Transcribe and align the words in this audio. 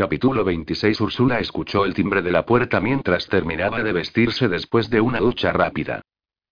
Capítulo 0.00 0.44
26 0.44 0.98
Úrsula 1.02 1.40
escuchó 1.40 1.84
el 1.84 1.92
timbre 1.92 2.22
de 2.22 2.32
la 2.32 2.46
puerta 2.46 2.80
mientras 2.80 3.26
terminaba 3.26 3.82
de 3.82 3.92
vestirse 3.92 4.48
después 4.48 4.88
de 4.88 5.02
una 5.02 5.18
ducha 5.18 5.52
rápida. 5.52 6.00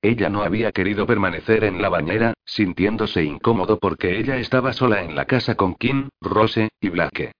Ella 0.02 0.28
no 0.28 0.42
había 0.42 0.70
querido 0.70 1.06
permanecer 1.06 1.64
en 1.64 1.80
la 1.80 1.88
bañera, 1.88 2.34
sintiéndose 2.44 3.24
incómodo 3.24 3.78
porque 3.78 4.18
ella 4.18 4.36
estaba 4.36 4.74
sola 4.74 5.02
en 5.02 5.16
la 5.16 5.24
casa 5.24 5.54
con 5.54 5.76
Kim, 5.76 6.10
Rose 6.20 6.68
y 6.78 6.90
Blake. 6.90 7.32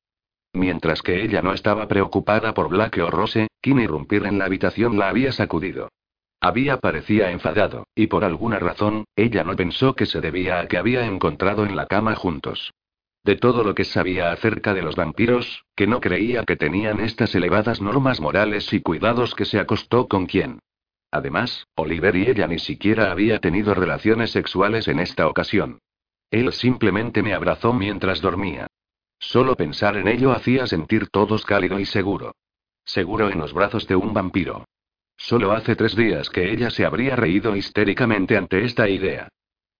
Mientras 0.55 1.03
que 1.03 1.23
ella 1.23 1.43
no 1.43 1.53
estaba 1.53 1.87
preocupada 1.89 2.55
por 2.55 2.71
Blake 2.71 3.03
o 3.03 3.11
Rose, 3.11 3.49
Kim 3.61 3.79
irrumpir 3.79 4.25
en 4.25 4.39
la 4.39 4.47
habitación 4.47 4.99
la 4.99 5.11
había 5.11 5.33
sacudido. 5.33 5.91
Había 6.41 6.79
parecía 6.79 7.33
enfadado, 7.33 7.87
y 7.95 8.07
por 8.07 8.25
alguna 8.25 8.59
razón, 8.59 9.05
ella 9.15 9.45
no 9.45 9.55
pensó 9.57 9.95
que 9.95 10.07
se 10.07 10.23
debía 10.23 10.59
a 10.59 10.69
que 10.69 10.79
había 10.79 11.05
encontrado 11.05 11.67
en 11.67 11.77
la 11.77 11.85
cama 11.85 12.15
juntos. 12.15 12.73
De 13.29 13.37
todo 13.37 13.63
lo 13.63 13.75
que 13.75 13.85
sabía 13.85 14.33
acerca 14.33 14.73
de 14.73 14.81
los 14.81 14.97
vampiros, 14.97 15.67
que 15.77 15.87
no 15.87 16.01
creía 16.01 16.45
que 16.45 16.57
tenían 16.57 16.99
estas 16.99 17.35
elevadas 17.35 17.83
normas 17.83 18.23
morales 18.23 18.73
y 18.73 18.81
cuidados 18.81 19.35
que 19.35 19.45
se 19.45 19.61
acostó 19.61 20.09
con 20.09 20.25
quien. 20.25 20.61
Además, 21.11 21.67
Oliver 21.75 22.17
y 22.17 22.31
ella 22.31 22.47
ni 22.47 22.59
siquiera 22.59 23.11
había 23.11 23.39
tenido 23.39 23.75
relaciones 23.75 24.31
sexuales 24.31 24.89
en 24.89 24.99
esta 24.99 25.29
ocasión. 25.29 25.79
Él 26.31 26.51
simplemente 26.55 27.23
me 27.23 27.35
abrazó 27.35 27.75
mientras 27.75 28.23
dormía. 28.23 28.67
Solo 29.19 29.57
pensar 29.57 29.99
en 29.99 30.09
ello 30.09 30.33
hacía 30.33 30.67
sentir 30.67 31.11
todos 31.11 31.45
cálido 31.45 31.79
y 31.79 31.85
seguro. 31.85 32.35
Seguro 32.87 33.29
en 33.29 33.41
los 33.41 33.53
brazos 33.53 33.87
de 33.87 33.97
un 33.97 34.15
vampiro. 34.15 34.65
Solo 35.19 35.53
hace 35.53 35.77
tres 35.77 35.95
días 35.95 36.31
que 36.31 36.51
ella 36.51 36.71
se 36.71 36.87
habría 36.87 37.15
reído 37.15 37.55
histéricamente 37.57 38.39
ante 38.39 38.65
esta 38.65 38.89
idea. 38.89 39.29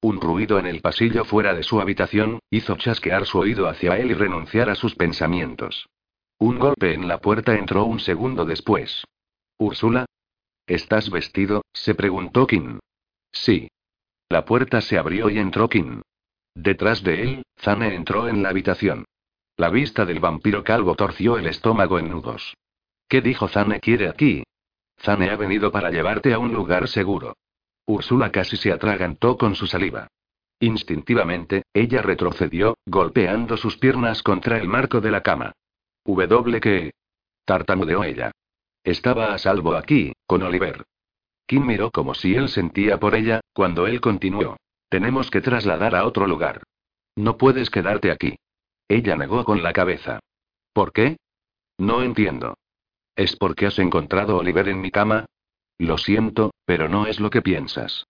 Un 0.01 0.21
ruido 0.21 0.59
en 0.59 0.67
el 0.67 0.81
pasillo 0.81 1.25
fuera 1.25 1.55
de 1.55 1.65
su 1.65 1.81
habitación, 1.81 2.39
hizo 2.51 2.77
chasquear 2.77 3.27
su 3.27 3.39
oído 3.39 3.69
hacia 3.69 3.99
él 3.99 4.13
y 4.13 4.15
renunciar 4.15 4.71
a 4.71 4.77
sus 4.77 4.95
pensamientos. 4.95 5.89
Un 6.39 6.59
golpe 6.61 6.95
en 6.95 7.09
la 7.09 7.19
puerta 7.19 7.57
entró 7.57 7.85
un 7.85 7.99
segundo 7.99 8.45
después. 8.45 9.05
¿Úrsula? 9.59 10.07
¿Estás 10.69 11.11
vestido? 11.11 11.63
se 11.73 11.97
preguntó 11.97 12.47
Kim. 12.47 12.79
Sí. 13.33 13.69
La 14.29 14.45
puerta 14.45 14.81
se 14.81 14.99
abrió 14.99 15.31
y 15.31 15.39
entró 15.39 15.69
Kim. 15.69 16.03
Detrás 16.55 17.03
de 17.03 17.23
él, 17.23 17.43
Zane 17.57 17.95
entró 17.95 18.29
en 18.29 18.43
la 18.43 18.51
habitación. 18.51 19.05
La 19.57 19.71
vista 19.71 20.05
del 20.05 20.21
vampiro 20.21 20.63
calvo 20.63 20.95
torció 20.95 21.39
el 21.39 21.49
estómago 21.49 21.99
en 21.99 22.11
nudos. 22.11 22.55
¿Qué 23.09 23.21
dijo 23.21 23.49
Zane 23.49 23.81
quiere 23.81 24.09
aquí? 24.09 24.45
Zane 25.01 25.31
ha 25.31 25.37
venido 25.37 25.73
para 25.73 25.91
llevarte 25.91 26.33
a 26.35 26.39
un 26.39 26.53
lugar 26.53 26.87
seguro. 26.87 27.35
Úrsula 27.89 28.31
casi 28.31 28.59
se 28.59 28.71
atragantó 28.71 29.39
con 29.39 29.55
su 29.55 29.67
saliva. 29.67 30.09
Instintivamente, 30.61 31.63
ella 31.73 32.03
retrocedió, 32.03 32.77
golpeando 32.85 33.57
sus 33.57 33.79
piernas 33.79 34.23
contra 34.23 34.59
el 34.59 34.69
marco 34.69 35.01
de 35.01 35.11
la 35.11 35.23
cama. 35.23 35.53
¿W 36.05 36.61
qué? 36.61 36.91
tartamudeó 37.47 38.05
ella. 38.05 38.31
Estaba 38.85 39.33
a 39.33 39.39
salvo 39.39 39.75
aquí, 39.75 40.13
con 40.27 40.43
Oliver. 40.43 40.85
Kim 41.47 41.65
miró 41.65 41.91
como 41.91 42.15
si 42.15 42.35
él 42.35 42.51
sentía 42.51 43.01
por 43.01 43.15
ella, 43.15 43.41
cuando 43.55 43.87
él 43.87 44.03
continuó. 44.03 44.59
Tenemos 44.91 45.31
que 45.31 45.41
trasladar 45.41 45.95
a 45.95 46.05
otro 46.05 46.27
lugar. 46.27 46.65
No 47.17 47.39
puedes 47.39 47.71
quedarte 47.71 48.11
aquí. 48.11 48.37
Ella 48.87 49.17
negó 49.17 49.45
con 49.45 49.63
la 49.63 49.73
cabeza. 49.73 50.21
¿Por 50.75 50.93
qué? 50.93 51.17
No 51.79 52.03
entiendo. 52.03 52.59
¿Es 53.17 53.35
porque 53.35 53.65
has 53.65 53.79
encontrado 53.79 54.37
Oliver 54.37 54.69
en 54.69 54.83
mi 54.83 54.91
cama? 54.91 55.25
Lo 55.79 55.97
siento, 55.97 56.53
pero 56.65 56.89
no 56.89 57.07
es 57.07 57.21
lo 57.21 57.31
que 57.31 57.41
piensas. 57.41 58.07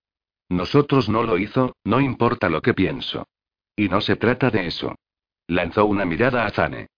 Nosotros 0.48 1.08
no 1.08 1.22
lo 1.22 1.38
hizo, 1.38 1.76
no 1.84 2.00
importa 2.00 2.48
lo 2.48 2.62
que 2.62 2.74
pienso. 2.74 3.26
Y 3.76 3.88
no 3.88 4.00
se 4.00 4.16
trata 4.16 4.50
de 4.50 4.66
eso. 4.66 4.94
Lanzó 5.46 5.84
una 5.84 6.04
mirada 6.04 6.46
a 6.46 6.50
Zane. 6.50 6.88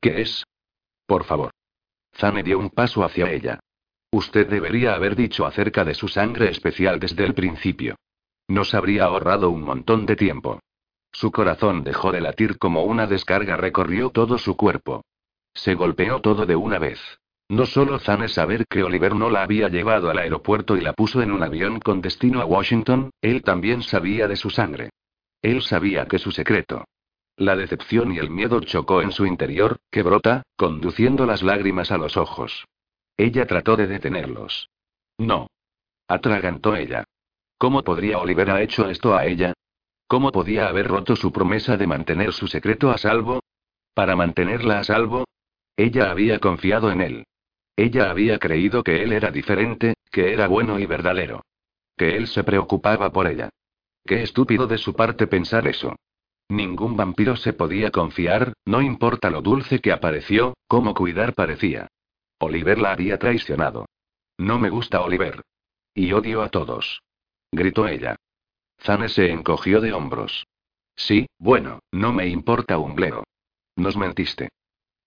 ¿Qué 0.00 0.20
es? 0.20 0.44
Por 1.06 1.24
favor. 1.24 1.50
Zane 2.14 2.42
dio 2.42 2.58
un 2.58 2.70
paso 2.70 3.02
hacia 3.02 3.30
ella. 3.30 3.60
Usted 4.10 4.48
debería 4.48 4.94
haber 4.94 5.16
dicho 5.16 5.46
acerca 5.46 5.84
de 5.84 5.94
su 5.94 6.08
sangre 6.08 6.50
especial 6.50 7.00
desde 7.00 7.24
el 7.24 7.34
principio. 7.34 7.96
Nos 8.46 8.74
habría 8.74 9.04
ahorrado 9.04 9.50
un 9.50 9.62
montón 9.62 10.06
de 10.06 10.16
tiempo. 10.16 10.60
Su 11.12 11.32
corazón 11.32 11.84
dejó 11.84 12.12
de 12.12 12.20
latir 12.20 12.58
como 12.58 12.84
una 12.84 13.06
descarga 13.06 13.56
recorrió 13.56 14.10
todo 14.10 14.38
su 14.38 14.56
cuerpo. 14.56 15.04
Se 15.54 15.74
golpeó 15.74 16.20
todo 16.20 16.46
de 16.46 16.56
una 16.56 16.78
vez. 16.78 17.00
No 17.50 17.64
solo 17.64 17.98
Zane 17.98 18.28
saber 18.28 18.66
que 18.66 18.82
Oliver 18.82 19.14
no 19.14 19.30
la 19.30 19.42
había 19.42 19.68
llevado 19.68 20.10
al 20.10 20.18
aeropuerto 20.18 20.76
y 20.76 20.82
la 20.82 20.92
puso 20.92 21.22
en 21.22 21.32
un 21.32 21.42
avión 21.42 21.80
con 21.80 22.02
destino 22.02 22.42
a 22.42 22.44
Washington, 22.44 23.10
él 23.22 23.42
también 23.42 23.82
sabía 23.82 24.28
de 24.28 24.36
su 24.36 24.50
sangre. 24.50 24.90
Él 25.40 25.62
sabía 25.62 26.06
que 26.06 26.18
su 26.18 26.30
secreto. 26.30 26.84
La 27.36 27.56
decepción 27.56 28.12
y 28.12 28.18
el 28.18 28.28
miedo 28.28 28.60
chocó 28.60 29.00
en 29.00 29.12
su 29.12 29.24
interior, 29.24 29.78
que 29.90 30.02
brota, 30.02 30.42
conduciendo 30.56 31.24
las 31.24 31.42
lágrimas 31.42 31.90
a 31.90 31.96
los 31.96 32.18
ojos. 32.18 32.66
Ella 33.16 33.46
trató 33.46 33.76
de 33.76 33.86
detenerlos. 33.86 34.68
No. 35.16 35.46
Atragantó 36.06 36.76
ella. 36.76 37.04
¿Cómo 37.56 37.82
podría 37.82 38.18
Oliver 38.18 38.50
haber 38.50 38.64
hecho 38.64 38.90
esto 38.90 39.16
a 39.16 39.24
ella? 39.24 39.54
¿Cómo 40.06 40.32
podía 40.32 40.68
haber 40.68 40.88
roto 40.88 41.16
su 41.16 41.32
promesa 41.32 41.76
de 41.76 41.86
mantener 41.86 42.32
su 42.32 42.46
secreto 42.46 42.90
a 42.90 42.98
salvo? 42.98 43.40
Para 43.94 44.16
mantenerla 44.16 44.80
a 44.80 44.84
salvo, 44.84 45.24
ella 45.76 46.10
había 46.10 46.40
confiado 46.40 46.90
en 46.90 47.00
él. 47.00 47.24
Ella 47.78 48.10
había 48.10 48.40
creído 48.40 48.82
que 48.82 49.04
él 49.04 49.12
era 49.12 49.30
diferente, 49.30 49.94
que 50.10 50.32
era 50.32 50.48
bueno 50.48 50.80
y 50.80 50.86
verdadero. 50.86 51.44
Que 51.96 52.16
él 52.16 52.26
se 52.26 52.42
preocupaba 52.42 53.12
por 53.12 53.28
ella. 53.28 53.50
Qué 54.04 54.24
estúpido 54.24 54.66
de 54.66 54.78
su 54.78 54.94
parte 54.94 55.28
pensar 55.28 55.68
eso. 55.68 55.94
Ningún 56.48 56.96
vampiro 56.96 57.36
se 57.36 57.52
podía 57.52 57.92
confiar, 57.92 58.52
no 58.64 58.82
importa 58.82 59.30
lo 59.30 59.42
dulce 59.42 59.78
que 59.78 59.92
apareció, 59.92 60.56
cómo 60.66 60.92
cuidar 60.92 61.34
parecía. 61.34 61.86
Oliver 62.40 62.80
la 62.80 62.90
había 62.90 63.16
traicionado. 63.16 63.86
No 64.38 64.58
me 64.58 64.70
gusta 64.70 65.00
Oliver. 65.00 65.42
Y 65.94 66.12
odio 66.12 66.42
a 66.42 66.48
todos. 66.48 67.02
Gritó 67.52 67.86
ella. 67.86 68.16
Zane 68.80 69.08
se 69.08 69.30
encogió 69.30 69.80
de 69.80 69.92
hombros. 69.92 70.48
Sí, 70.96 71.28
bueno, 71.38 71.78
no 71.92 72.12
me 72.12 72.26
importa 72.26 72.76
un 72.78 72.96
bledo. 72.96 73.22
Nos 73.76 73.96
mentiste. 73.96 74.48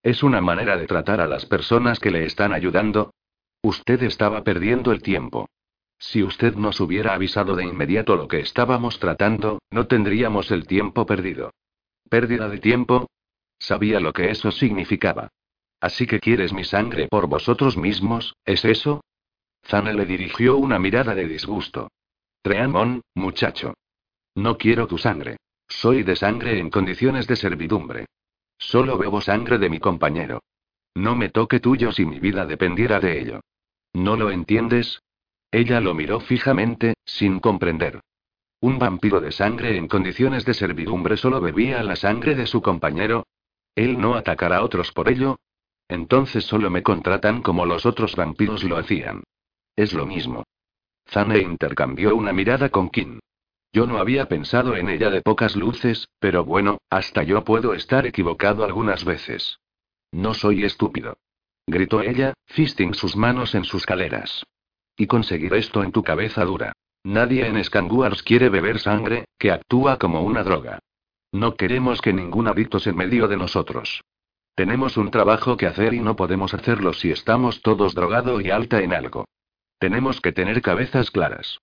¿Es 0.03 0.23
una 0.23 0.41
manera 0.41 0.77
de 0.77 0.87
tratar 0.87 1.21
a 1.21 1.27
las 1.27 1.45
personas 1.45 1.99
que 1.99 2.09
le 2.09 2.25
están 2.25 2.53
ayudando? 2.53 3.13
Usted 3.61 4.01
estaba 4.01 4.43
perdiendo 4.43 4.91
el 4.91 5.01
tiempo. 5.01 5.47
Si 5.99 6.23
usted 6.23 6.55
nos 6.55 6.79
hubiera 6.79 7.13
avisado 7.13 7.55
de 7.55 7.65
inmediato 7.65 8.15
lo 8.15 8.27
que 8.27 8.39
estábamos 8.39 8.97
tratando, 8.99 9.59
no 9.69 9.85
tendríamos 9.85 10.49
el 10.49 10.65
tiempo 10.65 11.05
perdido. 11.05 11.51
¿Pérdida 12.09 12.49
de 12.49 12.57
tiempo? 12.57 13.07
Sabía 13.59 13.99
lo 13.99 14.11
que 14.11 14.31
eso 14.31 14.49
significaba. 14.51 15.29
Así 15.79 16.07
que 16.07 16.19
quieres 16.19 16.51
mi 16.51 16.63
sangre 16.63 17.07
por 17.07 17.27
vosotros 17.27 17.77
mismos, 17.77 18.35
¿es 18.45 18.65
eso? 18.65 19.03
Zane 19.63 19.93
le 19.93 20.07
dirigió 20.07 20.57
una 20.57 20.79
mirada 20.79 21.13
de 21.13 21.27
disgusto. 21.27 21.91
Treamon, 22.41 23.01
muchacho. 23.13 23.75
No 24.33 24.57
quiero 24.57 24.87
tu 24.87 24.97
sangre. 24.97 25.37
Soy 25.67 26.01
de 26.01 26.15
sangre 26.15 26.57
en 26.57 26.71
condiciones 26.71 27.27
de 27.27 27.35
servidumbre. 27.35 28.05
Solo 28.61 28.97
bebo 28.97 29.21
sangre 29.21 29.57
de 29.57 29.69
mi 29.69 29.79
compañero. 29.79 30.43
No 30.93 31.15
me 31.15 31.29
toque 31.29 31.59
tuyo 31.59 31.91
si 31.91 32.05
mi 32.05 32.19
vida 32.19 32.45
dependiera 32.45 32.99
de 32.99 33.19
ello. 33.19 33.41
¿No 33.93 34.15
lo 34.15 34.29
entiendes? 34.29 35.01
Ella 35.49 35.81
lo 35.81 35.95
miró 35.95 36.19
fijamente, 36.19 36.93
sin 37.03 37.39
comprender. 37.39 37.99
¿Un 38.61 38.77
vampiro 38.77 39.19
de 39.19 39.31
sangre 39.31 39.75
en 39.75 39.87
condiciones 39.87 40.45
de 40.45 40.53
servidumbre 40.53 41.17
solo 41.17 41.41
bebía 41.41 41.81
la 41.81 41.95
sangre 41.95 42.35
de 42.35 42.45
su 42.45 42.61
compañero? 42.61 43.25
¿Él 43.73 43.99
no 43.99 44.13
atacará 44.13 44.57
a 44.57 44.63
otros 44.63 44.91
por 44.91 45.09
ello? 45.09 45.39
Entonces 45.87 46.45
solo 46.45 46.69
me 46.69 46.83
contratan 46.83 47.41
como 47.41 47.65
los 47.65 47.87
otros 47.87 48.15
vampiros 48.15 48.63
lo 48.63 48.77
hacían. 48.77 49.23
Es 49.75 49.91
lo 49.93 50.05
mismo. 50.05 50.43
Zane 51.09 51.39
intercambió 51.39 52.15
una 52.15 52.31
mirada 52.31 52.69
con 52.69 52.89
Kim. 52.89 53.19
Yo 53.73 53.87
no 53.87 53.99
había 53.99 54.27
pensado 54.27 54.75
en 54.75 54.89
ella 54.89 55.09
de 55.09 55.21
pocas 55.21 55.55
luces, 55.55 56.09
pero 56.19 56.43
bueno, 56.43 56.79
hasta 56.89 57.23
yo 57.23 57.43
puedo 57.43 57.73
estar 57.73 58.05
equivocado 58.05 58.65
algunas 58.65 59.05
veces. 59.05 59.59
No 60.11 60.33
soy 60.33 60.65
estúpido. 60.65 61.17
Gritó 61.67 62.01
ella, 62.01 62.33
fisting 62.47 62.93
sus 62.93 63.15
manos 63.15 63.55
en 63.55 63.63
sus 63.63 63.85
caleras. 63.85 64.43
Y 64.97 65.07
conseguir 65.07 65.53
esto 65.53 65.83
en 65.83 65.93
tu 65.93 66.03
cabeza 66.03 66.43
dura. 66.43 66.73
Nadie 67.03 67.47
en 67.47 67.63
Scanguars 67.63 68.23
quiere 68.23 68.49
beber 68.49 68.79
sangre, 68.79 69.25
que 69.39 69.51
actúa 69.51 69.97
como 69.97 70.21
una 70.21 70.43
droga. 70.43 70.79
No 71.31 71.55
queremos 71.55 72.01
que 72.01 72.11
ningún 72.11 72.47
adicto 72.47 72.79
se 72.79 72.91
medio 72.91 73.27
de 73.29 73.37
nosotros. 73.37 74.01
Tenemos 74.53 74.97
un 74.97 75.11
trabajo 75.11 75.55
que 75.55 75.65
hacer 75.65 75.93
y 75.93 76.01
no 76.01 76.17
podemos 76.17 76.53
hacerlo 76.53 76.91
si 76.91 77.09
estamos 77.09 77.61
todos 77.61 77.95
drogado 77.95 78.41
y 78.41 78.51
alta 78.51 78.81
en 78.81 78.93
algo. 78.93 79.25
Tenemos 79.79 80.19
que 80.19 80.33
tener 80.33 80.61
cabezas 80.61 81.09
claras. 81.09 81.59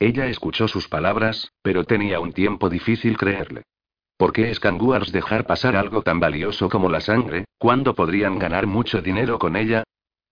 Ella 0.00 0.26
escuchó 0.28 0.66
sus 0.66 0.88
palabras, 0.88 1.52
pero 1.62 1.84
tenía 1.84 2.20
un 2.20 2.32
tiempo 2.32 2.70
difícil 2.70 3.18
creerle. 3.18 3.64
¿Por 4.16 4.32
qué 4.32 4.52
Scanguars 4.54 5.12
dejar 5.12 5.46
pasar 5.46 5.76
algo 5.76 6.02
tan 6.02 6.18
valioso 6.20 6.70
como 6.70 6.88
la 6.88 7.00
sangre, 7.00 7.44
cuando 7.58 7.94
podrían 7.94 8.38
ganar 8.38 8.66
mucho 8.66 9.02
dinero 9.02 9.38
con 9.38 9.56
ella? 9.56 9.84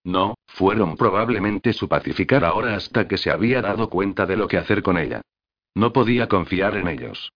No, 0.05 0.37
fueron 0.47 0.97
probablemente 0.97 1.75
su 1.75 1.87
pacificar 1.87 2.45
ahora 2.45 2.77
hasta 2.77 3.07
que 3.07 3.19
se 3.19 3.31
había 3.31 3.61
dado 3.61 3.91
cuenta 3.91 4.25
de 4.25 4.37
lo 4.37 4.49
que 4.49 4.57
hacer 4.57 4.83
con 4.83 4.97
ella. 4.97 5.21
No 5.75 5.93
podía 5.93 6.29
confiar 6.29 6.77
en 6.79 6.89
ellos. 6.89 7.31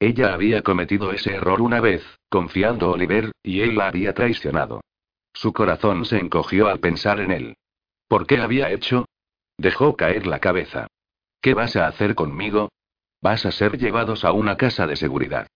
Ella 0.00 0.34
había 0.34 0.62
cometido 0.62 1.12
ese 1.12 1.34
error 1.34 1.62
una 1.62 1.80
vez, 1.80 2.04
confiando 2.28 2.86
a 2.86 2.90
Oliver, 2.90 3.30
y 3.44 3.60
él 3.60 3.76
la 3.76 3.86
había 3.86 4.12
traicionado. 4.12 4.80
Su 5.32 5.52
corazón 5.52 6.04
se 6.04 6.18
encogió 6.18 6.66
al 6.66 6.80
pensar 6.80 7.20
en 7.20 7.30
él. 7.30 7.56
¿Por 8.08 8.26
qué 8.26 8.38
había 8.38 8.72
hecho? 8.72 9.06
Dejó 9.56 9.96
caer 9.96 10.26
la 10.26 10.40
cabeza. 10.40 10.88
¿Qué 11.40 11.54
vas 11.54 11.76
a 11.76 11.86
hacer 11.86 12.14
conmigo? 12.14 12.70
Vas 13.22 13.46
a 13.46 13.52
ser 13.52 13.78
llevados 13.78 14.24
a 14.24 14.32
una 14.32 14.56
casa 14.56 14.86
de 14.86 14.96
seguridad. 14.96 15.46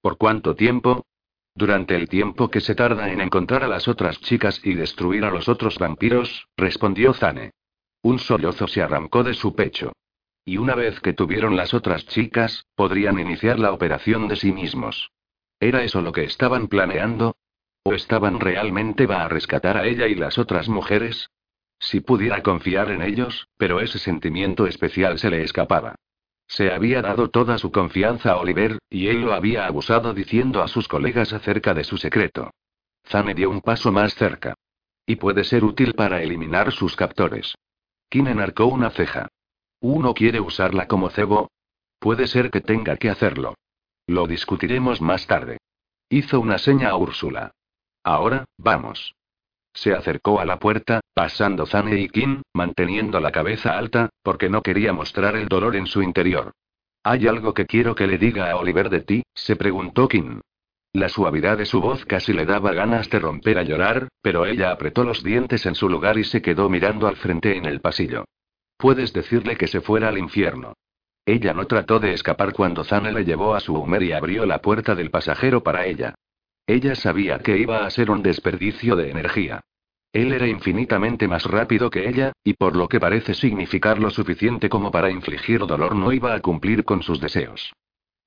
¿Por 0.00 0.18
cuánto 0.18 0.54
tiempo? 0.54 1.04
Durante 1.54 1.96
el 1.96 2.08
tiempo 2.08 2.50
que 2.50 2.60
se 2.60 2.74
tarda 2.74 3.10
en 3.10 3.20
encontrar 3.20 3.64
a 3.64 3.68
las 3.68 3.88
otras 3.88 4.20
chicas 4.20 4.60
y 4.62 4.74
destruir 4.74 5.24
a 5.24 5.30
los 5.30 5.48
otros 5.48 5.78
vampiros, 5.78 6.46
respondió 6.56 7.14
Zane. 7.14 7.52
Un 8.02 8.18
sollozo 8.18 8.68
se 8.68 8.82
arrancó 8.82 9.24
de 9.24 9.34
su 9.34 9.54
pecho. 9.54 9.92
Y 10.44 10.58
una 10.58 10.74
vez 10.74 11.00
que 11.00 11.12
tuvieron 11.12 11.56
las 11.56 11.74
otras 11.74 12.06
chicas, 12.06 12.66
podrían 12.76 13.18
iniciar 13.18 13.58
la 13.58 13.72
operación 13.72 14.28
de 14.28 14.36
sí 14.36 14.52
mismos. 14.52 15.10
¿Era 15.58 15.82
eso 15.82 16.02
lo 16.02 16.12
que 16.12 16.24
estaban 16.24 16.68
planeando? 16.68 17.36
¿O 17.82 17.94
estaban 17.94 18.38
realmente 18.38 19.06
va 19.06 19.24
a 19.24 19.28
rescatar 19.28 19.76
a 19.76 19.86
ella 19.86 20.06
y 20.06 20.14
las 20.14 20.38
otras 20.38 20.68
mujeres? 20.68 21.30
Si 21.78 22.00
pudiera 22.00 22.42
confiar 22.42 22.90
en 22.90 23.02
ellos, 23.02 23.48
pero 23.56 23.80
ese 23.80 23.98
sentimiento 23.98 24.66
especial 24.66 25.18
se 25.18 25.30
le 25.30 25.42
escapaba. 25.42 25.94
Se 26.48 26.72
había 26.72 27.02
dado 27.02 27.28
toda 27.30 27.58
su 27.58 27.72
confianza 27.72 28.32
a 28.32 28.36
Oliver, 28.36 28.78
y 28.88 29.08
él 29.08 29.22
lo 29.22 29.34
había 29.34 29.66
abusado 29.66 30.14
diciendo 30.14 30.62
a 30.62 30.68
sus 30.68 30.88
colegas 30.88 31.32
acerca 31.32 31.74
de 31.74 31.84
su 31.84 31.98
secreto. 31.98 32.50
Zane 33.04 33.34
dio 33.34 33.50
un 33.50 33.60
paso 33.60 33.92
más 33.92 34.14
cerca. 34.14 34.54
Y 35.06 35.16
puede 35.16 35.44
ser 35.44 35.64
útil 35.64 35.94
para 35.94 36.22
eliminar 36.22 36.72
sus 36.72 36.96
captores. 36.96 37.54
Kim 38.08 38.26
enarcó 38.28 38.66
una 38.66 38.90
ceja. 38.90 39.28
¿Uno 39.80 40.14
quiere 40.14 40.40
usarla 40.40 40.88
como 40.88 41.10
cebo? 41.10 41.50
Puede 41.98 42.26
ser 42.26 42.50
que 42.50 42.60
tenga 42.60 42.96
que 42.96 43.10
hacerlo. 43.10 43.54
Lo 44.06 44.26
discutiremos 44.26 45.00
más 45.00 45.26
tarde. 45.26 45.58
Hizo 46.08 46.40
una 46.40 46.58
seña 46.58 46.90
a 46.90 46.96
Úrsula. 46.96 47.52
Ahora, 48.04 48.44
vamos. 48.56 49.14
Se 49.76 49.92
acercó 49.92 50.40
a 50.40 50.46
la 50.46 50.58
puerta, 50.58 51.00
pasando 51.12 51.66
Zane 51.66 52.00
y 52.00 52.08
Kim, 52.08 52.40
manteniendo 52.54 53.20
la 53.20 53.30
cabeza 53.30 53.76
alta, 53.76 54.08
porque 54.22 54.48
no 54.48 54.62
quería 54.62 54.94
mostrar 54.94 55.36
el 55.36 55.48
dolor 55.48 55.76
en 55.76 55.86
su 55.86 56.02
interior. 56.02 56.52
¿Hay 57.04 57.26
algo 57.26 57.52
que 57.52 57.66
quiero 57.66 57.94
que 57.94 58.06
le 58.06 58.16
diga 58.16 58.50
a 58.50 58.56
Oliver 58.56 58.88
de 58.88 59.02
ti? 59.02 59.22
se 59.34 59.54
preguntó 59.54 60.08
Kim. 60.08 60.40
La 60.94 61.10
suavidad 61.10 61.58
de 61.58 61.66
su 61.66 61.82
voz 61.82 62.06
casi 62.06 62.32
le 62.32 62.46
daba 62.46 62.72
ganas 62.72 63.10
de 63.10 63.18
romper 63.18 63.58
a 63.58 63.64
llorar, 63.64 64.08
pero 64.22 64.46
ella 64.46 64.70
apretó 64.70 65.04
los 65.04 65.22
dientes 65.22 65.66
en 65.66 65.74
su 65.74 65.90
lugar 65.90 66.16
y 66.16 66.24
se 66.24 66.40
quedó 66.40 66.70
mirando 66.70 67.06
al 67.06 67.16
frente 67.16 67.54
en 67.54 67.66
el 67.66 67.82
pasillo. 67.82 68.24
Puedes 68.78 69.12
decirle 69.12 69.58
que 69.58 69.66
se 69.66 69.82
fuera 69.82 70.08
al 70.08 70.16
infierno. 70.16 70.72
Ella 71.26 71.52
no 71.52 71.66
trató 71.66 72.00
de 72.00 72.14
escapar 72.14 72.54
cuando 72.54 72.82
Zane 72.82 73.12
le 73.12 73.26
llevó 73.26 73.54
a 73.54 73.60
su 73.60 73.74
Humer 73.74 74.02
y 74.02 74.12
abrió 74.12 74.46
la 74.46 74.62
puerta 74.62 74.94
del 74.94 75.10
pasajero 75.10 75.62
para 75.62 75.84
ella. 75.84 76.14
Ella 76.66 76.94
sabía 76.94 77.38
que 77.38 77.58
iba 77.58 77.86
a 77.86 77.90
ser 77.90 78.10
un 78.10 78.22
desperdicio 78.22 78.96
de 78.96 79.10
energía. 79.10 79.60
Él 80.12 80.32
era 80.32 80.48
infinitamente 80.48 81.28
más 81.28 81.44
rápido 81.44 81.90
que 81.90 82.08
ella, 82.08 82.32
y 82.42 82.54
por 82.54 82.74
lo 82.74 82.88
que 82.88 82.98
parece 82.98 83.34
significar 83.34 83.98
lo 83.98 84.10
suficiente 84.10 84.68
como 84.68 84.90
para 84.90 85.10
infligir 85.10 85.60
dolor 85.66 85.94
no 85.94 86.12
iba 86.12 86.34
a 86.34 86.40
cumplir 86.40 86.84
con 86.84 87.02
sus 87.02 87.20
deseos. 87.20 87.72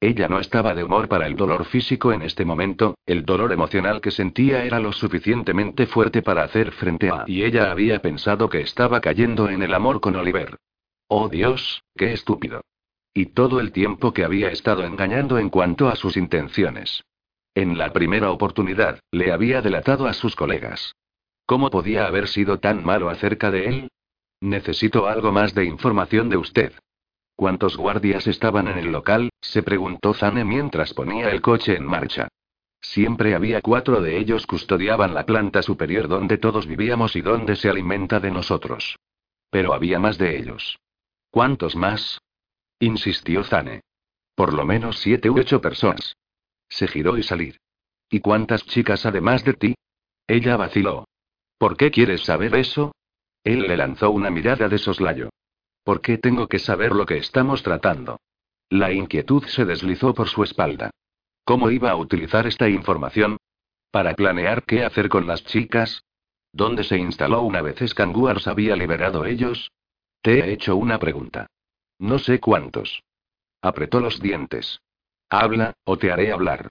Ella 0.02 0.30
no 0.30 0.40
estaba 0.40 0.74
de 0.74 0.86
humor 0.86 1.10
para 1.10 1.28
el 1.28 1.36
dolor 1.36 1.66
físico 1.66 2.14
en 2.14 2.22
este 2.22 2.46
momento, 2.46 2.96
el 3.06 3.26
dolor 3.26 3.52
emocional 3.52 4.00
que 4.00 4.12
sentía 4.12 4.64
era 4.64 4.80
lo 4.80 4.94
suficientemente 4.94 5.88
fuerte 5.88 6.22
para 6.22 6.44
hacer 6.44 6.72
frente 6.72 7.10
a... 7.10 7.26
Y 7.28 7.44
ella 7.44 7.72
había 7.72 8.02
pensado 8.02 8.48
que 8.50 8.62
estaba 8.62 9.02
cayendo 9.02 9.50
en 9.50 9.62
el 9.62 9.74
amor 9.74 10.00
con 10.00 10.16
Oliver. 10.16 10.56
Oh 11.08 11.28
Dios, 11.28 11.84
qué 11.98 12.14
estúpido. 12.14 12.62
Y 13.14 13.26
todo 13.28 13.60
el 13.60 13.74
tiempo 13.74 14.14
que 14.14 14.24
había 14.24 14.50
estado 14.52 14.86
engañando 14.86 15.38
en 15.38 15.50
cuanto 15.50 15.90
a 15.90 15.96
sus 15.96 16.16
intenciones. 16.16 17.04
En 17.56 17.78
la 17.78 17.92
primera 17.92 18.32
oportunidad, 18.32 19.00
le 19.12 19.32
había 19.32 19.62
delatado 19.62 20.08
a 20.08 20.14
sus 20.14 20.36
colegas. 20.36 20.96
¿Cómo 21.46 21.70
podía 21.70 22.06
haber 22.06 22.28
sido 22.28 22.60
tan 22.60 22.84
malo 22.86 23.10
acerca 23.10 23.52
de 23.52 23.66
él? 23.66 23.92
Necesito 24.42 25.08
algo 25.08 25.32
más 25.32 25.54
de 25.56 25.66
información 25.66 26.30
de 26.30 26.38
usted. 26.38 26.74
¿Cuántos 27.36 27.78
guardias 27.78 28.28
estaban 28.28 28.68
en 28.68 28.78
el 28.78 28.92
local? 28.92 29.30
se 29.42 29.64
preguntó 29.64 30.14
Zane 30.14 30.44
mientras 30.44 30.94
ponía 30.94 31.30
el 31.32 31.42
coche 31.42 31.76
en 31.76 31.86
marcha. 31.86 32.28
Siempre 32.82 33.36
había 33.36 33.62
cuatro 33.62 34.02
de 34.02 34.18
ellos 34.18 34.46
custodiaban 34.46 35.14
la 35.14 35.26
planta 35.26 35.62
superior 35.62 36.08
donde 36.08 36.38
todos 36.38 36.68
vivíamos 36.68 37.16
y 37.16 37.22
donde 37.22 37.56
se 37.56 37.70
alimenta 37.70 38.20
de 38.20 38.32
nosotros. 38.32 38.98
Pero 39.50 39.74
había 39.74 40.00
más 40.00 40.18
de 40.18 40.38
ellos. 40.38 40.80
¿Cuántos 41.32 41.76
más? 41.76 42.22
insistió 42.80 43.44
Zane. 43.44 43.82
Por 44.36 44.54
lo 44.54 44.66
menos 44.66 45.00
siete 45.00 45.30
u 45.30 45.38
ocho 45.38 45.60
personas. 45.60 46.16
Se 46.70 46.88
giró 46.88 47.18
y 47.18 47.24
salir. 47.24 47.58
¿Y 48.10 48.20
cuántas 48.22 48.66
chicas 48.66 49.06
además 49.06 49.44
de 49.44 49.54
ti? 49.54 49.76
Ella 50.28 50.58
vaciló. 50.58 51.06
¿Por 51.58 51.76
qué 51.76 51.92
quieres 51.92 52.24
saber 52.24 52.56
eso? 52.56 52.94
Él 53.44 53.62
le 53.62 53.78
lanzó 53.78 54.12
una 54.12 54.30
mirada 54.30 54.70
de 54.70 54.78
soslayo. 54.78 55.30
¿Por 55.84 56.02
qué 56.02 56.18
tengo 56.18 56.48
que 56.48 56.60
saber 56.60 56.92
lo 56.94 57.06
que 57.06 57.18
estamos 57.18 57.64
tratando? 57.64 58.20
La 58.70 58.92
inquietud 58.92 59.44
se 59.46 59.66
deslizó 59.66 60.14
por 60.14 60.30
su 60.30 60.44
espalda. 60.44 60.92
¿Cómo 61.44 61.72
iba 61.72 61.90
a 61.90 61.96
utilizar 61.96 62.46
esta 62.46 62.70
información? 62.70 63.38
¿Para 63.92 64.14
planear 64.14 64.64
qué 64.64 64.86
hacer 64.86 65.10
con 65.10 65.26
las 65.26 65.44
chicas? 65.46 66.04
¿Dónde 66.52 66.84
se 66.84 66.98
instaló 66.98 67.42
una 67.42 67.62
vez 67.62 67.78
Scanguars 67.88 68.48
había 68.48 68.76
liberado 68.76 69.26
ellos? 69.26 69.72
Te 70.22 70.40
he 70.40 70.54
hecho 70.54 70.76
una 70.76 71.00
pregunta. 71.00 71.48
No 71.98 72.20
sé 72.20 72.40
cuántos. 72.40 73.04
Apretó 73.62 74.00
los 74.00 74.22
dientes. 74.22 74.82
Habla, 75.30 75.76
o 75.84 75.98
te 75.98 76.12
haré 76.12 76.32
hablar. 76.32 76.70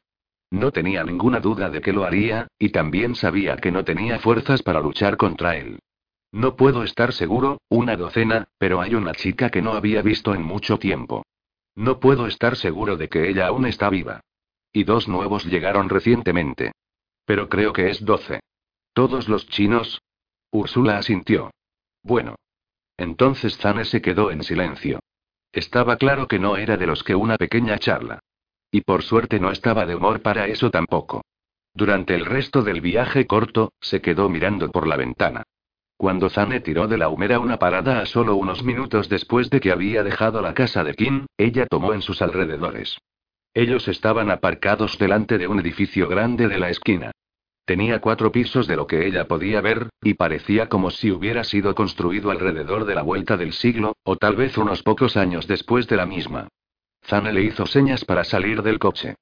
No 0.51 0.73
tenía 0.73 1.05
ninguna 1.05 1.41
duda 1.41 1.71
de 1.71 1.81
que 1.81 1.93
lo 1.93 2.05
haría, 2.05 2.49
y 2.59 2.71
también 2.71 3.15
sabía 3.15 3.57
que 3.57 3.71
no 3.71 3.85
tenía 3.85 4.19
fuerzas 4.19 4.63
para 4.63 4.81
luchar 4.81 5.17
contra 5.17 5.57
él. 5.57 5.79
No 6.33 6.57
puedo 6.57 6.83
estar 6.83 7.13
seguro, 7.13 7.61
una 7.69 7.97
docena, 7.97 8.49
pero 8.59 8.81
hay 8.81 8.95
una 8.95 9.13
chica 9.13 9.51
que 9.51 9.63
no 9.63 9.73
había 9.73 10.03
visto 10.03 10.35
en 10.35 10.43
mucho 10.43 10.79
tiempo. 10.79 11.25
No 11.75 12.01
puedo 12.01 12.27
estar 12.27 12.57
seguro 12.57 12.97
de 12.97 13.09
que 13.09 13.29
ella 13.29 13.47
aún 13.47 13.67
está 13.67 13.89
viva. 13.89 14.21
Y 14.73 14.85
dos 14.85 15.09
nuevos 15.09 15.45
llegaron 15.45 15.89
recientemente. 15.89 16.73
Pero 17.25 17.49
creo 17.49 17.73
que 17.73 17.91
es 17.91 18.05
doce. 18.05 18.41
¿Todos 18.93 19.29
los 19.29 19.47
chinos? 19.49 20.03
Úrsula 20.51 20.99
asintió. 20.99 21.51
Bueno. 22.03 22.35
Entonces 22.97 23.57
Zane 23.59 23.85
se 23.85 24.03
quedó 24.03 24.31
en 24.31 24.43
silencio. 24.43 24.99
Estaba 25.53 25.97
claro 25.97 26.27
que 26.27 26.39
no 26.39 26.57
era 26.57 26.77
de 26.77 26.87
los 26.87 27.05
que 27.05 27.15
una 27.15 27.37
pequeña 27.37 27.79
charla. 27.79 28.21
Y 28.71 28.83
por 28.83 29.03
suerte 29.03 29.41
no 29.41 29.51
estaba 29.51 29.87
de 29.87 29.95
humor 29.95 30.21
para 30.21 30.47
eso 30.47 30.71
tampoco. 30.71 31.23
Durante 31.75 32.15
el 32.15 32.27
resto 32.27 32.63
del 32.63 32.81
viaje 32.81 33.27
corto, 33.27 33.73
se 33.81 34.01
quedó 34.01 34.29
mirando 34.29 34.71
por 34.71 34.87
la 34.87 34.97
ventana. 34.97 35.45
Cuando 35.97 36.31
Zane 36.31 36.61
tiró 36.61 36.87
de 36.87 36.97
la 36.97 37.09
humera 37.09 37.41
una 37.41 37.59
parada 37.59 38.01
a 38.01 38.07
solo 38.07 38.37
unos 38.37 38.63
minutos 38.63 39.09
después 39.09 39.51
de 39.51 39.61
que 39.61 39.73
había 39.73 40.05
dejado 40.05 40.43
la 40.43 40.55
casa 40.55 40.85
de 40.85 40.95
Kim, 40.95 41.27
ella 41.37 41.67
tomó 41.67 41.93
en 41.93 42.03
sus 42.03 42.23
alrededores. 42.23 42.99
Ellos 43.55 43.89
estaban 43.89 44.31
aparcados 44.31 44.99
delante 44.99 45.39
de 45.39 45.49
un 45.49 45.59
edificio 45.59 46.09
grande 46.09 46.47
de 46.47 46.59
la 46.59 46.71
esquina. 46.71 47.11
Tenía 47.65 48.01
cuatro 48.01 48.31
pisos 48.31 48.67
de 48.67 48.77
lo 48.77 48.87
que 48.87 49.07
ella 49.07 49.27
podía 49.27 49.61
ver, 49.61 49.89
y 50.03 50.15
parecía 50.15 50.69
como 50.69 50.91
si 50.91 51.11
hubiera 51.11 51.43
sido 51.45 51.75
construido 51.75 52.31
alrededor 52.31 52.85
de 52.85 52.95
la 52.95 53.03
vuelta 53.03 53.37
del 53.37 53.53
siglo, 53.53 53.97
o 54.05 54.17
tal 54.17 54.37
vez 54.37 54.57
unos 54.57 54.83
pocos 54.83 55.17
años 55.17 55.47
después 55.49 55.89
de 55.89 55.97
la 55.97 56.07
misma. 56.07 56.49
Zane 57.09 57.33
le 57.33 57.43
hizo 57.43 57.65
señas 57.65 58.05
para 58.05 58.23
salir 58.23 58.63
del 58.63 58.79
coche. 58.79 59.15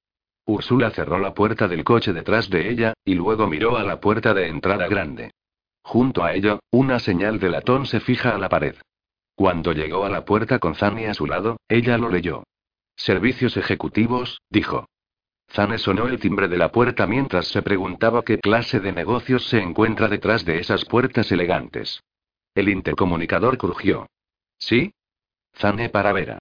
Úrsula 0.44 0.90
cerró 0.90 1.18
la 1.18 1.34
puerta 1.34 1.68
del 1.68 1.84
coche 1.84 2.12
detrás 2.12 2.50
de 2.50 2.68
ella, 2.68 2.94
y 3.04 3.14
luego 3.14 3.46
miró 3.46 3.76
a 3.76 3.84
la 3.84 4.00
puerta 4.00 4.34
de 4.34 4.48
entrada 4.48 4.88
grande. 4.88 5.30
Junto 5.82 6.24
a 6.24 6.34
ello, 6.34 6.58
una 6.72 6.98
señal 6.98 7.38
de 7.38 7.48
latón 7.48 7.86
se 7.86 8.00
fija 8.00 8.34
a 8.34 8.38
la 8.38 8.48
pared. 8.48 8.74
Cuando 9.36 9.72
llegó 9.72 10.04
a 10.04 10.10
la 10.10 10.24
puerta 10.24 10.58
con 10.58 10.74
Zane 10.74 11.06
a 11.06 11.14
su 11.14 11.26
lado, 11.26 11.58
ella 11.68 11.96
lo 11.96 12.08
leyó. 12.08 12.42
Servicios 12.96 13.56
ejecutivos, 13.56 14.40
dijo. 14.50 14.86
Zane 15.48 15.78
sonó 15.78 16.08
el 16.08 16.18
timbre 16.18 16.48
de 16.48 16.58
la 16.58 16.72
puerta 16.72 17.06
mientras 17.06 17.46
se 17.46 17.62
preguntaba 17.62 18.24
qué 18.24 18.40
clase 18.40 18.80
de 18.80 18.92
negocios 18.92 19.46
se 19.46 19.60
encuentra 19.60 20.08
detrás 20.08 20.44
de 20.44 20.58
esas 20.58 20.84
puertas 20.86 21.30
elegantes. 21.30 22.02
El 22.52 22.68
intercomunicador 22.68 23.58
crujió. 23.58 24.08
¿Sí? 24.58 24.92
Zane 25.54 25.88
para 25.88 26.12
Vera. 26.12 26.38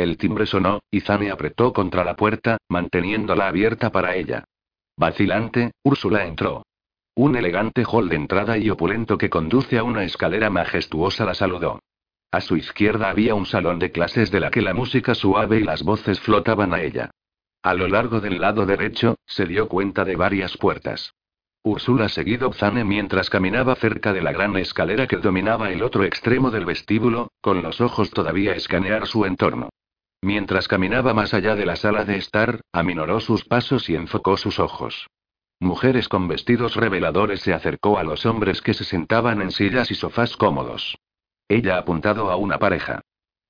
El 0.00 0.16
timbre 0.16 0.46
sonó, 0.46 0.80
y 0.90 1.00
Zane 1.00 1.30
apretó 1.30 1.74
contra 1.74 2.04
la 2.04 2.16
puerta, 2.16 2.56
manteniéndola 2.70 3.48
abierta 3.48 3.92
para 3.92 4.16
ella. 4.16 4.44
Vacilante, 4.96 5.72
Úrsula 5.82 6.24
entró. 6.24 6.62
Un 7.14 7.36
elegante 7.36 7.84
hall 7.84 8.08
de 8.08 8.16
entrada 8.16 8.56
y 8.56 8.70
opulento 8.70 9.18
que 9.18 9.28
conduce 9.28 9.76
a 9.76 9.84
una 9.84 10.04
escalera 10.04 10.48
majestuosa 10.48 11.26
la 11.26 11.34
saludó. 11.34 11.80
A 12.32 12.40
su 12.40 12.56
izquierda 12.56 13.10
había 13.10 13.34
un 13.34 13.44
salón 13.44 13.78
de 13.78 13.92
clases 13.92 14.30
de 14.30 14.40
la 14.40 14.50
que 14.50 14.62
la 14.62 14.72
música 14.72 15.14
suave 15.14 15.58
y 15.58 15.64
las 15.64 15.82
voces 15.82 16.18
flotaban 16.18 16.72
a 16.72 16.80
ella. 16.80 17.10
A 17.62 17.74
lo 17.74 17.86
largo 17.86 18.20
del 18.20 18.40
lado 18.40 18.64
derecho, 18.64 19.16
se 19.26 19.44
dio 19.44 19.68
cuenta 19.68 20.06
de 20.06 20.16
varias 20.16 20.56
puertas. 20.56 21.12
Úrsula 21.62 22.08
seguido 22.08 22.50
Zane 22.54 22.84
mientras 22.84 23.28
caminaba 23.28 23.74
cerca 23.74 24.14
de 24.14 24.22
la 24.22 24.32
gran 24.32 24.56
escalera 24.56 25.06
que 25.06 25.18
dominaba 25.18 25.70
el 25.70 25.82
otro 25.82 26.04
extremo 26.04 26.50
del 26.50 26.64
vestíbulo, 26.64 27.32
con 27.42 27.60
los 27.60 27.82
ojos 27.82 28.10
todavía 28.12 28.54
escanear 28.54 29.06
su 29.06 29.26
entorno. 29.26 29.68
Mientras 30.22 30.68
caminaba 30.68 31.14
más 31.14 31.32
allá 31.32 31.56
de 31.56 31.64
la 31.64 31.76
sala 31.76 32.04
de 32.04 32.16
estar, 32.16 32.60
aminoró 32.72 33.20
sus 33.20 33.44
pasos 33.44 33.88
y 33.88 33.94
enfocó 33.94 34.36
sus 34.36 34.58
ojos. 34.58 35.08
mujeres 35.60 36.08
con 36.08 36.26
vestidos 36.26 36.74
reveladores 36.76 37.40
se 37.40 37.52
acercó 37.52 37.98
a 37.98 38.02
los 38.02 38.24
hombres 38.24 38.62
que 38.62 38.72
se 38.72 38.84
sentaban 38.84 39.42
en 39.42 39.50
sillas 39.50 39.90
y 39.90 39.94
sofás 39.94 40.36
cómodos. 40.36 40.96
Ella 41.48 41.78
apuntado 41.78 42.30
a 42.30 42.36
una 42.36 42.58
pareja. 42.58 43.02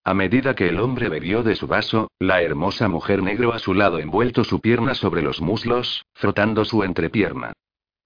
A 0.02 0.14
medida 0.14 0.54
que 0.54 0.68
el 0.68 0.80
hombre 0.80 1.08
bebió 1.08 1.42
de 1.42 1.54
su 1.54 1.66
vaso, 1.66 2.10
la 2.18 2.42
hermosa 2.42 2.88
mujer 2.88 3.22
negro 3.22 3.52
a 3.52 3.58
su 3.58 3.74
lado 3.74 3.98
envuelto 3.98 4.44
su 4.44 4.60
pierna 4.60 4.94
sobre 4.94 5.22
los 5.22 5.40
muslos, 5.40 6.04
frotando 6.14 6.64
su 6.64 6.82
entrepierna. 6.82 7.52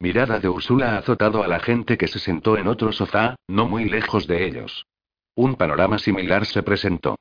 Mirada 0.01 0.41
de 0.41 0.49
Úrsula 0.49 0.99
azotado 0.99 1.43
a 1.45 1.49
la 1.49 1.61
gente 1.61 1.97
que 1.97 2.09
se 2.09 2.19
sentó 2.19 2.59
en 2.59 2.67
otro 2.67 2.93
sofá, 2.93 3.37
no 3.47 3.69
muy 3.69 3.85
lejos 3.85 4.27
de 4.27 4.45
ellos. 4.45 4.87
Un 5.37 5.55
panorama 5.55 5.99
similar 5.99 6.47
se 6.47 6.63
presentó. 6.63 7.17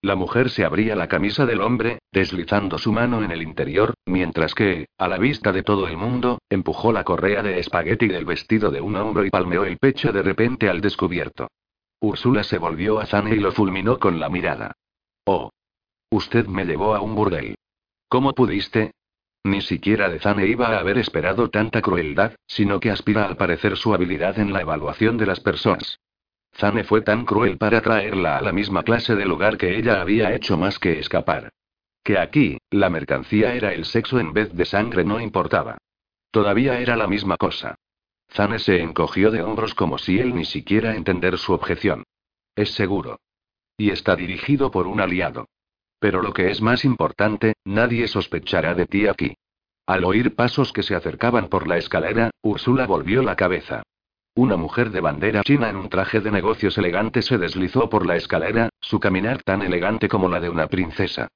La 0.00 0.14
mujer 0.14 0.48
se 0.50 0.64
abría 0.64 0.94
la 0.94 1.08
camisa 1.08 1.44
del 1.44 1.60
hombre, 1.60 1.98
deslizando 2.12 2.78
su 2.78 2.92
mano 2.92 3.24
en 3.24 3.32
el 3.32 3.42
interior, 3.42 3.94
mientras 4.06 4.54
que, 4.54 4.86
a 4.96 5.08
la 5.08 5.18
vista 5.18 5.50
de 5.50 5.64
todo 5.64 5.88
el 5.88 5.96
mundo, 5.96 6.38
empujó 6.48 6.92
la 6.92 7.02
correa 7.02 7.42
de 7.42 7.58
espagueti 7.58 8.06
del 8.06 8.24
vestido 8.24 8.70
de 8.70 8.80
un 8.80 8.94
hombro 8.94 9.24
y 9.24 9.30
palmeó 9.30 9.64
el 9.64 9.78
pecho 9.78 10.12
de 10.12 10.22
repente 10.22 10.68
al 10.68 10.80
descubierto. 10.80 11.48
Úrsula 12.00 12.44
se 12.44 12.58
volvió 12.58 13.00
a 13.00 13.06
Zane 13.06 13.34
y 13.34 13.40
lo 13.40 13.50
fulminó 13.50 13.98
con 13.98 14.20
la 14.20 14.28
mirada. 14.28 14.72
Oh. 15.24 15.50
Usted 16.10 16.46
me 16.46 16.64
llevó 16.64 16.94
a 16.94 17.00
un 17.00 17.16
burdel. 17.16 17.56
¿Cómo 18.08 18.34
pudiste? 18.34 18.92
Ni 19.44 19.62
siquiera 19.62 20.08
de 20.08 20.20
Zane 20.20 20.46
iba 20.46 20.68
a 20.68 20.78
haber 20.78 20.98
esperado 20.98 21.50
tanta 21.50 21.82
crueldad, 21.82 22.34
sino 22.46 22.78
que 22.78 22.92
aspira 22.92 23.26
al 23.26 23.36
parecer 23.36 23.76
su 23.76 23.92
habilidad 23.92 24.38
en 24.38 24.52
la 24.52 24.60
evaluación 24.60 25.18
de 25.18 25.26
las 25.26 25.40
personas. 25.40 25.98
Zane 26.58 26.82
fue 26.82 27.02
tan 27.02 27.24
cruel 27.24 27.56
para 27.56 27.80
traerla 27.80 28.36
a 28.36 28.42
la 28.42 28.52
misma 28.52 28.82
clase 28.82 29.14
de 29.14 29.24
lugar 29.24 29.56
que 29.56 29.78
ella 29.78 30.00
había 30.00 30.34
hecho 30.34 30.56
más 30.56 30.80
que 30.80 30.98
escapar. 30.98 31.52
Que 32.02 32.18
aquí, 32.18 32.58
la 32.70 32.90
mercancía 32.90 33.54
era 33.54 33.72
el 33.72 33.84
sexo 33.84 34.18
en 34.18 34.32
vez 34.32 34.52
de 34.52 34.64
sangre 34.64 35.04
no 35.04 35.20
importaba. 35.20 35.78
Todavía 36.32 36.80
era 36.80 36.96
la 36.96 37.06
misma 37.06 37.36
cosa. 37.36 37.76
Zane 38.30 38.58
se 38.58 38.82
encogió 38.82 39.30
de 39.30 39.42
hombros 39.42 39.74
como 39.74 39.98
si 39.98 40.18
él 40.18 40.34
ni 40.34 40.44
siquiera 40.44 40.96
entender 40.96 41.38
su 41.38 41.52
objeción. 41.52 42.02
Es 42.56 42.72
seguro. 42.72 43.20
Y 43.76 43.90
está 43.90 44.16
dirigido 44.16 44.72
por 44.72 44.88
un 44.88 45.00
aliado. 45.00 45.46
Pero 46.00 46.22
lo 46.22 46.32
que 46.32 46.50
es 46.50 46.60
más 46.60 46.84
importante, 46.84 47.54
nadie 47.64 48.08
sospechará 48.08 48.74
de 48.74 48.86
ti 48.86 49.06
aquí. 49.06 49.36
Al 49.86 50.04
oír 50.04 50.34
pasos 50.34 50.72
que 50.72 50.82
se 50.82 50.96
acercaban 50.96 51.48
por 51.48 51.68
la 51.68 51.78
escalera, 51.78 52.30
Úrsula 52.42 52.86
volvió 52.86 53.22
la 53.22 53.36
cabeza. 53.36 53.84
Una 54.38 54.56
mujer 54.56 54.92
de 54.92 55.00
bandera 55.00 55.42
china 55.42 55.68
en 55.68 55.74
un 55.74 55.88
traje 55.88 56.20
de 56.20 56.30
negocios 56.30 56.78
elegante 56.78 57.22
se 57.22 57.38
deslizó 57.38 57.90
por 57.90 58.06
la 58.06 58.14
escalera, 58.14 58.68
su 58.80 59.00
caminar 59.00 59.42
tan 59.42 59.62
elegante 59.62 60.08
como 60.08 60.28
la 60.28 60.38
de 60.38 60.48
una 60.48 60.68
princesa. 60.68 61.26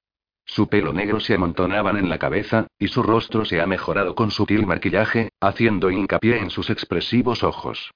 Su 0.45 0.69
pelo 0.69 0.93
negro 0.93 1.19
se 1.19 1.33
amontonaban 1.33 1.97
en 1.97 2.07
la 2.07 2.17
cabeza, 2.17 2.67
y 2.79 2.87
su 2.87 3.03
rostro 3.03 3.43
se 3.43 3.59
ha 3.59 3.67
mejorado 3.67 4.15
con 4.15 4.31
sutil 4.31 4.65
maquillaje, 4.65 5.31
haciendo 5.41 5.91
hincapié 5.91 6.37
en 6.37 6.49
sus 6.49 6.69
expresivos 6.69 7.43
ojos. 7.43 7.91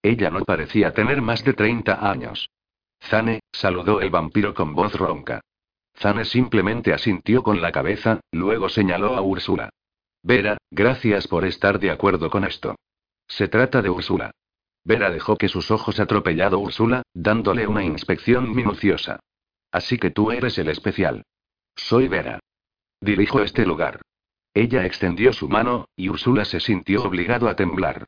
Ella 0.00 0.30
no 0.30 0.44
parecía 0.44 0.92
tener 0.92 1.22
más 1.22 1.42
de 1.42 1.54
30 1.54 2.08
años. 2.08 2.48
Zane, 3.00 3.40
saludó 3.50 4.00
el 4.00 4.10
vampiro 4.10 4.54
con 4.54 4.76
voz 4.76 4.94
ronca. 4.94 5.40
Zane 5.96 6.24
simplemente 6.24 6.92
asintió 6.92 7.42
con 7.42 7.60
la 7.60 7.72
cabeza, 7.72 8.20
luego 8.30 8.68
señaló 8.68 9.16
a 9.16 9.22
Úrsula. 9.22 9.70
Vera, 10.22 10.56
gracias 10.70 11.26
por 11.26 11.44
estar 11.44 11.80
de 11.80 11.90
acuerdo 11.90 12.30
con 12.30 12.44
esto. 12.44 12.76
Se 13.26 13.48
trata 13.48 13.82
de 13.82 13.90
Úrsula. 13.90 14.30
Vera 14.84 15.10
dejó 15.10 15.36
que 15.36 15.48
sus 15.48 15.70
ojos 15.70 16.00
atropellado 16.00 16.58
Úrsula, 16.58 17.02
dándole 17.14 17.66
una 17.66 17.84
inspección 17.84 18.54
minuciosa. 18.54 19.20
Así 19.70 19.98
que 19.98 20.10
tú 20.10 20.32
eres 20.32 20.58
el 20.58 20.68
especial. 20.68 21.22
Soy 21.76 22.08
Vera. 22.08 22.40
Dirijo 23.00 23.40
este 23.42 23.64
lugar. 23.64 24.00
Ella 24.54 24.84
extendió 24.84 25.32
su 25.32 25.48
mano, 25.48 25.86
y 25.96 26.08
Úrsula 26.08 26.44
se 26.44 26.60
sintió 26.60 27.04
obligado 27.04 27.48
a 27.48 27.56
temblar. 27.56 28.06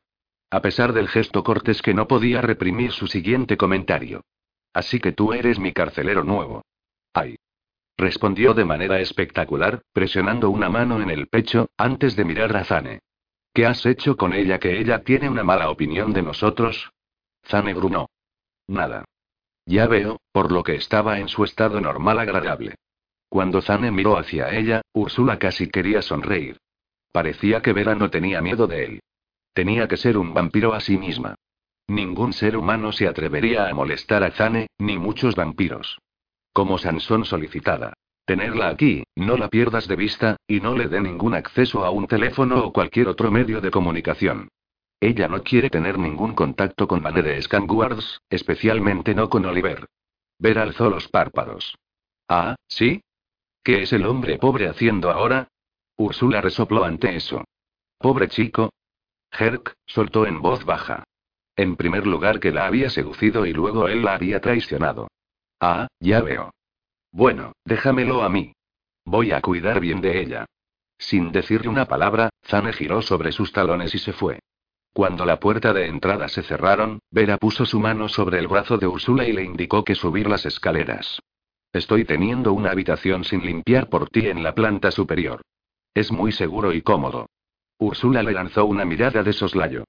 A 0.51 0.61
pesar 0.61 0.93
del 0.93 1.07
gesto 1.07 1.43
cortés 1.43 1.81
que 1.81 1.93
no 1.93 2.07
podía 2.07 2.41
reprimir 2.41 2.91
su 2.91 3.07
siguiente 3.07 3.57
comentario. 3.57 4.21
Así 4.73 4.99
que 4.99 5.11
tú 5.11 5.33
eres 5.33 5.57
mi 5.57 5.73
carcelero 5.73 6.23
nuevo. 6.23 6.63
Ay. 7.13 7.37
Respondió 7.97 8.53
de 8.53 8.65
manera 8.65 8.99
espectacular, 8.99 9.81
presionando 9.93 10.49
una 10.49 10.69
mano 10.69 11.01
en 11.01 11.09
el 11.09 11.27
pecho, 11.27 11.69
antes 11.77 12.15
de 12.15 12.25
mirar 12.25 12.55
a 12.55 12.65
Zane. 12.65 12.99
¿Qué 13.55 13.65
has 13.65 13.85
hecho 13.85 14.17
con 14.17 14.33
ella 14.33 14.59
que 14.59 14.77
ella 14.81 15.01
tiene 15.01 15.29
una 15.29 15.45
mala 15.45 15.69
opinión 15.69 16.11
de 16.11 16.21
nosotros? 16.21 16.91
Zane 17.45 17.73
grunó. 17.73 18.09
Nada. 18.67 19.05
Ya 19.65 19.87
veo, 19.87 20.19
por 20.33 20.51
lo 20.51 20.61
que 20.61 20.75
estaba 20.75 21.19
en 21.19 21.29
su 21.29 21.45
estado 21.45 21.79
normal 21.79 22.19
agradable. 22.19 22.75
Cuando 23.29 23.61
Zane 23.61 23.91
miró 23.91 24.17
hacia 24.17 24.49
ella, 24.49 24.81
Úrsula 24.91 25.39
casi 25.39 25.69
quería 25.69 26.01
sonreír. 26.01 26.57
Parecía 27.13 27.61
que 27.61 27.71
Vera 27.71 27.95
no 27.95 28.09
tenía 28.09 28.41
miedo 28.41 28.67
de 28.67 28.83
él. 28.83 28.99
Tenía 29.53 29.87
que 29.87 29.95
ser 29.95 30.17
un 30.17 30.33
vampiro 30.33 30.73
a 30.73 30.81
sí 30.81 30.97
misma. 30.97 31.35
Ningún 31.87 32.33
ser 32.33 32.57
humano 32.57 32.91
se 32.91 33.07
atrevería 33.07 33.69
a 33.69 33.73
molestar 33.73 34.25
a 34.25 34.31
Zane, 34.31 34.67
ni 34.79 34.97
muchos 34.97 35.33
vampiros. 35.33 35.97
Como 36.51 36.77
Sansón 36.77 37.23
solicitada. 37.23 37.93
Tenerla 38.25 38.69
aquí, 38.69 39.03
no 39.15 39.37
la 39.37 39.49
pierdas 39.49 39.87
de 39.87 39.95
vista, 39.95 40.37
y 40.47 40.59
no 40.59 40.75
le 40.75 40.87
dé 40.87 40.99
ningún 40.99 41.35
acceso 41.35 41.85
a 41.85 41.91
un 41.91 42.07
teléfono 42.07 42.65
o 42.65 42.73
cualquier 42.73 43.07
otro 43.07 43.29
medio 43.29 43.61
de 43.61 43.69
comunicación. 43.69 44.49
Ella 44.99 45.27
no 45.27 45.43
quiere 45.43 45.69
tener 45.69 45.99
ningún 45.99 46.33
contacto 46.33 46.87
con 46.87 47.03
Vane 47.03 47.21
de 47.21 47.39
Scanguards, 47.41 48.21
especialmente 48.29 49.13
no 49.13 49.29
con 49.29 49.45
Oliver. 49.45 49.85
Vera 50.39 50.63
alzó 50.63 50.89
los 50.89 51.07
párpados. 51.07 51.75
Ah, 52.27 52.55
¿sí? 52.67 53.01
¿Qué 53.63 53.83
es 53.83 53.93
el 53.93 54.05
hombre 54.05 54.39
pobre 54.39 54.67
haciendo 54.67 55.11
ahora? 55.11 55.47
Úrsula 55.97 56.41
resopló 56.41 56.83
ante 56.83 57.15
eso. 57.15 57.43
Pobre 57.99 58.27
chico. 58.27 58.71
Herc, 59.31 59.73
soltó 59.85 60.25
en 60.25 60.41
voz 60.41 60.65
baja. 60.65 61.03
En 61.55 61.75
primer 61.75 62.07
lugar 62.07 62.39
que 62.39 62.51
la 62.51 62.65
había 62.65 62.89
seducido 62.89 63.45
y 63.45 63.53
luego 63.53 63.87
él 63.87 64.03
la 64.03 64.15
había 64.15 64.41
traicionado. 64.41 65.07
Ah, 65.59 65.87
ya 65.99 66.21
veo. 66.21 66.51
Bueno, 67.15 67.53
déjamelo 67.63 68.23
a 68.23 68.29
mí. 68.29 68.51
Voy 69.05 69.31
a 69.31 69.39
cuidar 69.39 69.79
bien 69.79 70.01
de 70.01 70.19
ella. 70.19 70.45
Sin 70.97 71.31
decirle 71.31 71.69
una 71.69 71.85
palabra, 71.85 72.27
Zane 72.43 72.73
giró 72.73 73.01
sobre 73.01 73.31
sus 73.31 73.53
talones 73.53 73.95
y 73.95 73.99
se 73.99 74.11
fue. 74.11 74.39
Cuando 74.91 75.25
la 75.25 75.39
puerta 75.39 75.71
de 75.71 75.87
entrada 75.87 76.27
se 76.27 76.43
cerraron, 76.43 76.99
Vera 77.11 77.37
puso 77.37 77.65
su 77.65 77.79
mano 77.79 78.09
sobre 78.09 78.39
el 78.39 78.49
brazo 78.49 78.77
de 78.77 78.87
Úrsula 78.87 79.25
y 79.25 79.31
le 79.31 79.43
indicó 79.43 79.85
que 79.85 79.95
subir 79.95 80.27
las 80.27 80.45
escaleras. 80.45 81.21
Estoy 81.71 82.03
teniendo 82.03 82.51
una 82.51 82.71
habitación 82.71 83.23
sin 83.23 83.45
limpiar 83.45 83.87
por 83.87 84.09
ti 84.09 84.27
en 84.27 84.43
la 84.43 84.53
planta 84.53 84.91
superior. 84.91 85.41
Es 85.93 86.11
muy 86.11 86.33
seguro 86.33 86.73
y 86.73 86.81
cómodo. 86.81 87.29
Úrsula 87.77 88.23
le 88.23 88.33
lanzó 88.33 88.65
una 88.65 88.83
mirada 88.83 89.23
de 89.23 89.31
soslayo. 89.31 89.85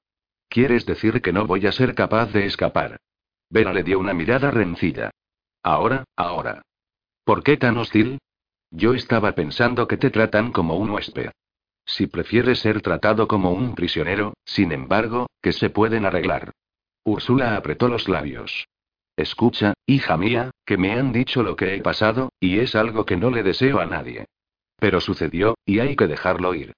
¿Quieres 0.49 0.87
decir 0.87 1.21
que 1.21 1.33
no 1.33 1.45
voy 1.45 1.67
a 1.67 1.73
ser 1.73 1.97
capaz 1.97 2.27
de 2.27 2.47
escapar? 2.47 2.99
Vera 3.51 3.73
le 3.73 3.83
dio 3.83 3.99
una 3.99 4.15
mirada 4.15 4.53
rencilla. 4.53 5.11
Ahora, 5.65 6.05
ahora. 6.15 6.63
¿Por 7.27 7.43
qué 7.43 7.57
tan 7.57 7.77
hostil? 7.77 8.21
Yo 8.71 8.95
estaba 8.95 9.33
pensando 9.33 9.89
que 9.89 9.97
te 9.97 10.11
tratan 10.11 10.53
como 10.53 10.77
un 10.77 10.91
huésped. 10.91 11.33
Si 11.85 12.07
prefieres 12.07 12.61
ser 12.61 12.83
tratado 12.83 13.27
como 13.27 13.51
un 13.51 13.75
prisionero, 13.75 14.35
sin 14.45 14.71
embargo, 14.71 15.27
que 15.43 15.53
se 15.53 15.69
pueden 15.69 16.07
arreglar. 16.07 16.53
Úrsula 17.03 17.57
apretó 17.57 17.89
los 17.89 18.09
labios. 18.09 18.69
Escucha, 19.17 19.75
hija 19.87 20.17
mía, 20.17 20.53
que 20.65 20.77
me 20.77 20.93
han 20.93 21.11
dicho 21.13 21.43
lo 21.43 21.57
que 21.57 21.75
he 21.75 21.83
pasado, 21.83 22.29
y 22.39 22.61
es 22.61 22.77
algo 22.77 23.05
que 23.05 23.17
no 23.17 23.31
le 23.31 23.43
deseo 23.43 23.81
a 23.81 23.87
nadie. 23.87 24.27
Pero 24.79 25.01
sucedió, 25.01 25.57
y 25.65 25.81
hay 25.81 25.97
que 25.97 26.07
dejarlo 26.07 26.55
ir. 26.55 26.75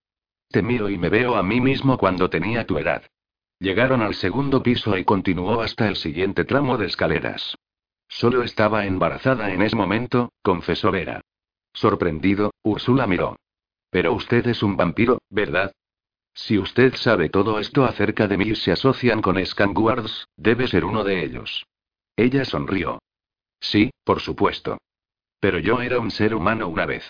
Te 0.49 0.63
miro 0.63 0.89
y 0.89 0.97
me 0.97 1.11
veo 1.11 1.37
a 1.37 1.43
mí 1.43 1.61
mismo 1.61 1.99
cuando 1.99 2.31
tenía 2.31 2.67
tu 2.67 2.79
edad. 2.79 3.03
Llegaron 3.59 4.01
al 4.01 4.15
segundo 4.15 4.63
piso 4.63 4.97
y 4.97 5.05
continuó 5.05 5.61
hasta 5.61 5.89
el 5.89 5.97
siguiente 5.97 6.47
tramo 6.47 6.79
de 6.79 6.87
escaleras. 6.87 7.55
Solo 8.09 8.43
estaba 8.43 8.87
embarazada 8.87 9.53
en 9.53 9.63
ese 9.63 9.77
momento, 9.77 10.33
confesó 10.43 10.91
Vera. 10.91 11.21
Sorprendido, 11.73 12.53
Úrsula 12.63 13.07
miró. 13.07 13.37
Pero 13.91 14.13
usted 14.13 14.47
es 14.47 14.63
un 14.63 14.77
vampiro, 14.77 15.19
¿verdad? 15.31 15.73
Si 16.35 16.59
usted 16.59 16.95
sabe 16.95 17.31
todo 17.31 17.59
esto 17.59 17.85
acerca 17.85 18.29
de 18.29 18.37
mí 18.37 18.49
y 18.51 18.55
se 18.55 18.73
asocian 18.73 19.23
con 19.23 19.45
Scanguards, 19.45 20.29
debe 20.37 20.69
ser 20.69 20.85
uno 20.85 21.05
de 21.05 21.25
ellos. 21.25 21.67
Ella 22.17 22.45
sonrió. 22.45 23.01
Sí, 23.61 23.91
por 24.05 24.21
supuesto. 24.21 24.79
Pero 25.41 25.59
yo 25.59 25.81
era 25.83 26.01
un 26.01 26.11
ser 26.11 26.35
humano 26.35 26.69
una 26.69 26.87
vez. 26.87 27.05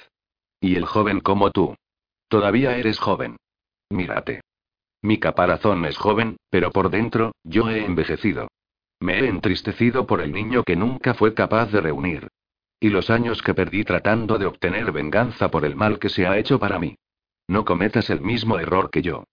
Y 0.61 0.77
el 0.77 0.87
joven 0.87 1.21
como 1.21 1.51
tú. 1.51 1.75
Todavía 2.29 2.77
eres 2.77 2.99
joven. 2.99 3.37
Mírate. 3.91 4.41
Mi 5.03 5.19
caparazón 5.19 5.85
es 5.85 5.97
joven, 5.97 6.37
pero 6.51 6.71
por 6.71 6.91
dentro, 6.91 7.33
yo 7.45 7.71
he 7.71 7.85
envejecido. 7.85 8.49
Me 9.01 9.21
he 9.21 9.29
entristecido 9.29 10.07
por 10.07 10.21
el 10.21 10.33
niño 10.33 10.65
que 10.65 10.77
nunca 10.77 11.15
fue 11.15 11.35
capaz 11.35 11.71
de 11.71 11.81
reunir. 11.81 12.29
Y 12.81 12.91
los 12.91 13.11
años 13.11 13.43
que 13.43 13.55
perdí 13.55 13.85
tratando 13.85 14.39
de 14.39 14.47
obtener 14.47 14.93
venganza 14.93 15.51
por 15.51 15.65
el 15.65 15.77
mal 15.77 15.99
que 15.99 16.09
se 16.09 16.27
ha 16.27 16.39
hecho 16.39 16.59
para 16.59 16.79
mí. 16.79 16.97
No 17.49 17.65
cometas 17.65 18.11
el 18.11 18.21
mismo 18.21 18.59
error 18.59 18.91
que 18.91 19.03
yo. 19.03 19.25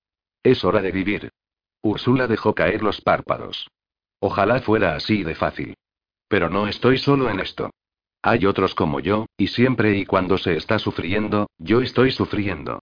Es 0.43 0.63
hora 0.63 0.81
de 0.81 0.91
vivir. 0.91 1.29
Úrsula 1.81 2.27
dejó 2.27 2.55
caer 2.55 2.81
los 2.81 3.01
párpados. 3.01 3.69
Ojalá 4.19 4.61
fuera 4.61 4.95
así 4.95 5.23
de 5.23 5.35
fácil. 5.35 5.75
Pero 6.27 6.49
no 6.49 6.67
estoy 6.67 6.97
solo 6.97 7.29
en 7.29 7.39
esto. 7.39 7.71
Hay 8.21 8.47
otros 8.47 8.73
como 8.73 8.99
yo, 8.99 9.27
y 9.37 9.47
siempre 9.47 9.97
y 9.97 10.05
cuando 10.05 10.39
se 10.39 10.57
está 10.57 10.79
sufriendo, 10.79 11.47
yo 11.59 11.81
estoy 11.81 12.11
sufriendo. 12.11 12.79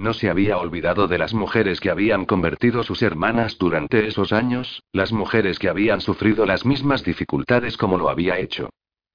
No 0.00 0.14
se 0.14 0.30
había 0.30 0.56
olvidado 0.56 1.08
de 1.08 1.18
las 1.18 1.34
mujeres 1.34 1.78
que 1.78 1.90
habían 1.90 2.24
convertido 2.24 2.82
sus 2.84 3.02
hermanas 3.02 3.58
durante 3.58 4.06
esos 4.06 4.32
años, 4.32 4.82
las 4.92 5.12
mujeres 5.12 5.58
que 5.58 5.68
habían 5.68 6.00
sufrido 6.00 6.46
las 6.46 6.64
mismas 6.64 7.04
dificultades 7.04 7.76
como 7.76 7.98
lo 7.98 8.08
había 8.08 8.38
hecho. 8.38 8.70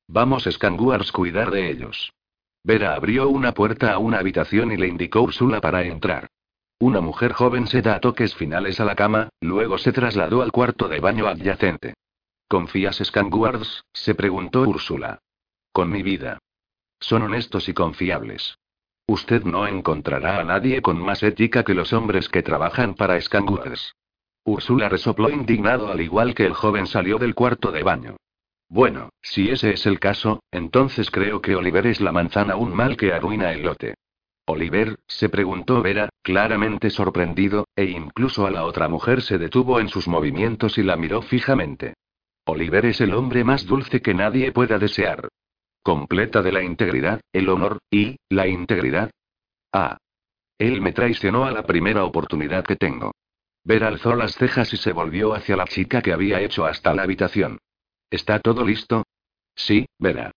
Vamos, 0.08 0.48
Scanguars, 0.48 1.12
cuidar 1.12 1.50
de 1.50 1.72
ellos. 1.72 2.14
Vera 2.64 2.94
abrió 2.94 3.30
una 3.30 3.54
puerta 3.54 3.94
a 3.94 3.98
una 3.98 4.20
habitación 4.20 4.72
y 4.72 4.78
le 4.78 4.88
indicó 4.88 5.24
Úrsula 5.24 5.60
para 5.60 5.82
entrar. 5.82 6.28
Una 6.78 7.02
mujer 7.02 7.34
joven 7.34 7.66
se 7.66 7.82
da 7.82 8.00
toques 8.00 8.36
finales 8.36 8.80
a 8.80 8.86
la 8.86 8.94
cama, 8.94 9.30
luego 9.42 9.80
se 9.80 9.92
trasladó 9.92 10.44
al 10.44 10.52
cuarto 10.52 10.88
de 10.88 11.00
baño 11.00 11.26
adyacente. 11.26 11.96
¿Confías, 12.48 13.02
Scanguards? 13.04 13.86
se 13.92 14.14
preguntó 14.14 14.62
Úrsula. 14.62 15.18
Con 15.72 15.90
mi 15.90 16.04
vida. 16.04 16.38
Son 17.00 17.24
honestos 17.24 17.70
y 17.70 17.74
confiables. 17.74 18.60
Usted 19.08 19.44
no 19.44 19.68
encontrará 19.68 20.40
a 20.40 20.44
nadie 20.44 20.82
con 20.82 21.00
más 21.00 21.22
ética 21.22 21.64
que 21.64 21.76
los 21.76 21.94
hombres 21.94 22.28
que 22.28 22.42
trabajan 22.42 22.96
para 22.96 23.20
Scanguards. 23.22 23.96
Úrsula 24.44 24.90
resopló 24.90 25.30
indignado 25.30 25.92
al 25.92 26.02
igual 26.02 26.34
que 26.34 26.46
el 26.46 26.54
joven 26.54 26.88
salió 26.88 27.18
del 27.20 27.36
cuarto 27.36 27.72
de 27.72 27.84
baño. 27.84 28.18
Bueno, 28.68 29.10
si 29.22 29.50
ese 29.50 29.72
es 29.72 29.86
el 29.86 30.00
caso, 30.00 30.42
entonces 30.52 31.12
creo 31.12 31.40
que 31.40 31.56
Oliver 31.56 31.86
es 31.86 32.02
la 32.02 32.12
manzana 32.12 32.56
un 32.56 32.74
mal 32.74 32.98
que 32.98 33.14
arruina 33.14 33.52
el 33.52 33.64
lote. 33.64 33.94
Oliver, 34.48 34.98
se 35.08 35.30
preguntó 35.30 35.82
Vera, 35.82 36.10
claramente 36.22 36.90
sorprendido, 36.90 37.66
e 37.76 37.86
incluso 37.86 38.46
a 38.46 38.52
la 38.52 38.66
otra 38.66 38.88
mujer 38.88 39.22
se 39.22 39.38
detuvo 39.38 39.80
en 39.80 39.90
sus 39.90 40.08
movimientos 40.08 40.78
y 40.78 40.84
la 40.84 40.96
miró 40.96 41.22
fijamente. 41.22 41.94
Oliver 42.46 42.86
es 42.86 43.02
el 43.02 43.14
hombre 43.14 43.44
más 43.44 43.66
dulce 43.66 44.02
que 44.02 44.14
nadie 44.14 44.52
pueda 44.52 44.78
desear. 44.78 45.30
Completa 45.86 46.42
de 46.42 46.52
la 46.52 46.64
integridad, 46.64 47.22
el 47.32 47.48
honor, 47.48 47.78
y, 47.92 48.18
la 48.28 48.48
integridad. 48.48 49.12
Ah. 49.72 50.00
Él 50.58 50.82
me 50.82 50.94
traicionó 50.94 51.46
a 51.46 51.52
la 51.52 51.62
primera 51.68 52.06
oportunidad 52.06 52.66
que 52.66 52.76
tengo. 52.76 53.12
Ver 53.64 53.84
alzó 53.84 54.16
las 54.16 54.34
cejas 54.34 54.74
y 54.74 54.78
se 54.78 54.94
volvió 54.94 55.36
hacia 55.36 55.56
la 55.56 55.66
chica 55.66 56.02
que 56.02 56.12
había 56.12 56.42
hecho 56.42 56.66
hasta 56.66 56.96
la 56.96 57.04
habitación. 57.04 57.60
¿Está 58.10 58.40
todo 58.40 58.66
listo? 58.66 59.04
Sí, 59.54 59.86
Vera. 60.00 60.32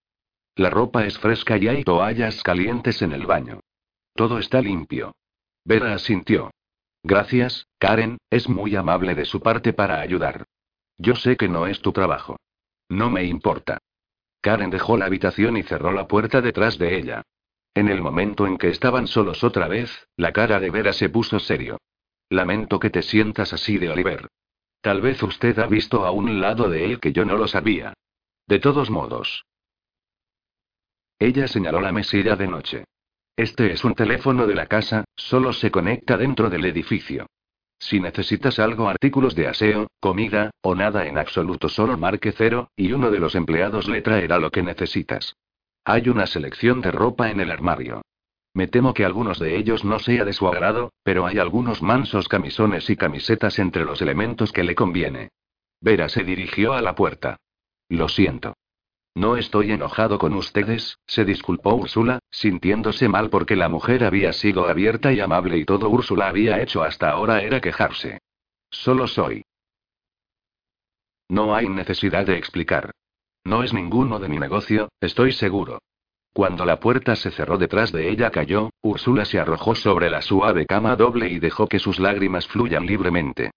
La 0.55 0.69
ropa 0.69 1.07
es 1.07 1.19
fresca 1.19 1.57
y 1.57 1.69
hay 1.69 1.83
toallas 1.83 2.43
calientes 2.43 3.00
en 3.00 3.12
el 3.12 3.25
baño. 3.25 3.61
Todo 4.14 4.38
está 4.40 4.61
limpio. 4.61 5.14
Vera 5.64 5.95
asintió. 5.95 6.50
Gracias, 7.02 7.67
Karen, 7.78 8.19
es 8.28 8.50
muy 8.50 8.76
amable 8.76 9.14
de 9.14 9.25
su 9.25 9.40
parte 9.40 9.73
para 9.73 10.02
ayudar. 10.02 10.45
Yo 10.99 11.14
sé 11.14 11.38
que 11.38 11.49
no 11.49 11.67
es 11.67 11.81
tu 11.81 11.93
trabajo. 11.93 12.37
No 12.90 13.09
me 13.09 13.25
importa. 13.25 13.78
Karen 14.40 14.71
dejó 14.71 14.97
la 14.97 15.07
habitación 15.07 15.57
y 15.57 15.62
cerró 15.62 15.92
la 15.92 16.07
puerta 16.07 16.40
detrás 16.40 16.78
de 16.78 16.97
ella. 16.97 17.23
En 17.75 17.88
el 17.88 18.00
momento 18.00 18.47
en 18.47 18.59
que 18.59 18.68
estaban 18.68 19.07
solos 19.07 19.45
otra 19.45 19.68
vez, 19.68 20.09
la 20.16 20.33
cara 20.33 20.61
de 20.61 20.71
Vera 20.71 20.92
se 20.92 21.09
puso 21.09 21.38
serio. 21.38 21.78
Lamento 22.30 22.78
que 22.78 22.90
te 22.90 23.02
sientas 23.02 23.52
así 23.52 23.78
de 23.78 23.90
Oliver. 23.90 24.28
Tal 24.80 25.00
vez 25.00 25.23
usted 25.23 25.59
ha 25.59 25.66
visto 25.66 26.04
a 26.04 26.11
un 26.11 26.40
lado 26.40 26.68
de 26.68 26.85
él 26.85 27.00
que 27.00 27.12
yo 27.12 27.25
no 27.25 27.37
lo 27.37 27.49
sabía. 27.49 27.95
De 28.47 28.59
todos 28.59 28.90
modos. 28.90 29.45
Ella 31.18 31.49
señaló 31.49 31.80
la 31.80 31.92
mesilla 31.92 32.37
de 32.37 32.47
noche. 32.47 32.85
Este 33.37 33.73
es 33.73 33.85
un 33.85 33.95
teléfono 33.95 34.47
de 34.47 34.54
la 34.54 34.66
casa, 34.66 35.04
solo 35.16 35.52
se 35.52 35.71
conecta 35.71 36.16
dentro 36.16 36.50
del 36.50 36.64
edificio. 36.64 37.26
Si 37.79 38.01
necesitas 38.01 38.59
algo, 38.59 38.89
artículos 38.89 39.35
de 39.35 39.47
aseo, 39.47 39.89
comida, 40.01 40.51
o 40.63 40.75
nada 40.75 41.07
en 41.07 41.17
absoluto, 41.17 41.69
solo 41.69 41.97
marque 41.97 42.33
cero, 42.33 42.71
y 42.77 42.93
uno 42.93 43.11
de 43.11 43.21
los 43.21 43.35
empleados 43.35 43.89
le 43.89 44.03
traerá 44.03 44.39
lo 44.39 44.51
que 44.51 44.63
necesitas. 44.63 45.37
Hay 45.85 46.09
una 46.09 46.27
selección 46.27 46.81
de 46.81 46.91
ropa 46.91 47.31
en 47.31 47.41
el 47.41 47.51
armario. 47.51 48.03
Me 48.53 48.67
temo 48.67 48.93
que 48.93 49.05
algunos 49.05 49.39
de 49.39 49.57
ellos 49.57 49.85
no 49.85 49.99
sea 50.01 50.25
de 50.25 50.33
su 50.33 50.49
agrado, 50.49 50.93
pero 51.03 51.27
hay 51.27 51.39
algunos 51.39 51.81
mansos 51.81 52.29
camisones 52.29 52.91
y 52.91 52.97
camisetas 52.97 53.59
entre 53.59 53.85
los 53.85 54.03
elementos 54.03 54.53
que 54.53 54.65
le 54.65 54.75
conviene. 54.75 55.31
Vera 55.81 56.09
se 56.09 56.25
dirigió 56.25 56.73
a 56.73 56.83
la 56.83 56.95
puerta. 56.95 57.37
Lo 57.89 58.09
siento. 58.09 58.55
No 59.18 59.37
estoy 59.37 59.72
enojado 59.72 60.16
con 60.16 60.33
ustedes, 60.35 61.00
se 61.04 61.24
disculpó 61.24 61.74
Úrsula, 61.74 62.20
sintiéndose 62.31 63.09
mal 63.09 63.31
porque 63.31 63.57
la 63.57 63.68
mujer 63.68 64.04
había 64.04 64.33
sido 64.33 64.68
abierta 64.68 65.12
y 65.12 65.18
amable 65.18 65.59
y 65.59 65.64
todo 65.64 65.88
Úrsula 65.88 66.28
había 66.28 66.62
hecho 66.62 66.85
hasta 66.85 67.11
ahora 67.11 67.42
era 67.42 67.61
quejarse. 67.61 68.20
Solo 68.70 69.09
soy. 69.09 69.42
No 71.28 71.52
hay 71.57 71.68
necesidad 71.68 72.26
de 72.26 72.38
explicar. 72.38 72.92
No 73.42 73.64
es 73.64 73.74
ninguno 73.74 74.20
de 74.20 74.28
mi 74.28 74.38
negocio, 74.38 74.88
estoy 75.00 75.33
seguro. 75.33 75.81
Cuando 76.33 76.64
la 76.64 76.78
puerta 76.78 77.16
se 77.16 77.33
cerró 77.33 77.59
detrás 77.59 77.90
de 77.90 78.11
ella 78.11 78.31
cayó, 78.31 78.70
Úrsula 78.83 79.24
se 79.24 79.40
arrojó 79.40 79.74
sobre 79.74 80.11
la 80.11 80.22
suave 80.22 80.64
cama 80.64 80.94
doble 80.94 81.28
y 81.28 81.40
dejó 81.40 81.66
que 81.66 81.81
sus 81.81 81.98
lágrimas 81.98 82.46
fluyan 82.46 82.87
libremente. 82.87 83.50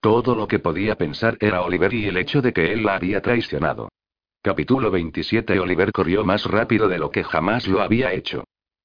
Todo 0.00 0.34
lo 0.34 0.48
que 0.48 0.58
podía 0.58 0.96
pensar 0.96 1.36
era 1.38 1.62
Oliver 1.62 1.94
y 1.94 2.06
el 2.06 2.16
hecho 2.16 2.42
de 2.42 2.52
que 2.52 2.72
él 2.72 2.82
la 2.82 2.96
había 2.96 3.22
traicionado. 3.22 3.90
Capítulo 4.44 4.90
27 4.90 5.58
Oliver 5.58 5.90
corrió 5.90 6.22
más 6.22 6.44
rápido 6.44 6.86
de 6.86 6.98
lo 6.98 7.10
que 7.10 7.24
jamás 7.24 7.66
lo 7.66 7.80
había 7.80 8.12
hecho. 8.12 8.44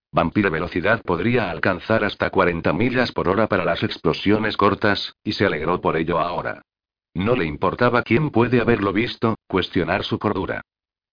Vampire 0.10 0.50
velocidad 0.50 1.02
podría 1.02 1.52
alcanzar 1.52 2.06
hasta 2.06 2.30
40 2.30 2.72
millas 2.72 3.12
por 3.12 3.28
hora 3.28 3.48
para 3.48 3.66
las 3.66 3.84
explosiones 3.84 4.56
cortas, 4.56 5.16
y 5.22 5.34
se 5.34 5.46
alegró 5.46 5.82
por 5.82 5.98
ello 5.98 6.18
ahora. 6.18 6.62
No 7.14 7.36
le 7.36 7.44
importaba 7.44 8.04
quién 8.04 8.30
puede 8.30 8.62
haberlo 8.62 8.94
visto, 8.94 9.36
cuestionar 9.50 10.06
su 10.06 10.18
cordura. 10.18 10.62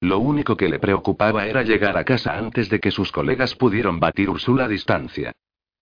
Lo 0.01 0.21
único 0.21 0.57
que 0.57 0.69
le 0.69 0.79
preocupaba 0.79 1.49
era 1.49 1.65
llegar 1.65 1.99
a 1.99 2.05
casa 2.05 2.39
antes 2.39 2.69
de 2.69 2.79
que 2.79 2.93
sus 2.93 3.11
colegas 3.11 3.57
pudieran 3.57 3.99
batir 3.99 4.31
Úrsula 4.31 4.67
a 4.67 4.69
distancia. 4.69 5.33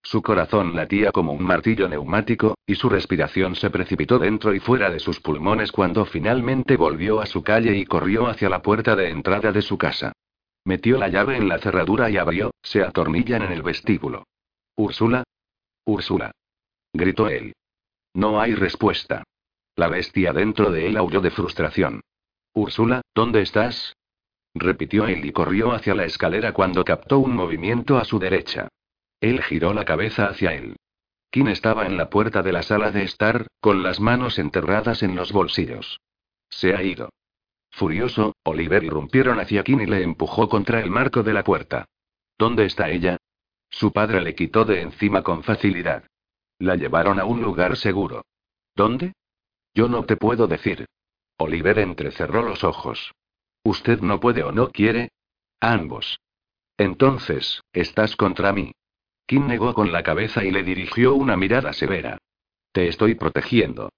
Su 0.05 0.21
corazón 0.21 0.77
latía 0.77 1.13
como 1.13 1.33
un 1.33 1.43
martillo 1.43 1.89
neumático, 1.89 2.59
y 2.67 2.75
su 2.75 2.91
respiración 2.91 3.57
se 3.57 3.71
precipitó 3.71 4.19
dentro 4.19 4.55
y 4.55 4.61
fuera 4.61 4.91
de 4.91 5.01
sus 5.01 5.19
pulmones 5.19 5.73
cuando 5.73 6.05
finalmente 6.05 6.77
volvió 6.77 7.23
a 7.23 7.27
su 7.27 7.43
calle 7.43 7.75
y 7.75 7.87
corrió 7.87 8.27
hacia 8.27 8.51
la 8.51 8.61
puerta 8.61 8.95
de 8.95 9.09
entrada 9.09 9.51
de 9.51 9.63
su 9.63 9.79
casa. 9.79 10.13
Metió 10.67 10.99
la 10.99 11.09
llave 11.09 11.39
en 11.39 11.49
la 11.49 11.59
cerradura 11.59 12.11
y 12.11 12.19
abrió, 12.19 12.51
se 12.63 12.83
atornillan 12.83 13.43
en 13.45 13.53
el 13.53 13.63
vestíbulo. 13.63 14.27
¿Úrsula? 14.77 15.25
Úrsula. 15.87 16.33
Gritó 16.93 17.29
él. 17.29 17.55
No 18.13 18.41
hay 18.43 18.55
respuesta. 18.55 19.25
La 19.75 19.89
bestia 19.89 20.35
dentro 20.35 20.71
de 20.71 20.87
él 20.87 20.99
aulló 20.99 21.23
de 21.23 21.31
frustración. 21.31 22.03
Úrsula, 22.53 23.01
¿dónde 23.15 23.41
estás? 23.41 23.97
Repitió 24.55 25.07
él 25.07 25.25
y 25.25 25.33
corrió 25.33 25.73
hacia 25.73 25.95
la 25.95 26.05
escalera 26.05 26.53
cuando 26.53 26.85
captó 26.85 27.21
un 27.21 27.35
movimiento 27.35 27.97
a 27.97 28.05
su 28.05 28.19
derecha. 28.19 28.69
Él 29.25 29.43
giró 29.43 29.73
la 29.73 29.87
cabeza 29.87 30.27
hacia 30.27 30.53
él. 30.53 30.77
Kim 31.31 31.49
estaba 31.49 31.87
en 31.87 31.97
la 31.97 32.11
puerta 32.11 32.43
de 32.43 32.53
la 32.53 32.63
sala 32.63 32.91
de 32.91 33.05
estar, 33.05 33.47
con 33.59 33.83
las 33.83 33.99
manos 33.99 34.39
enterradas 34.39 35.03
en 35.03 35.17
los 35.17 35.33
bolsillos. 35.33 35.99
Se 36.51 36.75
ha 36.75 36.83
ido. 36.83 37.09
Furioso, 37.71 38.35
Oliver 38.45 38.85
irrumpieron 38.85 39.41
hacia 39.41 39.63
Kim 39.65 39.81
y 39.81 39.87
le 39.87 40.03
empujó 40.03 40.51
contra 40.51 40.79
el 40.79 40.91
marco 40.91 41.23
de 41.23 41.33
la 41.33 41.43
puerta. 41.43 41.87
¿Dónde 42.37 42.67
está 42.67 42.91
ella? 42.91 43.17
Su 43.71 43.93
padre 43.93 44.21
le 44.21 44.35
quitó 44.35 44.67
de 44.67 44.83
encima 44.83 45.23
con 45.23 45.43
facilidad. 45.43 46.05
La 46.59 46.77
llevaron 46.77 47.19
a 47.19 47.25
un 47.25 47.41
lugar 47.41 47.79
seguro. 47.79 48.27
¿Dónde? 48.77 49.15
Yo 49.73 49.89
no 49.89 50.05
te 50.05 50.19
puedo 50.19 50.47
decir. 50.47 50.85
Oliver 51.39 51.79
entrecerró 51.79 52.43
los 52.43 52.63
ojos. 52.63 53.15
¿Usted 53.63 54.01
no 54.01 54.21
puede 54.21 54.43
o 54.43 54.53
no 54.53 54.69
quiere? 54.69 55.13
Ambos. 55.61 56.21
Entonces, 56.77 57.63
estás 57.73 58.17
contra 58.17 58.53
mí. 58.53 58.73
Kim 59.27 59.47
negó 59.47 59.73
con 59.75 59.93
la 59.93 60.03
cabeza 60.03 60.45
y 60.45 60.51
le 60.51 60.63
dirigió 60.63 61.15
una 61.15 61.37
mirada 61.37 61.73
severa. 61.73 62.19
Te 62.73 62.89
estoy 62.89 63.15
protegiendo. 63.15 63.91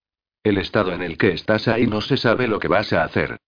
El 0.45 0.59
estado 0.59 0.93
en 0.93 1.03
el 1.03 1.19
que 1.19 1.33
estás 1.33 1.67
ahí 1.67 1.87
no 1.87 2.01
se 2.01 2.17
sabe 2.17 2.47
lo 2.47 2.59
que 2.59 2.69
vas 2.69 2.93
a 2.93 3.03
hacer. 3.03 3.39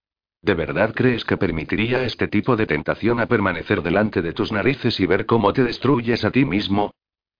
¿De 0.42 0.54
verdad 0.54 0.92
crees 0.94 1.24
que 1.24 1.36
permitiría 1.36 2.04
este 2.04 2.28
tipo 2.28 2.56
de 2.56 2.66
tentación 2.66 3.20
a 3.20 3.26
permanecer 3.26 3.82
delante 3.82 4.22
de 4.22 4.32
tus 4.32 4.52
narices 4.52 4.98
y 5.00 5.06
ver 5.06 5.26
cómo 5.26 5.52
te 5.52 5.64
destruyes 5.64 6.24
a 6.24 6.30
ti 6.30 6.44
mismo? 6.44 6.92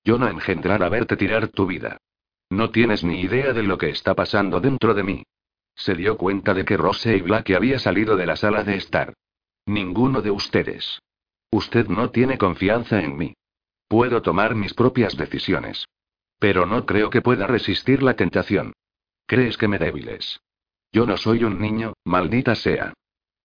Yo 0.05 0.19
no 0.19 0.29
engendrar 0.29 0.83
a 0.83 0.89
verte 0.89 1.17
tirar 1.17 1.49
tu 1.49 1.67
vida. 1.67 1.99
No 2.51 2.71
tienes 2.71 3.05
ni 3.05 3.21
idea 3.21 3.53
de 3.53 3.63
lo 3.63 3.79
que 3.79 3.91
está 3.91 4.15
pasando 4.15 4.61
dentro 4.61 4.95
de 4.95 5.03
mí. 5.03 5.23
Se 5.75 5.95
dio 5.95 6.17
cuenta 6.17 6.55
de 6.55 6.65
que 6.65 6.77
Rose 6.77 7.17
y 7.17 7.21
Black 7.21 7.51
había 7.51 7.79
salido 7.79 8.17
de 8.17 8.27
la 8.27 8.37
sala 8.37 8.65
de 8.65 8.77
estar. 8.77 9.15
Ninguno 9.67 10.23
de 10.23 10.31
ustedes. 10.31 11.01
Usted 11.51 11.89
no 11.89 12.11
tiene 12.11 12.39
confianza 12.39 13.01
en 13.01 13.17
mí. 13.17 13.35
Puedo 13.89 14.21
tomar 14.23 14.55
mis 14.55 14.75
propias 14.75 15.17
decisiones. 15.17 15.87
Pero 16.39 16.67
no 16.67 16.87
creo 16.87 17.11
que 17.11 17.23
pueda 17.23 17.47
resistir 17.47 18.03
la 18.03 18.15
tentación. 18.15 18.75
¿Crees 19.27 19.57
que 19.57 19.67
me 19.67 19.79
débiles? 19.79 20.41
Yo 20.93 21.07
no 21.07 21.17
soy 21.17 21.45
un 21.45 21.61
niño, 21.61 21.95
maldita 22.05 22.55
sea. 22.55 22.93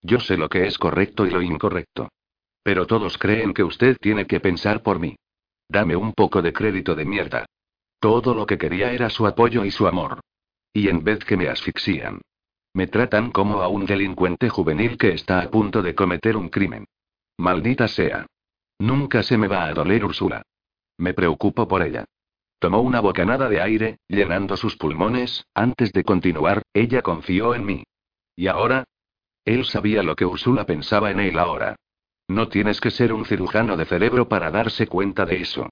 Yo 0.02 0.20
sé 0.20 0.38
lo 0.38 0.50
que 0.50 0.68
es 0.68 0.78
correcto 0.78 1.26
y 1.26 1.32
lo 1.32 1.42
incorrecto. 1.42 2.10
Pero 2.62 2.86
todos 2.88 3.18
creen 3.18 3.54
que 3.54 3.64
usted 3.64 3.98
tiene 4.00 4.28
que 4.28 4.40
pensar 4.40 4.84
por 4.84 5.00
mí. 5.00 5.16
Dame 5.70 5.96
un 5.96 6.14
poco 6.14 6.42
de 6.42 6.54
crédito 6.54 6.94
de 6.94 7.06
mierda. 7.06 7.46
Todo 8.00 8.34
lo 8.34 8.46
que 8.46 8.58
quería 8.58 8.92
era 8.92 9.10
su 9.10 9.26
apoyo 9.26 9.64
y 9.66 9.72
su 9.72 9.88
amor. 9.88 10.20
Y 10.74 10.90
en 10.90 11.04
vez 11.04 11.24
que 11.24 11.38
me 11.38 11.48
asfixian. 11.48 12.22
Me 12.74 12.88
tratan 12.88 13.32
como 13.32 13.62
a 13.62 13.68
un 13.70 13.86
delincuente 13.86 14.50
juvenil 14.50 14.98
que 14.98 15.14
está 15.14 15.42
a 15.42 15.50
punto 15.50 15.82
de 15.82 15.96
cometer 15.96 16.36
un 16.36 16.50
crimen. 16.50 16.86
Maldita 17.38 17.88
sea. 17.88 18.26
Nunca 18.80 19.24
se 19.24 19.38
me 19.38 19.48
va 19.48 19.66
a 19.66 19.74
doler 19.74 20.04
Úrsula. 20.04 20.44
Me 20.98 21.14
preocupo 21.14 21.68
por 21.68 21.82
ella. 21.82 22.06
Tomó 22.60 22.82
una 22.82 23.02
bocanada 23.02 23.50
de 23.50 23.62
aire, 23.62 24.00
llenando 24.08 24.56
sus 24.56 24.78
pulmones, 24.78 25.46
antes 25.54 25.92
de 25.92 26.04
continuar, 26.04 26.64
ella 26.74 27.02
confió 27.02 27.56
en 27.56 27.66
mí. 27.66 27.84
¿Y 28.36 28.48
ahora? 28.48 28.86
Él 29.46 29.66
sabía 29.66 30.04
lo 30.04 30.16
que 30.16 30.26
Úrsula 30.26 30.66
pensaba 30.66 31.12
en 31.12 31.20
él 31.20 31.38
ahora. 31.38 31.76
No 32.28 32.48
tienes 32.48 32.80
que 32.80 32.92
ser 32.92 33.12
un 33.12 33.26
cirujano 33.26 33.76
de 33.76 33.86
cerebro 33.86 34.30
para 34.30 34.50
darse 34.50 34.88
cuenta 34.88 35.26
de 35.26 35.42
eso. 35.42 35.70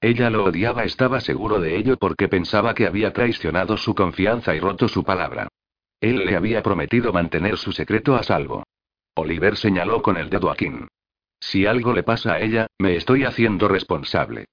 Ella 0.00 0.30
lo 0.30 0.44
odiaba, 0.44 0.84
estaba 0.84 1.20
seguro 1.20 1.60
de 1.60 1.76
ello 1.76 1.96
porque 1.96 2.28
pensaba 2.28 2.74
que 2.74 2.86
había 2.86 3.12
traicionado 3.12 3.76
su 3.76 3.94
confianza 3.94 4.54
y 4.54 4.60
roto 4.60 4.86
su 4.86 5.02
palabra. 5.02 5.48
Él 6.00 6.24
le 6.26 6.36
había 6.36 6.62
prometido 6.62 7.12
mantener 7.12 7.56
su 7.56 7.72
secreto 7.72 8.14
a 8.14 8.22
salvo. 8.22 8.64
Oliver 9.14 9.56
señaló 9.56 10.00
con 10.02 10.16
el 10.16 10.30
dedo 10.30 10.50
a 10.50 10.56
Kim. 10.56 10.86
Si 11.40 11.66
algo 11.66 11.92
le 11.92 12.02
pasa 12.02 12.34
a 12.34 12.40
ella, 12.40 12.66
me 12.78 12.96
estoy 12.96 13.24
haciendo 13.24 13.68
responsable. 13.68 14.46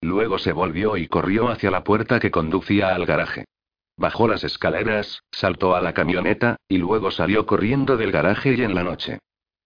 Luego 0.00 0.38
se 0.38 0.52
volvió 0.52 0.96
y 0.96 1.06
corrió 1.06 1.48
hacia 1.48 1.70
la 1.70 1.84
puerta 1.84 2.18
que 2.18 2.30
conducía 2.30 2.94
al 2.94 3.06
garaje. 3.06 3.44
Bajó 3.96 4.26
las 4.26 4.42
escaleras, 4.42 5.22
saltó 5.30 5.76
a 5.76 5.80
la 5.80 5.94
camioneta, 5.94 6.56
y 6.68 6.78
luego 6.78 7.10
salió 7.10 7.46
corriendo 7.46 7.96
del 7.96 8.10
garaje 8.10 8.54
y 8.54 8.62
en 8.62 8.74
la 8.74 8.82
noche. 8.82 9.18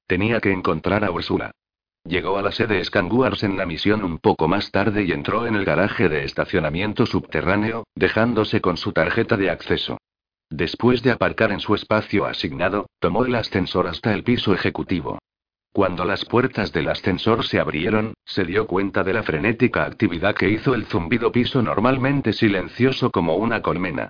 Tenía 0.07 0.41
que 0.41 0.53
encontrar 0.53 1.05
a 1.05 1.11
Ursula. 1.11 1.53
Llegó 2.05 2.37
a 2.39 2.43
la 2.43 2.53
sede 2.53 2.85
Scanguars 2.85 3.43
en 3.43 3.57
la 3.57 3.67
misión 3.67 4.05
un 4.05 4.19
poco 4.19 4.47
más 4.47 4.71
tarde 4.71 5.05
y 5.05 5.13
entró 5.13 5.47
en 5.47 5.57
el 5.57 5.65
garaje 5.65 6.09
de 6.09 6.25
estacionamiento 6.25 7.07
subterráneo, 7.07 7.85
dejándose 7.97 8.61
con 8.61 8.77
su 8.77 8.93
tarjeta 8.93 9.37
de 9.37 9.51
acceso. 9.51 9.99
Después 10.49 11.03
de 11.03 11.11
aparcar 11.11 11.51
en 11.51 11.59
su 11.59 11.75
espacio 11.75 12.27
asignado, 12.27 12.87
tomó 13.01 13.25
el 13.25 13.35
ascensor 13.35 13.89
hasta 13.89 14.15
el 14.15 14.23
piso 14.23 14.55
ejecutivo. 14.55 15.19
Cuando 15.77 16.07
las 16.07 16.25
puertas 16.25 16.73
del 16.73 16.89
ascensor 16.89 17.45
se 17.45 17.61
abrieron, 17.61 18.15
se 18.25 18.47
dio 18.47 18.67
cuenta 18.67 19.05
de 19.05 19.13
la 19.13 19.23
frenética 19.23 19.85
actividad 19.85 20.35
que 20.35 20.49
hizo 20.49 20.73
el 20.75 20.87
zumbido 20.87 21.31
piso 21.31 21.61
normalmente 21.61 22.33
silencioso 22.33 23.11
como 23.11 23.37
una 23.37 23.61
colmena. 23.61 24.09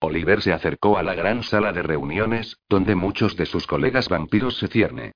Oliver 0.00 0.42
se 0.42 0.52
acercó 0.52 0.98
a 0.98 1.04
la 1.04 1.14
gran 1.14 1.44
sala 1.44 1.72
de 1.72 1.82
reuniones, 1.82 2.56
donde 2.68 2.96
muchos 2.96 3.36
de 3.36 3.46
sus 3.46 3.64
colegas 3.64 4.08
vampiros 4.08 4.58
se 4.58 4.66
cierne. 4.66 5.12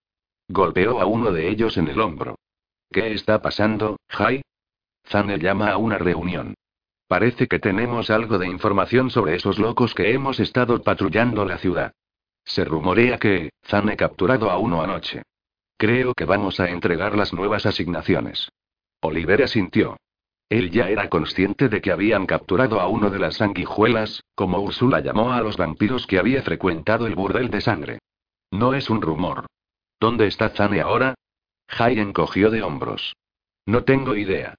Golpeó 0.47 1.01
a 1.01 1.07
uno 1.07 1.33
de 1.33 1.49
ellos 1.49 1.77
en 1.77 1.89
el 1.89 2.01
hombro. 2.01 2.37
¿Qué 2.93 3.13
está 3.13 3.43
pasando, 3.43 3.97
Jai? 4.09 4.41
Zane 5.05 5.41
llama 5.41 5.73
a 5.73 5.79
una 5.79 5.99
reunión. 5.99 6.55
Parece 7.09 7.49
que 7.49 7.59
tenemos 7.59 8.09
algo 8.11 8.39
de 8.39 8.47
información 8.47 9.11
sobre 9.11 9.35
esos 9.35 9.59
locos 9.59 9.97
que 9.97 10.13
hemos 10.13 10.39
estado 10.39 10.81
patrullando 10.81 11.45
la 11.45 11.59
ciudad. 11.59 11.93
Se 12.45 12.65
rumorea 12.65 13.19
que, 13.19 13.51
Zane 13.67 13.97
capturado 13.97 14.49
a 14.49 14.59
uno 14.59 14.81
anoche. 14.81 15.25
Creo 15.79 16.13
que 16.13 16.25
vamos 16.25 16.59
a 16.59 16.69
entregar 16.71 17.17
las 17.17 17.33
nuevas 17.33 17.65
asignaciones. 17.65 18.51
Oliver 19.01 19.45
asintió. 19.45 19.97
Él 20.49 20.73
ya 20.73 20.89
era 20.89 21.09
consciente 21.09 21.69
de 21.69 21.81
que 21.81 21.93
habían 21.93 22.27
capturado 22.27 22.81
a 22.81 22.89
uno 22.89 23.11
de 23.11 23.21
las 23.21 23.37
sanguijuelas, 23.37 24.25
como 24.35 24.59
Úrsula 24.59 24.99
llamó 24.99 25.33
a 25.33 25.41
los 25.41 25.57
vampiros 25.57 26.09
que 26.09 26.19
había 26.19 26.43
frecuentado 26.43 27.07
el 27.07 27.15
burdel 27.15 27.49
de 27.51 27.61
sangre. 27.61 27.99
No 28.51 28.75
es 28.75 28.91
un 28.91 29.01
rumor. 29.01 29.47
¿Dónde 30.01 30.27
está 30.27 30.49
Zane 30.49 30.81
ahora? 30.81 31.15
Jai 31.69 32.01
encogió 32.01 32.51
de 32.51 32.63
hombros. 32.63 33.15
No 33.65 33.85
tengo 33.85 34.17
idea. 34.17 34.57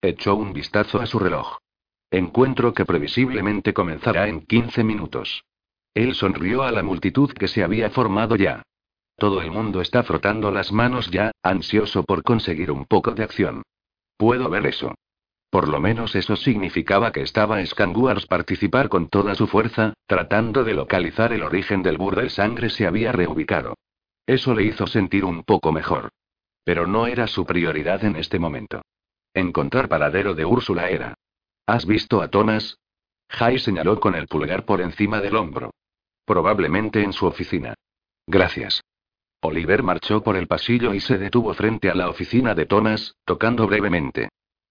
Echó 0.00 0.36
un 0.36 0.54
vistazo 0.54 1.00
a 1.00 1.06
su 1.06 1.18
reloj. 1.18 1.58
Encuentro 2.10 2.72
que 2.72 2.86
previsiblemente 2.86 3.74
comenzará 3.74 4.26
en 4.26 4.46
15 4.46 4.84
minutos. 4.84 5.44
Él 5.92 6.14
sonrió 6.14 6.62
a 6.62 6.72
la 6.72 6.82
multitud 6.82 7.30
que 7.30 7.48
se 7.48 7.62
había 7.62 7.90
formado 7.90 8.36
ya. 8.36 8.62
Todo 9.22 9.40
el 9.40 9.52
mundo 9.52 9.80
está 9.80 10.02
frotando 10.02 10.50
las 10.50 10.72
manos 10.72 11.08
ya, 11.08 11.30
ansioso 11.44 12.02
por 12.02 12.24
conseguir 12.24 12.72
un 12.72 12.86
poco 12.86 13.12
de 13.12 13.22
acción. 13.22 13.62
Puedo 14.16 14.50
ver 14.50 14.66
eso. 14.66 14.96
Por 15.48 15.68
lo 15.68 15.78
menos 15.78 16.16
eso 16.16 16.34
significaba 16.34 17.12
que 17.12 17.22
estaba 17.22 17.64
Scanguars 17.64 18.26
participar 18.26 18.88
con 18.88 19.08
toda 19.08 19.36
su 19.36 19.46
fuerza, 19.46 19.94
tratando 20.08 20.64
de 20.64 20.74
localizar 20.74 21.32
el 21.32 21.44
origen 21.44 21.84
del 21.84 21.98
burdel 21.98 22.30
sangre 22.30 22.68
se 22.68 22.84
había 22.84 23.12
reubicado. 23.12 23.76
Eso 24.26 24.54
le 24.54 24.64
hizo 24.64 24.88
sentir 24.88 25.24
un 25.24 25.44
poco 25.44 25.70
mejor. 25.70 26.08
Pero 26.64 26.88
no 26.88 27.06
era 27.06 27.28
su 27.28 27.46
prioridad 27.46 28.04
en 28.04 28.16
este 28.16 28.40
momento. 28.40 28.82
Encontrar 29.34 29.88
paradero 29.88 30.34
de 30.34 30.44
Úrsula 30.44 30.90
era. 30.90 31.14
¿Has 31.64 31.86
visto 31.86 32.22
a 32.22 32.28
Thomas? 32.28 32.76
Jai 33.28 33.60
señaló 33.60 34.00
con 34.00 34.16
el 34.16 34.26
pulgar 34.26 34.64
por 34.64 34.80
encima 34.80 35.20
del 35.20 35.36
hombro. 35.36 35.70
Probablemente 36.24 37.04
en 37.04 37.12
su 37.12 37.26
oficina. 37.26 37.74
Gracias. 38.26 38.81
Oliver 39.44 39.82
marchó 39.82 40.22
por 40.22 40.36
el 40.36 40.46
pasillo 40.46 40.94
y 40.94 41.00
se 41.00 41.18
detuvo 41.18 41.52
frente 41.52 41.90
a 41.90 41.96
la 41.96 42.08
oficina 42.08 42.54
de 42.54 42.64
Thomas, 42.64 43.16
tocando 43.24 43.66
brevemente. 43.66 44.28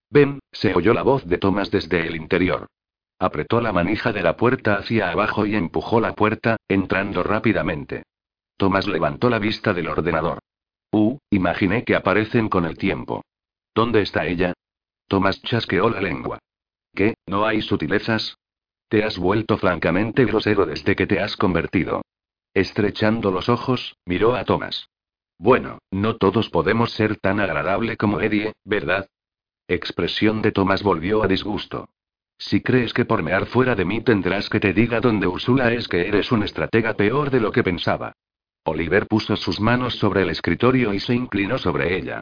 Ven, 0.10 0.40
se 0.52 0.74
oyó 0.74 0.94
la 0.94 1.04
voz 1.04 1.26
de 1.28 1.38
Thomas 1.38 1.70
desde 1.72 2.08
el 2.08 2.16
interior. 2.16 2.68
Apretó 3.20 3.60
la 3.60 3.74
manija 3.74 4.14
de 4.14 4.24
la 4.24 4.38
puerta 4.38 4.76
hacia 4.76 5.12
abajo 5.12 5.46
y 5.46 5.56
empujó 5.56 6.00
la 6.00 6.14
puerta, 6.14 6.56
entrando 6.70 7.22
rápidamente. 7.22 8.04
Tomás 8.56 8.88
levantó 8.88 9.30
la 9.30 9.40
vista 9.40 9.74
del 9.74 9.90
ordenador. 9.90 10.40
Uh, 10.92 11.18
imaginé 11.30 11.84
que 11.84 11.96
aparecen 11.96 12.48
con 12.48 12.66
el 12.66 12.78
tiempo. 12.78 13.24
¿Dónde 13.76 14.02
está 14.02 14.26
ella? 14.26 14.54
Tomás 15.08 15.42
chasqueó 15.42 15.90
la 15.90 16.00
lengua. 16.00 16.40
¿Qué? 16.96 17.16
¿No 17.28 17.46
hay 17.46 17.62
sutilezas? 17.62 18.38
Te 18.88 19.04
has 19.04 19.18
vuelto 19.18 19.58
francamente 19.58 20.24
grosero 20.26 20.66
desde 20.66 20.96
que 20.96 21.08
te 21.08 21.20
has 21.20 21.36
convertido. 21.36 22.02
Estrechando 22.54 23.32
los 23.32 23.48
ojos, 23.50 23.98
miró 24.06 24.36
a 24.36 24.44
Tomás. 24.44 24.90
Bueno, 25.38 25.80
no 25.90 26.18
todos 26.18 26.50
podemos 26.50 26.92
ser 26.92 27.18
tan 27.18 27.40
agradable 27.40 27.98
como 27.98 28.20
Eddie, 28.20 28.54
¿verdad? 28.64 29.08
Expresión 29.68 30.42
de 30.42 30.52
Tomás 30.52 30.84
volvió 30.84 31.24
a 31.24 31.28
disgusto. 31.28 31.90
Si 32.38 32.62
crees 32.62 32.94
que 32.94 33.06
por 33.06 33.24
mear 33.24 33.46
fuera 33.46 33.76
de 33.76 33.86
mí 33.86 34.02
tendrás 34.02 34.50
que 34.50 34.60
te 34.60 34.74
diga 34.74 35.00
dónde 35.00 35.28
Úrsula 35.28 35.72
es 35.72 35.88
que 35.88 36.08
eres 36.08 36.32
un 36.32 36.44
estratega 36.44 36.96
peor 36.96 37.30
de 37.30 37.40
lo 37.40 37.52
que 37.52 37.64
pensaba. 37.64 38.14
Oliver 38.66 39.08
puso 39.08 39.36
sus 39.36 39.60
manos 39.60 39.96
sobre 39.96 40.24
el 40.24 40.30
escritorio 40.30 40.94
y 40.94 41.00
se 41.00 41.14
inclinó 41.16 41.58
sobre 41.58 41.98
ella. 41.98 42.22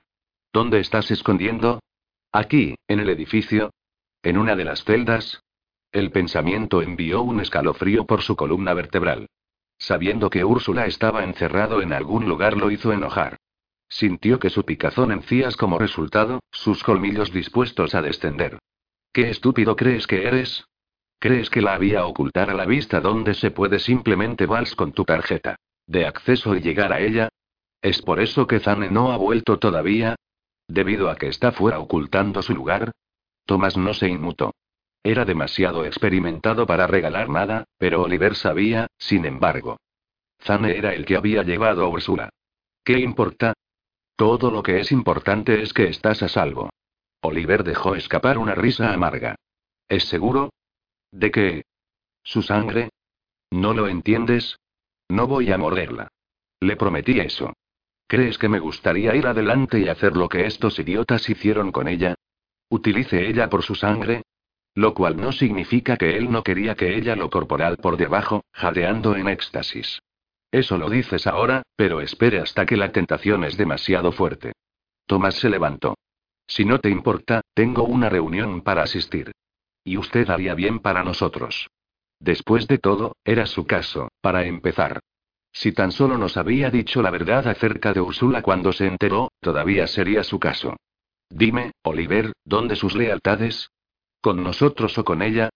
¿Dónde 0.53 0.79
estás 0.79 1.09
escondiendo? 1.11 1.79
Aquí, 2.31 2.75
en 2.87 2.99
el 2.99 3.09
edificio. 3.09 3.71
¿En 4.21 4.37
una 4.37 4.55
de 4.55 4.65
las 4.65 4.83
celdas? 4.83 5.41
El 5.91 6.11
pensamiento 6.11 6.81
envió 6.81 7.21
un 7.21 7.39
escalofrío 7.39 8.05
por 8.05 8.21
su 8.21 8.35
columna 8.35 8.73
vertebral. 8.73 9.27
Sabiendo 9.79 10.29
que 10.29 10.45
Úrsula 10.45 10.85
estaba 10.85 11.23
encerrado 11.23 11.81
en 11.81 11.93
algún 11.93 12.29
lugar 12.29 12.55
lo 12.55 12.69
hizo 12.69 12.93
enojar. 12.93 13.37
Sintió 13.87 14.37
que 14.37 14.51
su 14.51 14.63
picazón 14.65 15.11
encías 15.11 15.57
como 15.57 15.79
resultado, 15.79 16.41
sus 16.51 16.83
colmillos 16.83 17.33
dispuestos 17.33 17.95
a 17.95 18.03
descender. 18.03 18.59
¿Qué 19.11 19.31
estúpido 19.31 19.75
crees 19.75 20.05
que 20.05 20.27
eres? 20.27 20.65
¿Crees 21.17 21.49
que 21.49 21.61
la 21.61 21.73
había 21.73 22.05
ocultar 22.05 22.51
a 22.51 22.53
la 22.53 22.65
vista 22.65 23.01
donde 23.01 23.33
se 23.33 23.49
puede 23.49 23.79
simplemente 23.79 24.45
vals 24.45 24.75
con 24.75 24.91
tu 24.91 25.03
tarjeta? 25.05 25.55
de 25.89 26.05
acceso 26.05 26.55
y 26.55 26.61
llegar 26.61 26.93
a 26.93 26.99
ella? 26.99 27.29
¿Es 27.81 28.01
por 28.01 28.19
eso 28.19 28.45
que 28.45 28.59
Zane 28.59 28.89
no 28.91 29.11
ha 29.11 29.17
vuelto 29.17 29.57
todavía? 29.57 30.15
¿Debido 30.67 31.09
a 31.09 31.15
que 31.15 31.27
está 31.27 31.51
fuera 31.51 31.79
ocultando 31.79 32.43
su 32.43 32.53
lugar? 32.53 32.91
Tomás 33.45 33.75
no 33.75 33.93
se 33.95 34.07
inmutó. 34.07 34.53
Era 35.03 35.25
demasiado 35.25 35.85
experimentado 35.85 36.65
para 36.65 36.87
regalar 36.87 37.29
nada, 37.29 37.65
pero 37.77 38.01
Oliver 38.01 38.35
sabía, 38.35 38.87
sin 38.97 39.25
embargo. 39.25 39.77
Zane 40.41 40.77
era 40.77 40.93
el 40.93 41.05
que 41.05 41.15
había 41.15 41.43
llevado 41.43 41.83
a 41.83 41.89
Ursula. 41.89 42.29
¿Qué 42.83 42.99
importa? 42.99 43.53
Todo 44.15 44.51
lo 44.51 44.63
que 44.63 44.79
es 44.79 44.91
importante 44.91 45.61
es 45.61 45.73
que 45.73 45.87
estás 45.87 46.21
a 46.23 46.27
salvo. 46.27 46.69
Oliver 47.21 47.63
dejó 47.63 47.95
escapar 47.95 48.37
una 48.37 48.55
risa 48.55 48.93
amarga. 48.93 49.35
¿Es 49.87 50.05
seguro? 50.05 50.51
¿De 51.11 51.31
qué? 51.31 51.63
¿Su 52.23 52.41
sangre? 52.41 52.89
¿No 53.51 53.73
lo 53.73 53.87
entiendes? 53.87 54.57
No 55.09 55.27
voy 55.27 55.51
a 55.51 55.57
morderla. 55.57 56.09
Le 56.59 56.75
prometí 56.75 57.19
eso. 57.19 57.53
¿Crees 58.07 58.37
que 58.37 58.49
me 58.49 58.59
gustaría 58.59 59.15
ir 59.15 59.27
adelante 59.27 59.79
y 59.79 59.87
hacer 59.87 60.15
lo 60.15 60.29
que 60.29 60.45
estos 60.45 60.77
idiotas 60.79 61.29
hicieron 61.29 61.71
con 61.71 61.87
ella? 61.87 62.15
Utilice 62.69 63.27
ella 63.27 63.49
por 63.49 63.63
su 63.63 63.75
sangre. 63.75 64.23
Lo 64.79 64.93
cual 64.93 65.17
no 65.17 65.33
significa 65.33 65.97
que 65.97 66.15
él 66.15 66.31
no 66.31 66.41
quería 66.41 66.73
que 66.73 66.95
ella 66.95 67.13
lo 67.17 67.29
corporal 67.29 67.75
por 67.75 67.97
debajo, 67.97 68.45
jadeando 68.53 69.17
en 69.17 69.27
éxtasis. 69.27 70.01
Eso 70.51 70.77
lo 70.77 70.89
dices 70.89 71.27
ahora, 71.27 71.63
pero 71.75 71.99
espere 71.99 72.39
hasta 72.39 72.65
que 72.65 72.77
la 72.77 72.93
tentación 72.93 73.43
es 73.43 73.57
demasiado 73.57 74.13
fuerte. 74.13 74.53
Tomás 75.05 75.35
se 75.35 75.49
levantó. 75.49 75.97
Si 76.47 76.63
no 76.63 76.79
te 76.79 76.89
importa, 76.89 77.41
tengo 77.53 77.83
una 77.83 78.07
reunión 78.07 78.61
para 78.61 78.83
asistir. 78.83 79.33
Y 79.83 79.97
usted 79.97 80.29
haría 80.29 80.53
bien 80.53 80.79
para 80.79 81.03
nosotros. 81.03 81.67
Después 82.17 82.65
de 82.65 82.77
todo, 82.77 83.17
era 83.25 83.47
su 83.47 83.67
caso, 83.67 84.07
para 84.21 84.45
empezar. 84.45 85.01
Si 85.51 85.73
tan 85.73 85.91
solo 85.91 86.17
nos 86.17 86.37
había 86.37 86.71
dicho 86.71 87.01
la 87.01 87.11
verdad 87.11 87.49
acerca 87.49 87.91
de 87.91 87.99
Úrsula 87.99 88.41
cuando 88.41 88.71
se 88.71 88.87
enteró, 88.87 89.29
todavía 89.41 89.87
sería 89.87 90.23
su 90.23 90.39
caso. 90.39 90.77
Dime, 91.29 91.73
Oliver, 91.83 92.31
¿dónde 92.45 92.77
sus 92.77 92.95
lealtades? 92.95 93.69
¿Con 94.21 94.43
nosotros 94.43 94.97
o 94.97 95.05
con 95.05 95.21
ella? 95.21 95.49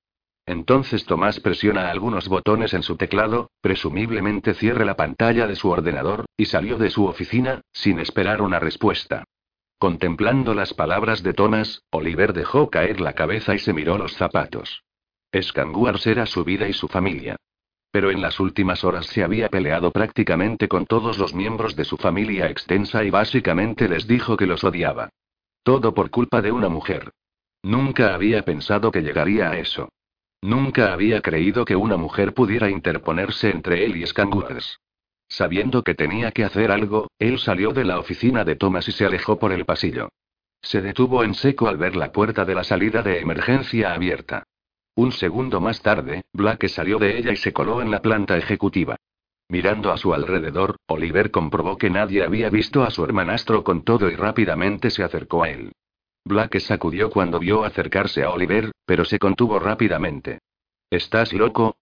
Entonces 0.45 1.05
Tomás 1.05 1.39
presiona 1.39 1.89
algunos 1.89 2.27
botones 2.27 2.73
en 2.73 2.83
su 2.83 2.97
teclado, 2.97 3.49
presumiblemente 3.61 4.53
cierre 4.53 4.85
la 4.85 4.95
pantalla 4.95 5.47
de 5.47 5.55
su 5.55 5.69
ordenador, 5.69 6.25
y 6.37 6.45
salió 6.45 6.77
de 6.77 6.89
su 6.89 7.05
oficina, 7.05 7.61
sin 7.73 7.99
esperar 7.99 8.41
una 8.41 8.59
respuesta. 8.59 9.23
Contemplando 9.77 10.53
las 10.53 10.73
palabras 10.73 11.23
de 11.23 11.33
Thomas, 11.33 11.81
Oliver 11.91 12.31
dejó 12.33 12.69
caer 12.69 13.01
la 13.01 13.13
cabeza 13.13 13.53
y 13.53 13.59
se 13.59 13.73
miró 13.73 13.97
los 13.97 14.13
zapatos. 14.13 14.83
Scanguars 15.37 16.07
era 16.07 16.25
su 16.25 16.43
vida 16.43 16.67
y 16.67 16.73
su 16.73 16.87
familia. 16.87 17.35
Pero 17.91 18.11
en 18.11 18.21
las 18.21 18.39
últimas 18.39 18.83
horas 18.83 19.07
se 19.07 19.23
había 19.23 19.49
peleado 19.49 19.91
prácticamente 19.91 20.67
con 20.67 20.85
todos 20.85 21.17
los 21.17 21.33
miembros 21.33 21.75
de 21.75 21.85
su 21.85 21.97
familia 21.97 22.49
extensa 22.49 23.03
y 23.03 23.09
básicamente 23.09 23.89
les 23.89 24.07
dijo 24.07 24.37
que 24.37 24.47
los 24.47 24.63
odiaba. 24.63 25.09
Todo 25.63 25.93
por 25.93 26.09
culpa 26.09 26.41
de 26.41 26.51
una 26.51 26.69
mujer. 26.69 27.11
Nunca 27.63 28.13
había 28.13 28.43
pensado 28.43 28.91
que 28.91 29.01
llegaría 29.01 29.49
a 29.49 29.57
eso. 29.57 29.89
Nunca 30.41 30.91
había 30.91 31.21
creído 31.21 31.63
que 31.63 31.77
una 31.77 31.95
mujer 31.95 32.33
pudiera 32.33 32.69
interponerse 32.69 33.49
entre 33.49 33.85
él 33.85 33.95
y 33.95 34.05
Scanguars. 34.05 34.81
Sabiendo 35.29 35.83
que 35.83 35.95
tenía 35.95 36.31
que 36.31 36.43
hacer 36.43 36.69
algo, 36.69 37.07
él 37.17 37.39
salió 37.39 37.71
de 37.71 37.85
la 37.85 37.97
oficina 37.97 38.43
de 38.43 38.57
Thomas 38.57 38.87
y 38.89 38.91
se 38.91 39.05
alejó 39.05 39.39
por 39.39 39.53
el 39.53 39.65
pasillo. 39.65 40.09
Se 40.61 40.81
detuvo 40.81 41.23
en 41.23 41.33
seco 41.33 41.67
al 41.69 41.77
ver 41.77 41.95
la 41.95 42.11
puerta 42.11 42.43
de 42.43 42.55
la 42.55 42.65
salida 42.65 43.01
de 43.01 43.19
emergencia 43.19 43.93
abierta. 43.93 44.43
Un 44.95 45.13
segundo 45.13 45.61
más 45.61 45.81
tarde, 45.81 46.23
Black 46.33 46.67
salió 46.67 46.99
de 46.99 47.17
ella 47.17 47.31
y 47.31 47.37
se 47.37 47.53
coló 47.53 47.81
en 47.81 47.89
la 47.89 48.01
planta 48.01 48.37
ejecutiva. 48.37 48.97
Mirando 49.47 49.91
a 49.91 49.97
su 49.97 50.13
alrededor, 50.13 50.75
Oliver 50.87 51.31
comprobó 51.31 51.77
que 51.77 51.89
nadie 51.89 52.23
había 52.23 52.49
visto 52.49 52.83
a 52.83 52.91
su 52.91 53.03
hermanastro 53.03 53.63
con 53.63 53.83
todo 53.83 54.09
y 54.09 54.15
rápidamente 54.15 54.89
se 54.89 55.03
acercó 55.03 55.43
a 55.43 55.49
él. 55.49 55.71
Black 56.25 56.59
sacudió 56.59 57.09
cuando 57.09 57.39
vio 57.39 57.65
acercarse 57.65 58.23
a 58.23 58.29
Oliver, 58.29 58.71
pero 58.85 59.03
se 59.03 59.19
contuvo 59.19 59.59
rápidamente. 59.59 60.39
¿Estás 60.89 61.33
loco? 61.33 61.75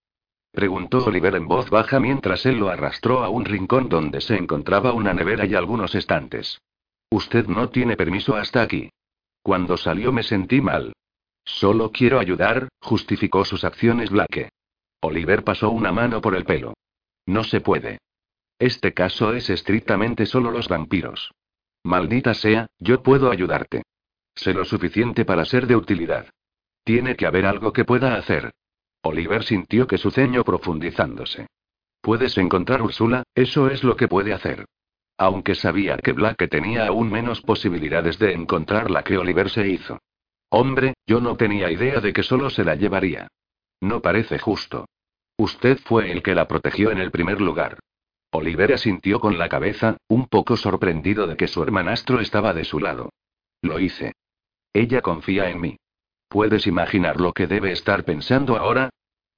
preguntó 0.51 1.05
Oliver 1.05 1.35
en 1.35 1.47
voz 1.47 1.69
baja 1.69 1.99
mientras 1.99 2.45
él 2.45 2.57
lo 2.57 2.69
arrastró 2.69 3.23
a 3.23 3.29
un 3.29 3.45
rincón 3.45 3.87
donde 3.87 4.19
se 4.19 4.35
encontraba 4.35 4.93
una 4.93 5.13
nevera 5.13 5.45
y 5.45 5.53
algunos 5.53 5.95
estantes. 5.95 6.59
Usted 7.09 7.47
no 7.47 7.69
tiene 7.69 7.95
permiso 7.95 8.35
hasta 8.35 8.61
aquí. 8.61 8.89
Cuando 9.43 9.77
salió 9.77 10.11
me 10.11 10.23
sentí 10.23 10.61
mal. 10.61 10.93
Solo 11.43 11.91
quiero 11.91 12.19
ayudar, 12.19 12.69
justificó 12.79 13.45
sus 13.45 13.63
acciones 13.63 14.09
Blake. 14.09 14.49
Oliver 15.01 15.43
pasó 15.43 15.71
una 15.71 15.91
mano 15.91 16.21
por 16.21 16.35
el 16.35 16.45
pelo. 16.45 16.73
No 17.25 17.43
se 17.43 17.61
puede. 17.61 17.99
Este 18.59 18.93
caso 18.93 19.33
es 19.33 19.49
estrictamente 19.49 20.25
solo 20.25 20.51
los 20.51 20.67
vampiros. 20.67 21.31
Maldita 21.83 22.33
sea, 22.33 22.67
yo 22.79 23.01
puedo 23.01 23.31
ayudarte. 23.31 23.83
Lo 24.45 24.65
suficiente 24.65 25.23
para 25.23 25.45
ser 25.45 25.67
de 25.67 25.75
utilidad. 25.75 26.27
Tiene 26.83 27.15
que 27.15 27.27
haber 27.27 27.45
algo 27.45 27.71
que 27.71 27.85
pueda 27.85 28.15
hacer. 28.15 28.51
Oliver 29.03 29.43
sintió 29.43 29.87
que 29.87 29.97
su 29.97 30.11
ceño 30.11 30.43
profundizándose. 30.43 31.47
Puedes 32.01 32.37
encontrar 32.37 32.81
Úrsula, 32.81 33.23
eso 33.35 33.69
es 33.69 33.83
lo 33.83 33.95
que 33.95 34.07
puede 34.07 34.33
hacer. 34.33 34.65
Aunque 35.17 35.53
sabía 35.53 35.97
que 35.97 36.13
Black 36.13 36.49
tenía 36.49 36.87
aún 36.87 37.11
menos 37.11 37.41
posibilidades 37.41 38.17
de 38.17 38.33
encontrarla 38.33 39.03
que 39.03 39.17
Oliver 39.17 39.49
se 39.49 39.67
hizo. 39.67 39.99
Hombre, 40.49 40.95
yo 41.05 41.21
no 41.21 41.37
tenía 41.37 41.71
idea 41.71 41.99
de 42.01 42.11
que 42.11 42.23
solo 42.23 42.49
se 42.49 42.63
la 42.63 42.75
llevaría. 42.75 43.27
No 43.79 44.01
parece 44.01 44.39
justo. 44.39 44.85
Usted 45.37 45.77
fue 45.85 46.11
el 46.11 46.23
que 46.23 46.35
la 46.35 46.47
protegió 46.47 46.91
en 46.91 46.97
el 46.97 47.11
primer 47.11 47.39
lugar. 47.39 47.79
Oliver 48.31 48.73
asintió 48.73 49.19
con 49.19 49.37
la 49.37 49.49
cabeza, 49.49 49.97
un 50.07 50.27
poco 50.27 50.57
sorprendido 50.57 51.27
de 51.27 51.37
que 51.37 51.47
su 51.47 51.61
hermanastro 51.61 52.19
estaba 52.19 52.53
de 52.53 52.63
su 52.63 52.79
lado. 52.79 53.09
Lo 53.61 53.79
hice. 53.79 54.13
Ella 54.73 55.01
confía 55.01 55.49
en 55.49 55.61
mí. 55.61 55.77
¿Puedes 56.27 56.65
imaginar 56.67 57.19
lo 57.19 57.33
que 57.33 57.47
debe 57.47 57.71
estar 57.71 58.05
pensando 58.05 58.57
ahora? 58.57 58.89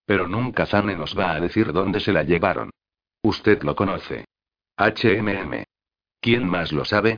Pero 0.06 0.28
nunca 0.28 0.65
Zane 0.65 0.96
nos 0.96 1.17
va 1.17 1.32
a 1.32 1.39
decir 1.39 1.72
dónde 1.74 2.00
se 2.00 2.12
la 2.12 2.24
llevaron. 2.24 2.69
Usted 3.22 3.63
lo 3.63 3.76
conoce. 3.76 4.26
HMM. 4.78 5.63
¿Quién 6.19 6.48
más 6.48 6.72
lo 6.72 6.86
sabe? 6.86 7.17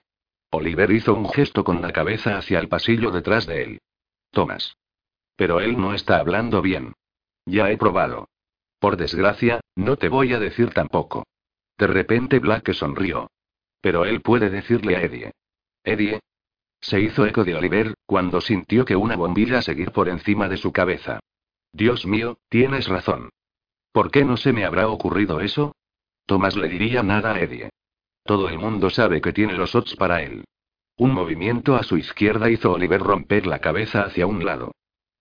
Oliver 0.51 0.91
hizo 0.91 1.13
un 1.13 1.29
gesto 1.29 1.63
con 1.63 1.81
la 1.81 1.91
cabeza 1.91 2.37
hacia 2.37 2.59
el 2.59 2.69
pasillo 2.69 3.11
detrás 3.11 3.45
de 3.45 3.63
él. 3.63 3.81
Tomás. 4.31 4.77
Pero 5.35 5.59
él 5.59 5.77
no 5.77 5.93
está 5.93 6.17
hablando 6.17 6.61
bien. 6.61 6.93
Ya 7.45 7.69
he 7.69 7.77
probado. 7.77 8.29
Por 8.79 8.97
desgracia, 8.97 9.61
no 9.75 9.97
te 9.97 10.09
voy 10.09 10.33
a 10.33 10.39
decir 10.39 10.71
tampoco. 10.73 11.25
De 11.77 11.87
repente 11.87 12.39
Black 12.39 12.71
sonrió. 12.73 13.29
Pero 13.81 14.05
él 14.05 14.21
puede 14.21 14.49
decirle 14.49 14.95
a 14.95 15.01
Eddie. 15.01 15.31
Eddie. 15.83 16.19
Se 16.85 17.01
hizo 17.01 17.25
eco 17.25 17.43
de 17.43 17.55
Oliver, 17.55 17.95
cuando 18.05 18.41
sintió 18.41 18.85
que 18.85 18.95
una 18.95 19.15
bombilla 19.15 19.63
seguir 19.63 19.91
por 19.91 20.07
encima 20.07 20.47
de 20.47 20.57
su 20.57 20.71
cabeza. 20.71 21.19
Dios 21.73 22.05
mío, 22.05 22.37
tienes 22.47 22.87
razón. 22.87 23.31
¿Por 23.91 24.11
qué 24.11 24.23
no 24.23 24.37
se 24.37 24.53
me 24.53 24.65
habrá 24.65 24.87
ocurrido 24.87 25.39
eso? 25.39 25.75
Tomás 26.27 26.55
le 26.55 26.69
diría 26.69 27.01
nada 27.01 27.33
a 27.33 27.39
Eddie. 27.39 27.71
Todo 28.23 28.49
el 28.49 28.59
mundo 28.59 28.91
sabe 28.91 29.19
que 29.19 29.33
tiene 29.33 29.53
los 29.53 29.73
odds 29.73 29.95
para 29.95 30.21
él. 30.21 30.43
Un 30.97 31.11
movimiento 31.11 31.75
a 31.75 31.81
su 31.81 31.97
izquierda 31.97 32.51
hizo 32.51 32.73
Oliver 32.73 33.01
romper 33.01 33.47
la 33.47 33.57
cabeza 33.57 34.03
hacia 34.03 34.27
un 34.27 34.45
lado. 34.45 34.71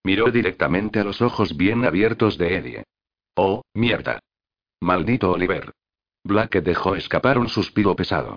Miró 0.03 0.31
directamente 0.31 1.01
a 1.01 1.05
los 1.05 1.23
ojos 1.23 1.57
bien 1.57 1.87
abiertos 1.87 2.37
de 2.37 2.57
Eddie. 2.57 2.85
Oh, 3.37 3.63
mierda. 3.73 4.21
Maldito 4.81 5.31
Oliver. 5.31 5.73
Black 6.25 6.57
dejó 6.57 6.95
escapar 6.95 7.39
un 7.39 7.49
suspiro 7.49 7.97
pesado. 7.97 8.37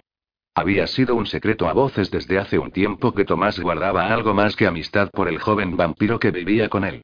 Había 0.58 0.88
sido 0.88 1.14
un 1.14 1.28
secreto 1.28 1.70
a 1.70 1.74
voces 1.74 2.10
desde 2.10 2.40
hace 2.40 2.58
un 2.58 2.72
tiempo 2.72 3.14
que 3.14 3.26
Tomás 3.26 3.60
guardaba 3.60 4.12
algo 4.12 4.34
más 4.34 4.56
que 4.56 4.66
amistad 4.66 5.12
por 5.12 5.28
el 5.28 5.38
joven 5.38 5.78
vampiro 5.78 6.18
que 6.18 6.32
vivía 6.32 6.68
con 6.68 6.84
él. 6.84 7.04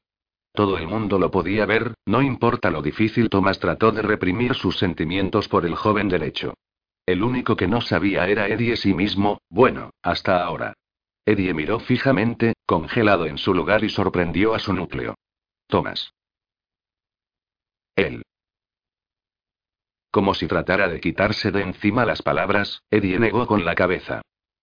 Todo 0.52 0.76
el 0.76 0.88
mundo 0.88 1.20
lo 1.20 1.30
podía 1.30 1.64
ver, 1.64 1.94
no 2.04 2.20
importa 2.20 2.72
lo 2.72 2.82
difícil, 2.82 3.28
Tomás 3.28 3.60
trató 3.60 3.92
de 3.92 4.02
reprimir 4.02 4.54
sus 4.56 4.76
sentimientos 4.76 5.46
por 5.46 5.66
el 5.66 5.76
joven 5.76 6.08
derecho. 6.08 6.54
El 7.06 7.22
único 7.22 7.54
que 7.54 7.68
no 7.68 7.80
sabía 7.80 8.26
era 8.26 8.48
Eddie 8.48 8.76
sí 8.76 8.92
mismo, 8.92 9.38
bueno, 9.48 9.90
hasta 10.02 10.44
ahora. 10.44 10.74
Eddie 11.24 11.54
miró 11.54 11.78
fijamente, 11.78 12.54
congelado 12.66 13.24
en 13.24 13.38
su 13.38 13.54
lugar 13.54 13.84
y 13.84 13.88
sorprendió 13.88 14.56
a 14.56 14.58
su 14.58 14.72
núcleo. 14.72 15.14
Tomás. 15.68 16.12
Él. 17.94 18.23
Como 20.14 20.32
si 20.32 20.46
tratara 20.46 20.86
de 20.86 21.00
quitarse 21.00 21.50
de 21.50 21.62
encima 21.62 22.04
las 22.04 22.22
palabras, 22.22 22.84
Eddie 22.88 23.18
negó 23.18 23.48
con 23.48 23.64
la 23.64 23.74
cabeza. 23.74 24.22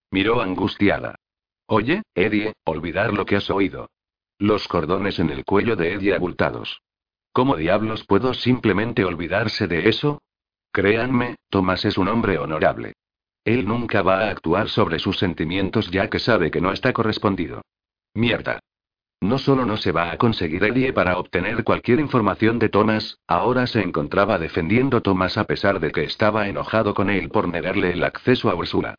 Miró 0.10 0.40
angustiada. 0.40 1.16
Oye, 1.68 2.04
Eddie, 2.16 2.54
olvidar 2.64 3.12
lo 3.12 3.26
que 3.26 3.36
has 3.36 3.50
oído. 3.50 3.90
Los 4.40 4.70
cordones 4.70 5.20
en 5.20 5.30
el 5.30 5.44
cuello 5.44 5.76
de 5.76 5.96
Eddie 5.96 6.16
abultados. 6.16 6.80
¿Cómo 7.34 7.58
diablos 7.58 8.06
puedo 8.06 8.34
simplemente 8.34 9.04
olvidarse 9.04 9.68
de 9.68 9.90
eso? 9.90 10.22
Créanme, 10.72 11.36
Tomás 11.50 11.84
es 11.84 11.98
un 11.98 12.08
hombre 12.08 12.38
honorable. 12.38 12.94
Él 13.44 13.68
nunca 13.68 14.04
va 14.04 14.20
a 14.20 14.30
actuar 14.30 14.70
sobre 14.70 15.00
sus 15.00 15.20
sentimientos 15.20 15.92
ya 15.92 16.10
que 16.10 16.20
sabe 16.20 16.50
que 16.50 16.62
no 16.62 16.72
está 16.72 16.94
correspondido. 16.94 17.62
Mierda. 18.14 18.62
No 19.22 19.38
solo 19.38 19.68
no 19.68 19.78
se 19.78 19.92
va 19.92 20.12
a 20.12 20.18
conseguir 20.18 20.64
Eddie 20.64 20.94
para 20.94 21.20
obtener 21.20 21.64
cualquier 21.64 22.00
información 22.00 22.58
de 22.58 22.70
Thomas, 22.70 23.20
ahora 23.28 23.68
se 23.68 23.80
encontraba 23.82 24.40
defendiendo 24.40 25.02
Thomas 25.02 25.38
a 25.38 25.44
pesar 25.44 25.80
de 25.80 25.92
que 25.92 26.04
estaba 26.04 26.48
enojado 26.48 26.96
con 26.96 27.12
él 27.12 27.30
por 27.30 27.48
negarle 27.48 27.92
el 27.92 28.04
acceso 28.04 28.50
a 28.50 28.56
Ursula. 28.56 28.96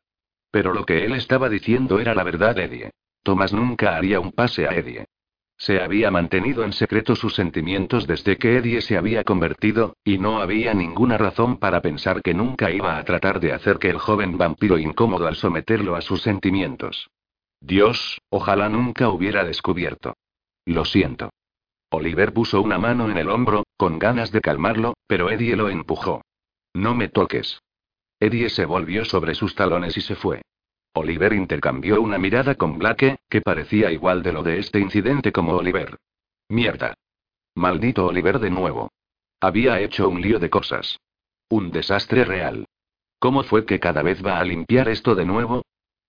Pero 0.52 0.72
lo 0.72 0.86
que 0.86 1.04
él 1.04 1.14
estaba 1.14 1.48
diciendo 1.48 1.98
era 1.98 2.14
la 2.14 2.22
verdad, 2.22 2.56
Eddie. 2.56 2.92
Thomas 3.24 3.52
nunca 3.52 3.96
haría 3.96 4.20
un 4.20 4.30
pase 4.30 4.68
a 4.68 4.76
Eddie. 4.76 5.06
Se 5.56 5.80
había 5.80 6.12
mantenido 6.12 6.62
en 6.64 6.72
secreto 6.72 7.16
sus 7.16 7.34
sentimientos 7.34 8.06
desde 8.06 8.36
que 8.36 8.58
Eddie 8.58 8.80
se 8.80 8.96
había 8.96 9.24
convertido, 9.24 9.96
y 10.04 10.18
no 10.18 10.40
había 10.40 10.72
ninguna 10.72 11.18
razón 11.18 11.56
para 11.56 11.82
pensar 11.82 12.22
que 12.22 12.32
nunca 12.32 12.70
iba 12.70 12.96
a 12.96 13.04
tratar 13.04 13.40
de 13.40 13.52
hacer 13.52 13.78
que 13.78 13.90
el 13.90 13.98
joven 13.98 14.38
vampiro 14.38 14.78
incómodo 14.78 15.26
al 15.26 15.34
someterlo 15.34 15.96
a 15.96 16.00
sus 16.00 16.22
sentimientos. 16.22 17.10
Dios, 17.62 18.20
ojalá 18.28 18.68
nunca 18.68 19.08
hubiera 19.08 19.44
descubierto. 19.44 20.14
Lo 20.66 20.84
siento. 20.84 21.30
Oliver 21.90 22.32
puso 22.32 22.60
una 22.60 22.78
mano 22.78 23.08
en 23.08 23.16
el 23.16 23.28
hombro, 23.30 23.64
con 23.76 24.00
ganas 24.00 24.32
de 24.32 24.40
calmarlo, 24.40 24.94
pero 25.06 25.30
Eddie 25.30 25.54
lo 25.54 25.68
empujó. 25.68 26.22
No 26.74 26.94
me 26.96 27.08
toques. 27.08 27.60
Eddie 28.18 28.50
se 28.50 28.64
volvió 28.64 29.04
sobre 29.04 29.36
sus 29.36 29.54
talones 29.54 29.96
y 29.96 30.00
se 30.00 30.16
fue. 30.16 30.42
Oliver 30.94 31.32
intercambió 31.34 32.02
una 32.02 32.18
mirada 32.18 32.56
con 32.56 32.78
Blake, 32.78 33.18
que 33.28 33.40
parecía 33.40 33.92
igual 33.92 34.22
de 34.22 34.32
lo 34.32 34.42
de 34.42 34.58
este 34.58 34.80
incidente 34.80 35.30
como 35.30 35.52
Oliver. 35.52 35.96
Mierda. 36.48 36.94
Maldito 37.54 38.06
Oliver 38.06 38.40
de 38.40 38.50
nuevo. 38.50 38.90
Había 39.40 39.80
hecho 39.80 40.08
un 40.08 40.20
lío 40.20 40.40
de 40.40 40.50
cosas. 40.50 40.98
Un 41.48 41.70
desastre 41.70 42.24
real. 42.24 42.66
¿Cómo 43.20 43.44
fue 43.44 43.64
que 43.66 43.78
cada 43.78 44.02
vez 44.02 44.24
va 44.24 44.40
a 44.40 44.44
limpiar 44.44 44.88
esto 44.88 45.14
de 45.14 45.24
nuevo? 45.24 45.62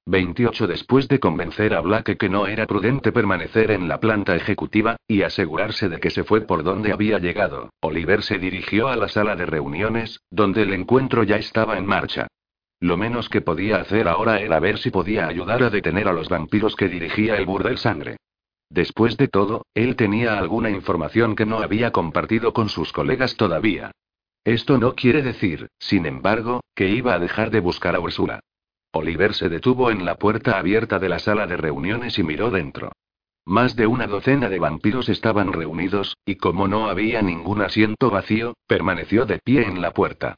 28 0.05 0.67
Después 0.67 1.07
de 1.07 1.19
convencer 1.19 1.73
a 1.73 1.79
Blake 1.79 2.17
que 2.17 2.27
no 2.27 2.45
era 2.45 2.67
prudente 2.67 3.13
permanecer 3.13 3.71
en 3.71 3.87
la 3.87 4.01
planta 4.01 4.35
ejecutiva, 4.35 4.97
y 5.07 5.21
asegurarse 5.21 5.87
de 5.87 5.99
que 5.99 6.09
se 6.09 6.25
fue 6.25 6.41
por 6.41 6.63
donde 6.63 6.91
había 6.91 7.19
llegado, 7.19 7.69
Oliver 7.79 8.21
se 8.21 8.37
dirigió 8.37 8.89
a 8.89 8.97
la 8.97 9.07
sala 9.07 9.37
de 9.37 9.45
reuniones, 9.45 10.19
donde 10.29 10.63
el 10.63 10.73
encuentro 10.73 11.23
ya 11.23 11.37
estaba 11.37 11.77
en 11.77 11.85
marcha. 11.85 12.27
Lo 12.81 12.97
menos 12.97 13.29
que 13.29 13.39
podía 13.39 13.77
hacer 13.77 14.09
ahora 14.09 14.41
era 14.41 14.59
ver 14.59 14.77
si 14.77 14.91
podía 14.91 15.27
ayudar 15.27 15.63
a 15.63 15.69
detener 15.69 16.09
a 16.09 16.13
los 16.13 16.27
vampiros 16.27 16.75
que 16.75 16.89
dirigía 16.89 17.37
el 17.37 17.45
burdel 17.45 17.77
sangre. 17.77 18.17
Después 18.69 19.15
de 19.15 19.29
todo, 19.29 19.65
él 19.73 19.95
tenía 19.95 20.37
alguna 20.37 20.69
información 20.69 21.35
que 21.35 21.45
no 21.45 21.59
había 21.59 21.91
compartido 21.91 22.51
con 22.51 22.67
sus 22.67 22.91
colegas 22.91 23.37
todavía. 23.37 23.91
Esto 24.43 24.77
no 24.77 24.95
quiere 24.95 25.21
decir, 25.21 25.69
sin 25.79 26.05
embargo, 26.05 26.61
que 26.75 26.89
iba 26.89 27.13
a 27.13 27.19
dejar 27.19 27.51
de 27.51 27.61
buscar 27.61 27.95
a 27.95 28.01
Ursula. 28.01 28.41
Oliver 28.95 29.33
se 29.33 29.49
detuvo 29.49 29.89
en 29.89 30.05
la 30.05 30.15
puerta 30.15 30.57
abierta 30.59 30.99
de 30.99 31.09
la 31.09 31.17
sala 31.17 31.47
de 31.47 31.57
reuniones 31.57 32.19
y 32.19 32.23
miró 32.23 32.51
dentro. 32.51 32.91
Más 33.43 33.75
de 33.75 33.87
una 33.87 34.05
docena 34.05 34.49
de 34.49 34.59
vampiros 34.59 35.09
estaban 35.09 35.51
reunidos, 35.51 36.15
y 36.25 36.35
como 36.35 36.67
no 36.67 36.87
había 36.87 37.21
ningún 37.23 37.61
asiento 37.61 38.11
vacío, 38.11 38.53
permaneció 38.67 39.25
de 39.25 39.39
pie 39.39 39.63
en 39.63 39.81
la 39.81 39.91
puerta. 39.91 40.35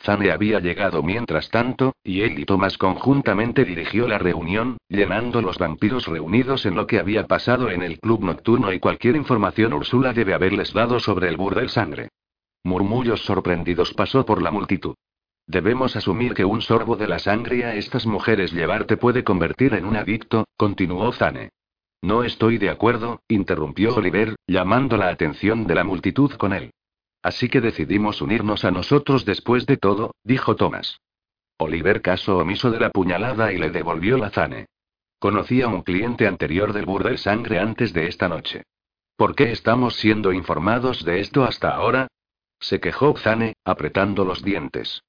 Zane 0.00 0.32
había 0.32 0.58
llegado 0.58 1.04
mientras 1.04 1.48
tanto, 1.48 1.94
y 2.02 2.22
él 2.22 2.40
y 2.40 2.44
Thomas 2.44 2.76
conjuntamente 2.76 3.64
dirigió 3.64 4.08
la 4.08 4.18
reunión, 4.18 4.78
llenando 4.88 5.40
los 5.40 5.58
vampiros 5.58 6.08
reunidos 6.08 6.66
en 6.66 6.74
lo 6.74 6.88
que 6.88 6.98
había 6.98 7.28
pasado 7.28 7.70
en 7.70 7.82
el 7.82 8.00
club 8.00 8.24
nocturno 8.24 8.72
y 8.72 8.80
cualquier 8.80 9.14
información 9.14 9.72
Úrsula 9.72 10.12
debe 10.12 10.34
haberles 10.34 10.72
dado 10.72 10.98
sobre 10.98 11.28
el 11.28 11.36
burdel 11.36 11.68
sangre. 11.68 12.08
Murmullos 12.64 13.24
sorprendidos 13.24 13.94
pasó 13.94 14.26
por 14.26 14.42
la 14.42 14.50
multitud. 14.50 14.94
Debemos 15.52 15.96
asumir 15.96 16.32
que 16.32 16.46
un 16.46 16.62
sorbo 16.62 16.96
de 16.96 17.06
la 17.06 17.18
sangre 17.18 17.66
a 17.66 17.74
estas 17.74 18.06
mujeres 18.06 18.52
llevarte 18.54 18.96
puede 18.96 19.22
convertir 19.22 19.74
en 19.74 19.84
un 19.84 19.96
adicto, 19.96 20.46
continuó 20.56 21.12
Zane. 21.12 21.50
No 22.00 22.24
estoy 22.24 22.56
de 22.56 22.70
acuerdo, 22.70 23.20
interrumpió 23.28 23.94
Oliver, 23.94 24.34
llamando 24.46 24.96
la 24.96 25.10
atención 25.10 25.66
de 25.66 25.74
la 25.74 25.84
multitud 25.84 26.32
con 26.36 26.54
él. 26.54 26.70
Así 27.22 27.50
que 27.50 27.60
decidimos 27.60 28.22
unirnos 28.22 28.64
a 28.64 28.70
nosotros 28.70 29.26
después 29.26 29.66
de 29.66 29.76
todo, 29.76 30.14
dijo 30.24 30.56
Thomas. 30.56 30.96
Oliver 31.58 32.00
caso 32.00 32.38
omiso 32.38 32.70
de 32.70 32.80
la 32.80 32.88
puñalada 32.88 33.52
y 33.52 33.58
le 33.58 33.68
devolvió 33.68 34.16
la 34.16 34.30
zane. 34.30 34.68
Conocía 35.18 35.66
a 35.66 35.68
un 35.68 35.82
cliente 35.82 36.26
anterior 36.26 36.72
del 36.72 36.86
burdel 36.86 37.18
sangre 37.18 37.58
antes 37.58 37.92
de 37.92 38.06
esta 38.06 38.26
noche. 38.26 38.62
¿Por 39.16 39.34
qué 39.34 39.52
estamos 39.52 39.96
siendo 39.96 40.32
informados 40.32 41.04
de 41.04 41.20
esto 41.20 41.44
hasta 41.44 41.74
ahora? 41.74 42.08
Se 42.58 42.80
quejó 42.80 43.14
Zane, 43.18 43.52
apretando 43.66 44.24
los 44.24 44.42
dientes. 44.42 45.02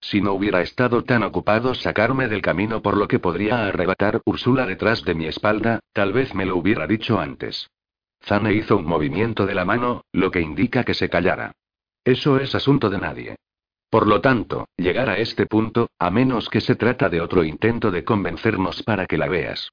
Si 0.00 0.20
no 0.20 0.32
hubiera 0.32 0.62
estado 0.62 1.04
tan 1.04 1.22
ocupado 1.22 1.74
sacarme 1.74 2.28
del 2.28 2.40
camino 2.40 2.80
por 2.82 2.96
lo 2.96 3.06
que 3.06 3.18
podría 3.18 3.66
arrebatar 3.66 4.22
Úrsula 4.24 4.66
detrás 4.66 5.04
de 5.04 5.14
mi 5.14 5.26
espalda, 5.26 5.80
tal 5.92 6.12
vez 6.12 6.34
me 6.34 6.46
lo 6.46 6.56
hubiera 6.56 6.86
dicho 6.86 7.20
antes. 7.20 7.68
Zane 8.22 8.54
hizo 8.54 8.76
un 8.76 8.86
movimiento 8.86 9.46
de 9.46 9.54
la 9.54 9.64
mano, 9.64 10.04
lo 10.12 10.30
que 10.30 10.40
indica 10.40 10.84
que 10.84 10.94
se 10.94 11.08
callara. 11.08 11.52
Eso 12.04 12.38
es 12.38 12.54
asunto 12.54 12.88
de 12.88 12.98
nadie. 12.98 13.36
Por 13.90 14.06
lo 14.06 14.20
tanto, 14.20 14.68
llegar 14.76 15.10
a 15.10 15.18
este 15.18 15.46
punto, 15.46 15.90
a 15.98 16.10
menos 16.10 16.48
que 16.48 16.60
se 16.60 16.76
trata 16.76 17.08
de 17.08 17.20
otro 17.20 17.44
intento 17.44 17.90
de 17.90 18.04
convencernos 18.04 18.82
para 18.82 19.06
que 19.06 19.18
la 19.18 19.28
veas. 19.28 19.70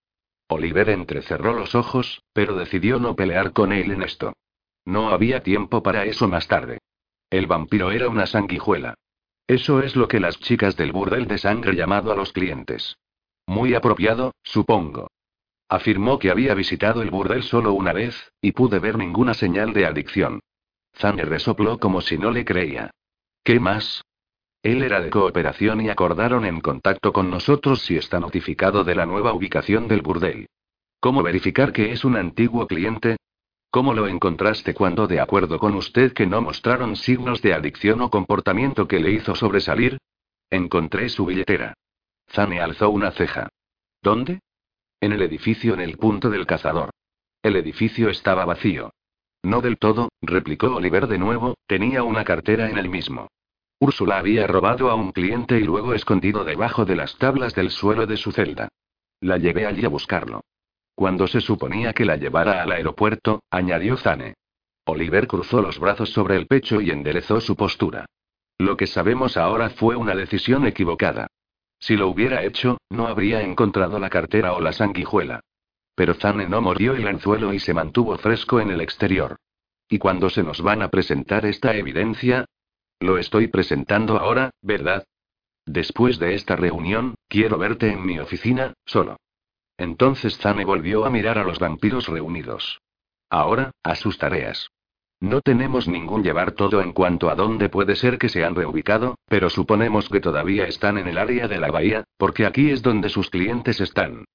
Oliver 0.50 0.90
entrecerró 0.90 1.54
los 1.54 1.76
ojos, 1.76 2.24
pero 2.34 2.56
decidió 2.56 3.00
no 3.00 3.16
pelear 3.16 3.54
con 3.54 3.72
él 3.72 3.92
en 3.92 4.02
esto. 4.02 4.34
No 4.86 5.10
había 5.10 5.44
tiempo 5.44 5.84
para 5.84 6.06
eso 6.06 6.28
más 6.28 6.48
tarde. 6.48 6.80
El 7.30 7.46
vampiro 7.46 7.92
era 7.92 8.08
una 8.08 8.26
sanguijuela. 8.26 8.96
Eso 9.48 9.82
es 9.82 9.96
lo 9.96 10.10
que 10.10 10.20
las 10.20 10.38
chicas 10.40 10.76
del 10.76 10.92
burdel 10.92 11.26
de 11.26 11.38
sangre 11.38 11.74
llamado 11.74 12.12
a 12.12 12.16
los 12.16 12.34
clientes. 12.34 12.98
Muy 13.46 13.74
apropiado, 13.74 14.34
supongo. 14.44 15.10
Afirmó 15.70 16.20
que 16.20 16.30
había 16.30 16.54
visitado 16.54 17.02
el 17.02 17.10
burdel 17.10 17.44
solo 17.44 17.74
una 17.74 17.94
vez, 17.94 18.32
y 18.42 18.52
pude 18.52 18.80
ver 18.80 18.98
ninguna 18.98 19.34
señal 19.34 19.74
de 19.74 19.86
adicción. 19.86 20.42
Zane 20.94 21.24
resopló 21.24 21.80
como 21.80 22.02
si 22.02 22.18
no 22.18 22.32
le 22.32 22.44
creía. 22.44 22.92
¿Qué 23.44 23.60
más? 23.60 24.04
Él 24.64 24.84
era 24.84 25.00
de 25.00 25.10
cooperación 25.10 25.80
y 25.80 25.90
acordaron 25.90 26.46
en 26.46 26.60
contacto 26.60 27.14
con 27.14 27.30
nosotros 27.30 27.82
si 27.84 27.96
está 27.96 28.20
notificado 28.20 28.84
de 28.84 28.96
la 28.96 29.06
nueva 29.06 29.32
ubicación 29.32 29.88
del 29.88 30.02
burdel. 30.02 30.48
¿Cómo 31.00 31.24
verificar 31.24 31.72
que 31.72 31.92
es 31.94 32.04
un 32.04 32.18
antiguo 32.18 32.68
cliente? 32.68 33.18
¿Cómo 33.70 33.94
lo 33.94 34.08
encontraste 34.08 34.74
cuando 34.74 35.08
de 35.08 35.20
acuerdo 35.20 35.60
con 35.60 35.76
usted 35.76 36.14
que 36.14 36.26
no 36.26 36.42
mostraron 36.42 36.96
signos 36.96 37.42
de 37.42 37.54
adicción 37.54 38.02
o 38.02 38.10
comportamiento 38.10 38.88
que 38.88 39.00
le 39.00 39.12
hizo 39.12 39.36
sobresalir? 39.36 39.98
Encontré 40.50 41.10
su 41.10 41.26
billetera. 41.26 41.74
Zane 42.30 42.62
alzó 42.62 42.90
una 42.90 43.12
ceja. 43.12 43.50
¿Dónde? 44.02 44.40
En 45.02 45.12
el 45.12 45.22
edificio 45.22 45.74
en 45.74 45.82
el 45.82 45.98
punto 45.98 46.30
del 46.30 46.46
cazador. 46.46 46.92
El 47.44 47.56
edificio 47.56 48.10
estaba 48.10 48.46
vacío. 48.46 48.92
No 49.44 49.62
del 49.62 49.78
todo, 49.78 50.10
replicó 50.22 50.76
Oliver 50.76 51.08
de 51.08 51.20
nuevo, 51.20 51.56
tenía 51.68 52.04
una 52.04 52.24
cartera 52.24 52.70
en 52.70 52.78
el 52.78 52.90
mismo. 52.90 53.28
Úrsula 53.80 54.18
había 54.18 54.48
robado 54.48 54.90
a 54.90 54.96
un 54.96 55.12
cliente 55.12 55.60
y 55.60 55.64
luego 55.64 55.94
escondido 55.94 56.44
debajo 56.44 56.86
de 56.86 56.96
las 56.96 57.18
tablas 57.18 57.54
del 57.54 57.70
suelo 57.70 58.08
de 58.08 58.18
su 58.18 58.32
celda. 58.32 58.70
La 59.22 59.38
llevé 59.38 59.66
allí 59.68 59.86
a 59.86 59.90
buscarlo. 59.90 60.42
Cuando 60.98 61.28
se 61.28 61.42
suponía 61.42 61.94
que 61.94 62.06
la 62.06 62.16
llevara 62.16 62.64
al 62.64 62.72
aeropuerto, 62.72 63.44
añadió 63.52 63.98
Zane. 63.98 64.34
Oliver 64.88 65.28
cruzó 65.28 65.62
los 65.62 65.78
brazos 65.78 66.10
sobre 66.10 66.38
el 66.38 66.48
pecho 66.48 66.82
y 66.82 66.90
enderezó 66.90 67.40
su 67.40 67.56
postura. 67.56 68.08
Lo 68.58 68.78
que 68.78 68.88
sabemos 68.88 69.38
ahora 69.38 69.70
fue 69.70 69.96
una 69.96 70.16
decisión 70.16 70.66
equivocada. 70.66 71.28
Si 71.80 71.96
lo 71.96 72.08
hubiera 72.08 72.44
hecho, 72.44 72.80
no 72.90 73.06
habría 73.06 73.44
encontrado 73.44 74.00
la 74.00 74.10
cartera 74.10 74.54
o 74.54 74.60
la 74.60 74.72
sanguijuela. 74.72 75.42
Pero 75.94 76.16
Zane 76.16 76.50
no 76.50 76.62
mordió 76.62 76.96
el 76.96 77.08
anzuelo 77.08 77.54
y 77.54 77.60
se 77.60 77.76
mantuvo 77.76 78.18
fresco 78.18 78.60
en 78.60 78.72
el 78.72 78.82
exterior. 78.82 79.36
¿Y 79.88 80.00
cuando 80.00 80.32
se 80.32 80.42
nos 80.42 80.64
van 80.64 80.82
a 80.82 80.90
presentar 80.90 81.46
esta 81.46 81.76
evidencia? 81.76 82.46
Lo 83.00 83.20
estoy 83.20 83.50
presentando 83.50 84.18
ahora, 84.18 84.50
¿verdad? 84.64 85.04
Después 85.64 86.18
de 86.18 86.34
esta 86.34 86.56
reunión, 86.56 87.14
quiero 87.28 87.60
verte 87.60 87.92
en 87.92 88.04
mi 88.04 88.18
oficina, 88.18 88.74
solo. 88.84 89.18
Entonces 89.78 90.38
Zane 90.38 90.66
volvió 90.66 91.06
a 91.06 91.10
mirar 91.10 91.38
a 91.38 91.44
los 91.44 91.60
vampiros 91.60 92.08
reunidos. 92.08 92.82
Ahora, 93.30 93.72
a 93.84 93.96
sus 93.96 94.18
tareas. 94.18 94.70
No 95.20 95.42
tenemos 95.42 95.88
ningún 95.88 96.24
llevar 96.24 96.52
todo 96.52 96.82
en 96.82 96.94
cuanto 96.94 97.30
a 97.30 97.36
dónde 97.36 97.70
puede 97.70 97.96
ser 97.96 98.20
que 98.20 98.30
se 98.30 98.46
han 98.46 98.56
reubicado, 98.56 99.16
pero 99.28 99.50
suponemos 99.50 100.10
que 100.10 100.20
todavía 100.20 100.66
están 100.68 100.98
en 100.98 101.08
el 101.08 101.18
área 101.18 101.48
de 101.48 101.60
la 101.60 101.72
bahía, 101.72 102.04
porque 102.18 102.46
aquí 102.46 102.70
es 102.70 102.84
donde 102.84 103.10
sus 103.10 103.30
clientes 103.32 103.82
están. 103.82 104.26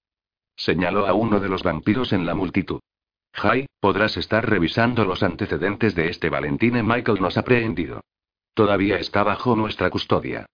Señaló 0.56 1.06
a 1.06 1.14
uno 1.14 1.38
de 1.38 1.48
los 1.48 1.62
vampiros 1.62 2.12
en 2.12 2.26
la 2.26 2.34
multitud. 2.34 2.80
Jai, 3.32 3.66
podrás 3.80 4.16
estar 4.16 4.48
revisando 4.48 5.04
los 5.04 5.22
antecedentes 5.22 5.94
de 5.94 6.08
este 6.08 6.28
Valentine 6.28 6.82
Michael 6.82 7.20
nos 7.20 7.38
ha 7.38 7.42
prehendido. 7.42 8.00
Todavía 8.54 8.98
está 8.98 9.22
bajo 9.22 9.56
nuestra 9.56 9.88
custodia. 9.88 10.46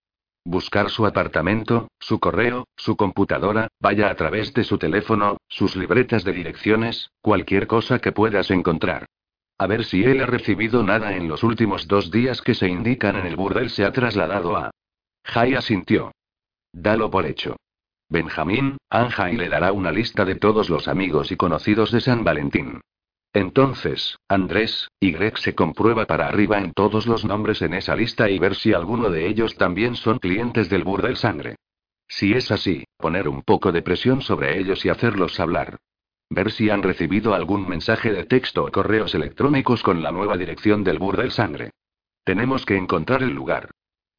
Buscar 0.49 0.89
su 0.89 1.05
apartamento, 1.05 1.89
su 2.01 2.21
correo, 2.21 2.67
su 2.75 2.97
computadora, 2.97 3.69
vaya 3.81 4.09
a 4.09 4.15
través 4.15 4.55
de 4.55 4.65
su 4.65 4.79
teléfono, 4.79 5.37
sus 5.47 5.77
libretas 5.77 6.25
de 6.25 6.33
direcciones, 6.33 7.11
cualquier 7.21 7.67
cosa 7.67 7.99
que 7.99 8.13
puedas 8.13 8.51
encontrar. 8.51 9.05
A 9.59 9.67
ver 9.67 9.85
si 9.85 10.03
él 10.05 10.23
ha 10.23 10.27
recibido 10.27 10.83
nada 10.83 11.15
en 11.15 11.29
los 11.29 11.43
últimos 11.43 11.87
dos 11.87 12.11
días 12.11 12.41
que 12.41 12.55
se 12.55 12.67
indican 12.67 13.17
en 13.17 13.27
el 13.27 13.37
burdel 13.37 13.69
se 13.69 13.85
ha 13.85 13.93
trasladado 13.93 14.57
a. 14.57 14.71
Jai 15.23 15.55
asintió. 15.55 16.13
Dalo 16.73 17.11
por 17.11 17.27
hecho. 17.27 17.57
Benjamín, 18.09 18.79
Anja 18.89 19.31
y 19.31 19.37
le 19.37 19.51
dará 19.51 19.73
una 19.73 19.93
lista 19.93 20.25
de 20.25 20.37
todos 20.37 20.71
los 20.71 20.89
amigos 20.89 21.31
y 21.31 21.37
conocidos 21.37 21.93
de 21.93 22.01
San 22.01 22.25
Valentín. 22.25 22.81
Entonces, 23.39 24.19
Andrés, 24.27 24.91
y 24.99 25.15
se 25.37 25.55
comprueba 25.55 26.07
para 26.07 26.27
arriba 26.27 26.59
en 26.59 26.73
todos 26.73 27.07
los 27.07 27.25
nombres 27.25 27.63
en 27.63 27.73
esa 27.73 27.95
lista 27.95 28.29
y 28.29 28.37
ver 28.41 28.57
si 28.57 28.73
alguno 28.73 29.11
de 29.11 29.29
ellos 29.29 29.55
también 29.55 29.95
son 29.95 30.19
clientes 30.19 30.69
del 30.69 30.83
burdel 30.83 31.17
sangre. 31.17 31.55
Si 32.09 32.33
es 32.33 32.51
así, 32.51 32.83
poner 32.97 33.29
un 33.29 33.43
poco 33.43 33.71
de 33.71 33.81
presión 33.81 34.23
sobre 34.23 34.59
ellos 34.59 34.85
y 34.85 34.89
hacerlos 34.89 35.39
hablar. 35.39 35.77
Ver 36.29 36.51
si 36.51 36.69
han 36.69 36.83
recibido 36.83 37.33
algún 37.33 37.69
mensaje 37.69 38.11
de 38.11 38.25
texto 38.25 38.65
o 38.65 38.73
correos 38.73 39.15
electrónicos 39.15 39.85
con 39.85 40.03
la 40.03 40.11
nueva 40.11 40.37
dirección 40.37 40.83
del 40.83 40.99
burdel 40.99 41.31
sangre. 41.31 41.71
Tenemos 42.25 42.67
que 42.67 42.77
encontrar 42.77 43.23
el 43.23 43.35
lugar. 43.35 43.71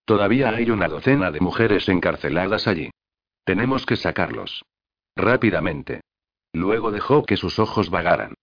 Todavía 0.05 0.51
hay 0.51 0.71
una 0.71 0.87
docena 0.87 1.29
de 1.29 1.41
mujeres 1.41 1.89
encarceladas 1.89 2.69
allí. 2.69 2.89
Tenemos 3.43 3.85
que 3.85 3.97
sacarlos. 3.97 4.63
Rápidamente. 5.13 5.99
Luego 6.53 6.91
dejó 6.91 7.25
que 7.25 7.35
sus 7.35 7.59
ojos 7.59 7.89
vagaran. 7.89 8.35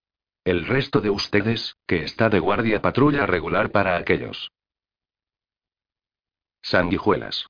El 0.47 0.65
resto 0.65 1.01
de 1.01 1.09
ustedes, 1.09 1.75
que 1.85 2.05
está 2.05 2.29
de 2.29 2.39
guardia 2.39 2.81
patrulla 2.81 3.25
regular 3.25 3.69
para 3.69 3.97
aquellos. 3.97 4.49
Sanguijuelas. 6.61 7.47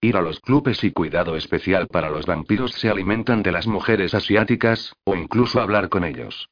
Ir 0.00 0.16
a 0.16 0.22
los 0.22 0.40
clubes 0.40 0.82
y 0.82 0.90
cuidado 0.90 1.36
especial 1.36 1.86
para 1.86 2.08
los 2.08 2.24
vampiros 2.24 2.72
se 2.72 2.88
alimentan 2.88 3.42
de 3.42 3.52
las 3.52 3.66
mujeres 3.66 4.14
asiáticas, 4.14 4.94
o 5.04 5.16
incluso 5.16 5.60
hablar 5.60 5.90
con 5.90 6.02
ellos. 6.02 6.48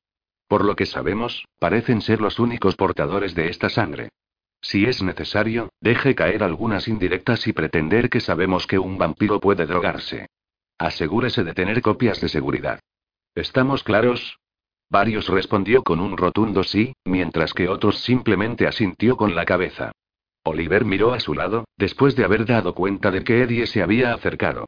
Por 0.46 0.62
lo 0.62 0.76
que 0.76 0.84
sabemos, 0.84 1.46
parecen 1.58 2.02
ser 2.02 2.20
los 2.20 2.38
únicos 2.38 2.76
portadores 2.76 3.34
de 3.34 3.48
esta 3.48 3.70
sangre. 3.70 4.10
Si 4.60 4.84
es 4.84 5.02
necesario, 5.02 5.70
deje 5.80 6.14
caer 6.14 6.42
algunas 6.42 6.86
indirectas 6.86 7.46
y 7.46 7.54
pretender 7.54 8.10
que 8.10 8.20
sabemos 8.20 8.66
que 8.66 8.78
un 8.78 8.98
vampiro 8.98 9.40
puede 9.40 9.64
drogarse. 9.64 10.26
Asegúrese 10.76 11.44
de 11.44 11.54
tener 11.54 11.80
copias 11.80 12.20
de 12.20 12.28
seguridad. 12.28 12.78
¿Estamos 13.34 13.82
claros? 13.82 14.38
Varios 14.90 15.28
respondió 15.28 15.82
con 15.82 16.00
un 16.00 16.16
rotundo 16.16 16.64
sí, 16.64 16.94
mientras 17.04 17.52
que 17.52 17.68
otros 17.68 17.98
simplemente 17.98 18.66
asintió 18.66 19.16
con 19.16 19.34
la 19.34 19.44
cabeza. 19.44 19.92
Oliver 20.44 20.84
miró 20.84 21.12
a 21.12 21.20
su 21.20 21.34
lado, 21.34 21.64
después 21.76 22.16
de 22.16 22.24
haber 22.24 22.46
dado 22.46 22.74
cuenta 22.74 23.10
de 23.10 23.22
que 23.22 23.42
Eddie 23.42 23.66
se 23.66 23.82
había 23.82 24.14
acercado. 24.14 24.66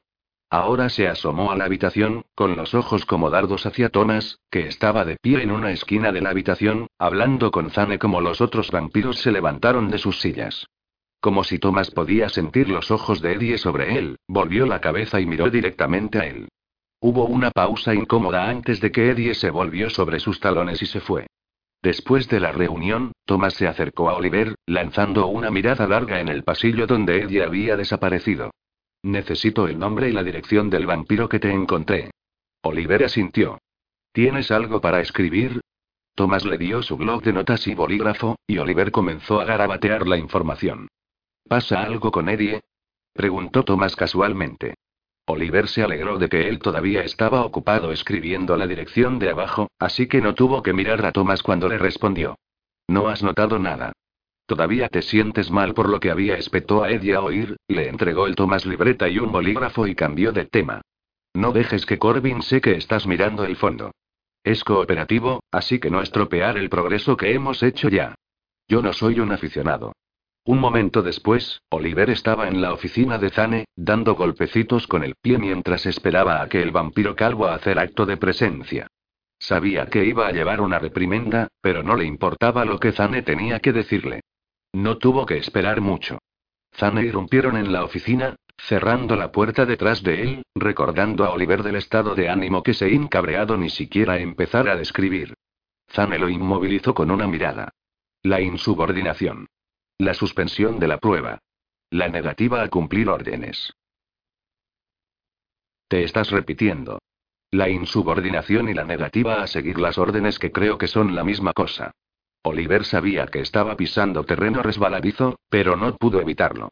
Ahora 0.50 0.88
se 0.88 1.06
asomó 1.06 1.52
a 1.52 1.56
la 1.56 1.64
habitación, 1.64 2.24
con 2.34 2.56
los 2.56 2.74
ojos 2.74 3.06
como 3.06 3.30
dardos 3.30 3.66
hacia 3.66 3.88
Thomas, 3.88 4.40
que 4.50 4.66
estaba 4.66 5.04
de 5.04 5.16
pie 5.22 5.42
en 5.42 5.52
una 5.52 5.70
esquina 5.70 6.10
de 6.10 6.20
la 6.20 6.30
habitación, 6.30 6.88
hablando 6.98 7.50
con 7.52 7.70
Zane 7.70 7.98
como 7.98 8.20
los 8.20 8.40
otros 8.40 8.70
vampiros 8.72 9.18
se 9.18 9.30
levantaron 9.30 9.90
de 9.90 9.98
sus 9.98 10.20
sillas. 10.20 10.66
Como 11.20 11.44
si 11.44 11.58
Thomas 11.58 11.92
podía 11.92 12.28
sentir 12.28 12.68
los 12.68 12.90
ojos 12.90 13.22
de 13.22 13.34
Eddie 13.34 13.58
sobre 13.58 13.96
él, 13.96 14.18
volvió 14.26 14.66
la 14.66 14.80
cabeza 14.80 15.20
y 15.20 15.26
miró 15.26 15.50
directamente 15.50 16.18
a 16.18 16.26
él. 16.26 16.48
Hubo 17.02 17.24
una 17.24 17.50
pausa 17.50 17.94
incómoda 17.94 18.50
antes 18.50 18.80
de 18.80 18.92
que 18.92 19.10
Eddie 19.10 19.34
se 19.34 19.50
volvió 19.50 19.88
sobre 19.88 20.20
sus 20.20 20.38
talones 20.38 20.82
y 20.82 20.86
se 20.86 21.00
fue. 21.00 21.26
Después 21.82 22.28
de 22.28 22.40
la 22.40 22.52
reunión, 22.52 23.12
Thomas 23.24 23.54
se 23.54 23.66
acercó 23.66 24.10
a 24.10 24.14
Oliver, 24.14 24.54
lanzando 24.66 25.26
una 25.28 25.50
mirada 25.50 25.86
larga 25.86 26.20
en 26.20 26.28
el 26.28 26.44
pasillo 26.44 26.86
donde 26.86 27.22
Eddie 27.22 27.42
había 27.42 27.76
desaparecido. 27.76 28.50
Necesito 29.02 29.66
el 29.66 29.78
nombre 29.78 30.10
y 30.10 30.12
la 30.12 30.22
dirección 30.22 30.68
del 30.68 30.84
vampiro 30.84 31.26
que 31.26 31.38
te 31.38 31.50
encontré. 31.50 32.10
Oliver 32.62 33.04
asintió. 33.04 33.58
¿Tienes 34.12 34.50
algo 34.50 34.82
para 34.82 35.00
escribir? 35.00 35.60
Thomas 36.14 36.44
le 36.44 36.58
dio 36.58 36.82
su 36.82 36.98
blog 36.98 37.22
de 37.22 37.32
notas 37.32 37.66
y 37.66 37.74
bolígrafo, 37.74 38.36
y 38.46 38.58
Oliver 38.58 38.90
comenzó 38.90 39.40
a 39.40 39.46
garabatear 39.46 40.06
la 40.06 40.18
información. 40.18 40.88
¿Pasa 41.48 41.82
algo 41.82 42.10
con 42.10 42.28
Eddie? 42.28 42.60
preguntó 43.14 43.64
Thomas 43.64 43.96
casualmente. 43.96 44.74
Oliver 45.30 45.68
se 45.68 45.82
alegró 45.82 46.18
de 46.18 46.28
que 46.28 46.48
él 46.48 46.58
todavía 46.58 47.02
estaba 47.02 47.44
ocupado 47.44 47.92
escribiendo 47.92 48.56
la 48.56 48.66
dirección 48.66 49.18
de 49.18 49.30
abajo, 49.30 49.70
así 49.78 50.06
que 50.06 50.20
no 50.20 50.34
tuvo 50.34 50.62
que 50.62 50.72
mirar 50.72 51.04
a 51.04 51.12
Thomas 51.12 51.42
cuando 51.42 51.68
le 51.68 51.78
respondió. 51.78 52.36
¿No 52.88 53.08
has 53.08 53.22
notado 53.22 53.58
nada? 53.58 53.92
¿Todavía 54.46 54.88
te 54.88 55.02
sientes 55.02 55.50
mal 55.50 55.74
por 55.74 55.88
lo 55.88 56.00
que 56.00 56.10
había 56.10 56.36
espetó 56.36 56.82
a 56.82 56.90
Eddie 56.90 57.14
a 57.14 57.20
oír? 57.20 57.56
Le 57.68 57.88
entregó 57.88 58.26
el 58.26 58.34
Thomas 58.34 58.66
libreta 58.66 59.08
y 59.08 59.18
un 59.18 59.30
bolígrafo 59.30 59.86
y 59.86 59.94
cambió 59.94 60.32
de 60.32 60.44
tema. 60.44 60.82
No 61.32 61.52
dejes 61.52 61.86
que 61.86 61.98
Corbin 61.98 62.42
sé 62.42 62.60
que 62.60 62.72
estás 62.72 63.06
mirando 63.06 63.44
el 63.44 63.54
fondo. 63.56 63.92
Es 64.42 64.64
cooperativo, 64.64 65.44
así 65.52 65.78
que 65.78 65.90
no 65.90 66.00
estropear 66.02 66.56
el 66.58 66.68
progreso 66.68 67.16
que 67.16 67.32
hemos 67.32 67.62
hecho 67.62 67.88
ya. 67.88 68.14
Yo 68.66 68.82
no 68.82 68.92
soy 68.92 69.20
un 69.20 69.30
aficionado. 69.30 69.92
Un 70.50 70.58
momento 70.58 71.02
después, 71.02 71.62
Oliver 71.70 72.10
estaba 72.10 72.48
en 72.48 72.60
la 72.60 72.72
oficina 72.72 73.18
de 73.18 73.30
Zane, 73.30 73.66
dando 73.76 74.16
golpecitos 74.16 74.88
con 74.88 75.04
el 75.04 75.14
pie 75.14 75.38
mientras 75.38 75.86
esperaba 75.86 76.42
a 76.42 76.48
que 76.48 76.60
el 76.60 76.72
vampiro 76.72 77.14
calvo 77.14 77.46
a 77.46 77.54
hacer 77.54 77.78
acto 77.78 78.04
de 78.04 78.16
presencia. 78.16 78.88
Sabía 79.38 79.86
que 79.86 80.04
iba 80.04 80.26
a 80.26 80.32
llevar 80.32 80.60
una 80.60 80.80
reprimenda, 80.80 81.46
pero 81.60 81.84
no 81.84 81.94
le 81.94 82.04
importaba 82.04 82.64
lo 82.64 82.80
que 82.80 82.90
Zane 82.90 83.22
tenía 83.22 83.60
que 83.60 83.72
decirle. 83.72 84.22
No 84.72 84.98
tuvo 84.98 85.24
que 85.24 85.36
esperar 85.36 85.80
mucho. 85.80 86.18
Zane 86.74 87.04
irrumpieron 87.04 87.56
en 87.56 87.70
la 87.70 87.84
oficina, 87.84 88.34
cerrando 88.58 89.14
la 89.14 89.30
puerta 89.30 89.66
detrás 89.66 90.02
de 90.02 90.20
él, 90.20 90.42
recordando 90.56 91.26
a 91.26 91.30
Oliver 91.30 91.62
del 91.62 91.76
estado 91.76 92.16
de 92.16 92.28
ánimo 92.28 92.64
que 92.64 92.74
se 92.74 92.90
incabreado 92.90 93.56
ni 93.56 93.70
siquiera 93.70 94.18
empezar 94.18 94.68
a 94.68 94.74
describir. 94.74 95.32
Zane 95.88 96.18
lo 96.18 96.28
inmovilizó 96.28 96.92
con 96.92 97.12
una 97.12 97.28
mirada. 97.28 97.68
La 98.24 98.40
insubordinación. 98.40 99.46
La 100.00 100.14
suspensión 100.14 100.78
de 100.78 100.88
la 100.88 100.96
prueba. 100.96 101.40
La 101.90 102.08
negativa 102.08 102.62
a 102.62 102.68
cumplir 102.68 103.10
órdenes. 103.10 103.74
Te 105.88 106.04
estás 106.04 106.30
repitiendo. 106.30 107.00
La 107.50 107.68
insubordinación 107.68 108.70
y 108.70 108.72
la 108.72 108.84
negativa 108.84 109.42
a 109.42 109.46
seguir 109.46 109.78
las 109.78 109.98
órdenes 109.98 110.38
que 110.38 110.52
creo 110.52 110.78
que 110.78 110.88
son 110.88 111.14
la 111.14 111.22
misma 111.22 111.52
cosa. 111.52 111.90
Oliver 112.42 112.86
sabía 112.86 113.26
que 113.26 113.40
estaba 113.40 113.76
pisando 113.76 114.24
terreno 114.24 114.62
resbaladizo, 114.62 115.38
pero 115.50 115.76
no 115.76 115.94
pudo 115.96 116.18
evitarlo. 116.18 116.70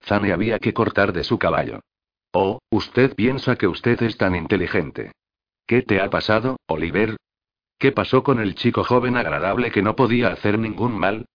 Zane 0.00 0.32
había 0.32 0.60
que 0.60 0.72
cortar 0.72 1.12
de 1.12 1.24
su 1.24 1.36
caballo. 1.36 1.80
Oh, 2.30 2.60
usted 2.70 3.16
piensa 3.16 3.56
que 3.56 3.66
usted 3.66 4.00
es 4.04 4.16
tan 4.16 4.36
inteligente. 4.36 5.10
¿Qué 5.66 5.82
te 5.82 6.00
ha 6.00 6.10
pasado, 6.10 6.58
Oliver? 6.68 7.16
¿Qué 7.76 7.90
pasó 7.90 8.22
con 8.22 8.38
el 8.38 8.54
chico 8.54 8.84
joven 8.84 9.16
agradable 9.16 9.72
que 9.72 9.82
no 9.82 9.96
podía 9.96 10.28
hacer 10.28 10.60
ningún 10.60 10.96
mal? 10.96 11.26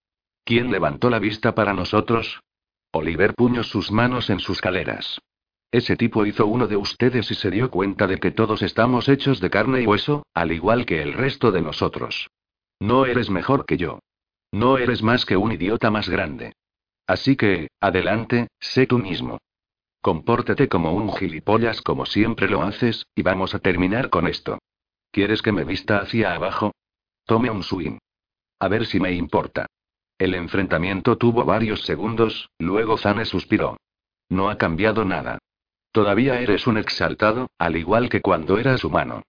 ¿Quién 0.43 0.71
levantó 0.71 1.09
la 1.09 1.19
vista 1.19 1.55
para 1.55 1.73
nosotros? 1.73 2.41
Oliver 2.91 3.33
puñó 3.33 3.63
sus 3.63 3.91
manos 3.91 4.29
en 4.29 4.39
sus 4.39 4.61
caleras. 4.61 5.19
Ese 5.71 5.95
tipo 5.95 6.25
hizo 6.25 6.45
uno 6.45 6.67
de 6.67 6.75
ustedes 6.75 7.31
y 7.31 7.35
se 7.35 7.49
dio 7.49 7.71
cuenta 7.71 8.05
de 8.05 8.19
que 8.19 8.31
todos 8.31 8.61
estamos 8.61 9.09
hechos 9.09 9.39
de 9.39 9.49
carne 9.49 9.81
y 9.81 9.87
hueso, 9.87 10.23
al 10.33 10.51
igual 10.51 10.85
que 10.85 11.01
el 11.01 11.13
resto 11.13 11.51
de 11.51 11.61
nosotros. 11.61 12.29
No 12.79 13.05
eres 13.05 13.29
mejor 13.29 13.65
que 13.65 13.77
yo. 13.77 13.99
No 14.51 14.77
eres 14.77 15.01
más 15.01 15.25
que 15.25 15.37
un 15.37 15.51
idiota 15.51 15.89
más 15.89 16.09
grande. 16.09 16.53
Así 17.07 17.35
que, 17.35 17.69
adelante, 17.79 18.49
sé 18.59 18.85
tú 18.85 18.99
mismo. 18.99 19.39
Compórtate 20.01 20.67
como 20.67 20.93
un 20.93 21.11
gilipollas 21.15 21.81
como 21.81 22.05
siempre 22.05 22.49
lo 22.49 22.61
haces, 22.61 23.07
y 23.15 23.23
vamos 23.23 23.55
a 23.55 23.59
terminar 23.59 24.09
con 24.09 24.27
esto. 24.27 24.59
¿Quieres 25.11 25.41
que 25.41 25.51
me 25.51 25.63
vista 25.63 25.99
hacia 25.99 26.35
abajo? 26.35 26.73
Tome 27.25 27.49
un 27.49 27.63
swing. 27.63 27.97
A 28.59 28.67
ver 28.67 28.85
si 28.85 28.99
me 28.99 29.13
importa. 29.13 29.65
El 30.17 30.35
enfrentamiento 30.35 31.17
tuvo 31.17 31.43
varios 31.43 31.81
segundos, 31.81 32.49
luego 32.59 32.97
Zane 32.97 33.25
suspiró. 33.25 33.77
No 34.29 34.49
ha 34.49 34.57
cambiado 34.57 35.05
nada. 35.05 35.39
Todavía 35.91 36.39
eres 36.39 36.65
un 36.67 36.77
exaltado, 36.77 37.47
al 37.57 37.77
igual 37.77 38.09
que 38.09 38.21
cuando 38.21 38.57
eras 38.57 38.83
humano. 38.83 39.23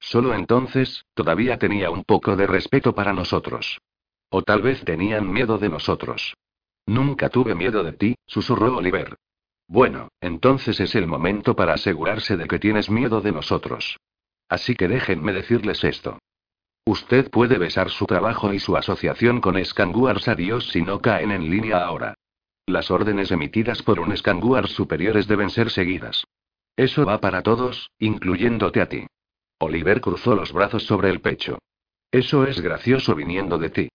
Solo 0.00 0.34
entonces, 0.34 1.04
todavía 1.14 1.58
tenía 1.58 1.90
un 1.90 2.04
poco 2.04 2.36
de 2.36 2.46
respeto 2.46 2.94
para 2.94 3.12
nosotros. 3.12 3.78
O 4.30 4.42
tal 4.42 4.62
vez 4.62 4.84
tenían 4.84 5.30
miedo 5.30 5.58
de 5.58 5.68
nosotros. 5.68 6.34
Nunca 6.86 7.28
tuve 7.28 7.54
miedo 7.54 7.82
de 7.84 7.92
ti, 7.92 8.14
susurró 8.26 8.76
Oliver. 8.76 9.16
Bueno, 9.66 10.08
entonces 10.20 10.80
es 10.80 10.94
el 10.94 11.06
momento 11.06 11.54
para 11.54 11.74
asegurarse 11.74 12.36
de 12.36 12.46
que 12.46 12.58
tienes 12.58 12.88
miedo 12.90 13.20
de 13.20 13.32
nosotros. 13.32 13.98
Así 14.48 14.74
que 14.74 14.88
déjenme 14.88 15.32
decirles 15.32 15.84
esto. 15.84 16.18
Usted 16.88 17.28
puede 17.28 17.58
besar 17.58 17.90
su 17.90 18.06
trabajo 18.06 18.54
y 18.54 18.58
su 18.58 18.74
asociación 18.74 19.42
con 19.42 19.62
Scanguars 19.62 20.26
a 20.26 20.34
si 20.62 20.80
no 20.80 21.02
caen 21.02 21.32
en 21.32 21.50
línea 21.50 21.84
ahora. 21.84 22.14
Las 22.64 22.90
órdenes 22.90 23.30
emitidas 23.30 23.82
por 23.82 24.00
un 24.00 24.16
Scanguars 24.16 24.70
superiores 24.70 25.28
deben 25.28 25.50
ser 25.50 25.68
seguidas. 25.68 26.24
Eso 26.76 27.04
va 27.04 27.20
para 27.20 27.42
todos, 27.42 27.90
incluyéndote 27.98 28.80
a 28.80 28.88
ti. 28.88 29.06
Oliver 29.58 30.00
cruzó 30.00 30.34
los 30.34 30.50
brazos 30.54 30.84
sobre 30.84 31.10
el 31.10 31.20
pecho. 31.20 31.58
Eso 32.10 32.46
es 32.46 32.58
gracioso 32.62 33.14
viniendo 33.14 33.58
de 33.58 33.68
ti. 33.68 33.88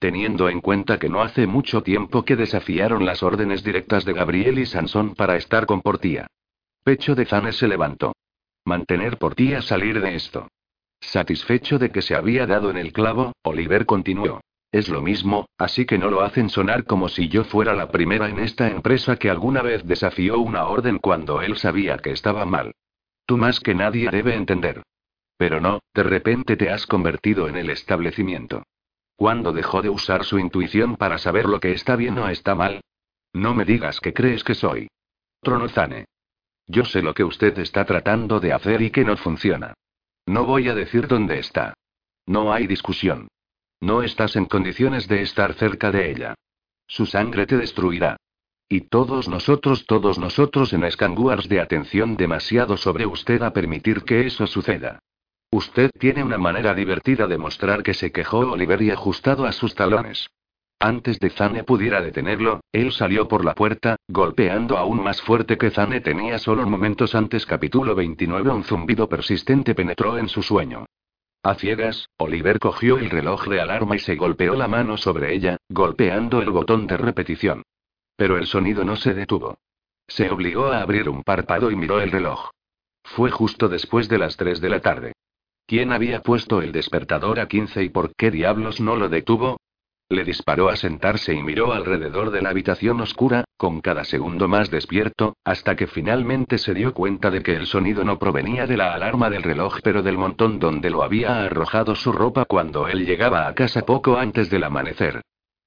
Teniendo 0.00 0.48
en 0.48 0.60
cuenta 0.60 0.98
que 0.98 1.08
no 1.08 1.22
hace 1.22 1.46
mucho 1.46 1.84
tiempo 1.84 2.24
que 2.24 2.34
desafiaron 2.34 3.06
las 3.06 3.22
órdenes 3.22 3.62
directas 3.62 4.04
de 4.04 4.14
Gabriel 4.14 4.58
y 4.58 4.66
Sansón 4.66 5.14
para 5.14 5.36
estar 5.36 5.64
con 5.64 5.80
Portía. 5.80 6.26
Pecho 6.82 7.14
de 7.14 7.24
Zane 7.24 7.52
se 7.52 7.68
levantó. 7.68 8.16
Mantener 8.64 9.16
Portía 9.18 9.62
salir 9.62 10.00
de 10.00 10.16
esto. 10.16 10.48
Satisfecho 11.02 11.78
de 11.78 11.90
que 11.90 12.00
se 12.00 12.14
había 12.14 12.46
dado 12.46 12.70
en 12.70 12.78
el 12.78 12.92
clavo, 12.92 13.32
Oliver 13.42 13.84
continuó. 13.84 14.40
Es 14.70 14.88
lo 14.88 15.02
mismo, 15.02 15.46
así 15.58 15.84
que 15.84 15.98
no 15.98 16.08
lo 16.08 16.22
hacen 16.22 16.48
sonar 16.48 16.84
como 16.84 17.10
si 17.10 17.28
yo 17.28 17.44
fuera 17.44 17.74
la 17.74 17.90
primera 17.90 18.30
en 18.30 18.38
esta 18.38 18.68
empresa 18.68 19.16
que 19.16 19.28
alguna 19.28 19.60
vez 19.60 19.84
desafió 19.84 20.38
una 20.38 20.64
orden 20.66 20.98
cuando 20.98 21.42
él 21.42 21.58
sabía 21.58 21.98
que 21.98 22.12
estaba 22.12 22.46
mal. 22.46 22.72
Tú 23.26 23.36
más 23.36 23.60
que 23.60 23.74
nadie 23.74 24.08
debe 24.10 24.34
entender. 24.34 24.82
Pero 25.36 25.60
no, 25.60 25.80
de 25.92 26.02
repente 26.04 26.56
te 26.56 26.70
has 26.70 26.86
convertido 26.86 27.48
en 27.48 27.56
el 27.56 27.68
establecimiento. 27.68 28.62
¿Cuándo 29.16 29.52
dejó 29.52 29.82
de 29.82 29.90
usar 29.90 30.24
su 30.24 30.38
intuición 30.38 30.96
para 30.96 31.18
saber 31.18 31.46
lo 31.46 31.60
que 31.60 31.72
está 31.72 31.96
bien 31.96 32.16
o 32.18 32.28
está 32.28 32.54
mal? 32.54 32.80
No 33.34 33.54
me 33.54 33.64
digas 33.64 34.00
que 34.00 34.14
crees 34.14 34.42
que 34.44 34.54
soy. 34.54 34.88
Tronozane. 35.42 36.06
Yo 36.66 36.84
sé 36.84 37.02
lo 37.02 37.12
que 37.12 37.24
usted 37.24 37.58
está 37.58 37.84
tratando 37.84 38.40
de 38.40 38.52
hacer 38.52 38.80
y 38.80 38.90
que 38.90 39.04
no 39.04 39.16
funciona. 39.16 39.74
No 40.26 40.44
voy 40.44 40.68
a 40.68 40.74
decir 40.74 41.08
dónde 41.08 41.38
está. 41.38 41.74
No 42.26 42.52
hay 42.52 42.66
discusión. 42.66 43.28
No 43.80 44.02
estás 44.02 44.36
en 44.36 44.46
condiciones 44.46 45.08
de 45.08 45.22
estar 45.22 45.54
cerca 45.54 45.90
de 45.90 46.10
ella. 46.10 46.34
Su 46.86 47.06
sangre 47.06 47.46
te 47.46 47.56
destruirá. 47.56 48.16
Y 48.68 48.82
todos 48.82 49.28
nosotros, 49.28 49.84
todos 49.86 50.18
nosotros 50.18 50.72
en 50.72 50.90
Scanguars 50.90 51.48
de 51.48 51.60
atención 51.60 52.16
demasiado 52.16 52.76
sobre 52.76 53.06
usted 53.06 53.42
a 53.42 53.52
permitir 53.52 54.02
que 54.04 54.26
eso 54.26 54.46
suceda. 54.46 55.00
Usted 55.50 55.90
tiene 55.98 56.24
una 56.24 56.38
manera 56.38 56.74
divertida 56.74 57.26
de 57.26 57.36
mostrar 57.36 57.82
que 57.82 57.92
se 57.92 58.12
quejó 58.12 58.38
Oliver 58.38 58.80
y 58.80 58.90
ajustado 58.90 59.44
a 59.44 59.52
sus 59.52 59.74
talones. 59.74 60.30
Antes 60.84 61.20
de 61.20 61.30
Zane 61.30 61.62
pudiera 61.62 62.00
detenerlo, 62.00 62.60
él 62.72 62.90
salió 62.90 63.28
por 63.28 63.44
la 63.44 63.54
puerta, 63.54 63.94
golpeando 64.08 64.76
aún 64.76 65.00
más 65.00 65.22
fuerte 65.22 65.56
que 65.56 65.70
Zane 65.70 66.00
tenía 66.00 66.40
solo 66.40 66.66
momentos 66.66 67.14
antes. 67.14 67.46
Capítulo 67.46 67.94
29 67.94 68.50
Un 68.50 68.64
zumbido 68.64 69.08
persistente 69.08 69.76
penetró 69.76 70.18
en 70.18 70.28
su 70.28 70.42
sueño. 70.42 70.86
A 71.44 71.54
ciegas, 71.54 72.08
Oliver 72.16 72.58
cogió 72.58 72.98
el 72.98 73.10
reloj 73.10 73.46
de 73.46 73.60
alarma 73.60 73.94
y 73.94 74.00
se 74.00 74.16
golpeó 74.16 74.56
la 74.56 74.66
mano 74.66 74.96
sobre 74.96 75.32
ella, 75.32 75.56
golpeando 75.68 76.42
el 76.42 76.50
botón 76.50 76.88
de 76.88 76.96
repetición. 76.96 77.62
Pero 78.16 78.36
el 78.36 78.48
sonido 78.48 78.84
no 78.84 78.96
se 78.96 79.14
detuvo. 79.14 79.58
Se 80.08 80.30
obligó 80.30 80.72
a 80.72 80.82
abrir 80.82 81.08
un 81.08 81.22
párpado 81.22 81.70
y 81.70 81.76
miró 81.76 82.00
el 82.00 82.10
reloj. 82.10 82.50
Fue 83.04 83.30
justo 83.30 83.68
después 83.68 84.08
de 84.08 84.18
las 84.18 84.36
3 84.36 84.60
de 84.60 84.68
la 84.68 84.80
tarde. 84.80 85.12
¿Quién 85.64 85.92
había 85.92 86.22
puesto 86.22 86.60
el 86.60 86.72
despertador 86.72 87.38
a 87.38 87.46
15 87.46 87.84
y 87.84 87.88
por 87.88 88.16
qué 88.16 88.32
diablos 88.32 88.80
no 88.80 88.96
lo 88.96 89.08
detuvo? 89.08 89.58
Le 90.12 90.24
disparó 90.24 90.68
a 90.68 90.76
sentarse 90.76 91.32
y 91.32 91.42
miró 91.42 91.72
alrededor 91.72 92.32
de 92.32 92.42
la 92.42 92.50
habitación 92.50 93.00
oscura, 93.00 93.46
con 93.56 93.80
cada 93.80 94.04
segundo 94.04 94.46
más 94.46 94.70
despierto, 94.70 95.38
hasta 95.42 95.74
que 95.74 95.86
finalmente 95.86 96.58
se 96.58 96.74
dio 96.74 96.92
cuenta 96.92 97.30
de 97.30 97.42
que 97.42 97.56
el 97.56 97.66
sonido 97.66 98.04
no 98.04 98.18
provenía 98.18 98.66
de 98.66 98.76
la 98.76 98.92
alarma 98.92 99.30
del 99.30 99.42
reloj, 99.42 99.78
pero 99.82 100.02
del 100.02 100.18
montón 100.18 100.58
donde 100.58 100.90
lo 100.90 101.02
había 101.02 101.42
arrojado 101.42 101.94
su 101.94 102.12
ropa 102.12 102.44
cuando 102.44 102.88
él 102.88 103.06
llegaba 103.06 103.48
a 103.48 103.54
casa 103.54 103.86
poco 103.86 104.18
antes 104.18 104.50
del 104.50 104.64
amanecer. 104.64 105.22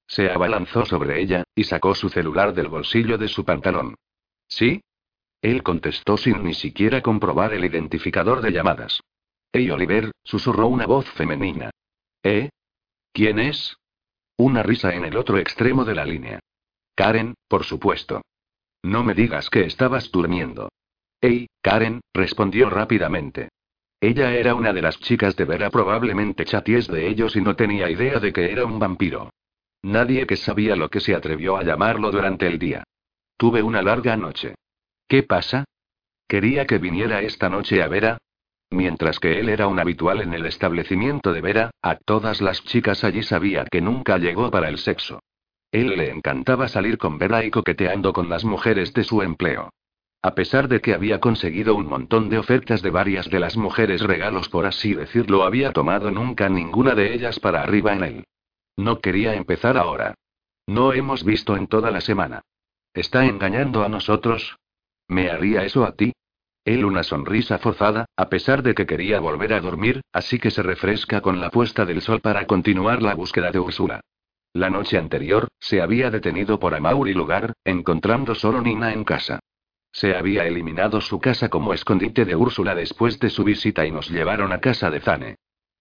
Se 0.06 0.30
abalanzó 0.30 0.86
sobre 0.86 1.20
ella, 1.20 1.43
y 1.56 1.64
sacó 1.64 1.96
su 1.96 2.10
celular 2.10 2.54
del 2.54 2.68
bolsillo 2.68 3.18
de 3.18 3.30
su 3.30 3.46
pantalón. 3.46 3.96
¿Sí? 4.48 4.80
Él 5.41 5.64
contestó 5.64 6.18
sin 6.18 6.43
ni 6.43 6.54
siquiera 6.54 7.02
comprobar 7.02 7.56
el 7.56 7.66
identificador 7.66 8.41
de 8.41 8.52
llamadas. 8.52 9.02
Hey 9.52 9.72
Oliver, 9.72 10.12
susurró 10.24 10.68
una 10.68 10.86
voz 10.86 11.10
femenina. 11.10 11.72
¿Eh? 12.22 12.52
¿Quién 13.12 13.39
es? 13.39 13.76
Una 14.38 14.64
risa 14.64 14.94
en 14.94 15.06
el 15.06 15.16
otro 15.18 15.38
extremo 15.38 15.86
de 15.86 15.96
la 15.96 16.06
línea. 16.06 16.40
Karen, 16.96 17.36
por 17.48 17.64
supuesto. 17.64 18.22
No 18.84 19.04
me 19.04 19.14
digas 19.14 19.50
que 19.50 19.66
estabas 19.66 20.12
durmiendo. 20.12 20.70
Hey, 21.22 21.48
Karen, 21.62 22.02
respondió 22.14 22.70
rápidamente. 22.70 23.50
Ella 24.00 24.34
era 24.34 24.54
una 24.54 24.74
de 24.74 24.82
las 24.82 25.00
chicas 25.00 25.36
de 25.36 25.46
Vera, 25.46 25.70
probablemente 25.70 26.46
chaties 26.46 26.88
de 26.88 27.08
ellos 27.08 27.36
y 27.36 27.42
no 27.42 27.56
tenía 27.56 27.90
idea 27.90 28.20
de 28.20 28.34
que 28.34 28.52
era 28.52 28.66
un 28.66 28.78
vampiro. 28.78 29.32
Nadie 29.82 30.28
que 30.28 30.36
sabía 30.36 30.76
lo 30.76 30.90
que 30.90 31.00
se 31.00 31.16
atrevió 31.16 31.58
a 31.58 31.64
llamarlo 31.64 32.12
durante 32.12 32.48
el 32.48 32.60
día. 32.60 32.84
Tuve 33.38 33.64
una 33.64 33.82
larga 33.82 34.18
noche. 34.18 34.56
¿Qué 35.08 35.24
pasa? 35.24 35.66
Quería 36.28 36.66
que 36.66 36.78
viniera 36.78 37.22
esta 37.22 37.50
noche 37.50 37.82
a 37.82 37.88
Vera. 37.88 38.18
Mientras 38.76 39.21
que 39.21 39.39
él 39.39 39.47
era 39.47 39.67
un 39.67 39.80
habitual 39.80 40.19
en 40.19 40.34
el 40.34 40.45
establecimiento 40.45 41.32
de 41.32 41.39
Vera, 41.39 41.71
a 41.82 41.95
todas 41.95 42.41
las 42.41 42.61
chicas 42.65 43.05
allí 43.05 43.23
sabía 43.23 43.63
que 43.63 43.80
nunca 43.80 44.17
llegó 44.17 44.51
para 44.51 44.67
el 44.67 44.80
sexo. 44.80 45.23
Él 45.71 45.95
le 45.95 46.11
encantaba 46.11 46.67
salir 46.67 46.97
con 46.97 47.17
Vera 47.17 47.45
y 47.45 47.51
coqueteando 47.51 48.11
con 48.11 48.28
las 48.28 48.43
mujeres 48.43 48.93
de 48.93 49.05
su 49.05 49.21
empleo. 49.21 49.69
A 50.21 50.36
pesar 50.36 50.67
de 50.67 50.82
que 50.82 50.93
había 50.93 51.21
conseguido 51.21 51.73
un 51.73 51.88
montón 51.88 52.28
de 52.28 52.38
ofertas 52.38 52.82
de 52.82 52.89
varias 52.89 53.30
de 53.30 53.39
las 53.39 53.55
mujeres 53.55 54.01
regalos 54.01 54.49
por 54.49 54.65
así 54.65 54.93
decirlo, 54.93 55.43
había 55.43 55.71
tomado 55.71 56.11
nunca 56.11 56.49
ninguna 56.49 56.95
de 56.95 57.13
ellas 57.13 57.39
para 57.39 57.61
arriba 57.61 57.93
en 57.93 58.03
él. 58.03 58.23
No 58.76 58.99
quería 58.99 59.36
empezar 59.36 59.78
ahora. 59.78 60.15
No 60.67 60.91
hemos 60.91 61.23
visto 61.23 61.55
en 61.55 61.67
toda 61.67 61.91
la 61.91 62.01
semana. 62.01 62.41
¿Está 62.93 63.26
engañando 63.26 63.86
a 63.86 63.88
nosotros? 63.88 64.57
¿Me 65.07 65.30
haría 65.30 65.63
eso 65.63 65.86
a 65.86 65.93
ti? 65.93 66.11
Él 66.66 66.84
una 66.84 67.03
sonrisa 67.03 67.59
forzada, 67.59 68.05
a 68.18 68.28
pesar 68.28 68.63
de 68.63 68.74
que 68.74 68.88
quería 68.88 69.20
volver 69.20 69.53
a 69.53 69.61
dormir, 69.61 70.01
así 70.11 70.39
que 70.39 70.49
se 70.49 70.63
refresca 70.63 71.22
con 71.22 71.39
la 71.39 71.51
puesta 71.51 71.86
del 71.86 72.01
sol 72.01 72.22
para 72.22 72.47
continuar 72.47 73.03
la 73.03 73.13
búsqueda 73.13 73.51
de 73.51 73.59
Úrsula. 73.59 74.01
La 74.51 74.72
noche 74.72 74.97
anterior, 74.97 75.47
se 75.59 75.80
había 75.80 76.09
detenido 76.09 76.59
por 76.59 76.74
Amauri 76.74 77.13
lugar, 77.13 77.53
encontrando 77.63 78.34
solo 78.34 78.61
Nina 78.61 78.93
en 78.93 79.03
casa. 79.03 79.39
Se 79.91 80.16
había 80.16 80.45
eliminado 80.47 81.01
su 81.01 81.20
casa 81.20 81.49
como 81.49 81.72
escondite 81.72 82.26
de 82.26 82.36
Úrsula 82.36 82.74
después 82.74 83.20
de 83.20 83.30
su 83.30 83.43
visita 83.43 83.86
y 83.86 83.91
nos 83.91 84.09
llevaron 84.09 84.51
a 84.51 84.59
casa 84.59 84.89
de 84.89 85.01
Zane. 85.01 85.36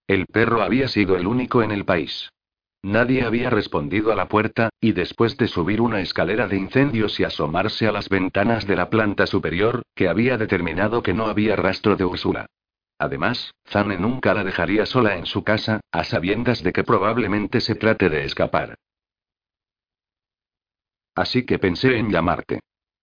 El 0.07 0.27
perro 0.27 0.61
había 0.61 0.87
sido 0.87 1.17
el 1.17 1.25
único 1.25 1.63
en 1.63 1.71
el 1.71 1.83
país. 1.83 2.29
Nadie 2.85 3.23
había 3.23 3.49
respondido 3.49 4.11
a 4.11 4.15
la 4.15 4.27
puerta, 4.27 4.69
y 4.79 4.91
después 4.91 5.37
de 5.37 5.47
subir 5.47 5.81
una 5.81 6.01
escalera 6.01 6.47
de 6.47 6.57
incendios 6.57 7.19
y 7.19 7.23
asomarse 7.23 7.87
a 7.87 7.91
las 7.91 8.09
ventanas 8.09 8.67
de 8.67 8.75
la 8.75 8.91
planta 8.91 9.25
superior, 9.25 9.81
que 9.95 10.07
había 10.07 10.37
determinado 10.37 11.01
que 11.01 11.15
no 11.15 11.25
había 11.25 11.55
rastro 11.55 11.95
de 11.95 12.05
Úrsula. 12.05 12.45
Además, 12.99 13.55
Zane 13.65 13.97
nunca 13.97 14.35
la 14.35 14.43
dejaría 14.43 14.85
sola 14.85 15.17
en 15.17 15.25
su 15.25 15.43
casa, 15.43 15.81
a 15.91 16.03
sabiendas 16.03 16.61
de 16.61 16.73
que 16.73 16.83
probablemente 16.83 17.59
se 17.59 17.73
trate 17.73 18.07
de 18.07 18.23
escapar. 18.23 18.75
Así 21.15 21.43
que 21.43 21.57
pensé 21.57 21.97
en 21.97 22.11
llamarte. 22.11 22.59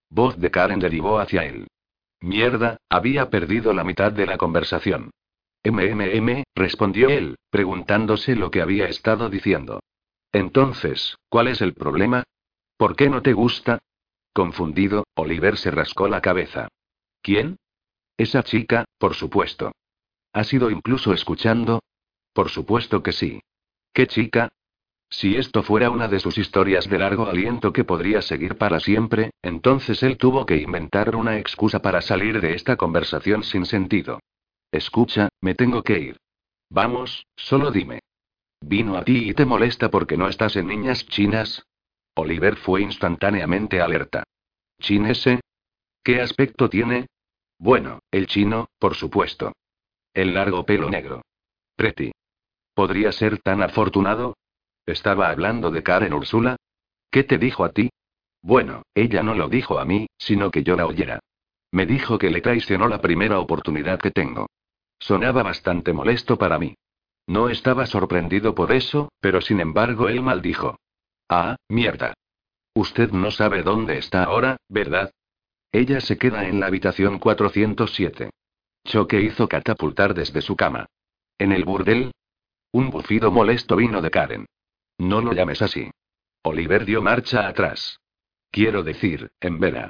Voz 0.08 0.38
de 0.38 0.52
Karen 0.52 0.78
derivó 0.78 1.18
hacia 1.18 1.44
él. 1.44 1.66
Mierda, 2.20 2.76
había 2.88 3.30
perdido 3.30 3.72
la 3.72 3.82
mitad 3.82 4.12
de 4.12 4.26
la 4.26 4.38
conversación. 4.38 5.10
MMM, 5.64 6.44
respondió 6.54 7.08
él, 7.08 7.36
preguntándose 7.50 8.34
lo 8.34 8.50
que 8.50 8.62
había 8.62 8.86
estado 8.86 9.30
diciendo. 9.30 9.80
Entonces, 10.32 11.16
¿cuál 11.28 11.48
es 11.48 11.60
el 11.60 11.74
problema? 11.74 12.24
¿Por 12.76 12.96
qué 12.96 13.08
no 13.08 13.22
te 13.22 13.32
gusta? 13.32 13.78
Confundido, 14.32 15.04
Oliver 15.14 15.56
se 15.56 15.70
rascó 15.70 16.08
la 16.08 16.20
cabeza. 16.20 16.68
¿Quién? 17.20 17.58
Esa 18.16 18.42
chica, 18.42 18.84
por 18.98 19.14
supuesto. 19.14 19.72
¿Has 20.32 20.52
ido 20.52 20.70
incluso 20.70 21.12
escuchando? 21.12 21.82
Por 22.32 22.48
supuesto 22.48 23.02
que 23.02 23.12
sí. 23.12 23.40
¿Qué 23.92 24.06
chica? 24.06 24.48
Si 25.10 25.36
esto 25.36 25.62
fuera 25.62 25.90
una 25.90 26.08
de 26.08 26.18
sus 26.18 26.38
historias 26.38 26.88
de 26.88 26.98
largo 26.98 27.26
aliento 27.26 27.72
que 27.72 27.84
podría 27.84 28.22
seguir 28.22 28.56
para 28.56 28.80
siempre, 28.80 29.30
entonces 29.42 30.02
él 30.02 30.16
tuvo 30.16 30.46
que 30.46 30.56
inventar 30.56 31.14
una 31.14 31.38
excusa 31.38 31.82
para 31.82 32.00
salir 32.00 32.40
de 32.40 32.54
esta 32.54 32.76
conversación 32.76 33.44
sin 33.44 33.66
sentido. 33.66 34.20
Escucha, 34.72 35.28
me 35.42 35.54
tengo 35.54 35.82
que 35.82 35.98
ir. 35.98 36.16
Vamos, 36.70 37.26
solo 37.36 37.70
dime. 37.70 38.00
¿Vino 38.62 38.96
a 38.96 39.04
ti 39.04 39.28
y 39.28 39.34
te 39.34 39.44
molesta 39.44 39.90
porque 39.90 40.16
no 40.16 40.28
estás 40.28 40.56
en 40.56 40.68
niñas 40.68 41.06
chinas? 41.06 41.62
Oliver 42.14 42.56
fue 42.56 42.80
instantáneamente 42.80 43.82
alerta. 43.82 44.24
¿Chinese? 44.80 45.40
¿Qué 46.02 46.22
aspecto 46.22 46.70
tiene? 46.70 47.06
Bueno, 47.58 48.00
el 48.10 48.26
chino, 48.26 48.70
por 48.78 48.94
supuesto. 48.94 49.52
El 50.14 50.32
largo 50.32 50.64
pelo 50.64 50.88
negro. 50.88 51.22
Pretty. 51.76 52.12
¿Podría 52.74 53.12
ser 53.12 53.40
tan 53.42 53.62
afortunado? 53.62 54.36
¿Estaba 54.86 55.28
hablando 55.28 55.70
de 55.70 55.82
Karen 55.82 56.14
Úrsula? 56.14 56.56
¿Qué 57.10 57.24
te 57.24 57.36
dijo 57.36 57.64
a 57.64 57.72
ti? 57.72 57.90
Bueno, 58.40 58.82
ella 58.94 59.22
no 59.22 59.34
lo 59.34 59.48
dijo 59.48 59.78
a 59.78 59.84
mí, 59.84 60.06
sino 60.16 60.50
que 60.50 60.64
yo 60.64 60.76
la 60.76 60.86
oyera. 60.86 61.20
Me 61.70 61.84
dijo 61.84 62.18
que 62.18 62.30
le 62.30 62.40
traicionó 62.40 62.88
la 62.88 63.00
primera 63.00 63.38
oportunidad 63.38 64.00
que 64.00 64.10
tengo. 64.10 64.46
Sonaba 65.02 65.42
bastante 65.42 65.92
molesto 65.92 66.38
para 66.38 66.60
mí. 66.60 66.76
No 67.26 67.48
estaba 67.48 67.86
sorprendido 67.86 68.54
por 68.54 68.70
eso, 68.70 69.10
pero 69.18 69.40
sin 69.40 69.58
embargo 69.58 70.08
él 70.08 70.22
maldijo. 70.22 70.78
Ah, 71.28 71.56
mierda. 71.68 72.14
Usted 72.74 73.10
no 73.10 73.32
sabe 73.32 73.64
dónde 73.64 73.98
está 73.98 74.22
ahora, 74.22 74.58
¿verdad? 74.68 75.10
Ella 75.72 76.00
se 76.00 76.18
queda 76.18 76.46
en 76.46 76.60
la 76.60 76.66
habitación 76.66 77.18
407. 77.18 78.30
Choque 78.84 79.20
hizo 79.20 79.48
catapultar 79.48 80.14
desde 80.14 80.40
su 80.40 80.54
cama. 80.54 80.86
¿En 81.36 81.50
el 81.50 81.64
burdel? 81.64 82.12
Un 82.70 82.90
bufido 82.90 83.32
molesto 83.32 83.74
vino 83.74 84.02
de 84.02 84.10
Karen. 84.10 84.46
No 84.98 85.20
lo 85.20 85.32
llames 85.32 85.62
así. 85.62 85.90
Oliver 86.44 86.84
dio 86.84 87.02
marcha 87.02 87.48
atrás. 87.48 87.98
Quiero 88.52 88.84
decir, 88.84 89.32
en 89.40 89.58
Vera. 89.58 89.88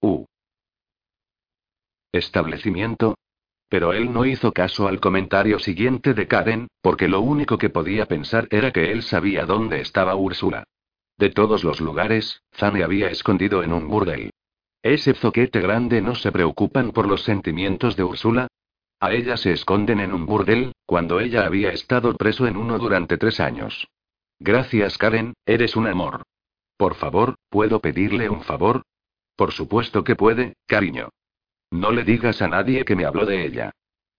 U. 0.00 0.24
Establecimiento. 2.12 3.16
Pero 3.68 3.92
él 3.92 4.12
no 4.12 4.24
hizo 4.24 4.52
caso 4.52 4.88
al 4.88 4.98
comentario 4.98 5.58
siguiente 5.58 6.14
de 6.14 6.26
Karen, 6.26 6.68
porque 6.80 7.06
lo 7.06 7.20
único 7.20 7.58
que 7.58 7.68
podía 7.68 8.06
pensar 8.06 8.48
era 8.50 8.72
que 8.72 8.92
él 8.92 9.02
sabía 9.02 9.44
dónde 9.44 9.80
estaba 9.80 10.14
Úrsula. 10.14 10.64
De 11.18 11.30
todos 11.30 11.64
los 11.64 11.80
lugares, 11.80 12.42
Zane 12.54 12.82
había 12.82 13.10
escondido 13.10 13.62
en 13.62 13.72
un 13.72 13.88
burdel. 13.88 14.30
¿Ese 14.82 15.12
zoquete 15.12 15.60
grande 15.60 16.00
no 16.00 16.14
se 16.14 16.32
preocupan 16.32 16.92
por 16.92 17.06
los 17.06 17.24
sentimientos 17.24 17.96
de 17.96 18.04
Úrsula? 18.04 18.46
A 19.00 19.12
ella 19.12 19.36
se 19.36 19.52
esconden 19.52 20.00
en 20.00 20.12
un 20.14 20.24
burdel, 20.24 20.72
cuando 20.86 21.20
ella 21.20 21.44
había 21.44 21.70
estado 21.72 22.16
preso 22.16 22.46
en 22.46 22.56
uno 22.56 22.78
durante 22.78 23.18
tres 23.18 23.38
años. 23.38 23.88
Gracias, 24.38 24.96
Karen, 24.96 25.34
eres 25.44 25.76
un 25.76 25.88
amor. 25.88 26.22
Por 26.76 26.94
favor, 26.94 27.34
¿puedo 27.50 27.80
pedirle 27.80 28.30
un 28.30 28.42
favor? 28.42 28.82
Por 29.36 29.52
supuesto 29.52 30.04
que 30.04 30.16
puede, 30.16 30.54
cariño. 30.66 31.10
No 31.70 31.92
le 31.92 32.04
digas 32.04 32.40
a 32.42 32.48
nadie 32.48 32.84
que 32.84 32.96
me 32.96 33.04
habló 33.04 33.26
de 33.26 33.44
ella. 33.44 33.72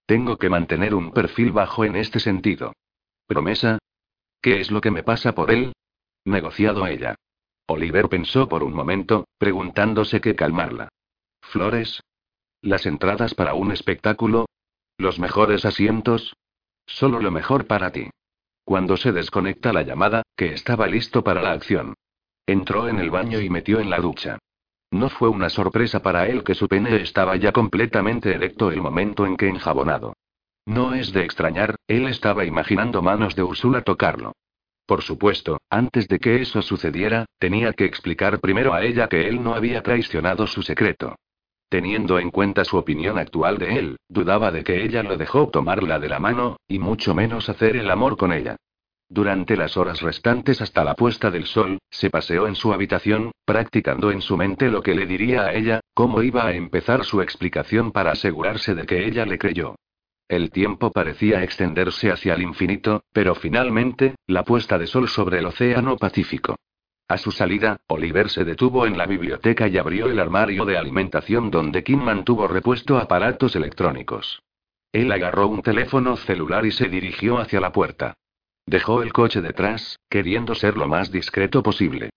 Tengo 0.06 0.38
que 0.38 0.50
mantener 0.50 0.96
un 0.96 1.12
perfil 1.12 1.52
bajo 1.52 1.86
en 1.86 1.96
este 1.96 2.20
sentido. 2.20 2.74
¿Promesa? 3.28 3.80
¿Qué 4.42 4.60
es 4.60 4.72
lo 4.72 4.82
que 4.82 4.92
me 4.92 5.04
pasa 5.04 5.34
por 5.34 5.52
él? 5.52 5.74
Negociado 6.26 6.88
ella. 6.88 7.16
Oliver 7.68 8.10
pensó 8.10 8.50
por 8.50 8.64
un 8.64 8.74
momento, 8.74 9.28
preguntándose 9.38 10.22
qué 10.22 10.36
calmarla. 10.36 10.90
¿Flores? 11.42 12.02
¿Las 12.62 12.86
entradas 12.86 13.36
para 13.36 13.54
un 13.54 13.72
espectáculo? 13.72 14.46
¿Los 14.98 15.20
mejores 15.20 15.66
asientos? 15.66 16.36
Solo 16.86 17.20
lo 17.20 17.32
mejor 17.32 17.68
para 17.68 17.92
ti. 17.92 18.10
Cuando 18.64 18.98
se 18.98 19.12
desconecta 19.12 19.74
la 19.74 19.84
llamada, 19.84 20.24
que 20.36 20.54
estaba 20.54 20.88
listo 20.88 21.24
para 21.24 21.42
la 21.42 21.52
acción. 21.52 21.94
Entró 22.46 22.90
en 22.90 23.00
el 23.00 23.12
baño 23.12 23.40
y 23.40 23.50
metió 23.50 23.80
en 23.80 23.90
la 23.90 24.00
ducha. 24.00 24.40
No 24.92 25.10
fue 25.10 25.30
una 25.30 25.50
sorpresa 25.50 26.02
para 26.02 26.28
él 26.28 26.44
que 26.44 26.56
su 26.56 26.68
pene 26.68 26.96
estaba 27.02 27.36
ya 27.36 27.52
completamente 27.52 28.34
erecto 28.34 28.72
el 28.72 28.82
momento 28.82 29.26
en 29.26 29.38
que 29.38 29.48
enjabonado. 29.48 30.14
No 30.66 30.94
es 30.94 31.14
de 31.14 31.24
extrañar, 31.24 31.76
él 31.88 32.08
estaba 32.08 32.46
imaginando 32.46 33.02
manos 33.02 33.36
de 33.36 33.44
Úrsula 33.44 33.82
tocarlo. 33.82 34.34
Por 34.86 35.04
supuesto, 35.04 35.60
antes 35.70 36.08
de 36.08 36.18
que 36.18 36.42
eso 36.42 36.64
sucediera, 36.64 37.26
tenía 37.38 37.74
que 37.74 37.86
explicar 37.86 38.40
primero 38.40 38.74
a 38.74 38.84
ella 38.84 39.08
que 39.08 39.28
él 39.28 39.44
no 39.44 39.54
había 39.54 39.84
traicionado 39.84 40.48
su 40.48 40.64
secreto. 40.64 41.16
Teniendo 41.70 42.18
en 42.18 42.32
cuenta 42.32 42.66
su 42.66 42.78
opinión 42.78 43.20
actual 43.20 43.60
de 43.60 43.78
él, 43.78 43.98
dudaba 44.08 44.52
de 44.52 44.64
que 44.64 44.84
ella 44.84 45.04
lo 45.04 45.18
dejó 45.18 45.50
tomarla 45.50 46.00
de 46.00 46.10
la 46.10 46.20
mano, 46.20 46.58
y 46.68 46.80
mucho 46.80 47.14
menos 47.14 47.50
hacer 47.50 47.76
el 47.76 47.92
amor 47.92 48.18
con 48.18 48.34
ella. 48.34 48.56
Durante 49.12 49.58
las 49.58 49.76
horas 49.76 50.02
restantes 50.02 50.62
hasta 50.62 50.84
la 50.84 50.94
puesta 50.94 51.32
del 51.32 51.46
sol, 51.46 51.80
se 51.90 52.12
paseó 52.12 52.46
en 52.46 52.54
su 52.54 52.72
habitación, 52.72 53.32
practicando 53.44 54.12
en 54.12 54.22
su 54.22 54.38
mente 54.38 54.70
lo 54.70 54.84
que 54.84 54.94
le 54.94 55.08
diría 55.08 55.46
a 55.46 55.54
ella, 55.54 55.80
cómo 55.96 56.22
iba 56.22 56.46
a 56.46 56.54
empezar 56.54 57.04
su 57.04 57.20
explicación 57.20 57.92
para 57.92 58.12
asegurarse 58.12 58.76
de 58.76 58.86
que 58.86 59.08
ella 59.08 59.26
le 59.26 59.40
creyó. 59.40 59.76
El 60.28 60.52
tiempo 60.52 60.92
parecía 60.92 61.44
extenderse 61.44 62.12
hacia 62.12 62.36
el 62.36 62.44
infinito, 62.44 63.04
pero 63.12 63.34
finalmente, 63.34 64.14
la 64.28 64.44
puesta 64.44 64.78
de 64.78 64.86
sol 64.86 65.10
sobre 65.10 65.40
el 65.40 65.48
océano 65.48 65.98
Pacífico. 65.98 66.56
A 67.08 67.18
su 67.18 67.32
salida, 67.32 67.80
Oliver 67.88 68.30
se 68.30 68.46
detuvo 68.46 68.86
en 68.86 68.96
la 68.96 69.08
biblioteca 69.08 69.68
y 69.68 69.80
abrió 69.80 70.06
el 70.06 70.20
armario 70.20 70.66
de 70.66 70.78
alimentación 70.78 71.50
donde 71.50 71.84
Kim 71.84 72.04
mantuvo 72.04 72.48
repuesto 72.48 73.00
aparatos 73.00 73.56
electrónicos. 73.56 74.44
Él 74.92 75.12
agarró 75.12 75.48
un 75.48 75.64
teléfono 75.64 76.16
celular 76.16 76.68
y 76.68 76.72
se 76.72 76.88
dirigió 76.88 77.40
hacia 77.40 77.60
la 77.60 77.72
puerta. 77.72 78.14
Dejó 78.70 79.02
el 79.02 79.12
coche 79.14 79.42
detrás, 79.42 79.98
queriendo 80.12 80.54
ser 80.54 80.78
lo 80.78 80.88
más 80.88 81.12
discreto 81.12 81.64
posible. 81.64 82.12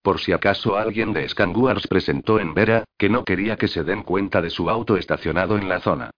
Por 0.00 0.20
si 0.20 0.32
acaso 0.32 0.78
alguien 0.78 1.12
de 1.12 1.28
Scanguars 1.28 1.86
presentó 1.86 2.40
en 2.40 2.54
Vera, 2.54 2.84
que 2.96 3.10
no 3.10 3.26
quería 3.26 3.56
que 3.56 3.68
se 3.68 3.84
den 3.84 4.04
cuenta 4.04 4.40
de 4.40 4.48
su 4.48 4.70
auto 4.70 4.96
estacionado 4.96 5.58
en 5.58 5.68
la 5.68 5.80
zona. 5.80 6.10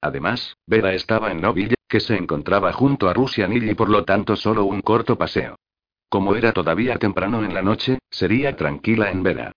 Además, 0.00 0.56
Vera 0.66 0.94
estaba 0.94 1.30
en 1.30 1.40
Noville, 1.40 1.76
que 1.86 2.00
se 2.00 2.16
encontraba 2.16 2.72
junto 2.72 3.08
a 3.08 3.14
Rusianil 3.14 3.70
y 3.70 3.76
por 3.76 3.88
lo 3.88 4.02
tanto 4.04 4.34
solo 4.34 4.64
un 4.64 4.80
corto 4.80 5.16
paseo. 5.16 5.54
Como 6.08 6.34
era 6.34 6.50
todavía 6.52 6.98
temprano 6.98 7.44
en 7.44 7.54
la 7.54 7.62
noche, 7.62 8.00
sería 8.10 8.56
tranquila 8.56 9.12
en 9.12 9.22
Vera. 9.22 9.52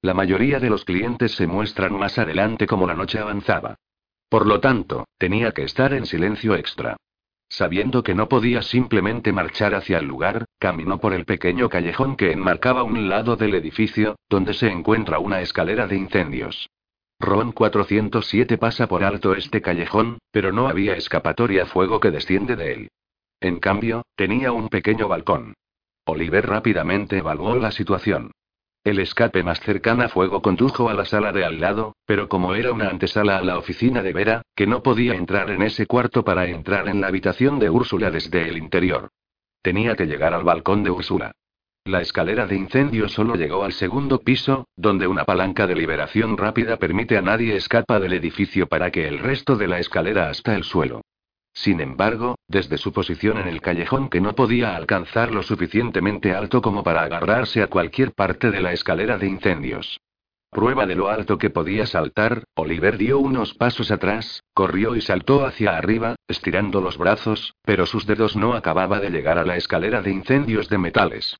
La 0.00 0.14
mayoría 0.14 0.58
de 0.58 0.70
los 0.70 0.86
clientes 0.86 1.32
se 1.32 1.46
muestran 1.46 1.92
más 1.98 2.18
adelante 2.18 2.66
como 2.66 2.86
la 2.86 2.94
noche 2.94 3.18
avanzaba. 3.18 3.74
Por 4.30 4.46
lo 4.46 4.60
tanto, 4.60 5.04
tenía 5.18 5.52
que 5.52 5.64
estar 5.64 5.92
en 5.92 6.06
silencio 6.06 6.56
extra. 6.56 6.96
Sabiendo 7.56 8.02
que 8.02 8.16
no 8.16 8.28
podía 8.28 8.62
simplemente 8.62 9.32
marchar 9.32 9.76
hacia 9.76 9.98
el 9.98 10.06
lugar, 10.06 10.46
caminó 10.58 10.98
por 10.98 11.14
el 11.14 11.24
pequeño 11.24 11.68
callejón 11.68 12.16
que 12.16 12.32
enmarcaba 12.32 12.82
un 12.82 13.08
lado 13.08 13.36
del 13.36 13.54
edificio, 13.54 14.16
donde 14.28 14.54
se 14.54 14.66
encuentra 14.66 15.20
una 15.20 15.40
escalera 15.40 15.86
de 15.86 15.94
incendios. 15.94 16.68
Ron 17.20 17.52
407 17.52 18.58
pasa 18.58 18.88
por 18.88 19.04
alto 19.04 19.36
este 19.36 19.62
callejón, 19.62 20.18
pero 20.32 20.50
no 20.50 20.66
había 20.66 20.96
escapatoria 20.96 21.64
fuego 21.64 22.00
que 22.00 22.10
desciende 22.10 22.56
de 22.56 22.72
él. 22.72 22.88
En 23.40 23.60
cambio, 23.60 24.02
tenía 24.16 24.50
un 24.50 24.68
pequeño 24.68 25.06
balcón. 25.06 25.54
Oliver 26.06 26.48
rápidamente 26.48 27.18
evaluó 27.18 27.54
la 27.54 27.70
situación. 27.70 28.32
El 28.84 28.98
escape 28.98 29.42
más 29.42 29.60
cercano 29.60 30.02
a 30.02 30.10
fuego 30.10 30.42
condujo 30.42 30.90
a 30.90 30.94
la 30.94 31.06
sala 31.06 31.32
de 31.32 31.42
al 31.42 31.58
lado, 31.58 31.96
pero 32.04 32.28
como 32.28 32.54
era 32.54 32.70
una 32.70 32.90
antesala 32.90 33.38
a 33.38 33.42
la 33.42 33.56
oficina 33.56 34.02
de 34.02 34.12
Vera, 34.12 34.42
que 34.54 34.66
no 34.66 34.82
podía 34.82 35.14
entrar 35.14 35.48
en 35.48 35.62
ese 35.62 35.86
cuarto 35.86 36.22
para 36.22 36.44
entrar 36.44 36.86
en 36.88 37.00
la 37.00 37.06
habitación 37.06 37.58
de 37.58 37.70
Úrsula 37.70 38.10
desde 38.10 38.46
el 38.46 38.58
interior. 38.58 39.08
Tenía 39.62 39.96
que 39.96 40.04
llegar 40.04 40.34
al 40.34 40.44
balcón 40.44 40.84
de 40.84 40.90
Úrsula. 40.90 41.32
La 41.86 42.02
escalera 42.02 42.46
de 42.46 42.56
incendio 42.56 43.08
solo 43.08 43.36
llegó 43.36 43.64
al 43.64 43.72
segundo 43.72 44.18
piso, 44.18 44.68
donde 44.76 45.06
una 45.06 45.24
palanca 45.24 45.66
de 45.66 45.76
liberación 45.76 46.36
rápida 46.36 46.76
permite 46.76 47.16
a 47.16 47.22
nadie 47.22 47.56
escapa 47.56 47.98
del 47.98 48.12
edificio 48.12 48.66
para 48.66 48.90
que 48.90 49.08
el 49.08 49.18
resto 49.18 49.56
de 49.56 49.66
la 49.66 49.78
escalera 49.78 50.28
hasta 50.28 50.54
el 50.54 50.64
suelo. 50.64 51.00
Sin 51.54 51.80
embargo, 51.80 52.36
desde 52.48 52.78
su 52.78 52.92
posición 52.92 53.38
en 53.38 53.46
el 53.46 53.60
callejón 53.60 54.10
que 54.10 54.20
no 54.20 54.34
podía 54.34 54.74
alcanzar 54.74 55.30
lo 55.30 55.42
suficientemente 55.44 56.34
alto 56.34 56.60
como 56.60 56.82
para 56.82 57.02
agarrarse 57.02 57.62
a 57.62 57.68
cualquier 57.68 58.12
parte 58.12 58.50
de 58.50 58.60
la 58.60 58.72
escalera 58.72 59.18
de 59.18 59.28
incendios. 59.28 60.00
Prueba 60.50 60.86
de 60.86 60.94
lo 60.94 61.08
alto 61.08 61.38
que 61.38 61.50
podía 61.50 61.86
saltar, 61.86 62.44
Oliver 62.54 62.98
dio 62.98 63.18
unos 63.18 63.54
pasos 63.54 63.90
atrás, 63.90 64.42
corrió 64.52 64.94
y 64.94 65.00
saltó 65.00 65.44
hacia 65.46 65.76
arriba, 65.76 66.16
estirando 66.28 66.80
los 66.80 66.98
brazos, 66.98 67.54
pero 67.62 67.86
sus 67.86 68.06
dedos 68.06 68.36
no 68.36 68.54
acababa 68.54 69.00
de 69.00 69.10
llegar 69.10 69.38
a 69.38 69.44
la 69.44 69.56
escalera 69.56 70.02
de 70.02 70.10
incendios 70.10 70.68
de 70.68 70.78
metales. 70.78 71.36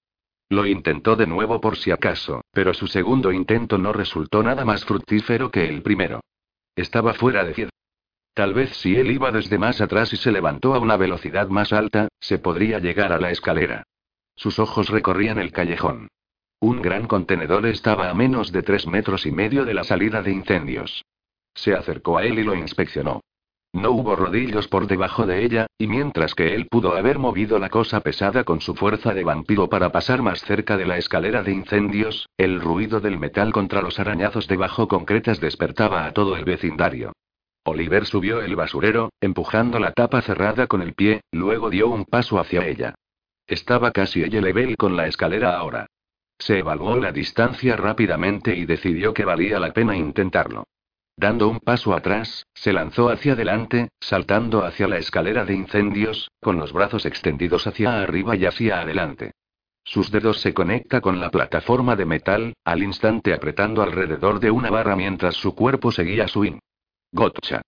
Lo 0.49 0.67
intentó 0.67 1.17
de 1.17 1.27
nuevo 1.27 1.61
por 1.61 1.77
si 1.77 1.91
acaso, 1.91 2.43
pero 2.53 2.75
su 2.75 2.87
segundo 2.87 3.33
intento 3.33 3.79
no 3.79 3.93
resultó 3.93 4.43
nada 4.43 4.65
más 4.65 4.85
fructífero 4.85 5.51
que 5.51 5.69
el 5.69 5.83
primero. 5.83 6.21
Estaba 6.77 7.15
fuera 7.15 7.45
de 7.45 7.55
Tal 8.35 8.53
vez 8.53 8.77
si 8.77 8.97
él 8.97 9.13
iba 9.13 9.31
desde 9.31 9.59
más 9.59 9.81
atrás 9.81 10.13
y 10.13 10.17
se 10.17 10.33
levantó 10.33 10.75
a 10.75 10.81
una 10.81 10.97
velocidad 10.97 11.49
más 11.49 11.73
alta, 11.73 12.09
se 12.19 12.39
podría 12.39 12.81
llegar 12.81 13.13
a 13.13 13.21
la 13.21 13.31
escalera. 13.31 13.85
Sus 14.35 14.59
ojos 14.59 14.89
recorrían 14.89 15.39
el 15.39 15.53
callejón. 15.53 16.09
Un 16.59 16.83
gran 16.83 17.07
contenedor 17.07 17.65
estaba 17.67 18.11
a 18.11 18.15
menos 18.15 18.51
de 18.51 18.63
tres 18.63 18.89
metros 18.89 19.25
y 19.27 19.31
medio 19.31 19.65
de 19.65 19.75
la 19.75 19.85
salida 19.85 20.21
de 20.21 20.33
incendios. 20.33 21.05
Se 21.55 21.75
acercó 21.75 22.19
a 22.19 22.25
él 22.25 22.41
y 22.41 22.43
lo 22.43 22.57
inspeccionó. 22.57 23.21
No 23.73 23.93
hubo 23.93 24.17
rodillos 24.17 24.67
por 24.67 24.89
debajo 24.89 25.27
de 25.27 25.45
ella, 25.45 25.67
y 25.79 25.87
mientras 25.87 26.35
que 26.35 26.55
él 26.55 26.67
pudo 26.69 26.97
haber 26.97 27.19
movido 27.21 27.61
la 27.61 27.69
cosa 27.69 28.01
pesada 28.01 28.43
con 28.43 28.61
su 28.61 28.75
fuerza 28.75 29.15
de 29.15 29.25
vampiro 29.25 29.69
para 29.69 29.93
pasar 29.93 30.23
más 30.23 30.41
cerca 30.41 30.77
de 30.77 30.87
la 30.87 30.97
escalera 30.97 31.45
de 31.45 31.53
incendios, 31.53 32.29
el 32.37 32.61
ruido 32.61 33.01
del 33.01 33.19
metal 33.19 33.53
contra 33.53 33.83
los 33.83 34.01
arañazos 34.01 34.49
debajo 34.49 34.89
concretas 34.89 35.41
despertaba 35.41 36.07
a 36.07 36.13
todo 36.13 36.37
el 36.37 36.45
vecindario. 36.45 37.13
Oliver 37.67 38.05
subió 38.05 38.43
el 38.43 38.57
basurero, 38.57 39.11
empujando 39.21 39.79
la 39.79 39.93
tapa 39.93 40.21
cerrada 40.21 40.67
con 40.67 40.83
el 40.83 40.93
pie, 40.93 41.23
luego 41.33 41.71
dio 41.71 41.89
un 41.89 42.05
paso 42.05 42.39
hacia 42.39 42.67
ella. 42.67 42.95
Estaba 43.47 43.91
casi 43.91 44.23
ella 44.23 44.43
level 44.43 44.77
con 44.77 44.97
la 44.97 45.07
escalera 45.07 45.57
ahora. 45.57 45.87
Se 46.39 46.59
evaluó 46.59 46.97
la 46.99 47.11
distancia 47.11 47.77
rápidamente 47.77 48.55
y 48.55 48.67
decidió 48.67 49.15
que 49.15 49.25
valía 49.25 49.59
la 49.59 49.73
pena 49.73 49.97
intentarlo. 49.97 50.65
Dando 51.17 51.49
un 51.49 51.61
paso 51.61 51.95
atrás, 51.95 52.45
se 52.55 52.73
lanzó 52.73 53.09
hacia 53.09 53.33
adelante, 53.33 53.89
saltando 54.01 54.65
hacia 54.65 54.87
la 54.87 54.99
escalera 54.99 55.45
de 55.45 55.55
incendios, 55.55 56.31
con 56.41 56.59
los 56.59 56.73
brazos 56.73 57.07
extendidos 57.07 57.67
hacia 57.67 58.03
arriba 58.03 58.37
y 58.37 58.45
hacia 58.45 58.81
adelante. 58.81 59.33
Sus 59.85 60.11
dedos 60.11 60.41
se 60.41 60.53
conecta 60.53 61.01
con 61.01 61.21
la 61.21 61.31
plataforma 61.31 61.97
de 61.97 62.05
metal, 62.05 62.55
al 62.65 62.83
instante 62.83 63.33
apretando 63.33 63.83
alrededor 63.83 64.41
de 64.41 64.51
una 64.51 64.71
barra 64.71 64.97
mientras 64.97 65.35
su 65.37 65.55
cuerpo 65.55 65.93
seguía 65.93 66.27
swing. 66.27 66.59
Gotcha. 67.15 67.63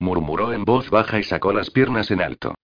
Murmuró 0.00 0.52
en 0.52 0.64
voz 0.64 0.90
baja 0.90 1.20
y 1.20 1.22
sacó 1.22 1.52
las 1.52 1.70
piernas 1.70 2.10
en 2.10 2.20
alto. 2.20 2.56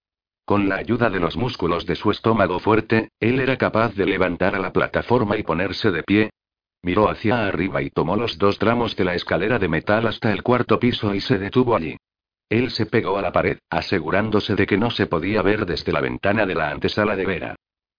Con 0.45 0.68
la 0.68 0.74
ayuda 0.74 1.09
de 1.09 1.20
los 1.20 1.37
músculos 1.37 1.87
de 1.87 1.95
su 1.95 2.11
estómago 2.11 2.59
fuerte, 2.59 3.11
él 3.20 3.39
era 3.39 3.57
capaz 3.57 3.95
de 3.95 4.07
levantar 4.07 4.57
a 4.57 4.59
la 4.59 4.72
plataforma 4.72 5.37
y 5.37 5.45
ponerse 5.45 5.93
de 5.93 6.03
pie. 6.03 6.31
Miró 6.83 7.09
hacia 7.09 7.47
arriba 7.47 7.81
y 7.81 7.91
tomó 7.91 8.16
los 8.16 8.39
dos 8.39 8.59
tramos 8.59 8.97
de 8.97 9.05
la 9.05 9.14
escalera 9.14 9.61
de 9.61 9.68
metal 9.68 10.05
hasta 10.09 10.33
el 10.33 10.43
cuarto 10.43 10.81
piso 10.81 11.14
y 11.14 11.20
se 11.20 11.39
detuvo 11.39 11.77
allí. 11.77 11.97
Él 12.49 12.72
se 12.72 12.87
pegó 12.87 13.18
a 13.18 13.22
la 13.22 13.31
pared, 13.31 13.59
asegurándose 13.70 14.57
de 14.57 14.66
que 14.66 14.79
no 14.79 14.91
se 14.91 15.07
podía 15.07 15.43
ver 15.43 15.64
desde 15.64 15.93
la 15.93 16.01
ventana 16.01 16.45
de 16.45 16.57
la 16.57 16.70
antesala 16.70 17.14
de 17.14 17.27
Vera. 17.27 17.57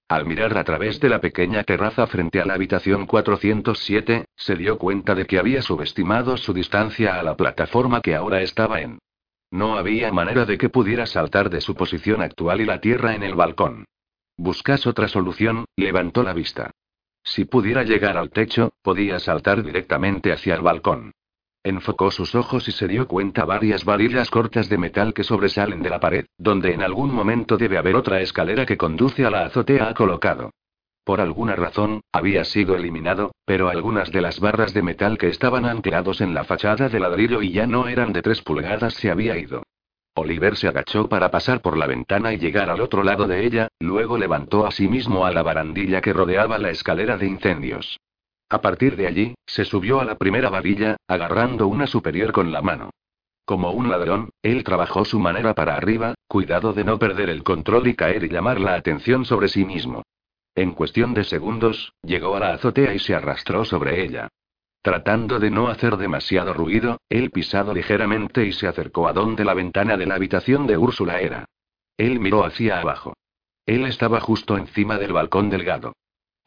Al 0.10 0.26
mirar 0.26 0.58
a 0.58 0.64
través 0.64 1.02
de 1.02 1.10
la 1.10 1.20
pequeña 1.20 1.64
terraza 1.64 2.08
frente 2.08 2.40
a 2.40 2.46
la 2.46 2.54
habitación 2.54 3.06
407, 3.06 4.26
se 4.36 4.56
dio 4.56 4.78
cuenta 4.78 5.16
de 5.16 5.26
que 5.26 5.38
había 5.38 5.62
subestimado 5.62 6.38
su 6.38 6.54
distancia 6.54 7.20
a 7.20 7.24
la 7.24 7.36
plataforma 7.36 8.02
que 8.02 8.16
ahora 8.16 8.42
estaba 8.42 8.80
en. 8.80 9.00
No 9.52 9.78
había 9.78 10.12
manera 10.14 10.46
de 10.46 10.58
que 10.58 10.70
pudiera 10.70 11.06
saltar 11.06 11.50
de 11.50 11.60
su 11.60 11.76
posición 11.76 12.22
actual 12.22 12.62
y 12.62 12.66
la 12.66 12.80
tierra 12.80 13.16
en 13.16 13.24
el 13.24 13.36
balcón. 13.36 13.86
Buscas 14.38 14.88
otra 14.88 15.10
solución, 15.10 15.66
levantó 15.76 16.24
la 16.24 16.34
vista. 16.34 16.72
Si 17.24 17.44
pudiera 17.44 17.84
llegar 17.84 18.16
al 18.16 18.30
techo, 18.30 18.72
podía 18.82 19.20
saltar 19.20 19.62
directamente 19.62 20.32
hacia 20.32 20.56
el 20.56 20.62
balcón. 20.62 21.12
Enfocó 21.64 22.12
sus 22.12 22.36
ojos 22.36 22.68
y 22.68 22.72
se 22.72 22.88
dio 22.88 23.08
cuenta 23.08 23.44
varias 23.44 23.84
varillas 23.84 24.30
cortas 24.30 24.70
de 24.70 24.78
metal 24.78 25.14
que 25.14 25.24
sobresalen 25.24 25.82
de 25.82 25.90
la 25.90 26.00
pared, 26.00 26.26
donde 26.38 26.74
en 26.74 26.82
algún 26.82 27.14
momento 27.14 27.58
debe 27.58 27.78
haber 27.78 27.96
otra 27.96 28.22
escalera 28.22 28.66
que 28.66 28.78
conduce 28.78 29.26
a 29.26 29.30
la 29.30 29.46
azotea 29.46 29.94
colocado. 29.94 30.52
Por 31.04 31.22
alguna 31.22 31.56
razón, 31.56 32.02
había 32.12 32.44
sido 32.44 32.76
eliminado, 32.76 33.32
pero 33.46 33.70
algunas 33.70 34.12
de 34.12 34.22
las 34.22 34.42
barras 34.42 34.74
de 34.74 34.82
metal 34.82 35.18
que 35.18 35.30
estaban 35.30 35.66
anclados 35.66 36.20
en 36.20 36.34
la 36.34 36.44
fachada 36.44 36.90
de 36.90 37.00
ladrillo 37.00 37.42
y 37.42 37.54
ya 37.54 37.66
no 37.66 37.88
eran 37.88 38.12
de 38.12 38.22
tres 38.22 38.42
pulgadas 38.42 38.94
se 38.94 39.10
había 39.10 39.38
ido. 39.38 39.64
Oliver 40.16 40.58
se 40.58 40.68
agachó 40.68 41.08
para 41.08 41.32
pasar 41.32 41.62
por 41.62 41.78
la 41.78 41.88
ventana 41.88 42.34
y 42.34 42.40
llegar 42.40 42.70
al 42.70 42.82
otro 42.82 43.04
lado 43.04 43.28
de 43.28 43.46
ella, 43.46 43.68
luego 43.80 44.18
levantó 44.18 44.66
a 44.66 44.72
sí 44.72 44.88
mismo 44.88 45.26
a 45.26 45.32
la 45.32 45.44
barandilla 45.44 46.02
que 46.02 46.12
rodeaba 46.12 46.58
la 46.58 46.72
escalera 46.72 47.18
de 47.18 47.28
incendios. 47.28 48.00
A 48.50 48.62
partir 48.62 48.96
de 48.96 49.08
allí, 49.08 49.36
se 49.46 49.66
subió 49.66 50.00
a 50.00 50.06
la 50.06 50.18
primera 50.18 50.50
varilla, 50.50 50.98
agarrando 51.08 51.68
una 51.68 51.86
superior 51.86 52.32
con 52.32 52.52
la 52.52 52.62
mano. 52.62 52.92
Como 53.44 53.72
un 53.72 53.90
ladrón, 53.90 54.30
él 54.42 54.64
trabajó 54.64 55.06
su 55.06 55.20
manera 55.20 55.54
para 55.54 55.76
arriba, 55.76 56.16
cuidado 56.28 56.74
de 56.74 56.84
no 56.84 57.00
perder 57.00 57.30
el 57.30 57.44
control 57.44 57.88
y 57.88 57.96
caer 57.96 58.24
y 58.24 58.30
llamar 58.30 58.60
la 58.60 58.76
atención 58.76 59.26
sobre 59.26 59.48
sí 59.48 59.66
mismo. 59.66 60.04
En 60.56 60.72
cuestión 60.72 61.14
de 61.14 61.24
segundos, 61.24 61.94
llegó 62.02 62.36
a 62.36 62.40
la 62.40 62.54
azotea 62.54 62.94
y 62.94 63.00
se 63.00 63.16
arrastró 63.16 63.64
sobre 63.64 64.04
ella. 64.04 64.30
Tratando 64.82 65.40
de 65.40 65.52
no 65.52 65.68
hacer 65.68 65.98
demasiado 65.98 66.54
ruido, 66.54 66.98
él 67.10 67.32
pisado 67.32 67.74
ligeramente 67.74 68.46
y 68.46 68.54
se 68.54 68.68
acercó 68.68 69.08
a 69.08 69.14
donde 69.14 69.44
la 69.44 69.54
ventana 69.54 69.98
de 69.98 70.06
la 70.06 70.16
habitación 70.16 70.66
de 70.66 70.78
Úrsula 70.78 71.20
era. 71.20 71.46
Él 71.98 72.20
miró 72.20 72.46
hacia 72.46 72.80
abajo. 72.80 73.14
Él 73.66 73.86
estaba 73.86 74.22
justo 74.22 74.58
encima 74.58 74.98
del 74.98 75.14
balcón 75.14 75.50
delgado. 75.50 75.94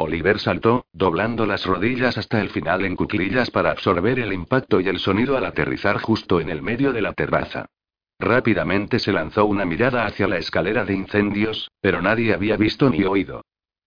Oliver 0.02 0.38
saltó, 0.38 0.86
doblando 0.94 1.44
las 1.44 1.66
rodillas 1.66 2.16
hasta 2.16 2.40
el 2.40 2.48
final 2.48 2.86
en 2.86 2.96
cuclillas 2.96 3.50
para 3.50 3.70
absorber 3.70 4.18
el 4.18 4.32
impacto 4.32 4.80
y 4.80 4.88
el 4.88 4.98
sonido 4.98 5.36
al 5.36 5.44
aterrizar 5.44 6.00
justo 6.00 6.40
en 6.40 6.48
el 6.48 6.62
medio 6.62 6.94
de 6.94 7.02
la 7.02 7.12
terraza. 7.12 7.66
Rápidamente 8.18 8.98
se 8.98 9.12
lanzó 9.12 9.44
una 9.44 9.66
mirada 9.66 10.06
hacia 10.06 10.26
la 10.26 10.38
escalera 10.38 10.86
de 10.86 10.94
incendios, 10.94 11.70
pero 11.82 12.00
nadie 12.00 12.32
había 12.32 12.56
visto 12.56 12.88
ni 12.88 13.04
oído. 13.04 13.42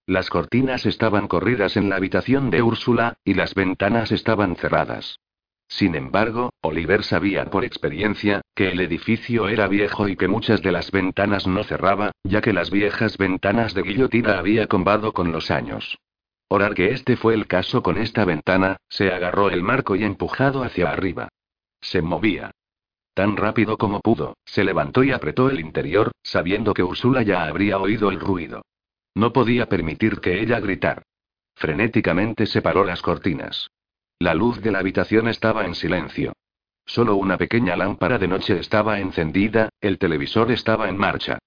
Las 0.06 0.30
cortinas 0.30 0.86
estaban 0.86 1.28
corridas 1.28 1.78
en 1.78 1.90
la 1.90 1.96
habitación 1.96 2.52
de 2.52 2.62
Úrsula, 2.62 3.16
y 3.24 3.34
las 3.34 3.56
ventanas 3.56 4.12
estaban 4.12 4.56
cerradas. 4.56 5.20
Sin 5.68 5.96
embargo, 5.96 6.52
Oliver 6.62 7.04
sabía 7.04 7.46
por 7.46 7.66
experiencia, 7.66 8.42
que 8.56 8.70
el 8.70 8.80
edificio 8.80 9.48
era 9.48 9.68
viejo 9.68 10.08
y 10.08 10.16
que 10.16 10.28
muchas 10.28 10.62
de 10.62 10.72
las 10.72 10.92
ventanas 10.92 11.48
no 11.48 11.64
cerraba, 11.64 12.12
ya 12.24 12.42
que 12.42 12.54
las 12.54 12.70
viejas 12.70 13.18
ventanas 13.18 13.74
de 13.74 13.82
guillotina 13.82 14.38
había 14.38 14.68
combado 14.68 15.14
con 15.14 15.32
los 15.32 15.50
años. 15.50 15.98
Orar 16.48 16.76
que 16.76 16.92
este 16.92 17.18
fue 17.18 17.34
el 17.34 17.48
caso 17.48 17.82
con 17.82 17.98
esta 17.98 18.26
ventana, 18.26 18.78
se 18.88 19.12
agarró 19.12 19.50
el 19.50 19.64
marco 19.64 19.96
y 19.96 20.04
empujado 20.04 20.64
hacia 20.64 20.92
arriba. 20.92 21.30
Se 21.82 22.02
movía. 22.02 22.52
Tan 23.14 23.38
rápido 23.38 23.78
como 23.78 24.00
pudo, 24.02 24.38
se 24.46 24.64
levantó 24.64 25.04
y 25.04 25.12
apretó 25.12 25.50
el 25.50 25.60
interior, 25.60 26.12
sabiendo 26.24 26.74
que 26.74 26.84
Úrsula 26.84 27.24
ya 27.24 27.46
habría 27.46 27.78
oído 27.78 28.10
el 28.10 28.20
ruido. 28.20 28.64
No 29.16 29.34
podía 29.34 29.68
permitir 29.68 30.20
que 30.20 30.42
ella 30.42 30.60
gritara. 30.60 31.04
Frenéticamente 31.56 32.46
separó 32.46 32.84
las 32.84 33.02
cortinas. 33.02 33.70
La 34.24 34.34
luz 34.34 34.62
de 34.62 34.72
la 34.72 34.80
habitación 34.80 35.28
estaba 35.28 35.66
en 35.66 35.76
silencio. 35.76 36.32
Solo 36.86 37.18
una 37.18 37.38
pequeña 37.38 37.76
lámpara 37.76 38.18
de 38.18 38.30
noche 38.30 38.58
estaba 38.58 39.02
encendida, 39.02 39.68
el 39.82 39.98
televisor 39.98 40.50
estaba 40.50 40.88
en 40.88 40.96
marcha. 40.96 41.40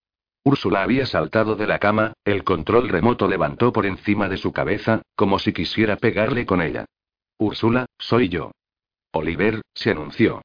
Úrsula 0.44 0.82
había 0.82 1.06
saltado 1.06 1.56
de 1.56 1.66
la 1.66 1.78
cama, 1.78 2.12
el 2.22 2.44
control 2.44 2.90
remoto 2.90 3.28
levantó 3.28 3.72
por 3.72 3.86
encima 3.86 4.28
de 4.28 4.36
su 4.36 4.52
cabeza, 4.52 5.00
como 5.14 5.38
si 5.38 5.54
quisiera 5.54 5.96
pegarle 5.96 6.44
con 6.44 6.60
ella. 6.60 6.84
Úrsula, 7.38 7.86
soy 7.96 8.28
yo. 8.28 8.50
Oliver, 9.10 9.62
se 9.72 9.92
anunció. 9.92 10.42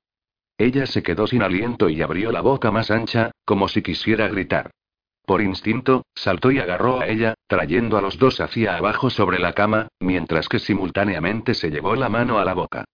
Ella 0.58 0.86
se 0.86 1.04
quedó 1.04 1.28
sin 1.28 1.44
aliento 1.44 1.90
y 1.90 2.02
abrió 2.02 2.32
la 2.32 2.40
boca 2.40 2.72
más 2.72 2.92
ancha, 2.92 3.32
como 3.44 3.68
si 3.68 3.82
quisiera 3.82 4.30
gritar. 4.30 4.72
Por 5.26 5.42
instinto, 5.42 6.04
saltó 6.16 6.52
y 6.52 6.60
agarró 6.60 7.00
a 7.00 7.08
ella, 7.08 7.36
trayendo 7.48 7.98
a 7.98 8.02
los 8.02 8.18
dos 8.18 8.42
hacia 8.42 8.76
abajo 8.76 9.10
sobre 9.10 9.40
la 9.40 9.54
cama, 9.54 9.88
mientras 10.00 10.50
que 10.50 10.60
simultáneamente 10.60 11.54
se 11.54 11.70
llevó 11.70 11.96
la 11.96 12.10
mano 12.10 12.40
a 12.40 12.46
la 12.46 12.54
boca. 12.54 12.86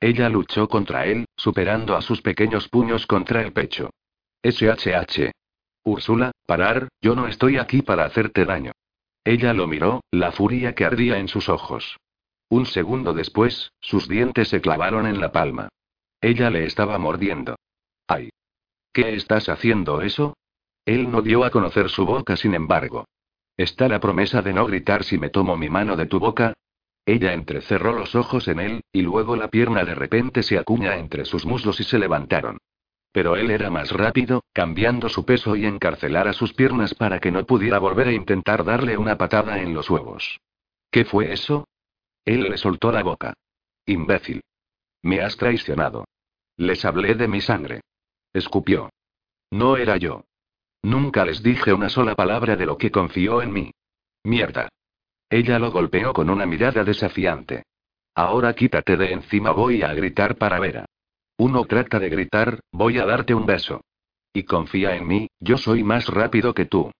Ella 0.00 0.28
luchó 0.28 0.68
contra 0.68 1.06
él, 1.06 1.26
superando 1.36 1.96
a 1.96 2.02
sus 2.02 2.20
pequeños 2.20 2.68
puños 2.68 3.06
contra 3.06 3.42
el 3.42 3.52
pecho. 3.52 3.90
SHH. 4.42 5.30
Úrsula, 5.84 6.32
parar, 6.46 6.88
yo 7.00 7.14
no 7.14 7.26
estoy 7.26 7.58
aquí 7.58 7.82
para 7.82 8.04
hacerte 8.04 8.44
daño. 8.44 8.72
Ella 9.24 9.54
lo 9.54 9.66
miró, 9.66 10.02
la 10.10 10.32
furia 10.32 10.74
que 10.74 10.84
ardía 10.84 11.18
en 11.18 11.28
sus 11.28 11.48
ojos. 11.48 11.96
Un 12.48 12.66
segundo 12.66 13.14
después, 13.14 13.72
sus 13.80 14.08
dientes 14.08 14.48
se 14.48 14.60
clavaron 14.60 15.06
en 15.06 15.20
la 15.20 15.32
palma. 15.32 15.68
Ella 16.20 16.50
le 16.50 16.64
estaba 16.64 16.98
mordiendo. 16.98 17.56
¡Ay! 18.06 18.30
¿Qué 18.92 19.14
estás 19.14 19.48
haciendo 19.48 20.02
eso? 20.02 20.34
Él 20.84 21.10
no 21.10 21.22
dio 21.22 21.44
a 21.44 21.50
conocer 21.50 21.88
su 21.88 22.04
boca, 22.04 22.36
sin 22.36 22.54
embargo. 22.54 23.06
¿Está 23.56 23.88
la 23.88 24.00
promesa 24.00 24.42
de 24.42 24.52
no 24.52 24.66
gritar 24.66 25.04
si 25.04 25.18
me 25.18 25.30
tomo 25.30 25.56
mi 25.56 25.68
mano 25.68 25.96
de 25.96 26.06
tu 26.06 26.18
boca? 26.18 26.54
Ella 27.06 27.32
entrecerró 27.32 27.92
los 27.92 28.14
ojos 28.14 28.48
en 28.48 28.60
él, 28.60 28.84
y 28.92 29.02
luego 29.02 29.36
la 29.36 29.48
pierna 29.48 29.84
de 29.84 29.94
repente 29.94 30.42
se 30.42 30.58
acuña 30.58 30.96
entre 30.96 31.24
sus 31.24 31.44
muslos 31.44 31.78
y 31.80 31.84
se 31.84 31.98
levantaron. 31.98 32.58
Pero 33.12 33.36
él 33.36 33.50
era 33.50 33.70
más 33.70 33.92
rápido, 33.92 34.42
cambiando 34.52 35.08
su 35.08 35.24
peso 35.24 35.54
y 35.54 35.66
encarcelar 35.66 36.26
a 36.26 36.32
sus 36.32 36.52
piernas 36.52 36.94
para 36.94 37.20
que 37.20 37.30
no 37.30 37.44
pudiera 37.46 37.78
volver 37.78 38.08
a 38.08 38.12
intentar 38.12 38.64
darle 38.64 38.96
una 38.96 39.16
patada 39.16 39.60
en 39.60 39.72
los 39.72 39.88
huevos. 39.88 40.40
¿Qué 40.90 41.04
fue 41.04 41.32
eso? 41.32 41.68
Él 42.24 42.42
le 42.42 42.58
soltó 42.58 42.90
la 42.90 43.02
boca. 43.02 43.34
Imbécil. 43.86 44.42
Me 45.02 45.20
has 45.20 45.36
traicionado. 45.36 46.06
Les 46.56 46.84
hablé 46.84 47.14
de 47.14 47.28
mi 47.28 47.40
sangre. 47.40 47.82
Escupió. 48.32 48.90
No 49.50 49.76
era 49.76 49.96
yo. 49.98 50.24
Nunca 50.84 51.24
les 51.24 51.42
dije 51.42 51.72
una 51.72 51.88
sola 51.88 52.14
palabra 52.14 52.56
de 52.56 52.66
lo 52.66 52.76
que 52.76 52.90
confió 52.90 53.40
en 53.40 53.54
mí. 53.54 53.70
Mierda. 54.22 54.68
Ella 55.30 55.58
lo 55.58 55.70
golpeó 55.70 56.12
con 56.12 56.28
una 56.28 56.44
mirada 56.44 56.84
desafiante. 56.84 57.62
Ahora 58.14 58.52
quítate 58.52 58.98
de 58.98 59.12
encima, 59.12 59.52
voy 59.52 59.82
a 59.82 59.94
gritar 59.94 60.36
para 60.36 60.60
Vera. 60.60 60.84
Uno 61.38 61.64
trata 61.64 61.98
de 61.98 62.10
gritar, 62.10 62.60
voy 62.70 62.98
a 62.98 63.06
darte 63.06 63.34
un 63.34 63.46
beso. 63.46 63.80
Y 64.34 64.42
confía 64.42 64.94
en 64.94 65.08
mí, 65.08 65.28
yo 65.40 65.56
soy 65.56 65.82
más 65.82 66.06
rápido 66.08 66.52
que 66.52 66.66
tú. 66.66 66.92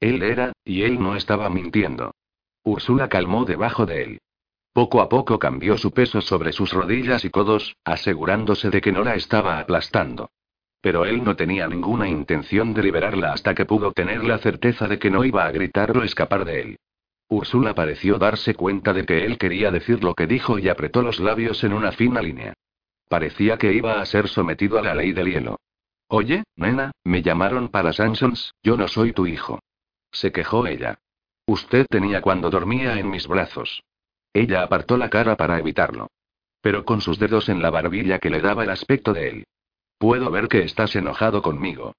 Él 0.00 0.22
era, 0.22 0.52
y 0.62 0.82
él 0.82 1.00
no 1.00 1.16
estaba 1.16 1.48
mintiendo. 1.48 2.12
Úrsula 2.62 3.08
calmó 3.08 3.46
debajo 3.46 3.86
de 3.86 4.02
él. 4.02 4.18
Poco 4.74 5.00
a 5.00 5.08
poco 5.08 5.38
cambió 5.38 5.78
su 5.78 5.92
peso 5.92 6.20
sobre 6.20 6.52
sus 6.52 6.74
rodillas 6.74 7.24
y 7.24 7.30
codos, 7.30 7.74
asegurándose 7.84 8.68
de 8.68 8.82
que 8.82 8.92
no 8.92 9.02
la 9.02 9.14
estaba 9.14 9.58
aplastando. 9.60 10.28
Pero 10.80 11.04
él 11.04 11.22
no 11.24 11.36
tenía 11.36 11.68
ninguna 11.68 12.08
intención 12.08 12.72
de 12.72 12.82
liberarla 12.82 13.32
hasta 13.32 13.54
que 13.54 13.66
pudo 13.66 13.92
tener 13.92 14.24
la 14.24 14.38
certeza 14.38 14.88
de 14.88 14.98
que 14.98 15.10
no 15.10 15.24
iba 15.24 15.44
a 15.44 15.52
gritar 15.52 15.96
o 15.96 16.02
escapar 16.02 16.44
de 16.44 16.60
él. 16.60 16.76
Úrsula 17.28 17.74
pareció 17.74 18.18
darse 18.18 18.54
cuenta 18.54 18.92
de 18.92 19.04
que 19.04 19.24
él 19.24 19.38
quería 19.38 19.70
decir 19.70 20.02
lo 20.02 20.14
que 20.14 20.26
dijo 20.26 20.58
y 20.58 20.68
apretó 20.68 21.02
los 21.02 21.20
labios 21.20 21.62
en 21.62 21.72
una 21.72 21.92
fina 21.92 22.20
línea. 22.22 22.54
Parecía 23.08 23.56
que 23.56 23.72
iba 23.72 24.00
a 24.00 24.06
ser 24.06 24.28
sometido 24.28 24.78
a 24.78 24.82
la 24.82 24.94
ley 24.94 25.12
del 25.12 25.30
hielo. 25.30 25.60
Oye, 26.08 26.42
nena, 26.56 26.90
me 27.04 27.22
llamaron 27.22 27.68
para 27.68 27.92
Sansons, 27.92 28.52
yo 28.62 28.76
no 28.76 28.88
soy 28.88 29.12
tu 29.12 29.26
hijo. 29.26 29.60
Se 30.10 30.32
quejó 30.32 30.66
ella. 30.66 30.98
Usted 31.46 31.86
tenía 31.88 32.20
cuando 32.20 32.50
dormía 32.50 32.98
en 32.98 33.10
mis 33.10 33.28
brazos. 33.28 33.82
Ella 34.32 34.62
apartó 34.62 34.96
la 34.96 35.08
cara 35.08 35.36
para 35.36 35.58
evitarlo. 35.58 36.08
Pero 36.60 36.84
con 36.84 37.00
sus 37.00 37.18
dedos 37.18 37.48
en 37.48 37.62
la 37.62 37.70
barbilla 37.70 38.18
que 38.18 38.30
le 38.30 38.40
daba 38.40 38.64
el 38.64 38.70
aspecto 38.70 39.12
de 39.12 39.28
él. 39.28 39.46
Puedo 40.00 40.30
ver 40.30 40.48
que 40.48 40.62
estás 40.62 40.96
enojado 40.96 41.42
conmigo. 41.42 41.94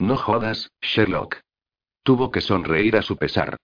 No 0.00 0.16
jodas, 0.16 0.72
Sherlock. 0.82 1.36
Tuvo 2.02 2.32
que 2.32 2.40
sonreír 2.40 2.96
a 2.96 3.02
su 3.02 3.16
pesar. 3.16 3.58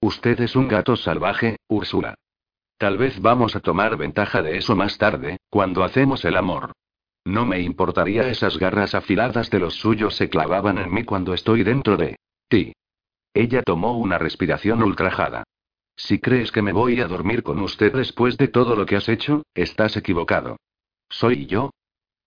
Usted 0.00 0.40
es 0.40 0.56
un 0.56 0.66
gato 0.66 0.96
salvaje, 0.96 1.56
Úrsula. 1.68 2.16
Tal 2.76 2.98
vez 2.98 3.22
vamos 3.22 3.54
a 3.54 3.60
tomar 3.60 3.96
ventaja 3.96 4.42
de 4.42 4.56
eso 4.56 4.74
más 4.74 4.98
tarde, 4.98 5.38
cuando 5.48 5.84
hacemos 5.84 6.24
el 6.24 6.36
amor. 6.36 6.72
No 7.24 7.46
me 7.46 7.60
importaría 7.60 8.28
esas 8.28 8.58
garras 8.58 8.96
afiladas 8.96 9.48
de 9.48 9.60
los 9.60 9.74
suyos 9.76 10.16
se 10.16 10.28
clavaban 10.28 10.78
en 10.78 10.92
mí 10.92 11.04
cuando 11.04 11.32
estoy 11.32 11.62
dentro 11.62 11.96
de 11.96 12.16
ti. 12.48 12.72
Ella 13.32 13.62
tomó 13.62 13.96
una 13.96 14.18
respiración 14.18 14.82
ultrajada. 14.82 15.44
Si 15.94 16.18
crees 16.18 16.50
que 16.50 16.62
me 16.62 16.72
voy 16.72 17.00
a 17.00 17.06
dormir 17.06 17.44
con 17.44 17.60
usted 17.60 17.92
después 17.94 18.36
de 18.38 18.48
todo 18.48 18.74
lo 18.74 18.86
que 18.86 18.96
has 18.96 19.08
hecho, 19.08 19.44
estás 19.54 19.96
equivocado. 19.96 20.56
Soy 21.08 21.46
yo, 21.46 21.70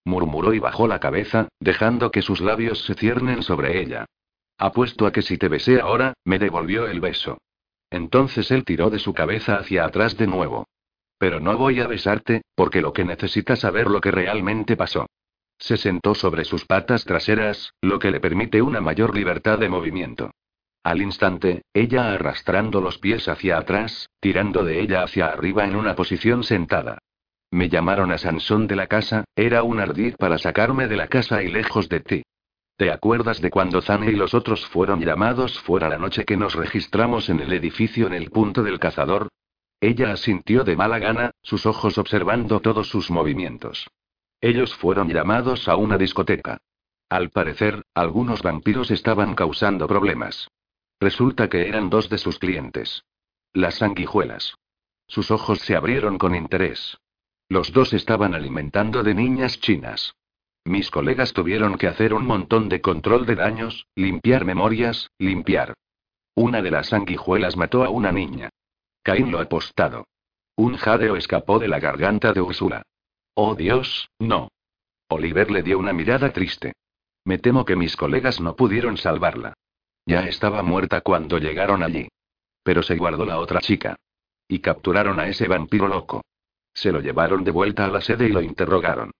murmuró 0.09 0.53
y 0.53 0.59
bajó 0.59 0.87
la 0.87 0.99
cabeza, 0.99 1.47
dejando 1.61 2.11
que 2.11 2.21
sus 2.21 2.41
labios 2.41 2.83
se 2.85 2.95
ciernen 2.95 3.43
sobre 3.43 3.79
ella. 3.81 4.05
Apuesto 4.57 5.05
a 5.05 5.13
que 5.13 5.21
si 5.21 5.37
te 5.37 5.47
besé 5.47 5.79
ahora, 5.79 6.13
me 6.25 6.37
devolvió 6.37 6.87
el 6.87 6.99
beso. 6.99 7.37
Entonces 7.89 8.51
él 8.51 8.65
tiró 8.65 8.89
de 8.89 8.99
su 8.99 9.13
cabeza 9.13 9.55
hacia 9.55 9.85
atrás 9.85 10.17
de 10.17 10.27
nuevo. 10.27 10.67
Pero 11.17 11.39
no 11.39 11.57
voy 11.57 11.79
a 11.79 11.87
besarte, 11.87 12.41
porque 12.55 12.81
lo 12.81 12.91
que 12.91 13.05
necesitas 13.05 13.59
saber 13.59 13.87
lo 13.87 14.01
que 14.01 14.11
realmente 14.11 14.75
pasó. 14.75 15.05
Se 15.57 15.77
sentó 15.77 16.15
sobre 16.15 16.45
sus 16.45 16.65
patas 16.65 17.05
traseras, 17.05 17.73
lo 17.81 17.99
que 17.99 18.11
le 18.11 18.19
permite 18.19 18.61
una 18.61 18.81
mayor 18.81 19.15
libertad 19.15 19.59
de 19.59 19.69
movimiento. 19.69 20.31
Al 20.83 21.01
instante, 21.01 21.63
ella 21.73 22.13
arrastrando 22.13 22.79
los 22.79 22.97
pies 22.97 23.27
hacia 23.27 23.57
atrás, 23.57 24.09
tirando 24.21 24.63
de 24.63 24.79
ella 24.79 25.03
hacia 25.03 25.27
arriba 25.27 25.65
en 25.65 25.75
una 25.75 25.95
posición 25.95 26.43
sentada. 26.43 26.99
Me 27.51 27.67
llamaron 27.67 28.11
a 28.11 28.17
Sansón 28.17 28.67
de 28.67 28.75
la 28.75 28.87
casa, 28.87 29.25
era 29.35 29.63
un 29.63 29.79
ardid 29.79 30.15
para 30.17 30.37
sacarme 30.37 30.87
de 30.87 30.97
la 30.97 31.07
casa 31.07 31.41
y 31.41 31.49
lejos 31.49 31.89
de 31.89 31.99
ti. 31.99 32.23
¿Te 32.77 32.91
acuerdas 32.91 33.41
de 33.41 33.49
cuando 33.49 33.81
Zane 33.81 34.11
y 34.11 34.15
los 34.15 34.33
otros 34.33 34.65
fueron 34.67 35.01
llamados 35.01 35.59
fuera 35.59 35.89
la 35.89 35.97
noche 35.97 36.23
que 36.23 36.37
nos 36.37 36.53
registramos 36.53 37.29
en 37.29 37.39
el 37.41 37.51
edificio 37.51 38.07
en 38.07 38.13
el 38.13 38.29
punto 38.29 38.63
del 38.63 38.79
cazador? 38.79 39.27
Ella 39.81 40.11
asintió 40.11 40.63
de 40.63 40.75
mala 40.75 40.99
gana, 40.99 41.31
sus 41.41 41.65
ojos 41.65 41.97
observando 41.97 42.59
todos 42.59 42.87
sus 42.87 43.09
movimientos. 43.09 43.89
Ellos 44.41 44.73
fueron 44.75 45.09
llamados 45.09 45.67
a 45.67 45.75
una 45.75 45.97
discoteca. 45.97 46.59
Al 47.09 47.31
parecer, 47.31 47.81
algunos 47.95 48.43
vampiros 48.43 48.91
estaban 48.91 49.35
causando 49.35 49.87
problemas. 49.87 50.47
Resulta 50.99 51.49
que 51.49 51.67
eran 51.67 51.89
dos 51.89 52.09
de 52.09 52.17
sus 52.17 52.39
clientes. 52.39 53.03
Las 53.51 53.75
sanguijuelas. 53.75 54.55
Sus 55.07 55.31
ojos 55.31 55.59
se 55.59 55.75
abrieron 55.75 56.17
con 56.17 56.35
interés. 56.35 56.97
Los 57.49 57.73
dos 57.73 57.93
estaban 57.93 58.35
alimentando 58.35 59.01
de 59.01 59.15
niñas 59.15 59.59
chinas. 59.59 60.15
Mis 60.65 60.91
colegas 60.91 61.33
tuvieron 61.33 61.79
que 61.79 61.87
hacer 61.87 62.13
un 62.13 62.25
montón 62.25 62.69
de 62.69 62.79
control 62.79 63.25
de 63.25 63.35
daños, 63.35 63.87
limpiar 63.95 64.45
memorias, 64.45 65.09
limpiar. 65.17 65.73
Una 66.35 66.61
de 66.61 66.69
las 66.69 66.89
sanguijuelas 66.89 67.57
mató 67.57 67.83
a 67.83 67.89
una 67.89 68.11
niña. 68.11 68.49
Caín 69.01 69.31
lo 69.31 69.39
apostado. 69.39 70.05
Un 70.55 70.77
jadeo 70.77 71.15
escapó 71.15 71.57
de 71.57 71.67
la 71.67 71.79
garganta 71.79 72.33
de 72.33 72.41
Úrsula. 72.41 72.83
Oh 73.33 73.55
Dios, 73.55 74.09
no. 74.19 74.49
Oliver 75.07 75.49
le 75.49 75.63
dio 75.63 75.79
una 75.79 75.91
mirada 75.91 76.31
triste. 76.31 76.73
Me 77.25 77.39
temo 77.39 77.65
que 77.65 77.75
mis 77.75 77.95
colegas 77.95 78.39
no 78.39 78.55
pudieron 78.55 78.97
salvarla. 78.97 79.53
Ya 80.05 80.21
estaba 80.27 80.61
muerta 80.61 81.01
cuando 81.01 81.39
llegaron 81.39 81.81
allí. 81.81 82.09
Pero 82.61 82.83
se 82.83 82.95
guardó 82.95 83.25
la 83.25 83.39
otra 83.39 83.59
chica. 83.59 83.95
Y 84.47 84.59
capturaron 84.59 85.19
a 85.19 85.27
ese 85.27 85.47
vampiro 85.47 85.87
loco. 85.87 86.21
Se 86.73 86.91
lo 86.91 87.01
llevaron 87.01 87.43
de 87.43 87.51
vuelta 87.51 87.85
a 87.85 87.89
la 87.89 88.01
sede 88.01 88.27
y 88.27 88.31
lo 88.31 88.41
interrogaron. 88.41 89.11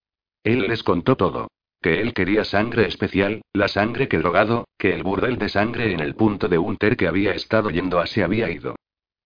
Él 0.43 0.68
les 0.68 0.84
contó 0.84 1.16
todo. 1.16 1.47
Que 1.82 2.02
él 2.02 2.14
quería 2.14 2.43
sangre 2.43 2.88
especial, 2.88 3.41
la 3.54 3.70
sangre 3.70 4.10
que 4.10 4.18
drogado, 4.18 4.68
que 4.78 4.93
el 4.93 5.04
burdel 5.04 5.38
de 5.38 5.47
sangre 5.47 5.93
en 5.93 6.02
el 6.02 6.14
punto 6.14 6.50
de 6.50 6.58
Unter 6.58 6.97
que 6.97 7.08
había 7.08 7.32
estado 7.32 7.70
yendo 7.70 8.00
a 8.00 8.06
había 8.24 8.50
ido. 8.50 8.76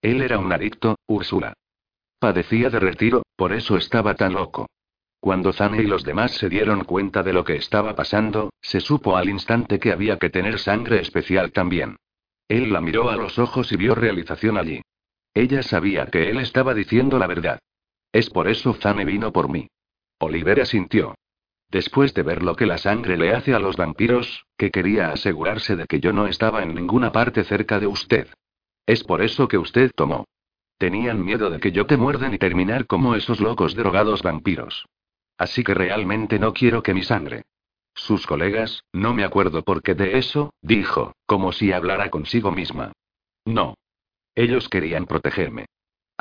Él 0.01 0.21
era 0.21 0.37
un 0.37 0.51
adicto, 0.53 0.97
Úrsula. 1.07 1.53
Padecía 2.19 2.69
de 2.69 2.79
retiro, 2.79 3.23
por 3.35 3.53
eso 3.53 3.75
estaba 3.75 4.13
tan 4.15 4.33
loco. 4.33 4.67
Cuando 5.19 5.53
Zane 5.53 5.81
y 5.81 5.87
los 5.87 6.03
demás 6.03 6.31
se 6.31 6.49
dieron 6.49 6.83
cuenta 6.83 7.23
de 7.23 7.33
lo 7.33 7.43
que 7.43 7.55
estaba 7.55 7.95
pasando, 7.95 8.51
se 8.61 8.81
supo 8.81 9.15
al 9.15 9.29
instante 9.29 9.79
que 9.79 9.91
había 9.91 10.19
que 10.19 10.29
tener 10.29 10.59
sangre 10.59 10.99
especial 10.99 11.53
también. 11.53 11.95
Él 12.49 12.73
la 12.73 12.81
miró 12.81 13.09
a 13.09 13.15
los 13.15 13.39
ojos 13.39 13.71
y 13.71 13.77
vio 13.77 13.95
realización 13.95 14.57
allí. 14.57 14.81
Ella 15.33 15.63
sabía 15.63 16.07
que 16.07 16.29
él 16.29 16.39
estaba 16.39 16.73
diciendo 16.73 17.17
la 17.17 17.27
verdad. 17.27 17.59
Es 18.13 18.29
por 18.29 18.47
eso 18.47 18.73
Zane 18.75 19.03
vino 19.03 19.33
por 19.33 19.49
mí. 19.49 19.67
Olivera 20.19 20.65
sintió. 20.65 21.15
Después 21.69 22.13
de 22.13 22.21
ver 22.21 22.43
lo 22.43 22.55
que 22.55 22.67
la 22.67 22.77
sangre 22.77 23.17
le 23.17 23.33
hace 23.33 23.55
a 23.55 23.59
los 23.59 23.75
vampiros, 23.75 24.45
que 24.57 24.69
quería 24.69 25.09
asegurarse 25.09 25.75
de 25.75 25.87
que 25.87 25.99
yo 25.99 26.13
no 26.13 26.27
estaba 26.27 26.61
en 26.61 26.75
ninguna 26.75 27.11
parte 27.11 27.43
cerca 27.43 27.79
de 27.79 27.87
usted. 27.87 28.27
Es 28.85 29.03
por 29.03 29.23
eso 29.23 29.47
que 29.47 29.57
usted 29.57 29.91
tomó. 29.95 30.25
Tenían 30.77 31.25
miedo 31.25 31.49
de 31.49 31.59
que 31.59 31.71
yo 31.71 31.87
te 31.87 31.97
muerden 31.97 32.35
y 32.35 32.37
terminar 32.37 32.85
como 32.85 33.15
esos 33.15 33.39
locos 33.39 33.73
drogados 33.73 34.21
vampiros. 34.21 34.85
Así 35.37 35.63
que 35.63 35.73
realmente 35.73 36.37
no 36.37 36.53
quiero 36.53 36.83
que 36.83 36.93
mi 36.93 37.01
sangre. 37.01 37.43
Sus 37.95 38.27
colegas, 38.27 38.83
no 38.93 39.15
me 39.15 39.23
acuerdo 39.23 39.63
por 39.63 39.81
qué 39.81 39.95
de 39.95 40.19
eso, 40.19 40.53
dijo, 40.61 41.15
como 41.25 41.51
si 41.51 41.71
hablara 41.71 42.11
consigo 42.11 42.51
misma. 42.51 42.91
No. 43.45 43.75
Ellos 44.35 44.69
querían 44.69 45.05
protegerme. 45.05 45.65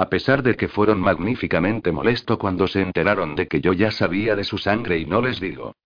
A 0.03 0.09
pesar 0.09 0.43
de 0.43 0.57
que 0.57 0.67
fueron 0.67 1.01
magníficamente 1.01 1.93
molesto 1.93 2.37
cuando 2.37 2.67
se 2.67 2.81
enteraron 2.83 3.37
de 3.37 3.47
que 3.47 3.61
yo 3.61 3.73
ya 3.73 3.93
sabía 3.93 4.35
de 4.35 4.43
su 4.43 4.59
sangre 4.59 4.99
y 4.99 5.07
no 5.07 5.23
les 5.23 5.39
digo. 5.39 5.77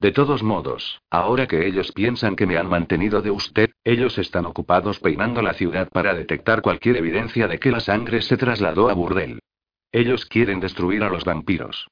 De 0.00 0.12
todos 0.12 0.42
modos, 0.42 1.02
ahora 1.10 1.46
que 1.46 1.66
ellos 1.66 1.92
piensan 1.92 2.36
que 2.36 2.46
me 2.46 2.56
han 2.56 2.70
mantenido 2.70 3.20
de 3.20 3.30
usted, 3.30 3.68
ellos 3.84 4.16
están 4.16 4.46
ocupados 4.46 4.98
peinando 5.00 5.42
la 5.42 5.52
ciudad 5.52 5.90
para 5.90 6.14
detectar 6.14 6.62
cualquier 6.62 6.96
evidencia 6.96 7.48
de 7.48 7.58
que 7.58 7.70
la 7.70 7.80
sangre 7.80 8.22
se 8.22 8.38
trasladó 8.38 8.88
a 8.88 8.94
Burdel. 8.94 9.40
Ellos 9.92 10.24
quieren 10.24 10.58
destruir 10.58 11.02
a 11.02 11.10
los 11.10 11.24
vampiros. 11.24 11.86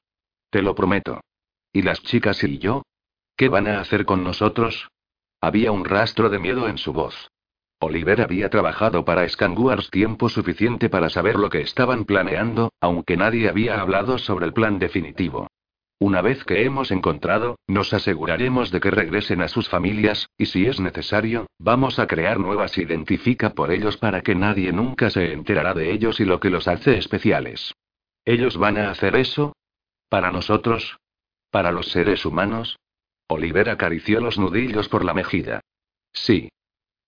Te 0.49 0.63
lo 0.63 0.73
prometo. 0.73 1.21
¿Y 1.71 1.83
las 1.83 2.01
chicas 2.01 2.43
y 2.43 2.57
yo? 2.57 2.81
¿Qué 3.37 3.47
van 3.47 3.67
a 3.67 3.79
hacer 3.79 4.05
con 4.05 4.23
nosotros? 4.23 4.89
Había 5.39 5.71
un 5.71 5.85
rastro 5.85 6.31
de 6.31 6.39
miedo 6.39 6.67
en 6.67 6.79
su 6.79 6.93
voz. 6.93 7.29
Oliver 7.79 8.21
había 8.21 8.49
trabajado 8.49 9.05
para 9.05 9.27
Scanguars 9.27 9.89
tiempo 9.89 10.29
suficiente 10.29 10.89
para 10.89 11.09
saber 11.09 11.35
lo 11.35 11.49
que 11.49 11.61
estaban 11.61 12.05
planeando, 12.05 12.71
aunque 12.79 13.17
nadie 13.17 13.49
había 13.49 13.81
hablado 13.81 14.17
sobre 14.17 14.45
el 14.45 14.53
plan 14.53 14.79
definitivo. 14.79 15.47
Una 15.99 16.21
vez 16.21 16.43
que 16.43 16.65
hemos 16.65 16.91
encontrado, 16.91 17.57
nos 17.67 17.93
aseguraremos 17.93 18.69
de 18.71 18.81
que 18.81 18.91
regresen 18.91 19.41
a 19.41 19.47
sus 19.47 19.69
familias, 19.69 20.29
y 20.37 20.47
si 20.47 20.65
es 20.65 20.79
necesario, 20.79 21.47
vamos 21.57 21.99
a 21.99 22.07
crear 22.07 22.37
nuevas 22.37 22.77
identifica 22.77 23.51
por 23.51 23.71
ellos 23.71 23.95
para 23.97 24.21
que 24.21 24.35
nadie 24.35 24.73
nunca 24.73 25.09
se 25.09 25.31
enterará 25.31 25.73
de 25.73 25.91
ellos 25.91 26.19
y 26.19 26.25
lo 26.25 26.39
que 26.39 26.49
los 26.49 26.67
hace 26.67 26.97
especiales. 26.97 27.73
¿Ellos 28.25 28.57
van 28.57 28.77
a 28.77 28.91
hacer 28.91 29.15
eso? 29.15 29.55
¿Para 30.09 30.31
nosotros? 30.31 30.97
¿Para 31.49 31.71
los 31.71 31.87
seres 31.87 32.25
humanos? 32.25 32.77
Oliver 33.27 33.69
acarició 33.69 34.19
los 34.19 34.37
nudillos 34.37 34.89
por 34.89 35.05
la 35.05 35.13
mejilla. 35.13 35.61
Sí. 36.11 36.49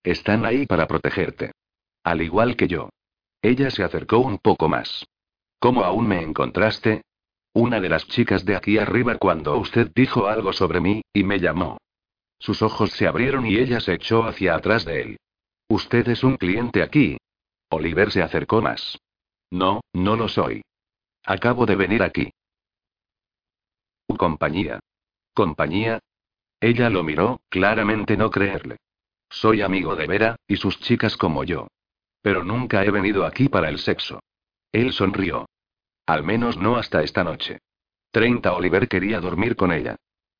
Están 0.08 0.46
ahí 0.46 0.64
para 0.64 0.86
protegerte. 0.86 1.52
Al 2.02 2.22
igual 2.22 2.56
que 2.56 2.66
yo. 2.66 2.88
Ella 3.42 3.70
se 3.70 3.84
acercó 3.84 4.20
un 4.20 4.38
poco 4.38 4.66
más. 4.66 5.04
¿Cómo 5.58 5.84
aún 5.84 6.08
me 6.08 6.22
encontraste? 6.22 7.02
Una 7.52 7.78
de 7.78 7.90
las 7.90 8.06
chicas 8.06 8.46
de 8.46 8.56
aquí 8.56 8.78
arriba 8.78 9.18
cuando 9.18 9.58
usted 9.58 9.92
dijo 9.94 10.26
algo 10.26 10.54
sobre 10.54 10.80
mí, 10.80 11.02
y 11.12 11.24
me 11.24 11.40
llamó. 11.40 11.76
Sus 12.38 12.62
ojos 12.62 12.92
se 12.92 13.06
abrieron 13.06 13.44
y 13.44 13.58
ella 13.58 13.80
se 13.80 13.92
echó 13.92 14.24
hacia 14.24 14.54
atrás 14.54 14.86
de 14.86 15.02
él. 15.02 15.16
Usted 15.68 16.08
es 16.08 16.24
un 16.24 16.38
cliente 16.38 16.82
aquí. 16.82 17.18
Oliver 17.68 18.10
se 18.10 18.22
acercó 18.22 18.62
más. 18.62 18.98
No, 19.50 19.82
no 19.92 20.16
lo 20.16 20.28
soy. 20.28 20.62
Acabo 21.22 21.66
de 21.66 21.76
venir 21.76 22.02
aquí. 22.02 22.30
Compañía. 24.16 24.80
¿Compañía? 25.34 25.98
Ella 26.62 26.88
lo 26.88 27.04
miró, 27.04 27.42
claramente 27.50 28.16
no 28.16 28.30
creerle. 28.30 28.78
Soy 29.30 29.62
amigo 29.62 29.94
de 29.96 30.06
Vera, 30.06 30.36
y 30.46 30.56
sus 30.56 30.80
chicas 30.80 31.16
como 31.16 31.44
yo. 31.44 31.68
Pero 32.22 32.44
nunca 32.44 32.84
he 32.84 32.90
venido 32.90 33.24
aquí 33.24 33.48
para 33.48 33.68
el 33.68 33.78
sexo. 33.78 34.20
Él 34.72 34.92
sonrió. 34.92 35.48
Al 36.06 36.24
menos 36.24 36.56
no 36.56 36.76
hasta 36.76 37.02
esta 37.02 37.24
noche. 37.24 37.58
30 38.10 38.52
Oliver 38.52 38.88
quería 38.88 39.20
dormir 39.20 39.56
con 39.56 39.72
ella. 39.72 39.96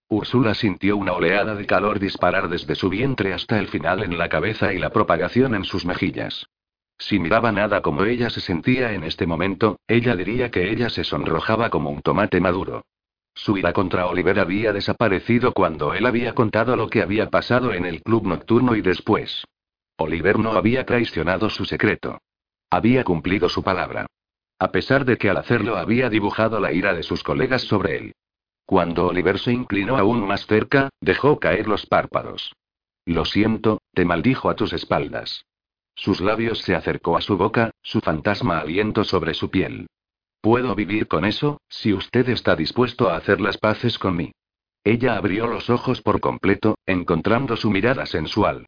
Úrsula 0.09 0.55
sintió 0.55 0.97
una 0.97 1.13
oleada 1.13 1.55
de 1.55 1.67
calor 1.67 1.99
disparar 1.99 2.49
desde 2.49 2.75
su 2.75 2.89
vientre 2.89 3.35
hasta 3.35 3.59
el 3.59 3.69
final 3.69 4.03
en 4.03 4.17
la 4.17 4.31
cabeza 4.31 4.73
y 4.73 4.79
la 4.79 4.91
propagación 4.91 5.55
en 5.55 5.65
sus 5.65 5.85
mejillas. 5.85 6.47
Si 6.97 7.19
miraba 7.19 7.53
nada 7.53 7.83
como 7.83 8.05
ella 8.05 8.31
se 8.31 8.41
sentía 8.41 8.93
en 8.93 9.05
este 9.05 9.27
momento, 9.27 9.79
ella 9.87 10.17
diría 10.17 10.51
que 10.51 10.71
ella 10.71 10.89
se 10.89 11.05
sonrojaba 11.05 11.69
como 11.71 11.91
un 11.91 12.01
tomate 12.01 12.41
maduro. 12.41 12.85
Su 13.39 13.57
ira 13.57 13.73
contra 13.73 14.07
Oliver 14.07 14.41
había 14.41 14.73
desaparecido 14.73 15.53
cuando 15.53 15.95
él 15.95 16.07
había 16.07 16.35
contado 16.35 16.75
lo 16.75 16.91
que 16.91 17.03
había 17.03 17.31
pasado 17.31 17.73
en 17.73 17.87
el 17.87 18.03
club 18.03 18.27
nocturno 18.27 18.75
y 18.75 18.81
después. 18.81 19.45
Oliver 19.97 20.41
no 20.41 20.55
había 20.55 20.85
traicionado 20.85 21.49
su 21.49 21.65
secreto. 21.65 22.19
Había 22.69 23.05
cumplido 23.05 23.49
su 23.49 23.63
palabra. 23.63 24.07
A 24.59 24.73
pesar 24.73 25.05
de 25.05 25.17
que 25.19 25.31
al 25.31 25.37
hacerlo 25.37 25.77
había 25.77 26.11
dibujado 26.11 26.59
la 26.59 26.73
ira 26.73 26.95
de 26.95 27.05
sus 27.05 27.23
colegas 27.23 27.63
sobre 27.63 27.97
él. 27.99 28.13
Cuando 28.67 29.07
Oliver 29.07 29.39
se 29.39 29.53
inclinó 29.53 29.97
aún 29.97 30.27
más 30.27 30.45
cerca, 30.45 30.89
dejó 31.01 31.39
caer 31.39 31.69
los 31.69 31.87
párpados. 31.87 32.57
Lo 33.07 33.25
siento, 33.25 33.81
te 33.95 34.05
maldijo 34.05 34.51
a 34.51 34.57
tus 34.57 34.73
espaldas. 34.73 35.45
Sus 35.95 36.21
labios 36.21 36.59
se 36.63 36.75
acercó 36.75 37.17
a 37.17 37.21
su 37.21 37.37
boca, 37.37 37.71
su 37.83 38.01
fantasma 38.01 38.59
aliento 38.59 39.05
sobre 39.05 39.33
su 39.33 39.49
piel. 39.49 39.87
Puedo 40.51 40.75
vivir 40.75 41.09
con 41.09 41.27
eso, 41.27 41.61
si 41.69 41.93
usted 41.93 42.27
está 42.31 42.57
dispuesto 42.57 43.11
a 43.11 43.19
hacer 43.19 43.39
las 43.39 43.59
paces 43.59 43.99
con 43.99 44.17
mí. 44.17 44.33
Ella 44.83 45.19
abrió 45.19 45.47
los 45.47 45.69
ojos 45.69 46.01
por 46.01 46.21
completo, 46.21 46.79
encontrando 46.87 47.55
su 47.55 47.71
mirada 47.71 48.07
sensual. 48.07 48.65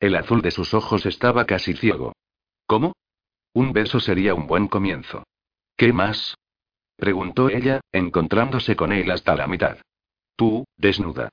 El 0.00 0.16
azul 0.16 0.42
de 0.42 0.50
sus 0.50 0.74
ojos 0.74 1.06
estaba 1.06 1.44
casi 1.44 1.74
ciego. 1.74 2.14
¿Cómo? 2.66 2.94
Un 3.54 3.72
beso 3.72 4.00
sería 4.00 4.34
un 4.34 4.48
buen 4.48 4.66
comienzo. 4.66 5.22
¿Qué 5.76 5.92
más? 5.92 6.34
preguntó 6.96 7.48
ella, 7.48 7.80
encontrándose 7.92 8.74
con 8.74 8.90
él 8.90 9.08
hasta 9.12 9.36
la 9.36 9.46
mitad. 9.46 9.78
Tú, 10.34 10.64
desnuda. 10.76 11.28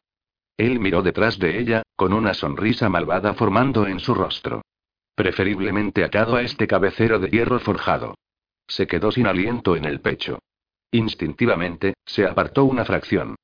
Él 0.58 0.80
miró 0.80 1.02
detrás 1.02 1.40
de 1.40 1.60
ella, 1.60 1.82
con 1.96 2.14
una 2.14 2.36
sonrisa 2.36 2.88
malvada 2.88 3.34
formando 3.34 3.88
en 3.88 4.00
su 4.00 4.14
rostro. 4.14 4.62
Preferiblemente 5.16 6.04
atado 6.04 6.36
a 6.36 6.44
este 6.44 6.68
cabecero 6.68 7.18
de 7.18 7.30
hierro 7.32 7.60
forjado. 7.60 8.14
Se 8.68 8.88
quedó 8.88 9.12
sin 9.12 9.28
aliento 9.28 9.76
en 9.76 9.86
el 9.86 10.02
pecho. 10.02 10.40
Instintivamente, 10.92 11.94
se 12.06 12.26
apartó 12.26 12.66
una 12.66 12.86
fracción. 12.86 13.36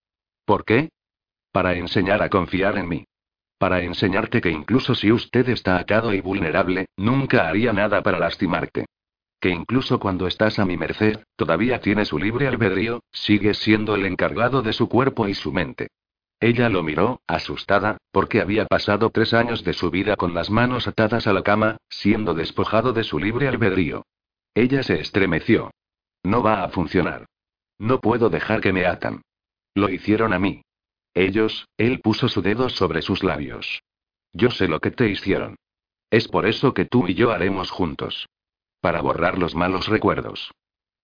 ¿Por 0.45 0.65
qué? 0.65 0.89
Para 1.51 1.76
enseñar 1.76 2.21
a 2.21 2.30
confiar 2.30 2.78
en 2.78 2.89
mí. 2.89 3.05
Para 3.57 3.82
enseñarte 3.82 4.41
que 4.41 4.49
incluso 4.49 4.95
si 4.95 5.11
usted 5.11 5.47
está 5.49 5.78
atado 5.78 6.13
y 6.13 6.19
vulnerable, 6.19 6.88
nunca 6.97 7.47
haría 7.47 7.71
nada 7.71 8.01
para 8.01 8.19
lastimarte. 8.19 8.86
Que 9.39 9.49
incluso 9.49 9.99
cuando 9.99 10.28
estás 10.28 10.59
a 10.59 10.65
mi 10.65 10.78
merced, 10.78 11.19
todavía 11.36 11.80
tiene 11.80 12.05
su 12.05 12.17
libre 12.17 12.47
albedrío, 12.47 13.01
sigues 13.11 13.57
siendo 13.57 13.95
el 13.95 14.05
encargado 14.05 14.61
de 14.61 14.74
su 14.74 14.89
cuerpo 14.89 15.28
y 15.28 15.34
su 15.34 15.51
mente. 15.51 15.88
Ella 16.39 16.67
lo 16.67 16.84
miró, 16.84 17.21
asustada, 17.26 17.97
porque 18.11 18.41
había 18.41 18.65
pasado 18.65 19.09
tres 19.09 19.34
años 19.34 19.63
de 19.63 19.71
su 19.71 19.89
vida 19.91 20.17
con 20.17 20.34
las 20.34 20.49
manos 20.49 20.88
atadas 20.88 21.28
a 21.28 21.32
la 21.34 21.41
cama, 21.41 21.78
siendo 21.89 22.34
despojado 22.34 22.91
de 22.91 23.05
su 23.05 23.17
libre 23.19 23.47
albedrío. 23.47 24.03
Ella 24.56 24.84
se 24.84 24.99
estremeció. 24.99 25.72
No 26.24 26.43
va 26.43 26.64
a 26.64 26.70
funcionar. 26.70 27.26
No 27.80 27.99
puedo 27.99 28.30
dejar 28.30 28.62
que 28.62 28.74
me 28.74 28.86
atan. 28.86 29.22
Lo 29.76 29.89
hicieron 29.89 30.34
a 30.34 30.39
mí. 30.39 30.62
Ellos, 31.14 31.68
él 31.78 31.99
puso 32.01 32.30
su 32.30 32.41
dedo 32.41 32.70
sobre 32.70 33.01
sus 33.01 33.24
labios. 33.24 33.82
Yo 34.32 34.49
sé 34.49 34.68
lo 34.68 34.80
que 34.80 34.91
te 34.91 35.10
hicieron. 35.10 35.56
Es 36.10 36.28
por 36.28 36.45
eso 36.45 36.74
que 36.74 36.86
tú 36.86 37.08
y 37.08 37.16
yo 37.16 37.32
haremos 37.32 37.72
juntos. 37.72 38.28
Para 38.82 39.01
borrar 39.01 39.38
los 39.38 39.56
malos 39.56 39.88
recuerdos. 39.88 40.51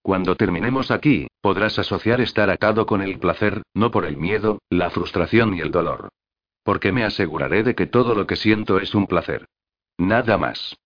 Cuando 0.01 0.35
terminemos 0.35 0.91
aquí, 0.91 1.27
podrás 1.41 1.77
asociar 1.77 2.21
estar 2.21 2.49
atado 2.49 2.85
con 2.85 3.01
el 3.01 3.19
placer, 3.19 3.63
no 3.73 3.91
por 3.91 4.05
el 4.05 4.17
miedo, 4.17 4.59
la 4.69 4.89
frustración 4.89 5.53
y 5.55 5.59
el 5.59 5.71
dolor. 5.71 6.09
Porque 6.63 6.91
me 6.91 7.03
aseguraré 7.03 7.63
de 7.63 7.75
que 7.75 7.87
todo 7.87 8.15
lo 8.15 8.25
que 8.27 8.35
siento 8.35 8.79
es 8.79 8.95
un 8.95 9.07
placer. 9.07 9.45
Nada 9.97 10.37
más. 10.37 10.77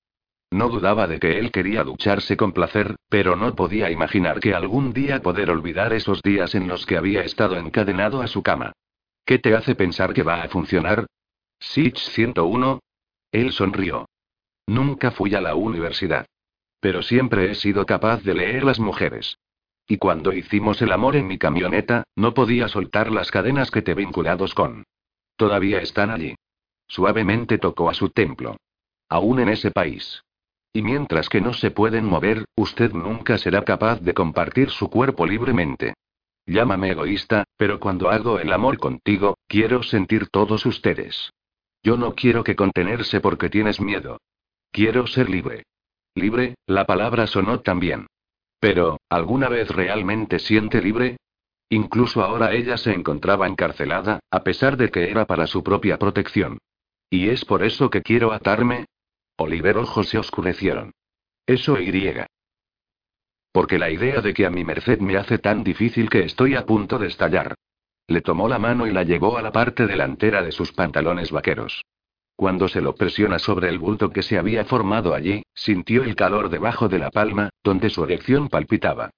No 0.53 0.69
dudaba 0.69 1.07
de 1.07 1.19
que 1.19 1.39
él 1.39 1.51
quería 1.51 1.83
ducharse 1.83 2.37
con 2.37 2.51
placer, 2.51 2.95
pero 3.09 3.35
no 3.35 3.55
podía 3.55 3.89
imaginar 3.89 4.39
que 4.39 4.53
algún 4.53 4.93
día 4.93 5.19
poder 5.19 5.49
olvidar 5.49 5.93
esos 5.93 6.21
días 6.21 6.53
en 6.53 6.67
los 6.67 6.85
que 6.85 6.95
había 6.95 7.23
estado 7.23 7.57
encadenado 7.57 8.21
a 8.21 8.27
su 8.27 8.43
cama. 8.43 8.71
¿Qué 9.25 9.39
te 9.39 9.55
hace 9.55 9.73
pensar 9.73 10.13
que 10.13 10.21
va 10.21 10.43
a 10.43 10.49
funcionar? 10.49 11.07
Sitch 11.59 11.97
101. 11.97 12.79
Él 13.31 13.51
sonrió. 13.51 14.07
Nunca 14.67 15.09
fui 15.09 15.33
a 15.33 15.41
la 15.41 15.55
universidad. 15.55 16.27
Pero 16.79 17.01
siempre 17.01 17.49
he 17.49 17.55
sido 17.55 17.87
capaz 17.87 18.21
de 18.21 18.35
leer 18.35 18.63
las 18.63 18.79
mujeres. 18.79 19.39
Y 19.87 19.97
cuando 19.97 20.33
hicimos 20.33 20.79
el 20.83 20.91
amor 20.91 21.15
en 21.15 21.25
mi 21.25 21.39
camioneta, 21.39 22.03
no 22.15 22.35
podía 22.35 22.67
soltar 22.67 23.11
las 23.11 23.31
cadenas 23.31 23.71
que 23.71 23.81
te 23.81 23.95
vinculados 23.95 24.53
con. 24.53 24.83
Todavía 25.35 25.79
están 25.79 26.11
allí. 26.11 26.35
Suavemente 26.87 27.57
tocó 27.57 27.89
a 27.89 27.95
su 27.95 28.11
templo. 28.11 28.57
Aún 29.09 29.39
en 29.39 29.49
ese 29.49 29.71
país. 29.71 30.21
Y 30.73 30.81
mientras 30.81 31.29
que 31.29 31.39
no 31.39 31.53
se 31.53 31.69
pueden 31.69 32.05
mover, 32.05 32.45
usted 32.55 32.91
nunca 32.93 33.37
será 33.37 33.63
capaz 33.63 34.01
de 34.01 34.15
compartir 34.15 34.71
su 34.71 34.89
cuerpo 34.89 35.27
libremente. 35.27 35.93
Llámame 36.47 36.89
egoísta, 36.89 37.45
pero 37.55 37.79
cuando 37.79 38.09
hago 38.09 38.39
el 38.39 38.51
amor 38.51 38.79
contigo, 38.79 39.37
quiero 39.47 39.83
sentir 39.83 40.27
todos 40.29 40.65
ustedes. 40.65 41.31
Yo 41.83 41.95
no 41.95 42.15
quiero 42.15 42.43
que 42.43 42.55
contenerse 42.55 43.21
porque 43.21 43.49
tienes 43.49 43.79
miedo. 43.79 44.17
Quiero 44.71 45.05
ser 45.05 45.29
libre. 45.29 45.63
Libre, 46.15 46.55
la 46.65 46.85
palabra 46.85 47.27
sonó 47.27 47.59
también. 47.59 48.07
Pero, 48.59 48.99
¿alguna 49.09 49.49
vez 49.49 49.69
realmente 49.69 50.39
siente 50.39 50.81
libre? 50.81 51.17
Incluso 51.69 52.23
ahora 52.23 52.53
ella 52.53 52.77
se 52.77 52.93
encontraba 52.93 53.47
encarcelada, 53.47 54.19
a 54.31 54.43
pesar 54.43 54.77
de 54.77 54.89
que 54.89 55.09
era 55.09 55.25
para 55.25 55.47
su 55.47 55.63
propia 55.63 55.97
protección. 55.97 56.57
¿Y 57.09 57.29
es 57.29 57.45
por 57.45 57.63
eso 57.63 57.89
que 57.89 58.01
quiero 58.01 58.31
atarme? 58.31 58.85
Oliver 59.43 59.77
ojos 59.77 60.09
se 60.09 60.17
oscurecieron. 60.17 60.91
Eso 61.45 61.79
iría. 61.79 62.27
Porque 63.51 63.77
la 63.77 63.91
idea 63.91 64.21
de 64.21 64.33
que 64.33 64.45
a 64.45 64.49
mi 64.49 64.63
merced 64.63 64.99
me 64.99 65.17
hace 65.17 65.37
tan 65.37 65.63
difícil 65.63 66.09
que 66.09 66.23
estoy 66.23 66.55
a 66.55 66.65
punto 66.65 66.97
de 66.97 67.07
estallar. 67.07 67.55
Le 68.07 68.21
tomó 68.21 68.49
la 68.49 68.59
mano 68.59 68.87
y 68.87 68.91
la 68.91 69.03
llevó 69.03 69.37
a 69.37 69.41
la 69.41 69.51
parte 69.51 69.85
delantera 69.85 70.41
de 70.41 70.51
sus 70.51 70.71
pantalones 70.71 71.31
vaqueros. 71.31 71.83
Cuando 72.35 72.67
se 72.67 72.81
lo 72.81 72.95
presiona 72.95 73.37
sobre 73.37 73.69
el 73.69 73.77
bulto 73.77 74.09
que 74.09 74.23
se 74.23 74.37
había 74.37 74.65
formado 74.65 75.13
allí, 75.13 75.43
sintió 75.53 76.03
el 76.03 76.15
calor 76.15 76.49
debajo 76.49 76.89
de 76.89 76.99
la 76.99 77.11
palma, 77.11 77.49
donde 77.63 77.89
su 77.89 78.03
erección 78.03 78.49
palpitaba. 78.49 79.11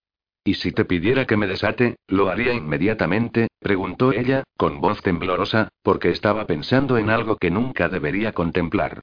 ¿Y 0.43 0.55
si 0.55 0.71
te 0.71 0.86
pidiera 0.86 1.26
que 1.26 1.38
me 1.38 1.47
desate, 1.47 1.95
lo 2.07 2.30
haría 2.30 2.53
inmediatamente? 2.53 3.47
preguntó 3.59 4.11
ella, 4.11 4.43
con 4.57 4.82
voz 4.82 5.01
temblorosa, 5.01 5.69
porque 5.82 6.09
estaba 6.09 6.45
pensando 6.45 6.97
en 6.97 7.09
algo 7.09 7.38
que 7.38 7.49
nunca 7.49 7.89
debería 7.89 8.34
contemplar. 8.34 9.01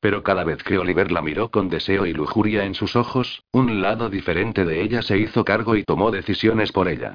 Pero 0.00 0.22
cada 0.22 0.44
vez 0.44 0.62
que 0.62 0.78
Oliver 0.78 1.12
la 1.12 1.20
miró 1.20 1.50
con 1.50 1.68
deseo 1.68 2.06
y 2.06 2.14
lujuria 2.14 2.64
en 2.64 2.74
sus 2.74 2.96
ojos, 2.96 3.44
un 3.52 3.82
lado 3.82 4.08
diferente 4.08 4.64
de 4.64 4.82
ella 4.82 5.02
se 5.02 5.18
hizo 5.18 5.44
cargo 5.44 5.76
y 5.76 5.84
tomó 5.84 6.10
decisiones 6.10 6.72
por 6.72 6.88
ella. 6.88 7.14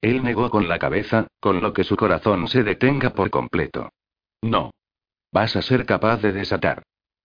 Él 0.00 0.22
negó 0.22 0.50
con 0.50 0.68
la 0.68 0.78
cabeza, 0.78 1.28
con 1.40 1.60
lo 1.60 1.72
que 1.72 1.84
su 1.84 1.96
corazón 1.96 2.48
se 2.48 2.62
detenga 2.64 3.10
por 3.10 3.30
completo. 3.30 3.90
No. 4.42 4.72
Vas 5.32 5.56
a 5.56 5.62
ser 5.62 5.86
capaz 5.86 6.18
de 6.18 6.32
desatar. 6.32 6.82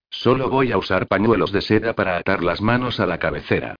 Solo 0.09 0.49
voy 0.49 0.71
a 0.71 0.77
usar 0.77 1.07
pañuelos 1.07 1.51
de 1.51 1.61
seda 1.61 1.93
para 1.93 2.17
atar 2.17 2.43
las 2.43 2.61
manos 2.61 2.99
a 2.99 3.05
la 3.05 3.19
cabecera. 3.19 3.75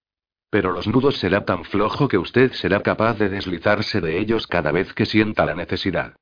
Pero 0.50 0.72
los 0.72 0.88
nudos 0.88 1.18
será 1.18 1.46
tan 1.46 1.64
flojo 1.64 2.08
que 2.08 2.18
usted 2.18 2.52
será 2.54 2.82
capaz 2.82 3.18
de 3.20 3.30
deslizarse 3.30 4.02
de 4.02 4.20
ellos 4.20 4.48
cada 4.48 4.72
vez 4.72 4.94
que 4.94 5.06
sienta 5.06 5.46
la 5.46 5.56
necesidad. 5.56 6.16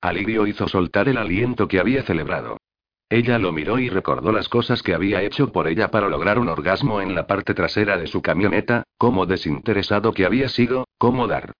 Alivio 0.00 0.46
hizo 0.46 0.68
soltar 0.68 1.08
el 1.08 1.18
aliento 1.18 1.68
que 1.68 1.80
había 1.80 2.02
celebrado. 2.02 2.58
Ella 3.12 3.38
lo 3.38 3.52
miró 3.52 3.78
y 3.78 3.90
recordó 3.90 4.32
las 4.32 4.48
cosas 4.48 4.82
que 4.82 4.94
había 4.94 5.20
hecho 5.20 5.52
por 5.52 5.68
ella 5.68 5.90
para 5.90 6.08
lograr 6.08 6.38
un 6.38 6.48
orgasmo 6.48 7.02
en 7.02 7.14
la 7.14 7.26
parte 7.26 7.52
trasera 7.52 7.98
de 7.98 8.06
su 8.06 8.22
camioneta, 8.22 8.84
cómo 8.96 9.26
desinteresado 9.26 10.14
que 10.14 10.24
había 10.24 10.48
sido, 10.48 10.86
cómo 10.96 11.26
dar. 11.26 11.52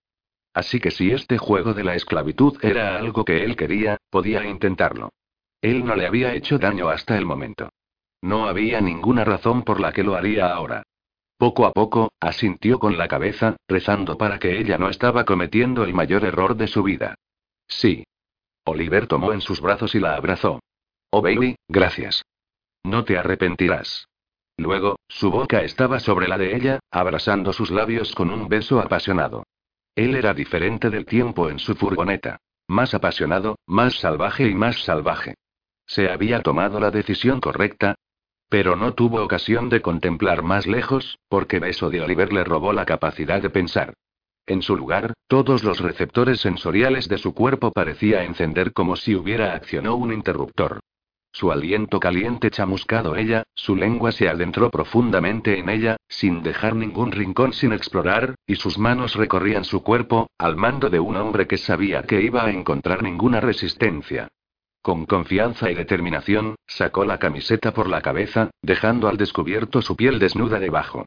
Así 0.55 0.81
que 0.81 0.91
si 0.91 1.11
este 1.11 1.37
juego 1.37 1.75
de 1.75 1.85
la 1.85 1.95
esclavitud 1.95 2.57
era 2.63 2.97
algo 2.97 3.27
que 3.27 3.45
él 3.45 3.55
quería, 3.55 3.99
podía 4.09 4.47
intentarlo. 4.47 5.11
Él 5.61 5.85
no 5.85 5.95
le 5.95 6.07
había 6.07 6.35
hecho 6.35 6.59
daño 6.59 6.89
hasta 6.89 7.19
el 7.19 7.27
momento. 7.27 7.69
No 8.23 8.47
había 8.47 8.81
ninguna 8.81 9.23
razón 9.23 9.63
por 9.63 9.79
la 9.79 9.93
que 9.93 10.05
lo 10.05 10.15
haría 10.15 10.55
ahora. 10.55 10.85
Poco 11.37 11.67
a 11.67 11.73
poco, 11.73 12.13
asintió 12.19 12.79
con 12.79 12.97
la 12.97 13.09
cabeza, 13.09 13.57
rezando 13.69 14.17
para 14.17 14.39
que 14.39 14.59
ella 14.59 14.79
no 14.79 14.89
estaba 14.89 15.27
cometiendo 15.27 15.85
el 15.85 15.93
mayor 15.93 16.25
error 16.25 16.57
de 16.57 16.69
su 16.69 16.83
vida. 16.83 17.15
Sí. 17.69 18.05
Oliver 18.65 19.07
tomó 19.07 19.35
en 19.35 19.43
sus 19.43 19.61
brazos 19.61 19.95
y 19.95 20.01
la 20.01 20.15
abrazó. 20.15 20.59
Oh 21.15 21.21
baby, 21.21 21.57
gracias. 21.69 22.25
No 22.85 23.05
te 23.05 23.19
arrepentirás. 23.19 24.09
Luego, 24.57 24.97
su 25.09 25.31
boca 25.31 25.63
estaba 25.63 26.01
sobre 26.01 26.27
la 26.27 26.39
de 26.39 26.57
ella, 26.57 26.81
abrazando 26.91 27.53
sus 27.53 27.71
labios 27.71 28.15
con 28.15 28.31
un 28.31 28.49
beso 28.49 28.81
apasionado. 28.81 29.45
Él 29.95 30.15
era 30.17 30.33
diferente 30.33 30.89
del 30.89 31.05
tiempo 31.05 31.51
en 31.51 31.59
su 31.59 31.75
furgoneta. 31.75 32.39
Más 32.67 32.95
apasionado, 32.95 33.57
más 33.67 33.97
salvaje 33.97 34.49
y 34.49 34.55
más 34.55 34.85
salvaje. 34.85 35.35
Se 35.87 36.11
había 36.11 36.41
tomado 36.41 36.81
la 36.81 36.91
decisión 36.91 37.41
correcta, 37.41 37.95
pero 38.49 38.75
no 38.75 38.95
tuvo 38.95 39.23
ocasión 39.23 39.69
de 39.69 39.83
contemplar 39.83 40.43
más 40.43 40.67
lejos, 40.67 41.19
porque 41.29 41.59
beso 41.59 41.91
de 41.91 42.01
Oliver 42.01 42.33
le 42.33 42.45
robó 42.45 42.73
la 42.73 42.87
capacidad 42.87 43.43
de 43.43 43.51
pensar. 43.51 43.93
En 44.47 44.63
su 44.63 44.77
lugar, 44.77 45.13
todos 45.29 45.63
los 45.63 45.81
receptores 45.81 46.41
sensoriales 46.41 47.07
de 47.07 47.19
su 47.19 47.35
cuerpo 47.35 47.71
parecía 47.71 48.25
encender 48.25 48.73
como 48.73 48.97
si 48.97 49.15
hubiera 49.15 49.53
accionado 49.53 49.97
un 49.97 50.11
interruptor. 50.11 50.81
Su 51.35 51.51
aliento 51.51 51.99
caliente 51.99 52.51
chamuscado 52.51 53.17
ella, 53.17 53.45
su 53.55 53.75
lengua 53.75 54.13
se 54.13 54.29
adentró 54.29 54.71
profundamente 54.71 55.59
en 55.59 55.71
ella, 55.71 55.97
sin 56.07 56.43
dejar 56.43 56.77
ningún 56.77 57.11
rincón 57.11 57.55
sin 57.55 57.73
explorar, 57.73 58.35
y 58.47 58.57
sus 58.57 58.77
manos 58.79 59.15
recorrían 59.15 59.65
su 59.65 59.83
cuerpo, 59.83 60.29
al 60.37 60.57
mando 60.57 60.91
de 60.91 61.01
un 61.01 61.17
hombre 61.17 61.47
que 61.47 61.57
sabía 61.57 62.03
que 62.03 62.21
iba 62.21 62.45
a 62.45 62.51
encontrar 62.51 63.03
ninguna 63.03 63.41
resistencia. 63.41 64.29
Con 64.83 65.07
confianza 65.07 65.71
y 65.71 65.75
determinación, 65.75 66.57
sacó 66.67 67.07
la 67.07 67.19
camiseta 67.19 67.73
por 67.73 67.89
la 67.89 68.03
cabeza, 68.03 68.51
dejando 68.61 69.09
al 69.09 69.17
descubierto 69.17 69.81
su 69.81 69.97
piel 69.97 70.19
desnuda 70.19 70.59
debajo. 70.59 71.07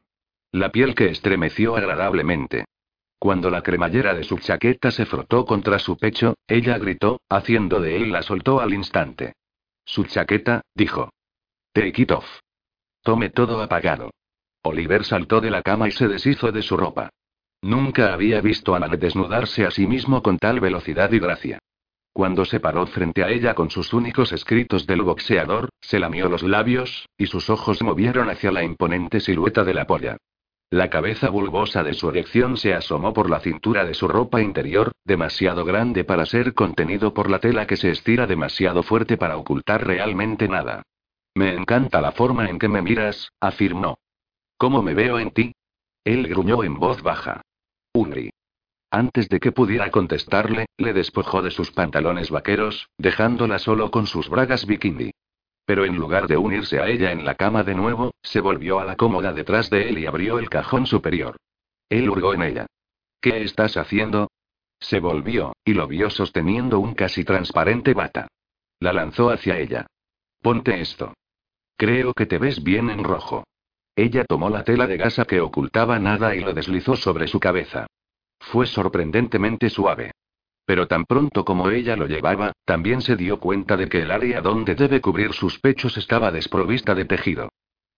La 0.50 0.72
piel 0.72 0.96
que 0.96 1.06
estremeció 1.10 1.76
agradablemente. 1.76 2.64
Cuando 3.18 3.48
la 3.48 3.62
cremallera 3.62 4.14
de 4.14 4.24
su 4.24 4.38
chaqueta 4.38 4.90
se 4.90 5.06
frotó 5.06 5.44
contra 5.44 5.78
su 5.78 5.96
pecho, 5.96 6.34
ella 6.48 6.78
gritó, 6.78 7.20
haciendo 7.28 7.80
de 7.80 7.96
él 7.96 8.10
la 8.10 8.22
soltó 8.22 8.60
al 8.60 8.74
instante. 8.74 9.34
Su 9.86 10.04
chaqueta, 10.04 10.60
dijo. 10.74 11.10
Take 11.72 12.02
it 12.02 12.10
off. 12.10 12.26
Tome 13.02 13.30
todo 13.30 13.62
apagado. 13.62 14.10
Oliver 14.62 15.04
saltó 15.04 15.40
de 15.40 15.50
la 15.50 15.62
cama 15.62 15.88
y 15.88 15.92
se 15.92 16.08
deshizo 16.08 16.50
de 16.52 16.62
su 16.62 16.76
ropa. 16.76 17.10
Nunca 17.62 18.12
había 18.12 18.40
visto 18.40 18.74
a 18.74 18.80
Matt 18.80 18.94
desnudarse 18.94 19.64
a 19.64 19.70
sí 19.70 19.86
mismo 19.86 20.22
con 20.22 20.38
tal 20.38 20.60
velocidad 20.60 21.10
y 21.12 21.20
gracia. 21.20 21.58
Cuando 22.12 22.44
se 22.44 22.60
paró 22.60 22.86
frente 22.86 23.22
a 23.22 23.28
ella 23.28 23.54
con 23.54 23.70
sus 23.70 23.92
únicos 23.92 24.32
escritos 24.32 24.86
del 24.86 25.02
boxeador, 25.02 25.68
se 25.80 25.98
lamió 25.98 26.28
los 26.28 26.42
labios, 26.42 27.08
y 27.16 27.26
sus 27.26 27.48
ojos 27.50 27.82
movieron 27.82 28.28
hacia 28.28 28.50
la 28.50 28.64
imponente 28.64 29.20
silueta 29.20 29.64
de 29.64 29.74
la 29.74 29.86
polla. 29.86 30.16
La 30.70 30.90
cabeza 30.90 31.30
bulbosa 31.30 31.84
de 31.84 31.94
su 31.94 32.08
erección 32.10 32.56
se 32.56 32.74
asomó 32.74 33.12
por 33.12 33.30
la 33.30 33.38
cintura 33.38 33.84
de 33.84 33.94
su 33.94 34.08
ropa 34.08 34.42
interior, 34.42 34.90
demasiado 35.04 35.64
grande 35.64 36.02
para 36.02 36.26
ser 36.26 36.54
contenido 36.54 37.14
por 37.14 37.30
la 37.30 37.38
tela 37.38 37.68
que 37.68 37.76
se 37.76 37.90
estira 37.90 38.26
demasiado 38.26 38.82
fuerte 38.82 39.16
para 39.16 39.36
ocultar 39.36 39.86
realmente 39.86 40.48
nada. 40.48 40.82
Me 41.36 41.54
encanta 41.54 42.00
la 42.00 42.10
forma 42.10 42.48
en 42.48 42.58
que 42.58 42.68
me 42.68 42.82
miras, 42.82 43.30
afirmó. 43.40 43.98
¿Cómo 44.58 44.82
me 44.82 44.94
veo 44.94 45.20
en 45.20 45.30
ti? 45.30 45.52
Él 46.02 46.26
gruñó 46.26 46.64
en 46.64 46.78
voz 46.78 47.00
baja. 47.00 47.42
Unri. 47.92 48.30
Antes 48.90 49.28
de 49.28 49.38
que 49.38 49.52
pudiera 49.52 49.90
contestarle, 49.90 50.66
le 50.78 50.92
despojó 50.92 51.42
de 51.42 51.50
sus 51.50 51.70
pantalones 51.70 52.30
vaqueros, 52.30 52.88
dejándola 52.98 53.58
solo 53.58 53.90
con 53.90 54.06
sus 54.06 54.28
bragas 54.28 54.66
bikini. 54.66 55.12
Pero 55.66 55.84
en 55.84 55.96
lugar 55.96 56.28
de 56.28 56.36
unirse 56.36 56.80
a 56.80 56.88
ella 56.88 57.12
en 57.12 57.24
la 57.24 57.34
cama 57.34 57.64
de 57.64 57.74
nuevo, 57.74 58.14
se 58.22 58.40
volvió 58.40 58.78
a 58.78 58.84
la 58.84 58.96
cómoda 58.96 59.32
detrás 59.32 59.68
de 59.68 59.88
él 59.88 59.98
y 59.98 60.06
abrió 60.06 60.38
el 60.38 60.48
cajón 60.48 60.86
superior. 60.86 61.36
Él 61.88 62.08
hurgó 62.08 62.32
en 62.34 62.42
ella. 62.42 62.66
¿Qué 63.20 63.42
estás 63.42 63.76
haciendo? 63.76 64.30
Se 64.78 65.00
volvió, 65.00 65.52
y 65.64 65.74
lo 65.74 65.88
vio 65.88 66.08
sosteniendo 66.08 66.78
un 66.78 66.94
casi 66.94 67.24
transparente 67.24 67.94
bata. 67.94 68.28
La 68.78 68.92
lanzó 68.92 69.30
hacia 69.30 69.58
ella. 69.58 69.86
Ponte 70.40 70.80
esto. 70.80 71.14
Creo 71.76 72.14
que 72.14 72.26
te 72.26 72.38
ves 72.38 72.62
bien 72.62 72.88
en 72.88 73.02
rojo. 73.02 73.44
Ella 73.96 74.24
tomó 74.24 74.50
la 74.50 74.62
tela 74.62 74.86
de 74.86 74.96
gasa 74.96 75.24
que 75.24 75.40
ocultaba 75.40 75.98
nada 75.98 76.36
y 76.36 76.40
lo 76.40 76.52
deslizó 76.52 76.96
sobre 76.96 77.26
su 77.26 77.40
cabeza. 77.40 77.86
Fue 78.38 78.66
sorprendentemente 78.66 79.70
suave. 79.70 80.12
Pero 80.66 80.88
tan 80.88 81.04
pronto 81.04 81.44
como 81.44 81.70
ella 81.70 81.96
lo 81.96 82.06
llevaba, 82.06 82.52
también 82.64 83.00
se 83.00 83.16
dio 83.16 83.38
cuenta 83.38 83.76
de 83.76 83.88
que 83.88 84.02
el 84.02 84.10
área 84.10 84.40
donde 84.42 84.74
debe 84.74 85.00
cubrir 85.00 85.32
sus 85.32 85.60
pechos 85.60 85.96
estaba 85.96 86.32
desprovista 86.32 86.94
de 86.94 87.04
tejido. 87.04 87.48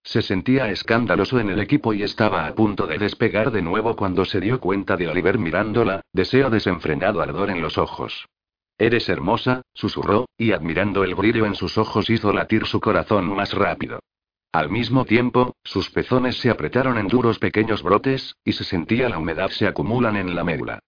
Se 0.05 0.23
sentía 0.23 0.71
escandaloso 0.71 1.41
en 1.41 1.51
el 1.51 1.61
equipo 1.61 1.93
y 1.93 2.03
estaba 2.03 2.47
a 2.47 2.55
punto 2.55 2.87
de 2.87 2.99
despegar 2.99 3.51
de 3.51 3.63
nuevo 3.63 3.97
cuando 3.97 4.25
se 4.25 4.41
dio 4.41 4.61
cuenta 4.61 4.97
de 4.97 5.09
Oliver 5.09 5.39
mirándola, 5.39 6.03
deseo 6.13 6.51
desenfrenado 6.51 7.21
ardor 7.21 7.51
en 7.51 7.63
los 7.63 7.79
ojos. 7.79 8.27
Eres 8.79 9.09
hermosa, 9.09 9.63
susurró, 9.75 10.29
y 10.37 10.53
admirando 10.53 11.03
el 11.05 11.15
brillo 11.15 11.47
en 11.47 11.55
sus 11.55 11.79
ojos 11.79 12.09
hizo 12.11 12.33
latir 12.33 12.67
su 12.67 12.81
corazón 12.81 13.35
más 13.35 13.53
rápido. 13.53 13.99
Al 14.53 14.71
mismo 14.71 15.05
tiempo, 15.05 15.57
sus 15.65 15.91
pezones 15.91 16.39
se 16.39 16.49
apretaron 16.49 16.97
en 16.97 17.09
duros 17.09 17.39
pequeños 17.39 17.83
brotes, 17.83 18.37
y 18.45 18.53
se 18.53 18.65
sentía 18.65 19.09
la 19.09 19.19
humedad 19.19 19.51
se 19.51 19.67
acumulan 19.67 20.17
en 20.17 20.35
la 20.35 20.45
médula. 20.45 20.81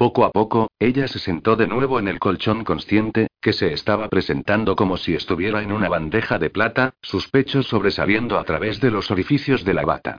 Poco 0.00 0.24
a 0.24 0.30
poco, 0.30 0.70
ella 0.78 1.06
se 1.08 1.18
sentó 1.18 1.56
de 1.56 1.66
nuevo 1.66 1.98
en 1.98 2.08
el 2.08 2.18
colchón 2.18 2.64
consciente, 2.64 3.26
que 3.38 3.52
se 3.52 3.74
estaba 3.74 4.08
presentando 4.08 4.74
como 4.74 4.96
si 4.96 5.12
estuviera 5.12 5.62
en 5.62 5.72
una 5.72 5.90
bandeja 5.90 6.38
de 6.38 6.48
plata, 6.48 6.94
sus 7.02 7.28
pechos 7.28 7.66
sobresaliendo 7.66 8.38
a 8.38 8.44
través 8.44 8.80
de 8.80 8.90
los 8.90 9.10
orificios 9.10 9.62
de 9.62 9.74
la 9.74 9.84
bata. 9.84 10.16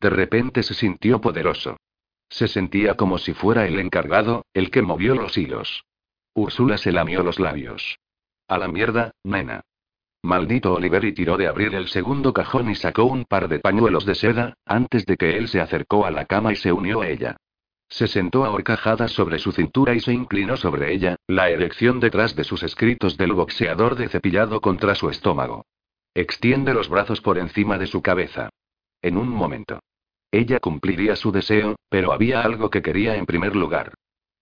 De 0.00 0.08
repente 0.08 0.62
se 0.62 0.72
sintió 0.72 1.20
poderoso. 1.20 1.76
Se 2.30 2.48
sentía 2.48 2.94
como 2.94 3.18
si 3.18 3.34
fuera 3.34 3.66
el 3.66 3.78
encargado, 3.78 4.46
el 4.54 4.70
que 4.70 4.80
movió 4.80 5.14
los 5.14 5.36
hilos. 5.36 5.84
Úrsula 6.32 6.78
se 6.78 6.90
lamió 6.90 7.22
los 7.22 7.38
labios. 7.38 7.98
A 8.48 8.56
la 8.56 8.68
mierda, 8.68 9.10
nena. 9.24 9.60
Maldito 10.22 10.72
Oliver 10.72 11.04
y 11.04 11.12
tiró 11.12 11.36
de 11.36 11.48
abrir 11.48 11.74
el 11.74 11.88
segundo 11.88 12.32
cajón 12.32 12.70
y 12.70 12.76
sacó 12.76 13.04
un 13.04 13.26
par 13.26 13.48
de 13.48 13.58
pañuelos 13.58 14.06
de 14.06 14.14
seda, 14.14 14.54
antes 14.64 15.04
de 15.04 15.18
que 15.18 15.36
él 15.36 15.48
se 15.48 15.60
acercó 15.60 16.06
a 16.06 16.10
la 16.10 16.24
cama 16.24 16.50
y 16.50 16.56
se 16.56 16.72
unió 16.72 17.02
a 17.02 17.08
ella. 17.08 17.36
Se 17.88 18.06
sentó 18.06 18.44
a 18.44 18.50
horcajadas 18.50 19.12
sobre 19.12 19.38
su 19.38 19.52
cintura 19.52 19.94
y 19.94 20.00
se 20.00 20.12
inclinó 20.12 20.56
sobre 20.56 20.92
ella, 20.92 21.16
la 21.26 21.48
erección 21.48 22.00
detrás 22.00 22.36
de 22.36 22.44
sus 22.44 22.62
escritos 22.62 23.16
del 23.16 23.32
boxeador 23.32 23.96
de 23.96 24.08
cepillado 24.08 24.60
contra 24.60 24.94
su 24.94 25.08
estómago. 25.08 25.64
Extiende 26.14 26.74
los 26.74 26.88
brazos 26.88 27.20
por 27.20 27.38
encima 27.38 27.78
de 27.78 27.86
su 27.86 28.02
cabeza. 28.02 28.50
En 29.00 29.16
un 29.16 29.28
momento. 29.28 29.80
Ella 30.30 30.60
cumpliría 30.60 31.16
su 31.16 31.32
deseo, 31.32 31.76
pero 31.88 32.12
había 32.12 32.42
algo 32.42 32.68
que 32.68 32.82
quería 32.82 33.16
en 33.16 33.24
primer 33.24 33.56
lugar. 33.56 33.94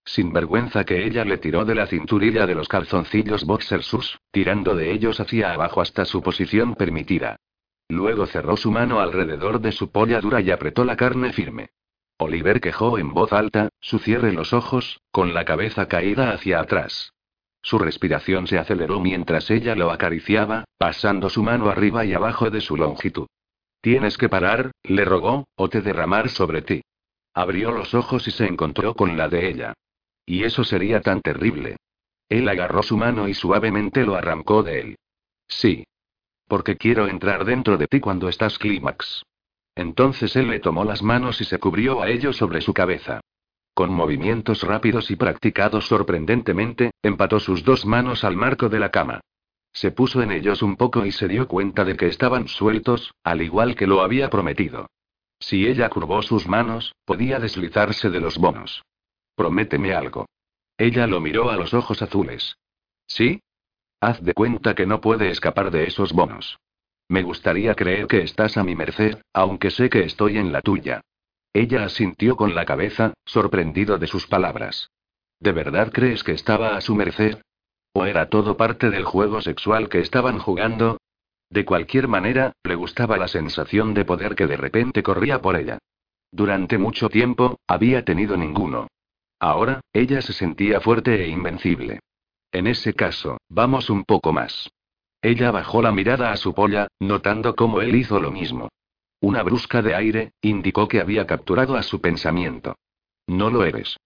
Sin 0.04 0.32
vergüenza 0.32 0.84
que 0.84 1.04
ella 1.04 1.24
le 1.24 1.38
tiró 1.38 1.64
de 1.64 1.74
la 1.74 1.86
cinturilla 1.86 2.46
de 2.46 2.54
los 2.54 2.68
calzoncillos 2.68 3.44
boxer 3.44 3.82
sus, 3.82 4.18
tirando 4.30 4.74
de 4.74 4.92
ellos 4.92 5.20
hacia 5.20 5.52
abajo 5.52 5.80
hasta 5.80 6.04
su 6.04 6.22
posición 6.22 6.74
permitida. 6.74 7.36
Luego 7.88 8.26
cerró 8.26 8.56
su 8.56 8.72
mano 8.72 9.00
alrededor 9.00 9.60
de 9.60 9.72
su 9.72 9.90
polla 9.90 10.20
dura 10.20 10.40
y 10.40 10.50
apretó 10.50 10.84
la 10.84 10.96
carne 10.96 11.32
firme. 11.32 11.70
Oliver 12.18 12.60
quejó 12.60 12.98
en 12.98 13.12
voz 13.12 13.32
alta, 13.32 13.68
su 13.80 13.98
cierre 13.98 14.32
los 14.32 14.52
ojos, 14.52 15.00
con 15.10 15.34
la 15.34 15.44
cabeza 15.44 15.86
caída 15.86 16.32
hacia 16.32 16.60
atrás. 16.60 17.12
Su 17.62 17.78
respiración 17.78 18.46
se 18.46 18.58
aceleró 18.58 19.00
mientras 19.00 19.50
ella 19.50 19.74
lo 19.74 19.90
acariciaba, 19.90 20.64
pasando 20.78 21.28
su 21.28 21.42
mano 21.42 21.68
arriba 21.68 22.04
y 22.04 22.14
abajo 22.14 22.48
de 22.50 22.60
su 22.60 22.76
longitud. 22.76 23.26
Tienes 23.80 24.16
que 24.18 24.28
parar, 24.28 24.70
le 24.82 25.04
rogó, 25.04 25.46
o 25.56 25.68
te 25.68 25.82
derramar 25.82 26.28
sobre 26.28 26.62
ti. 26.62 26.82
Abrió 27.34 27.70
los 27.70 27.92
ojos 27.92 28.26
y 28.28 28.30
se 28.30 28.46
encontró 28.46 28.94
con 28.94 29.16
la 29.16 29.28
de 29.28 29.48
ella. 29.48 29.74
Y 30.24 30.44
eso 30.44 30.64
sería 30.64 31.00
tan 31.00 31.20
terrible. 31.20 31.76
Él 32.28 32.48
agarró 32.48 32.82
su 32.82 32.96
mano 32.96 33.28
y 33.28 33.34
suavemente 33.34 34.04
lo 34.04 34.14
arrancó 34.14 34.62
de 34.62 34.80
él. 34.80 34.96
Sí. 35.46 35.84
Porque 36.48 36.76
quiero 36.76 37.08
entrar 37.08 37.44
dentro 37.44 37.76
de 37.76 37.86
ti 37.86 38.00
cuando 38.00 38.28
estás 38.28 38.58
clímax. 38.58 39.22
Entonces 39.76 40.34
él 40.34 40.48
le 40.48 40.58
tomó 40.58 40.84
las 40.84 41.02
manos 41.02 41.40
y 41.40 41.44
se 41.44 41.58
cubrió 41.58 42.02
a 42.02 42.08
ellos 42.08 42.36
sobre 42.36 42.62
su 42.62 42.74
cabeza. 42.74 43.20
Con 43.74 43.92
movimientos 43.92 44.62
rápidos 44.62 45.10
y 45.10 45.16
practicados 45.16 45.86
sorprendentemente, 45.86 46.92
empató 47.02 47.38
sus 47.38 47.62
dos 47.62 47.84
manos 47.84 48.24
al 48.24 48.34
marco 48.34 48.70
de 48.70 48.80
la 48.80 48.90
cama. 48.90 49.20
Se 49.74 49.90
puso 49.90 50.22
en 50.22 50.32
ellos 50.32 50.62
un 50.62 50.76
poco 50.76 51.04
y 51.04 51.12
se 51.12 51.28
dio 51.28 51.46
cuenta 51.46 51.84
de 51.84 51.94
que 51.94 52.06
estaban 52.06 52.48
sueltos, 52.48 53.12
al 53.22 53.42
igual 53.42 53.76
que 53.76 53.86
lo 53.86 54.00
había 54.00 54.30
prometido. 54.30 54.86
Si 55.38 55.66
ella 55.66 55.90
curvó 55.90 56.22
sus 56.22 56.48
manos, 56.48 56.94
podía 57.04 57.38
deslizarse 57.38 58.08
de 58.08 58.20
los 58.20 58.38
bonos. 58.38 58.82
Prométeme 59.34 59.92
algo. 59.92 60.24
Ella 60.78 61.06
lo 61.06 61.20
miró 61.20 61.50
a 61.50 61.56
los 61.56 61.74
ojos 61.74 62.00
azules. 62.00 62.56
¿Sí? 63.06 63.42
Haz 64.00 64.22
de 64.22 64.32
cuenta 64.32 64.74
que 64.74 64.86
no 64.86 65.02
puede 65.02 65.28
escapar 65.28 65.70
de 65.70 65.84
esos 65.84 66.14
bonos. 66.14 66.58
Me 67.08 67.22
gustaría 67.22 67.74
creer 67.74 68.06
que 68.06 68.22
estás 68.22 68.56
a 68.56 68.64
mi 68.64 68.74
merced, 68.74 69.18
aunque 69.32 69.70
sé 69.70 69.88
que 69.88 70.04
estoy 70.04 70.38
en 70.38 70.52
la 70.52 70.62
tuya. 70.62 71.02
Ella 71.52 71.84
asintió 71.84 72.36
con 72.36 72.54
la 72.54 72.64
cabeza, 72.64 73.14
sorprendido 73.24 73.98
de 73.98 74.06
sus 74.06 74.26
palabras. 74.26 74.90
¿De 75.40 75.52
verdad 75.52 75.90
crees 75.92 76.24
que 76.24 76.32
estaba 76.32 76.76
a 76.76 76.80
su 76.80 76.94
merced? 76.94 77.38
¿O 77.92 78.04
era 78.04 78.28
todo 78.28 78.56
parte 78.56 78.90
del 78.90 79.04
juego 79.04 79.40
sexual 79.40 79.88
que 79.88 80.00
estaban 80.00 80.38
jugando? 80.38 80.98
De 81.48 81.64
cualquier 81.64 82.08
manera, 82.08 82.52
le 82.64 82.74
gustaba 82.74 83.16
la 83.16 83.28
sensación 83.28 83.94
de 83.94 84.04
poder 84.04 84.34
que 84.34 84.46
de 84.46 84.56
repente 84.56 85.02
corría 85.02 85.40
por 85.40 85.56
ella. 85.56 85.78
Durante 86.32 86.76
mucho 86.76 87.08
tiempo, 87.08 87.58
había 87.66 88.04
tenido 88.04 88.36
ninguno. 88.36 88.88
Ahora, 89.38 89.80
ella 89.92 90.20
se 90.22 90.32
sentía 90.32 90.80
fuerte 90.80 91.24
e 91.24 91.28
invencible. 91.28 92.00
En 92.52 92.66
ese 92.66 92.94
caso, 92.94 93.38
vamos 93.48 93.90
un 93.90 94.04
poco 94.04 94.32
más. 94.32 94.68
Ella 95.26 95.50
bajó 95.50 95.82
la 95.82 95.90
mirada 95.90 96.30
a 96.30 96.36
su 96.36 96.54
polla, 96.54 96.86
notando 97.00 97.56
cómo 97.56 97.80
él 97.80 97.96
hizo 97.96 98.20
lo 98.20 98.30
mismo. 98.30 98.68
Una 99.20 99.42
brusca 99.42 99.82
de 99.82 99.92
aire, 99.92 100.30
indicó 100.40 100.86
que 100.86 101.00
había 101.00 101.26
capturado 101.26 101.74
a 101.74 101.82
su 101.82 102.00
pensamiento. 102.00 102.76
No 103.26 103.50
lo 103.50 103.64
eres. 103.64 103.96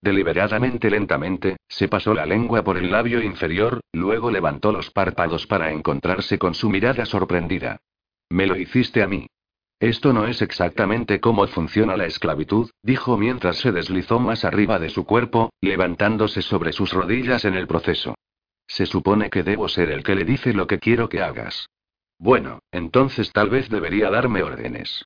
Deliberadamente 0.00 0.88
lentamente, 0.88 1.58
se 1.68 1.88
pasó 1.88 2.14
la 2.14 2.24
lengua 2.24 2.64
por 2.64 2.78
el 2.78 2.90
labio 2.90 3.22
inferior, 3.22 3.80
luego 3.92 4.30
levantó 4.30 4.72
los 4.72 4.90
párpados 4.90 5.46
para 5.46 5.72
encontrarse 5.72 6.38
con 6.38 6.54
su 6.54 6.70
mirada 6.70 7.04
sorprendida. 7.04 7.76
Me 8.30 8.46
lo 8.46 8.56
hiciste 8.56 9.02
a 9.02 9.08
mí. 9.08 9.26
Esto 9.78 10.14
no 10.14 10.26
es 10.26 10.40
exactamente 10.40 11.20
cómo 11.20 11.46
funciona 11.48 11.98
la 11.98 12.06
esclavitud, 12.06 12.70
dijo 12.82 13.18
mientras 13.18 13.58
se 13.58 13.72
deslizó 13.72 14.18
más 14.20 14.46
arriba 14.46 14.78
de 14.78 14.88
su 14.88 15.04
cuerpo, 15.04 15.52
levantándose 15.60 16.40
sobre 16.40 16.72
sus 16.72 16.94
rodillas 16.94 17.44
en 17.44 17.52
el 17.52 17.66
proceso. 17.66 18.14
Se 18.66 18.86
supone 18.86 19.30
que 19.30 19.42
debo 19.42 19.68
ser 19.68 19.90
el 19.90 20.02
que 20.02 20.14
le 20.14 20.24
dice 20.24 20.52
lo 20.52 20.66
que 20.66 20.78
quiero 20.78 21.08
que 21.08 21.22
hagas. 21.22 21.68
Bueno, 22.18 22.60
entonces 22.72 23.32
tal 23.32 23.50
vez 23.50 23.68
debería 23.68 24.10
darme 24.10 24.42
órdenes. 24.42 25.04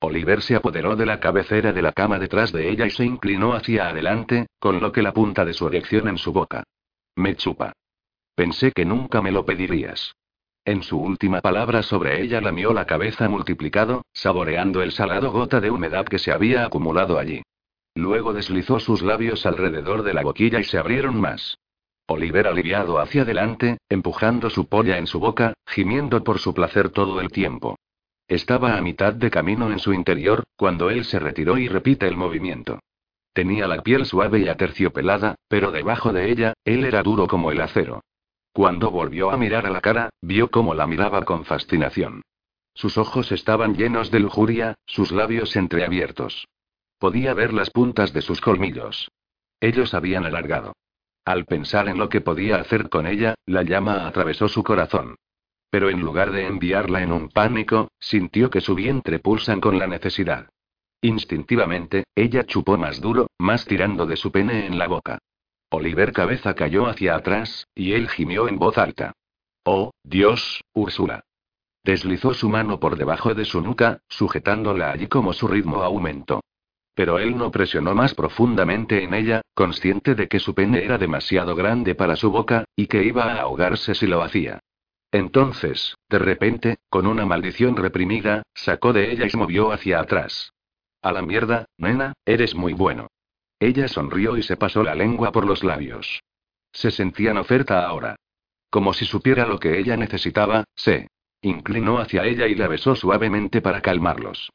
Oliver 0.00 0.42
se 0.42 0.54
apoderó 0.54 0.94
de 0.94 1.06
la 1.06 1.18
cabecera 1.18 1.72
de 1.72 1.82
la 1.82 1.92
cama 1.92 2.18
detrás 2.18 2.52
de 2.52 2.70
ella 2.70 2.86
y 2.86 2.90
se 2.90 3.04
inclinó 3.04 3.54
hacia 3.54 3.88
adelante, 3.88 4.46
con 4.60 4.80
lo 4.80 4.92
que 4.92 5.02
la 5.02 5.12
punta 5.12 5.44
de 5.44 5.54
su 5.54 5.66
erección 5.66 6.08
en 6.08 6.18
su 6.18 6.32
boca. 6.32 6.64
Me 7.16 7.34
chupa. 7.34 7.72
Pensé 8.34 8.70
que 8.70 8.84
nunca 8.84 9.20
me 9.20 9.32
lo 9.32 9.44
pedirías. 9.44 10.14
En 10.64 10.82
su 10.82 11.00
última 11.00 11.40
palabra 11.40 11.82
sobre 11.82 12.22
ella 12.22 12.40
lamió 12.40 12.72
la 12.72 12.86
cabeza 12.86 13.28
multiplicado, 13.28 14.02
saboreando 14.12 14.82
el 14.82 14.92
salado 14.92 15.32
gota 15.32 15.60
de 15.60 15.70
humedad 15.70 16.04
que 16.04 16.18
se 16.18 16.30
había 16.30 16.64
acumulado 16.64 17.18
allí. 17.18 17.42
Luego 17.94 18.32
deslizó 18.32 18.78
sus 18.78 19.02
labios 19.02 19.46
alrededor 19.46 20.02
de 20.04 20.14
la 20.14 20.22
boquilla 20.22 20.60
y 20.60 20.64
se 20.64 20.78
abrieron 20.78 21.20
más. 21.20 21.58
Oliver 22.10 22.46
aliviado 22.46 22.98
hacia 22.98 23.22
adelante, 23.22 23.76
empujando 23.90 24.48
su 24.48 24.66
polla 24.66 24.96
en 24.96 25.06
su 25.06 25.20
boca, 25.20 25.52
gimiendo 25.66 26.24
por 26.24 26.38
su 26.38 26.54
placer 26.54 26.88
todo 26.88 27.20
el 27.20 27.30
tiempo. 27.30 27.76
Estaba 28.26 28.78
a 28.78 28.80
mitad 28.80 29.12
de 29.12 29.30
camino 29.30 29.70
en 29.70 29.78
su 29.78 29.92
interior, 29.92 30.44
cuando 30.56 30.88
él 30.88 31.04
se 31.04 31.18
retiró 31.18 31.58
y 31.58 31.68
repite 31.68 32.08
el 32.08 32.16
movimiento. 32.16 32.80
Tenía 33.34 33.68
la 33.68 33.82
piel 33.82 34.06
suave 34.06 34.40
y 34.40 34.48
aterciopelada, 34.48 35.34
pero 35.48 35.70
debajo 35.70 36.12
de 36.14 36.30
ella, 36.30 36.54
él 36.64 36.84
era 36.84 37.02
duro 37.02 37.26
como 37.26 37.52
el 37.52 37.60
acero. 37.60 38.00
Cuando 38.52 38.90
volvió 38.90 39.30
a 39.30 39.36
mirar 39.36 39.66
a 39.66 39.70
la 39.70 39.82
cara, 39.82 40.08
vio 40.22 40.50
cómo 40.50 40.74
la 40.74 40.86
miraba 40.86 41.24
con 41.26 41.44
fascinación. 41.44 42.22
Sus 42.72 42.96
ojos 42.96 43.32
estaban 43.32 43.76
llenos 43.76 44.10
de 44.10 44.20
lujuria, 44.20 44.76
sus 44.86 45.12
labios 45.12 45.56
entreabiertos. 45.56 46.48
Podía 46.98 47.34
ver 47.34 47.52
las 47.52 47.68
puntas 47.68 48.14
de 48.14 48.22
sus 48.22 48.40
colmillos. 48.40 49.10
Ellos 49.60 49.92
habían 49.92 50.24
alargado. 50.24 50.72
Al 51.28 51.44
pensar 51.44 51.90
en 51.90 51.98
lo 51.98 52.08
que 52.08 52.22
podía 52.22 52.56
hacer 52.56 52.88
con 52.88 53.06
ella, 53.06 53.34
la 53.44 53.62
llama 53.62 54.08
atravesó 54.08 54.48
su 54.48 54.62
corazón. 54.62 55.16
Pero 55.68 55.90
en 55.90 56.00
lugar 56.00 56.32
de 56.32 56.46
enviarla 56.46 57.02
en 57.02 57.12
un 57.12 57.28
pánico, 57.28 57.88
sintió 58.00 58.48
que 58.48 58.62
su 58.62 58.74
vientre 58.74 59.18
pulsan 59.18 59.60
con 59.60 59.78
la 59.78 59.86
necesidad. 59.86 60.48
Instintivamente, 61.02 62.04
ella 62.14 62.44
chupó 62.44 62.78
más 62.78 63.02
duro, 63.02 63.26
más 63.36 63.66
tirando 63.66 64.06
de 64.06 64.16
su 64.16 64.32
pene 64.32 64.64
en 64.64 64.78
la 64.78 64.88
boca. 64.88 65.18
Oliver 65.68 66.14
cabeza 66.14 66.54
cayó 66.54 66.86
hacia 66.86 67.16
atrás, 67.16 67.66
y 67.74 67.92
él 67.92 68.08
gimió 68.08 68.48
en 68.48 68.58
voz 68.58 68.78
alta. 68.78 69.12
Oh, 69.66 69.90
Dios, 70.02 70.62
Úrsula. 70.72 71.24
Deslizó 71.84 72.32
su 72.32 72.48
mano 72.48 72.80
por 72.80 72.96
debajo 72.96 73.34
de 73.34 73.44
su 73.44 73.60
nuca, 73.60 74.00
sujetándola 74.08 74.92
allí 74.92 75.08
como 75.08 75.34
su 75.34 75.46
ritmo 75.46 75.82
aumentó. 75.82 76.40
Pero 76.98 77.20
él 77.20 77.36
no 77.36 77.52
presionó 77.52 77.94
más 77.94 78.12
profundamente 78.12 79.04
en 79.04 79.14
ella, 79.14 79.42
consciente 79.54 80.16
de 80.16 80.26
que 80.26 80.40
su 80.40 80.52
pene 80.52 80.82
era 80.82 80.98
demasiado 80.98 81.54
grande 81.54 81.94
para 81.94 82.16
su 82.16 82.32
boca, 82.32 82.64
y 82.74 82.88
que 82.88 83.04
iba 83.04 83.22
a 83.22 83.42
ahogarse 83.42 83.94
si 83.94 84.08
lo 84.08 84.20
hacía. 84.20 84.58
Entonces, 85.12 85.94
de 86.08 86.18
repente, 86.18 86.78
con 86.90 87.06
una 87.06 87.24
maldición 87.24 87.76
reprimida, 87.76 88.42
sacó 88.52 88.92
de 88.92 89.12
ella 89.12 89.26
y 89.26 89.30
se 89.30 89.36
movió 89.36 89.70
hacia 89.70 90.00
atrás. 90.00 90.50
A 91.00 91.12
la 91.12 91.22
mierda, 91.22 91.66
nena, 91.76 92.14
eres 92.26 92.56
muy 92.56 92.72
bueno. 92.72 93.06
Ella 93.60 93.86
sonrió 93.86 94.36
y 94.36 94.42
se 94.42 94.56
pasó 94.56 94.82
la 94.82 94.96
lengua 94.96 95.30
por 95.30 95.46
los 95.46 95.62
labios. 95.62 96.24
Se 96.72 96.90
sentía 96.90 97.30
en 97.30 97.38
oferta 97.38 97.86
ahora. 97.86 98.16
Como 98.70 98.92
si 98.92 99.04
supiera 99.04 99.46
lo 99.46 99.60
que 99.60 99.78
ella 99.78 99.96
necesitaba, 99.96 100.64
se 100.74 101.06
inclinó 101.42 102.00
hacia 102.00 102.24
ella 102.24 102.48
y 102.48 102.56
la 102.56 102.66
besó 102.66 102.96
suavemente 102.96 103.60
para 103.62 103.82
calmarlos. 103.82 104.50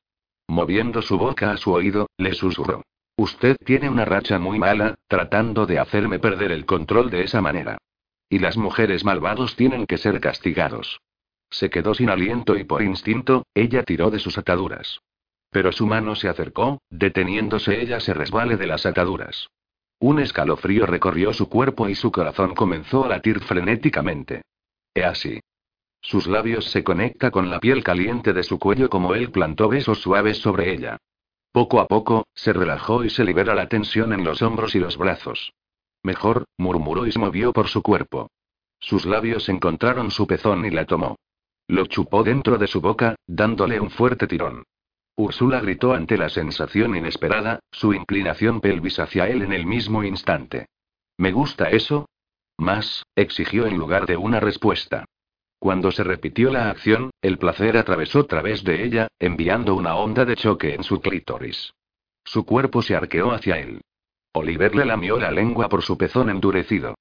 Moviendo 0.47 1.01
su 1.01 1.17
boca 1.17 1.51
a 1.51 1.57
su 1.57 1.71
oído, 1.71 2.07
le 2.17 2.33
susurró. 2.33 2.83
Usted 3.15 3.57
tiene 3.63 3.89
una 3.89 4.05
racha 4.05 4.39
muy 4.39 4.59
mala, 4.59 4.95
tratando 5.07 5.65
de 5.65 5.79
hacerme 5.79 6.19
perder 6.19 6.51
el 6.51 6.65
control 6.65 7.09
de 7.09 7.23
esa 7.23 7.41
manera. 7.41 7.77
Y 8.29 8.39
las 8.39 8.57
mujeres 8.57 9.05
malvados 9.05 9.55
tienen 9.55 9.85
que 9.85 9.97
ser 9.97 10.19
castigados. 10.19 10.99
Se 11.51 11.69
quedó 11.69 11.93
sin 11.93 12.09
aliento 12.09 12.57
y 12.57 12.63
por 12.63 12.81
instinto, 12.81 13.45
ella 13.53 13.83
tiró 13.83 14.09
de 14.09 14.19
sus 14.19 14.37
ataduras. 14.37 14.99
Pero 15.51 15.71
su 15.71 15.85
mano 15.85 16.15
se 16.15 16.27
acercó, 16.27 16.81
deteniéndose 16.89 17.79
ella 17.79 17.99
se 17.99 18.15
resbale 18.15 18.57
de 18.57 18.65
las 18.65 18.87
ataduras. 18.87 19.49
Un 19.99 20.19
escalofrío 20.19 20.87
recorrió 20.87 21.31
su 21.31 21.47
cuerpo 21.47 21.87
y 21.87 21.95
su 21.95 22.11
corazón 22.11 22.55
comenzó 22.55 23.05
a 23.05 23.09
latir 23.09 23.39
frenéticamente. 23.39 24.41
He 24.95 25.03
así. 25.03 25.39
Sus 26.03 26.27
labios 26.27 26.65
se 26.65 26.83
conecta 26.83 27.31
con 27.31 27.49
la 27.49 27.61
piel 27.61 27.81
caliente 27.81 28.33
de 28.33 28.43
su 28.43 28.59
cuello 28.59 28.89
como 28.89 29.15
él 29.15 29.31
plantó 29.31 29.69
besos 29.69 30.01
suaves 30.01 30.37
sobre 30.37 30.73
ella. 30.73 30.97
Poco 31.53 31.79
a 31.79 31.87
poco, 31.87 32.27
se 32.35 32.51
relajó 32.51 33.05
y 33.05 33.09
se 33.09 33.23
libera 33.23 33.55
la 33.55 33.69
tensión 33.69 34.11
en 34.11 34.25
los 34.25 34.41
hombros 34.41 34.75
y 34.75 34.79
los 34.79 34.97
brazos. 34.97 35.53
Mejor, 36.03 36.43
murmuró 36.57 37.07
y 37.07 37.13
se 37.13 37.19
movió 37.19 37.53
por 37.53 37.69
su 37.69 37.81
cuerpo. 37.81 38.29
Sus 38.81 39.05
labios 39.05 39.47
encontraron 39.47 40.11
su 40.11 40.27
pezón 40.27 40.65
y 40.65 40.71
la 40.71 40.85
tomó. 40.85 41.15
Lo 41.67 41.85
chupó 41.85 42.23
dentro 42.23 42.57
de 42.57 42.67
su 42.67 42.81
boca, 42.81 43.15
dándole 43.25 43.79
un 43.79 43.89
fuerte 43.89 44.27
tirón. 44.27 44.63
Úrsula 45.15 45.61
gritó 45.61 45.93
ante 45.93 46.17
la 46.17 46.27
sensación 46.27 46.97
inesperada, 46.97 47.59
su 47.71 47.93
inclinación 47.93 48.59
pelvis 48.59 48.99
hacia 48.99 49.29
él 49.29 49.41
en 49.41 49.53
el 49.53 49.65
mismo 49.65 50.03
instante. 50.03 50.65
¿Me 51.17 51.31
gusta 51.31 51.69
eso? 51.69 52.09
Más, 52.57 53.05
exigió 53.15 53.67
en 53.67 53.77
lugar 53.77 54.05
de 54.05 54.17
una 54.17 54.41
respuesta. 54.41 55.05
Cuando 55.63 55.93
se 55.93 56.03
repitió 56.03 56.51
la 56.51 56.69
acción, 56.69 57.11
el 57.21 57.37
placer 57.37 57.77
atravesó 57.77 58.25
través 58.25 58.65
de 58.65 58.83
ella, 58.83 59.07
enviando 59.17 59.75
una 59.75 59.95
onda 59.95 60.25
de 60.25 60.35
choque 60.35 60.73
en 60.73 60.83
su 60.83 60.99
clítoris. 60.99 61.71
Su 62.25 62.45
cuerpo 62.45 62.81
se 62.81 62.97
arqueó 62.97 63.31
hacia 63.31 63.59
él. 63.59 63.79
Oliver 64.33 64.75
le 64.75 64.83
lamió 64.83 65.17
la 65.17 65.31
lengua 65.31 65.69
por 65.69 65.81
su 65.81 65.97
pezón 65.97 66.29
endurecido. 66.29 66.95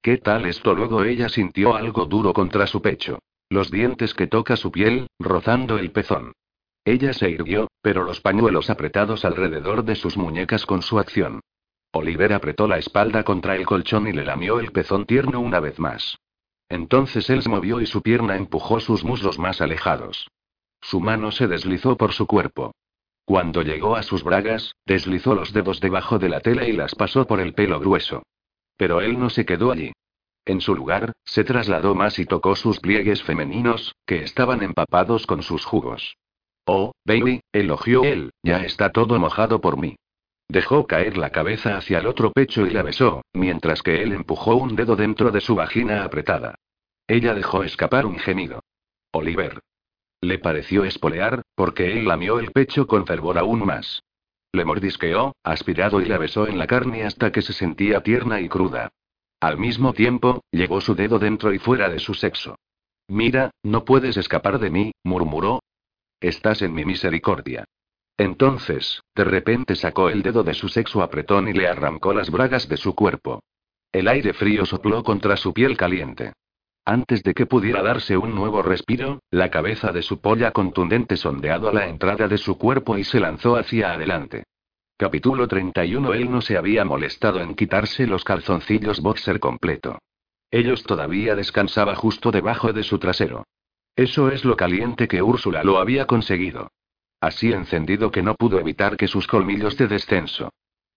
¿Qué 0.00 0.16
tal 0.16 0.46
esto? 0.46 0.74
Luego 0.74 1.04
ella 1.04 1.28
sintió 1.28 1.76
algo 1.76 2.06
duro 2.06 2.32
contra 2.32 2.66
su 2.66 2.80
pecho. 2.80 3.18
Los 3.50 3.70
dientes 3.70 4.14
que 4.14 4.28
toca 4.28 4.56
su 4.56 4.72
piel, 4.72 5.08
rozando 5.18 5.76
el 5.76 5.90
pezón. 5.90 6.32
Ella 6.86 7.12
se 7.12 7.28
irguió, 7.28 7.68
pero 7.82 8.02
los 8.02 8.22
pañuelos 8.22 8.70
apretados 8.70 9.26
alrededor 9.26 9.84
de 9.84 9.94
sus 9.94 10.16
muñecas 10.16 10.64
con 10.64 10.80
su 10.80 10.98
acción. 10.98 11.40
Oliver 11.92 12.32
apretó 12.32 12.66
la 12.66 12.78
espalda 12.78 13.24
contra 13.24 13.56
el 13.56 13.66
colchón 13.66 14.08
y 14.08 14.12
le 14.12 14.24
lamió 14.24 14.58
el 14.58 14.72
pezón 14.72 15.04
tierno 15.04 15.38
una 15.40 15.60
vez 15.60 15.78
más. 15.78 16.16
Entonces 16.68 17.30
él 17.30 17.42
se 17.42 17.48
movió 17.48 17.80
y 17.80 17.86
su 17.86 18.02
pierna 18.02 18.36
empujó 18.36 18.80
sus 18.80 19.04
muslos 19.04 19.38
más 19.38 19.60
alejados. 19.60 20.28
Su 20.80 21.00
mano 21.00 21.30
se 21.30 21.46
deslizó 21.46 21.96
por 21.96 22.12
su 22.12 22.26
cuerpo. 22.26 22.72
Cuando 23.24 23.62
llegó 23.62 23.96
a 23.96 24.02
sus 24.02 24.22
bragas, 24.22 24.76
deslizó 24.84 25.34
los 25.34 25.52
dedos 25.52 25.80
debajo 25.80 26.18
de 26.18 26.28
la 26.28 26.40
tela 26.40 26.68
y 26.68 26.72
las 26.72 26.94
pasó 26.94 27.26
por 27.26 27.40
el 27.40 27.54
pelo 27.54 27.80
grueso. 27.80 28.22
Pero 28.76 29.00
él 29.00 29.18
no 29.18 29.30
se 29.30 29.44
quedó 29.44 29.72
allí. 29.72 29.92
En 30.44 30.60
su 30.60 30.76
lugar, 30.76 31.12
se 31.24 31.42
trasladó 31.42 31.96
más 31.96 32.20
y 32.20 32.24
tocó 32.24 32.54
sus 32.54 32.78
pliegues 32.78 33.22
femeninos, 33.24 33.96
que 34.06 34.22
estaban 34.22 34.62
empapados 34.62 35.26
con 35.26 35.42
sus 35.42 35.64
jugos. 35.64 36.16
Oh, 36.66 36.92
baby, 37.04 37.40
elogió 37.52 38.04
él, 38.04 38.30
ya 38.42 38.58
está 38.58 38.90
todo 38.90 39.18
mojado 39.18 39.60
por 39.60 39.76
mí. 39.76 39.96
Dejó 40.48 40.86
caer 40.86 41.18
la 41.18 41.30
cabeza 41.30 41.76
hacia 41.76 41.98
el 41.98 42.06
otro 42.06 42.30
pecho 42.32 42.66
y 42.66 42.70
la 42.70 42.82
besó, 42.82 43.22
mientras 43.32 43.82
que 43.82 44.02
él 44.02 44.12
empujó 44.12 44.54
un 44.56 44.76
dedo 44.76 44.94
dentro 44.94 45.30
de 45.30 45.40
su 45.40 45.54
vagina 45.54 46.04
apretada. 46.04 46.54
Ella 47.08 47.34
dejó 47.34 47.62
escapar 47.64 48.06
un 48.06 48.18
gemido. 48.18 48.60
Oliver. 49.12 49.60
Le 50.20 50.38
pareció 50.38 50.84
espolear, 50.84 51.42
porque 51.54 51.92
él 51.92 52.06
lamió 52.06 52.38
el 52.38 52.52
pecho 52.52 52.86
con 52.86 53.06
fervor 53.06 53.38
aún 53.38 53.64
más. 53.64 54.02
Le 54.52 54.64
mordisqueó, 54.64 55.34
aspirado 55.42 56.00
y 56.00 56.06
la 56.06 56.18
besó 56.18 56.46
en 56.46 56.58
la 56.58 56.66
carne 56.66 57.04
hasta 57.04 57.32
que 57.32 57.42
se 57.42 57.52
sentía 57.52 58.02
tierna 58.02 58.40
y 58.40 58.48
cruda. 58.48 58.90
Al 59.40 59.58
mismo 59.58 59.92
tiempo, 59.92 60.42
llevó 60.50 60.80
su 60.80 60.94
dedo 60.94 61.18
dentro 61.18 61.52
y 61.52 61.58
fuera 61.58 61.90
de 61.90 61.98
su 61.98 62.14
sexo. 62.14 62.56
Mira, 63.08 63.50
no 63.62 63.84
puedes 63.84 64.16
escapar 64.16 64.58
de 64.58 64.70
mí, 64.70 64.92
murmuró. 65.04 65.60
Estás 66.20 66.62
en 66.62 66.72
mi 66.72 66.84
misericordia. 66.84 67.64
Entonces, 68.18 69.02
de 69.14 69.24
repente 69.24 69.74
sacó 69.74 70.08
el 70.08 70.22
dedo 70.22 70.42
de 70.42 70.54
su 70.54 70.68
sexo 70.68 71.02
apretón 71.02 71.48
y 71.48 71.52
le 71.52 71.68
arrancó 71.68 72.14
las 72.14 72.30
bragas 72.30 72.68
de 72.68 72.76
su 72.76 72.94
cuerpo. 72.94 73.42
El 73.92 74.08
aire 74.08 74.32
frío 74.32 74.64
sopló 74.64 75.02
contra 75.02 75.36
su 75.36 75.52
piel 75.52 75.76
caliente. 75.76 76.32
Antes 76.84 77.22
de 77.22 77.34
que 77.34 77.46
pudiera 77.46 77.82
darse 77.82 78.16
un 78.16 78.34
nuevo 78.34 78.62
respiro, 78.62 79.20
la 79.30 79.50
cabeza 79.50 79.92
de 79.92 80.02
su 80.02 80.20
polla 80.20 80.52
contundente 80.52 81.16
sondeado 81.16 81.68
a 81.68 81.72
la 81.72 81.88
entrada 81.88 82.28
de 82.28 82.38
su 82.38 82.56
cuerpo 82.58 82.96
y 82.96 83.04
se 83.04 83.20
lanzó 83.20 83.56
hacia 83.56 83.92
adelante. 83.92 84.44
Capítulo 84.96 85.46
31 85.46 86.14
Él 86.14 86.30
no 86.30 86.40
se 86.40 86.56
había 86.56 86.84
molestado 86.84 87.40
en 87.40 87.54
quitarse 87.54 88.06
los 88.06 88.24
calzoncillos 88.24 89.00
boxer 89.00 89.40
completo. 89.40 89.98
Ellos 90.50 90.84
todavía 90.84 91.34
descansaba 91.34 91.96
justo 91.96 92.30
debajo 92.30 92.72
de 92.72 92.82
su 92.82 92.98
trasero. 92.98 93.44
Eso 93.96 94.30
es 94.30 94.44
lo 94.44 94.56
caliente 94.56 95.08
que 95.08 95.22
Úrsula 95.22 95.64
lo 95.64 95.78
había 95.78 96.06
conseguido. 96.06 96.70
Así 97.20 97.52
encendido 97.52 98.10
que 98.10 98.22
no 98.22 98.34
pudo 98.34 98.58
evitar 98.60 98.96
que 98.96 99.08
sus 99.08 99.26
colmillos 99.26 99.76
de 99.76 99.88
descenso 99.88 100.50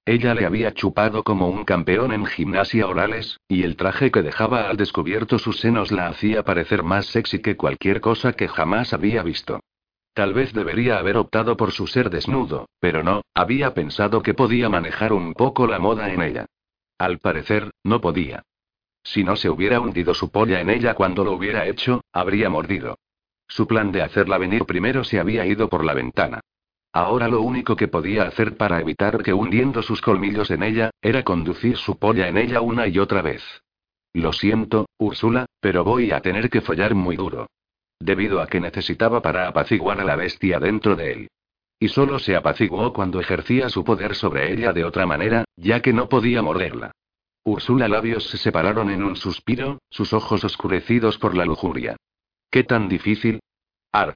ella 0.10 0.34
le 0.34 0.48
había 0.48 0.74
chupado 0.74 1.24
como 1.24 1.50
un 1.50 1.66
campeón 1.66 2.12
en 2.12 2.26
gimnasia 2.26 2.88
orales, 2.88 3.40
y 3.48 3.62
el 3.62 3.76
traje 3.76 4.10
que 4.10 4.24
dejaba 4.24 4.68
al 4.68 4.76
descubierto 4.76 5.38
sus 5.38 5.60
senos 5.60 5.91
la 5.91 6.08
hacía 6.08 6.44
parecer 6.44 6.82
más 6.82 7.06
sexy 7.06 7.44
que 7.44 7.56
cualquier 7.56 8.02
cosa 8.02 8.34
que 8.34 8.48
jamás 8.48 8.91
había 8.91 9.22
visto. 9.22 9.60
Tal 10.16 10.34
vez 10.34 10.52
debería 10.52 10.98
haber 10.98 11.16
optado 11.16 11.56
por 11.56 11.72
su 11.74 11.86
ser 11.86 12.10
desnudo, 12.10 12.70
pero 12.80 13.04
no, 13.04 13.22
había 13.36 13.76
pensado 13.76 14.24
que 14.24 14.34
podía 14.34 14.68
manejar 14.68 15.14
un 15.14 15.36
poco 15.36 15.68
la 15.68 15.78
moda 15.78 16.12
en 16.12 16.24
ella. 16.24 16.46
Al 16.98 17.20
parecer, 17.20 17.70
no 17.84 18.02
podía. 18.02 18.41
Si 19.04 19.24
no 19.24 19.36
se 19.36 19.52
hubiera 19.52 19.80
hundido 19.80 20.16
su 20.16 20.32
polla 20.32 20.60
en 20.60 20.72
ella 20.72 20.96
cuando 20.96 21.24
lo 21.24 21.34
hubiera 21.34 21.68
hecho, 21.68 22.02
habría 22.12 22.50
mordido. 22.50 22.98
Su 23.49 23.67
plan 23.67 23.91
de 23.91 24.03
hacerla 24.03 24.38
venir 24.38 24.63
primero 24.65 25.03
se 25.03 25.19
había 25.19 25.45
ido 25.45 25.67
por 25.67 25.84
la 25.84 25.93
ventana. 25.93 26.39
Ahora 26.93 27.27
lo 27.27 27.41
único 27.41 27.76
que 27.76 27.88
podía 27.88 28.23
hacer 28.23 28.57
para 28.57 28.80
evitar 28.80 29.21
que 29.23 29.34
hundiendo 29.34 29.81
sus 29.81 30.01
colmillos 30.01 30.51
en 30.51 30.63
ella, 30.63 30.91
era 31.01 31.23
conducir 31.23 31.77
su 31.77 31.97
polla 31.97 32.27
en 32.27 32.38
ella 32.38 32.61
una 32.61 32.88
y 32.88 32.99
otra 32.99 33.21
vez. 33.21 33.43
Lo 34.13 34.34
siento, 34.34 34.88
Úrsula, 34.97 35.45
pero 35.59 35.84
voy 35.84 36.11
a 36.11 36.21
tener 36.21 36.49
que 36.49 36.61
follar 36.61 36.95
muy 36.95 37.15
duro. 37.15 37.47
Debido 37.99 38.39
a 38.39 38.47
que 38.47 38.59
necesitaba 38.59 39.21
para 39.21 39.47
apaciguar 39.47 39.99
a 39.99 40.05
la 40.05 40.15
bestia 40.15 40.59
dentro 40.59 40.95
de 40.95 41.11
él. 41.11 41.27
Y 41.80 41.89
solo 41.89 42.19
se 42.19 42.35
apaciguó 42.35 42.93
cuando 42.93 43.19
ejercía 43.19 43.69
su 43.69 43.84
poder 43.84 44.15
sobre 44.15 44.51
ella 44.53 44.73
de 44.73 44.84
otra 44.84 45.05
manera, 45.05 45.45
ya 45.55 45.81
que 45.81 45.93
no 45.93 46.07
podía 46.07 46.41
morderla. 46.41 46.91
Úrsula 47.43 47.88
labios 47.88 48.30
se 48.30 48.38
separaron 48.38 48.89
en 48.89 49.03
un 49.03 49.15
suspiro, 49.15 49.80
sus 49.89 50.13
ojos 50.13 50.43
oscurecidos 50.43 51.17
por 51.17 51.35
la 51.35 51.45
lujuria. 51.45 51.95
¿Qué 52.51 52.63
tan 52.63 52.89
difícil? 52.89 53.39
Ar. 53.91 54.15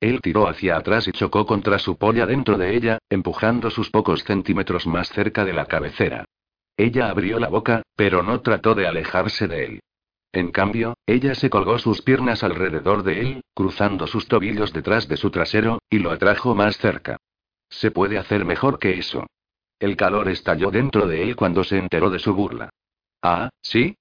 Él 0.00 0.20
tiró 0.20 0.48
hacia 0.48 0.76
atrás 0.76 1.06
y 1.08 1.12
chocó 1.12 1.46
contra 1.46 1.78
su 1.78 1.96
polla 1.96 2.26
dentro 2.26 2.58
de 2.58 2.74
ella, 2.74 2.98
empujando 3.08 3.70
sus 3.70 3.90
pocos 3.90 4.24
centímetros 4.24 4.86
más 4.86 5.08
cerca 5.08 5.44
de 5.44 5.52
la 5.52 5.66
cabecera. 5.66 6.24
Ella 6.76 7.08
abrió 7.08 7.38
la 7.38 7.48
boca, 7.48 7.82
pero 7.96 8.22
no 8.22 8.40
trató 8.40 8.74
de 8.74 8.86
alejarse 8.86 9.46
de 9.46 9.64
él. 9.64 9.80
En 10.32 10.50
cambio, 10.50 10.94
ella 11.06 11.34
se 11.34 11.50
colgó 11.50 11.78
sus 11.78 12.02
piernas 12.02 12.42
alrededor 12.42 13.02
de 13.02 13.20
él, 13.20 13.42
cruzando 13.54 14.06
sus 14.06 14.26
tobillos 14.26 14.72
detrás 14.72 15.06
de 15.06 15.16
su 15.16 15.30
trasero, 15.30 15.78
y 15.90 15.98
lo 15.98 16.10
atrajo 16.10 16.54
más 16.54 16.78
cerca. 16.78 17.18
Se 17.68 17.90
puede 17.90 18.18
hacer 18.18 18.44
mejor 18.44 18.78
que 18.78 18.98
eso. 18.98 19.26
El 19.78 19.96
calor 19.96 20.28
estalló 20.28 20.70
dentro 20.70 21.06
de 21.06 21.22
él 21.22 21.36
cuando 21.36 21.64
se 21.64 21.78
enteró 21.78 22.10
de 22.10 22.18
su 22.18 22.34
burla. 22.34 22.70
Ah, 23.22 23.50
¿sí? 23.60 23.96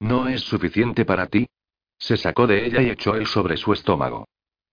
¿No 0.00 0.28
es 0.28 0.42
suficiente 0.42 1.04
para 1.04 1.26
ti? 1.26 1.46
Se 1.98 2.16
sacó 2.16 2.46
de 2.46 2.66
ella 2.66 2.82
y 2.82 2.90
echó 2.90 3.14
él 3.14 3.26
sobre 3.26 3.56
su 3.56 3.72
estómago. 3.72 4.26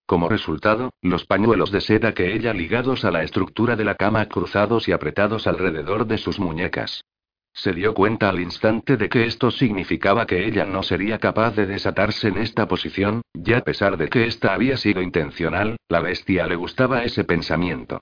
Como 0.05 0.27
resultado, 0.27 0.91
los 1.01 1.25
pañuelos 1.25 1.71
de 1.71 1.81
seda 1.81 2.13
que 2.13 2.33
ella 2.35 2.53
ligados 2.53 3.05
a 3.05 3.11
la 3.11 3.23
estructura 3.23 3.75
de 3.75 3.85
la 3.85 3.95
cama 3.95 4.25
cruzados 4.27 4.87
y 4.87 4.91
apretados 4.91 5.47
alrededor 5.47 6.05
de 6.05 6.17
sus 6.17 6.39
muñecas. 6.39 7.05
Se 7.53 7.71
dio 7.71 7.93
cuenta 7.93 8.29
al 8.29 8.39
instante 8.39 8.97
de 8.97 9.09
que 9.09 9.25
esto 9.25 9.51
significaba 9.51 10.25
que 10.25 10.45
ella 10.45 10.65
no 10.65 10.81
sería 10.81 11.19
capaz 11.19 11.55
de 11.55 11.67
desatarse 11.67 12.27
en 12.27 12.37
esta 12.37 12.67
posición, 12.67 13.21
ya 13.33 13.59
a 13.59 13.61
pesar 13.61 13.95
de 13.97 14.09
que 14.09 14.25
esta 14.25 14.53
había 14.53 14.75
sido 14.75 15.01
intencional, 15.01 15.77
la 15.87 16.01
bestia 16.01 16.47
le 16.47 16.55
gustaba 16.55 17.03
ese 17.03 17.23
pensamiento. 17.23 18.01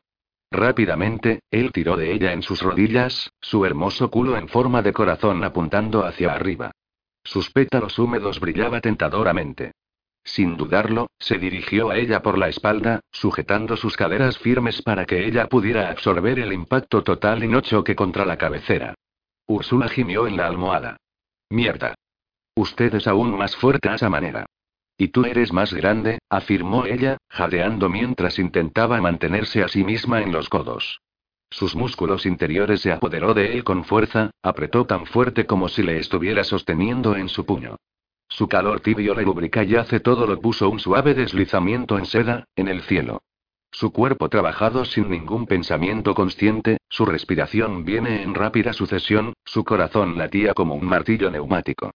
Rápidamente, 0.51 1.41
él 1.51 1.71
tiró 1.71 1.97
de 1.97 2.13
ella 2.13 2.33
en 2.33 2.43
sus 2.43 2.61
rodillas, 2.61 3.31
su 3.41 3.65
hermoso 3.65 4.09
culo 4.09 4.37
en 4.37 4.47
forma 4.47 4.81
de 4.81 4.93
corazón 4.93 5.43
apuntando 5.43 6.05
hacia 6.05 6.33
arriba. 6.33 6.71
Sus 7.23 7.51
pétalos 7.51 7.99
húmedos 7.99 8.39
brillaba 8.39 8.81
tentadoramente. 8.81 9.73
Sin 10.23 10.55
dudarlo, 10.55 11.09
se 11.17 11.37
dirigió 11.37 11.89
a 11.89 11.97
ella 11.97 12.21
por 12.21 12.37
la 12.37 12.47
espalda, 12.47 12.99
sujetando 13.11 13.75
sus 13.75 13.97
caderas 13.97 14.37
firmes 14.37 14.81
para 14.81 15.05
que 15.05 15.25
ella 15.25 15.47
pudiera 15.47 15.89
absorber 15.89 16.39
el 16.39 16.53
impacto 16.53 17.03
total 17.03 17.43
y 17.43 17.47
no 17.47 17.61
choque 17.61 17.95
contra 17.95 18.25
la 18.25 18.37
cabecera. 18.37 18.93
Úrsula 19.47 19.87
gimió 19.89 20.27
en 20.27 20.37
la 20.37 20.47
almohada. 20.47 20.97
Mierda. 21.49 21.95
Usted 22.55 22.93
es 22.95 23.07
aún 23.07 23.35
más 23.37 23.55
fuerte 23.55 23.89
a 23.89 23.95
esa 23.95 24.09
manera. 24.09 24.45
Y 24.97 25.07
tú 25.07 25.25
eres 25.25 25.51
más 25.51 25.73
grande, 25.73 26.19
afirmó 26.29 26.85
ella, 26.85 27.17
jadeando 27.29 27.89
mientras 27.89 28.37
intentaba 28.37 29.01
mantenerse 29.01 29.63
a 29.63 29.67
sí 29.67 29.83
misma 29.83 30.21
en 30.21 30.31
los 30.31 30.47
codos. 30.47 31.01
Sus 31.51 31.75
músculos 31.75 32.25
interiores 32.25 32.79
se 32.79 32.93
apoderó 32.93 33.33
de 33.33 33.53
él 33.53 33.65
con 33.65 33.83
fuerza, 33.83 34.31
apretó 34.41 34.85
tan 34.85 35.05
fuerte 35.05 35.45
como 35.45 35.67
si 35.67 35.83
le 35.83 35.99
estuviera 35.99 36.45
sosteniendo 36.45 37.17
en 37.17 37.27
su 37.27 37.45
puño. 37.45 37.75
Su 38.29 38.47
calor 38.47 38.79
tibio 38.79 39.13
le 39.13 39.23
lubrica 39.23 39.65
y 39.65 39.75
hace 39.75 39.99
todo 39.99 40.25
lo 40.25 40.39
puso 40.39 40.69
un 40.69 40.79
suave 40.79 41.13
deslizamiento 41.13 41.97
en 41.97 42.05
seda, 42.05 42.45
en 42.55 42.69
el 42.69 42.81
cielo. 42.83 43.21
Su 43.69 43.91
cuerpo 43.91 44.29
trabajado 44.29 44.85
sin 44.85 45.09
ningún 45.09 45.45
pensamiento 45.45 46.15
consciente, 46.15 46.77
su 46.87 47.05
respiración 47.05 47.83
viene 47.83 48.23
en 48.23 48.33
rápida 48.33 48.71
sucesión, 48.71 49.33
su 49.43 49.65
corazón 49.65 50.17
latía 50.17 50.53
como 50.53 50.75
un 50.75 50.85
martillo 50.85 51.29
neumático. 51.29 51.91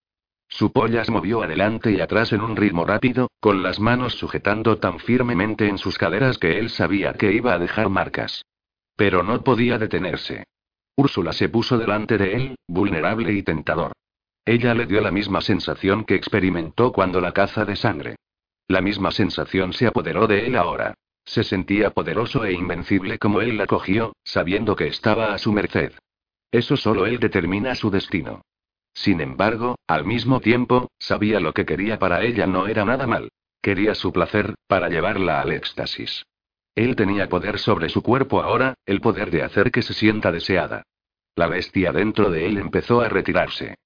Su 0.48 0.70
polla 0.70 1.02
se 1.04 1.12
movió 1.12 1.42
adelante 1.42 1.92
y 1.92 2.00
atrás 2.02 2.32
en 2.34 2.42
un 2.42 2.56
ritmo 2.56 2.84
rápido, 2.84 3.30
con 3.40 3.62
las 3.62 3.80
manos 3.80 4.14
sujetando 4.14 4.76
tan 4.76 4.98
firmemente 4.98 5.66
en 5.66 5.78
sus 5.78 5.96
caderas 5.96 6.36
que 6.36 6.58
él 6.58 6.68
sabía 6.68 7.14
que 7.14 7.32
iba 7.32 7.54
a 7.54 7.58
dejar 7.58 7.88
marcas. 7.88 8.44
Pero 8.96 9.22
no 9.22 9.42
podía 9.44 9.78
detenerse. 9.78 10.44
Úrsula 10.96 11.32
se 11.32 11.48
puso 11.48 11.76
delante 11.76 12.16
de 12.16 12.34
él, 12.34 12.56
vulnerable 12.66 13.32
y 13.32 13.42
tentador. 13.42 13.92
Ella 14.44 14.74
le 14.74 14.86
dio 14.86 15.00
la 15.00 15.10
misma 15.10 15.40
sensación 15.40 16.04
que 16.04 16.14
experimentó 16.14 16.92
cuando 16.92 17.20
la 17.20 17.32
caza 17.32 17.64
de 17.64 17.76
sangre. 17.76 18.16
La 18.68 18.80
misma 18.80 19.10
sensación 19.10 19.72
se 19.72 19.86
apoderó 19.86 20.26
de 20.26 20.46
él 20.46 20.56
ahora. 20.56 20.94
Se 21.24 21.44
sentía 21.44 21.90
poderoso 21.90 22.44
e 22.44 22.52
invencible 22.52 23.18
como 23.18 23.40
él 23.40 23.58
la 23.58 23.66
cogió, 23.66 24.14
sabiendo 24.24 24.76
que 24.76 24.86
estaba 24.86 25.34
a 25.34 25.38
su 25.38 25.52
merced. 25.52 25.92
Eso 26.50 26.76
solo 26.76 27.06
él 27.06 27.18
determina 27.18 27.74
su 27.74 27.90
destino. 27.90 28.42
Sin 28.94 29.20
embargo, 29.20 29.76
al 29.86 30.06
mismo 30.06 30.40
tiempo, 30.40 30.88
sabía 30.98 31.40
lo 31.40 31.52
que 31.52 31.66
quería 31.66 31.98
para 31.98 32.22
ella 32.22 32.46
no 32.46 32.66
era 32.66 32.84
nada 32.84 33.06
mal. 33.06 33.28
Quería 33.60 33.94
su 33.94 34.12
placer, 34.12 34.54
para 34.68 34.88
llevarla 34.88 35.40
al 35.40 35.52
éxtasis. 35.52 36.24
Él 36.76 36.94
tenía 36.94 37.28
poder 37.28 37.58
sobre 37.58 37.88
su 37.88 38.02
cuerpo 38.02 38.42
ahora, 38.42 38.74
el 38.84 39.00
poder 39.00 39.30
de 39.30 39.42
hacer 39.42 39.72
que 39.72 39.80
se 39.80 39.94
sienta 39.94 40.30
deseada. 40.30 40.82
La 41.34 41.48
bestia 41.48 41.90
dentro 41.90 42.30
de 42.30 42.46
él 42.46 42.58
empezó 42.58 43.00
a 43.00 43.08
retirarse. 43.08 43.76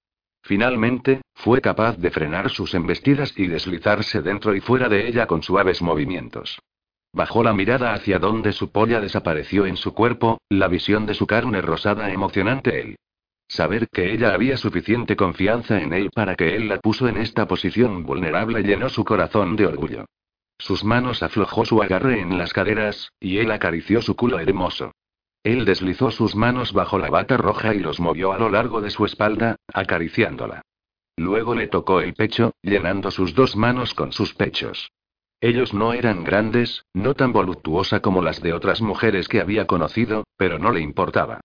Finalmente, 0.43 1.21
fue 1.33 1.61
capaz 1.61 1.97
de 1.97 2.11
frenar 2.11 2.49
sus 2.49 2.73
embestidas 2.73 3.33
y 3.37 3.47
deslizarse 3.47 4.21
dentro 4.21 4.53
y 4.55 4.59
fuera 4.59 4.89
de 4.89 5.07
ella 5.07 5.25
con 5.25 5.41
suaves 5.41 5.81
movimientos. 5.81 6.59
Bajó 7.13 7.43
la 7.43 7.53
mirada 7.53 7.93
hacia 7.93 8.19
donde 8.19 8.51
su 8.51 8.71
polla 8.71 8.99
desapareció 8.99 9.65
en 9.65 9.77
su 9.77 9.93
cuerpo, 9.93 10.39
la 10.49 10.67
visión 10.67 11.05
de 11.05 11.13
su 11.13 11.27
carne 11.27 11.61
rosada 11.61 12.11
emocionante 12.11 12.81
él. 12.81 12.95
Saber 13.47 13.87
que 13.89 14.13
ella 14.13 14.33
había 14.33 14.57
suficiente 14.57 15.15
confianza 15.15 15.81
en 15.81 15.93
él 15.93 16.09
para 16.13 16.35
que 16.35 16.55
él 16.55 16.67
la 16.67 16.79
puso 16.79 17.07
en 17.07 17.17
esta 17.17 17.47
posición 17.47 18.03
vulnerable 18.03 18.63
llenó 18.63 18.89
su 18.89 19.05
corazón 19.05 19.55
de 19.55 19.67
orgullo. 19.67 20.05
Sus 20.61 20.83
manos 20.83 21.23
aflojó 21.23 21.65
su 21.65 21.81
agarre 21.81 22.21
en 22.21 22.37
las 22.37 22.53
caderas, 22.53 23.11
y 23.19 23.39
él 23.39 23.51
acarició 23.51 23.99
su 23.99 24.15
culo 24.15 24.39
hermoso. 24.39 24.91
Él 25.41 25.65
deslizó 25.65 26.11
sus 26.11 26.35
manos 26.35 26.71
bajo 26.71 26.99
la 26.99 27.09
bata 27.09 27.35
roja 27.35 27.73
y 27.73 27.79
los 27.79 27.99
movió 27.99 28.31
a 28.31 28.37
lo 28.37 28.47
largo 28.47 28.79
de 28.79 28.91
su 28.91 29.03
espalda, 29.05 29.55
acariciándola. 29.73 30.61
Luego 31.17 31.55
le 31.55 31.67
tocó 31.67 31.99
el 31.99 32.13
pecho, 32.13 32.53
llenando 32.61 33.09
sus 33.09 33.33
dos 33.33 33.55
manos 33.55 33.95
con 33.95 34.11
sus 34.11 34.35
pechos. 34.35 34.91
Ellos 35.41 35.73
no 35.73 35.93
eran 35.93 36.23
grandes, 36.23 36.85
no 36.93 37.15
tan 37.15 37.33
voluptuosa 37.33 37.99
como 38.01 38.21
las 38.21 38.39
de 38.39 38.53
otras 38.53 38.83
mujeres 38.83 39.27
que 39.27 39.41
había 39.41 39.65
conocido, 39.65 40.25
pero 40.37 40.59
no 40.59 40.71
le 40.71 40.81
importaba. 40.81 41.41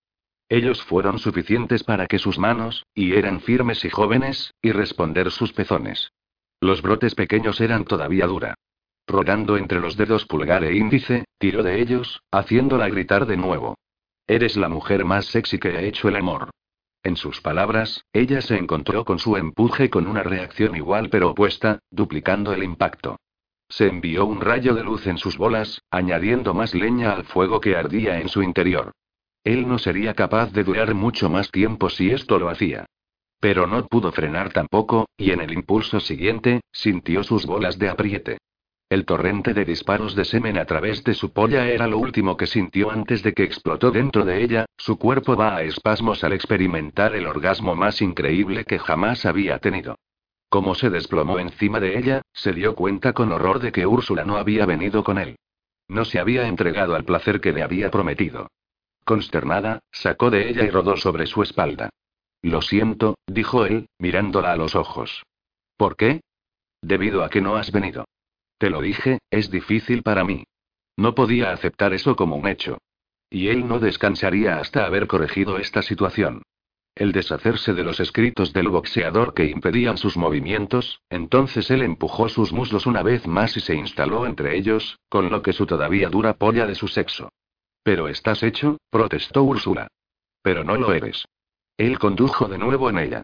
Ellos 0.47 0.83
fueron 0.83 1.17
suficientes 1.17 1.83
para 1.83 2.05
que 2.05 2.19
sus 2.19 2.37
manos, 2.37 2.85
y 2.93 3.15
eran 3.15 3.41
firmes 3.41 3.83
y 3.83 3.89
jóvenes, 3.89 4.53
y 4.61 4.73
responder 4.73 5.31
sus 5.31 5.53
pezones. 5.53 6.11
Los 6.61 6.83
brotes 6.83 7.15
pequeños 7.15 7.59
eran 7.61 7.83
todavía 7.83 8.27
dura. 8.27 8.53
Rodando 9.07 9.55
entre 9.55 9.79
los 9.79 9.95
dedos 9.95 10.25
pulgar 10.25 10.65
e 10.65 10.75
índice, 10.75 11.25
tiró 11.37 11.63
de 11.63 11.79
ellos, 11.79 12.21
haciéndola 12.29 12.89
gritar 12.89 13.25
de 13.25 13.37
nuevo. 13.37 13.77
Eres 14.27 14.57
la 14.57 14.67
mujer 14.67 15.05
más 15.05 15.27
sexy 15.27 15.57
que 15.57 15.69
ha 15.69 15.81
hecho 15.81 16.09
el 16.09 16.17
amor. 16.17 16.49
En 17.03 17.15
sus 17.15 17.39
palabras, 17.39 18.03
ella 18.11 18.41
se 18.41 18.57
encontró 18.57 19.05
con 19.05 19.17
su 19.17 19.37
empuje 19.37 19.89
con 19.89 20.07
una 20.07 20.23
reacción 20.23 20.75
igual 20.75 21.09
pero 21.09 21.29
opuesta, 21.29 21.79
duplicando 21.89 22.51
el 22.51 22.63
impacto. 22.63 23.15
Se 23.69 23.87
envió 23.87 24.25
un 24.25 24.41
rayo 24.41 24.73
de 24.75 24.83
luz 24.83 25.07
en 25.07 25.17
sus 25.17 25.37
bolas, 25.37 25.81
añadiendo 25.89 26.53
más 26.53 26.75
leña 26.75 27.13
al 27.13 27.23
fuego 27.23 27.61
que 27.61 27.77
ardía 27.77 28.19
en 28.19 28.27
su 28.27 28.43
interior. 28.43 28.91
Él 29.45 29.69
no 29.69 29.79
sería 29.79 30.13
capaz 30.13 30.51
de 30.51 30.65
durar 30.65 30.93
mucho 30.93 31.29
más 31.29 31.49
tiempo 31.49 31.89
si 31.89 32.11
esto 32.11 32.39
lo 32.39 32.49
hacía. 32.49 32.85
Pero 33.39 33.67
no 33.67 33.85
pudo 33.87 34.11
frenar 34.11 34.51
tampoco, 34.51 35.07
y 35.15 35.31
en 35.31 35.39
el 35.39 35.53
impulso 35.53 36.01
siguiente, 36.01 36.59
sintió 36.73 37.23
sus 37.23 37.45
bolas 37.45 37.79
de 37.79 37.87
apriete. 37.87 38.37
El 38.89 39.03
torrente 39.03 39.53
de 39.53 39.65
disparos 39.65 40.15
de 40.15 40.23
semen 40.23 40.57
a 40.57 40.63
través 40.63 41.03
de 41.03 41.13
su 41.13 41.33
polla 41.33 41.67
era 41.67 41.87
lo 41.87 41.97
último 41.97 42.37
que 42.37 42.47
sintió 42.47 42.89
antes 42.89 43.21
de 43.21 43.33
que 43.33 43.43
explotó 43.43 43.91
dentro 43.91 44.23
de 44.23 44.41
ella, 44.41 44.65
su 44.77 44.97
cuerpo 44.97 45.35
va 45.35 45.57
a 45.57 45.63
espasmos 45.63 46.23
al 46.23 46.31
experimentar 46.31 47.13
el 47.13 47.27
orgasmo 47.27 47.75
más 47.75 48.01
increíble 48.01 48.63
que 48.63 48.79
jamás 48.79 49.25
había 49.25 49.59
tenido. 49.59 49.97
Como 50.47 50.73
se 50.73 50.89
desplomó 50.89 51.37
encima 51.39 51.81
de 51.81 51.97
ella, 51.97 52.21
se 52.31 52.53
dio 52.53 52.75
cuenta 52.75 53.11
con 53.11 53.33
horror 53.33 53.59
de 53.59 53.73
que 53.73 53.85
Úrsula 53.85 54.23
no 54.23 54.37
había 54.37 54.65
venido 54.65 55.03
con 55.03 55.17
él. 55.17 55.35
No 55.89 56.05
se 56.05 56.19
había 56.19 56.47
entregado 56.47 56.95
al 56.95 57.03
placer 57.03 57.41
que 57.41 57.51
le 57.51 57.63
había 57.63 57.91
prometido. 57.91 58.47
Consternada, 59.03 59.79
sacó 59.91 60.29
de 60.29 60.49
ella 60.49 60.63
y 60.63 60.69
rodó 60.69 60.95
sobre 60.95 61.27
su 61.27 61.43
espalda. 61.43 61.89
Lo 62.41 62.61
siento, 62.61 63.17
dijo 63.27 63.65
él, 63.65 63.89
mirándola 63.99 64.53
a 64.53 64.55
los 64.55 64.75
ojos. 64.75 65.23
¿Por 65.75 65.97
qué? 65.97 66.21
Debido 66.81 67.25
a 67.25 67.29
que 67.29 67.41
no 67.41 67.57
has 67.57 67.71
venido. 67.73 68.05
Te 68.57 68.69
lo 68.69 68.81
dije, 68.81 69.19
es 69.29 69.51
difícil 69.51 70.03
para 70.03 70.23
mí. 70.23 70.43
No 70.97 71.15
podía 71.15 71.51
aceptar 71.51 71.93
eso 71.93 72.15
como 72.15 72.35
un 72.35 72.47
hecho. 72.47 72.79
Y 73.29 73.49
él 73.49 73.67
no 73.67 73.79
descansaría 73.79 74.57
hasta 74.57 74.85
haber 74.85 75.07
corregido 75.07 75.57
esta 75.57 75.81
situación 75.81 76.41
el 76.97 77.11
deshacerse 77.11 77.73
de 77.73 77.83
los 77.83 77.99
escritos 77.99 78.53
del 78.53 78.69
boxeador 78.69 79.33
que 79.33 79.45
impedían 79.45 79.97
sus 79.97 80.17
movimientos, 80.17 81.01
entonces 81.09 81.69
él 81.69 81.83
empujó 81.83 82.27
sus 82.27 82.51
muslos 82.51 82.85
una 82.87 83.03
vez 83.03 83.27
más 83.27 83.55
y 83.55 83.59
se 83.59 83.75
instaló 83.75 84.25
entre 84.25 84.57
ellos, 84.57 84.97
con 85.07 85.29
lo 85.29 85.41
que 85.41 85.53
su 85.53 85.65
todavía 85.65 86.09
dura 86.09 86.33
polla 86.33 86.65
de 86.65 86.75
su 86.75 86.87
sexo. 86.87 87.29
Pero 87.83 88.07
estás 88.07 88.41
hecho, 88.43 88.77
protestó 88.89 89.43
Úrsula. 89.43 89.87
Pero 90.41 90.63
no 90.63 90.75
lo 90.75 90.91
eres. 90.93 91.25
Él 91.77 91.99
condujo 91.99 92.47
de 92.47 92.57
nuevo 92.57 92.89
en 92.89 92.97
ella. 92.97 93.21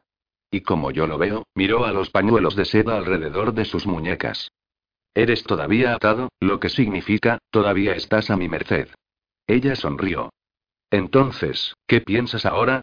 Y 0.51 0.61
como 0.61 0.91
yo 0.91 1.07
lo 1.07 1.17
veo, 1.17 1.47
miró 1.55 1.85
a 1.85 1.91
los 1.91 2.11
pañuelos 2.11 2.55
de 2.55 2.65
seda 2.65 2.97
alrededor 2.97 3.53
de 3.53 3.65
sus 3.65 3.87
muñecas. 3.87 4.51
Eres 5.15 5.43
todavía 5.43 5.93
atado, 5.93 6.29
lo 6.39 6.59
que 6.59 6.69
significa, 6.69 7.39
todavía 7.51 7.93
estás 7.93 8.29
a 8.29 8.37
mi 8.37 8.49
merced. 8.49 8.89
Ella 9.47 9.75
sonrió. 9.75 10.31
Entonces, 10.89 11.75
¿qué 11.87 12.01
piensas 12.01 12.45
ahora? 12.45 12.81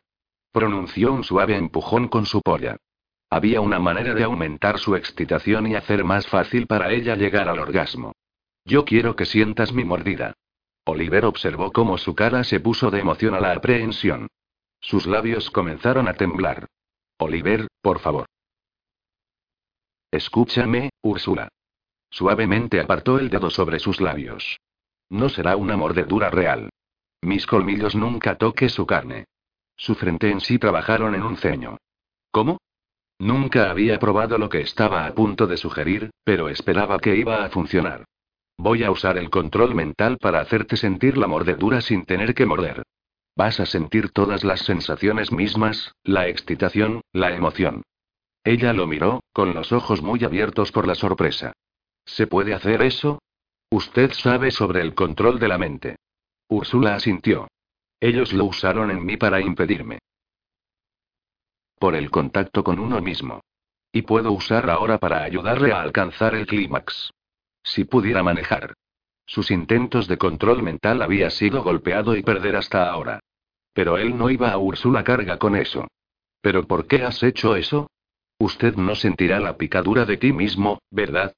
Pronunció 0.53 1.13
un 1.13 1.25
suave 1.25 1.57
empujón 1.57 2.09
con 2.09 2.27
su 2.27 2.41
polla. 2.41 2.77
Había 3.31 3.61
una 3.61 3.79
manera 3.79 4.15
de 4.15 4.25
aumentar 4.25 4.79
su 4.79 4.97
excitación 4.97 5.67
y 5.69 5.77
hacer 5.77 6.05
más 6.05 6.27
fácil 6.27 6.67
para 6.67 6.93
ella 6.93 7.15
llegar 7.15 7.49
al 7.49 7.61
orgasmo. 7.61 8.13
Yo 8.65 8.85
quiero 8.85 9.15
que 9.17 9.27
sientas 9.27 9.73
mi 9.73 9.85
mordida. 9.85 10.35
Oliver 10.85 11.25
observó 11.25 11.73
cómo 11.73 11.99
su 11.99 12.15
cara 12.15 12.43
se 12.43 12.59
puso 12.59 12.91
de 12.91 13.01
emoción 13.01 13.35
a 13.35 13.41
la 13.41 13.53
aprehensión. 13.53 14.29
Sus 14.81 15.07
labios 15.07 15.51
comenzaron 15.51 16.09
a 16.09 16.15
temblar. 16.15 16.67
Oliver, 17.19 17.69
por 17.81 18.01
favor. 18.01 18.27
Escúchame, 20.11 20.91
Úrsula. 21.03 21.49
Suavemente 22.11 22.81
apartó 22.81 23.19
el 23.19 23.31
dedo 23.31 23.51
sobre 23.51 23.79
sus 23.79 24.01
labios. 24.01 24.59
No 25.09 25.29
será 25.29 25.57
una 25.57 25.77
mordedura 25.77 26.31
real. 26.31 26.71
Mis 27.23 27.47
colmillos 27.47 27.95
nunca 27.95 28.37
toque 28.37 28.69
su 28.69 28.87
carne. 28.87 29.27
Su 29.77 29.95
frente 29.95 30.31
en 30.31 30.41
sí 30.41 30.59
trabajaron 30.59 31.15
en 31.15 31.23
un 31.23 31.37
ceño. 31.37 31.79
¿Cómo? 32.31 32.59
Nunca 33.19 33.71
había 33.71 33.99
probado 33.99 34.39
lo 34.39 34.49
que 34.49 34.61
estaba 34.61 35.07
a 35.07 35.15
punto 35.15 35.47
de 35.47 35.57
sugerir, 35.57 36.11
pero 36.25 36.49
esperaba 36.49 36.99
que 36.99 37.17
iba 37.17 37.45
a 37.45 37.51
funcionar. 37.51 38.05
Voy 38.57 38.83
a 38.83 38.91
usar 38.91 39.19
el 39.19 39.31
control 39.31 39.75
mental 39.75 40.19
para 40.19 40.41
hacerte 40.41 40.77
sentir 40.77 41.17
la 41.17 41.27
mordedura 41.27 41.81
sin 41.81 42.05
tener 42.05 42.35
que 42.35 42.47
morder. 42.47 42.83
Vas 43.37 43.61
a 43.61 43.67
sentir 43.67 44.11
todas 44.11 44.45
las 44.45 44.61
sensaciones 44.61 45.33
mismas, 45.33 45.95
la 46.03 46.29
excitación, 46.29 47.03
la 47.13 47.35
emoción. 47.35 47.83
Ella 48.45 48.73
lo 48.73 48.87
miró, 48.87 49.23
con 49.33 49.55
los 49.55 49.73
ojos 49.73 50.03
muy 50.03 50.25
abiertos 50.25 50.73
por 50.73 50.87
la 50.87 50.95
sorpresa. 50.95 51.53
¿Se 52.17 52.27
puede 52.27 52.55
hacer 52.55 52.83
eso? 52.83 53.23
Usted 53.71 54.11
sabe 54.13 54.51
sobre 54.51 54.81
el 54.81 54.95
control 54.95 55.39
de 55.39 55.47
la 55.49 55.59
mente. 55.59 55.97
Úrsula 56.49 56.97
asintió. 56.97 57.49
Ellos 58.01 58.33
lo 58.33 58.47
usaron 58.47 58.91
en 58.91 59.05
mí 59.05 59.17
para 59.17 59.41
impedirme. 59.41 60.01
Por 61.79 61.95
el 61.95 62.11
contacto 62.11 62.65
con 62.65 62.81
uno 62.81 63.01
mismo. 63.01 63.43
Y 63.93 64.03
puedo 64.03 64.33
usar 64.33 64.69
ahora 64.71 64.99
para 64.99 65.23
ayudarle 65.23 65.73
a 65.73 65.81
alcanzar 65.81 66.35
el 66.35 66.47
clímax. 66.47 67.13
Si 67.63 67.85
pudiera 67.85 68.25
manejar. 68.25 68.75
Sus 69.25 69.53
intentos 69.53 70.09
de 70.09 70.19
control 70.19 70.65
mental 70.65 71.03
había 71.03 71.31
sido 71.31 71.63
golpeado 71.63 72.17
y 72.17 72.23
perder 72.23 72.57
hasta 72.57 72.91
ahora. 72.91 73.21
Pero 73.73 73.99
él 73.99 74.19
no 74.19 74.31
iba 74.31 74.51
a 74.51 74.59
Úrsula 74.59 75.05
carga 75.05 75.39
con 75.39 75.55
eso. 75.55 75.87
¿Pero 76.41 76.67
por 76.67 76.89
qué 76.89 77.05
has 77.05 77.23
hecho 77.23 77.55
eso? 77.55 77.89
Usted 78.39 78.75
no 78.75 78.97
sentirá 78.97 79.39
la 79.39 79.57
picadura 79.57 80.05
de 80.07 80.17
ti 80.17 80.33
mismo, 80.33 80.81
¿verdad? 80.91 81.35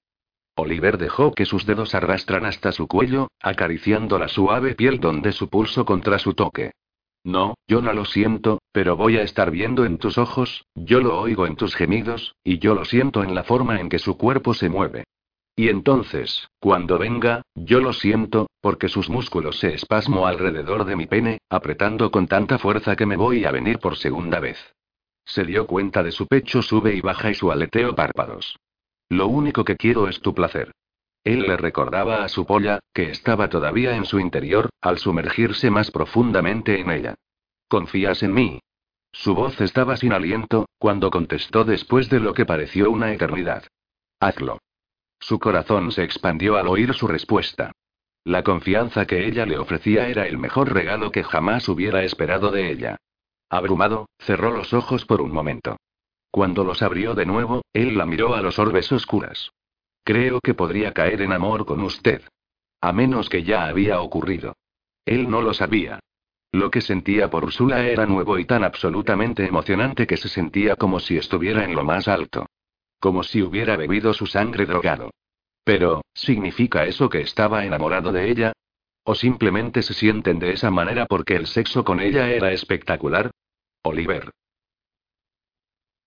Oliver 0.55 0.99
dejó 0.99 1.33
que 1.33 1.47
sus 1.47 1.65
dedos 1.65 1.95
arrastran 1.95 2.45
hasta 2.45 2.73
su 2.73 2.87
cuello, 2.87 3.29
acariciando 3.41 4.19
la 4.19 4.29
suave 4.29 4.75
piel 4.75 5.01
donde 5.01 5.33
su 5.33 5.49
pulso 5.49 5.85
contra 5.85 6.19
su 6.19 6.35
toque. 6.35 6.73
No, 7.25 7.55
yo 7.69 7.81
no 7.81 7.93
lo 7.93 8.05
siento, 8.05 8.61
pero 8.73 8.97
voy 8.97 9.17
a 9.17 9.23
estar 9.23 9.51
viendo 9.51 9.85
en 9.85 9.99
tus 9.99 10.19
ojos, 10.19 10.67
yo 10.75 11.01
lo 11.01 11.19
oigo 11.21 11.47
en 11.47 11.57
tus 11.57 11.75
gemidos, 11.75 12.35
y 12.43 12.59
yo 12.59 12.75
lo 12.75 12.85
siento 12.85 13.23
en 13.23 13.35
la 13.35 13.45
forma 13.45 13.81
en 13.81 13.89
que 13.89 13.99
su 13.99 14.19
cuerpo 14.19 14.55
se 14.55 14.69
mueve. 14.69 15.05
Y 15.55 15.69
entonces, 15.69 16.49
cuando 16.61 16.99
venga, 16.99 17.43
yo 17.55 17.81
lo 17.81 17.93
siento, 17.93 18.49
porque 18.61 18.89
sus 18.89 19.09
músculos 19.09 19.59
se 19.59 19.75
espasmo 19.75 20.27
alrededor 20.27 20.85
de 20.85 20.97
mi 20.97 21.07
pene, 21.07 21.39
apretando 21.49 22.11
con 22.11 22.27
tanta 22.27 22.59
fuerza 22.59 22.97
que 22.97 23.07
me 23.07 23.17
voy 23.17 23.45
a 23.45 23.53
venir 23.53 23.79
por 23.79 23.97
segunda 23.97 24.41
vez. 24.41 24.59
Se 25.25 25.45
dio 25.45 25.67
cuenta 25.67 26.03
de 26.03 26.11
su 26.11 26.27
pecho 26.27 26.63
sube 26.63 26.95
y 26.95 27.01
baja 27.01 27.31
y 27.31 27.35
su 27.35 27.53
aleteo 27.53 27.95
párpados. 27.95 28.57
Lo 29.13 29.27
único 29.27 29.67
que 29.67 29.77
quiero 29.77 30.09
es 30.09 30.23
tu 30.23 30.35
placer. 30.35 30.73
Él 31.23 31.43
le 31.43 31.59
recordaba 31.59 32.25
a 32.25 32.31
su 32.31 32.47
polla, 32.47 32.81
que 32.95 33.11
estaba 33.11 33.51
todavía 33.51 33.95
en 33.95 34.07
su 34.07 34.19
interior, 34.19 34.71
al 34.81 34.97
sumergirse 34.97 35.71
más 35.71 35.91
profundamente 35.91 36.81
en 36.81 36.91
ella. 36.91 37.15
¿Confías 37.69 38.23
en 38.23 38.33
mí? 38.33 38.61
Su 39.13 39.35
voz 39.35 39.61
estaba 39.61 39.99
sin 39.99 40.15
aliento, 40.15 40.65
cuando 40.79 41.11
contestó 41.11 41.65
después 41.65 42.09
de 42.09 42.21
lo 42.21 42.33
que 42.33 42.47
pareció 42.47 42.91
una 42.91 43.13
eternidad. 43.13 43.65
Hazlo. 44.19 44.61
Su 45.21 45.39
corazón 45.39 45.93
se 45.93 46.05
expandió 46.05 46.57
al 46.57 46.69
oír 46.69 46.95
su 46.95 47.07
respuesta. 47.07 47.71
La 48.25 48.43
confianza 48.43 49.05
que 49.05 49.27
ella 49.27 49.45
le 49.45 49.59
ofrecía 49.59 50.09
era 50.09 50.27
el 50.27 50.39
mejor 50.39 50.73
regalo 50.73 51.13
que 51.13 51.23
jamás 51.23 51.69
hubiera 51.69 52.03
esperado 52.03 52.51
de 52.51 52.73
ella. 52.73 52.97
Abrumado, 53.51 54.07
cerró 54.21 54.53
los 54.53 54.73
ojos 54.73 55.05
por 55.05 55.21
un 55.21 55.33
momento. 55.33 55.77
Cuando 56.33 56.65
los 56.65 56.81
abrió 56.81 57.15
de 57.15 57.27
nuevo, 57.27 57.61
él 57.75 57.99
la 57.99 58.07
miró 58.07 58.35
a 58.35 58.41
los 58.41 58.59
orbes 58.59 58.91
oscuras. 58.91 59.53
Creo 60.03 60.41
que 60.41 60.55
podría 60.55 60.93
caer 60.93 61.21
en 61.21 61.31
amor 61.31 61.67
con 61.67 61.83
usted. 61.83 62.23
A 62.81 62.91
menos 62.91 63.29
que 63.29 63.43
ya 63.43 63.67
había 63.67 64.01
ocurrido. 64.01 64.57
Él 65.05 65.29
no 65.29 65.43
lo 65.43 65.53
sabía. 65.53 66.01
Lo 66.51 66.71
que 66.71 66.81
sentía 66.81 67.29
por 67.29 67.45
Ursula 67.45 67.87
era 67.87 68.07
nuevo 68.07 68.39
y 68.39 68.47
tan 68.47 68.65
absolutamente 68.65 69.45
emocionante 69.45 70.07
que 70.07 70.17
se 70.17 70.31
sentía 70.31 70.75
como 70.77 71.01
si 71.01 71.19
estuviera 71.19 71.65
en 71.65 71.75
lo 71.75 71.85
más 71.85 72.09
alto. 72.09 72.47
Como 72.99 73.23
si 73.25 73.43
hubiera 73.43 73.77
bebido 73.77 74.15
su 74.15 74.27
sangre 74.27 74.65
drogado. 74.65 75.11
Pero, 75.65 76.01
¿significa 76.15 76.87
eso 76.87 77.11
que 77.11 77.21
estaba 77.21 77.67
enamorado 77.67 78.11
de 78.11 78.31
ella? 78.31 78.53
¿O 79.05 79.15
simplemente 79.15 79.83
se 79.83 79.93
sienten 79.93 80.39
de 80.39 80.53
esa 80.53 80.71
manera 80.71 81.05
porque 81.05 81.37
el 81.37 81.47
sexo 81.47 81.85
con 81.85 82.01
ella 82.01 82.31
era 82.31 82.53
espectacular? 82.53 83.31
Oliver. 83.83 84.31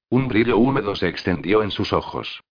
Un 0.10 0.28
brillo 0.28 0.58
húmedo 0.58 0.96
se 0.96 1.08
extendió 1.08 1.64
en 1.64 1.72
sus 1.72 1.94
ojos. 1.94 2.42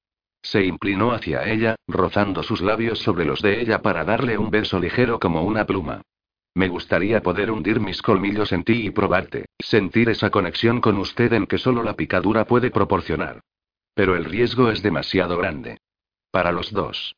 Se 0.42 0.64
inclinó 0.64 1.12
hacia 1.12 1.48
ella, 1.50 1.76
rozando 1.86 2.42
sus 2.42 2.60
labios 2.60 2.98
sobre 2.98 3.24
los 3.24 3.40
de 3.40 3.60
ella 3.60 3.80
para 3.80 4.04
darle 4.04 4.36
un 4.36 4.50
beso 4.50 4.78
ligero 4.78 5.18
como 5.18 5.42
una 5.42 5.64
pluma. 5.64 6.02
Me 6.54 6.68
gustaría 6.68 7.22
poder 7.22 7.50
hundir 7.50 7.80
mis 7.80 8.02
colmillos 8.02 8.52
en 8.52 8.62
ti 8.62 8.86
y 8.86 8.90
probarte, 8.90 9.46
sentir 9.58 10.08
esa 10.08 10.30
conexión 10.30 10.80
con 10.80 10.98
usted 10.98 11.32
en 11.32 11.46
que 11.46 11.58
solo 11.58 11.82
la 11.82 11.94
picadura 11.94 12.44
puede 12.44 12.70
proporcionar. 12.70 13.40
Pero 13.94 14.16
el 14.16 14.24
riesgo 14.24 14.70
es 14.70 14.82
demasiado 14.82 15.38
grande. 15.38 15.78
Para 16.30 16.52
los 16.52 16.72
dos. 16.72 17.16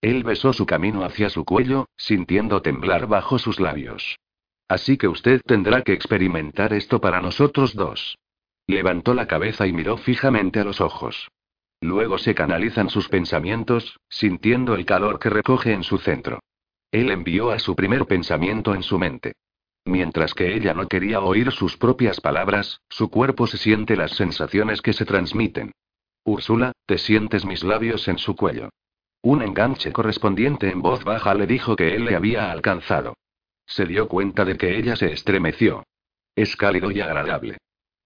Él 0.00 0.24
besó 0.24 0.52
su 0.52 0.66
camino 0.66 1.04
hacia 1.04 1.28
su 1.30 1.44
cuello, 1.44 1.86
sintiendo 1.96 2.62
temblar 2.62 3.06
bajo 3.06 3.38
sus 3.38 3.60
labios. 3.60 4.18
Así 4.66 4.96
que 4.96 5.06
usted 5.06 5.42
tendrá 5.46 5.82
que 5.82 5.92
experimentar 5.92 6.72
esto 6.72 7.00
para 7.00 7.20
nosotros 7.20 7.74
dos. 7.74 8.18
Levantó 8.66 9.14
la 9.14 9.26
cabeza 9.26 9.66
y 9.66 9.72
miró 9.72 9.96
fijamente 9.96 10.60
a 10.60 10.64
los 10.64 10.80
ojos. 10.80 11.28
Luego 11.80 12.18
se 12.18 12.34
canalizan 12.34 12.90
sus 12.90 13.08
pensamientos, 13.08 13.98
sintiendo 14.08 14.74
el 14.74 14.86
calor 14.86 15.18
que 15.18 15.30
recoge 15.30 15.72
en 15.72 15.82
su 15.82 15.98
centro. 15.98 16.40
Él 16.92 17.10
envió 17.10 17.50
a 17.50 17.58
su 17.58 17.74
primer 17.74 18.06
pensamiento 18.06 18.74
en 18.74 18.82
su 18.82 18.98
mente. 18.98 19.32
Mientras 19.84 20.34
que 20.34 20.54
ella 20.54 20.74
no 20.74 20.86
quería 20.86 21.20
oír 21.20 21.50
sus 21.50 21.76
propias 21.76 22.20
palabras, 22.20 22.80
su 22.88 23.10
cuerpo 23.10 23.48
se 23.48 23.56
siente 23.56 23.96
las 23.96 24.12
sensaciones 24.12 24.80
que 24.80 24.92
se 24.92 25.04
transmiten. 25.04 25.72
Úrsula, 26.24 26.72
te 26.86 26.98
sientes 26.98 27.44
mis 27.44 27.64
labios 27.64 28.06
en 28.06 28.18
su 28.18 28.36
cuello. 28.36 28.68
Un 29.22 29.42
enganche 29.42 29.92
correspondiente 29.92 30.70
en 30.70 30.82
voz 30.82 31.02
baja 31.02 31.34
le 31.34 31.46
dijo 31.46 31.74
que 31.74 31.96
él 31.96 32.04
le 32.04 32.14
había 32.14 32.52
alcanzado. 32.52 33.14
Se 33.66 33.86
dio 33.86 34.06
cuenta 34.06 34.44
de 34.44 34.56
que 34.56 34.76
ella 34.78 34.94
se 34.94 35.12
estremeció. 35.12 35.84
Es 36.36 36.56
cálido 36.56 36.90
y 36.92 37.00
agradable. 37.00 37.58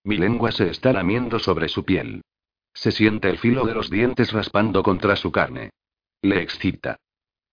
Mi 0.06 0.18
lengua 0.18 0.52
se 0.52 0.70
está 0.70 0.92
lamiendo 0.92 1.40
sobre 1.40 1.68
su 1.68 1.84
piel. 1.84 2.22
Se 2.72 2.92
siente 2.92 3.28
el 3.28 3.38
filo 3.38 3.66
de 3.66 3.74
los 3.74 3.90
dientes 3.90 4.30
raspando 4.30 4.84
contra 4.84 5.16
su 5.16 5.32
carne. 5.32 5.70
Le 6.22 6.42
excita. 6.42 7.00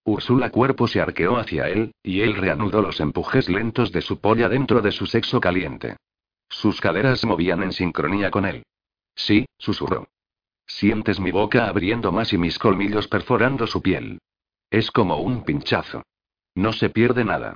Úrsula 0.04 0.52
cuerpo 0.52 0.88
se 0.88 1.02
arqueó 1.02 1.38
hacia 1.38 1.68
él, 1.68 1.96
y 2.04 2.22
él 2.22 2.36
reanudó 2.36 2.84
los 2.84 3.00
empujes 3.00 3.50
lentos 3.50 3.92
de 3.92 4.02
su 4.02 4.22
polla 4.22 4.50
dentro 4.50 4.82
de 4.82 4.92
su 4.92 5.08
sexo 5.08 5.42
caliente. 5.42 5.98
Sus 6.48 6.80
caderas 6.80 7.26
movían 7.26 7.64
en 7.64 7.72
sincronía 7.72 8.30
con 8.30 8.46
él. 8.46 8.62
Sí, 9.16 9.48
susurró. 9.58 10.08
Sientes 10.68 11.20
mi 11.20 11.32
boca 11.32 11.68
abriendo 11.68 12.12
más 12.12 12.34
y 12.34 12.38
mis 12.38 12.60
colmillos 12.60 13.08
perforando 13.08 13.66
su 13.66 13.82
piel. 13.82 14.20
Es 14.70 14.92
como 14.92 15.18
un 15.18 15.44
pinchazo. 15.44 16.04
No 16.54 16.72
se 16.72 16.92
pierde 16.92 17.26
nada. 17.26 17.56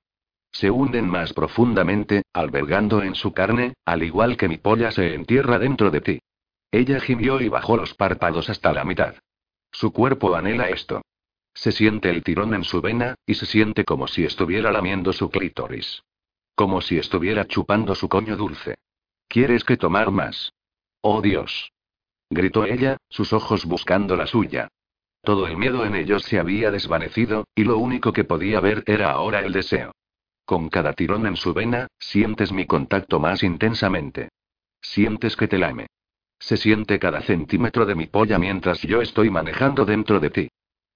Se 0.51 0.71
hunden 0.71 1.07
más 1.07 1.33
profundamente, 1.33 2.23
albergando 2.33 3.03
en 3.03 3.15
su 3.15 3.33
carne, 3.33 3.73
al 3.85 4.03
igual 4.03 4.37
que 4.37 4.47
mi 4.47 4.57
polla 4.57 4.91
se 4.91 5.13
entierra 5.13 5.59
dentro 5.59 5.91
de 5.91 6.01
ti. 6.01 6.19
Ella 6.71 6.99
gimió 6.99 7.39
y 7.41 7.47
bajó 7.47 7.77
los 7.77 7.93
párpados 7.93 8.49
hasta 8.49 8.73
la 8.73 8.83
mitad. 8.83 9.15
Su 9.71 9.91
cuerpo 9.91 10.35
anhela 10.35 10.69
esto. 10.69 11.01
Se 11.53 11.71
siente 11.71 12.09
el 12.09 12.23
tirón 12.23 12.53
en 12.53 12.63
su 12.63 12.81
vena, 12.81 13.15
y 13.25 13.35
se 13.35 13.45
siente 13.45 13.83
como 13.83 14.07
si 14.07 14.25
estuviera 14.25 14.71
lamiendo 14.71 15.13
su 15.13 15.29
clítoris. 15.29 16.03
Como 16.55 16.81
si 16.81 16.97
estuviera 16.97 17.45
chupando 17.45 17.95
su 17.95 18.09
coño 18.09 18.35
dulce. 18.35 18.75
¿Quieres 19.27 19.63
que 19.63 19.77
tomar 19.77 20.11
más? 20.11 20.53
Oh 21.01 21.21
Dios. 21.21 21.71
Gritó 22.29 22.65
ella, 22.65 22.97
sus 23.09 23.33
ojos 23.33 23.65
buscando 23.65 24.15
la 24.15 24.27
suya. 24.27 24.67
Todo 25.23 25.47
el 25.47 25.57
miedo 25.57 25.85
en 25.85 25.95
ellos 25.95 26.23
se 26.23 26.39
había 26.39 26.71
desvanecido, 26.71 27.45
y 27.55 27.63
lo 27.63 27.77
único 27.77 28.13
que 28.13 28.23
podía 28.23 28.59
ver 28.59 28.83
era 28.85 29.11
ahora 29.11 29.39
el 29.39 29.53
deseo. 29.53 29.91
Con 30.47 30.69
cada 30.69 30.93
tirón 30.93 31.27
en 31.27 31.35
su 31.35 31.53
vena, 31.53 31.87
sientes 31.99 32.53
mi 32.53 32.65
contacto 32.65 33.19
más 33.19 33.43
intensamente. 33.43 34.29
Sientes 34.79 35.35
que 35.35 35.49
te 35.49 35.57
lame. 35.57 35.87
Se 36.39 36.55
siente 36.55 36.99
cada 36.99 37.19
centímetro 37.19 37.85
de 37.85 37.95
mi 37.95 38.05
polla 38.05 38.39
mientras 38.39 38.81
yo 38.81 39.01
estoy 39.01 39.29
manejando 39.29 39.83
dentro 39.83 40.21
de 40.21 40.29
ti. 40.29 40.49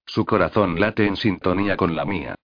Su 0.06 0.24
corazón 0.24 0.80
late 0.80 1.04
en 1.04 1.16
sintonía 1.16 1.76
con 1.76 1.94
la 1.94 2.06
mía. 2.06 2.34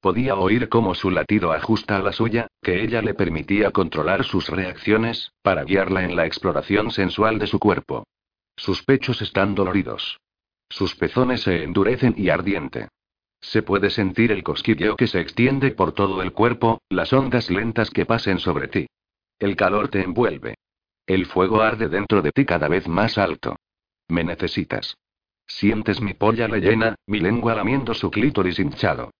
Podía 0.00 0.36
oír 0.36 0.70
cómo 0.70 0.94
su 0.94 1.10
latido 1.10 1.52
ajusta 1.52 1.96
a 1.96 2.02
la 2.02 2.12
suya, 2.12 2.46
que 2.62 2.82
ella 2.82 3.02
le 3.02 3.12
permitía 3.12 3.70
controlar 3.70 4.24
sus 4.24 4.48
reacciones, 4.48 5.32
para 5.42 5.64
guiarla 5.64 6.04
en 6.04 6.16
la 6.16 6.24
exploración 6.24 6.90
sensual 6.92 7.38
de 7.38 7.46
su 7.46 7.58
cuerpo. 7.58 8.06
Sus 8.56 8.82
pechos 8.84 9.20
están 9.20 9.54
doloridos. 9.54 10.18
Sus 10.70 10.94
pezones 10.94 11.42
se 11.42 11.62
endurecen 11.62 12.14
y 12.16 12.30
ardiente. 12.30 12.88
Se 13.44 13.62
puede 13.62 13.90
sentir 13.90 14.32
el 14.32 14.42
cosquilleo 14.42 14.96
que 14.96 15.06
se 15.06 15.20
extiende 15.20 15.70
por 15.70 15.92
todo 15.92 16.22
el 16.22 16.32
cuerpo, 16.32 16.80
las 16.88 17.12
ondas 17.12 17.50
lentas 17.50 17.90
que 17.90 18.06
pasen 18.06 18.38
sobre 18.38 18.68
ti. 18.68 18.86
El 19.38 19.54
calor 19.54 19.88
te 19.88 20.02
envuelve. 20.02 20.54
El 21.06 21.26
fuego 21.26 21.60
arde 21.60 21.88
dentro 21.88 22.22
de 22.22 22.32
ti 22.32 22.46
cada 22.46 22.68
vez 22.68 22.88
más 22.88 23.18
alto. 23.18 23.56
Me 24.08 24.24
necesitas. 24.24 24.96
Sientes 25.46 26.00
mi 26.00 26.14
polla 26.14 26.48
llena, 26.48 26.96
mi 27.06 27.20
lengua 27.20 27.54
lamiendo 27.54 27.92
su 27.92 28.10
clítoris 28.10 28.58
hinchado. 28.58 29.10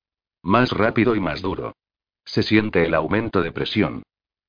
Más 0.42 0.72
rápido 0.72 1.14
y 1.14 1.20
más 1.20 1.42
duro. 1.42 1.76
Se 2.24 2.42
siente 2.42 2.86
el 2.86 2.94
aumento 2.94 3.42
de 3.42 3.52
presión. 3.52 4.02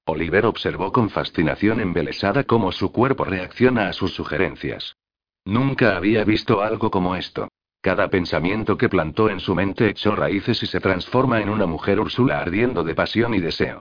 Oliver 0.06 0.46
observó 0.46 0.94
con 0.94 1.10
fascinación 1.10 1.82
embelesada 1.82 2.46
cómo 2.46 2.72
su 2.72 2.94
cuerpo 2.94 3.26
reacciona 3.26 3.90
a 3.90 3.94
sus 3.94 4.14
sugerencias. 4.14 4.96
Nunca 5.44 5.98
había 5.98 6.24
visto 6.24 6.62
algo 6.62 6.90
como 6.90 7.18
esto. 7.18 7.50
Cada 7.86 8.08
pensamiento 8.08 8.80
que 8.80 8.90
plantó 8.90 9.30
en 9.30 9.40
su 9.40 9.54
mente 9.54 9.88
echó 9.88 10.16
raíces 10.16 10.64
y 10.64 10.66
se 10.66 10.80
transforma 10.80 11.40
en 11.40 11.50
una 11.50 11.68
mujer 11.68 12.00
Úrsula 12.00 12.40
ardiendo 12.40 12.84
de 12.84 12.96
pasión 12.96 13.36
y 13.36 13.40
deseo. 13.40 13.80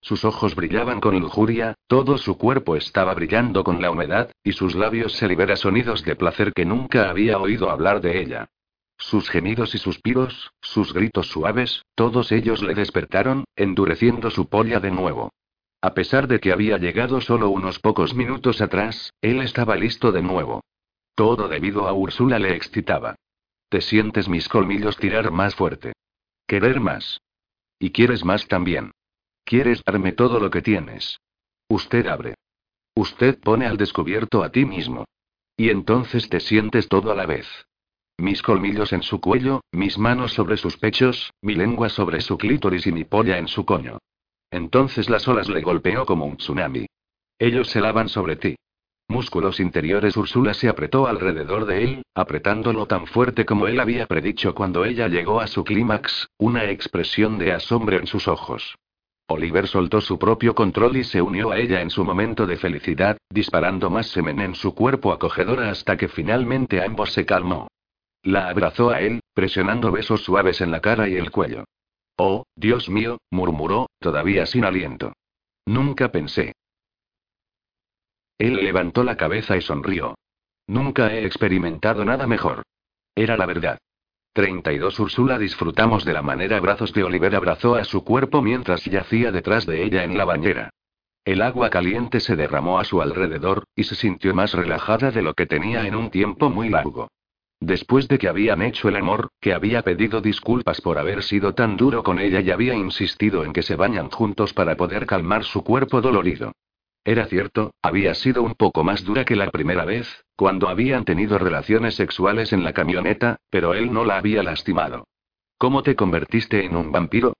Sus 0.00 0.24
ojos 0.24 0.56
brillaban 0.56 1.00
con 1.00 1.16
lujuria, 1.20 1.76
todo 1.86 2.18
su 2.18 2.36
cuerpo 2.36 2.74
estaba 2.74 3.14
brillando 3.14 3.62
con 3.62 3.80
la 3.80 3.92
humedad, 3.92 4.32
y 4.42 4.54
sus 4.54 4.74
labios 4.74 5.12
se 5.12 5.28
libera 5.28 5.54
sonidos 5.54 6.02
de 6.02 6.16
placer 6.16 6.52
que 6.52 6.64
nunca 6.64 7.08
había 7.08 7.38
oído 7.38 7.70
hablar 7.70 8.00
de 8.00 8.20
ella. 8.20 8.48
Sus 8.98 9.30
gemidos 9.30 9.72
y 9.76 9.78
suspiros, 9.78 10.50
sus 10.60 10.92
gritos 10.92 11.28
suaves, 11.28 11.84
todos 11.94 12.32
ellos 12.32 12.60
le 12.60 12.74
despertaron, 12.74 13.44
endureciendo 13.54 14.32
su 14.32 14.48
polla 14.48 14.80
de 14.80 14.90
nuevo. 14.90 15.30
A 15.80 15.94
pesar 15.94 16.26
de 16.26 16.40
que 16.40 16.50
había 16.50 16.76
llegado 16.78 17.20
solo 17.20 17.50
unos 17.50 17.78
pocos 17.78 18.16
minutos 18.16 18.60
atrás, 18.60 19.12
él 19.20 19.40
estaba 19.42 19.76
listo 19.76 20.10
de 20.10 20.22
nuevo. 20.22 20.64
Todo 21.14 21.46
debido 21.46 21.86
a 21.86 21.92
Úrsula 21.92 22.40
le 22.40 22.56
excitaba. 22.56 23.14
Te 23.74 23.80
sientes 23.80 24.28
mis 24.28 24.48
colmillos 24.48 24.96
tirar 24.98 25.32
más 25.32 25.56
fuerte. 25.56 25.94
Querer 26.46 26.78
más. 26.78 27.20
Y 27.80 27.90
quieres 27.90 28.24
más 28.24 28.46
también. 28.46 28.92
Quieres 29.44 29.82
darme 29.84 30.12
todo 30.12 30.38
lo 30.38 30.48
que 30.48 30.62
tienes. 30.62 31.18
Usted 31.68 32.06
abre. 32.06 32.36
Usted 32.94 33.40
pone 33.40 33.66
al 33.66 33.76
descubierto 33.76 34.44
a 34.44 34.52
ti 34.52 34.64
mismo. 34.64 35.06
Y 35.56 35.70
entonces 35.70 36.28
te 36.28 36.38
sientes 36.38 36.88
todo 36.88 37.10
a 37.10 37.16
la 37.16 37.26
vez. 37.26 37.48
Mis 38.16 38.42
colmillos 38.42 38.92
en 38.92 39.02
su 39.02 39.20
cuello, 39.20 39.60
mis 39.72 39.98
manos 39.98 40.34
sobre 40.34 40.56
sus 40.56 40.76
pechos, 40.76 41.32
mi 41.42 41.56
lengua 41.56 41.88
sobre 41.88 42.20
su 42.20 42.38
clítoris 42.38 42.86
y 42.86 42.92
mi 42.92 43.02
polla 43.02 43.38
en 43.38 43.48
su 43.48 43.64
coño. 43.64 43.98
Entonces 44.52 45.10
las 45.10 45.26
olas 45.26 45.48
le 45.48 45.62
golpeó 45.62 46.06
como 46.06 46.26
un 46.26 46.36
tsunami. 46.36 46.86
Ellos 47.40 47.70
se 47.70 47.80
lavan 47.80 48.08
sobre 48.08 48.36
ti. 48.36 48.54
Músculos 49.08 49.60
interiores 49.60 50.16
Úrsula 50.16 50.54
se 50.54 50.68
apretó 50.68 51.06
alrededor 51.06 51.66
de 51.66 51.84
él, 51.84 52.02
apretándolo 52.14 52.86
tan 52.86 53.06
fuerte 53.06 53.44
como 53.44 53.66
él 53.66 53.78
había 53.78 54.06
predicho 54.06 54.54
cuando 54.54 54.84
ella 54.84 55.08
llegó 55.08 55.40
a 55.40 55.46
su 55.46 55.62
clímax, 55.62 56.28
una 56.38 56.64
expresión 56.70 57.38
de 57.38 57.52
asombro 57.52 57.98
en 57.98 58.06
sus 58.06 58.28
ojos. 58.28 58.76
Oliver 59.26 59.66
soltó 59.68 60.00
su 60.00 60.18
propio 60.18 60.54
control 60.54 60.96
y 60.96 61.04
se 61.04 61.22
unió 61.22 61.50
a 61.50 61.58
ella 61.58 61.80
en 61.80 61.90
su 61.90 62.04
momento 62.04 62.46
de 62.46 62.56
felicidad, 62.56 63.16
disparando 63.30 63.88
más 63.88 64.08
semen 64.08 64.40
en 64.40 64.54
su 64.54 64.74
cuerpo 64.74 65.12
acogedora 65.12 65.70
hasta 65.70 65.96
que 65.96 66.08
finalmente 66.08 66.82
ambos 66.82 67.12
se 67.12 67.24
calmó. 67.24 67.68
La 68.22 68.48
abrazó 68.48 68.90
a 68.90 69.00
él, 69.00 69.20
presionando 69.34 69.92
besos 69.92 70.24
suaves 70.24 70.60
en 70.60 70.70
la 70.70 70.80
cara 70.80 71.08
y 71.08 71.16
el 71.16 71.30
cuello. 71.30 71.64
Oh, 72.16 72.44
Dios 72.56 72.88
mío, 72.88 73.18
murmuró, 73.30 73.88
todavía 73.98 74.46
sin 74.46 74.64
aliento. 74.64 75.12
Nunca 75.66 76.10
pensé. 76.10 76.52
Él 78.38 78.56
levantó 78.56 79.04
la 79.04 79.16
cabeza 79.16 79.56
y 79.56 79.60
sonrió. 79.60 80.16
Nunca 80.66 81.12
he 81.12 81.24
experimentado 81.24 82.04
nada 82.04 82.26
mejor. 82.26 82.62
Era 83.14 83.36
la 83.36 83.46
verdad. 83.46 83.78
32 84.32 84.98
Úrsula 84.98 85.38
disfrutamos 85.38 86.04
de 86.04 86.12
la 86.12 86.22
manera 86.22 86.58
brazos 86.58 86.92
de 86.92 87.04
Oliver 87.04 87.36
abrazó 87.36 87.76
a 87.76 87.84
su 87.84 88.02
cuerpo 88.02 88.42
mientras 88.42 88.84
yacía 88.84 89.30
detrás 89.30 89.64
de 89.64 89.84
ella 89.84 90.02
en 90.02 90.18
la 90.18 90.24
bañera. 90.24 90.70
El 91.24 91.40
agua 91.40 91.70
caliente 91.70 92.18
se 92.18 92.34
derramó 92.34 92.80
a 92.80 92.84
su 92.84 93.00
alrededor, 93.00 93.64
y 93.76 93.84
se 93.84 93.94
sintió 93.94 94.34
más 94.34 94.52
relajada 94.52 95.10
de 95.10 95.22
lo 95.22 95.34
que 95.34 95.46
tenía 95.46 95.86
en 95.86 95.94
un 95.94 96.10
tiempo 96.10 96.50
muy 96.50 96.68
largo. 96.68 97.08
Después 97.60 98.08
de 98.08 98.18
que 98.18 98.28
habían 98.28 98.60
hecho 98.60 98.88
el 98.88 98.96
amor, 98.96 99.28
que 99.40 99.54
había 99.54 99.82
pedido 99.82 100.20
disculpas 100.20 100.80
por 100.80 100.98
haber 100.98 101.22
sido 101.22 101.54
tan 101.54 101.76
duro 101.76 102.02
con 102.02 102.18
ella 102.18 102.40
y 102.40 102.50
había 102.50 102.74
insistido 102.74 103.44
en 103.44 103.52
que 103.52 103.62
se 103.62 103.76
bañan 103.76 104.10
juntos 104.10 104.52
para 104.52 104.76
poder 104.76 105.06
calmar 105.06 105.44
su 105.44 105.62
cuerpo 105.62 106.00
dolorido. 106.00 106.52
Era 107.04 107.26
cierto, 107.26 107.74
había 107.82 108.14
sido 108.14 108.42
un 108.42 108.54
poco 108.54 108.82
más 108.82 109.04
dura 109.04 109.26
que 109.26 109.36
la 109.36 109.50
primera 109.50 109.84
vez, 109.84 110.24
cuando 110.36 110.68
habían 110.68 111.04
tenido 111.04 111.38
relaciones 111.38 111.96
sexuales 111.96 112.52
en 112.54 112.64
la 112.64 112.72
camioneta, 112.72 113.36
pero 113.50 113.74
él 113.74 113.92
no 113.92 114.04
la 114.04 114.16
había 114.16 114.42
lastimado. 114.42 115.06
¿Cómo 115.58 115.82
te 115.82 115.96
convertiste 115.96 116.64
en 116.64 116.76
un 116.76 116.90
vampiro? 116.90 117.34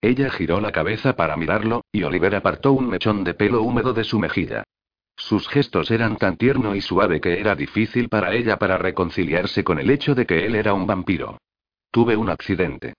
Ella 0.00 0.30
giró 0.30 0.60
la 0.60 0.72
cabeza 0.72 1.16
para 1.16 1.36
mirarlo, 1.36 1.84
y 1.92 2.02
Oliver 2.02 2.34
apartó 2.34 2.72
un 2.72 2.88
mechón 2.88 3.22
de 3.22 3.34
pelo 3.34 3.62
húmedo 3.62 3.92
de 3.92 4.04
su 4.04 4.18
mejilla. 4.18 4.64
Sus 5.16 5.46
gestos 5.48 5.90
eran 5.90 6.16
tan 6.16 6.38
tierno 6.38 6.74
y 6.74 6.80
suave 6.80 7.20
que 7.20 7.38
era 7.38 7.54
difícil 7.54 8.08
para 8.08 8.32
ella 8.32 8.58
para 8.58 8.78
reconciliarse 8.78 9.62
con 9.62 9.78
el 9.78 9.90
hecho 9.90 10.14
de 10.14 10.24
que 10.24 10.46
él 10.46 10.54
era 10.54 10.72
un 10.72 10.86
vampiro. 10.86 11.36
Tuve 11.90 12.16
un 12.16 12.30
accidente. 12.30 12.94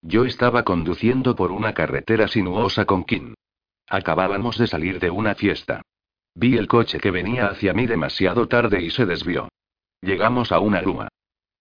Yo 0.00 0.24
estaba 0.24 0.62
conduciendo 0.62 1.36
por 1.36 1.52
una 1.52 1.74
carretera 1.74 2.28
sinuosa 2.28 2.86
con 2.86 3.04
Kim. 3.04 3.34
Acabábamos 3.88 4.58
de 4.58 4.66
salir 4.66 4.98
de 4.98 5.10
una 5.10 5.34
fiesta. 5.34 5.82
Vi 6.34 6.56
el 6.56 6.66
coche 6.66 6.98
que 6.98 7.10
venía 7.10 7.46
hacia 7.46 7.72
mí 7.72 7.86
demasiado 7.86 8.48
tarde 8.48 8.82
y 8.82 8.90
se 8.90 9.06
desvió. 9.06 9.48
Llegamos 10.00 10.52
a 10.52 10.58
una 10.58 10.80
grúa. 10.80 11.08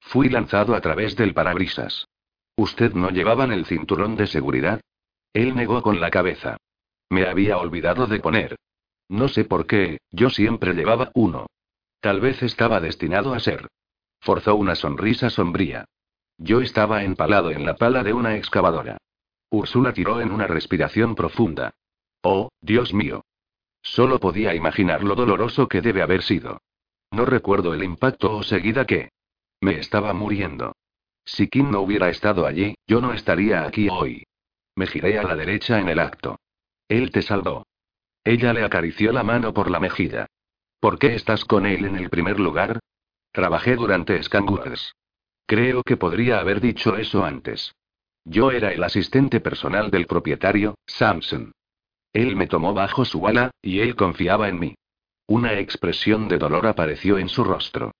Fui 0.01 0.29
lanzado 0.29 0.75
a 0.75 0.81
través 0.81 1.15
del 1.15 1.33
parabrisas. 1.33 2.07
¿Usted 2.55 2.93
no 2.93 3.09
llevaban 3.09 3.51
el 3.51 3.65
cinturón 3.65 4.15
de 4.15 4.27
seguridad? 4.27 4.81
Él 5.33 5.55
negó 5.55 5.81
con 5.81 5.99
la 5.99 6.09
cabeza. 6.09 6.57
Me 7.09 7.27
había 7.27 7.57
olvidado 7.57 8.07
de 8.07 8.19
poner. 8.19 8.55
No 9.09 9.27
sé 9.27 9.45
por 9.45 9.67
qué, 9.67 9.99
yo 10.11 10.29
siempre 10.29 10.73
llevaba 10.73 11.11
uno. 11.13 11.47
Tal 11.99 12.21
vez 12.21 12.41
estaba 12.43 12.79
destinado 12.79 13.33
a 13.33 13.39
ser. 13.39 13.67
Forzó 14.19 14.55
una 14.55 14.75
sonrisa 14.75 15.29
sombría. 15.29 15.85
Yo 16.37 16.61
estaba 16.61 17.03
empalado 17.03 17.51
en 17.51 17.65
la 17.65 17.75
pala 17.75 18.03
de 18.03 18.13
una 18.13 18.35
excavadora. 18.35 18.97
Úrsula 19.49 19.93
tiró 19.93 20.21
en 20.21 20.31
una 20.31 20.47
respiración 20.47 21.15
profunda. 21.15 21.73
Oh, 22.27 22.49
Dios 22.59 22.91
mío. 22.91 23.23
Solo 23.83 24.19
podía 24.19 24.55
imaginar 24.55 25.03
lo 25.03 25.13
doloroso 25.13 25.67
que 25.67 25.81
debe 25.81 26.01
haber 26.01 26.23
sido. 26.23 26.59
No 27.11 27.23
recuerdo 27.23 27.75
el 27.75 27.83
impacto 27.83 28.35
o 28.35 28.41
seguida 28.41 28.85
que. 28.85 29.09
Me 29.61 29.77
estaba 29.77 30.11
muriendo. 30.11 30.75
Si 31.23 31.47
Kim 31.47 31.69
no 31.69 31.81
hubiera 31.81 32.09
estado 32.09 32.47
allí, 32.47 32.73
yo 32.87 32.99
no 32.99 33.13
estaría 33.13 33.63
aquí 33.63 33.89
hoy. 33.89 34.23
Me 34.75 34.87
giré 34.87 35.19
a 35.19 35.23
la 35.23 35.35
derecha 35.35 35.79
en 35.79 35.87
el 35.87 35.99
acto. 35.99 36.39
Él 36.87 37.11
te 37.11 37.21
salvó. 37.21 37.67
Ella 38.23 38.53
le 38.53 38.63
acarició 38.63 39.11
la 39.11 39.21
mano 39.21 39.53
por 39.53 39.69
la 39.69 39.79
mejilla. 39.79 40.25
¿Por 40.79 40.97
qué 40.97 41.13
estás 41.13 41.45
con 41.45 41.67
él 41.67 41.85
en 41.85 41.95
el 41.95 42.09
primer 42.09 42.39
lugar? 42.39 42.79
Trabajé 43.33 43.75
durante 43.75 44.21
Skangurs. 44.23 44.95
Creo 45.45 45.83
que 45.83 45.95
podría 45.95 46.39
haber 46.39 46.59
dicho 46.59 46.97
eso 46.97 47.23
antes. 47.23 47.75
Yo 48.23 48.49
era 48.49 48.73
el 48.73 48.83
asistente 48.83 49.41
personal 49.41 49.91
del 49.91 50.07
propietario, 50.07 50.73
Samson. 50.87 51.51
Él 52.15 52.37
me 52.37 52.47
tomó 52.47 52.73
bajo 52.73 53.03
su 53.03 53.27
ala, 53.27 53.51
y 53.61 53.81
él 53.81 53.97
confiaba 53.97 54.47
en 54.47 54.57
mí. 54.57 54.75
Una 55.27 55.59
expresión 55.59 56.29
de 56.29 56.37
dolor 56.37 56.65
apareció 56.65 57.17
en 57.17 57.27
su 57.27 57.43
rostro. 57.43 57.91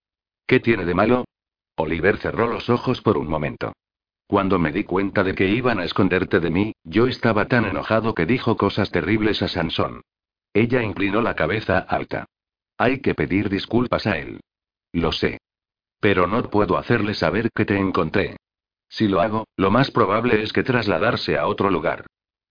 ¿Qué 0.48 0.62
tiene 0.62 0.86
de 0.86 0.94
malo? 0.94 1.26
Oliver 1.76 2.16
cerró 2.20 2.48
los 2.48 2.70
ojos 2.70 3.02
por 3.02 3.18
un 3.18 3.28
momento. 3.28 3.74
Cuando 4.26 4.58
me 4.58 4.72
di 4.72 4.86
cuenta 4.86 5.22
de 5.22 5.36
que 5.36 5.50
iban 5.50 5.80
a 5.80 5.84
esconderte 5.84 6.40
de 6.40 6.50
mí, 6.50 6.74
yo 6.86 7.08
estaba 7.08 7.50
tan 7.50 7.66
enojado 7.66 8.16
que 8.16 8.26
dijo 8.26 8.56
cosas 8.56 8.90
terribles 8.90 9.42
a 9.42 9.50
Sansón. 9.50 10.02
Ella 10.54 10.82
inclinó 10.82 11.22
la 11.22 11.36
cabeza 11.36 11.80
alta. 11.80 12.26
Hay 12.78 13.02
que 13.02 13.16
pedir 13.16 13.50
disculpas 13.50 14.08
a 14.08 14.18
él. 14.18 14.40
Lo 14.94 15.12
sé. 15.12 15.40
Pero 16.00 16.26
no 16.26 16.42
puedo 16.50 16.78
hacerle 16.78 17.16
saber 17.16 17.50
que 17.54 17.66
te 17.66 17.78
encontré. 17.78 18.38
Si 18.88 19.10
lo 19.10 19.20
hago, 19.20 19.46
lo 19.58 19.72
más 19.72 19.92
probable 19.92 20.42
es 20.42 20.54
que 20.54 20.64
trasladarse 20.64 21.38
a 21.38 21.48
otro 21.48 21.70
lugar. 21.70 22.06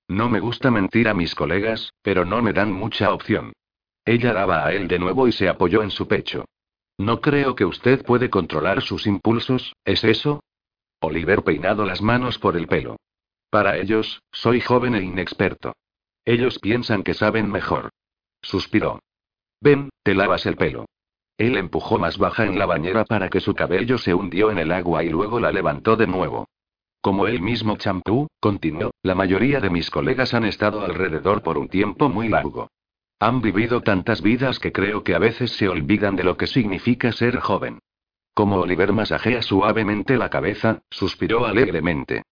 No 0.09 0.29
me 0.29 0.41
gusta 0.41 0.71
mentir 0.71 1.09
a 1.09 1.15
mis 1.15 1.35
colegas, 1.35 1.93
pero 2.03 2.25
no 2.25 2.43
me 2.43 2.53
dan 2.53 2.73
mucha 2.73 3.13
opción. 3.13 3.53
Ella 4.05 4.33
daba 4.33 4.67
a 4.67 4.73
él 4.73 4.87
de 4.87 4.99
nuevo 4.99 5.27
y 5.27 5.33
se 5.33 5.49
apoyó 5.49 5.83
en 5.83 5.91
su 5.91 6.07
pecho. 6.07 6.45
No 6.99 7.21
creo 7.21 7.55
que 7.55 7.65
usted 7.65 8.05
puede 8.05 8.31
controlar 8.31 8.83
sus 8.83 9.07
impulsos, 9.07 9.75
¿es 9.85 10.05
eso? 10.05 10.43
Oliver 11.01 11.43
peinado 11.43 11.85
las 11.85 12.03
manos 12.03 12.39
por 12.39 12.57
el 12.57 12.67
pelo. 12.67 12.97
Para 13.51 13.79
ellos, 13.79 14.23
soy 14.31 14.61
joven 14.61 14.95
e 14.95 15.03
inexperto. 15.03 15.75
Ellos 16.25 16.59
piensan 16.59 17.03
que 17.03 17.15
saben 17.15 17.51
mejor. 17.51 17.91
Suspiró. 18.43 19.01
Ven, 19.61 19.91
te 20.03 20.15
lavas 20.15 20.47
el 20.47 20.57
pelo. 20.57 20.87
Él 21.37 21.57
empujó 21.57 21.99
más 21.99 22.19
baja 22.19 22.45
en 22.45 22.59
la 22.59 22.67
bañera 22.67 23.05
para 23.05 23.29
que 23.29 23.41
su 23.41 23.55
cabello 23.55 23.99
se 23.99 24.15
hundió 24.15 24.51
en 24.51 24.59
el 24.59 24.71
agua 24.71 25.03
y 25.03 25.09
luego 25.09 25.41
la 25.41 25.51
levantó 25.51 25.97
de 25.97 26.07
nuevo. 26.07 26.47
Como 27.05 27.27
el 27.27 27.43
mismo 27.43 27.77
champú, 27.77 28.29
continuó, 28.41 28.91
la 29.03 29.15
mayoría 29.15 29.61
de 29.61 29.69
mis 29.69 29.91
colegas 29.91 30.33
han 30.33 30.47
estado 30.47 30.81
alrededor 30.81 31.43
por 31.43 31.59
un 31.59 31.69
tiempo 31.69 32.09
muy 32.09 32.31
largo. 32.31 32.71
Han 33.21 33.43
vivido 33.43 33.83
tantas 33.83 34.23
vidas 34.23 34.59
que 34.59 34.73
creo 34.73 35.05
que 35.05 35.15
a 35.15 35.19
veces 35.19 35.51
se 35.51 35.69
olvidan 35.69 36.17
de 36.17 36.25
lo 36.25 36.39
que 36.39 36.47
significa 36.47 37.13
ser 37.13 37.41
joven. 37.41 37.81
Como 38.33 38.57
Oliver 38.57 38.95
masajea 38.95 39.43
suavemente 39.43 40.17
la 40.17 40.31
cabeza, 40.31 40.81
suspiró 40.89 41.45
alegremente. 41.45 42.23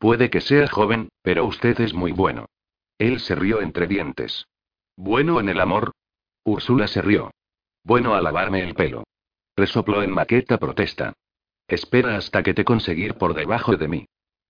Puede 0.00 0.28
que 0.28 0.40
sea 0.40 0.66
joven, 0.66 1.08
pero 1.22 1.44
usted 1.44 1.80
es 1.80 1.94
muy 1.94 2.10
bueno. 2.10 2.46
Él 2.98 3.20
se 3.20 3.36
rió 3.36 3.60
entre 3.60 3.86
dientes. 3.86 4.48
¿Bueno 4.96 5.38
en 5.38 5.50
el 5.50 5.60
amor? 5.60 5.92
Úrsula 6.42 6.88
se 6.88 7.00
rió. 7.00 7.30
Bueno 7.84 8.16
a 8.16 8.20
lavarme 8.20 8.64
el 8.64 8.74
pelo. 8.74 9.04
Resopló 9.54 10.02
en 10.02 10.10
maqueta 10.10 10.58
protesta. 10.58 11.12
Espera 11.68 12.16
hasta 12.16 12.42
que 12.42 12.54
te 12.54 12.64
conseguir 12.64 13.14
por 13.14 13.32
debajo 13.32 13.76
de 13.76 13.86
mí. 13.86 14.06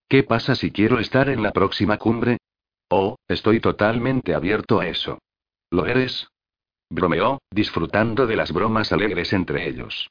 ¿Qué 0.08 0.22
pasa 0.22 0.54
si 0.54 0.70
quiero 0.70 1.00
estar 1.00 1.28
en 1.28 1.42
la 1.42 1.52
próxima 1.52 1.98
cumbre? 1.98 2.38
Oh, 2.88 3.16
estoy 3.26 3.60
totalmente 3.60 4.34
abierto 4.34 4.78
a 4.78 4.86
eso. 4.86 5.18
¿Lo 5.70 5.86
eres? 5.86 6.28
Bromeó, 6.88 7.40
disfrutando 7.50 8.26
de 8.26 8.36
las 8.36 8.52
bromas 8.52 8.92
alegres 8.92 9.32
entre 9.32 9.68
ellos. 9.68 10.08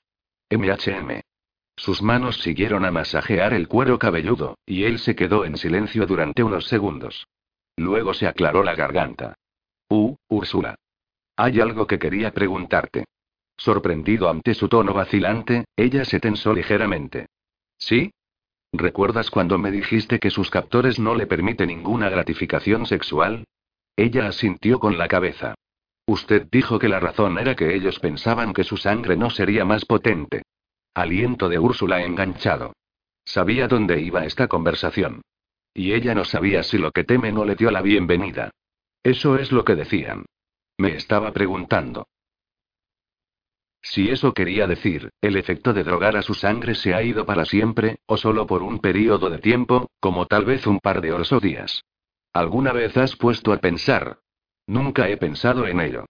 MHM. 0.50 1.22
Sus 1.78 2.02
manos 2.02 2.42
siguieron 2.42 2.84
a 2.86 2.92
masajear 2.92 3.54
el 3.54 3.68
cuero 3.68 3.98
cabelludo, 3.98 4.58
y 4.66 4.84
él 4.84 5.00
se 5.00 5.16
quedó 5.16 5.46
en 5.46 5.58
silencio 5.58 6.06
durante 6.06 6.44
unos 6.44 6.68
segundos. 6.68 7.28
Luego 7.78 8.14
se 8.14 8.28
aclaró 8.28 8.64
la 8.64 8.76
garganta. 8.76 9.36
Uh, 9.90 10.16
Úrsula. 10.28 10.76
Hay 11.38 11.60
algo 11.60 11.88
que 11.88 12.00
quería 12.00 12.32
preguntarte. 12.32 13.06
Sorprendido 13.58 14.30
ante 14.30 14.54
su 14.54 14.68
tono 14.68 14.94
vacilante, 14.94 15.66
ella 15.76 16.04
se 16.04 16.20
tensó 16.20 16.54
ligeramente. 16.54 17.28
¿Sí? 17.78 18.12
¿Recuerdas 18.78 19.30
cuando 19.32 19.58
me 19.58 19.72
dijiste 19.72 20.20
que 20.20 20.30
sus 20.30 20.50
captores 20.50 21.00
no 21.00 21.16
le 21.16 21.28
permiten 21.28 21.68
ninguna 21.68 22.10
gratificación 22.10 22.86
sexual? 22.86 23.46
Ella 23.96 24.28
asintió 24.28 24.80
con 24.80 24.98
la 24.98 25.08
cabeza. 25.08 25.56
Usted 26.06 26.48
dijo 26.52 26.78
que 26.78 26.90
la 26.90 27.00
razón 27.00 27.40
era 27.40 27.56
que 27.56 27.74
ellos 27.76 28.00
pensaban 28.00 28.54
que 28.54 28.64
su 28.64 28.78
sangre 28.78 29.16
no 29.16 29.30
sería 29.30 29.66
más 29.66 29.86
potente. 29.86 30.44
Aliento 30.94 31.50
de 31.50 31.58
Úrsula 31.60 32.04
enganchado. 32.04 32.74
Sabía 33.24 33.68
dónde 33.68 34.02
iba 34.02 34.26
esta 34.26 34.48
conversación. 34.48 35.22
Y 35.74 35.94
ella 35.94 36.14
no 36.14 36.26
sabía 36.26 36.64
si 36.64 36.78
lo 36.78 36.92
que 36.92 37.04
teme 37.04 37.32
no 37.32 37.44
le 37.44 37.56
dio 37.56 37.72
la 37.72 37.82
bienvenida. 37.82 38.52
Eso 39.04 39.38
es 39.38 39.52
lo 39.52 39.66
que 39.66 39.76
decían. 39.76 40.26
Me 40.78 40.96
estaba 40.96 41.32
preguntando. 41.32 42.08
Si 43.88 44.10
eso 44.10 44.34
quería 44.34 44.66
decir, 44.66 45.12
el 45.22 45.38
efecto 45.38 45.72
de 45.72 45.84
drogar 45.84 46.18
a 46.18 46.24
su 46.24 46.34
sangre 46.34 46.74
se 46.74 46.96
ha 46.96 47.04
ido 47.04 47.28
para 47.28 47.46
siempre, 47.46 48.00
o 48.08 48.18
solo 48.18 48.48
por 48.48 48.64
un 48.64 48.80
periodo 48.80 49.30
de 49.30 49.38
tiempo, 49.38 49.92
como 50.00 50.26
tal 50.26 50.44
vez 50.44 50.66
un 50.66 50.80
par 50.80 51.02
de 51.02 51.14
horas 51.14 51.32
o 51.32 51.40
días. 51.40 51.86
¿Alguna 52.34 52.74
vez 52.74 52.98
has 52.98 53.16
puesto 53.16 53.54
a 53.54 53.58
pensar? 53.58 54.18
Nunca 54.66 55.08
he 55.08 55.18
pensado 55.18 55.68
en 55.68 55.80
ello. 55.80 56.08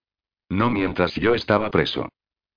No 0.48 0.70
mientras 0.70 1.14
yo 1.16 1.34
estaba 1.34 1.70
preso. 1.70 2.08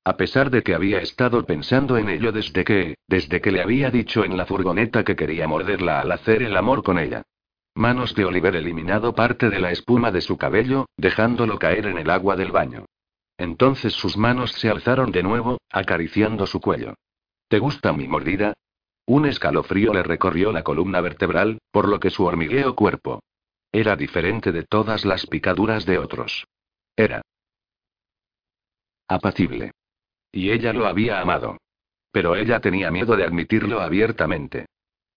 A 0.06 0.16
pesar 0.16 0.50
de 0.52 0.64
que 0.64 0.74
había 0.74 1.02
estado 1.02 1.46
pensando 1.46 1.98
en 1.98 2.08
ello 2.08 2.32
desde 2.32 2.64
que, 2.64 2.96
desde 3.06 3.42
que 3.42 3.52
le 3.52 3.62
había 3.62 3.92
dicho 3.92 4.24
en 4.24 4.38
la 4.38 4.46
furgoneta 4.46 5.04
que 5.04 5.18
quería 5.18 5.50
morderla 5.50 6.00
al 6.00 6.14
hacer 6.14 6.44
el 6.44 6.56
amor 6.56 6.82
con 6.82 6.98
ella. 6.98 7.24
Manos 7.76 8.16
de 8.16 8.24
Oliver 8.24 8.56
eliminado 8.56 9.14
parte 9.14 9.50
de 9.50 9.60
la 9.60 9.72
espuma 9.72 10.14
de 10.14 10.22
su 10.22 10.38
cabello, 10.38 10.86
dejándolo 10.96 11.60
caer 11.60 11.88
en 11.88 11.98
el 11.98 12.10
agua 12.10 12.38
del 12.38 12.54
baño. 12.54 12.86
Entonces 13.40 13.94
sus 13.94 14.18
manos 14.18 14.52
se 14.52 14.70
alzaron 14.70 15.12
de 15.12 15.24
nuevo, 15.24 15.60
acariciando 15.72 16.46
su 16.46 16.60
cuello. 16.60 16.96
¿Te 17.48 17.58
gusta 17.58 17.94
mi 17.94 18.06
mordida? 18.06 18.54
Un 19.06 19.26
escalofrío 19.26 19.94
le 19.94 20.04
recorrió 20.04 20.52
la 20.52 20.62
columna 20.62 21.00
vertebral, 21.00 21.58
por 21.72 21.88
lo 21.88 22.02
que 22.02 22.10
su 22.10 22.26
hormigueo 22.26 22.76
cuerpo. 22.76 23.22
Era 23.72 23.96
diferente 23.96 24.52
de 24.52 24.64
todas 24.64 25.06
las 25.06 25.26
picaduras 25.26 25.86
de 25.86 25.98
otros. 25.98 26.46
Era 26.98 27.22
apacible. 29.08 29.72
Y 30.34 30.52
ella 30.52 30.74
lo 30.74 30.86
había 30.86 31.22
amado. 31.22 31.58
Pero 32.12 32.36
ella 32.36 32.60
tenía 32.60 32.92
miedo 32.92 33.16
de 33.16 33.24
admitirlo 33.24 33.80
abiertamente. 33.80 34.66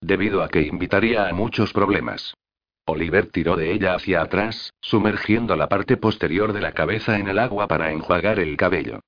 debido 0.01 0.43
a 0.43 0.49
que 0.49 0.62
invitaría 0.62 1.28
a 1.28 1.32
muchos 1.32 1.73
problemas. 1.73 2.35
Oliver 2.84 3.26
tiró 3.26 3.56
de 3.56 3.72
ella 3.72 3.94
hacia 3.94 4.22
atrás, 4.22 4.74
sumergiendo 4.80 5.54
la 5.56 5.68
parte 5.68 5.96
posterior 5.96 6.52
de 6.52 6.60
la 6.60 6.72
cabeza 6.72 7.18
en 7.18 7.28
el 7.28 7.38
agua 7.38 7.68
para 7.68 7.92
enjuagar 7.92 8.40
el 8.40 8.56
cabello. 8.56 9.00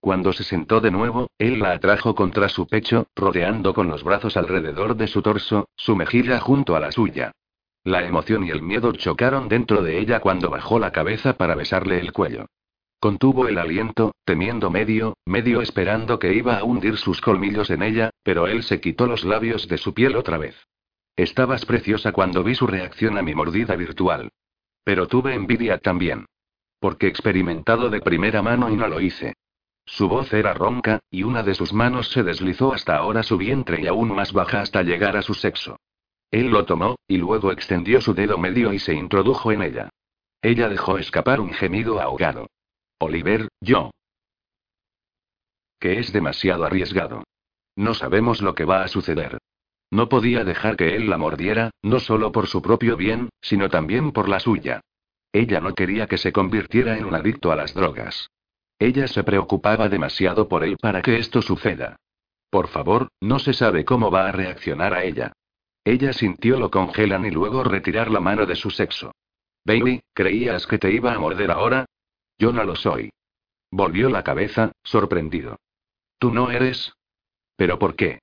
Cuando 0.00 0.32
se 0.32 0.44
sentó 0.44 0.80
de 0.80 0.90
nuevo, 0.90 1.28
él 1.38 1.58
la 1.58 1.72
atrajo 1.72 2.14
contra 2.14 2.48
su 2.48 2.66
pecho, 2.66 3.08
rodeando 3.16 3.74
con 3.74 3.88
los 3.88 4.04
brazos 4.04 4.36
alrededor 4.36 4.96
de 4.96 5.08
su 5.08 5.22
torso, 5.22 5.68
su 5.76 5.96
mejilla 5.96 6.40
junto 6.40 6.76
a 6.76 6.80
la 6.80 6.92
suya. 6.92 7.32
La 7.84 8.04
emoción 8.04 8.44
y 8.44 8.50
el 8.50 8.62
miedo 8.62 8.92
chocaron 8.92 9.48
dentro 9.48 9.82
de 9.82 9.98
ella 9.98 10.20
cuando 10.20 10.50
bajó 10.50 10.78
la 10.78 10.92
cabeza 10.92 11.34
para 11.34 11.54
besarle 11.54 11.98
el 11.98 12.12
cuello. 12.12 12.46
Contuvo 13.00 13.46
el 13.48 13.58
aliento, 13.58 14.12
temiendo 14.24 14.70
medio, 14.70 15.16
medio 15.24 15.60
esperando 15.62 16.18
que 16.18 16.34
iba 16.34 16.58
a 16.58 16.64
hundir 16.64 16.96
sus 16.96 17.20
colmillos 17.20 17.70
en 17.70 17.82
ella, 17.82 18.10
pero 18.22 18.46
él 18.46 18.62
se 18.62 18.80
quitó 18.80 19.06
los 19.06 19.24
labios 19.24 19.68
de 19.68 19.78
su 19.78 19.94
piel 19.94 20.16
otra 20.16 20.38
vez. 20.38 20.56
Estabas 21.18 21.66
preciosa 21.66 22.12
cuando 22.12 22.44
vi 22.44 22.54
su 22.54 22.68
reacción 22.68 23.18
a 23.18 23.22
mi 23.22 23.34
mordida 23.34 23.74
virtual. 23.74 24.30
Pero 24.84 25.08
tuve 25.08 25.34
envidia 25.34 25.78
también. 25.78 26.26
Porque 26.78 27.08
experimentado 27.08 27.90
de 27.90 28.00
primera 28.00 28.40
mano 28.40 28.70
y 28.70 28.76
no 28.76 28.86
lo 28.86 29.00
hice. 29.00 29.34
Su 29.84 30.08
voz 30.08 30.32
era 30.32 30.54
ronca, 30.54 31.00
y 31.10 31.24
una 31.24 31.42
de 31.42 31.56
sus 31.56 31.72
manos 31.72 32.12
se 32.12 32.22
deslizó 32.22 32.72
hasta 32.72 32.96
ahora 32.96 33.24
su 33.24 33.36
vientre 33.36 33.82
y 33.82 33.88
aún 33.88 34.14
más 34.14 34.32
baja 34.32 34.60
hasta 34.60 34.84
llegar 34.84 35.16
a 35.16 35.22
su 35.22 35.34
sexo. 35.34 35.80
Él 36.30 36.50
lo 36.50 36.64
tomó, 36.66 36.94
y 37.08 37.16
luego 37.16 37.50
extendió 37.50 38.00
su 38.00 38.14
dedo 38.14 38.38
medio 38.38 38.72
y 38.72 38.78
se 38.78 38.94
introdujo 38.94 39.50
en 39.50 39.62
ella. 39.62 39.90
Ella 40.40 40.68
dejó 40.68 40.98
escapar 40.98 41.40
un 41.40 41.52
gemido 41.52 42.00
ahogado. 42.00 42.46
Oliver, 43.00 43.48
yo. 43.60 43.90
Que 45.80 45.98
es 45.98 46.12
demasiado 46.12 46.64
arriesgado. 46.64 47.24
No 47.74 47.94
sabemos 47.94 48.40
lo 48.40 48.54
que 48.54 48.64
va 48.64 48.84
a 48.84 48.88
suceder. 48.88 49.38
No 49.90 50.08
podía 50.08 50.44
dejar 50.44 50.76
que 50.76 50.96
él 50.96 51.08
la 51.08 51.16
mordiera, 51.16 51.70
no 51.82 51.98
solo 52.00 52.30
por 52.32 52.46
su 52.46 52.60
propio 52.60 52.96
bien, 52.96 53.30
sino 53.40 53.70
también 53.70 54.12
por 54.12 54.28
la 54.28 54.40
suya. 54.40 54.80
Ella 55.32 55.60
no 55.60 55.74
quería 55.74 56.06
que 56.06 56.18
se 56.18 56.32
convirtiera 56.32 56.98
en 56.98 57.04
un 57.04 57.14
adicto 57.14 57.52
a 57.52 57.56
las 57.56 57.74
drogas. 57.74 58.30
Ella 58.78 59.08
se 59.08 59.24
preocupaba 59.24 59.88
demasiado 59.88 60.48
por 60.48 60.64
él 60.64 60.76
para 60.80 61.02
que 61.02 61.18
esto 61.18 61.42
suceda. 61.42 61.96
Por 62.50 62.68
favor, 62.68 63.08
no 63.20 63.38
se 63.38 63.52
sabe 63.52 63.84
cómo 63.84 64.10
va 64.10 64.28
a 64.28 64.32
reaccionar 64.32 64.94
a 64.94 65.04
ella. 65.04 65.32
Ella 65.84 66.12
sintió 66.12 66.58
lo 66.58 66.70
congelan 66.70 67.24
y 67.26 67.30
luego 67.30 67.64
retirar 67.64 68.10
la 68.10 68.20
mano 68.20 68.46
de 68.46 68.56
su 68.56 68.70
sexo. 68.70 69.12
Baby, 69.64 70.02
¿creías 70.14 70.66
que 70.66 70.78
te 70.78 70.92
iba 70.92 71.12
a 71.12 71.18
morder 71.18 71.50
ahora? 71.50 71.86
Yo 72.38 72.52
no 72.52 72.64
lo 72.64 72.76
soy. 72.76 73.10
Volvió 73.70 74.08
la 74.08 74.22
cabeza, 74.22 74.72
sorprendido. 74.82 75.56
¿Tú 76.18 76.32
no 76.32 76.50
eres? 76.50 76.92
¿Pero 77.56 77.78
por 77.78 77.96
qué? 77.96 78.20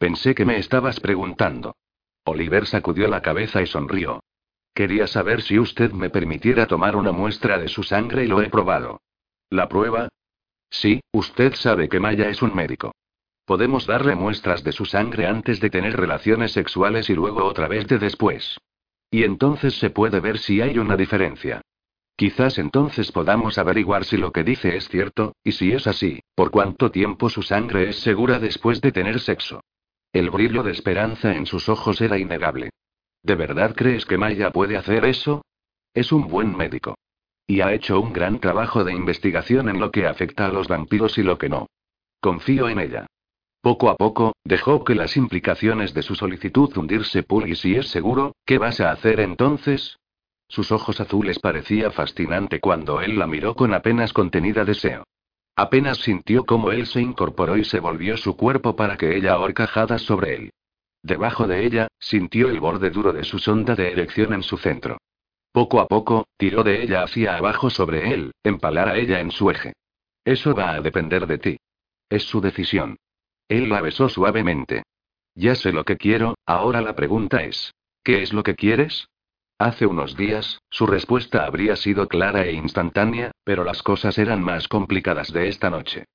Pensé 0.00 0.34
que 0.34 0.46
me 0.46 0.56
estabas 0.56 0.98
preguntando. 0.98 1.76
Oliver 2.24 2.64
sacudió 2.64 3.06
la 3.06 3.20
cabeza 3.20 3.60
y 3.60 3.66
sonrió. 3.66 4.22
Quería 4.72 5.06
saber 5.06 5.42
si 5.42 5.58
usted 5.58 5.92
me 5.92 6.08
permitiera 6.08 6.66
tomar 6.66 6.96
una 6.96 7.12
muestra 7.12 7.58
de 7.58 7.68
su 7.68 7.82
sangre 7.82 8.24
y 8.24 8.26
lo 8.26 8.40
he 8.40 8.48
probado. 8.48 9.02
¿La 9.50 9.68
prueba? 9.68 10.08
Sí, 10.70 11.02
usted 11.12 11.52
sabe 11.52 11.90
que 11.90 12.00
Maya 12.00 12.30
es 12.30 12.40
un 12.40 12.54
médico. 12.54 12.92
Podemos 13.44 13.86
darle 13.86 14.14
muestras 14.14 14.64
de 14.64 14.72
su 14.72 14.86
sangre 14.86 15.26
antes 15.26 15.60
de 15.60 15.68
tener 15.68 15.98
relaciones 15.98 16.52
sexuales 16.52 17.10
y 17.10 17.14
luego 17.14 17.44
otra 17.44 17.68
vez 17.68 17.86
de 17.86 17.98
después. 17.98 18.56
Y 19.10 19.24
entonces 19.24 19.74
se 19.74 19.90
puede 19.90 20.20
ver 20.20 20.38
si 20.38 20.62
hay 20.62 20.78
una 20.78 20.96
diferencia. 20.96 21.60
Quizás 22.16 22.56
entonces 22.56 23.12
podamos 23.12 23.58
averiguar 23.58 24.06
si 24.06 24.16
lo 24.16 24.32
que 24.32 24.44
dice 24.44 24.78
es 24.78 24.88
cierto, 24.88 25.34
y 25.44 25.52
si 25.52 25.72
es 25.72 25.86
así, 25.86 26.20
por 26.34 26.50
cuánto 26.50 26.90
tiempo 26.90 27.28
su 27.28 27.42
sangre 27.42 27.90
es 27.90 27.96
segura 27.96 28.38
después 28.38 28.80
de 28.80 28.92
tener 28.92 29.20
sexo. 29.20 29.60
El 30.12 30.30
brillo 30.30 30.64
de 30.64 30.72
esperanza 30.72 31.34
en 31.36 31.46
sus 31.46 31.68
ojos 31.68 32.00
era 32.00 32.18
innegable. 32.18 32.70
¿De 33.22 33.36
verdad 33.36 33.74
crees 33.76 34.06
que 34.06 34.18
Maya 34.18 34.50
puede 34.50 34.76
hacer 34.76 35.04
eso? 35.04 35.42
Es 35.94 36.10
un 36.10 36.26
buen 36.26 36.56
médico. 36.56 36.96
Y 37.46 37.60
ha 37.60 37.72
hecho 37.72 38.00
un 38.00 38.12
gran 38.12 38.40
trabajo 38.40 38.82
de 38.84 38.92
investigación 38.92 39.68
en 39.68 39.78
lo 39.78 39.90
que 39.90 40.06
afecta 40.06 40.46
a 40.46 40.52
los 40.52 40.68
vampiros 40.68 41.16
y 41.18 41.22
lo 41.22 41.38
que 41.38 41.48
no. 41.48 41.66
Confío 42.20 42.68
en 42.68 42.80
ella. 42.80 43.06
Poco 43.60 43.88
a 43.88 43.96
poco, 43.96 44.34
dejó 44.42 44.84
que 44.84 44.94
las 44.94 45.16
implicaciones 45.16 45.94
de 45.94 46.02
su 46.02 46.14
solicitud 46.14 46.76
hundirse. 46.76 47.22
Pul 47.22 47.48
y 47.48 47.54
si 47.54 47.76
es 47.76 47.88
seguro, 47.88 48.34
¿qué 48.44 48.58
vas 48.58 48.80
a 48.80 48.90
hacer 48.90 49.20
entonces? 49.20 49.98
Sus 50.48 50.72
ojos 50.72 51.00
azules 51.00 51.38
parecía 51.38 51.92
fascinante 51.92 52.58
cuando 52.58 53.00
él 53.00 53.18
la 53.18 53.28
miró 53.28 53.54
con 53.54 53.74
apenas 53.74 54.12
contenida 54.12 54.64
deseo. 54.64 55.04
Apenas 55.60 55.98
sintió 55.98 56.46
cómo 56.46 56.72
él 56.72 56.86
se 56.86 57.02
incorporó 57.02 57.58
y 57.58 57.64
se 57.64 57.80
volvió 57.80 58.16
su 58.16 58.34
cuerpo 58.34 58.76
para 58.76 58.96
que 58.96 59.14
ella 59.14 59.34
ahorcajada 59.34 59.98
sobre 59.98 60.34
él. 60.34 60.52
Debajo 61.02 61.46
de 61.46 61.66
ella, 61.66 61.88
sintió 61.98 62.48
el 62.48 62.60
borde 62.60 62.88
duro 62.88 63.12
de 63.12 63.24
su 63.24 63.38
sonda 63.38 63.74
de 63.74 63.92
erección 63.92 64.32
en 64.32 64.42
su 64.42 64.56
centro. 64.56 64.96
Poco 65.52 65.80
a 65.80 65.86
poco, 65.86 66.26
tiró 66.38 66.62
de 66.62 66.82
ella 66.82 67.02
hacia 67.02 67.36
abajo 67.36 67.68
sobre 67.68 68.14
él, 68.14 68.32
empalar 68.42 68.88
a 68.88 68.96
ella 68.96 69.20
en 69.20 69.30
su 69.30 69.50
eje. 69.50 69.74
Eso 70.24 70.54
va 70.54 70.70
a 70.70 70.80
depender 70.80 71.26
de 71.26 71.36
ti. 71.36 71.58
Es 72.08 72.22
su 72.22 72.40
decisión. 72.40 72.96
Él 73.46 73.68
la 73.68 73.82
besó 73.82 74.08
suavemente. 74.08 74.84
Ya 75.34 75.54
sé 75.56 75.72
lo 75.72 75.84
que 75.84 75.98
quiero, 75.98 76.36
ahora 76.46 76.80
la 76.80 76.96
pregunta 76.96 77.42
es, 77.42 77.74
¿qué 78.02 78.22
es 78.22 78.32
lo 78.32 78.42
que 78.42 78.54
quieres? 78.54 79.09
Hace 79.60 79.84
unos 79.84 80.16
días, 80.16 80.62
su 80.70 80.86
respuesta 80.86 81.44
habría 81.44 81.76
sido 81.76 82.08
clara 82.08 82.46
e 82.46 82.52
instantánea, 82.52 83.32
pero 83.44 83.62
las 83.62 83.82
cosas 83.82 84.16
eran 84.16 84.42
más 84.42 84.68
complicadas 84.68 85.34
de 85.34 85.48
esta 85.48 85.68
noche. 85.68 86.06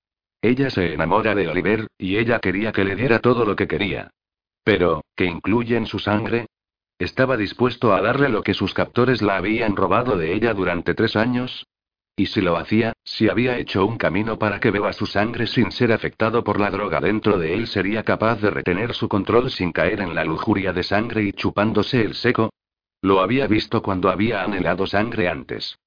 Ella 0.42 0.72
se 0.72 0.96
enamora 0.96 1.36
de 1.36 1.48
Oliver, 1.48 1.86
y 1.96 2.18
ella 2.18 2.40
quería 2.40 2.72
que 2.72 2.84
le 2.84 2.96
diera 2.96 3.20
todo 3.20 3.46
lo 3.46 3.56
que 3.56 3.68
quería. 3.68 4.10
Pero, 4.64 5.04
¿qué 5.16 5.26
incluye 5.26 5.78
en 5.78 5.86
su 5.86 6.00
sangre? 6.00 6.48
¿Estaba 6.98 7.38
dispuesto 7.38 7.94
a 7.94 8.02
darle 8.02 8.30
lo 8.30 8.42
que 8.42 8.56
sus 8.56 8.74
captores 8.74 9.22
la 9.22 9.38
habían 9.38 9.76
robado 9.76 10.18
de 10.18 10.34
ella 10.34 10.56
durante 10.56 10.96
tres 10.96 11.16
años? 11.16 11.68
Y 12.16 12.26
si 12.26 12.42
lo 12.42 12.58
hacía, 12.58 12.94
si 13.04 13.30
había 13.30 13.60
hecho 13.60 13.86
un 13.86 14.00
camino 14.00 14.40
para 14.40 14.60
que 14.60 14.72
beba 14.72 14.92
su 14.92 15.06
sangre 15.06 15.46
sin 15.46 15.72
ser 15.72 15.92
afectado 15.92 16.44
por 16.44 16.60
la 16.60 16.72
droga 16.72 17.00
dentro 17.00 17.38
de 17.38 17.54
él, 17.54 17.68
sería 17.68 18.02
capaz 18.02 18.42
de 18.42 18.50
retener 18.50 18.96
su 18.96 19.08
control 19.08 19.52
sin 19.52 19.72
caer 19.72 20.02
en 20.02 20.16
la 20.16 20.26
lujuria 20.26 20.74
de 20.74 20.82
sangre 20.82 21.22
y 21.22 21.32
chupándose 21.32 22.02
el 22.02 22.16
seco. 22.16 22.50
Lo 23.06 23.22
había 23.22 23.46
visto 23.46 23.84
cuando 23.84 24.10
había 24.10 24.42
anhelado 24.42 24.88
sangre 24.88 25.30
antes. 25.30 25.78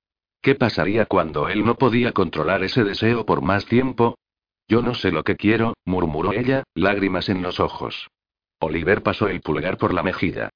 ¿Qué 0.41 0.55
pasaría 0.55 1.05
cuando 1.07 1.49
él 1.49 1.65
no 1.65 1.75
podía 1.75 2.13
controlar 2.13 2.63
ese 2.63 2.85
deseo 2.85 3.27
por 3.27 3.43
más 3.43 3.67
tiempo? 3.67 4.17
Yo 4.69 4.83
no 4.83 4.95
sé 4.95 5.11
lo 5.11 5.25
que 5.25 5.35
quiero, 5.35 5.75
murmuró 5.85 6.33
ella, 6.33 6.63
lágrimas 6.77 7.29
en 7.29 7.43
los 7.43 7.59
ojos. 7.59 8.09
Oliver 8.61 9.03
pasó 9.03 9.27
el 9.27 9.41
pulgar 9.41 9.79
por 9.79 9.95
la 9.95 10.05
mejilla. 10.05 10.51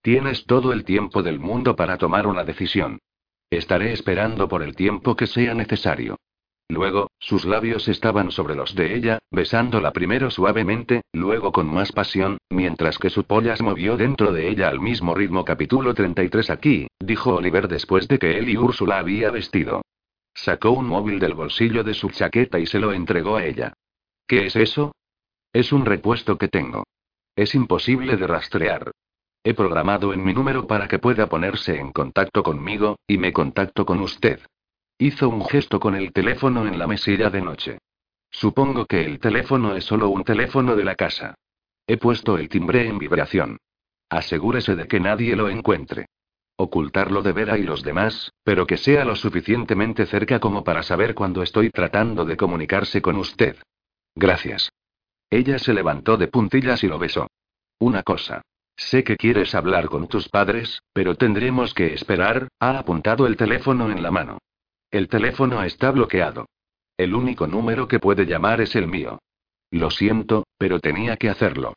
Tienes 0.00 0.46
todo 0.46 0.72
el 0.72 0.86
tiempo 0.86 1.22
del 1.22 1.38
mundo 1.38 1.76
para 1.76 1.98
tomar 1.98 2.26
una 2.26 2.44
decisión. 2.44 2.98
Estaré 3.50 3.92
esperando 3.92 4.48
por 4.48 4.62
el 4.62 4.74
tiempo 4.74 5.16
que 5.16 5.26
sea 5.26 5.52
necesario. 5.52 6.16
Luego, 6.68 7.10
sus 7.20 7.44
labios 7.44 7.86
estaban 7.86 8.32
sobre 8.32 8.56
los 8.56 8.74
de 8.74 8.96
ella, 8.96 9.18
besándola 9.30 9.92
primero 9.92 10.30
suavemente, 10.30 11.02
luego 11.12 11.52
con 11.52 11.72
más 11.72 11.92
pasión, 11.92 12.38
mientras 12.50 12.98
que 12.98 13.10
su 13.10 13.24
polla 13.24 13.56
se 13.56 13.62
movió 13.62 13.96
dentro 13.96 14.32
de 14.32 14.48
ella 14.48 14.68
al 14.68 14.80
mismo 14.80 15.14
ritmo. 15.14 15.44
Capítulo 15.44 15.94
33 15.94 16.50
Aquí, 16.50 16.88
dijo 16.98 17.36
Oliver 17.36 17.68
después 17.68 18.08
de 18.08 18.18
que 18.18 18.38
él 18.38 18.48
y 18.48 18.56
Úrsula 18.56 18.98
había 18.98 19.30
vestido. 19.30 19.82
Sacó 20.34 20.72
un 20.72 20.88
móvil 20.88 21.20
del 21.20 21.34
bolsillo 21.34 21.84
de 21.84 21.94
su 21.94 22.10
chaqueta 22.10 22.58
y 22.58 22.66
se 22.66 22.80
lo 22.80 22.92
entregó 22.92 23.36
a 23.36 23.44
ella. 23.44 23.72
¿Qué 24.26 24.46
es 24.46 24.56
eso? 24.56 24.92
Es 25.52 25.72
un 25.72 25.86
repuesto 25.86 26.36
que 26.36 26.48
tengo. 26.48 26.84
Es 27.36 27.54
imposible 27.54 28.16
de 28.16 28.26
rastrear. 28.26 28.90
He 29.44 29.54
programado 29.54 30.12
en 30.12 30.24
mi 30.24 30.34
número 30.34 30.66
para 30.66 30.88
que 30.88 30.98
pueda 30.98 31.28
ponerse 31.28 31.78
en 31.78 31.92
contacto 31.92 32.42
conmigo, 32.42 32.96
y 33.06 33.18
me 33.18 33.32
contacto 33.32 33.86
con 33.86 34.00
usted. 34.00 34.40
Hizo 34.98 35.28
un 35.28 35.44
gesto 35.44 35.78
con 35.78 35.94
el 35.94 36.12
teléfono 36.12 36.66
en 36.66 36.78
la 36.78 36.86
mesilla 36.86 37.28
de 37.28 37.42
noche. 37.42 37.78
Supongo 38.30 38.86
que 38.86 39.04
el 39.04 39.18
teléfono 39.20 39.76
es 39.76 39.84
solo 39.84 40.08
un 40.08 40.24
teléfono 40.24 40.74
de 40.74 40.84
la 40.84 40.94
casa. 40.94 41.34
He 41.86 41.98
puesto 41.98 42.38
el 42.38 42.48
timbre 42.48 42.88
en 42.88 42.98
vibración. 42.98 43.58
Asegúrese 44.08 44.74
de 44.74 44.88
que 44.88 44.98
nadie 44.98 45.36
lo 45.36 45.50
encuentre. 45.50 46.06
Ocultarlo 46.56 47.22
de 47.22 47.32
Vera 47.32 47.58
y 47.58 47.64
los 47.64 47.82
demás, 47.82 48.32
pero 48.42 48.66
que 48.66 48.78
sea 48.78 49.04
lo 49.04 49.16
suficientemente 49.16 50.06
cerca 50.06 50.40
como 50.40 50.64
para 50.64 50.82
saber 50.82 51.14
cuando 51.14 51.42
estoy 51.42 51.68
tratando 51.70 52.24
de 52.24 52.38
comunicarse 52.38 53.02
con 53.02 53.16
usted. 53.16 53.56
Gracias. 54.14 54.70
Ella 55.28 55.58
se 55.58 55.74
levantó 55.74 56.16
de 56.16 56.28
puntillas 56.28 56.82
y 56.82 56.88
lo 56.88 56.98
besó. 56.98 57.28
Una 57.78 58.02
cosa. 58.02 58.40
Sé 58.76 59.04
que 59.04 59.16
quieres 59.16 59.54
hablar 59.54 59.88
con 59.88 60.08
tus 60.08 60.30
padres, 60.30 60.80
pero 60.94 61.16
tendremos 61.16 61.74
que 61.74 61.92
esperar, 61.92 62.48
ha 62.60 62.78
apuntado 62.78 63.26
el 63.26 63.36
teléfono 63.36 63.90
en 63.90 64.02
la 64.02 64.10
mano. 64.10 64.38
El 64.90 65.08
teléfono 65.08 65.62
está 65.62 65.90
bloqueado. 65.90 66.46
El 66.96 67.14
único 67.14 67.46
número 67.46 67.88
que 67.88 67.98
puede 67.98 68.24
llamar 68.24 68.60
es 68.60 68.74
el 68.76 68.86
mío. 68.86 69.18
Lo 69.70 69.90
siento, 69.90 70.46
pero 70.58 70.80
tenía 70.80 71.16
que 71.16 71.28
hacerlo. 71.28 71.74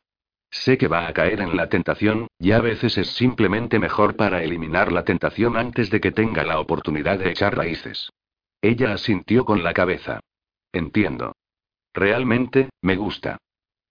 Sé 0.50 0.78
que 0.78 0.88
va 0.88 1.06
a 1.06 1.12
caer 1.12 1.40
en 1.40 1.56
la 1.56 1.68
tentación, 1.68 2.26
y 2.38 2.52
a 2.52 2.60
veces 2.60 2.98
es 2.98 3.08
simplemente 3.10 3.78
mejor 3.78 4.16
para 4.16 4.42
eliminar 4.42 4.90
la 4.90 5.04
tentación 5.04 5.56
antes 5.56 5.90
de 5.90 6.00
que 6.00 6.10
tenga 6.10 6.44
la 6.44 6.58
oportunidad 6.58 7.18
de 7.18 7.30
echar 7.30 7.56
raíces. 7.56 8.10
Ella 8.62 8.92
asintió 8.92 9.44
con 9.44 9.62
la 9.62 9.72
cabeza. 9.72 10.20
Entiendo. 10.72 11.34
Realmente, 11.92 12.70
me 12.82 12.96
gusta. 12.96 13.38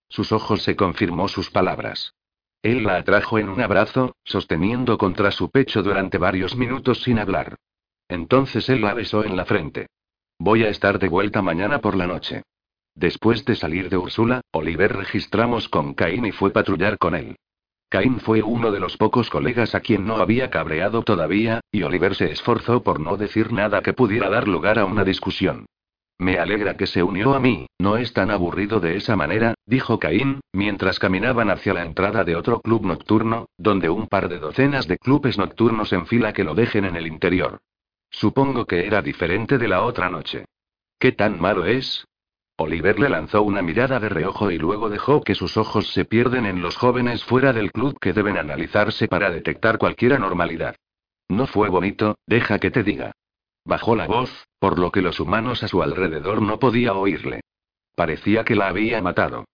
sus 0.08 0.32
ojos 0.32 0.62
se 0.62 0.74
confirmó 0.74 1.28
sus 1.28 1.50
palabras. 1.50 2.14
Él 2.62 2.82
la 2.82 2.96
atrajo 2.96 3.38
en 3.38 3.48
un 3.48 3.60
abrazo, 3.60 4.16
sosteniendo 4.24 4.98
contra 4.98 5.30
su 5.30 5.50
pecho 5.50 5.82
durante 5.82 6.18
varios 6.18 6.56
minutos 6.56 7.02
sin 7.02 7.18
hablar. 7.20 7.56
Entonces 8.10 8.68
él 8.68 8.82
la 8.82 8.92
besó 8.92 9.24
en 9.24 9.36
la 9.36 9.44
frente. 9.44 9.86
Voy 10.38 10.64
a 10.64 10.68
estar 10.68 10.98
de 10.98 11.08
vuelta 11.08 11.42
mañana 11.42 11.80
por 11.80 11.96
la 11.96 12.08
noche. 12.08 12.42
Después 12.96 13.44
de 13.44 13.54
salir 13.54 13.88
de 13.88 13.96
Úrsula, 13.96 14.40
Oliver 14.50 14.96
registramos 14.96 15.68
con 15.68 15.94
Caín 15.94 16.26
y 16.26 16.32
fue 16.32 16.50
patrullar 16.50 16.98
con 16.98 17.14
él. 17.14 17.36
Caín 17.88 18.18
fue 18.18 18.42
uno 18.42 18.72
de 18.72 18.80
los 18.80 18.96
pocos 18.96 19.30
colegas 19.30 19.76
a 19.76 19.80
quien 19.80 20.06
no 20.06 20.16
había 20.16 20.50
cabreado 20.50 21.02
todavía, 21.02 21.60
y 21.70 21.84
Oliver 21.84 22.16
se 22.16 22.32
esforzó 22.32 22.82
por 22.82 22.98
no 22.98 23.16
decir 23.16 23.52
nada 23.52 23.80
que 23.80 23.92
pudiera 23.92 24.28
dar 24.28 24.48
lugar 24.48 24.80
a 24.80 24.86
una 24.86 25.04
discusión. 25.04 25.66
Me 26.18 26.38
alegra 26.38 26.76
que 26.76 26.86
se 26.86 27.02
unió 27.02 27.34
a 27.34 27.40
mí, 27.40 27.66
no 27.78 27.96
es 27.96 28.12
tan 28.12 28.30
aburrido 28.30 28.80
de 28.80 28.96
esa 28.96 29.14
manera, 29.16 29.54
dijo 29.66 30.00
Caín, 30.00 30.40
mientras 30.52 30.98
caminaban 30.98 31.48
hacia 31.48 31.74
la 31.74 31.84
entrada 31.84 32.24
de 32.24 32.34
otro 32.34 32.60
club 32.60 32.84
nocturno, 32.84 33.46
donde 33.56 33.88
un 33.88 34.08
par 34.08 34.28
de 34.28 34.38
docenas 34.38 34.88
de 34.88 34.98
clubes 34.98 35.38
nocturnos 35.38 35.92
en 35.92 36.06
fila 36.06 36.32
que 36.32 36.44
lo 36.44 36.54
dejen 36.54 36.84
en 36.84 36.96
el 36.96 37.06
interior. 37.06 37.60
Supongo 38.10 38.66
que 38.66 38.86
era 38.86 39.02
diferente 39.02 39.58
de 39.58 39.68
la 39.68 39.82
otra 39.82 40.10
noche. 40.10 40.44
¿Qué 40.98 41.12
tan 41.12 41.40
malo 41.40 41.64
es? 41.64 42.06
Oliver 42.56 43.00
le 43.00 43.08
lanzó 43.08 43.42
una 43.42 43.62
mirada 43.62 43.98
de 44.00 44.10
reojo 44.10 44.50
y 44.50 44.58
luego 44.58 44.90
dejó 44.90 45.22
que 45.22 45.34
sus 45.34 45.56
ojos 45.56 45.92
se 45.92 46.04
pierden 46.04 46.44
en 46.44 46.60
los 46.60 46.76
jóvenes 46.76 47.24
fuera 47.24 47.54
del 47.54 47.72
club 47.72 47.98
que 47.98 48.12
deben 48.12 48.36
analizarse 48.36 49.08
para 49.08 49.30
detectar 49.30 49.78
cualquier 49.78 50.12
anormalidad. 50.12 50.76
No 51.28 51.46
fue 51.46 51.70
bonito, 51.70 52.16
deja 52.26 52.58
que 52.58 52.70
te 52.70 52.82
diga. 52.82 53.12
Bajó 53.64 53.96
la 53.96 54.06
voz, 54.06 54.46
por 54.58 54.78
lo 54.78 54.90
que 54.90 55.00
los 55.00 55.20
humanos 55.20 55.62
a 55.62 55.68
su 55.68 55.82
alrededor 55.82 56.42
no 56.42 56.58
podía 56.58 56.92
oírle. 56.92 57.40
Parecía 57.94 58.44
que 58.44 58.56
la 58.56 58.68
había 58.68 59.00
matado. 59.00 59.46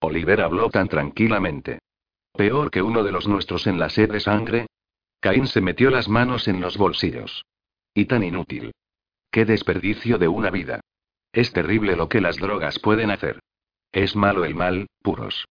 Oliver 0.00 0.40
habló 0.40 0.70
tan 0.70 0.88
tranquilamente. 0.88 1.80
Peor 2.32 2.70
que 2.70 2.82
uno 2.82 3.02
de 3.02 3.12
los 3.12 3.28
nuestros 3.28 3.66
en 3.66 3.78
la 3.78 3.90
sed 3.90 4.10
de 4.10 4.20
sangre. 4.20 4.66
Caín 5.20 5.46
se 5.46 5.60
metió 5.60 5.90
las 5.90 6.08
manos 6.08 6.48
en 6.48 6.60
los 6.60 6.76
bolsillos. 6.76 7.44
Y 7.94 8.06
tan 8.06 8.24
inútil. 8.24 8.72
Qué 9.30 9.44
desperdicio 9.44 10.18
de 10.18 10.28
una 10.28 10.50
vida. 10.50 10.80
Es 11.32 11.52
terrible 11.52 11.96
lo 11.96 12.08
que 12.08 12.20
las 12.20 12.36
drogas 12.36 12.78
pueden 12.78 13.10
hacer. 13.10 13.40
Es 13.92 14.16
malo 14.16 14.44
el 14.44 14.54
mal, 14.54 14.88
puros. 15.02 15.46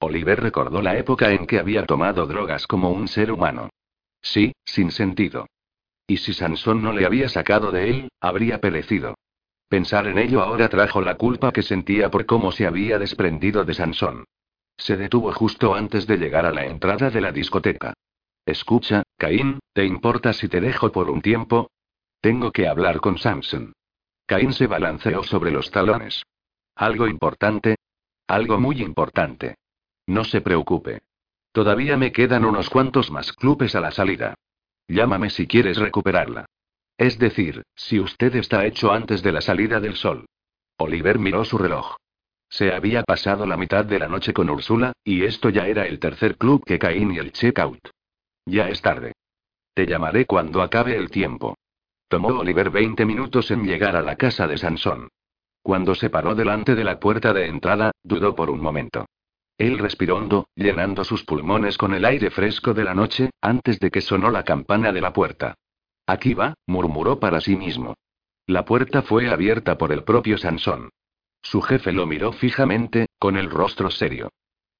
Oliver 0.00 0.40
recordó 0.40 0.82
la 0.82 0.96
época 0.96 1.32
en 1.32 1.46
que 1.46 1.58
había 1.58 1.86
tomado 1.86 2.26
drogas 2.26 2.66
como 2.66 2.90
un 2.90 3.08
ser 3.08 3.32
humano. 3.32 3.70
Sí, 4.20 4.52
sin 4.64 4.90
sentido. 4.90 5.46
Y 6.06 6.18
si 6.18 6.32
Sansón 6.32 6.82
no 6.82 6.92
le 6.92 7.06
había 7.06 7.28
sacado 7.28 7.72
de 7.72 7.90
él, 7.90 8.08
habría 8.20 8.60
perecido. 8.60 9.14
Pensar 9.68 10.06
en 10.06 10.18
ello 10.18 10.42
ahora 10.42 10.68
trajo 10.68 11.02
la 11.02 11.16
culpa 11.16 11.52
que 11.52 11.62
sentía 11.62 12.10
por 12.10 12.26
cómo 12.26 12.52
se 12.52 12.66
había 12.66 12.98
desprendido 12.98 13.64
de 13.64 13.74
Sansón. 13.74 14.24
Se 14.76 14.96
detuvo 14.96 15.32
justo 15.32 15.74
antes 15.74 16.06
de 16.06 16.16
llegar 16.16 16.46
a 16.46 16.52
la 16.52 16.64
entrada 16.64 17.10
de 17.10 17.20
la 17.20 17.32
discoteca. 17.32 17.94
Escucha, 18.46 19.02
Caín, 19.18 19.58
¿te 19.74 19.84
importa 19.84 20.32
si 20.32 20.48
te 20.48 20.60
dejo 20.60 20.90
por 20.90 21.10
un 21.10 21.20
tiempo? 21.20 21.70
Tengo 22.20 22.50
que 22.50 22.66
hablar 22.66 23.00
con 23.00 23.18
Samson. 23.18 23.72
Caín 24.26 24.52
se 24.52 24.66
balanceó 24.66 25.22
sobre 25.22 25.50
los 25.50 25.70
talones. 25.70 26.22
¿Algo 26.74 27.08
importante? 27.08 27.76
Algo 28.26 28.58
muy 28.58 28.82
importante. 28.82 29.56
No 30.06 30.24
se 30.24 30.40
preocupe. 30.40 31.00
Todavía 31.52 31.96
me 31.96 32.12
quedan 32.12 32.44
unos 32.44 32.68
cuantos 32.70 33.10
más 33.10 33.32
clubes 33.32 33.74
a 33.74 33.80
la 33.80 33.90
salida. 33.90 34.34
Llámame 34.86 35.30
si 35.30 35.46
quieres 35.46 35.78
recuperarla. 35.78 36.46
Es 36.96 37.18
decir, 37.18 37.62
si 37.74 38.00
usted 38.00 38.34
está 38.36 38.66
hecho 38.66 38.92
antes 38.92 39.22
de 39.22 39.32
la 39.32 39.40
salida 39.40 39.80
del 39.80 39.94
sol. 39.94 40.26
Oliver 40.78 41.18
miró 41.18 41.44
su 41.44 41.58
reloj. 41.58 41.96
Se 42.50 42.72
había 42.72 43.02
pasado 43.02 43.46
la 43.46 43.56
mitad 43.56 43.84
de 43.84 43.98
la 43.98 44.08
noche 44.08 44.32
con 44.32 44.48
Úrsula, 44.48 44.92
y 45.04 45.24
esto 45.24 45.50
ya 45.50 45.66
era 45.66 45.86
el 45.86 45.98
tercer 45.98 46.36
club 46.36 46.64
que 46.64 46.78
Caín 46.78 47.12
y 47.12 47.18
el 47.18 47.32
checkout. 47.32 47.90
Ya 48.46 48.68
es 48.68 48.80
tarde. 48.80 49.12
Te 49.74 49.86
llamaré 49.86 50.26
cuando 50.26 50.62
acabe 50.62 50.96
el 50.96 51.10
tiempo. 51.10 51.56
Tomó 52.08 52.28
Oliver 52.28 52.70
20 52.70 53.04
minutos 53.04 53.50
en 53.50 53.64
llegar 53.64 53.94
a 53.94 54.00
la 54.00 54.16
casa 54.16 54.46
de 54.46 54.56
Sansón. 54.56 55.08
Cuando 55.62 55.94
se 55.94 56.08
paró 56.08 56.34
delante 56.34 56.74
de 56.74 56.82
la 56.82 56.98
puerta 56.98 57.34
de 57.34 57.46
entrada, 57.46 57.92
dudó 58.02 58.34
por 58.34 58.48
un 58.48 58.60
momento. 58.60 59.04
Él 59.58 59.78
respiró 59.78 60.16
hondo, 60.16 60.48
llenando 60.54 61.04
sus 61.04 61.24
pulmones 61.24 61.76
con 61.76 61.92
el 61.92 62.06
aire 62.06 62.30
fresco 62.30 62.72
de 62.72 62.84
la 62.84 62.94
noche, 62.94 63.28
antes 63.42 63.78
de 63.78 63.90
que 63.90 64.00
sonó 64.00 64.30
la 64.30 64.42
campana 64.44 64.90
de 64.90 65.02
la 65.02 65.12
puerta. 65.12 65.56
Aquí 66.06 66.32
va, 66.32 66.54
murmuró 66.66 67.20
para 67.20 67.42
sí 67.42 67.56
mismo. 67.56 67.94
La 68.46 68.64
puerta 68.64 69.02
fue 69.02 69.28
abierta 69.28 69.76
por 69.76 69.92
el 69.92 70.04
propio 70.04 70.38
Sansón. 70.38 70.88
Su 71.42 71.60
jefe 71.60 71.92
lo 71.92 72.06
miró 72.06 72.32
fijamente, 72.32 73.08
con 73.18 73.36
el 73.36 73.50
rostro 73.50 73.90
serio. 73.90 74.30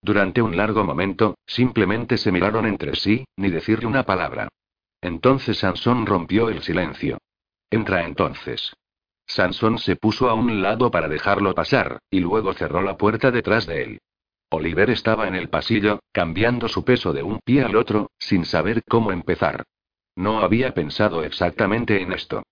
Durante 0.01 0.41
un 0.41 0.57
largo 0.57 0.83
momento, 0.85 1.37
simplemente 1.45 2.17
se 2.17 2.33
miraron 2.33 2.65
entre 2.65 2.95
sí, 2.95 3.27
ni 3.37 3.51
decirle 3.51 3.87
una 3.87 4.05
palabra. 4.05 4.49
Entonces 5.01 5.59
Sansón 5.59 6.07
rompió 6.07 6.49
el 6.49 6.63
silencio. 6.63 7.19
Entra 7.71 8.05
entonces. 8.05 8.75
Sansón 9.27 9.79
se 9.79 9.97
puso 9.97 10.29
a 10.31 10.35
un 10.35 10.63
lado 10.63 10.91
para 10.91 11.09
dejarlo 11.09 11.55
pasar, 11.55 11.99
y 12.11 12.21
luego 12.21 12.55
cerró 12.55 12.83
la 12.83 12.97
puerta 12.97 13.31
detrás 13.31 13.67
de 13.67 13.83
él. 13.83 13.99
Oliver 14.51 14.89
estaba 14.89 15.29
en 15.29 15.35
el 15.35 15.51
pasillo, 15.51 16.01
cambiando 16.13 16.69
su 16.69 16.85
peso 16.85 17.13
de 17.13 17.23
un 17.23 17.39
pie 17.45 17.63
al 17.63 17.77
otro, 17.77 18.11
sin 18.19 18.47
saber 18.47 18.83
cómo 18.89 19.13
empezar. 19.13 19.65
No 20.17 20.41
había 20.41 20.73
pensado 20.73 21.23
exactamente 21.23 22.01
en 22.01 22.13
esto. 22.13 22.43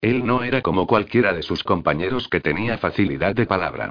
Él 0.00 0.26
no 0.26 0.42
era 0.42 0.60
como 0.60 0.86
cualquiera 0.86 1.32
de 1.32 1.42
sus 1.42 1.62
compañeros 1.62 2.28
que 2.28 2.40
tenía 2.40 2.76
facilidad 2.76 3.34
de 3.34 3.46
palabra. 3.46 3.90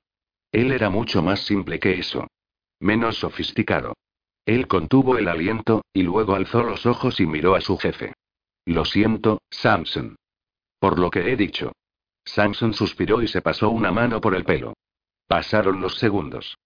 Él 0.52 0.72
era 0.72 0.90
mucho 0.90 1.24
más 1.24 1.40
simple 1.40 1.80
que 1.80 1.98
eso. 1.98 2.28
Menos 2.80 3.18
sofisticado. 3.18 3.96
Él 4.46 4.68
contuvo 4.68 5.18
el 5.18 5.28
aliento, 5.28 5.84
y 5.94 6.04
luego 6.04 6.36
alzó 6.36 6.64
los 6.64 6.86
ojos 6.86 7.20
y 7.20 7.26
miró 7.26 7.56
a 7.56 7.62
su 7.62 7.78
jefe. 7.78 8.14
Lo 8.66 8.86
siento, 8.86 9.42
Samson. 9.50 10.16
Por 10.80 11.00
lo 11.00 11.10
que 11.10 11.32
he 11.32 11.36
dicho. 11.36 11.72
Samson 12.26 12.74
suspiró 12.74 13.22
y 13.22 13.28
se 13.28 13.42
pasó 13.42 13.70
una 13.70 13.92
mano 13.92 14.20
por 14.22 14.36
el 14.36 14.44
pelo. 14.44 14.74
Pasaron 15.28 15.82
los 15.82 15.98
segundos. 15.98 16.58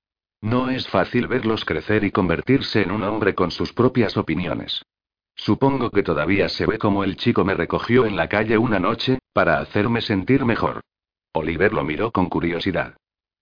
No 0.41 0.69
es 0.69 0.87
fácil 0.87 1.27
verlos 1.27 1.65
crecer 1.65 2.03
y 2.03 2.11
convertirse 2.11 2.81
en 2.81 2.91
un 2.91 3.03
hombre 3.03 3.33
con 3.33 3.51
sus 3.51 3.73
propias 3.73 4.17
opiniones. 4.17 4.83
Supongo 5.35 5.91
que 5.91 6.03
todavía 6.03 6.49
se 6.49 6.65
ve 6.65 6.79
como 6.79 7.03
el 7.03 7.15
chico 7.15 7.45
me 7.45 7.53
recogió 7.53 8.05
en 8.05 8.15
la 8.15 8.27
calle 8.27 8.57
una 8.57 8.79
noche, 8.79 9.19
para 9.33 9.59
hacerme 9.59 10.01
sentir 10.01 10.45
mejor. 10.45 10.81
Oliver 11.33 11.73
lo 11.73 11.83
miró 11.83 12.11
con 12.11 12.27
curiosidad. 12.27 12.97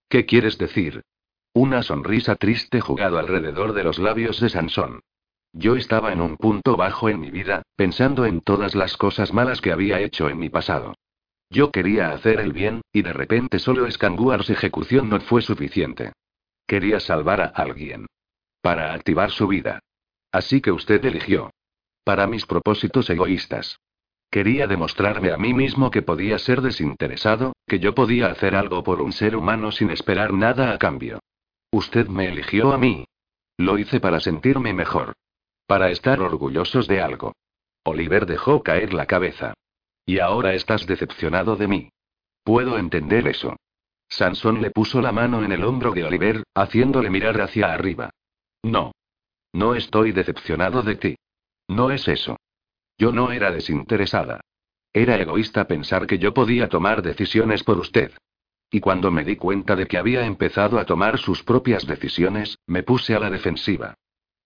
¿Qué 0.10 0.26
quieres 0.26 0.57
decir? 0.57 1.03
Una 1.57 1.84
sonrisa 1.84 2.36
triste 2.36 2.82
jugado 2.82 3.18
alrededor 3.18 3.72
de 3.72 3.86
los 3.86 3.98
labios 3.98 4.41
de 4.41 4.49
Sansón. 4.49 4.99
Yo 5.53 5.77
estaba 5.77 6.11
en 6.11 6.19
un 6.19 6.36
punto 6.36 6.76
bajo 6.76 7.07
en 7.07 7.22
mi 7.22 7.32
vida, 7.32 7.61
pensando 7.77 8.26
en 8.26 8.41
todas 8.41 8.76
las 8.76 8.98
cosas 8.98 9.32
malas 9.32 9.61
que 9.61 9.72
había 9.72 10.02
hecho 10.02 10.27
en 10.27 10.38
mi 10.38 10.49
pasado. 10.49 10.95
Yo 11.49 11.72
quería 11.72 12.11
hacer 12.11 12.41
el 12.41 12.52
bien, 12.52 12.82
y 12.91 13.03
de 13.03 13.14
repente 13.14 13.60
solo 13.60 13.90
Scanguars 13.90 14.49
ejecución 14.49 15.07
no 15.07 15.22
fue 15.22 15.41
suficiente. 15.41 16.11
Quería 16.68 16.99
salvar 16.99 17.40
a 17.40 17.45
alguien. 17.45 18.06
Para 18.61 18.94
activar 18.94 19.32
su 19.32 19.48
vida. 19.48 19.80
Así 20.34 20.60
que 20.60 20.73
usted 20.73 21.06
eligió. 21.06 21.52
Para 22.03 22.27
mis 22.27 22.45
propósitos 22.45 23.10
egoístas. 23.10 23.80
Quería 24.30 24.68
demostrarme 24.68 25.32
a 25.32 25.38
mí 25.38 25.53
mismo 25.53 25.90
que 25.90 26.02
podía 26.02 26.38
ser 26.38 26.60
desinteresado, 26.60 27.53
que 27.65 27.80
yo 27.80 27.95
podía 27.95 28.27
hacer 28.27 28.57
algo 28.57 28.84
por 28.84 29.02
un 29.02 29.14
ser 29.14 29.38
humano 29.38 29.72
sin 29.72 29.90
esperar 29.90 30.34
nada 30.34 30.73
a 30.73 30.77
cambio. 30.77 31.22
Usted 31.76 32.07
me 32.07 32.30
eligió 32.30 32.72
a 32.72 32.77
mí. 32.77 33.03
Lo 33.57 33.77
hice 33.77 33.99
para 33.99 34.22
sentirme 34.22 34.72
mejor. 34.72 35.18
Para 35.68 35.89
estar 35.89 36.22
orgullosos 36.22 36.88
de 36.88 37.02
algo. 37.02 37.34
Oliver 37.84 38.26
dejó 38.26 38.64
caer 38.64 38.93
la 38.93 39.07
cabeza. 39.07 39.53
Y 40.06 40.19
ahora 40.19 40.53
estás 40.53 40.88
decepcionado 40.88 41.57
de 41.57 41.68
mí. 41.68 41.89
Puedo 42.45 42.77
entender 42.77 43.27
eso. 43.27 43.57
Sansón 44.07 44.61
le 44.61 44.72
puso 44.72 45.02
la 45.02 45.11
mano 45.11 45.43
en 45.43 45.52
el 45.52 45.65
hombro 45.65 45.91
de 45.91 46.06
Oliver, 46.06 46.43
haciéndole 46.53 47.10
mirar 47.10 47.41
hacia 47.41 47.73
arriba. 47.73 48.10
No. 48.64 48.93
No 49.52 49.76
estoy 49.76 50.14
decepcionado 50.14 50.81
de 50.81 50.95
ti. 50.95 51.15
No 51.68 51.91
es 51.91 52.07
eso. 52.07 52.38
Yo 52.97 53.11
no 53.11 53.34
era 53.34 53.52
desinteresada. 53.52 54.39
Era 54.93 55.18
egoísta 55.18 55.68
pensar 55.68 56.07
que 56.07 56.19
yo 56.19 56.34
podía 56.34 56.69
tomar 56.69 57.02
decisiones 57.02 57.65
por 57.65 57.80
usted. 57.80 58.14
Y 58.76 58.81
cuando 58.81 59.10
me 59.10 59.23
di 59.23 59.38
cuenta 59.38 59.77
de 59.77 59.88
que 59.88 59.97
había 59.97 60.26
empezado 60.26 60.80
a 60.80 60.85
tomar 60.85 61.18
sus 61.18 61.43
propias 61.43 61.88
decisiones, 61.88 62.60
me 62.68 62.84
puse 62.84 63.15
a 63.15 63.19
la 63.22 63.30
defensiva. 63.30 63.93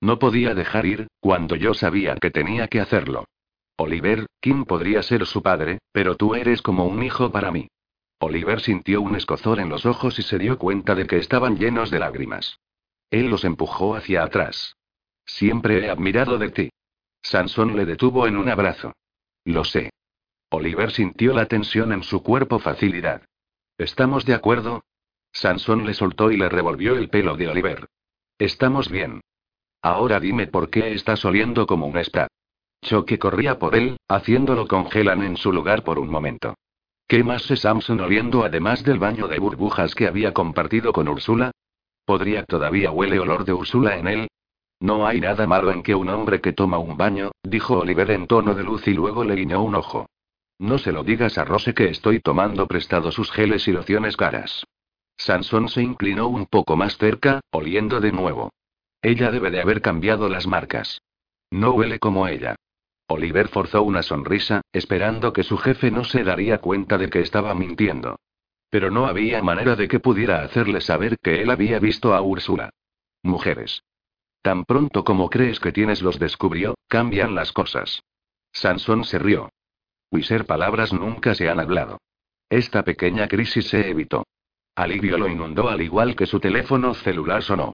No 0.02 0.20
podía 0.20 0.54
dejar 0.54 0.86
ir, 0.86 1.08
cuando 1.20 1.56
yo 1.56 1.74
sabía 1.74 2.14
que 2.14 2.30
tenía 2.30 2.68
que 2.68 2.80
hacerlo. 2.80 3.26
Oliver, 3.76 4.28
Kim 4.40 4.66
podría 4.66 5.02
ser 5.02 5.26
su 5.26 5.42
padre, 5.42 5.80
pero 5.92 6.16
tú 6.16 6.36
eres 6.36 6.62
como 6.62 6.86
un 6.86 7.02
hijo 7.02 7.32
para 7.32 7.50
mí. 7.50 7.70
Oliver 8.20 8.62
sintió 8.62 9.02
un 9.02 9.16
escozor 9.16 9.60
en 9.60 9.70
los 9.70 9.88
ojos 9.88 10.20
y 10.20 10.22
se 10.22 10.38
dio 10.38 10.60
cuenta 10.60 10.94
de 10.94 11.08
que 11.08 11.18
estaban 11.18 11.58
llenos 11.58 11.90
de 11.90 11.98
lágrimas. 11.98 12.60
Él 13.10 13.32
los 13.32 13.44
empujó 13.44 13.96
hacia 13.96 14.22
atrás. 14.22 14.76
Siempre 15.26 15.84
he 15.84 15.90
admirado 15.90 16.38
de 16.38 16.50
ti. 16.52 16.70
Sansón 17.24 17.76
le 17.76 17.88
detuvo 17.88 18.28
en 18.28 18.38
un 18.38 18.48
abrazo. 18.48 18.94
Lo 19.44 19.64
sé. 19.64 19.90
Oliver 20.52 20.92
sintió 20.92 21.34
la 21.34 21.48
tensión 21.48 21.94
en 21.94 22.04
su 22.04 22.22
cuerpo 22.22 22.60
facilidad. 22.60 23.24
¿Estamos 23.80 24.26
de 24.26 24.34
acuerdo? 24.34 24.84
Sansón 25.32 25.86
le 25.86 25.94
soltó 25.94 26.32
y 26.32 26.38
le 26.38 26.50
revolvió 26.50 26.96
el 26.96 27.10
pelo 27.10 27.38
de 27.38 27.48
Oliver. 27.48 27.88
Estamos 28.38 28.90
bien. 28.90 29.22
Ahora 29.82 30.20
dime 30.20 30.48
por 30.48 30.70
qué 30.70 30.92
estás 30.92 31.24
oliendo 31.24 31.66
como 31.66 31.88
un 31.88 31.98
spa. 32.00 32.28
Choque 32.82 33.18
corría 33.18 33.58
por 33.58 33.76
él, 33.76 33.96
haciéndolo 34.10 34.68
congelan 34.68 35.24
en 35.24 35.38
su 35.38 35.54
lugar 35.54 35.86
por 35.86 35.98
un 35.98 36.10
momento. 36.10 36.56
¿Qué 37.08 37.24
más 37.24 37.50
es 37.52 37.62
Samson 37.62 38.02
oliendo 38.02 38.44
además 38.44 38.84
del 38.84 39.00
baño 39.00 39.30
de 39.30 39.40
burbujas 39.40 39.96
que 39.96 40.08
había 40.08 40.34
compartido 40.34 40.92
con 40.92 41.08
Úrsula? 41.08 41.52
¿Podría 42.04 42.44
todavía 42.44 42.92
huele 42.92 43.18
olor 43.18 43.46
de 43.46 43.54
Úrsula 43.54 43.98
en 43.98 44.08
él? 44.10 44.28
No 44.82 45.08
hay 45.08 45.22
nada 45.22 45.48
malo 45.48 45.72
en 45.72 45.84
que 45.84 45.96
un 45.96 46.10
hombre 46.10 46.42
que 46.42 46.52
toma 46.52 46.80
un 46.80 46.98
baño, 46.98 47.32
dijo 47.44 47.80
Oliver 47.80 48.12
en 48.12 48.28
tono 48.28 48.56
de 48.56 48.64
luz 48.64 48.86
y 48.90 48.94
luego 48.94 49.24
le 49.24 49.36
guiñó 49.36 49.64
un 49.64 49.76
ojo. 49.76 50.08
No 50.60 50.78
se 50.78 50.92
lo 50.92 51.04
digas 51.04 51.38
a 51.38 51.46
Rose 51.46 51.74
que 51.74 51.90
estoy 51.90 52.20
tomando 52.20 52.68
prestado 52.68 53.12
sus 53.12 53.32
geles 53.32 53.68
y 53.70 53.72
lociones 53.72 54.18
caras. 54.18 54.66
Sansón 55.18 55.70
se 55.70 55.82
inclinó 55.82 56.28
un 56.28 56.46
poco 56.46 56.76
más 56.76 56.98
cerca, 56.98 57.42
oliendo 57.52 58.02
de 58.02 58.12
nuevo. 58.12 58.52
Ella 59.02 59.32
debe 59.32 59.52
de 59.52 59.62
haber 59.62 59.82
cambiado 59.82 60.28
las 60.28 60.48
marcas. 60.48 61.02
No 61.50 61.72
huele 61.72 62.00
como 62.00 62.28
ella. 62.28 62.56
Oliver 63.08 63.48
forzó 63.48 63.82
una 63.84 64.04
sonrisa, 64.04 64.62
esperando 64.74 65.34
que 65.34 65.44
su 65.44 65.58
jefe 65.58 65.92
no 65.92 66.04
se 66.04 66.24
daría 66.24 66.60
cuenta 66.60 66.98
de 66.98 67.10
que 67.10 67.22
estaba 67.22 67.56
mintiendo. 67.56 68.20
Pero 68.70 68.92
no 68.92 69.08
había 69.08 69.42
manera 69.42 69.76
de 69.76 69.88
que 69.88 70.00
pudiera 70.00 70.44
hacerle 70.44 70.82
saber 70.82 71.18
que 71.24 71.42
él 71.42 71.50
había 71.50 71.80
visto 71.80 72.14
a 72.14 72.22
Úrsula. 72.22 72.70
Mujeres. 73.24 73.84
Tan 74.42 74.64
pronto 74.64 75.04
como 75.04 75.30
crees 75.30 75.60
que 75.60 75.72
tienes 75.72 76.02
los 76.02 76.20
descubrió, 76.20 76.76
cambian 76.88 77.34
las 77.34 77.52
cosas. 77.52 78.04
Sansón 78.52 79.06
se 79.06 79.20
rió. 79.20 79.50
Wiser 80.12 80.46
palabras 80.46 80.92
nunca 80.94 81.36
se 81.36 81.50
han 81.50 81.60
hablado. 81.60 82.00
Esta 82.50 82.84
pequeña 82.84 83.28
crisis 83.28 83.68
se 83.68 83.90
evitó. 83.90 84.26
Alivio 84.76 85.18
lo 85.18 85.28
inundó 85.28 85.70
al 85.70 85.82
igual 85.82 86.16
que 86.16 86.26
su 86.26 86.40
teléfono 86.40 86.94
celular 86.94 87.44
sonó. 87.44 87.74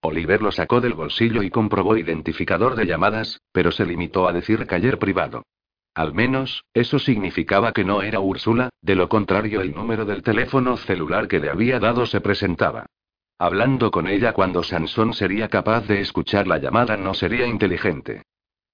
Oliver 0.00 0.42
lo 0.42 0.52
sacó 0.52 0.80
del 0.80 0.94
bolsillo 0.94 1.42
y 1.42 1.50
comprobó 1.50 1.96
identificador 1.96 2.76
de 2.76 2.86
llamadas, 2.86 3.40
pero 3.52 3.70
se 3.72 3.84
limitó 3.84 4.28
a 4.28 4.32
decir 4.32 4.66
caller 4.66 4.98
privado. 4.98 5.42
Al 5.94 6.12
menos, 6.12 6.64
eso 6.74 6.98
significaba 6.98 7.72
que 7.72 7.84
no 7.84 8.02
era 8.02 8.20
Úrsula, 8.20 8.70
de 8.82 8.94
lo 8.94 9.08
contrario 9.08 9.60
el 9.60 9.74
número 9.74 10.04
del 10.04 10.22
teléfono 10.22 10.76
celular 10.76 11.26
que 11.26 11.40
le 11.40 11.50
había 11.50 11.80
dado 11.80 12.04
se 12.06 12.20
presentaba. 12.20 12.86
Hablando 13.38 13.90
con 13.90 14.06
ella 14.06 14.32
cuando 14.32 14.62
Sansón 14.62 15.14
sería 15.14 15.48
capaz 15.48 15.86
de 15.86 16.00
escuchar 16.00 16.46
la 16.46 16.58
llamada 16.58 16.96
no 16.96 17.14
sería 17.14 17.46
inteligente. 17.46 18.22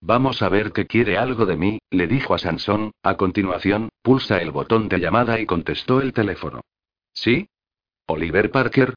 Vamos 0.05 0.43
a 0.43 0.49
ver 0.49 0.73
que 0.73 0.87
quiere 0.89 1.17
algo 1.17 1.47
de 1.47 1.57
mí, 1.57 1.79
le 1.91 2.09
dijo 2.09 2.35
a 2.35 2.39
Sansón, 2.39 2.91
a 3.05 3.17
continuación, 3.17 3.89
pulsa 4.03 4.43
el 4.43 4.51
botón 4.51 4.89
de 4.89 4.99
llamada 4.99 5.39
y 5.39 5.47
contestó 5.47 6.01
el 6.01 6.13
teléfono. 6.13 6.61
¿Sí? 7.15 7.49
Oliver 8.09 8.51
Parker, 8.51 8.95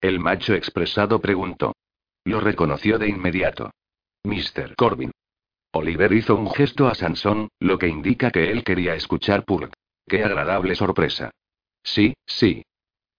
el 0.00 0.18
macho 0.18 0.54
expresado 0.54 1.20
preguntó. 1.20 1.74
Lo 2.24 2.40
reconoció 2.40 2.98
de 2.98 3.08
inmediato. 3.08 3.70
Mr. 4.24 4.74
Corbin. 4.76 5.10
Oliver 5.72 6.12
hizo 6.14 6.34
un 6.36 6.50
gesto 6.50 6.86
a 6.86 6.94
Sansón, 6.94 7.48
lo 7.60 7.78
que 7.78 7.88
indica 7.88 8.30
que 8.30 8.50
él 8.50 8.64
quería 8.64 8.94
escuchar 8.94 9.44
Purg. 9.44 9.72
Qué 10.06 10.24
agradable 10.24 10.74
sorpresa. 10.74 11.32
Sí, 11.82 12.14
sí. 12.24 12.64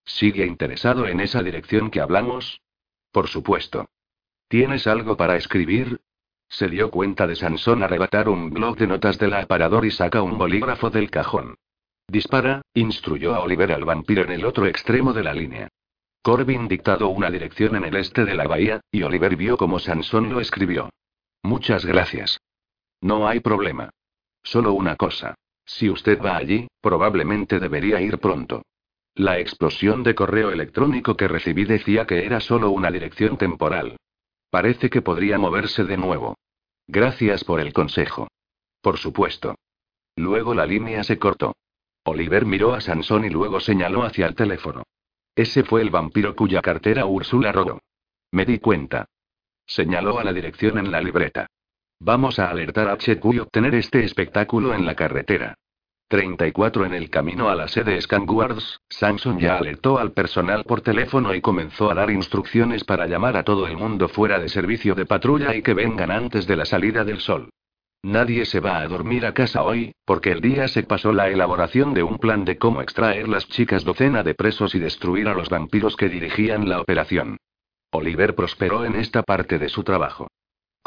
¿Sigue 0.05 0.45
interesado 0.45 1.07
en 1.07 1.19
esa 1.19 1.43
dirección 1.43 1.91
que 1.91 2.01
hablamos? 2.01 2.61
Por 3.11 3.27
supuesto. 3.27 3.89
¿Tienes 4.47 4.87
algo 4.87 5.17
para 5.17 5.35
escribir? 5.35 5.99
Se 6.49 6.67
dio 6.67 6.89
cuenta 6.89 7.27
de 7.27 7.35
Sansón 7.35 7.83
arrebatar 7.83 8.29
un 8.29 8.49
blog 8.49 8.77
de 8.77 8.87
notas 8.87 9.17
del 9.19 9.33
aparador 9.33 9.85
y 9.85 9.91
saca 9.91 10.21
un 10.21 10.37
bolígrafo 10.37 10.89
del 10.89 11.09
cajón. 11.09 11.55
Dispara, 12.07 12.61
instruyó 12.73 13.35
a 13.35 13.39
Oliver 13.39 13.71
al 13.71 13.83
vampiro 13.83 14.23
en 14.23 14.31
el 14.31 14.45
otro 14.45 14.65
extremo 14.65 15.11
de 15.13 15.23
la 15.23 15.33
línea. 15.33 15.67
Corbin 16.21 16.67
dictado 16.67 17.09
una 17.09 17.29
dirección 17.29 17.75
en 17.75 17.85
el 17.85 17.95
este 17.97 18.25
de 18.25 18.35
la 18.35 18.47
bahía, 18.47 18.81
y 18.91 19.03
Oliver 19.03 19.35
vio 19.35 19.57
cómo 19.57 19.79
Sansón 19.79 20.31
lo 20.31 20.39
escribió. 20.39 20.89
Muchas 21.43 21.85
gracias. 21.85 22.39
No 23.01 23.27
hay 23.27 23.39
problema. 23.41 23.89
Solo 24.43 24.73
una 24.73 24.95
cosa. 24.95 25.35
Si 25.65 25.89
usted 25.89 26.21
va 26.21 26.37
allí, 26.37 26.67
probablemente 26.81 27.59
debería 27.59 28.01
ir 28.01 28.19
pronto. 28.19 28.63
La 29.15 29.39
explosión 29.39 30.03
de 30.03 30.15
correo 30.15 30.51
electrónico 30.51 31.17
que 31.17 31.27
recibí 31.27 31.65
decía 31.65 32.05
que 32.05 32.25
era 32.25 32.39
solo 32.39 32.69
una 32.71 32.89
dirección 32.89 33.37
temporal. 33.37 33.97
Parece 34.49 34.89
que 34.89 35.01
podría 35.01 35.37
moverse 35.37 35.83
de 35.83 35.97
nuevo. 35.97 36.35
Gracias 36.87 37.43
por 37.43 37.59
el 37.59 37.73
consejo. 37.73 38.27
Por 38.81 38.97
supuesto. 38.97 39.55
Luego 40.15 40.53
la 40.53 40.65
línea 40.65 41.03
se 41.03 41.19
cortó. 41.19 41.55
Oliver 42.05 42.45
miró 42.45 42.73
a 42.73 42.81
Sansón 42.81 43.25
y 43.25 43.29
luego 43.29 43.59
señaló 43.59 44.03
hacia 44.03 44.25
el 44.27 44.35
teléfono. 44.35 44.83
Ese 45.35 45.63
fue 45.63 45.81
el 45.81 45.89
vampiro 45.89 46.35
cuya 46.35 46.61
cartera 46.61 47.05
Úrsula 47.05 47.51
robó. 47.51 47.79
Me 48.31 48.45
di 48.45 48.59
cuenta. 48.59 49.05
Señaló 49.65 50.17
a 50.17 50.23
la 50.23 50.31
dirección 50.31 50.77
en 50.77 50.91
la 50.91 51.01
libreta. 51.01 51.47
Vamos 51.99 52.39
a 52.39 52.49
alertar 52.49 52.87
a 52.87 52.93
HQ 52.93 53.33
y 53.33 53.39
obtener 53.39 53.75
este 53.75 54.03
espectáculo 54.03 54.73
en 54.73 54.85
la 54.85 54.95
carretera. 54.95 55.55
34 56.09 56.85
en 56.85 56.93
el 56.93 57.09
camino 57.09 57.49
a 57.49 57.55
la 57.55 57.67
sede 57.67 57.99
Scanguards, 57.99 58.79
Samson 58.89 59.39
ya 59.39 59.57
alertó 59.57 59.99
al 59.99 60.13
personal 60.13 60.63
por 60.63 60.79
teléfono 60.79 61.35
y 61.35 61.41
comenzó 61.41 61.91
a 61.91 61.95
dar 61.95 62.09
instrucciones 62.09 62.85
para 62.85 63.07
llamar 63.07 63.35
a 63.35 63.43
todo 63.43 63.67
el 63.67 63.75
mundo 63.75 64.07
fuera 64.07 64.39
de 64.39 64.47
servicio 64.47 64.95
de 64.95 65.05
patrulla 65.05 65.53
y 65.53 65.61
que 65.61 65.73
vengan 65.73 66.09
antes 66.09 66.47
de 66.47 66.55
la 66.55 66.63
salida 66.63 67.03
del 67.03 67.19
sol. 67.19 67.49
Nadie 68.03 68.45
se 68.45 68.61
va 68.61 68.79
a 68.79 68.87
dormir 68.87 69.25
a 69.25 69.33
casa 69.33 69.63
hoy, 69.63 69.91
porque 70.05 70.31
el 70.31 70.39
día 70.39 70.69
se 70.69 70.83
pasó 70.83 71.11
la 71.11 71.27
elaboración 71.27 71.93
de 71.93 72.03
un 72.03 72.19
plan 72.19 72.45
de 72.45 72.57
cómo 72.57 72.81
extraer 72.81 73.27
las 73.27 73.45
chicas 73.49 73.83
docena 73.83 74.23
de 74.23 74.33
presos 74.33 74.75
y 74.75 74.79
destruir 74.79 75.27
a 75.27 75.33
los 75.33 75.49
vampiros 75.49 75.97
que 75.97 76.07
dirigían 76.07 76.69
la 76.69 76.79
operación. 76.79 77.35
Oliver 77.91 78.33
prosperó 78.33 78.85
en 78.85 78.95
esta 78.95 79.23
parte 79.23 79.59
de 79.59 79.67
su 79.67 79.83
trabajo. 79.83 80.29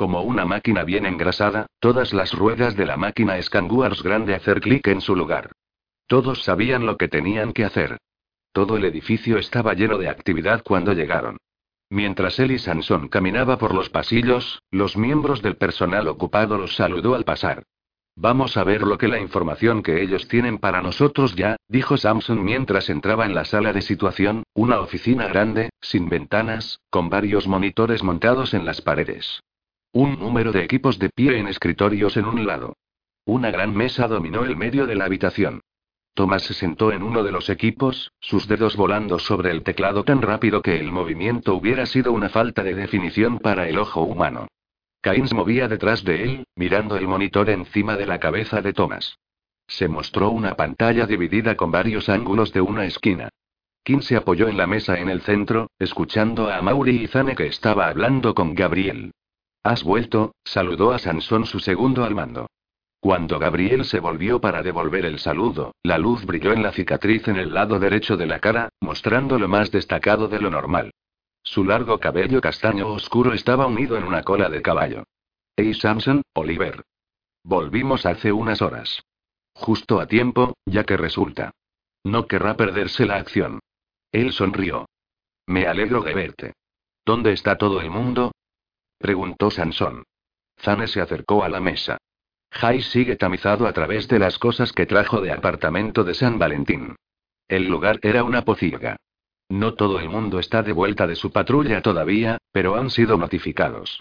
Como 0.01 0.23
una 0.23 0.47
máquina 0.47 0.83
bien 0.83 1.05
engrasada, 1.05 1.67
todas 1.79 2.15
las 2.15 2.33
ruedas 2.33 2.75
de 2.75 2.87
la 2.87 2.97
máquina 2.97 3.37
Scanguars 3.43 4.03
grande 4.03 4.35
hacer 4.35 4.63
clic 4.63 4.87
en 4.87 5.03
su 5.03 5.15
lugar. 5.15 5.53
Todos 6.07 6.43
sabían 6.43 6.87
lo 6.87 6.97
que 6.97 7.07
tenían 7.07 7.53
que 7.53 7.67
hacer. 7.67 7.99
Todo 8.51 8.79
el 8.79 8.87
edificio 8.87 9.37
estaba 9.37 9.75
lleno 9.75 9.99
de 9.99 10.09
actividad 10.09 10.63
cuando 10.63 10.95
llegaron. 10.95 11.37
Mientras 11.91 12.39
él 12.39 12.53
y 12.53 12.59
Sansón 12.59 13.09
caminaba 13.09 13.59
por 13.59 13.75
los 13.75 13.91
pasillos, 13.91 14.63
los 14.71 14.97
miembros 14.97 15.43
del 15.43 15.59
personal 15.59 16.09
ocupado 16.09 16.57
los 16.57 16.77
saludó 16.77 17.15
al 17.15 17.25
pasar. 17.25 17.65
Vamos 18.17 18.57
a 18.57 18.65
ver 18.65 18.81
lo 18.81 18.97
que 18.97 19.07
la 19.07 19.21
información 19.21 19.83
que 19.83 20.01
ellos 20.01 20.29
tienen 20.29 20.57
para 20.57 20.81
nosotros 20.81 21.37
ya, 21.37 21.57
dijo 21.69 21.99
Samson 21.99 22.43
mientras 22.43 22.89
entraba 22.89 23.27
en 23.27 23.35
la 23.35 23.45
sala 23.45 23.75
de 23.75 23.83
situación, 23.83 24.45
una 24.55 24.81
oficina 24.81 25.27
grande, 25.27 25.69
sin 25.83 26.09
ventanas, 26.09 26.81
con 26.89 27.11
varios 27.11 27.47
monitores 27.47 28.03
montados 28.03 28.55
en 28.55 28.65
las 28.65 28.81
paredes. 28.81 29.43
Un 29.93 30.21
número 30.21 30.53
de 30.53 30.63
equipos 30.63 31.01
de 31.01 31.11
pie 31.11 31.37
en 31.39 31.49
escritorios 31.49 32.17
en 32.17 32.27
un 32.27 32.47
lado. 32.47 32.77
Una 33.25 33.51
gran 33.51 33.75
mesa 33.75 34.07
dominó 34.07 34.45
el 34.45 34.57
medio 34.57 34.87
de 34.87 34.95
la 34.95 35.07
habitación. 35.07 35.63
Thomas 36.15 36.45
se 36.45 36.55
sentó 36.55 36.93
en 36.93 37.03
uno 37.03 37.25
de 37.25 37.33
los 37.33 37.51
equipos, 37.51 38.13
sus 38.21 38.47
dedos 38.47 38.77
volando 38.77 39.19
sobre 39.19 39.51
el 39.51 39.65
teclado 39.65 40.05
tan 40.05 40.23
rápido 40.23 40.63
que 40.63 40.79
el 40.79 40.93
movimiento 40.93 41.57
hubiera 41.57 41.87
sido 41.87 42.13
una 42.13 42.29
falta 42.29 42.63
de 42.63 42.77
definición 42.77 43.41
para 43.41 43.69
el 43.69 43.79
ojo 43.79 44.03
humano. 44.03 44.47
se 45.03 45.35
movía 45.35 45.67
detrás 45.67 46.05
de 46.05 46.23
él, 46.23 46.45
mirando 46.55 46.97
el 46.97 47.09
monitor 47.09 47.51
encima 47.51 47.97
de 47.97 48.07
la 48.07 48.21
cabeza 48.21 48.63
de 48.63 48.73
Thomas. 48.73 49.19
Se 49.67 49.89
mostró 49.89 50.31
una 50.31 50.55
pantalla 50.55 51.05
dividida 51.07 51.57
con 51.57 51.73
varios 51.73 52.09
ángulos 52.09 52.53
de 52.53 52.61
una 52.61 52.85
esquina. 52.85 53.29
Kim 53.83 54.03
se 54.03 54.15
apoyó 54.15 54.47
en 54.47 54.57
la 54.57 54.69
mesa 54.69 55.01
en 55.01 55.09
el 55.09 55.23
centro, 55.23 55.69
escuchando 55.81 56.49
a 56.49 56.63
Mauri 56.63 57.03
y 57.03 57.07
Zane 57.09 57.35
que 57.35 57.47
estaba 57.47 57.89
hablando 57.89 58.37
con 58.37 58.55
Gabriel. 58.55 59.11
¿Has 59.63 59.85
vuelto? 59.85 60.35
saludó 60.45 60.93
a 60.93 60.99
Sansón 60.99 61.45
su 61.45 61.61
segundo 61.61 62.05
al 62.05 62.15
mando. 62.15 62.47
Cuando 63.01 63.39
Gabriel 63.39 63.85
se 63.85 64.01
volvió 64.01 64.41
para 64.41 64.63
devolver 64.63 65.07
el 65.07 65.19
saludo, 65.19 65.75
la 65.83 65.99
luz 65.99 66.25
brilló 66.25 66.53
en 66.53 66.63
la 66.63 66.73
cicatriz 66.73 67.29
en 67.29 67.37
el 67.37 67.55
lado 67.55 67.79
derecho 67.79 68.17
de 68.17 68.27
la 68.27 68.41
cara, 68.41 68.69
mostrando 68.81 69.39
lo 69.39 69.49
más 69.49 69.71
destacado 69.71 70.29
de 70.29 70.39
lo 70.39 70.51
normal. 70.51 70.93
Su 71.43 71.65
largo 71.65 71.99
cabello 71.99 72.41
castaño 72.41 72.89
oscuro 72.89 73.33
estaba 73.33 73.67
unido 73.67 73.97
en 73.97 74.05
una 74.05 74.23
cola 74.23 74.51
de 74.51 74.61
caballo. 74.61 75.05
Hey 75.57 75.73
Samson, 75.75 76.23
Oliver. 76.35 76.85
Volvimos 77.43 78.05
hace 78.05 78.33
unas 78.33 78.61
horas. 78.61 79.03
Justo 79.55 80.01
a 80.01 80.07
tiempo, 80.07 80.55
ya 80.67 80.85
que 80.85 80.97
resulta. 80.97 81.53
No 82.05 82.27
querrá 82.27 82.57
perderse 82.57 83.07
la 83.07 83.17
acción. 83.17 83.61
Él 84.13 84.33
sonrió. 84.33 84.87
Me 85.47 85.67
alegro 85.67 86.03
de 86.03 86.15
verte. 86.15 86.53
¿Dónde 87.05 87.33
está 87.33 87.57
todo 87.57 87.81
el 87.81 87.91
mundo? 87.91 88.33
Preguntó 89.01 89.51
Sansón. 89.51 90.05
Zane 90.61 90.87
se 90.87 91.01
acercó 91.01 91.43
a 91.43 91.49
la 91.49 91.59
mesa. 91.59 91.97
Jai 92.53 92.83
sigue 92.83 93.17
tamizado 93.17 93.67
a 93.67 93.73
través 93.73 94.07
de 94.09 94.19
las 94.19 94.39
cosas 94.39 94.73
que 94.73 94.87
trajo 94.87 95.21
de 95.21 95.33
apartamento 95.33 96.05
de 96.05 96.15
San 96.15 96.39
Valentín. 96.39 96.97
El 97.49 97.67
lugar 97.67 97.99
era 98.03 98.23
una 98.23 98.43
pocilga. 98.43 98.97
No 99.49 99.75
todo 99.75 99.99
el 99.99 100.09
mundo 100.09 100.39
está 100.39 100.63
de 100.63 100.73
vuelta 100.73 101.07
de 101.07 101.17
su 101.17 101.33
patrulla 101.33 101.81
todavía, 101.81 102.39
pero 102.53 102.77
han 102.77 102.91
sido 102.91 103.17
notificados. 103.17 104.01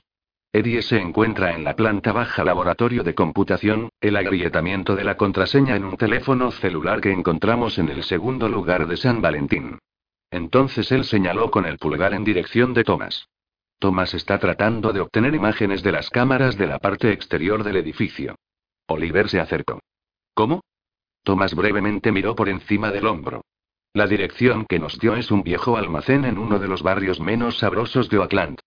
Eddie 0.51 0.81
se 0.81 0.99
encuentra 0.99 1.55
en 1.55 1.63
la 1.63 1.75
planta 1.75 2.11
baja 2.11 2.43
laboratorio 2.43 3.03
de 3.03 3.15
computación, 3.15 3.89
el 4.01 4.17
agrietamiento 4.17 4.95
de 4.95 5.03
la 5.03 5.15
contraseña 5.15 5.75
en 5.75 5.85
un 5.85 5.95
teléfono 5.95 6.51
celular 6.51 7.01
que 7.01 7.11
encontramos 7.11 7.77
en 7.77 7.89
el 7.89 8.03
segundo 8.03 8.49
lugar 8.49 8.87
de 8.87 8.97
San 8.97 9.21
Valentín. 9.21 9.79
Entonces 10.31 10.91
él 10.91 11.05
señaló 11.05 11.49
con 11.51 11.65
el 11.65 11.77
pulgar 11.77 12.13
en 12.13 12.23
dirección 12.23 12.73
de 12.73 12.83
Thomas. 12.83 13.27
Thomas 13.79 14.13
está 14.13 14.39
tratando 14.39 14.91
de 14.91 14.99
obtener 14.99 15.33
imágenes 15.33 15.81
de 15.83 15.93
las 15.93 16.09
cámaras 16.09 16.57
de 16.57 16.67
la 16.67 16.79
parte 16.79 17.13
exterior 17.13 17.63
del 17.63 17.77
edificio. 17.77 18.35
Oliver 18.87 19.29
se 19.29 19.39
acercó. 19.39 19.79
¿Cómo? 20.33 20.61
Thomas 21.23 21.55
brevemente 21.55 22.11
miró 22.11 22.35
por 22.35 22.49
encima 22.49 22.91
del 22.91 23.07
hombro. 23.07 23.41
La 23.93 24.05
dirección 24.05 24.65
que 24.65 24.79
nos 24.79 24.99
dio 24.99 25.15
es 25.15 25.31
un 25.31 25.43
viejo 25.43 25.77
almacén 25.77 26.25
en 26.25 26.37
uno 26.37 26.59
de 26.59 26.67
los 26.67 26.83
barrios 26.83 27.21
menos 27.21 27.59
sabrosos 27.59 28.09
de 28.09 28.19
Oakland. 28.19 28.59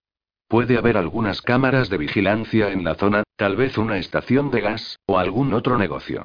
Puede 0.49 0.79
haber 0.79 0.97
algunas 0.97 1.43
cámaras 1.43 1.91
de 1.91 1.99
vigilancia 1.99 2.73
en 2.73 2.83
la 2.83 2.95
zona, 2.95 3.23
tal 3.37 3.57
vez 3.57 3.77
una 3.79 3.99
estación 3.99 4.51
de 4.51 4.63
gas, 4.63 4.99
o 5.07 5.19
algún 5.19 5.53
otro 5.53 5.77
negocio. 5.79 6.25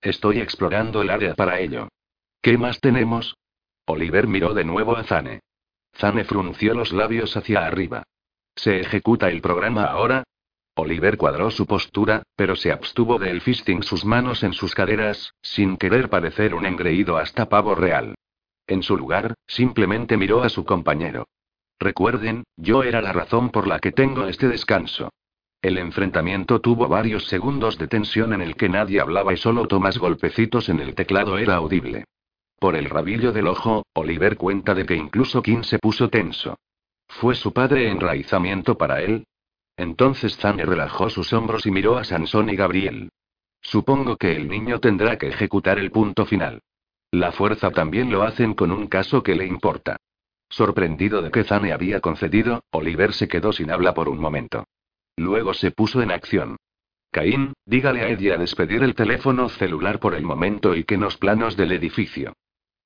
Estoy 0.00 0.40
explorando 0.40 1.00
el 1.00 1.10
área 1.10 1.34
para 1.34 1.58
ello. 1.60 1.88
¿Qué 2.42 2.58
más 2.58 2.80
tenemos? 2.80 3.36
Oliver 3.86 4.26
miró 4.26 4.52
de 4.52 4.64
nuevo 4.64 4.96
a 4.96 5.04
Zane. 5.04 5.40
Zane 5.94 6.24
frunció 6.24 6.74
los 6.74 6.92
labios 6.92 7.36
hacia 7.36 7.66
arriba. 7.66 8.02
¿Se 8.56 8.80
ejecuta 8.80 9.28
el 9.28 9.42
programa 9.42 9.84
ahora? 9.84 10.24
Oliver 10.74 11.16
cuadró 11.16 11.50
su 11.50 11.66
postura, 11.66 12.22
pero 12.36 12.56
se 12.56 12.72
abstuvo 12.72 13.18
de 13.18 13.30
el 13.30 13.40
fisting 13.40 13.82
sus 13.82 14.04
manos 14.04 14.42
en 14.42 14.54
sus 14.54 14.74
caderas, 14.74 15.32
sin 15.42 15.76
querer 15.76 16.08
parecer 16.08 16.54
un 16.54 16.66
engreído 16.66 17.18
hasta 17.18 17.48
pavo 17.48 17.74
real. 17.74 18.14
En 18.66 18.82
su 18.82 18.96
lugar, 18.96 19.34
simplemente 19.46 20.16
miró 20.16 20.42
a 20.42 20.48
su 20.48 20.64
compañero. 20.64 21.26
Recuerden, 21.78 22.44
yo 22.56 22.82
era 22.82 23.02
la 23.02 23.12
razón 23.12 23.50
por 23.50 23.66
la 23.66 23.78
que 23.78 23.92
tengo 23.92 24.26
este 24.26 24.48
descanso. 24.48 25.10
El 25.60 25.78
enfrentamiento 25.78 26.60
tuvo 26.60 26.88
varios 26.88 27.26
segundos 27.26 27.78
de 27.78 27.88
tensión 27.88 28.32
en 28.32 28.40
el 28.40 28.56
que 28.56 28.68
nadie 28.68 29.00
hablaba 29.00 29.32
y 29.32 29.36
solo 29.36 29.68
Tomás 29.68 29.98
golpecitos 29.98 30.68
en 30.68 30.80
el 30.80 30.94
teclado 30.94 31.38
era 31.38 31.56
audible. 31.56 32.04
Por 32.58 32.74
el 32.74 32.86
rabillo 32.86 33.32
del 33.32 33.48
ojo, 33.48 33.84
Oliver 33.94 34.36
cuenta 34.36 34.74
de 34.74 34.86
que 34.86 34.96
incluso 34.96 35.42
Kim 35.42 35.62
se 35.62 35.78
puso 35.78 36.08
tenso. 36.08 36.56
¿Fue 37.08 37.34
su 37.34 37.52
padre 37.52 37.90
enraizamiento 37.90 38.76
para 38.76 39.00
él? 39.02 39.26
Entonces 39.76 40.36
Zane 40.36 40.64
relajó 40.64 41.10
sus 41.10 41.32
hombros 41.32 41.66
y 41.66 41.70
miró 41.70 41.98
a 41.98 42.04
Sansón 42.04 42.50
y 42.50 42.56
Gabriel. 42.56 43.10
Supongo 43.60 44.16
que 44.16 44.36
el 44.36 44.48
niño 44.48 44.80
tendrá 44.80 45.18
que 45.18 45.28
ejecutar 45.28 45.78
el 45.78 45.90
punto 45.90 46.24
final. 46.26 46.60
La 47.10 47.32
fuerza 47.32 47.70
también 47.70 48.10
lo 48.10 48.22
hacen 48.22 48.54
con 48.54 48.70
un 48.70 48.86
caso 48.86 49.22
que 49.22 49.34
le 49.34 49.46
importa. 49.46 49.96
Sorprendido 50.48 51.22
de 51.22 51.30
que 51.30 51.44
Zane 51.44 51.72
había 51.72 52.00
concedido, 52.00 52.62
Oliver 52.70 53.12
se 53.12 53.28
quedó 53.28 53.52
sin 53.52 53.70
habla 53.70 53.94
por 53.94 54.08
un 54.08 54.18
momento. 54.18 54.64
Luego 55.16 55.54
se 55.54 55.70
puso 55.70 56.02
en 56.02 56.10
acción. 56.10 56.56
Caín, 57.10 57.54
dígale 57.64 58.02
a 58.02 58.08
Eddie 58.08 58.34
a 58.34 58.36
despedir 58.36 58.82
el 58.82 58.94
teléfono 58.94 59.48
celular 59.48 59.98
por 59.98 60.14
el 60.14 60.22
momento 60.22 60.76
y 60.76 60.84
que 60.84 60.98
nos 60.98 61.16
planos 61.16 61.56
del 61.56 61.72
edificio. 61.72 62.34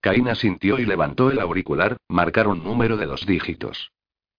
Caín 0.01 0.29
asintió 0.29 0.79
y 0.79 0.87
levantó 0.87 1.31
el 1.31 1.41
auricular, 1.41 1.97
marcar 2.09 2.47
un 2.49 2.63
número 2.63 2.97
de 2.97 3.07
dos 3.07 3.27
dígitos. 3.27 3.91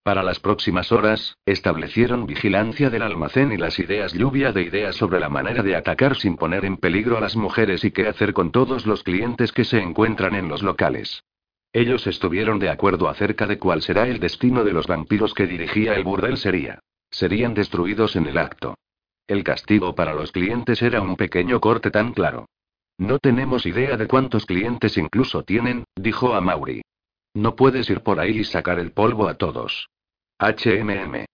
Para 0.04 0.24
las 0.24 0.40
próximas 0.40 0.92
horas, 0.92 1.38
establecieron 1.46 2.26
vigilancia 2.26 2.90
del 2.90 3.04
almacén 3.04 3.52
y 3.52 3.58
las 3.58 3.78
ideas 3.78 4.14
lluvia 4.14 4.52
de 4.52 4.64
ideas 4.64 4.96
sobre 4.96 5.20
la 5.20 5.30
manera 5.30 5.62
de 5.62 5.76
atacar 5.76 6.16
sin 6.16 6.38
poner 6.38 6.66
en 6.66 6.78
peligro 6.78 7.18
a 7.18 7.22
las 7.22 7.36
mujeres 7.36 7.84
y 7.86 7.92
qué 7.92 8.08
hacer 8.08 8.34
con 8.34 8.52
todos 8.52 8.88
los 8.88 9.04
clientes 9.04 9.52
que 9.52 9.64
se 9.64 9.80
encuentran 9.80 10.34
en 10.34 10.50
los 10.50 10.64
locales. 10.64 11.24
Ellos 11.72 12.08
estuvieron 12.08 12.58
de 12.58 12.70
acuerdo 12.70 13.10
acerca 13.10 13.46
de 13.46 13.60
cuál 13.60 13.84
será 13.84 14.08
el 14.08 14.20
destino 14.20 14.64
de 14.64 14.74
los 14.74 14.88
vampiros 14.88 15.36
que 15.36 15.46
dirigía 15.46 15.94
el 15.94 16.04
burdel 16.04 16.38
sería. 16.38 16.80
Serían 17.12 17.54
destruidos 17.54 18.16
en 18.16 18.26
el 18.26 18.40
acto. 18.40 18.76
El 19.28 19.44
castigo 19.44 19.94
para 19.94 20.16
los 20.16 20.32
clientes 20.32 20.82
era 20.82 21.02
un 21.02 21.16
pequeño 21.16 21.62
corte 21.62 21.92
tan 21.92 22.14
claro. 22.14 22.48
No 22.98 23.20
tenemos 23.20 23.68
idea 23.68 23.98
de 23.98 24.08
cuántos 24.08 24.48
clientes 24.48 24.98
incluso 24.98 25.44
tienen, 25.44 25.84
dijo 25.96 26.34
a 26.34 26.42
Mauri. 26.42 26.82
No 27.34 27.56
puedes 27.56 27.90
ir 27.90 28.02
por 28.02 28.20
ahí 28.20 28.40
y 28.40 28.44
sacar 28.44 28.80
el 28.80 28.92
polvo 28.92 29.28
a 29.28 29.36
todos. 29.36 29.90
HMM. 30.40 31.26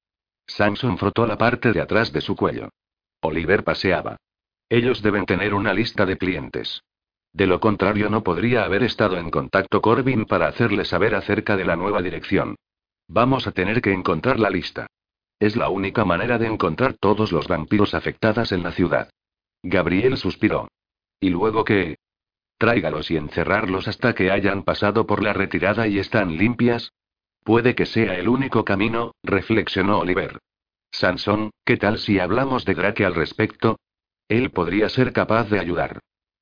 Samson 0.46 0.98
frotó 0.98 1.26
la 1.26 1.38
parte 1.38 1.74
de 1.74 1.82
atrás 1.82 2.12
de 2.14 2.22
su 2.22 2.36
cuello. 2.36 2.70
Oliver 3.22 3.64
paseaba. 3.64 4.18
Ellos 4.70 5.02
deben 5.02 5.26
tener 5.26 5.54
una 5.54 5.74
lista 5.74 6.06
de 6.06 6.18
clientes. 6.18 6.82
De 7.34 7.48
lo 7.48 7.60
contrario 7.60 8.10
no 8.10 8.24
podría 8.24 8.64
haber 8.64 8.84
estado 8.84 9.18
en 9.18 9.30
contacto 9.30 9.82
Corbin 9.82 10.26
para 10.26 10.48
hacerle 10.48 10.86
saber 10.86 11.16
acerca 11.16 11.56
de 11.56 11.66
la 11.66 11.76
nueva 11.76 12.02
dirección. 12.02 12.56
Vamos 13.08 13.48
a 13.48 13.52
tener 13.52 13.82
que 13.82 13.94
encontrar 13.94 14.40
la 14.40 14.50
lista. 14.50 14.88
Es 15.40 15.56
la 15.56 15.70
única 15.70 16.04
manera 16.04 16.38
de 16.38 16.48
encontrar 16.48 16.94
todos 16.94 17.32
los 17.32 17.48
vampiros 17.48 17.94
afectados 17.94 18.52
en 18.52 18.64
la 18.64 18.72
ciudad. 18.72 19.10
Gabriel 19.64 20.18
suspiró. 20.18 20.68
¿Y 21.20 21.30
luego 21.30 21.64
qué? 21.64 21.98
Tráigalos 22.58 23.12
y 23.12 23.18
encerrarlos 23.18 23.88
hasta 23.88 24.16
que 24.16 24.32
hayan 24.32 24.64
pasado 24.64 25.06
por 25.06 25.24
la 25.24 25.34
retirada 25.34 25.88
y 25.88 26.00
están 26.00 26.38
limpias. 26.38 26.94
Puede 27.44 27.76
que 27.76 27.86
sea 27.86 28.16
el 28.16 28.28
único 28.28 28.66
camino, 28.66 29.14
reflexionó 29.24 30.00
Oliver. 30.00 30.40
Sansón, 30.92 31.52
¿qué 31.66 31.78
tal 31.78 32.00
si 32.00 32.20
hablamos 32.20 32.66
de 32.66 32.74
Drake 32.74 33.06
al 33.06 33.16
respecto? 33.16 33.78
Él 34.28 34.50
podría 34.52 34.90
ser 34.90 35.14
capaz 35.14 35.50
de 35.50 35.60
ayudar. 35.60 36.00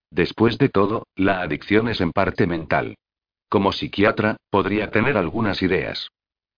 Después 0.09 0.57
de 0.57 0.69
todo, 0.69 1.07
la 1.15 1.41
adicción 1.41 1.89
es 1.89 1.99
en 1.99 2.11
parte 2.11 2.47
mental. 2.47 2.95
Como 3.49 3.71
psiquiatra, 3.71 4.37
podría 4.49 4.91
tener 4.91 5.17
algunas 5.17 5.61
ideas. 5.61 6.09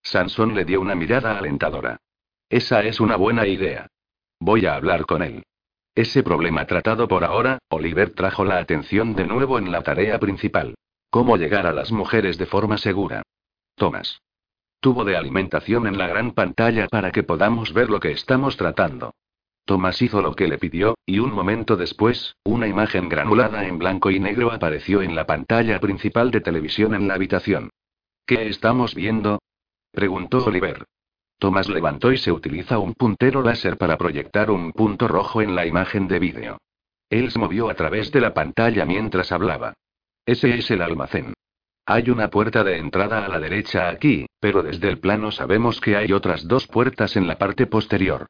Sansón 0.04 0.56
le 0.56 0.64
dio 0.64 0.80
una 0.80 0.96
mirada 0.96 1.38
alentadora. 1.38 1.98
Esa 2.50 2.84
es 2.84 3.00
una 3.00 3.18
buena 3.18 3.48
idea. 3.48 3.88
Voy 4.40 4.66
a 4.66 4.76
hablar 4.76 5.06
con 5.06 5.24
él. 5.24 5.44
Ese 5.98 6.22
problema 6.22 6.64
tratado 6.68 7.08
por 7.08 7.24
ahora, 7.24 7.58
Oliver 7.70 8.12
trajo 8.12 8.46
la 8.46 8.60
atención 8.60 9.16
de 9.16 9.26
nuevo 9.26 9.58
en 9.58 9.72
la 9.72 9.82
tarea 9.82 10.20
principal. 10.20 10.76
¿Cómo 11.10 11.38
llegar 11.38 11.66
a 11.66 11.74
las 11.74 11.92
mujeres 11.92 12.38
de 12.38 12.46
forma 12.46 12.78
segura? 12.78 13.24
Thomas. 13.74 14.22
Tubo 14.80 15.04
de 15.06 15.18
alimentación 15.18 15.88
en 15.88 15.98
la 15.98 16.06
gran 16.06 16.34
pantalla 16.34 16.88
para 16.88 17.12
que 17.12 17.24
podamos 17.24 17.74
ver 17.74 17.90
lo 17.90 18.00
que 18.00 18.12
estamos 18.12 18.58
tratando. 18.58 19.16
Thomas 19.66 20.00
hizo 20.04 20.22
lo 20.22 20.36
que 20.36 20.48
le 20.48 20.60
pidió, 20.60 20.94
y 21.04 21.18
un 21.18 21.34
momento 21.34 21.76
después, 21.76 22.36
una 22.44 22.68
imagen 22.68 23.10
granulada 23.10 23.66
en 23.66 23.80
blanco 23.80 24.12
y 24.12 24.20
negro 24.20 24.52
apareció 24.52 25.02
en 25.02 25.16
la 25.16 25.26
pantalla 25.26 25.80
principal 25.80 26.30
de 26.30 26.42
televisión 26.42 26.94
en 26.94 27.08
la 27.08 27.16
habitación. 27.16 27.72
¿Qué 28.28 28.50
estamos 28.50 28.94
viendo? 28.94 29.40
preguntó 29.92 30.46
Oliver. 30.46 30.86
Thomas 31.40 31.70
levantó 31.70 32.12
y 32.12 32.18
se 32.18 32.32
utiliza 32.32 32.80
un 32.80 32.94
puntero 32.94 33.44
láser 33.44 33.78
para 33.78 33.98
proyectar 33.98 34.50
un 34.50 34.72
punto 34.72 35.08
rojo 35.08 35.42
en 35.42 35.56
la 35.56 35.66
imagen 35.66 36.08
de 36.08 36.20
vídeo. 36.20 36.58
Él 37.10 37.32
se 37.32 37.40
movió 37.40 37.70
a 37.70 37.76
través 37.76 38.12
de 38.12 38.22
la 38.22 38.34
pantalla 38.34 38.86
mientras 38.86 39.32
hablaba. 39.32 39.74
Ese 40.26 40.56
es 40.58 40.72
el 40.72 40.82
almacén. 40.82 41.34
Hay 41.86 42.10
una 42.10 42.30
puerta 42.30 42.64
de 42.64 42.78
entrada 42.78 43.24
a 43.24 43.30
la 43.30 43.40
derecha 43.40 43.88
aquí, 43.88 44.26
pero 44.42 44.62
desde 44.62 44.90
el 44.90 45.00
plano 45.00 45.32
sabemos 45.32 45.80
que 45.80 45.96
hay 45.96 46.12
otras 46.12 46.48
dos 46.48 46.68
puertas 46.68 47.16
en 47.16 47.28
la 47.28 47.38
parte 47.38 47.66
posterior. 47.66 48.28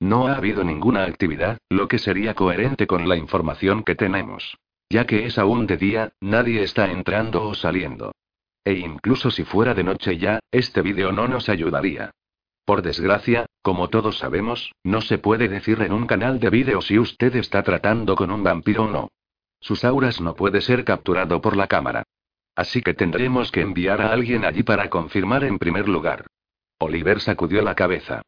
No 0.00 0.26
ha 0.28 0.36
habido 0.36 0.62
ninguna 0.62 1.04
actividad, 1.04 1.58
lo 1.70 1.88
que 1.88 1.98
sería 1.98 2.34
coherente 2.34 2.86
con 2.86 3.08
la 3.08 3.16
información 3.16 3.82
que 3.82 3.94
tenemos. 3.94 4.58
Ya 4.90 5.06
que 5.06 5.26
es 5.26 5.38
aún 5.38 5.66
de 5.66 5.76
día, 5.76 6.12
nadie 6.20 6.62
está 6.62 6.90
entrando 6.90 7.42
o 7.44 7.54
saliendo. 7.54 8.12
E 8.64 8.74
incluso 8.74 9.30
si 9.30 9.44
fuera 9.44 9.74
de 9.74 9.84
noche 9.84 10.18
ya, 10.18 10.40
este 10.50 10.82
vídeo 10.82 11.10
no 11.10 11.28
nos 11.28 11.48
ayudaría. 11.48 12.10
Por 12.68 12.82
desgracia, 12.82 13.46
como 13.62 13.88
todos 13.88 14.18
sabemos, 14.18 14.72
no 14.84 15.00
se 15.00 15.16
puede 15.16 15.48
decir 15.48 15.80
en 15.80 15.90
un 15.90 16.06
canal 16.06 16.38
de 16.38 16.50
vídeo 16.50 16.82
si 16.82 16.98
usted 16.98 17.34
está 17.36 17.62
tratando 17.62 18.14
con 18.14 18.30
un 18.30 18.42
vampiro 18.42 18.84
o 18.84 18.90
no. 18.90 19.08
Sus 19.58 19.86
auras 19.86 20.20
no 20.20 20.34
puede 20.34 20.60
ser 20.60 20.84
capturado 20.84 21.40
por 21.40 21.56
la 21.56 21.66
cámara. 21.66 22.02
Así 22.54 22.82
que 22.82 22.92
tendremos 22.92 23.50
que 23.50 23.62
enviar 23.62 24.02
a 24.02 24.12
alguien 24.12 24.44
allí 24.44 24.64
para 24.64 24.90
confirmar 24.90 25.44
en 25.44 25.58
primer 25.58 25.88
lugar. 25.88 26.26
Oliver 26.78 27.20
sacudió 27.20 27.62
la 27.62 27.74
cabeza. 27.74 28.20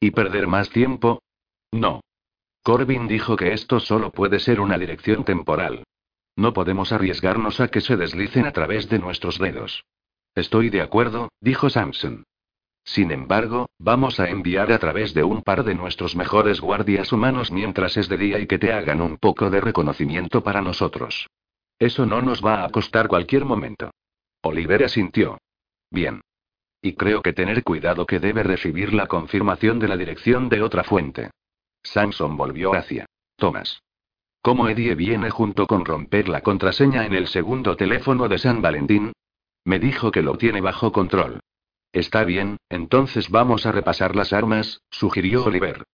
¿Y 0.00 0.10
perder 0.10 0.48
más 0.48 0.70
tiempo? 0.70 1.22
No. 1.70 2.00
Corbin 2.64 3.06
dijo 3.06 3.36
que 3.36 3.52
esto 3.52 3.78
solo 3.78 4.10
puede 4.10 4.40
ser 4.40 4.58
una 4.58 4.76
dirección 4.76 5.22
temporal. 5.24 5.84
No 6.34 6.52
podemos 6.52 6.90
arriesgarnos 6.90 7.60
a 7.60 7.68
que 7.68 7.80
se 7.80 7.96
deslicen 7.96 8.46
a 8.46 8.50
través 8.50 8.88
de 8.88 8.98
nuestros 8.98 9.38
dedos. 9.38 9.84
Estoy 10.34 10.68
de 10.70 10.80
acuerdo, 10.80 11.28
dijo 11.40 11.70
Samson. 11.70 12.24
Sin 12.84 13.10
embargo, 13.10 13.70
vamos 13.78 14.20
a 14.20 14.28
enviar 14.28 14.70
a 14.70 14.78
través 14.78 15.14
de 15.14 15.24
un 15.24 15.42
par 15.42 15.64
de 15.64 15.74
nuestros 15.74 16.14
mejores 16.14 16.60
guardias 16.60 17.12
humanos 17.12 17.50
mientras 17.50 17.96
es 17.96 18.08
de 18.08 18.18
día 18.18 18.38
y 18.38 18.46
que 18.46 18.58
te 18.58 18.72
hagan 18.72 19.00
un 19.00 19.16
poco 19.16 19.48
de 19.48 19.60
reconocimiento 19.60 20.42
para 20.42 20.60
nosotros. 20.60 21.28
Eso 21.78 22.06
no 22.06 22.22
nos 22.22 22.44
va 22.44 22.64
a 22.64 22.68
costar 22.68 23.08
cualquier 23.08 23.44
momento. 23.44 23.90
Olivera 24.42 24.88
sintió. 24.88 25.38
Bien. 25.90 26.20
Y 26.82 26.92
creo 26.92 27.22
que 27.22 27.32
tener 27.32 27.64
cuidado 27.64 28.04
que 28.04 28.20
debe 28.20 28.42
recibir 28.42 28.92
la 28.92 29.06
confirmación 29.06 29.78
de 29.78 29.88
la 29.88 29.96
dirección 29.96 30.50
de 30.50 30.60
otra 30.60 30.84
fuente. 30.84 31.30
Samson 31.82 32.36
volvió 32.36 32.74
hacia 32.74 33.06
Thomas. 33.36 33.80
¿Cómo 34.42 34.68
Eddie 34.68 34.94
viene 34.94 35.30
junto 35.30 35.66
con 35.66 35.86
romper 35.86 36.28
la 36.28 36.42
contraseña 36.42 37.06
en 37.06 37.14
el 37.14 37.28
segundo 37.28 37.76
teléfono 37.76 38.28
de 38.28 38.36
San 38.36 38.60
Valentín? 38.60 39.12
Me 39.64 39.78
dijo 39.78 40.10
que 40.10 40.20
lo 40.20 40.36
tiene 40.36 40.60
bajo 40.60 40.92
control. 40.92 41.40
Está 41.94 42.24
bien, 42.24 42.56
entonces 42.70 43.30
vamos 43.30 43.66
a 43.66 43.70
repasar 43.70 44.16
las 44.16 44.32
armas, 44.32 44.82
sugirió 44.90 45.44
Oliver. 45.44 45.84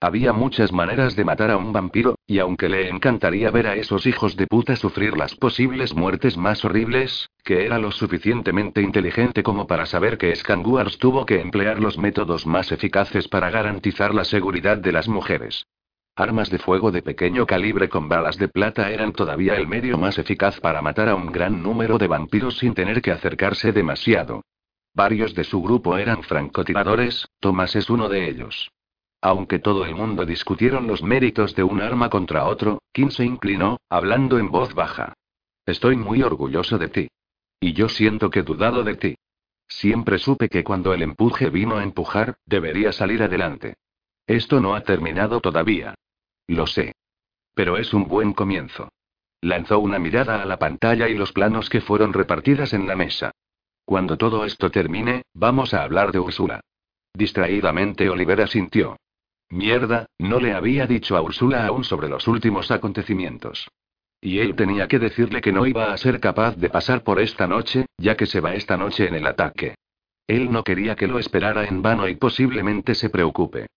Había 0.00 0.32
muchas 0.32 0.72
maneras 0.72 1.16
de 1.16 1.24
matar 1.24 1.50
a 1.50 1.56
un 1.56 1.72
vampiro, 1.72 2.14
y 2.28 2.38
aunque 2.38 2.68
le 2.68 2.88
encantaría 2.88 3.50
ver 3.50 3.66
a 3.66 3.74
esos 3.74 4.06
hijos 4.06 4.36
de 4.36 4.46
puta 4.46 4.76
sufrir 4.76 5.16
las 5.16 5.34
posibles 5.34 5.96
muertes 5.96 6.36
más 6.36 6.64
horribles, 6.64 7.28
que 7.42 7.66
era 7.66 7.80
lo 7.80 7.90
suficientemente 7.90 8.82
inteligente 8.82 9.42
como 9.42 9.66
para 9.66 9.86
saber 9.86 10.16
que 10.16 10.32
Scanguars 10.36 10.96
tuvo 10.98 11.26
que 11.26 11.40
emplear 11.40 11.80
los 11.80 11.98
métodos 11.98 12.46
más 12.46 12.70
eficaces 12.70 13.26
para 13.26 13.50
garantizar 13.50 14.14
la 14.14 14.22
seguridad 14.22 14.78
de 14.78 14.92
las 14.92 15.08
mujeres. 15.08 15.66
Armas 16.14 16.50
de 16.50 16.60
fuego 16.60 16.92
de 16.92 17.02
pequeño 17.02 17.46
calibre 17.46 17.88
con 17.88 18.08
balas 18.08 18.38
de 18.38 18.46
plata 18.46 18.92
eran 18.92 19.10
todavía 19.10 19.56
el 19.56 19.66
medio 19.66 19.98
más 19.98 20.18
eficaz 20.18 20.60
para 20.60 20.82
matar 20.82 21.08
a 21.08 21.16
un 21.16 21.32
gran 21.32 21.64
número 21.64 21.98
de 21.98 22.06
vampiros 22.06 22.58
sin 22.58 22.74
tener 22.74 23.02
que 23.02 23.10
acercarse 23.10 23.72
demasiado. 23.72 24.42
Varios 24.98 25.32
de 25.32 25.44
su 25.44 25.62
grupo 25.62 25.96
eran 25.96 26.24
francotiradores, 26.24 27.28
Thomas 27.38 27.76
es 27.76 27.88
uno 27.88 28.08
de 28.08 28.28
ellos. 28.28 28.72
Aunque 29.20 29.60
todo 29.60 29.84
el 29.84 29.94
mundo 29.94 30.26
discutieron 30.26 30.88
los 30.88 31.04
méritos 31.04 31.54
de 31.54 31.62
un 31.62 31.80
arma 31.80 32.10
contra 32.10 32.46
otro, 32.46 32.82
Kim 32.92 33.12
se 33.12 33.24
inclinó, 33.24 33.78
hablando 33.88 34.40
en 34.40 34.50
voz 34.50 34.74
baja. 34.74 35.14
Estoy 35.66 35.94
muy 35.94 36.24
orgulloso 36.24 36.78
de 36.78 36.88
ti. 36.88 37.08
Y 37.60 37.74
yo 37.74 37.88
siento 37.88 38.28
que 38.28 38.40
he 38.40 38.42
dudado 38.42 38.82
de 38.82 38.96
ti. 38.96 39.14
Siempre 39.68 40.18
supe 40.18 40.48
que 40.48 40.64
cuando 40.64 40.92
el 40.92 41.02
empuje 41.02 41.48
vino 41.48 41.76
a 41.76 41.84
empujar, 41.84 42.38
debería 42.44 42.90
salir 42.90 43.22
adelante. 43.22 43.76
Esto 44.26 44.58
no 44.58 44.74
ha 44.74 44.80
terminado 44.80 45.40
todavía. 45.40 45.94
Lo 46.48 46.66
sé. 46.66 46.96
Pero 47.54 47.76
es 47.76 47.94
un 47.94 48.08
buen 48.08 48.32
comienzo. 48.32 48.88
Lanzó 49.42 49.78
una 49.78 50.00
mirada 50.00 50.42
a 50.42 50.44
la 50.44 50.58
pantalla 50.58 51.08
y 51.08 51.14
los 51.14 51.30
planos 51.30 51.70
que 51.70 51.80
fueron 51.80 52.12
repartidas 52.12 52.72
en 52.72 52.88
la 52.88 52.96
mesa. 52.96 53.30
Cuando 53.88 54.18
todo 54.18 54.44
esto 54.44 54.70
termine, 54.70 55.22
vamos 55.32 55.72
a 55.72 55.82
hablar 55.82 56.12
de 56.12 56.18
Úrsula. 56.18 56.60
Distraídamente 57.14 58.10
Olivera 58.10 58.46
sintió. 58.46 58.98
Mierda, 59.48 60.04
no 60.18 60.40
le 60.40 60.52
había 60.52 60.86
dicho 60.86 61.16
a 61.16 61.22
Úrsula 61.22 61.66
aún 61.66 61.84
sobre 61.84 62.06
los 62.06 62.28
últimos 62.28 62.70
acontecimientos. 62.70 63.66
Y 64.20 64.40
él 64.40 64.56
tenía 64.56 64.88
que 64.88 64.98
decirle 64.98 65.40
que 65.40 65.52
no 65.52 65.64
iba 65.64 65.90
a 65.90 65.96
ser 65.96 66.20
capaz 66.20 66.54
de 66.56 66.68
pasar 66.68 67.02
por 67.02 67.18
esta 67.18 67.46
noche, 67.46 67.86
ya 67.96 68.14
que 68.14 68.26
se 68.26 68.40
va 68.40 68.54
esta 68.54 68.76
noche 68.76 69.08
en 69.08 69.14
el 69.14 69.26
ataque. 69.26 69.76
Él 70.26 70.52
no 70.52 70.64
quería 70.64 70.94
que 70.94 71.06
lo 71.06 71.18
esperara 71.18 71.64
en 71.64 71.80
vano 71.80 72.06
y 72.08 72.16
posiblemente 72.16 72.94
se 72.94 73.08
preocupe. 73.08 73.68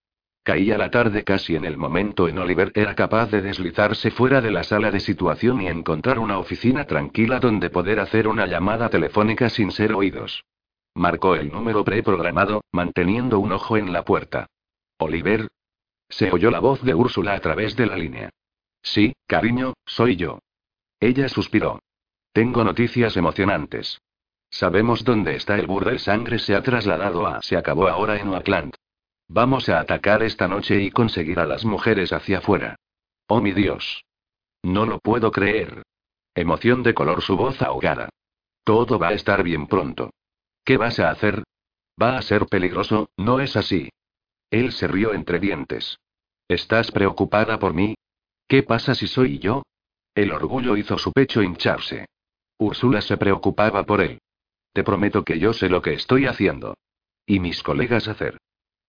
Caía 0.44 0.78
la 0.78 0.90
tarde 0.90 1.24
casi 1.24 1.56
en 1.56 1.66
el 1.66 1.78
momento 1.78 2.28
en 2.28 2.40
Oliver 2.40 2.72
era 2.74 2.96
capaz 2.96 3.30
de 3.30 3.42
deslizarse 3.42 4.10
fuera 4.10 4.42
de 4.42 4.50
la 4.50 4.64
sala 4.64 4.90
de 4.90 5.00
situación 5.00 5.62
y 5.62 5.68
encontrar 5.68 6.18
una 6.18 6.40
oficina 6.40 6.86
tranquila 6.86 7.40
donde 7.40 7.70
poder 7.70 8.00
hacer 8.00 8.28
una 8.28 8.48
llamada 8.48 8.90
telefónica 8.90 9.50
sin 9.50 9.72
ser 9.72 9.94
oídos. 9.94 10.44
Marcó 10.96 11.36
el 11.36 11.52
número 11.52 11.84
preprogramado, 11.84 12.64
manteniendo 12.72 13.40
un 13.40 13.52
ojo 13.52 13.78
en 13.78 13.94
la 13.94 14.04
puerta. 14.04 14.48
Oliver, 14.98 15.48
se 16.10 16.32
oyó 16.32 16.50
la 16.50 16.60
voz 16.60 16.82
de 16.82 16.96
Úrsula 16.96 17.34
a 17.34 17.40
través 17.40 17.76
de 17.76 17.86
la 17.86 17.96
línea. 17.96 18.30
Sí, 18.82 19.14
cariño, 19.28 19.76
soy 19.86 20.16
yo. 20.16 20.40
Ella 21.00 21.30
suspiró. 21.30 21.80
Tengo 22.34 22.64
noticias 22.64 23.16
emocionantes. 23.16 24.02
Sabemos 24.50 25.04
dónde 25.04 25.36
está 25.36 25.58
el 25.58 25.68
burdel 25.68 26.00
sangre 26.00 26.40
se 26.40 26.56
ha 26.56 26.64
trasladado 26.64 27.26
a 27.28 27.42
se 27.42 27.58
acabó 27.58 27.88
ahora 27.88 28.18
en 28.18 28.30
Oakland. 28.30 28.74
Vamos 29.34 29.70
a 29.70 29.80
atacar 29.80 30.24
esta 30.24 30.50
noche 30.50 30.82
y 30.82 30.92
conseguir 30.92 31.40
a 31.40 31.46
las 31.46 31.64
mujeres 31.64 32.12
hacia 32.12 32.40
afuera. 32.40 32.76
Oh 33.28 33.40
mi 33.40 33.54
Dios. 33.54 34.04
No 34.62 34.86
lo 34.86 35.00
puedo 35.00 35.32
creer. 35.32 35.84
Emoción 36.36 36.84
de 36.84 36.94
color 36.94 37.22
su 37.22 37.38
voz 37.38 37.62
ahogada. 37.62 38.10
Todo 38.66 39.00
va 39.00 39.08
a 39.08 39.14
estar 39.14 39.42
bien 39.42 39.68
pronto. 39.68 40.10
¿Qué 40.66 40.76
vas 40.76 41.00
a 41.00 41.12
hacer? 41.12 41.44
Va 42.00 42.18
a 42.18 42.22
ser 42.24 42.48
peligroso, 42.48 43.10
¿no 43.16 43.40
es 43.40 43.56
así? 43.56 43.90
Él 44.50 44.74
se 44.74 44.90
rió 44.90 45.14
entre 45.14 45.40
dientes. 45.40 45.98
¿Estás 46.50 46.92
preocupada 46.92 47.58
por 47.58 47.74
mí? 47.74 47.96
¿Qué 48.50 48.64
pasa 48.64 48.96
si 48.96 49.08
soy 49.08 49.40
yo? 49.40 49.64
El 50.14 50.34
orgullo 50.34 50.76
hizo 50.76 50.98
su 50.98 51.14
pecho 51.14 51.42
hincharse. 51.42 52.06
Úrsula 52.58 53.00
se 53.00 53.16
preocupaba 53.16 53.86
por 53.86 54.02
él. 54.02 54.20
Te 54.74 54.84
prometo 54.84 55.24
que 55.24 55.40
yo 55.40 55.54
sé 55.54 55.70
lo 55.70 55.82
que 55.82 55.94
estoy 55.94 56.26
haciendo. 56.26 56.76
Y 57.26 57.40
mis 57.40 57.64
colegas 57.64 58.10
hacer. 58.10 58.38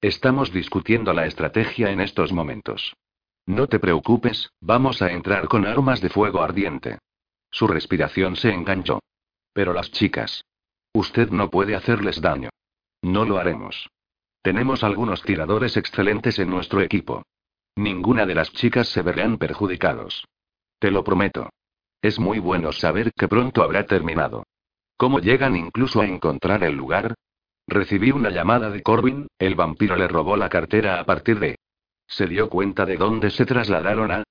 Estamos 0.03 0.53
discutiendo 0.53 1.13
la 1.13 1.27
estrategia 1.27 1.93
en 1.93 2.01
estos 2.01 2.33
momentos. 2.33 2.97
No 3.47 3.69
te 3.69 3.79
preocupes, 3.79 4.51
vamos 4.61 5.01
a 5.01 5.13
entrar 5.13 5.47
con 5.47 5.65
armas 5.65 6.01
de 6.01 6.09
fuego 6.09 6.43
ardiente. 6.43 6.99
Su 7.53 7.69
respiración 7.69 8.35
se 8.35 8.51
enganchó. 8.53 8.99
Pero 9.53 9.73
las 9.73 9.93
chicas. 9.93 10.45
Usted 10.93 11.31
no 11.31 11.51
puede 11.51 11.77
hacerles 11.77 12.21
daño. 12.21 12.51
No 13.01 13.25
lo 13.25 13.39
haremos. 13.39 13.91
Tenemos 14.43 14.83
algunos 14.83 15.23
tiradores 15.23 15.77
excelentes 15.77 16.41
en 16.41 16.51
nuestro 16.51 16.81
equipo. 16.81 17.23
Ninguna 17.77 18.27
de 18.27 18.35
las 18.35 18.53
chicas 18.53 18.89
se 18.89 19.03
verán 19.03 19.39
perjudicados. 19.39 20.27
Te 20.81 20.91
lo 20.91 21.05
prometo. 21.05 21.49
Es 22.03 22.19
muy 22.19 22.41
bueno 22.41 22.73
saber 22.73 23.13
que 23.13 23.29
pronto 23.29 23.63
habrá 23.63 23.87
terminado. 23.87 24.43
¿Cómo 24.97 25.21
llegan 25.21 25.55
incluso 25.55 26.01
a 26.01 26.07
encontrar 26.09 26.65
el 26.65 26.75
lugar? 26.75 27.15
Recibí 27.73 28.11
una 28.11 28.29
llamada 28.29 28.69
de 28.69 28.83
Corbin, 28.83 29.29
el 29.39 29.55
vampiro 29.55 29.97
le 29.97 30.07
robó 30.07 30.37
la 30.37 30.51
cartera 30.51 31.01
a 31.01 31.07
partir 31.07 31.39
de... 31.39 31.57
¿Se 32.07 32.27
dio 32.27 32.51
cuenta 32.51 32.85
de 32.85 32.99
dónde 32.99 33.31
se 33.31 33.47
trasladaron 33.47 34.11
a? 34.11 34.25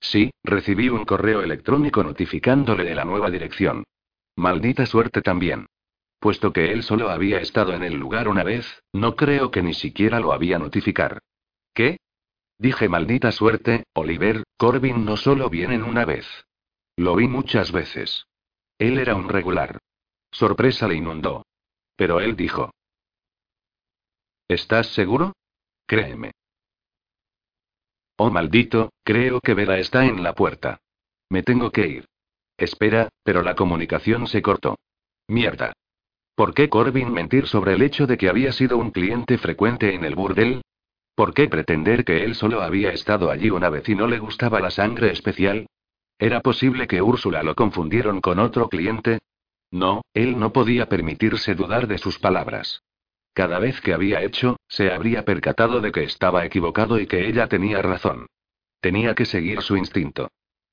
Sí, 0.00 0.30
recibí 0.42 0.88
un 0.88 1.04
correo 1.04 1.42
electrónico 1.42 2.02
notificándole 2.02 2.84
de 2.84 2.94
la 2.94 3.04
nueva 3.04 3.30
dirección. 3.30 3.84
Maldita 4.36 4.86
suerte 4.86 5.20
también. 5.20 5.66
Puesto 6.18 6.54
que 6.54 6.72
él 6.72 6.82
solo 6.82 7.10
había 7.10 7.38
estado 7.38 7.74
en 7.74 7.82
el 7.82 7.96
lugar 7.96 8.28
una 8.28 8.42
vez, 8.42 8.80
no 8.94 9.14
creo 9.14 9.50
que 9.50 9.62
ni 9.62 9.74
siquiera 9.74 10.18
lo 10.18 10.32
había 10.32 10.58
notificar. 10.58 11.18
¿Qué? 11.74 11.98
Dije 12.56 12.88
maldita 12.88 13.30
suerte, 13.30 13.84
Oliver, 13.92 14.42
Corbin 14.56 15.04
no 15.04 15.18
solo 15.18 15.50
vienen 15.50 15.82
una 15.82 16.06
vez. 16.06 16.26
Lo 16.96 17.14
vi 17.14 17.28
muchas 17.28 17.72
veces. 17.72 18.24
Él 18.78 18.98
era 18.98 19.16
un 19.16 19.28
regular. 19.28 19.80
Sorpresa 20.30 20.88
le 20.88 20.94
inundó. 20.94 21.44
Pero 21.94 22.20
él 22.20 22.36
dijo. 22.36 22.70
¿Estás 24.48 24.88
seguro? 24.88 25.32
Créeme. 25.86 26.32
Oh 28.16 28.30
maldito, 28.30 28.90
creo 29.02 29.40
que 29.40 29.54
Vera 29.54 29.78
está 29.78 30.06
en 30.06 30.22
la 30.22 30.34
puerta. 30.34 30.80
Me 31.28 31.42
tengo 31.42 31.70
que 31.70 31.86
ir. 31.86 32.06
Espera, 32.56 33.08
pero 33.22 33.42
la 33.42 33.54
comunicación 33.54 34.26
se 34.26 34.42
cortó. 34.42 34.76
Mierda. 35.28 35.72
¿Por 36.34 36.54
qué 36.54 36.68
Corbin 36.68 37.12
mentir 37.12 37.46
sobre 37.46 37.74
el 37.74 37.82
hecho 37.82 38.06
de 38.06 38.16
que 38.16 38.28
había 38.28 38.52
sido 38.52 38.78
un 38.78 38.90
cliente 38.90 39.36
frecuente 39.36 39.94
en 39.94 40.04
el 40.04 40.14
burdel? 40.14 40.62
¿Por 41.14 41.34
qué 41.34 41.48
pretender 41.48 42.04
que 42.04 42.24
él 42.24 42.34
solo 42.34 42.62
había 42.62 42.90
estado 42.90 43.30
allí 43.30 43.50
una 43.50 43.70
vez 43.70 43.88
y 43.88 43.94
no 43.94 44.06
le 44.06 44.18
gustaba 44.18 44.60
la 44.60 44.70
sangre 44.70 45.10
especial? 45.10 45.66
¿Era 46.18 46.40
posible 46.40 46.86
que 46.86 47.02
Úrsula 47.02 47.42
lo 47.42 47.54
confundieron 47.54 48.20
con 48.20 48.38
otro 48.38 48.68
cliente? 48.68 49.18
No, 49.70 50.02
él 50.14 50.38
no 50.38 50.52
podía 50.52 50.88
permitirse 50.88 51.54
dudar 51.54 51.86
de 51.86 51.98
sus 51.98 52.18
palabras. 52.18 52.82
Cada 53.36 53.58
vez 53.58 53.82
que 53.82 53.92
había 53.92 54.22
hecho, 54.22 54.56
se 54.66 54.90
habría 54.90 55.26
percatado 55.26 55.82
de 55.82 55.92
que 55.92 56.04
estaba 56.04 56.46
equivocado 56.46 56.98
y 56.98 57.06
que 57.06 57.28
ella 57.28 57.48
tenía 57.48 57.82
razón. 57.82 58.28
Tenía 58.80 59.14
que 59.14 59.26
seguir 59.26 59.60
su 59.60 59.76
instinto. 59.76 60.30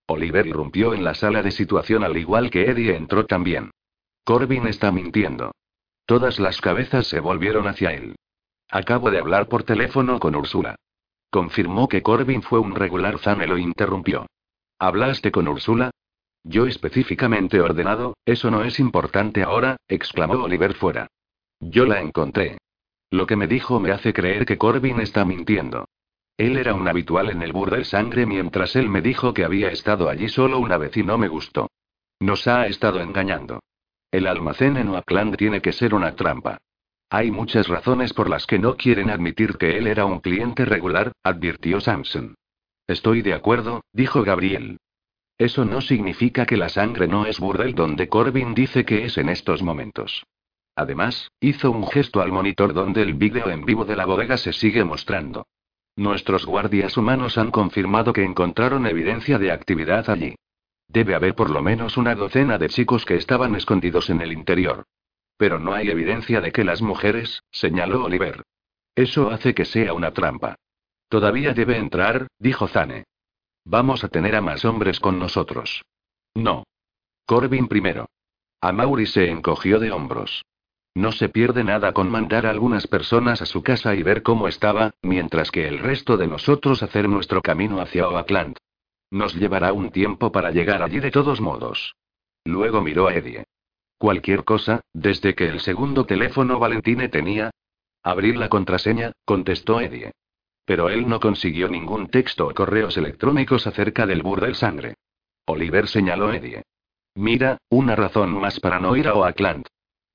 Oliver 0.07 0.47
irrumpió 0.47 0.93
en 0.93 1.03
la 1.03 1.13
sala 1.13 1.43
de 1.43 1.51
situación 1.51 2.05
al 2.05 2.15
igual 2.15 2.49
que 2.49 2.69
Eddie 2.69 2.95
entró 2.95 3.25
también. 3.25 3.71
Corbin 4.23 4.65
está 4.65 4.93
mintiendo. 4.93 5.51
Todas 6.05 6.39
las 6.39 6.61
cabezas 6.61 7.05
se 7.07 7.19
volvieron 7.19 7.67
hacia 7.67 7.91
él. 7.91 8.15
Acabo 8.71 9.11
de 9.11 9.19
hablar 9.19 9.49
por 9.49 9.63
teléfono 9.63 10.17
con 10.21 10.33
Úrsula. 10.33 10.77
Confirmó 11.29 11.89
que 11.89 12.01
Corbin 12.01 12.43
fue 12.43 12.59
un 12.59 12.75
regular 12.75 13.19
Zane 13.19 13.45
lo 13.45 13.57
interrumpió. 13.57 14.25
¿Hablaste 14.79 15.33
con 15.33 15.49
Úrsula? 15.49 15.91
Yo 16.45 16.65
específicamente 16.65 17.59
ordenado, 17.59 18.15
eso 18.23 18.49
no 18.49 18.63
es 18.63 18.79
importante 18.79 19.43
ahora, 19.43 19.75
exclamó 19.89 20.35
Oliver 20.35 20.75
fuera. 20.75 21.09
Yo 21.69 21.85
la 21.85 22.01
encontré. 22.01 22.57
Lo 23.09 23.25
que 23.25 23.35
me 23.35 23.47
dijo 23.47 23.79
me 23.79 23.91
hace 23.91 24.13
creer 24.13 24.45
que 24.45 24.57
Corbin 24.57 24.99
está 24.99 25.23
mintiendo. 25.23 25.85
Él 26.37 26.57
era 26.57 26.73
un 26.73 26.87
habitual 26.87 27.29
en 27.29 27.41
el 27.41 27.53
burdel 27.53 27.85
sangre 27.85 28.25
mientras 28.25 28.75
él 28.75 28.89
me 28.89 29.01
dijo 29.01 29.33
que 29.33 29.45
había 29.45 29.69
estado 29.69 30.09
allí 30.09 30.29
solo 30.29 30.59
una 30.59 30.77
vez 30.77 30.97
y 30.97 31.03
no 31.03 31.17
me 31.17 31.27
gustó. 31.27 31.69
Nos 32.19 32.47
ha 32.47 32.65
estado 32.67 32.99
engañando. 33.01 33.59
El 34.11 34.27
almacén 34.27 34.77
en 34.77 34.89
Oakland 34.89 35.37
tiene 35.37 35.61
que 35.61 35.71
ser 35.73 35.93
una 35.93 36.15
trampa. 36.15 36.57
Hay 37.09 37.31
muchas 37.31 37.67
razones 37.67 38.13
por 38.13 38.29
las 38.29 38.47
que 38.47 38.59
no 38.59 38.75
quieren 38.75 39.09
admitir 39.09 39.57
que 39.57 39.77
él 39.77 39.87
era 39.87 40.05
un 40.05 40.19
cliente 40.19 40.65
regular, 40.65 41.11
advirtió 41.23 41.79
Samson. 41.79 42.35
Estoy 42.87 43.21
de 43.21 43.33
acuerdo, 43.33 43.81
dijo 43.93 44.23
Gabriel. 44.23 44.77
Eso 45.37 45.65
no 45.65 45.81
significa 45.81 46.45
que 46.45 46.57
la 46.57 46.69
sangre 46.69 47.07
no 47.07 47.25
es 47.25 47.39
burdel 47.39 47.75
donde 47.75 48.09
Corbin 48.09 48.53
dice 48.53 48.85
que 48.85 49.05
es 49.05 49.17
en 49.17 49.29
estos 49.29 49.61
momentos. 49.61 50.25
Además, 50.75 51.31
hizo 51.39 51.71
un 51.71 51.87
gesto 51.87 52.21
al 52.21 52.31
monitor 52.31 52.73
donde 52.73 53.01
el 53.01 53.13
vídeo 53.13 53.49
en 53.49 53.65
vivo 53.65 53.85
de 53.85 53.95
la 53.95 54.05
bodega 54.05 54.37
se 54.37 54.53
sigue 54.53 54.83
mostrando. 54.83 55.45
Nuestros 55.95 56.45
guardias 56.45 56.97
humanos 56.97 57.37
han 57.37 57.51
confirmado 57.51 58.13
que 58.13 58.23
encontraron 58.23 58.87
evidencia 58.87 59.37
de 59.37 59.51
actividad 59.51 60.09
allí. 60.09 60.35
Debe 60.87 61.13
haber 61.13 61.35
por 61.35 61.51
lo 61.51 61.61
menos 61.61 61.97
una 61.97 62.15
docena 62.15 62.57
de 62.57 62.69
chicos 62.69 63.05
que 63.05 63.15
estaban 63.15 63.55
escondidos 63.55 64.09
en 64.09 64.21
el 64.21 64.31
interior. 64.31 64.85
Pero 65.37 65.59
no 65.59 65.73
hay 65.73 65.89
evidencia 65.89 66.41
de 66.41 66.51
que 66.51 66.63
las 66.63 66.81
mujeres, 66.81 67.43
señaló 67.51 68.05
Oliver. 68.05 68.43
Eso 68.95 69.29
hace 69.29 69.53
que 69.53 69.65
sea 69.65 69.93
una 69.93 70.11
trampa. 70.11 70.55
Todavía 71.09 71.53
debe 71.53 71.77
entrar, 71.77 72.27
dijo 72.39 72.67
Zane. 72.67 73.05
Vamos 73.65 74.03
a 74.03 74.09
tener 74.09 74.35
a 74.35 74.41
más 74.41 74.65
hombres 74.65 74.99
con 74.99 75.19
nosotros. 75.19 75.83
No. 76.33 76.63
Corbin 77.25 77.67
primero. 77.67 78.07
Amaury 78.61 79.05
se 79.05 79.29
encogió 79.29 79.79
de 79.79 79.91
hombros. 79.91 80.43
No 80.95 81.11
se 81.11 81.27
pierde 81.29 81.63
nada 81.63 81.91
con 81.91 82.11
mandar 82.11 82.45
a 82.45 82.51
algunas 82.51 82.85
personas 82.85 83.41
a 83.41 83.45
su 83.45 83.63
casa 83.63 83.95
y 83.95 84.03
ver 84.03 84.21
cómo 84.21 84.47
estaba, 84.47 84.93
mientras 85.01 85.49
que 85.49 85.67
el 85.67 85.79
resto 85.79 86.17
de 86.17 86.27
nosotros 86.27 86.83
hacer 86.83 87.09
nuestro 87.09 87.41
camino 87.41 87.81
hacia 87.81 88.07
Oakland. 88.07 88.57
Nos 89.09 89.33
llevará 89.35 89.73
un 89.73 89.91
tiempo 89.91 90.31
para 90.31 90.51
llegar 90.51 90.83
allí 90.83 90.99
de 90.99 91.11
todos 91.11 91.41
modos. 91.41 91.95
Luego 92.45 92.81
miró 92.81 93.07
a 93.07 93.15
Eddie. 93.15 93.45
Cualquier 93.97 94.43
cosa, 94.43 94.81
desde 94.93 95.33
que 95.33 95.47
el 95.47 95.61
segundo 95.61 96.05
teléfono 96.05 96.59
Valentine 96.59 97.09
tenía. 97.09 97.51
Abrir 98.03 98.37
la 98.37 98.49
contraseña, 98.49 99.13
contestó 99.25 99.81
Eddie. 99.81 100.11
Pero 100.65 100.89
él 100.89 101.07
no 101.07 101.19
consiguió 101.19 101.69
ningún 101.69 102.09
texto 102.09 102.47
o 102.47 102.53
correos 102.53 102.97
electrónicos 102.97 103.65
acerca 103.65 104.05
del 104.05 104.21
burdel 104.21 104.55
sangre. 104.55 104.95
Oliver 105.45 105.87
señaló 105.87 106.27
a 106.27 106.37
Eddie. 106.37 106.63
Mira, 107.15 107.57
una 107.69 107.95
razón 107.95 108.31
más 108.39 108.59
para 108.59 108.79
no 108.79 108.95
ir 108.95 109.07
a 109.07 109.13
Oakland. 109.13 109.67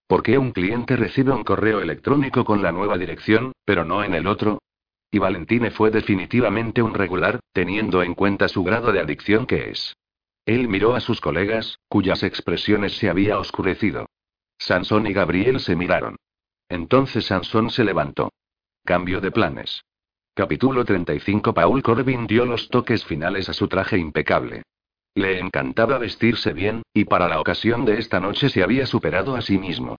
¿Por 0.08 0.22
qué 0.22 0.38
un 0.38 0.52
cliente 0.52 0.96
recibe 0.96 1.32
un 1.32 1.44
correo 1.44 1.80
electrónico 1.80 2.42
con 2.46 2.62
la 2.62 2.72
nueva 2.72 2.96
dirección, 2.96 3.52
pero 3.66 3.84
no 3.84 4.02
en 4.02 4.14
el 4.14 4.26
otro? 4.26 4.58
Y 5.10 5.18
Valentine 5.18 5.70
fue 5.70 5.90
definitivamente 5.90 6.82
un 6.82 6.94
regular, 6.94 7.40
teniendo 7.52 8.02
en 8.02 8.14
cuenta 8.14 8.48
su 8.48 8.64
grado 8.64 8.90
de 8.90 9.00
adicción 9.00 9.46
que 9.46 9.68
es. 9.68 9.94
Él 10.46 10.66
miró 10.66 10.96
a 10.96 11.00
sus 11.00 11.20
colegas, 11.20 11.78
cuyas 11.88 12.22
expresiones 12.22 12.96
se 12.96 13.10
había 13.10 13.38
oscurecido. 13.38 14.06
Sansón 14.56 15.06
y 15.06 15.12
Gabriel 15.12 15.60
se 15.60 15.76
miraron. 15.76 16.16
Entonces 16.70 17.26
Sansón 17.26 17.68
se 17.68 17.84
levantó. 17.84 18.32
Cambio 18.86 19.20
de 19.20 19.30
planes. 19.30 19.84
Capítulo 20.32 20.86
35 20.86 21.52
Paul 21.52 21.82
Corbin 21.82 22.26
dio 22.26 22.46
los 22.46 22.70
toques 22.70 23.04
finales 23.04 23.50
a 23.50 23.52
su 23.52 23.68
traje 23.68 23.98
impecable. 23.98 24.62
Le 25.18 25.40
encantaba 25.40 25.98
vestirse 25.98 26.52
bien, 26.52 26.82
y 26.94 27.04
para 27.04 27.28
la 27.28 27.40
ocasión 27.40 27.84
de 27.84 27.98
esta 27.98 28.20
noche 28.20 28.50
se 28.50 28.62
había 28.62 28.86
superado 28.86 29.34
a 29.34 29.40
sí 29.40 29.58
mismo. 29.58 29.96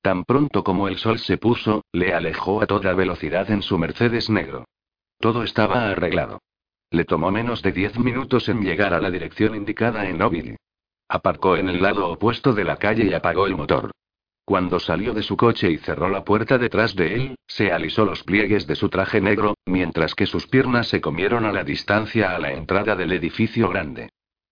Tan 0.00 0.22
pronto 0.22 0.62
como 0.62 0.86
el 0.86 0.96
sol 0.96 1.18
se 1.18 1.38
puso, 1.38 1.82
le 1.90 2.14
alejó 2.14 2.62
a 2.62 2.68
toda 2.68 2.94
velocidad 2.94 3.50
en 3.50 3.62
su 3.62 3.78
Mercedes 3.78 4.30
negro. 4.30 4.66
Todo 5.18 5.42
estaba 5.42 5.90
arreglado. 5.90 6.40
Le 6.92 7.04
tomó 7.04 7.32
menos 7.32 7.62
de 7.62 7.72
diez 7.72 7.98
minutos 7.98 8.48
en 8.48 8.62
llegar 8.62 8.94
a 8.94 9.00
la 9.00 9.10
dirección 9.10 9.56
indicada 9.56 10.08
en 10.08 10.22
Oville. 10.22 10.58
Aparcó 11.08 11.56
en 11.56 11.68
el 11.68 11.82
lado 11.82 12.08
opuesto 12.08 12.52
de 12.52 12.62
la 12.62 12.76
calle 12.76 13.06
y 13.06 13.12
apagó 13.12 13.48
el 13.48 13.56
motor. 13.56 13.90
Cuando 14.44 14.78
salió 14.78 15.14
de 15.14 15.24
su 15.24 15.36
coche 15.36 15.68
y 15.68 15.78
cerró 15.78 16.08
la 16.08 16.22
puerta 16.22 16.58
detrás 16.58 16.94
de 16.94 17.14
él, 17.16 17.34
se 17.48 17.72
alisó 17.72 18.04
los 18.04 18.22
pliegues 18.22 18.68
de 18.68 18.76
su 18.76 18.88
traje 18.88 19.20
negro, 19.20 19.54
mientras 19.66 20.14
que 20.14 20.26
sus 20.26 20.46
piernas 20.46 20.86
se 20.86 21.00
comieron 21.00 21.44
a 21.44 21.50
la 21.50 21.64
distancia 21.64 22.36
a 22.36 22.38
la 22.38 22.52
entrada 22.52 22.94
del 22.94 23.10
edificio 23.10 23.68
grande. 23.68 24.10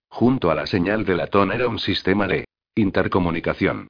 Junto 0.08 0.50
a 0.50 0.54
la 0.54 0.66
señal 0.66 1.04
de 1.04 1.16
latón 1.16 1.52
era 1.52 1.68
un 1.68 1.78
sistema 1.78 2.26
de 2.26 2.44
intercomunicación. 2.74 3.88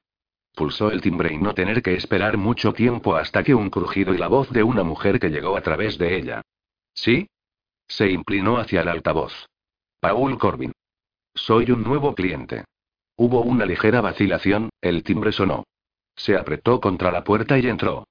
Pulsó 0.55 0.91
el 0.91 1.01
timbre 1.01 1.33
y 1.33 1.37
no 1.37 1.53
tener 1.53 1.81
que 1.81 1.93
esperar 1.93 2.37
mucho 2.37 2.73
tiempo 2.73 3.15
hasta 3.15 3.43
que 3.43 3.55
un 3.55 3.69
crujido 3.69 4.13
y 4.13 4.17
la 4.17 4.27
voz 4.27 4.49
de 4.51 4.63
una 4.63 4.83
mujer 4.83 5.19
que 5.19 5.29
llegó 5.29 5.55
a 5.55 5.61
través 5.61 5.97
de 5.97 6.17
ella. 6.17 6.41
¿Sí? 6.93 7.27
Se 7.87 8.09
inclinó 8.09 8.57
hacia 8.57 8.81
el 8.81 8.89
altavoz. 8.89 9.33
Paul 9.99 10.37
Corbin. 10.37 10.71
Soy 11.33 11.71
un 11.71 11.83
nuevo 11.83 12.13
cliente. 12.13 12.65
Hubo 13.15 13.41
una 13.41 13.65
ligera 13.65 14.01
vacilación, 14.01 14.69
el 14.81 15.03
timbre 15.03 15.31
sonó. 15.31 15.63
Se 16.15 16.35
apretó 16.35 16.79
contra 16.79 17.11
la 17.11 17.23
puerta 17.23 17.57
y 17.57 17.67
entró. 17.67 18.05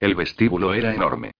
El 0.00 0.14
vestíbulo 0.14 0.74
era 0.74 0.94
enorme. 0.94 1.32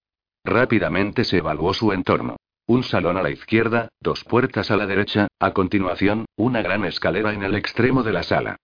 Rápidamente 0.45 1.25
se 1.25 1.39
evaluó 1.39 1.75
su 1.75 1.93
entorno. 1.93 2.37
Un 2.67 2.85
salón 2.85 3.17
a 3.17 3.23
la 3.23 3.31
izquierda, 3.31 3.89
dos 4.01 4.25
puertas 4.25 4.71
a 4.71 4.77
la 4.77 4.87
derecha, 4.87 5.29
a 5.41 5.53
continuación, 5.53 6.27
una 6.37 6.63
gran 6.63 6.85
escalera 6.85 7.33
en 7.33 7.43
el 7.43 7.55
extremo 7.57 8.03
de 8.03 8.13
la 8.13 8.23
sala. 8.23 8.57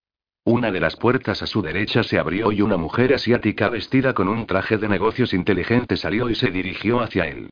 Una 0.44 0.70
de 0.70 0.80
las 0.80 0.96
puertas 0.96 1.42
a 1.42 1.46
su 1.46 1.60
derecha 1.62 2.02
se 2.02 2.18
abrió 2.18 2.52
y 2.52 2.62
una 2.62 2.76
mujer 2.76 3.12
asiática 3.12 3.68
vestida 3.68 4.14
con 4.14 4.28
un 4.28 4.46
traje 4.46 4.78
de 4.78 4.88
negocios 4.88 5.34
inteligente 5.34 5.96
salió 5.96 6.30
y 6.30 6.34
se 6.34 6.50
dirigió 6.50 7.00
hacia 7.00 7.26
él. 7.26 7.50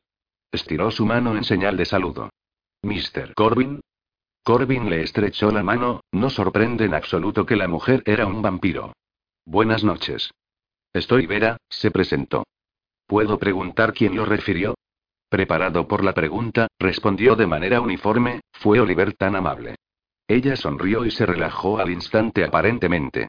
Estiró 0.51 0.89
su 0.89 1.05
mano 1.05 1.35
en 1.35 1.43
señal 1.43 1.77
de 1.77 1.85
saludo. 1.85 2.29
Mr. 2.81 3.33
Corbin. 3.35 3.81
Corbin 4.43 4.89
le 4.89 5.01
estrechó 5.01 5.51
la 5.51 5.61
mano, 5.61 6.01
no 6.11 6.29
sorprende 6.29 6.85
en 6.85 6.93
absoluto 6.93 7.45
que 7.45 7.57
la 7.57 7.67
mujer 7.67 8.01
era 8.05 8.25
un 8.25 8.41
vampiro. 8.41 8.93
Buenas 9.45 9.83
noches. 9.83 10.31
Estoy 10.93 11.27
Vera, 11.27 11.57
se 11.69 11.91
presentó. 11.91 12.45
¿Puedo 13.05 13.37
preguntar 13.37 13.93
quién 13.93 14.15
lo 14.15 14.25
refirió? 14.25 14.75
Preparado 15.29 15.87
por 15.87 16.03
la 16.03 16.13
pregunta, 16.13 16.67
respondió 16.79 17.35
de 17.35 17.47
manera 17.47 17.81
uniforme, 17.81 18.41
fue 18.53 18.79
Oliver 18.79 19.13
tan 19.13 19.35
amable. 19.35 19.75
Ella 20.27 20.55
sonrió 20.55 21.05
y 21.05 21.11
se 21.11 21.25
relajó 21.25 21.79
al 21.79 21.89
instante 21.89 22.43
aparentemente. 22.43 23.27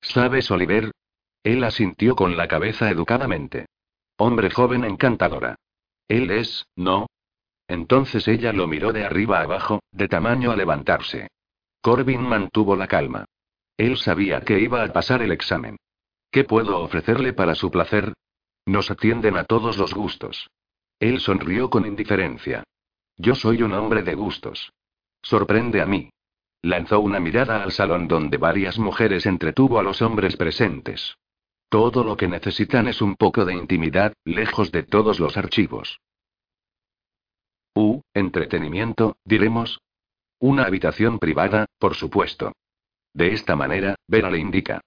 ¿Sabes, 0.00 0.50
Oliver? 0.50 0.92
Él 1.42 1.64
asintió 1.64 2.14
con 2.14 2.36
la 2.36 2.48
cabeza 2.48 2.90
educadamente. 2.90 3.66
Hombre 4.18 4.50
joven 4.50 4.84
encantadora. 4.84 5.56
Él 6.08 6.30
es, 6.30 6.66
¿no? 6.76 7.06
Entonces 7.66 8.26
ella 8.28 8.52
lo 8.52 8.66
miró 8.66 8.92
de 8.92 9.04
arriba 9.04 9.40
abajo, 9.40 9.80
de 9.92 10.08
tamaño 10.08 10.50
a 10.50 10.56
levantarse. 10.56 11.28
Corbin 11.80 12.22
mantuvo 12.22 12.76
la 12.76 12.86
calma. 12.86 13.24
Él 13.76 13.96
sabía 13.98 14.40
que 14.40 14.58
iba 14.58 14.82
a 14.82 14.92
pasar 14.92 15.22
el 15.22 15.32
examen. 15.32 15.76
¿Qué 16.30 16.44
puedo 16.44 16.80
ofrecerle 16.80 17.32
para 17.32 17.54
su 17.54 17.70
placer? 17.70 18.14
Nos 18.66 18.90
atienden 18.90 19.36
a 19.36 19.44
todos 19.44 19.78
los 19.78 19.94
gustos. 19.94 20.48
Él 21.00 21.20
sonrió 21.20 21.70
con 21.70 21.86
indiferencia. 21.86 22.64
Yo 23.16 23.34
soy 23.34 23.62
un 23.62 23.72
hombre 23.72 24.02
de 24.02 24.14
gustos. 24.14 24.72
Sorprende 25.22 25.80
a 25.80 25.86
mí. 25.86 26.10
Lanzó 26.62 27.00
una 27.00 27.20
mirada 27.20 27.62
al 27.62 27.72
salón 27.72 28.08
donde 28.08 28.36
varias 28.36 28.78
mujeres 28.78 29.26
entretuvo 29.26 29.78
a 29.78 29.82
los 29.82 30.02
hombres 30.02 30.36
presentes. 30.36 31.16
Todo 31.68 32.02
lo 32.02 32.16
que 32.16 32.26
necesitan 32.26 32.88
es 32.88 33.00
un 33.02 33.14
poco 33.14 33.44
de 33.44 33.54
intimidad, 33.54 34.14
lejos 34.24 34.72
de 34.72 34.82
todos 34.82 35.20
los 35.20 35.36
archivos. 35.36 36.00
Uh, 37.74 38.00
entretenimiento, 38.14 39.16
diremos. 39.24 39.80
Una 40.40 40.64
habitación 40.64 41.18
privada, 41.18 41.66
por 41.78 41.94
supuesto. 41.94 42.52
De 43.12 43.32
esta 43.32 43.54
manera, 43.54 43.96
Vera 44.08 44.30
le 44.30 44.38
indica. 44.38 44.80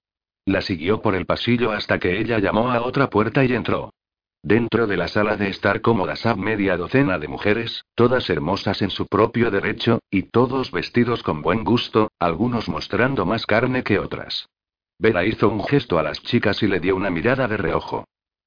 La 0.45 0.61
siguió 0.61 1.01
por 1.01 1.15
el 1.15 1.25
pasillo 1.25 1.71
hasta 1.71 1.99
que 1.99 2.19
ella 2.19 2.39
llamó 2.39 2.71
a 2.71 2.81
otra 2.81 3.09
puerta 3.09 3.45
y 3.45 3.53
entró. 3.53 3.93
Dentro 4.43 4.87
de 4.87 4.97
la 4.97 5.07
sala 5.07 5.37
de 5.37 5.49
estar 5.49 5.81
cómodas 5.81 6.25
a 6.25 6.35
media 6.35 6.75
docena 6.75 7.19
de 7.19 7.27
mujeres, 7.27 7.85
todas 7.93 8.27
hermosas 8.29 8.81
en 8.81 8.89
su 8.89 9.05
propio 9.05 9.51
derecho, 9.51 9.99
y 10.09 10.23
todos 10.23 10.71
vestidos 10.71 11.21
con 11.21 11.43
buen 11.43 11.63
gusto, 11.63 12.11
algunos 12.17 12.67
mostrando 12.67 13.25
más 13.27 13.45
carne 13.45 13.83
que 13.83 13.99
otras. 13.99 14.49
Vera 14.97 15.25
hizo 15.25 15.47
un 15.47 15.63
gesto 15.63 15.99
a 15.99 16.03
las 16.03 16.21
chicas 16.23 16.63
y 16.63 16.67
le 16.67 16.79
dio 16.79 16.95
una 16.95 17.11
mirada 17.11 17.47
de 17.47 17.57
reojo. 17.57 18.05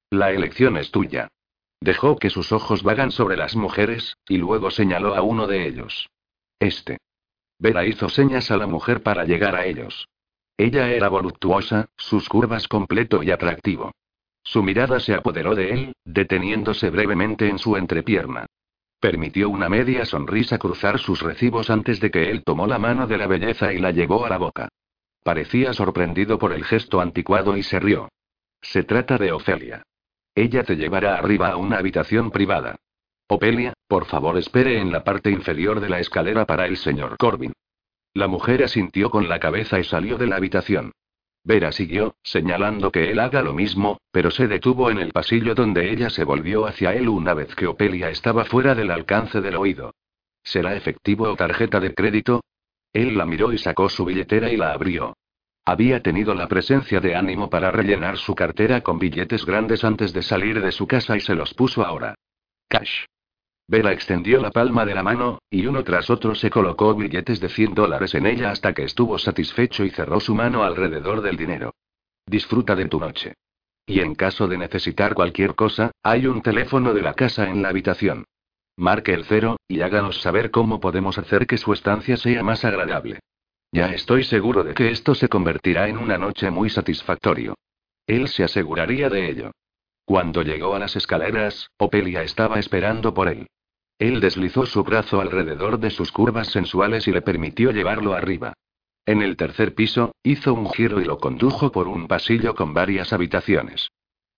La 0.09 0.31
elección 0.31 0.75
es 0.77 0.91
tuya. 0.91 1.29
Dejó 1.79 2.17
que 2.17 2.29
sus 2.29 2.51
ojos 2.51 2.83
vagan 2.83 3.11
sobre 3.11 3.37
las 3.37 3.55
mujeres, 3.55 4.17
y 4.27 4.37
luego 4.37 4.71
señaló 4.71 5.15
a 5.15 5.21
uno 5.21 5.47
de 5.47 5.65
ellos. 5.65 6.09
Este. 6.59 6.97
Vera 7.57 7.85
hizo 7.85 8.09
señas 8.09 8.51
a 8.51 8.57
la 8.57 8.67
mujer 8.67 9.01
para 9.01 9.23
llegar 9.23 9.55
a 9.55 9.65
ellos. 9.65 10.09
Ella 10.57 10.89
era 10.89 11.07
voluptuosa, 11.07 11.87
sus 11.95 12.27
curvas 12.27 12.67
completo 12.67 13.23
y 13.23 13.31
atractivo. 13.31 13.91
Su 14.45 14.61
mirada 14.61 14.99
se 14.99 15.15
apoderó 15.15 15.55
de 15.55 15.71
él, 15.71 15.93
deteniéndose 16.05 16.91
brevemente 16.91 17.49
en 17.49 17.57
su 17.57 17.75
entrepierna. 17.77 18.45
Permitió 18.99 19.49
una 19.49 19.69
media 19.69 20.05
sonrisa 20.05 20.59
cruzar 20.59 20.99
sus 20.99 21.21
recibos 21.21 21.71
antes 21.71 21.99
de 21.99 22.11
que 22.11 22.29
él 22.29 22.43
tomó 22.43 22.67
la 22.67 22.77
mano 22.77 23.07
de 23.07 23.17
la 23.17 23.27
belleza 23.27 23.73
y 23.73 23.79
la 23.79 23.91
llevó 23.91 24.23
a 24.25 24.29
la 24.29 24.37
boca. 24.37 24.69
Parecía 25.23 25.73
sorprendido 25.73 26.37
por 26.37 26.53
el 26.53 26.63
gesto 26.63 27.01
anticuado 27.01 27.57
y 27.57 27.63
se 27.63 27.79
rió. 27.79 28.09
Se 28.61 28.83
trata 28.83 29.17
de 29.17 29.31
Ofelia. 29.31 29.83
Ella 30.35 30.63
te 30.63 30.75
llevará 30.75 31.17
arriba 31.17 31.49
a 31.49 31.57
una 31.57 31.77
habitación 31.77 32.29
privada. 32.29 32.75
Ofelia, 33.27 33.73
por 33.87 34.05
favor 34.05 34.37
espere 34.37 34.79
en 34.79 34.91
la 34.91 35.03
parte 35.03 35.31
inferior 35.31 35.79
de 35.79 35.89
la 35.89 35.99
escalera 35.99 36.45
para 36.45 36.67
el 36.67 36.77
señor 36.77 37.17
Corbin. 37.17 37.53
La 38.13 38.27
mujer 38.27 38.63
asintió 38.63 39.09
con 39.09 39.27
la 39.27 39.39
cabeza 39.39 39.79
y 39.79 39.83
salió 39.83 40.17
de 40.17 40.27
la 40.27 40.35
habitación. 40.35 40.91
Vera 41.45 41.71
siguió, 41.71 42.15
señalando 42.23 42.91
que 42.91 43.11
él 43.11 43.19
haga 43.19 43.43
lo 43.43 43.53
mismo, 43.53 43.99
pero 44.11 44.31
se 44.31 44.47
detuvo 44.47 44.89
en 44.89 44.97
el 44.97 45.11
pasillo 45.11 45.53
donde 45.53 45.91
ella 45.91 46.09
se 46.09 46.23
volvió 46.23 46.65
hacia 46.65 46.95
él 46.95 47.07
una 47.07 47.35
vez 47.35 47.53
que 47.53 47.67
Opelia 47.67 48.09
estaba 48.09 48.45
fuera 48.45 48.73
del 48.73 48.89
alcance 48.89 49.41
del 49.41 49.55
oído. 49.55 49.93
¿Será 50.43 50.75
efectivo 50.75 51.29
o 51.29 51.35
tarjeta 51.35 51.79
de 51.79 51.93
crédito? 51.93 52.43
Él 52.91 53.15
la 53.15 53.27
miró 53.27 53.53
y 53.53 53.59
sacó 53.59 53.89
su 53.89 54.05
billetera 54.05 54.51
y 54.51 54.57
la 54.57 54.71
abrió. 54.71 55.15
Había 55.65 56.01
tenido 56.01 56.33
la 56.33 56.47
presencia 56.47 56.99
de 56.99 57.15
ánimo 57.15 57.47
para 57.47 57.69
rellenar 57.69 58.17
su 58.17 58.33
cartera 58.33 58.81
con 58.81 58.97
billetes 58.97 59.45
grandes 59.45 59.83
antes 59.83 60.13
de 60.13 60.23
salir 60.23 60.59
de 60.61 60.71
su 60.71 60.87
casa 60.87 61.15
y 61.15 61.19
se 61.19 61.35
los 61.35 61.53
puso 61.53 61.85
ahora. 61.85 62.15
Cash. 62.67 63.05
Vera 63.67 63.91
extendió 63.91 64.39
la 64.41 64.51
palma 64.51 64.85
de 64.85 64.93
la 64.93 65.01
mano, 65.01 65.39
y 65.49 65.65
uno 65.65 65.83
tras 65.83 66.09
otro 66.11 66.35
se 66.35 66.51
colocó 66.51 66.93
billetes 66.93 67.39
de 67.39 67.49
100 67.49 67.73
dólares 67.73 68.13
en 68.13 68.27
ella 68.27 68.51
hasta 68.51 68.73
que 68.73 68.83
estuvo 68.83 69.17
satisfecho 69.17 69.83
y 69.83 69.89
cerró 69.89 70.19
su 70.19 70.35
mano 70.35 70.63
alrededor 70.63 71.21
del 71.21 71.35
dinero. 71.35 71.73
Disfruta 72.27 72.75
de 72.75 72.87
tu 72.87 72.99
noche. 72.99 73.33
Y 73.87 74.01
en 74.01 74.13
caso 74.13 74.47
de 74.47 74.57
necesitar 74.57 75.15
cualquier 75.15 75.55
cosa, 75.55 75.91
hay 76.03 76.27
un 76.27 76.41
teléfono 76.41 76.93
de 76.93 77.01
la 77.01 77.13
casa 77.13 77.49
en 77.49 77.63
la 77.63 77.69
habitación. 77.69 78.25
Marque 78.77 79.13
el 79.13 79.25
cero, 79.25 79.57
y 79.67 79.81
háganos 79.81 80.21
saber 80.21 80.51
cómo 80.51 80.79
podemos 80.79 81.17
hacer 81.17 81.47
que 81.47 81.57
su 81.57 81.73
estancia 81.73 82.17
sea 82.17 82.43
más 82.43 82.65
agradable. 82.65 83.19
Ya 83.71 83.87
estoy 83.87 84.23
seguro 84.23 84.63
de 84.63 84.73
que 84.73 84.91
esto 84.91 85.15
se 85.15 85.27
convertirá 85.27 85.87
en 85.87 85.97
una 85.97 86.17
noche 86.17 86.51
muy 86.51 86.69
satisfactorio. 86.69 87.55
Él 88.05 88.27
se 88.27 88.43
aseguraría 88.43 89.09
de 89.09 89.29
ello. 89.29 89.51
Cuando 90.05 90.43
llegó 90.43 90.75
a 90.75 90.79
las 90.79 90.95
escaleras, 90.95 91.71
Opelia 91.77 92.21
estaba 92.21 92.59
esperando 92.59 93.13
por 93.13 93.27
él. 93.27 93.47
Él 93.97 94.19
deslizó 94.19 94.65
su 94.65 94.83
brazo 94.83 95.21
alrededor 95.21 95.79
de 95.79 95.89
sus 95.89 96.11
curvas 96.11 96.49
sensuales 96.49 97.07
y 97.07 97.11
le 97.11 97.21
permitió 97.21 97.71
llevarlo 97.71 98.13
arriba. 98.13 98.53
En 99.05 99.21
el 99.21 99.37
tercer 99.37 99.75
piso, 99.75 100.13
hizo 100.23 100.53
un 100.53 100.69
giro 100.69 100.99
y 100.99 101.05
lo 101.05 101.19
condujo 101.19 101.71
por 101.71 101.87
un 101.87 102.07
pasillo 102.07 102.55
con 102.55 102.73
varias 102.73 103.13
habitaciones. 103.13 103.89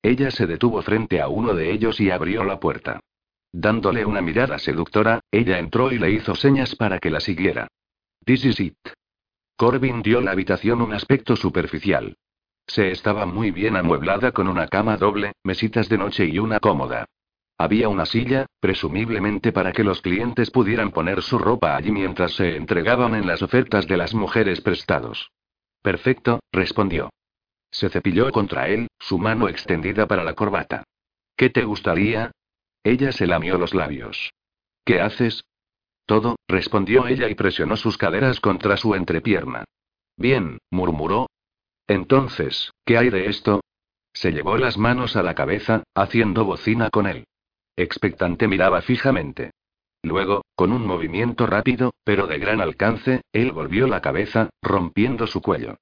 Ella 0.03 0.29
se 0.29 0.45
detuvo 0.45 0.81
frente 0.81 1.21
a 1.21 1.27
uno 1.27 1.53
de 1.53 1.71
ellos 1.71 1.99
y 1.99 2.11
abrió 2.11 2.43
la 2.43 2.59
puerta. 2.59 2.99
Dándole 3.51 4.05
una 4.05 4.21
mirada 4.21 4.59
seductora, 4.59 5.21
ella 5.31 5.57
entró 5.57 5.91
y 5.91 5.97
le 5.97 6.11
hizo 6.11 6.35
señas 6.35 6.75
para 6.75 6.99
que 6.99 7.09
la 7.09 7.19
siguiera. 7.19 7.67
This 8.25 8.45
is 8.45 8.59
it. 8.59 8.77
Corbin 9.55 10.03
dio 10.03 10.21
la 10.21 10.31
habitación 10.31 10.81
un 10.81 10.93
aspecto 10.93 11.35
superficial. 11.35 12.15
Se 12.67 12.91
estaba 12.91 13.25
muy 13.25 13.51
bien 13.51 13.77
amueblada 13.77 14.33
con 14.33 14.47
una 14.47 14.67
cama 14.67 14.97
doble, 14.97 15.31
mesitas 15.43 15.89
de 15.89 15.97
noche 15.97 16.25
y 16.25 16.37
una 16.37 16.59
cómoda. 16.59 17.05
Había 17.59 17.89
una 17.89 18.05
silla, 18.05 18.45
presumiblemente 18.59 19.51
para 19.51 19.71
que 19.71 19.83
los 19.83 20.01
clientes 20.01 20.51
pudieran 20.51 20.91
poner 20.91 21.23
su 21.23 21.39
ropa 21.39 21.75
allí 21.75 21.91
mientras 21.91 22.33
se 22.33 22.55
entregaban 22.55 23.15
en 23.15 23.25
las 23.25 23.41
ofertas 23.41 23.87
de 23.87 23.97
las 23.97 24.13
mujeres 24.13 24.61
prestados. 24.61 25.31
Perfecto, 25.81 26.39
respondió. 26.51 27.09
Se 27.71 27.89
cepilló 27.89 28.31
contra 28.31 28.67
él, 28.67 28.87
su 28.99 29.17
mano 29.17 29.49
extendida 29.49 30.05
para 30.07 30.23
la 30.23 30.33
corbata. 30.33 30.83
¿Qué 31.35 31.49
te 31.49 31.63
gustaría? 31.63 32.31
Ella 32.83 33.11
se 33.11 33.25
lamió 33.25 33.57
los 33.57 33.73
labios. 33.73 34.31
¿Qué 34.85 35.01
haces? 35.01 35.43
Todo, 36.05 36.37
respondió 36.47 37.07
ella 37.07 37.27
y 37.27 37.35
presionó 37.35 37.75
sus 37.75 37.97
caderas 37.97 38.39
contra 38.39 38.77
su 38.77 38.95
entrepierna. 38.95 39.65
Bien, 40.15 40.59
murmuró. 40.71 41.27
Entonces, 41.87 42.71
¿qué 42.85 42.97
hay 42.97 43.09
de 43.09 43.27
esto? 43.27 43.61
Se 44.13 44.31
llevó 44.31 44.57
las 44.57 44.77
manos 44.77 45.15
a 45.15 45.23
la 45.23 45.35
cabeza, 45.35 45.83
haciendo 45.93 46.45
bocina 46.45 46.89
con 46.89 47.07
él. 47.07 47.25
Expectante 47.77 48.47
miraba 48.47 48.81
fijamente. 48.81 49.51
Luego, 50.01 50.43
con 50.55 50.71
un 50.71 50.85
movimiento 50.85 51.45
rápido, 51.45 51.93
pero 52.03 52.27
de 52.27 52.39
gran 52.39 52.59
alcance, 52.59 53.21
él 53.31 53.51
volvió 53.51 53.87
la 53.87 54.01
cabeza, 54.01 54.49
rompiendo 54.61 55.27
su 55.27 55.41
cuello. 55.41 55.77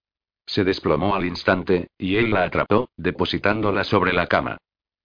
Se 0.45 0.63
desplomó 0.63 1.15
al 1.15 1.25
instante, 1.25 1.87
y 1.97 2.17
él 2.17 2.31
la 2.31 2.43
atrapó, 2.43 2.89
depositándola 2.97 3.83
sobre 3.83 4.13
la 4.13 4.27
cama. 4.27 4.57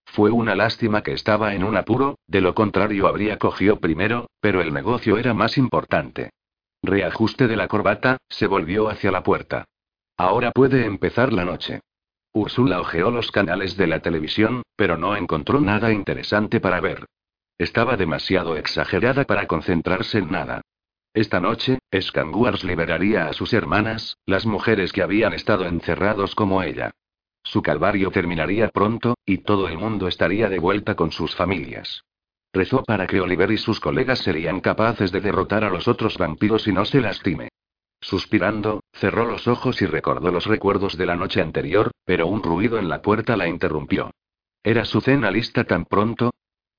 Fue 0.04 0.32
una 0.32 0.56
lástima 0.56 1.02
que 1.02 1.12
estaba 1.12 1.54
en 1.54 1.62
un 1.62 1.76
apuro, 1.76 2.18
de 2.26 2.40
lo 2.40 2.54
contrario 2.54 3.06
habría 3.06 3.38
cogido 3.38 3.78
primero, 3.78 4.28
pero 4.40 4.60
el 4.60 4.74
negocio 4.74 5.16
era 5.16 5.32
más 5.32 5.56
importante. 5.56 6.30
Reajuste 6.82 7.46
de 7.46 7.56
la 7.56 7.68
corbata, 7.68 8.16
se 8.28 8.48
volvió 8.48 8.88
hacia 8.88 9.12
la 9.12 9.22
puerta. 9.22 9.66
Ahora 10.16 10.50
puede 10.50 10.84
empezar 10.84 11.32
la 11.32 11.44
noche. 11.44 11.80
Úrsula 12.32 12.80
ojeó 12.80 13.10
los 13.10 13.32
canales 13.32 13.76
de 13.76 13.86
la 13.86 14.00
televisión, 14.00 14.62
pero 14.76 14.96
no 14.96 15.16
encontró 15.16 15.60
nada 15.60 15.92
interesante 15.92 16.60
para 16.60 16.80
ver. 16.80 17.06
Estaba 17.58 17.96
demasiado 17.96 18.56
exagerada 18.56 19.24
para 19.24 19.46
concentrarse 19.46 20.18
en 20.18 20.30
nada. 20.30 20.62
Esta 21.12 21.40
noche, 21.40 21.80
Scanguars 21.94 22.62
liberaría 22.62 23.26
a 23.26 23.32
sus 23.32 23.52
hermanas, 23.52 24.16
las 24.26 24.46
mujeres 24.46 24.92
que 24.92 25.02
habían 25.02 25.32
estado 25.32 25.66
encerrados 25.66 26.36
como 26.36 26.62
ella. 26.62 26.92
Su 27.42 27.62
calvario 27.62 28.10
terminaría 28.10 28.68
pronto, 28.68 29.16
y 29.26 29.38
todo 29.38 29.68
el 29.68 29.76
mundo 29.76 30.06
estaría 30.06 30.48
de 30.48 30.60
vuelta 30.60 30.94
con 30.94 31.10
sus 31.10 31.34
familias. 31.34 32.04
Rezó 32.52 32.84
para 32.84 33.06
que 33.06 33.20
Oliver 33.20 33.50
y 33.50 33.58
sus 33.58 33.80
colegas 33.80 34.20
serían 34.20 34.60
capaces 34.60 35.10
de 35.10 35.20
derrotar 35.20 35.64
a 35.64 35.70
los 35.70 35.88
otros 35.88 36.16
vampiros 36.16 36.68
y 36.68 36.72
no 36.72 36.84
se 36.84 37.00
lastime. 37.00 37.48
Suspirando, 38.00 38.80
cerró 39.00 39.24
los 39.24 39.48
ojos 39.48 39.80
y 39.80 39.86
recordó 39.86 40.30
los 40.30 40.44
recuerdos 40.44 40.98
de 40.98 41.06
la 41.06 41.16
noche 41.16 41.40
anterior, 41.40 41.90
pero 42.04 42.26
un 42.26 42.42
ruido 42.42 42.78
en 42.78 42.90
la 42.90 43.00
puerta 43.00 43.34
la 43.34 43.48
interrumpió. 43.48 44.10
¿Era 44.62 44.84
su 44.84 45.00
cena 45.00 45.30
lista 45.30 45.64
tan 45.64 45.86
pronto? 45.86 46.32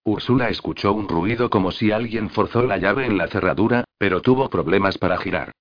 Úrsula 0.03 0.49
escuchó 0.49 0.93
un 0.93 1.09
ruido 1.09 1.49
como 1.49 1.71
si 1.71 1.91
alguien 1.91 2.29
forzó 2.29 2.61
la 2.63 2.77
llave 2.77 3.07
en 3.07 3.17
la 3.17 3.27
cerradura, 3.27 3.85
pero 3.97 4.21
tuvo 4.21 4.49
problemas 4.49 4.99
para 4.99 5.17
girar. 5.17 5.51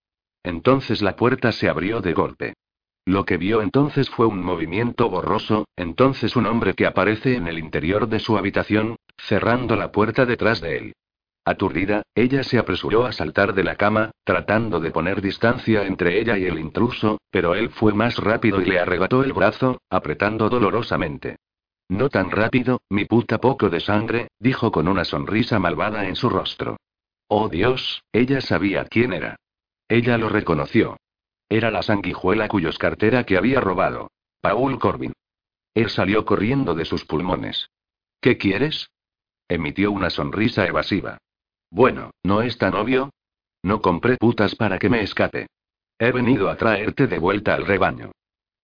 Entonces 0.43 1.01
la 1.01 1.17
puerta 1.17 1.51
se 1.53 1.69
abrió 1.69 2.03
de 2.03 2.13
golpe. 2.13 2.55
Lo 3.07 3.25
que 3.25 3.39
vio 3.39 3.63
entonces 3.63 4.11
fue 4.11 4.27
un 4.27 4.45
movimiento 4.45 5.09
borroso, 5.09 5.67
entonces 5.77 6.37
un 6.37 6.47
hombre 6.47 6.75
que 6.75 6.87
aparece 6.87 7.37
en 7.37 7.49
el 7.49 7.59
interior 7.59 8.07
de 8.07 8.21
su 8.21 8.37
habitación, 8.37 8.97
cerrando 9.17 9.77
la 9.77 9.93
puerta 9.93 10.27
detrás 10.27 10.61
de 10.61 10.77
él. 10.77 10.93
Aturdida, 11.45 12.03
ella 12.15 12.43
se 12.45 12.59
apresuró 12.59 13.07
a 13.07 13.13
saltar 13.13 13.55
de 13.55 13.65
la 13.65 13.77
cama, 13.77 14.11
tratando 14.25 14.79
de 14.79 14.91
poner 14.91 15.23
distancia 15.23 15.85
entre 15.85 16.21
ella 16.21 16.37
y 16.37 16.45
el 16.45 16.59
intruso, 16.59 17.19
pero 17.31 17.55
él 17.55 17.71
fue 17.71 17.93
más 17.95 18.19
rápido 18.19 18.61
y 18.61 18.67
le 18.67 18.79
arrebató 18.79 19.25
el 19.25 19.33
brazo, 19.33 19.81
apretando 19.89 20.49
dolorosamente. 20.49 21.37
No 21.89 22.09
tan 22.09 22.31
rápido, 22.31 22.83
mi 22.89 23.05
puta 23.05 23.39
poco 23.39 23.69
de 23.69 23.81
sangre, 23.81 24.29
dijo 24.39 24.71
con 24.71 24.87
una 24.87 25.05
sonrisa 25.05 25.59
malvada 25.59 26.07
en 26.07 26.15
su 26.15 26.29
rostro. 26.29 26.77
Oh 27.27 27.49
Dios, 27.49 28.05
ella 28.13 28.41
sabía 28.41 28.85
quién 28.85 29.13
era. 29.13 29.37
Ella 29.89 30.19
lo 30.19 30.29
reconoció. 30.29 30.99
Era 31.49 31.73
la 31.73 31.83
sanguijuela 31.83 32.47
cuyos 32.47 32.79
cartera 32.79 33.25
que 33.25 33.37
había 33.37 33.61
robado. 33.61 34.13
Paul 34.41 34.79
Corbin. 34.79 35.13
Él 35.75 35.91
salió 35.91 36.25
corriendo 36.25 36.75
de 36.75 36.85
sus 36.85 37.05
pulmones. 37.05 37.71
¿Qué 38.21 38.39
quieres? 38.39 38.91
Emitió 39.49 39.91
una 39.91 40.11
sonrisa 40.11 40.67
evasiva. 40.67 41.19
Bueno, 41.71 42.11
¿no 42.23 42.43
es 42.43 42.59
tan 42.59 42.75
obvio? 42.75 43.11
No 43.63 43.81
compré 43.81 44.17
putas 44.17 44.55
para 44.55 44.79
que 44.79 44.89
me 44.89 45.03
escape. 45.03 45.47
He 45.99 46.13
venido 46.13 46.49
a 46.49 46.57
traerte 46.57 47.07
de 47.07 47.19
vuelta 47.19 47.55
al 47.55 47.67
rebaño. 47.67 48.13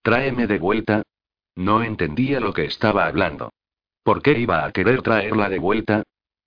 Tráeme 0.01 0.47
de 0.47 0.59
vuelta. 0.59 1.03
No 1.55 1.83
entendía 1.83 2.39
lo 2.39 2.53
que 2.53 2.65
estaba 2.65 3.05
hablando. 3.05 3.51
¿Por 4.03 4.21
qué 4.21 4.37
iba 4.37 4.65
a 4.65 4.71
querer 4.71 5.01
traerla 5.01 5.49
de 5.49 5.59
vuelta? 5.59 6.03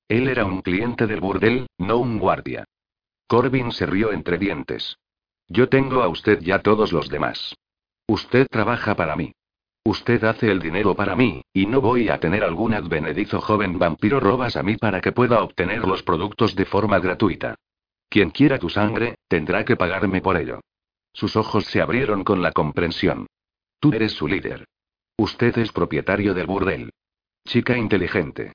Él 0.08 0.28
era 0.28 0.44
un 0.44 0.62
cliente 0.62 1.06
del 1.06 1.20
burdel, 1.20 1.66
no 1.78 1.98
un 1.98 2.18
guardia. 2.18 2.64
Corbin 3.26 3.70
se 3.70 3.86
rió 3.86 4.12
entre 4.12 4.38
dientes. 4.38 4.96
Yo 5.46 5.68
tengo 5.68 6.02
a 6.02 6.08
usted 6.08 6.40
ya 6.40 6.60
todos 6.60 6.92
los 6.92 7.08
demás. 7.08 7.54
Usted 8.08 8.46
trabaja 8.50 8.96
para 8.96 9.14
mí. 9.14 9.32
Usted 9.84 10.22
hace 10.24 10.50
el 10.50 10.60
dinero 10.60 10.94
para 10.94 11.16
mí, 11.16 11.42
y 11.54 11.66
no 11.66 11.80
voy 11.80 12.10
a 12.10 12.20
tener 12.20 12.44
algún 12.44 12.74
advenedizo 12.74 13.40
joven 13.40 13.78
vampiro 13.78 14.20
robas 14.20 14.56
a 14.56 14.62
mí 14.62 14.76
para 14.76 15.00
que 15.00 15.12
pueda 15.12 15.42
obtener 15.42 15.86
los 15.86 16.02
productos 16.02 16.54
de 16.54 16.66
forma 16.66 16.98
gratuita. 16.98 17.54
Quien 18.08 18.30
quiera 18.30 18.58
tu 18.58 18.68
sangre, 18.68 19.16
tendrá 19.28 19.64
que 19.64 19.76
pagarme 19.76 20.20
por 20.20 20.36
ello. 20.36 20.60
Sus 21.12 21.34
ojos 21.36 21.64
se 21.64 21.80
abrieron 21.80 22.24
con 22.24 22.42
la 22.42 22.52
comprensión. 22.52 23.26
Tú 23.80 23.92
eres 23.92 24.12
su 24.12 24.28
líder. 24.28 24.66
Usted 25.16 25.56
es 25.58 25.72
propietario 25.72 26.34
del 26.34 26.46
burdel. 26.46 26.90
Chica 27.46 27.76
inteligente. 27.76 28.52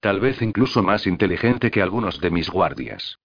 Tal 0.00 0.20
vez 0.20 0.42
incluso 0.42 0.82
más 0.82 1.06
inteligente 1.06 1.70
que 1.70 1.82
algunos 1.82 2.20
de 2.20 2.30
mis 2.30 2.50
guardias. 2.50 3.16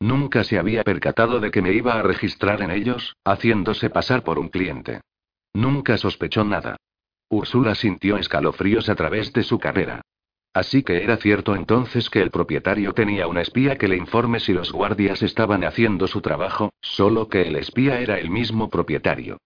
Nunca 0.00 0.44
se 0.44 0.58
había 0.58 0.82
percatado 0.82 1.40
de 1.40 1.50
que 1.50 1.62
me 1.62 1.72
iba 1.72 1.94
a 1.94 2.02
registrar 2.02 2.60
en 2.62 2.70
ellos, 2.70 3.16
haciéndose 3.24 3.90
pasar 3.90 4.22
por 4.24 4.38
un 4.38 4.48
cliente. 4.48 5.00
Nunca 5.54 5.96
sospechó 5.96 6.44
nada. 6.44 6.76
Úrsula 7.28 7.74
sintió 7.74 8.16
escalofríos 8.16 8.88
a 8.88 8.94
través 8.94 9.32
de 9.32 9.42
su 9.42 9.58
carrera. 9.58 10.02
Así 10.52 10.82
que 10.82 11.02
era 11.02 11.18
cierto 11.18 11.54
entonces 11.54 12.08
que 12.08 12.22
el 12.22 12.30
propietario 12.30 12.94
tenía 12.94 13.26
un 13.26 13.36
espía 13.36 13.76
que 13.76 13.88
le 13.88 13.96
informe 13.96 14.40
si 14.40 14.54
los 14.54 14.72
guardias 14.72 15.22
estaban 15.22 15.64
haciendo 15.64 16.06
su 16.06 16.22
trabajo, 16.22 16.72
solo 16.80 17.28
que 17.28 17.42
el 17.42 17.56
espía 17.56 18.00
era 18.00 18.18
el 18.18 18.30
mismo 18.30 18.70
propietario. 18.70 19.38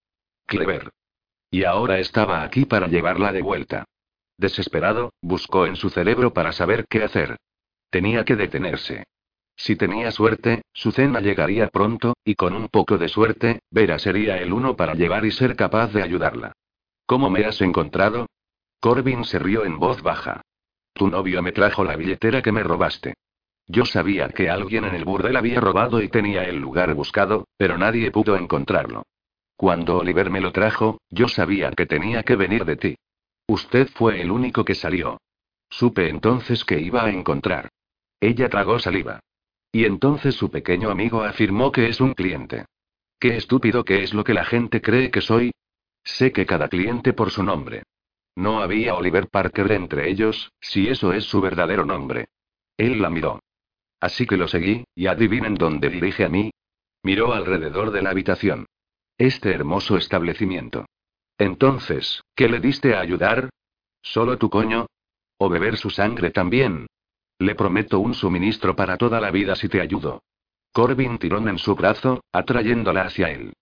Clever. 0.47 0.91
Y 1.51 1.65
ahora 1.65 1.99
estaba 1.99 2.45
aquí 2.45 2.65
para 2.65 2.87
llevarla 2.87 3.33
de 3.33 3.43
vuelta. 3.43 3.87
Desesperado, 4.39 5.13
buscó 5.21 5.67
en 5.67 5.75
su 5.75 5.91
cerebro 5.91 6.33
para 6.33 6.53
saber 6.53 6.87
qué 6.89 7.03
hacer. 7.03 7.37
Tenía 7.91 8.25
que 8.25 8.37
detenerse. 8.37 9.05
Si 9.57 9.77
tenía 9.77 10.13
suerte, 10.13 10.63
su 10.73 10.93
cena 10.93 11.21
llegaría 11.21 11.69
pronto, 11.69 12.15
y 12.25 12.37
con 12.37 12.55
un 12.55 12.69
poco 12.69 12.99
de 12.99 13.09
suerte, 13.09 13.61
Vera 13.71 13.99
sería 13.99 14.39
el 14.39 14.53
uno 14.53 14.77
para 14.77 14.95
llevar 14.95 15.27
y 15.27 15.33
ser 15.33 15.57
capaz 15.57 15.93
de 15.93 16.03
ayudarla. 16.03 16.53
¿Cómo 17.11 17.29
me 17.29 17.45
has 17.45 17.61
encontrado? 17.61 18.27
Corbin 18.79 19.25
se 19.25 19.41
rió 19.41 19.65
en 19.65 19.81
voz 19.81 20.01
baja. 20.01 20.43
Tu 20.93 21.09
novio 21.09 21.43
me 21.43 21.51
trajo 21.51 21.83
la 21.83 21.97
billetera 21.97 22.41
que 22.41 22.53
me 22.53 22.63
robaste. 22.63 23.15
Yo 23.67 23.85
sabía 23.85 24.29
que 24.29 24.49
alguien 24.49 24.85
en 24.85 24.95
el 24.95 25.05
burdel 25.05 25.37
había 25.37 25.59
robado 25.61 26.01
y 26.01 26.09
tenía 26.09 26.45
el 26.45 26.59
lugar 26.59 26.95
buscado, 26.95 27.49
pero 27.57 27.77
nadie 27.77 28.13
pudo 28.13 28.37
encontrarlo. 28.37 29.03
Cuando 29.57 29.99
Oliver 29.99 30.31
me 30.31 30.41
lo 30.41 30.53
trajo, 30.53 31.01
yo 31.11 31.27
sabía 31.27 31.73
que 31.73 31.85
tenía 31.85 32.23
que 32.23 32.37
venir 32.37 32.65
de 32.65 32.77
ti. 32.77 32.97
Usted 33.49 33.89
fue 33.89 34.21
el 34.21 34.31
único 34.31 34.65
que 34.65 34.77
salió. 34.77 35.21
Supe 35.69 36.09
entonces 36.09 36.65
que 36.65 36.79
iba 36.79 37.05
a 37.05 37.11
encontrar. 37.11 37.71
Ella 38.21 38.49
tragó 38.49 38.79
saliva. 38.79 39.19
Y 39.73 39.85
entonces 39.85 40.37
su 40.37 40.49
pequeño 40.49 40.91
amigo 40.91 41.25
afirmó 41.25 41.73
que 41.73 41.89
es 41.89 42.01
un 42.01 42.15
cliente. 42.15 42.67
Qué 43.19 43.37
estúpido 43.37 43.85
que 43.85 44.05
es 44.05 44.15
lo 44.15 44.23
que 44.23 44.33
la 44.33 44.45
gente 44.45 44.81
cree 44.81 45.11
que 45.11 45.21
soy, 45.21 45.51
Sé 46.05 46.33
que 46.33 46.47
cada 46.47 46.69
cliente 46.69 47.13
por 47.13 47.31
su 47.31 47.43
nombre. 47.43 47.83
No 48.37 48.61
había 48.63 48.95
Oliver 48.95 49.29
Parker 49.29 49.71
entre 49.73 50.09
ellos, 50.09 50.53
si 50.61 50.89
eso 50.89 51.13
es 51.13 51.25
su 51.25 51.41
verdadero 51.41 51.85
nombre. 51.85 52.29
Él 52.77 53.03
la 53.03 53.11
miró. 53.11 53.41
Así 54.01 54.27
que 54.27 54.37
lo 54.37 54.49
seguí, 54.49 54.85
y 54.95 55.07
adivinen 55.07 55.55
dónde 55.55 55.91
dirige 55.91 56.25
a 56.25 56.29
mí. 56.29 56.51
Miró 57.03 57.35
alrededor 57.35 57.91
de 57.91 58.03
la 58.03 58.11
habitación. 58.11 58.67
Este 59.19 59.51
hermoso 59.53 59.97
establecimiento. 59.97 60.87
Entonces, 61.37 62.23
¿qué 62.35 62.49
le 62.49 62.61
diste 62.61 62.95
a 62.95 63.01
ayudar? 63.01 63.51
¿Solo 64.03 64.39
tu 64.39 64.49
coño? 64.49 64.87
¿O 65.39 65.49
beber 65.49 65.77
su 65.77 65.91
sangre 65.91 66.31
también? 66.31 66.87
Le 67.39 67.55
prometo 67.55 67.99
un 68.01 68.15
suministro 68.15 68.77
para 68.77 68.97
toda 68.97 69.21
la 69.21 69.31
vida 69.31 69.57
si 69.57 69.69
te 69.69 69.81
ayudo. 69.81 70.23
Corbin 70.73 71.19
tiró 71.19 71.39
en 71.39 71.59
su 71.59 71.75
brazo, 71.75 72.23
atrayéndola 72.33 73.03
hacia 73.03 73.31
él. 73.31 73.53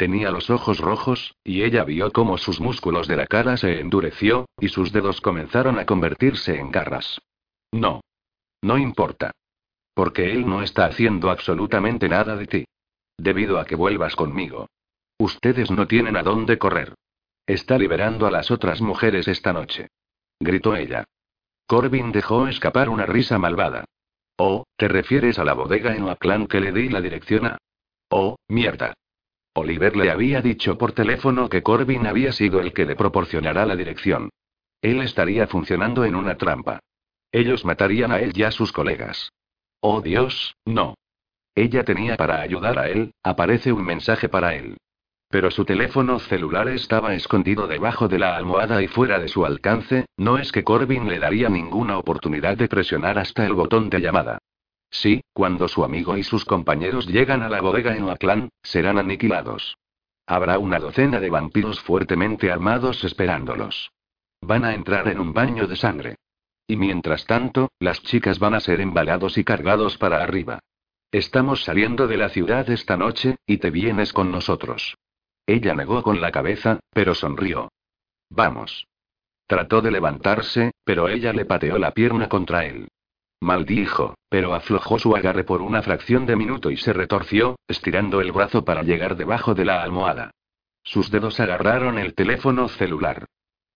Tenía 0.00 0.30
los 0.30 0.48
ojos 0.48 0.78
rojos, 0.78 1.36
y 1.44 1.62
ella 1.62 1.84
vio 1.84 2.10
cómo 2.10 2.38
sus 2.38 2.58
músculos 2.58 3.06
de 3.06 3.16
la 3.16 3.26
cara 3.26 3.58
se 3.58 3.80
endureció, 3.80 4.46
y 4.58 4.70
sus 4.70 4.92
dedos 4.92 5.20
comenzaron 5.20 5.78
a 5.78 5.84
convertirse 5.84 6.56
en 6.56 6.70
garras. 6.70 7.20
No. 7.70 8.00
No 8.62 8.78
importa. 8.78 9.32
Porque 9.92 10.32
él 10.32 10.48
no 10.48 10.62
está 10.62 10.86
haciendo 10.86 11.30
absolutamente 11.30 12.08
nada 12.08 12.34
de 12.34 12.46
ti. 12.46 12.64
Debido 13.18 13.58
a 13.58 13.66
que 13.66 13.74
vuelvas 13.74 14.16
conmigo. 14.16 14.70
Ustedes 15.18 15.70
no 15.70 15.86
tienen 15.86 16.16
a 16.16 16.22
dónde 16.22 16.56
correr. 16.56 16.94
Está 17.46 17.76
liberando 17.76 18.26
a 18.26 18.30
las 18.30 18.50
otras 18.50 18.80
mujeres 18.80 19.28
esta 19.28 19.52
noche. 19.52 19.88
Gritó 20.40 20.76
ella. 20.76 21.04
Corbin 21.66 22.10
dejó 22.10 22.48
escapar 22.48 22.88
una 22.88 23.04
risa 23.04 23.38
malvada. 23.38 23.84
Oh, 24.38 24.64
¿te 24.78 24.88
refieres 24.88 25.38
a 25.38 25.44
la 25.44 25.52
bodega 25.52 25.94
en 25.94 26.04
Oakland 26.04 26.48
que 26.48 26.60
le 26.60 26.72
di 26.72 26.88
la 26.88 27.02
dirección 27.02 27.44
a? 27.44 27.58
Oh, 28.08 28.36
mierda. 28.48 28.94
Oliver 29.54 29.96
le 29.96 30.10
había 30.10 30.40
dicho 30.40 30.78
por 30.78 30.92
teléfono 30.92 31.48
que 31.48 31.62
Corbin 31.62 32.06
había 32.06 32.32
sido 32.32 32.60
el 32.60 32.72
que 32.72 32.86
le 32.86 32.94
proporcionará 32.94 33.66
la 33.66 33.76
dirección. 33.76 34.30
Él 34.80 35.00
estaría 35.02 35.46
funcionando 35.46 36.04
en 36.04 36.14
una 36.14 36.36
trampa. 36.36 36.80
Ellos 37.32 37.64
matarían 37.64 38.12
a 38.12 38.20
él 38.20 38.32
y 38.34 38.44
a 38.44 38.50
sus 38.50 38.72
colegas. 38.72 39.32
Oh 39.80 40.00
Dios, 40.00 40.54
no. 40.64 40.94
Ella 41.54 41.84
tenía 41.84 42.16
para 42.16 42.40
ayudar 42.40 42.78
a 42.78 42.88
él, 42.88 43.12
aparece 43.22 43.72
un 43.72 43.84
mensaje 43.84 44.28
para 44.28 44.54
él. 44.54 44.76
Pero 45.28 45.50
su 45.50 45.64
teléfono 45.64 46.18
celular 46.18 46.68
estaba 46.68 47.14
escondido 47.14 47.66
debajo 47.66 48.08
de 48.08 48.18
la 48.18 48.36
almohada 48.36 48.82
y 48.82 48.88
fuera 48.88 49.18
de 49.18 49.28
su 49.28 49.46
alcance, 49.46 50.06
no 50.16 50.38
es 50.38 50.50
que 50.52 50.64
Corbin 50.64 51.08
le 51.08 51.18
daría 51.18 51.48
ninguna 51.48 51.98
oportunidad 51.98 52.56
de 52.56 52.68
presionar 52.68 53.18
hasta 53.18 53.46
el 53.46 53.54
botón 53.54 53.90
de 53.90 54.00
llamada. 54.00 54.38
Sí, 54.90 55.22
cuando 55.32 55.68
su 55.68 55.84
amigo 55.84 56.16
y 56.16 56.22
sus 56.22 56.44
compañeros 56.44 57.06
llegan 57.06 57.42
a 57.42 57.48
la 57.48 57.60
bodega 57.60 57.96
en 57.96 58.04
Oakland, 58.04 58.50
serán 58.62 58.98
aniquilados. 58.98 59.76
Habrá 60.26 60.58
una 60.58 60.78
docena 60.78 61.20
de 61.20 61.30
vampiros 61.30 61.80
fuertemente 61.80 62.50
armados 62.50 63.04
esperándolos. 63.04 63.92
Van 64.40 64.64
a 64.64 64.74
entrar 64.74 65.08
en 65.08 65.20
un 65.20 65.32
baño 65.32 65.66
de 65.66 65.76
sangre. 65.76 66.16
Y 66.66 66.76
mientras 66.76 67.26
tanto, 67.26 67.70
las 67.78 68.02
chicas 68.02 68.38
van 68.38 68.54
a 68.54 68.60
ser 68.60 68.80
embalados 68.80 69.38
y 69.38 69.44
cargados 69.44 69.98
para 69.98 70.22
arriba. 70.22 70.60
Estamos 71.12 71.64
saliendo 71.64 72.06
de 72.06 72.16
la 72.16 72.28
ciudad 72.28 72.70
esta 72.70 72.96
noche, 72.96 73.36
y 73.44 73.58
te 73.58 73.70
vienes 73.70 74.12
con 74.12 74.30
nosotros. 74.30 74.96
Ella 75.46 75.74
negó 75.74 76.02
con 76.04 76.20
la 76.20 76.30
cabeza, 76.30 76.78
pero 76.92 77.14
sonrió. 77.14 77.72
Vamos. 78.28 78.86
Trató 79.48 79.80
de 79.82 79.90
levantarse, 79.90 80.70
pero 80.84 81.08
ella 81.08 81.32
le 81.32 81.44
pateó 81.44 81.76
la 81.78 81.90
pierna 81.90 82.28
contra 82.28 82.64
él. 82.66 82.86
Maldijo, 83.40 84.14
pero 84.28 84.54
aflojó 84.54 84.98
su 84.98 85.16
agarre 85.16 85.44
por 85.44 85.62
una 85.62 85.82
fracción 85.82 86.26
de 86.26 86.36
minuto 86.36 86.70
y 86.70 86.76
se 86.76 86.92
retorció, 86.92 87.58
estirando 87.66 88.20
el 88.20 88.32
brazo 88.32 88.64
para 88.64 88.82
llegar 88.82 89.16
debajo 89.16 89.54
de 89.54 89.64
la 89.64 89.82
almohada. 89.82 90.30
Sus 90.82 91.10
dedos 91.10 91.40
agarraron 91.40 91.98
el 91.98 92.14
teléfono 92.14 92.68
celular. 92.68 93.26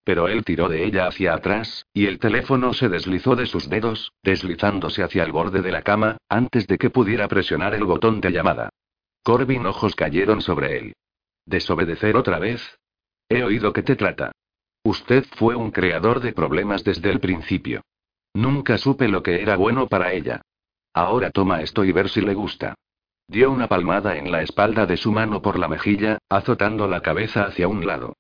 Pero 0.05 0.29
él 0.29 0.45
tiró 0.45 0.69
de 0.69 0.85
ella 0.85 1.07
hacia 1.07 1.33
atrás, 1.33 1.87
y 1.95 2.07
el 2.07 2.19
teléfono 2.19 2.75
se 2.75 2.91
deslizó 2.91 3.37
de 3.37 3.47
sus 3.47 3.71
dedos, 3.71 4.13
deslizándose 4.23 5.03
hacia 5.03 5.25
el 5.25 5.33
borde 5.33 5.63
de 5.63 5.73
la 5.73 5.81
cama, 5.81 6.19
antes 6.29 6.67
de 6.67 6.77
que 6.77 6.91
pudiera 6.91 7.27
presionar 7.27 7.75
el 7.75 7.85
botón 7.85 8.21
de 8.21 8.31
llamada. 8.31 8.69
Corbin 9.23 9.65
ojos 9.65 9.95
cayeron 9.95 10.43
sobre 10.43 10.77
él. 10.77 10.93
¿Desobedecer 11.47 12.17
otra 12.17 12.39
vez? 12.39 12.61
He 13.31 13.43
oído 13.43 13.73
que 13.73 13.83
te 13.83 13.97
trata. 13.97 14.33
Usted 14.83 15.25
fue 15.37 15.57
un 15.57 15.71
creador 15.71 16.21
de 16.21 16.35
problemas 16.35 16.85
desde 16.85 17.11
el 17.11 17.21
principio. 17.21 17.81
Nunca 18.35 18.79
supe 18.79 19.09
lo 19.09 19.23
que 19.23 19.41
era 19.41 19.57
bueno 19.57 19.87
para 19.87 20.13
ella. 20.13 20.43
Ahora 20.93 21.31
toma 21.31 21.63
esto 21.63 21.85
y 21.85 21.93
ver 21.93 22.09
si 22.09 22.21
le 22.21 22.35
gusta. 22.35 22.75
Dio 23.27 23.51
una 23.51 23.69
palmada 23.69 24.17
en 24.17 24.31
la 24.31 24.43
espalda 24.43 24.87
de 24.87 24.97
su 24.97 25.11
mano 25.11 25.41
por 25.41 25.59
la 25.59 25.69
mejilla, 25.69 26.19
azotando 26.29 26.87
la 26.87 27.01
cabeza 27.01 27.45
hacia 27.45 27.69
un 27.69 27.87
lado. 27.87 28.17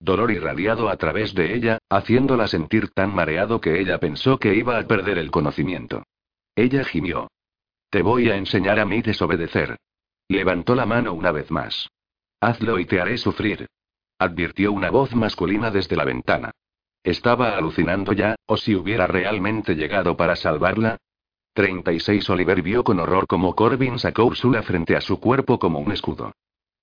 Dolor 0.00 0.30
irradiado 0.30 0.88
a 0.88 0.96
través 0.96 1.34
de 1.34 1.54
ella, 1.54 1.78
haciéndola 1.88 2.48
sentir 2.48 2.90
tan 2.90 3.14
mareado 3.14 3.60
que 3.60 3.80
ella 3.80 3.98
pensó 3.98 4.38
que 4.38 4.54
iba 4.54 4.78
a 4.78 4.86
perder 4.86 5.18
el 5.18 5.30
conocimiento. 5.30 6.04
Ella 6.54 6.84
gimió. 6.84 7.28
Te 7.90 8.02
voy 8.02 8.30
a 8.30 8.36
enseñar 8.36 8.78
a 8.78 8.84
mí 8.84 9.02
desobedecer. 9.02 9.76
Levantó 10.28 10.74
la 10.74 10.86
mano 10.86 11.14
una 11.14 11.32
vez 11.32 11.50
más. 11.50 11.88
Hazlo 12.40 12.78
y 12.78 12.84
te 12.84 13.00
haré 13.00 13.18
sufrir. 13.18 13.66
Advirtió 14.18 14.72
una 14.72 14.90
voz 14.90 15.14
masculina 15.14 15.70
desde 15.70 15.96
la 15.96 16.04
ventana. 16.04 16.52
¿Estaba 17.02 17.56
alucinando 17.56 18.12
ya, 18.12 18.36
o 18.46 18.56
si 18.56 18.74
hubiera 18.74 19.06
realmente 19.06 19.74
llegado 19.74 20.16
para 20.16 20.36
salvarla? 20.36 20.98
36 21.54 22.28
Oliver 22.30 22.62
vio 22.62 22.84
con 22.84 23.00
horror 23.00 23.26
cómo 23.26 23.54
Corbin 23.54 23.98
sacó 23.98 24.24
Ursula 24.24 24.62
frente 24.62 24.96
a 24.96 25.00
su 25.00 25.18
cuerpo 25.18 25.58
como 25.58 25.80
un 25.80 25.92
escudo. 25.92 26.32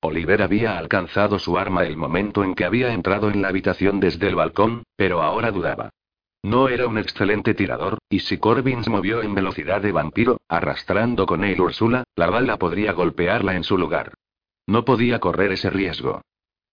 Oliver 0.02 0.42
había 0.42 0.78
alcanzado 0.78 1.40
su 1.40 1.58
arma 1.58 1.86
el 1.86 1.98
momento 1.98 2.44
en 2.44 2.56
que 2.56 2.66
había 2.66 2.94
entrado 2.94 3.30
en 3.30 3.42
la 3.42 3.48
habitación 3.48 4.00
desde 4.00 4.28
el 4.28 4.36
balcón, 4.36 4.84
pero 4.96 5.22
ahora 5.22 5.52
dudaba. 5.52 5.90
No 6.44 6.70
era 6.70 6.88
un 6.88 7.00
excelente 7.00 7.56
tirador, 7.56 7.98
y 8.08 8.20
si 8.20 8.38
Corbin 8.38 8.84
se 8.84 8.90
movió 8.92 9.24
en 9.24 9.34
velocidad 9.34 9.82
de 9.82 9.92
vampiro, 9.92 10.42
arrastrando 10.48 11.26
con 11.26 11.44
él 11.44 11.60
Úrsula, 11.60 12.04
la 12.16 12.30
bala 12.30 12.58
podría 12.58 12.92
golpearla 12.94 13.56
en 13.56 13.64
su 13.64 13.78
lugar. 13.78 14.14
No 14.68 14.86
podía 14.86 15.20
correr 15.20 15.54
ese 15.54 15.72
riesgo. 15.72 16.22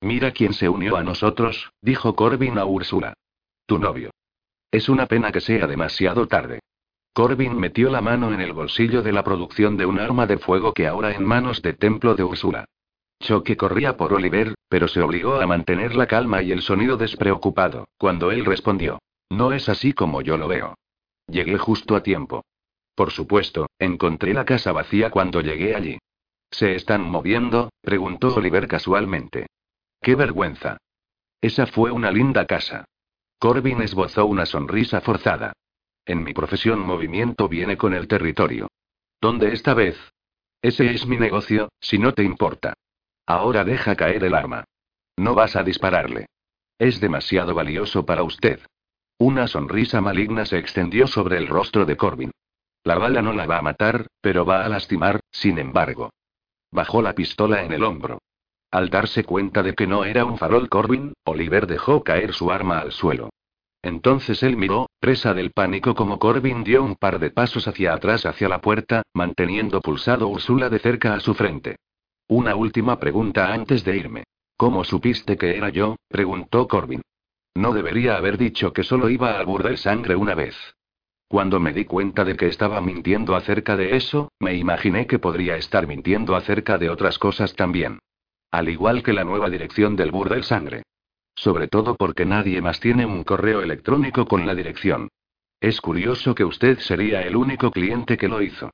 Mira 0.03 0.33
quién 0.33 0.53
se 0.53 0.69
unió 0.69 0.97
a 0.97 1.03
nosotros, 1.03 1.71
dijo 1.81 2.15
Corbin 2.17 2.59
a 2.59 2.67
Úrsula. 2.67 3.15
Novio. 3.79 4.11
Es 4.71 4.89
una 4.89 5.07
pena 5.07 5.33
que 5.33 5.41
sea 5.41 5.67
demasiado 5.67 6.27
tarde. 6.27 6.61
Corbin 7.13 7.59
metió 7.59 7.91
la 7.91 8.01
mano 8.01 8.33
en 8.33 8.41
el 8.41 8.55
bolsillo 8.55 9.03
de 9.03 9.13
la 9.13 9.23
producción 9.23 9.77
de 9.77 9.85
un 9.85 9.99
arma 9.99 10.27
de 10.27 10.39
fuego 10.39 10.73
que 10.73 10.87
ahora 10.87 11.13
en 11.13 11.25
manos 11.25 11.61
de 11.61 11.75
templo 11.75 12.15
de 12.15 12.25
Úrsula. 12.25 12.65
Choque 13.21 13.57
corría 13.57 13.97
por 13.97 14.15
Oliver, 14.15 14.55
pero 14.69 14.89
se 14.89 15.01
obligó 15.01 15.35
a 15.41 15.47
mantener 15.47 15.95
la 15.95 16.07
calma 16.07 16.43
y 16.43 16.53
el 16.53 16.63
sonido 16.63 16.97
despreocupado, 16.97 17.87
cuando 17.99 18.31
él 18.31 18.45
respondió. 18.45 18.99
No 19.29 19.53
es 19.53 19.69
así 19.69 19.93
como 19.93 20.23
yo 20.23 20.37
lo 20.37 20.49
veo. 20.49 20.75
Llegué 21.27 21.59
justo 21.59 21.95
a 21.95 22.03
tiempo. 22.03 22.45
Por 22.95 23.11
supuesto, 23.11 23.67
encontré 23.79 24.35
la 24.35 24.45
casa 24.45 24.73
vacía 24.73 25.11
cuando 25.11 25.41
llegué 25.41 25.75
allí. 25.75 25.99
¿Se 26.51 26.75
están 26.75 27.03
moviendo? 27.03 27.71
preguntó 27.81 28.35
Oliver 28.35 28.67
casualmente. 28.69 29.47
¡Qué 30.01 30.15
vergüenza! 30.15 30.79
Esa 31.41 31.67
fue 31.67 31.91
una 31.91 32.11
linda 32.11 32.47
casa. 32.47 32.85
Corbin 33.43 33.83
esbozó 33.83 34.25
una 34.27 34.47
sonrisa 34.47 35.01
forzada. 35.01 35.53
En 36.07 36.23
mi 36.23 36.33
profesión 36.33 36.79
movimiento 36.79 37.49
viene 37.49 37.77
con 37.77 37.93
el 37.93 38.07
territorio. 38.07 38.69
¿Dónde 39.21 39.53
esta 39.53 39.75
vez? 39.75 39.99
Ese 40.63 40.93
es 40.93 41.09
mi 41.09 41.17
negocio, 41.17 41.69
si 41.81 41.99
no 41.99 42.15
te 42.15 42.23
importa. 42.23 42.75
Ahora 43.27 43.65
deja 43.65 43.97
caer 43.97 44.23
el 44.23 44.37
arma. 44.37 44.63
No 45.17 45.35
vas 45.35 45.57
a 45.57 45.65
dispararle. 45.65 46.27
Es 46.79 47.01
demasiado 47.01 47.53
valioso 47.53 48.07
para 48.07 48.23
usted. 48.23 48.61
Una 49.19 49.49
sonrisa 49.49 50.01
maligna 50.01 50.47
se 50.47 50.59
extendió 50.59 51.09
sobre 51.09 51.37
el 51.37 51.49
rostro 51.49 51.85
de 51.85 51.97
Corbin. 51.97 52.31
La 52.85 52.97
bala 52.97 53.23
no 53.23 53.33
la 53.33 53.47
va 53.47 53.59
a 53.59 53.63
matar, 53.63 54.07
pero 54.21 54.45
va 54.45 54.65
a 54.65 54.69
lastimar, 54.69 55.19
sin 55.33 55.59
embargo. 55.59 56.11
Bajó 56.71 57.03
la 57.03 57.17
pistola 57.17 57.65
en 57.65 57.73
el 57.73 57.83
hombro. 57.83 58.21
Al 58.73 58.89
darse 58.89 59.23
cuenta 59.23 59.63
de 59.63 59.75
que 59.75 59.87
no 59.87 60.07
era 60.07 60.25
un 60.25 60.39
farol 60.39 60.71
Corbin, 60.71 61.13
Oliver 61.25 61.67
dejó 61.67 62.03
caer 62.03 62.33
su 62.33 62.51
arma 62.51 62.79
al 62.79 62.91
suelo. 62.91 63.29
Entonces 63.83 64.43
él 64.43 64.57
miró, 64.57 64.89
presa 64.99 65.35
del 65.35 65.51
pánico 65.51 65.95
como 65.95 66.19
Corbin 66.19 66.65
dio 66.65 66.83
un 66.83 66.97
par 66.97 67.19
de 67.19 67.31
pasos 67.31 67.69
hacia 67.69 67.93
atrás 67.93 68.25
hacia 68.25 68.49
la 68.49 68.63
puerta, 68.63 69.03
manteniendo 69.13 69.83
pulsado 69.83 70.27
Úrsula 70.27 70.71
de 70.71 70.79
cerca 70.79 71.13
a 71.13 71.21
su 71.21 71.35
frente. 71.35 71.77
Una 72.29 72.55
última 72.55 72.99
pregunta 72.99 73.53
antes 73.53 73.85
de 73.85 73.95
irme. 73.95 74.25
¿Cómo 74.57 74.85
supiste 74.85 75.37
que 75.37 75.55
era 75.55 75.69
yo? 75.69 75.97
preguntó 76.09 76.67
Corbin. 76.67 77.03
No 77.55 77.75
debería 77.75 78.17
haber 78.17 78.39
dicho 78.39 78.73
que 78.73 78.85
solo 78.85 79.11
iba 79.11 79.39
al 79.39 79.45
burdel 79.45 79.77
sangre 79.77 80.17
una 80.17 80.35
vez. 80.35 80.57
Cuando 81.29 81.61
me 81.61 81.75
di 81.75 81.85
cuenta 81.85 82.25
de 82.25 82.37
que 82.37 82.47
estaba 82.47 82.81
mintiendo 82.81 83.37
acerca 83.37 83.77
de 83.77 83.97
eso, 83.97 84.31
me 84.41 84.55
imaginé 84.55 85.07
que 85.07 85.19
podría 85.19 85.57
estar 85.57 85.87
mintiendo 85.87 86.37
acerca 86.37 86.79
de 86.79 86.89
otras 86.89 87.19
cosas 87.19 87.55
también. 87.55 87.99
Al 88.53 88.69
igual 88.69 89.03
que 89.03 89.15
la 89.15 89.25
nueva 89.25 89.49
dirección 89.49 89.97
del 89.97 90.11
burdel 90.11 90.45
sangre. 90.45 90.83
Sobre 91.35 91.69
todo 91.69 91.97
porque 91.97 92.27
nadie 92.27 92.61
más 92.61 92.81
tiene 92.81 93.07
un 93.07 93.25
correo 93.25 93.63
electrónico 93.63 94.27
con 94.27 94.47
la 94.47 94.55
dirección. 94.55 95.09
Es 95.59 95.81
curioso 95.81 96.35
que 96.35 96.45
usted 96.45 96.79
sería 96.81 97.23
el 97.23 97.35
único 97.35 97.71
cliente 97.71 98.19
que 98.19 98.29
lo 98.29 98.43
hizo. 98.43 98.71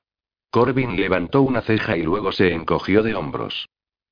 Corbin 0.51 0.97
levantó 0.97 1.43
una 1.43 1.61
ceja 1.61 1.97
y 1.97 2.03
luego 2.03 2.33
se 2.33 2.53
encogió 2.53 3.03
de 3.03 3.15
hombros. 3.15 3.69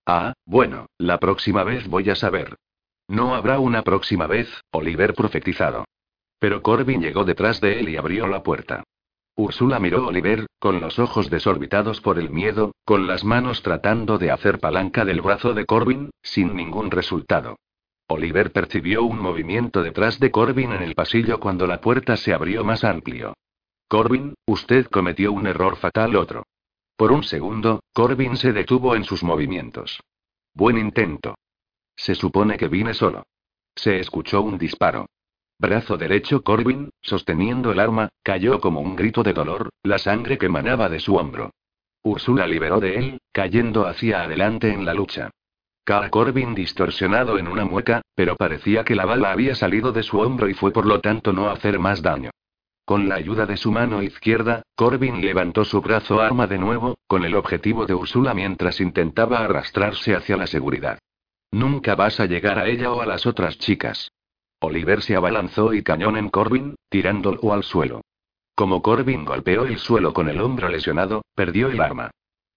Ah, 0.07 0.35
bueno, 0.45 0.87
la 0.99 1.19
próxima 1.19 1.65
vez 1.65 1.89
voy 1.89 2.11
a 2.11 2.15
saber. 2.17 2.55
No 3.09 3.35
habrá 3.35 3.59
una 3.59 3.83
próxima 3.83 4.29
vez, 4.29 4.49
Oliver 4.71 5.15
profetizado. 5.15 5.85
Pero 6.39 6.63
Corbin 6.63 7.01
llegó 7.01 7.25
detrás 7.25 7.61
de 7.61 7.81
él 7.81 7.89
y 7.89 7.97
abrió 7.97 8.29
la 8.29 8.43
puerta. 8.43 8.85
Úrsula 9.39 9.79
miró 9.79 10.05
a 10.05 10.07
Oliver, 10.07 10.47
con 10.59 10.81
los 10.81 10.99
ojos 10.99 11.29
desorbitados 11.29 12.01
por 12.01 12.19
el 12.19 12.31
miedo, 12.31 12.73
con 12.87 13.07
las 13.07 13.23
manos 13.23 13.63
tratando 13.63 14.17
de 14.17 14.31
hacer 14.31 14.59
palanca 14.59 15.05
del 15.05 15.21
brazo 15.21 15.53
de 15.53 15.67
Corbin, 15.67 16.11
sin 16.23 16.57
ningún 16.57 16.91
resultado. 16.91 17.57
Oliver 18.09 18.51
percibió 18.51 19.05
un 19.05 19.19
movimiento 19.19 19.83
detrás 19.83 20.19
de 20.21 20.31
Corbin 20.31 20.73
en 20.73 20.83
el 20.83 20.95
pasillo 20.95 21.39
cuando 21.39 21.67
la 21.67 21.83
puerta 21.83 22.17
se 22.17 22.33
abrió 22.33 22.65
más 22.65 22.83
amplio. 22.83 23.35
Corbin, 23.89 24.35
usted 24.47 24.87
cometió 24.87 25.33
un 25.33 25.47
error 25.47 25.77
fatal 25.77 26.17
otro. 26.17 26.45
Por 26.97 27.13
un 27.13 27.23
segundo, 27.23 27.81
Corbin 27.93 28.39
se 28.39 28.55
detuvo 28.55 28.97
en 28.97 29.05
sus 29.05 29.23
movimientos. 29.23 30.01
Buen 30.55 30.79
intento. 30.79 31.35
Se 31.95 32.15
supone 32.15 32.57
que 32.57 32.69
vine 32.69 32.95
solo. 32.95 33.25
Se 33.75 33.99
escuchó 33.99 34.41
un 34.41 34.57
disparo. 34.57 35.07
Brazo 35.59 35.97
derecho 35.97 36.43
Corbin, 36.43 36.91
sosteniendo 37.01 37.73
el 37.73 37.81
arma, 37.81 38.11
cayó 38.23 38.61
como 38.61 38.81
un 38.81 38.95
grito 38.95 39.23
de 39.23 39.33
dolor, 39.33 39.71
la 39.83 39.99
sangre 39.99 40.37
que 40.37 40.47
emanaba 40.47 40.91
de 40.91 41.01
su 41.01 41.17
hombro. 41.17 41.51
Úrsula 42.03 42.47
liberó 42.47 42.79
de 42.79 42.97
él, 42.97 43.19
cayendo 43.33 43.87
hacia 43.87 44.23
adelante 44.23 44.71
en 44.71 44.85
la 44.85 44.93
lucha. 44.93 45.31
Cara 45.83 46.11
Corbin 46.11 46.55
distorsionado 46.55 47.39
en 47.39 47.49
una 47.49 47.65
mueca, 47.65 48.03
pero 48.15 48.37
parecía 48.37 48.85
que 48.85 48.95
la 48.95 49.07
bala 49.07 49.33
había 49.33 49.55
salido 49.55 49.93
de 49.93 50.03
su 50.03 50.19
hombro 50.21 50.49
y 50.49 50.55
fue 50.55 50.73
por 50.73 50.85
lo 50.85 51.01
tanto 51.01 51.33
no 51.33 51.49
hacer 51.49 51.79
más 51.79 52.03
daño. 52.03 52.31
Con 52.85 53.09
la 53.09 53.15
ayuda 53.15 53.47
de 53.47 53.57
su 53.57 53.73
mano 53.73 54.03
izquierda, 54.03 54.63
Corbin 54.75 55.21
levantó 55.21 55.65
su 55.65 55.81
brazo 55.81 56.21
arma 56.21 56.47
de 56.47 56.59
nuevo, 56.59 56.99
con 57.07 57.25
el 57.25 57.35
objetivo 57.35 57.87
de 57.87 57.95
Úrsula 57.95 58.35
mientras 58.35 58.81
intentaba 58.81 59.39
arrastrarse 59.39 60.15
hacia 60.15 60.37
la 60.37 60.47
seguridad. 60.47 60.99
Nunca 61.51 61.95
vas 61.95 62.21
a 62.21 62.27
llegar 62.27 62.59
a 62.59 62.69
ella 62.69 62.93
o 62.93 63.01
a 63.01 63.07
las 63.07 63.25
otras 63.27 63.59
chicas. 63.59 64.11
Oliver 64.61 65.03
se 65.03 65.17
abalanzó 65.17 65.75
y 65.75 65.83
cañón 65.83 66.17
en 66.17 66.31
Corbin, 66.31 66.77
tirándolo 66.89 67.53
al 67.53 67.63
suelo. 67.63 68.01
Como 68.55 68.81
Corbin 68.81 69.25
golpeó 69.25 69.67
el 69.67 69.79
suelo 69.79 70.15
con 70.15 70.29
el 70.29 70.41
hombro 70.41 70.69
lesionado, 70.69 71.23
perdió 71.35 71.69
el 71.69 71.81
arma. 71.81 72.11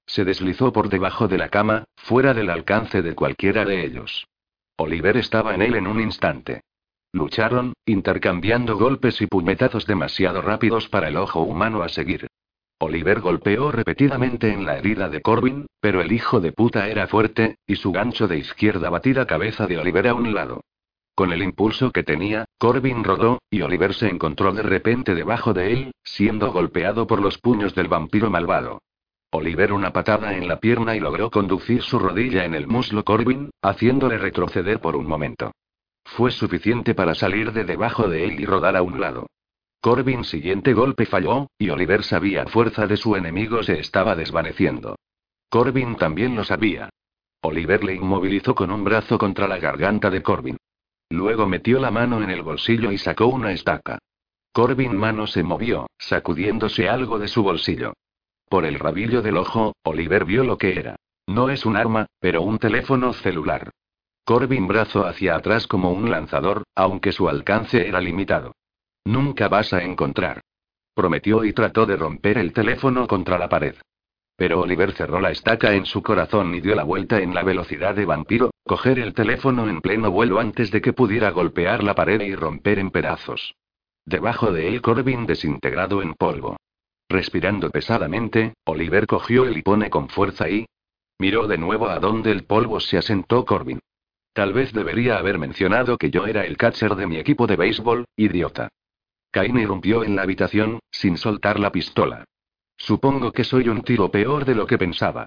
Se 0.06 0.24
deslizó 0.24 0.72
por 0.72 0.90
debajo 0.90 1.28
de 1.28 1.38
la 1.38 1.50
cama, 1.50 1.84
fuera 1.98 2.34
del 2.34 2.50
alcance 2.50 3.02
de 3.02 3.16
cualquiera 3.16 3.66
de 3.66 3.86
ellos. 3.86 4.26
Oliver 4.78 5.18
estaba 5.18 5.54
en 5.54 5.62
él 5.62 5.76
en 5.76 5.88
un 5.88 6.00
instante. 6.00 6.62
Lucharon, 7.12 7.74
intercambiando 7.86 8.78
golpes 8.78 9.22
y 9.22 9.28
puñetazos 9.28 9.86
demasiado 9.86 10.42
rápidos 10.42 10.88
para 10.88 11.10
el 11.10 11.18
ojo 11.18 11.42
humano 11.42 11.84
a 11.84 11.90
seguir. 11.90 12.28
Oliver 12.80 13.20
golpeó 13.20 13.72
repetidamente 13.74 14.54
en 14.54 14.66
la 14.66 14.78
herida 14.78 15.10
de 15.10 15.22
Corbin, 15.22 15.66
pero 15.82 16.02
el 16.02 16.14
hijo 16.14 16.40
de 16.40 16.54
puta 16.54 16.88
era 16.88 17.08
fuerte, 17.08 17.58
y 17.68 17.76
su 17.76 17.92
gancho 17.92 18.28
de 18.30 18.38
izquierda 18.38 18.90
batida 18.90 19.28
cabeza 19.28 19.68
de 19.68 19.78
Oliver 19.78 20.08
a 20.08 20.14
un 20.14 20.34
lado. 20.34 20.62
Con 21.20 21.34
el 21.34 21.44
impulso 21.44 21.92
que 21.92 22.04
tenía, 22.04 22.46
Corbin 22.58 23.04
rodó, 23.04 23.40
y 23.52 23.62
Oliver 23.62 23.94
se 23.94 24.08
encontró 24.08 24.54
de 24.54 24.64
repente 24.64 25.16
debajo 25.16 25.54
de 25.54 25.74
él, 25.74 25.92
siendo 26.02 26.54
golpeado 26.54 27.08
por 27.08 27.22
los 27.22 27.38
puños 27.40 27.76
del 27.76 27.90
vampiro 27.90 28.30
malvado. 28.30 28.82
Oliver 29.32 29.74
una 29.74 29.92
patada 29.92 30.38
en 30.38 30.48
la 30.48 30.62
pierna 30.62 30.96
y 30.96 31.02
logró 31.02 31.30
conducir 31.30 31.82
su 31.82 32.00
rodilla 32.00 32.46
en 32.46 32.56
el 32.56 32.68
muslo 32.68 33.04
Corbin, 33.04 33.50
haciéndole 33.62 34.18
retroceder 34.18 34.80
por 34.80 34.96
un 34.96 35.08
momento. 35.08 35.52
Fue 36.06 36.32
suficiente 36.32 36.96
para 36.96 37.14
salir 37.16 37.52
de 37.52 37.66
debajo 37.66 38.08
de 38.08 38.24
él 38.24 38.40
y 38.40 38.46
rodar 38.46 38.78
a 38.78 38.82
un 38.82 39.02
lado. 39.02 39.28
Corbin 39.82 40.24
siguiente 40.24 40.72
golpe 40.72 41.06
falló, 41.06 41.48
y 41.58 41.70
Oliver 41.70 42.06
sabía 42.06 42.46
fuerza 42.46 42.88
de 42.88 42.96
su 42.96 43.18
enemigo 43.18 43.62
se 43.62 43.78
estaba 43.78 44.16
desvaneciendo. 44.16 44.96
Corbin 45.50 45.98
también 45.98 46.38
lo 46.38 46.46
sabía. 46.46 46.90
Oliver 47.42 47.84
le 47.84 47.96
inmovilizó 47.96 48.56
con 48.56 48.72
un 48.72 48.86
brazo 48.86 49.18
contra 49.18 49.50
la 49.50 49.58
garganta 49.58 50.10
de 50.10 50.24
Corbin. 50.24 50.59
Luego 51.10 51.48
metió 51.48 51.80
la 51.80 51.92
mano 51.92 52.22
en 52.22 52.30
el 52.30 52.44
bolsillo 52.44 52.92
y 52.92 52.98
sacó 52.98 53.28
una 53.28 53.52
estaca. 53.52 54.00
Corbin 54.52 54.96
mano 54.96 55.28
se 55.28 55.44
movió, 55.44 55.88
sacudiéndose 55.98 56.88
algo 56.88 57.20
de 57.20 57.28
su 57.28 57.44
bolsillo. 57.44 57.94
Por 58.48 58.66
el 58.66 58.80
rabillo 58.80 59.22
del 59.22 59.38
ojo, 59.38 59.74
Oliver 59.84 60.26
vio 60.26 60.44
lo 60.44 60.58
que 60.58 60.80
era. 60.80 60.96
No 61.28 61.50
es 61.50 61.66
un 61.66 61.78
arma, 61.78 62.08
pero 62.20 62.42
un 62.42 62.58
teléfono 62.58 63.14
celular. 63.14 63.72
Corbin 64.26 64.68
brazo 64.68 65.06
hacia 65.06 65.36
atrás 65.36 65.68
como 65.68 65.92
un 65.92 66.10
lanzador, 66.10 66.64
aunque 66.76 67.12
su 67.12 67.30
alcance 67.30 67.88
era 67.88 68.00
limitado. 68.00 68.54
Nunca 69.06 69.48
vas 69.48 69.74
a 69.74 69.84
encontrar. 69.84 70.42
Prometió 70.94 71.44
y 71.44 71.54
trató 71.54 71.86
de 71.86 71.96
romper 71.96 72.38
el 72.38 72.54
teléfono 72.54 73.08
contra 73.08 73.38
la 73.38 73.50
pared. 73.50 73.76
Pero 74.36 74.62
Oliver 74.62 74.94
cerró 74.94 75.20
la 75.20 75.32
estaca 75.32 75.74
en 75.74 75.86
su 75.86 76.02
corazón 76.02 76.54
y 76.56 76.62
dio 76.62 76.76
la 76.76 76.84
vuelta 76.84 77.20
en 77.20 77.34
la 77.34 77.44
velocidad 77.44 77.96
de 77.96 78.06
vampiro, 78.06 78.52
coger 78.70 79.00
el 79.00 79.16
teléfono 79.16 79.68
en 79.68 79.82
pleno 79.82 80.12
vuelo 80.12 80.40
antes 80.40 80.70
de 80.70 80.80
que 80.80 80.94
pudiera 80.94 81.32
golpear 81.32 81.84
la 81.84 81.96
pared 81.96 82.22
y 82.22 82.36
romper 82.36 82.78
en 82.78 82.92
pedazos. 82.92 83.56
Debajo 84.06 84.52
de 84.52 84.68
él 84.68 84.84
Corbin 84.84 85.26
desintegrado 85.26 86.04
en 86.04 86.14
polvo. 86.14 86.56
Respirando 87.10 87.72
pesadamente, 87.72 88.54
Oliver 88.66 89.08
cogió 89.08 89.46
el 89.46 89.58
hipone 89.58 89.90
con 89.90 90.08
fuerza 90.08 90.48
y... 90.52 90.68
Miró 91.18 91.48
de 91.48 91.58
nuevo 91.58 91.90
a 91.90 91.98
donde 91.98 92.32
el 92.32 92.44
polvo 92.44 92.80
se 92.80 93.00
asentó 93.00 93.44
Corbin. 93.44 93.80
Tal 94.34 94.54
vez 94.54 94.72
debería 94.72 95.18
haber 95.18 95.40
mencionado 95.40 95.98
que 95.98 96.12
yo 96.12 96.28
era 96.28 96.46
el 96.46 96.56
catcher 96.56 96.94
de 96.94 97.08
mi 97.08 97.18
equipo 97.18 97.48
de 97.48 97.56
béisbol, 97.56 98.06
idiota. 98.16 98.70
Cain 99.32 99.58
irrumpió 99.58 100.04
en 100.04 100.16
la 100.16 100.22
habitación, 100.22 100.78
sin 100.92 101.18
soltar 101.18 101.60
la 101.60 101.72
pistola. 101.72 102.24
Supongo 102.78 103.32
que 103.32 103.46
soy 103.46 103.68
un 103.68 103.82
tiro 103.82 104.12
peor 104.12 104.46
de 104.46 104.54
lo 104.54 104.68
que 104.68 104.78
pensaba. 104.78 105.26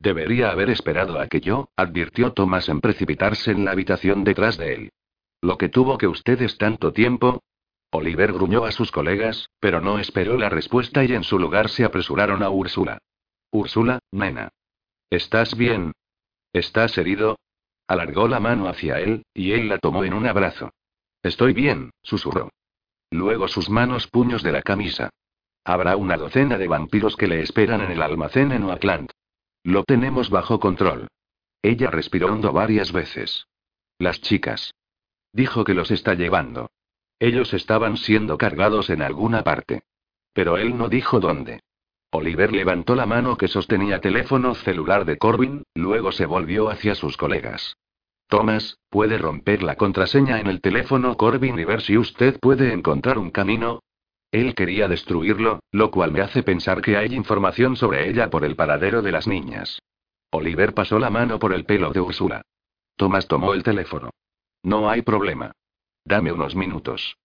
Debería 0.00 0.50
haber 0.50 0.70
esperado 0.70 1.20
a 1.20 1.26
que 1.26 1.40
yo, 1.40 1.70
advirtió 1.76 2.32
Thomas 2.32 2.68
en 2.68 2.80
precipitarse 2.80 3.50
en 3.50 3.64
la 3.64 3.72
habitación 3.72 4.22
detrás 4.22 4.56
de 4.56 4.74
él. 4.74 4.92
Lo 5.40 5.58
que 5.58 5.68
tuvo 5.68 5.98
que 5.98 6.06
ustedes 6.06 6.56
tanto 6.58 6.92
tiempo. 6.92 7.42
Oliver 7.90 8.32
gruñó 8.32 8.64
a 8.64 8.72
sus 8.72 8.92
colegas, 8.92 9.48
pero 9.60 9.80
no 9.80 9.98
esperó 9.98 10.36
la 10.36 10.50
respuesta 10.50 11.04
y 11.04 11.12
en 11.12 11.24
su 11.24 11.38
lugar 11.38 11.68
se 11.68 11.84
apresuraron 11.84 12.42
a 12.42 12.50
Úrsula. 12.50 12.98
Úrsula, 13.50 13.98
nena. 14.12 14.50
¿Estás 15.10 15.56
bien? 15.56 15.92
¿Estás 16.52 16.98
herido? 16.98 17.38
Alargó 17.86 18.28
la 18.28 18.40
mano 18.40 18.68
hacia 18.68 19.00
él, 19.00 19.24
y 19.32 19.52
él 19.52 19.68
la 19.68 19.78
tomó 19.78 20.04
en 20.04 20.12
un 20.12 20.26
abrazo. 20.26 20.70
Estoy 21.22 21.54
bien, 21.54 21.90
susurró. 22.02 22.50
Luego 23.10 23.48
sus 23.48 23.70
manos 23.70 24.06
puños 24.06 24.42
de 24.42 24.52
la 24.52 24.62
camisa. 24.62 25.10
Habrá 25.64 25.96
una 25.96 26.16
docena 26.16 26.58
de 26.58 26.68
vampiros 26.68 27.16
que 27.16 27.26
le 27.26 27.40
esperan 27.40 27.80
en 27.80 27.90
el 27.90 28.02
almacén 28.02 28.52
en 28.52 28.64
Oakland. 28.64 29.10
Lo 29.68 29.84
tenemos 29.84 30.30
bajo 30.30 30.58
control. 30.60 31.08
Ella 31.60 31.90
respiró 31.90 32.32
hondo 32.32 32.54
varias 32.54 32.90
veces. 32.90 33.48
Las 33.98 34.18
chicas. 34.22 34.72
Dijo 35.34 35.62
que 35.64 35.74
los 35.74 35.90
está 35.90 36.14
llevando. 36.14 36.70
Ellos 37.18 37.52
estaban 37.52 37.98
siendo 37.98 38.38
cargados 38.38 38.88
en 38.88 39.02
alguna 39.02 39.44
parte. 39.44 39.82
Pero 40.32 40.56
él 40.56 40.78
no 40.78 40.88
dijo 40.88 41.20
dónde. 41.20 41.60
Oliver 42.12 42.50
levantó 42.50 42.94
la 42.94 43.04
mano 43.04 43.36
que 43.36 43.46
sostenía 43.46 44.00
teléfono 44.00 44.54
celular 44.54 45.04
de 45.04 45.18
Corbin, 45.18 45.64
luego 45.74 46.12
se 46.12 46.24
volvió 46.24 46.70
hacia 46.70 46.94
sus 46.94 47.18
colegas. 47.18 47.76
Thomas, 48.26 48.78
¿puede 48.88 49.18
romper 49.18 49.62
la 49.62 49.76
contraseña 49.76 50.40
en 50.40 50.46
el 50.46 50.62
teléfono 50.62 51.18
Corbin 51.18 51.58
y 51.58 51.66
ver 51.66 51.82
si 51.82 51.98
usted 51.98 52.40
puede 52.40 52.72
encontrar 52.72 53.18
un 53.18 53.30
camino? 53.30 53.80
Él 54.30 54.54
quería 54.54 54.88
destruirlo, 54.88 55.60
lo 55.72 55.90
cual 55.90 56.12
me 56.12 56.20
hace 56.20 56.42
pensar 56.42 56.82
que 56.82 56.96
hay 56.96 57.14
información 57.14 57.76
sobre 57.76 58.08
ella 58.08 58.28
por 58.28 58.44
el 58.44 58.56
paradero 58.56 59.00
de 59.00 59.12
las 59.12 59.26
niñas. 59.26 59.80
Oliver 60.30 60.74
pasó 60.74 60.98
la 60.98 61.08
mano 61.08 61.38
por 61.38 61.54
el 61.54 61.64
pelo 61.64 61.90
de 61.90 62.00
Úrsula. 62.00 62.42
Thomas 62.96 63.26
tomó 63.26 63.54
el 63.54 63.62
teléfono. 63.62 64.10
No 64.62 64.90
hay 64.90 65.02
problema. 65.02 65.52
Dame 66.04 66.32
unos 66.32 66.54
minutos. 66.54 67.16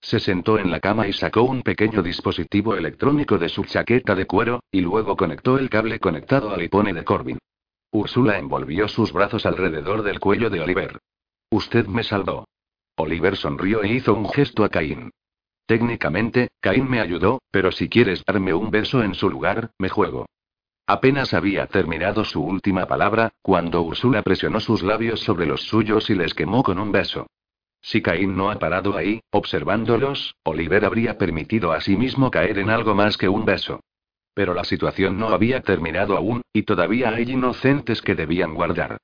Se 0.00 0.20
sentó 0.20 0.58
en 0.58 0.70
la 0.70 0.80
cama 0.80 1.08
y 1.08 1.12
sacó 1.12 1.42
un 1.42 1.62
pequeño 1.62 2.02
dispositivo 2.02 2.74
electrónico 2.74 3.38
de 3.38 3.48
su 3.48 3.64
chaqueta 3.64 4.14
de 4.14 4.26
cuero, 4.26 4.62
y 4.70 4.80
luego 4.80 5.16
conectó 5.16 5.58
el 5.58 5.70
cable 5.70 5.98
conectado 6.00 6.50
al 6.50 6.60
iPhone 6.60 6.92
de 6.92 7.04
Corbin. 7.04 7.38
Úrsula 7.92 8.38
envolvió 8.38 8.88
sus 8.88 9.12
brazos 9.12 9.46
alrededor 9.46 10.02
del 10.02 10.18
cuello 10.18 10.50
de 10.50 10.60
Oliver. 10.60 10.98
Usted 11.50 11.86
me 11.86 12.02
salvó. 12.02 12.46
Oliver 12.96 13.36
sonrió 13.36 13.82
e 13.82 13.88
hizo 13.88 14.14
un 14.14 14.28
gesto 14.28 14.64
a 14.64 14.68
Caín. 14.68 15.10
Técnicamente, 15.72 16.50
Caín 16.60 16.90
me 16.90 17.00
ayudó, 17.00 17.40
pero 17.50 17.72
si 17.72 17.88
quieres 17.88 18.22
darme 18.26 18.52
un 18.52 18.70
beso 18.70 19.02
en 19.02 19.14
su 19.14 19.30
lugar, 19.30 19.70
me 19.78 19.88
juego. 19.88 20.26
Apenas 20.86 21.32
había 21.32 21.66
terminado 21.66 22.26
su 22.26 22.44
última 22.44 22.84
palabra, 22.84 23.32
cuando 23.40 23.80
Úrsula 23.80 24.20
presionó 24.20 24.60
sus 24.60 24.82
labios 24.82 25.20
sobre 25.20 25.46
los 25.46 25.62
suyos 25.62 26.10
y 26.10 26.14
les 26.14 26.34
quemó 26.34 26.62
con 26.62 26.78
un 26.78 26.92
beso. 26.92 27.26
Si 27.80 28.02
Caín 28.02 28.36
no 28.36 28.50
ha 28.50 28.58
parado 28.58 28.98
ahí, 28.98 29.22
observándolos, 29.30 30.36
Oliver 30.44 30.84
habría 30.84 31.16
permitido 31.16 31.72
a 31.72 31.80
sí 31.80 31.96
mismo 31.96 32.30
caer 32.30 32.58
en 32.58 32.68
algo 32.68 32.94
más 32.94 33.16
que 33.16 33.30
un 33.30 33.46
beso. 33.46 33.80
Pero 34.34 34.52
la 34.52 34.64
situación 34.64 35.18
no 35.18 35.28
había 35.28 35.62
terminado 35.62 36.18
aún, 36.18 36.42
y 36.52 36.64
todavía 36.64 37.14
hay 37.14 37.30
inocentes 37.30 38.02
que 38.02 38.14
debían 38.14 38.52
guardar. 38.52 38.98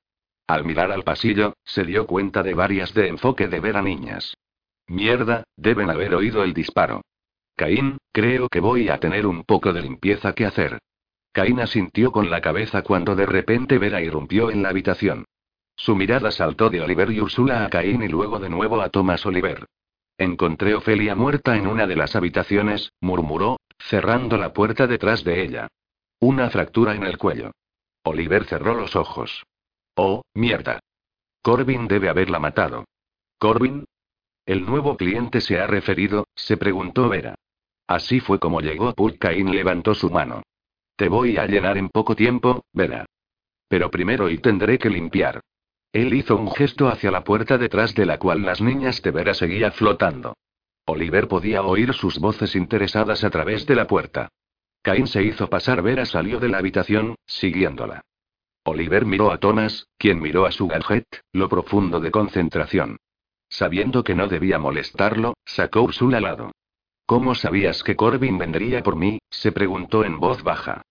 Al 0.45 0.65
mirar 0.65 0.91
al 0.91 1.01
pasillo, 1.01 1.55
se 1.63 1.83
dio 1.83 2.05
cuenta 2.05 2.43
de 2.43 2.53
varias 2.53 2.93
de 2.93 3.07
enfoque 3.07 3.47
de 3.47 3.59
ver 3.59 3.75
a 3.75 3.81
niñas. 3.81 4.35
Mierda, 4.89 5.43
deben 5.55 5.89
haber 5.89 6.15
oído 6.15 6.43
el 6.43 6.53
disparo. 6.53 7.01
Caín, 7.55 7.99
creo 8.11 8.49
que 8.49 8.59
voy 8.59 8.89
a 8.89 8.99
tener 8.99 9.27
un 9.27 9.43
poco 9.43 9.71
de 9.71 9.81
limpieza 9.81 10.33
que 10.33 10.45
hacer. 10.45 10.79
Caín 11.31 11.59
asintió 11.59 12.11
con 12.11 12.31
la 12.31 12.41
cabeza 12.41 12.81
cuando 12.81 13.15
de 13.15 13.27
repente 13.27 13.77
Vera 13.77 14.01
irrumpió 14.01 14.49
en 14.49 14.63
la 14.63 14.69
habitación. 14.69 15.25
Su 15.75 15.95
mirada 15.95 16.31
saltó 16.31 16.69
de 16.69 16.81
Oliver 16.81 17.11
y 17.11 17.19
Úrsula 17.19 17.65
a 17.65 17.69
Caín 17.69 18.01
y 18.01 18.07
luego 18.07 18.39
de 18.39 18.49
nuevo 18.49 18.81
a 18.81 18.89
Thomas 18.89 19.25
Oliver. 19.25 19.65
Encontré 20.17 20.73
Ofelia 20.73 21.15
muerta 21.15 21.55
en 21.55 21.67
una 21.67 21.85
de 21.85 21.95
las 21.95 22.15
habitaciones, 22.15 22.91
murmuró, 22.99 23.59
cerrando 23.77 24.37
la 24.37 24.53
puerta 24.53 24.87
detrás 24.87 25.23
de 25.23 25.43
ella. 25.43 25.67
Una 26.19 26.49
fractura 26.49 26.95
en 26.95 27.03
el 27.03 27.17
cuello. 27.17 27.51
Oliver 28.03 28.45
cerró 28.45 28.73
los 28.73 28.95
ojos. 28.95 29.43
Oh, 29.95 30.23
mierda. 30.33 30.79
Corbin 31.41 31.87
debe 31.87 32.09
haberla 32.09 32.39
matado. 32.39 32.85
¿Corbin? 33.37 33.85
El 34.49 34.65
nuevo 34.65 34.97
cliente 34.97 35.41
se 35.41 35.59
ha 35.59 35.67
referido, 35.67 36.27
se 36.33 36.57
preguntó 36.57 37.07
Vera. 37.07 37.35
Así 37.85 38.19
fue 38.19 38.39
como 38.39 38.61
llegó 38.61 38.95
Cain 39.19 39.51
levantó 39.51 39.93
su 39.93 40.09
mano. 40.09 40.41
Te 40.95 41.07
voy 41.07 41.37
a 41.37 41.45
llenar 41.45 41.77
en 41.77 41.89
poco 41.89 42.15
tiempo, 42.15 42.65
Vera. 42.73 43.05
Pero 43.67 43.91
primero 43.91 44.27
y 44.27 44.39
tendré 44.39 44.79
que 44.79 44.89
limpiar. 44.89 45.39
Él 45.93 46.15
hizo 46.15 46.35
un 46.35 46.49
gesto 46.49 46.87
hacia 46.87 47.11
la 47.11 47.23
puerta 47.23 47.59
detrás 47.59 47.93
de 47.93 48.07
la 48.07 48.17
cual 48.17 48.41
las 48.41 48.59
niñas 48.59 49.03
de 49.03 49.11
Vera 49.11 49.35
seguía 49.35 49.69
flotando. 49.69 50.33
Oliver 50.85 51.27
podía 51.27 51.61
oír 51.61 51.93
sus 51.93 52.17
voces 52.17 52.55
interesadas 52.55 53.23
a 53.23 53.29
través 53.29 53.67
de 53.67 53.75
la 53.75 53.85
puerta. 53.85 54.29
Cain 54.81 55.05
se 55.05 55.21
hizo 55.21 55.47
pasar. 55.47 55.83
Vera 55.83 56.07
salió 56.07 56.39
de 56.39 56.49
la 56.49 56.57
habitación, 56.57 57.13
siguiéndola. 57.27 58.01
Oliver 58.63 59.05
miró 59.05 59.31
a 59.31 59.37
Thomas, 59.37 59.85
quien 59.99 60.19
miró 60.19 60.47
a 60.47 60.51
su 60.51 60.67
gadget, 60.67 61.05
lo 61.33 61.47
profundo 61.49 61.99
de 61.99 62.09
concentración. 62.09 62.97
Sabiendo 63.49 64.03
que 64.03 64.15
no 64.15 64.27
debía 64.27 64.59
molestarlo, 64.59 65.33
sacó 65.45 65.81
Ursula 65.81 66.17
al 66.17 66.23
lado. 66.23 66.51
¿Cómo 67.05 67.33
sabías 67.33 67.83
que 67.83 67.95
Corbin 67.95 68.37
vendría 68.37 68.83
por 68.83 68.95
mí? 68.95 69.19
se 69.29 69.51
preguntó 69.51 70.05
en 70.05 70.19
voz 70.19 70.43
baja. 70.43 70.83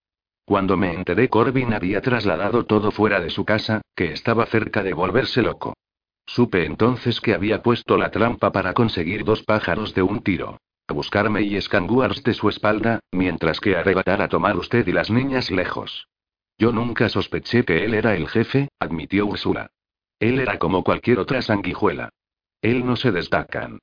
Cuando 0.44 0.76
me 0.76 0.92
enteré, 0.92 1.28
Corbin 1.28 1.72
había 1.72 2.00
trasladado 2.00 2.66
todo 2.66 2.90
fuera 2.90 3.20
de 3.20 3.30
su 3.30 3.44
casa, 3.44 3.82
que 3.94 4.12
estaba 4.12 4.46
cerca 4.46 4.82
de 4.82 4.94
volverse 4.94 5.42
loco. 5.42 5.74
Supe 6.26 6.64
entonces 6.64 7.20
que 7.20 7.34
había 7.34 7.62
puesto 7.62 7.96
la 7.96 8.10
trampa 8.10 8.50
para 8.50 8.74
conseguir 8.74 9.24
dos 9.24 9.42
pájaros 9.42 9.94
de 9.94 10.02
un 10.02 10.22
tiro. 10.22 10.58
Buscarme 10.88 11.42
y 11.42 11.56
escanguars 11.56 12.22
de 12.22 12.34
su 12.34 12.48
espalda, 12.48 13.00
mientras 13.12 13.60
que 13.60 13.76
arrebatar 13.76 14.22
a 14.22 14.28
tomar 14.28 14.56
usted 14.56 14.86
y 14.86 14.92
las 14.92 15.10
niñas 15.10 15.50
lejos. 15.50 16.08
Yo 16.58 16.72
nunca 16.72 17.08
sospeché 17.08 17.64
que 17.64 17.84
él 17.84 17.94
era 17.94 18.16
el 18.16 18.26
jefe, 18.26 18.68
admitió 18.80 19.26
Úrsula. 19.26 19.70
Él 20.18 20.40
era 20.40 20.58
como 20.58 20.82
cualquier 20.82 21.18
otra 21.18 21.42
sanguijuela. 21.42 22.10
Él 22.62 22.84
no 22.84 22.96
se 22.96 23.12
destacan. 23.12 23.78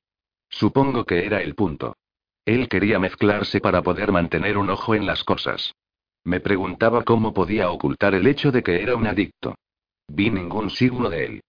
Supongo 0.48 1.04
que 1.04 1.24
era 1.24 1.40
el 1.40 1.54
punto. 1.54 1.96
Él 2.44 2.68
quería 2.68 2.98
mezclarse 2.98 3.60
para 3.60 3.82
poder 3.82 4.12
mantener 4.12 4.56
un 4.56 4.70
ojo 4.70 4.94
en 4.94 5.06
las 5.06 5.24
cosas. 5.24 5.74
Me 6.24 6.40
preguntaba 6.40 7.02
cómo 7.02 7.32
podía 7.32 7.70
ocultar 7.70 8.14
el 8.14 8.26
hecho 8.26 8.52
de 8.52 8.62
que 8.62 8.82
era 8.82 8.96
un 8.96 9.06
adicto. 9.06 9.54
Vi 10.08 10.30
ningún 10.30 10.70
signo 10.70 11.08
de 11.08 11.24
él. 11.24 11.40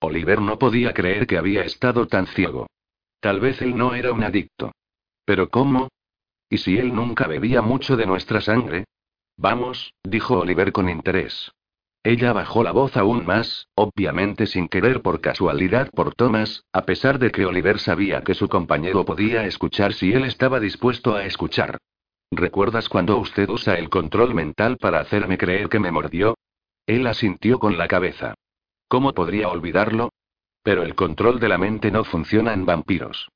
Oliver 0.00 0.40
no 0.40 0.58
podía 0.58 0.92
creer 0.92 1.26
que 1.26 1.38
había 1.38 1.62
estado 1.62 2.06
tan 2.06 2.26
ciego. 2.26 2.66
Tal 3.20 3.40
vez 3.40 3.62
él 3.62 3.76
no 3.76 3.94
era 3.94 4.12
un 4.12 4.22
adicto. 4.22 4.72
¿Pero 5.24 5.48
cómo? 5.48 5.88
¿Y 6.50 6.58
si 6.58 6.78
él 6.78 6.94
nunca 6.94 7.26
bebía 7.26 7.62
mucho 7.62 7.96
de 7.96 8.06
nuestra 8.06 8.40
sangre? 8.40 8.84
Vamos, 9.36 9.94
dijo 10.02 10.38
Oliver 10.40 10.72
con 10.72 10.88
interés. 10.88 11.50
Ella 12.06 12.34
bajó 12.34 12.62
la 12.62 12.72
voz 12.72 12.98
aún 12.98 13.24
más, 13.24 13.68
obviamente 13.74 14.46
sin 14.46 14.68
querer 14.68 15.00
por 15.00 15.22
casualidad 15.22 15.90
por 15.90 16.14
Thomas, 16.14 16.64
a 16.70 16.84
pesar 16.84 17.18
de 17.18 17.30
que 17.30 17.46
Oliver 17.46 17.78
sabía 17.78 18.22
que 18.22 18.34
su 18.34 18.46
compañero 18.46 19.06
podía 19.06 19.46
escuchar 19.46 19.94
si 19.94 20.12
él 20.12 20.26
estaba 20.26 20.60
dispuesto 20.60 21.14
a 21.14 21.24
escuchar. 21.24 21.78
¿Recuerdas 22.30 22.90
cuando 22.90 23.16
usted 23.16 23.48
usa 23.48 23.78
el 23.78 23.88
control 23.88 24.34
mental 24.34 24.76
para 24.76 25.00
hacerme 25.00 25.38
creer 25.38 25.70
que 25.70 25.78
me 25.78 25.90
mordió? 25.90 26.36
Él 26.86 27.06
asintió 27.06 27.58
con 27.58 27.78
la 27.78 27.88
cabeza. 27.88 28.34
¿Cómo 28.86 29.14
podría 29.14 29.48
olvidarlo? 29.48 30.10
Pero 30.62 30.82
el 30.82 30.94
control 30.94 31.40
de 31.40 31.48
la 31.48 31.56
mente 31.56 31.90
no 31.90 32.04
funciona 32.04 32.52
en 32.52 32.66
vampiros. 32.66 33.30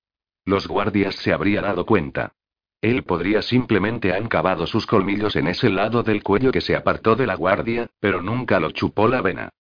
Los 0.45 0.69
guardias 0.69 1.15
se 1.15 1.33
habrían 1.33 1.65
dado 1.65 1.87
cuenta. 1.87 2.33
Él 2.81 3.03
podría 3.03 3.43
simplemente 3.43 4.13
han 4.13 4.29
cavado 4.29 4.67
sus 4.67 4.87
colmillos 4.87 5.35
en 5.35 5.49
ese 5.49 5.69
lado 5.69 6.03
del 6.03 6.23
cuello 6.23 6.53
que 6.53 6.61
se 6.61 6.77
apartó 6.77 7.17
de 7.17 7.27
la 7.27 7.35
guardia, 7.35 7.89
pero 7.99 8.23
nunca 8.23 8.61
lo 8.61 8.71
chupó 8.71 9.09
la 9.09 9.21
vena. 9.21 9.51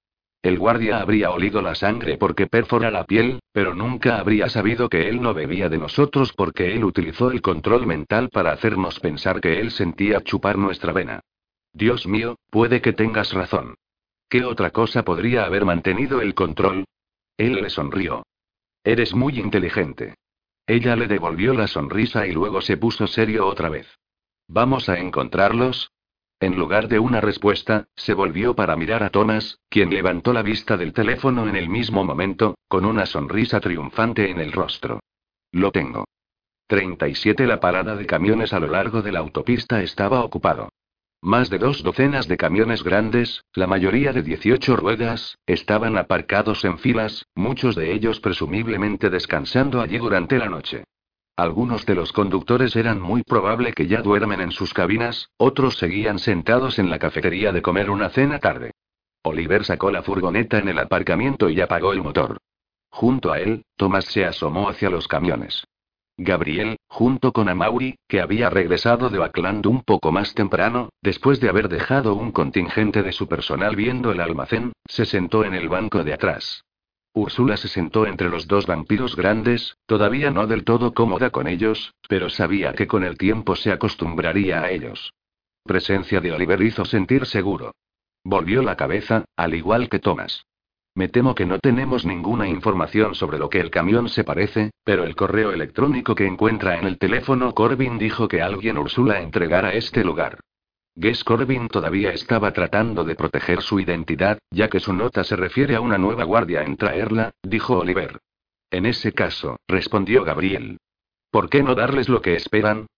El 0.40 0.57
guardia 0.57 1.01
habría 1.01 1.31
olido 1.31 1.61
la 1.62 1.74
sangre 1.74 2.16
porque 2.16 2.47
perfora 2.47 2.93
la 2.93 3.05
piel, 3.05 3.40
pero 3.53 3.74
nunca 3.74 4.19
habría 4.19 4.49
sabido 4.49 4.89
que 4.89 5.09
él 5.09 5.20
no 5.20 5.35
bebía 5.35 5.69
de 5.69 5.78
nosotros 5.78 6.32
porque 6.32 6.74
él 6.74 6.85
utilizó 6.85 7.32
el 7.32 7.43
control 7.43 7.89
mental 7.89 8.28
para 8.28 8.53
hacernos 8.53 9.01
pensar 9.01 9.40
que 9.40 9.59
él 9.61 9.73
sentía 9.73 10.20
chupar 10.23 10.57
nuestra 10.57 10.93
vena. 10.93 11.20
Dios 11.73 12.07
mío, 12.07 12.36
puede 12.51 12.81
que 12.81 12.93
tengas 12.93 13.32
razón. 13.32 13.74
¿Qué 14.28 14.45
otra 14.45 14.70
cosa 14.70 15.05
podría 15.05 15.45
haber 15.45 15.65
mantenido 15.65 16.20
el 16.20 16.35
control? 16.35 16.85
Él 17.36 17.55
le 17.55 17.70
sonrió. 17.70 18.24
Eres 18.85 19.15
muy 19.15 19.40
inteligente. 19.40 20.15
Ella 20.69 20.97
le 20.97 21.09
devolvió 21.09 21.55
la 21.55 21.67
sonrisa 21.67 22.26
y 22.26 22.33
luego 22.33 22.60
se 22.60 22.76
puso 22.76 23.07
serio 23.07 23.47
otra 23.47 23.70
vez. 23.70 23.89
¿Vamos 24.49 24.91
a 24.91 24.99
encontrarlos? 24.99 25.93
En 26.41 26.57
lugar 26.57 26.89
de 26.89 26.99
una 26.99 27.23
respuesta, 27.23 27.89
se 27.97 28.12
volvió 28.12 28.55
para 28.55 28.76
mirar 28.76 29.02
a 29.02 29.09
Thomas, 29.09 29.60
quien 29.70 29.89
levantó 29.89 30.34
la 30.34 30.43
vista 30.43 30.76
del 30.76 30.93
teléfono 30.93 31.49
en 31.49 31.57
el 31.57 31.70
mismo 31.70 32.05
momento, 32.05 32.59
con 32.68 32.84
una 32.84 33.07
sonrisa 33.07 33.60
triunfante 33.60 34.31
en 34.31 34.41
el 34.41 34.52
rostro. 34.52 35.01
Lo 35.52 35.73
tengo. 35.73 36.05
37 36.67 37.47
La 37.47 37.60
parada 37.60 37.97
de 37.97 38.05
camiones 38.05 38.52
a 38.52 38.60
lo 38.60 38.67
largo 38.67 39.01
de 39.01 39.10
la 39.10 39.20
autopista 39.20 39.83
estaba 39.83 40.23
ocupado. 40.23 40.68
Más 41.21 41.51
de 41.51 41.59
dos 41.59 41.83
docenas 41.83 42.29
de 42.29 42.37
camiones 42.37 42.85
grandes, 42.85 43.45
la 43.53 43.67
mayoría 43.67 44.13
de 44.13 44.23
18 44.23 44.77
ruedas, 44.77 45.37
estaban 45.47 45.99
aparcados 45.99 46.65
en 46.65 46.79
filas, 46.79 47.27
muchos 47.35 47.75
de 47.75 47.93
ellos 47.93 48.21
presumiblemente 48.21 49.11
descansando 49.11 49.81
allí 49.81 49.99
durante 49.99 50.39
la 50.39 50.49
noche. 50.49 50.85
Algunos 51.37 51.87
de 51.87 51.97
los 51.97 52.13
conductores 52.13 52.77
eran 52.77 53.01
muy 53.01 53.25
probable 53.25 53.73
que 53.73 53.89
ya 53.89 54.01
duermen 54.01 54.41
en 54.41 54.53
sus 54.53 54.73
cabinas, 54.73 55.29
otros 55.37 55.77
seguían 55.77 56.21
sentados 56.21 56.79
en 56.79 56.89
la 56.89 57.01
cafetería 57.01 57.53
de 57.53 57.63
comer 57.63 57.91
una 57.91 58.11
cena 58.11 58.39
tarde. 58.39 58.71
Oliver 59.23 59.65
sacó 59.65 59.91
la 59.91 60.03
furgoneta 60.03 60.59
en 60.59 60.69
el 60.69 60.79
aparcamiento 60.79 61.51
y 61.51 61.61
apagó 61.61 61.93
el 61.93 62.03
motor. 62.03 62.39
Junto 62.91 63.33
a 63.33 63.41
él, 63.41 63.65
Thomas 63.77 64.05
se 64.05 64.25
asomó 64.25 64.69
hacia 64.69 64.89
los 64.89 65.09
camiones. 65.09 65.65
Gabriel, 66.21 66.79
junto 66.89 67.33
con 67.33 67.49
Amaury, 67.49 67.97
que 68.09 68.21
había 68.21 68.51
regresado 68.51 69.09
de 69.09 69.21
Oakland 69.21 69.65
un 69.67 69.83
poco 69.83 70.11
más 70.11 70.35
temprano, 70.35 70.89
después 71.01 71.39
de 71.39 71.49
haber 71.49 71.69
dejado 71.69 72.15
un 72.15 72.33
contingente 72.33 73.05
de 73.05 73.13
su 73.13 73.29
personal 73.29 73.77
viendo 73.77 74.11
el 74.11 74.21
almacén, 74.21 74.73
se 74.85 75.05
sentó 75.05 75.45
en 75.45 75.55
el 75.55 75.69
banco 75.69 76.03
de 76.03 76.13
atrás. 76.13 76.65
Úrsula 77.15 77.57
se 77.57 77.69
sentó 77.69 78.05
entre 78.05 78.29
los 78.29 78.49
dos 78.49 78.67
vampiros 78.67 79.15
grandes, 79.15 79.79
todavía 79.87 80.33
no 80.33 80.49
del 80.49 80.65
todo 80.65 80.93
cómoda 80.93 81.31
con 81.31 81.47
ellos, 81.47 81.95
pero 82.09 82.29
sabía 82.29 82.73
que 82.73 82.89
con 82.89 83.05
el 83.05 83.17
tiempo 83.17 83.55
se 83.55 83.71
acostumbraría 83.71 84.61
a 84.63 84.73
ellos. 84.73 85.15
Presencia 85.63 86.21
de 86.21 86.33
Oliver 86.33 86.61
hizo 86.63 86.85
sentir 86.85 87.27
seguro. 87.27 87.75
Volvió 88.25 88.63
la 88.63 88.77
cabeza, 88.77 89.25
al 89.37 89.55
igual 89.55 89.89
que 89.89 90.01
Thomas. 90.01 90.47
Me 90.99 91.07
temo 91.07 91.36
que 91.36 91.47
no 91.47 91.60
tenemos 91.60 92.05
ninguna 92.05 92.49
información 92.49 93.15
sobre 93.15 93.39
lo 93.39 93.49
que 93.49 93.60
el 93.60 93.70
camión 93.70 94.09
se 94.09 94.25
parece, 94.25 94.73
pero 94.83 95.05
el 95.05 95.15
correo 95.15 95.52
electrónico 95.52 96.17
que 96.17 96.27
encuentra 96.27 96.77
en 96.77 96.89
el 96.89 96.99
teléfono 96.99 97.55
Corbin 97.55 97.99
dijo 97.99 98.27
que 98.27 98.43
alguien 98.43 98.77
Úrsula 98.77 99.20
entregara 99.20 99.75
este 99.75 100.02
lugar. 100.02 100.41
Guess 100.97 101.23
Corbin 101.23 101.68
todavía 101.68 102.10
estaba 102.10 102.52
tratando 102.52 103.05
de 103.05 103.15
proteger 103.15 103.62
su 103.62 103.78
identidad, 103.78 104.41
ya 104.51 104.68
que 104.68 104.81
su 104.81 104.93
nota 104.93 105.23
se 105.23 105.36
refiere 105.36 105.77
a 105.77 105.81
una 105.81 105.99
nueva 105.99 106.25
guardia 106.25 106.65
en 106.65 106.77
traerla, 106.77 107.31
dijo 107.44 107.78
Oliver. 107.78 108.18
En 108.73 108.85
ese 108.85 109.12
caso, 109.12 109.60
respondió 109.68 110.25
Gabriel. 110.25 110.78
¿Por 111.31 111.49
qué 111.49 111.62
no 111.62 111.77
darles 111.77 112.09
lo 112.09 112.23
que 112.23 112.35
esperan? 112.35 112.89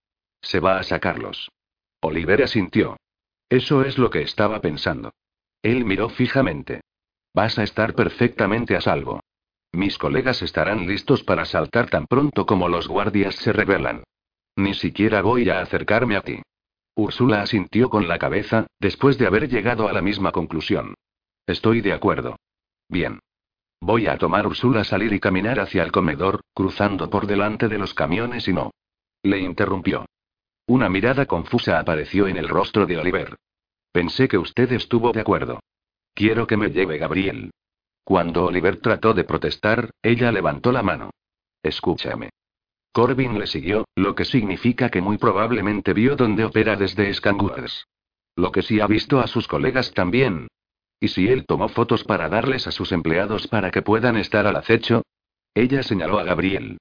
Se 0.40 0.58
va 0.58 0.78
a 0.78 0.84
sacarlos. 0.84 1.50
Oliver 2.00 2.44
asintió. 2.44 2.96
Eso 3.50 3.82
es 3.82 3.98
lo 3.98 4.08
que 4.08 4.22
estaba 4.22 4.62
pensando. 4.62 5.12
Él 5.60 5.84
miró 5.84 6.08
fijamente. 6.08 6.80
Vas 7.34 7.58
a 7.58 7.62
estar 7.62 7.94
perfectamente 7.94 8.76
a 8.76 8.80
salvo. 8.80 9.20
Mis 9.72 9.98
colegas 9.98 10.42
estarán 10.42 10.86
listos 10.86 11.22
para 11.22 11.44
saltar 11.44 11.88
tan 11.88 12.06
pronto 12.06 12.44
como 12.44 12.68
los 12.68 12.88
guardias 12.88 13.36
se 13.36 13.52
rebelan. 13.52 14.02
Ni 14.56 14.74
siquiera 14.74 15.22
voy 15.22 15.48
a 15.48 15.60
acercarme 15.60 16.16
a 16.16 16.22
ti. 16.22 16.42
Úrsula 16.96 17.40
asintió 17.42 17.88
con 17.88 18.08
la 18.08 18.18
cabeza, 18.18 18.66
después 18.80 19.16
de 19.16 19.26
haber 19.26 19.48
llegado 19.48 19.88
a 19.88 19.92
la 19.92 20.02
misma 20.02 20.32
conclusión. 20.32 20.94
Estoy 21.46 21.80
de 21.80 21.92
acuerdo. 21.92 22.36
Bien. 22.88 23.20
Voy 23.80 24.06
a 24.08 24.18
tomar 24.18 24.46
Úrsula 24.46 24.84
salir 24.84 25.12
y 25.12 25.20
caminar 25.20 25.60
hacia 25.60 25.82
el 25.82 25.92
comedor, 25.92 26.40
cruzando 26.52 27.08
por 27.08 27.26
delante 27.26 27.68
de 27.68 27.78
los 27.78 27.94
camiones 27.94 28.48
y 28.48 28.52
no. 28.52 28.72
Le 29.22 29.38
interrumpió. 29.38 30.06
Una 30.66 30.88
mirada 30.88 31.26
confusa 31.26 31.78
apareció 31.78 32.26
en 32.26 32.36
el 32.36 32.48
rostro 32.48 32.86
de 32.86 32.98
Oliver. 32.98 33.36
Pensé 33.92 34.28
que 34.28 34.38
usted 34.38 34.70
estuvo 34.72 35.12
de 35.12 35.20
acuerdo. 35.20 35.60
Quiero 36.14 36.46
que 36.46 36.56
me 36.56 36.68
lleve 36.70 36.98
Gabriel. 36.98 37.50
Cuando 38.04 38.46
Oliver 38.46 38.80
trató 38.80 39.14
de 39.14 39.24
protestar, 39.24 39.90
ella 40.02 40.32
levantó 40.32 40.72
la 40.72 40.82
mano. 40.82 41.10
Escúchame. 41.62 42.30
Corbin 42.92 43.38
le 43.38 43.46
siguió, 43.46 43.84
lo 43.94 44.14
que 44.14 44.24
significa 44.24 44.88
que 44.90 45.00
muy 45.00 45.16
probablemente 45.16 45.92
vio 45.92 46.16
dónde 46.16 46.44
opera 46.44 46.74
desde 46.74 47.12
Skangwars. 47.14 47.86
Lo 48.34 48.50
que 48.50 48.62
sí 48.62 48.80
ha 48.80 48.86
visto 48.86 49.20
a 49.20 49.28
sus 49.28 49.46
colegas 49.46 49.92
también. 49.92 50.48
¿Y 50.98 51.08
si 51.08 51.28
él 51.28 51.46
tomó 51.46 51.68
fotos 51.68 52.04
para 52.04 52.28
darles 52.28 52.66
a 52.66 52.72
sus 52.72 52.92
empleados 52.92 53.46
para 53.46 53.70
que 53.70 53.82
puedan 53.82 54.16
estar 54.16 54.46
al 54.46 54.56
acecho? 54.56 55.02
Ella 55.54 55.82
señaló 55.82 56.18
a 56.18 56.24
Gabriel. 56.24 56.78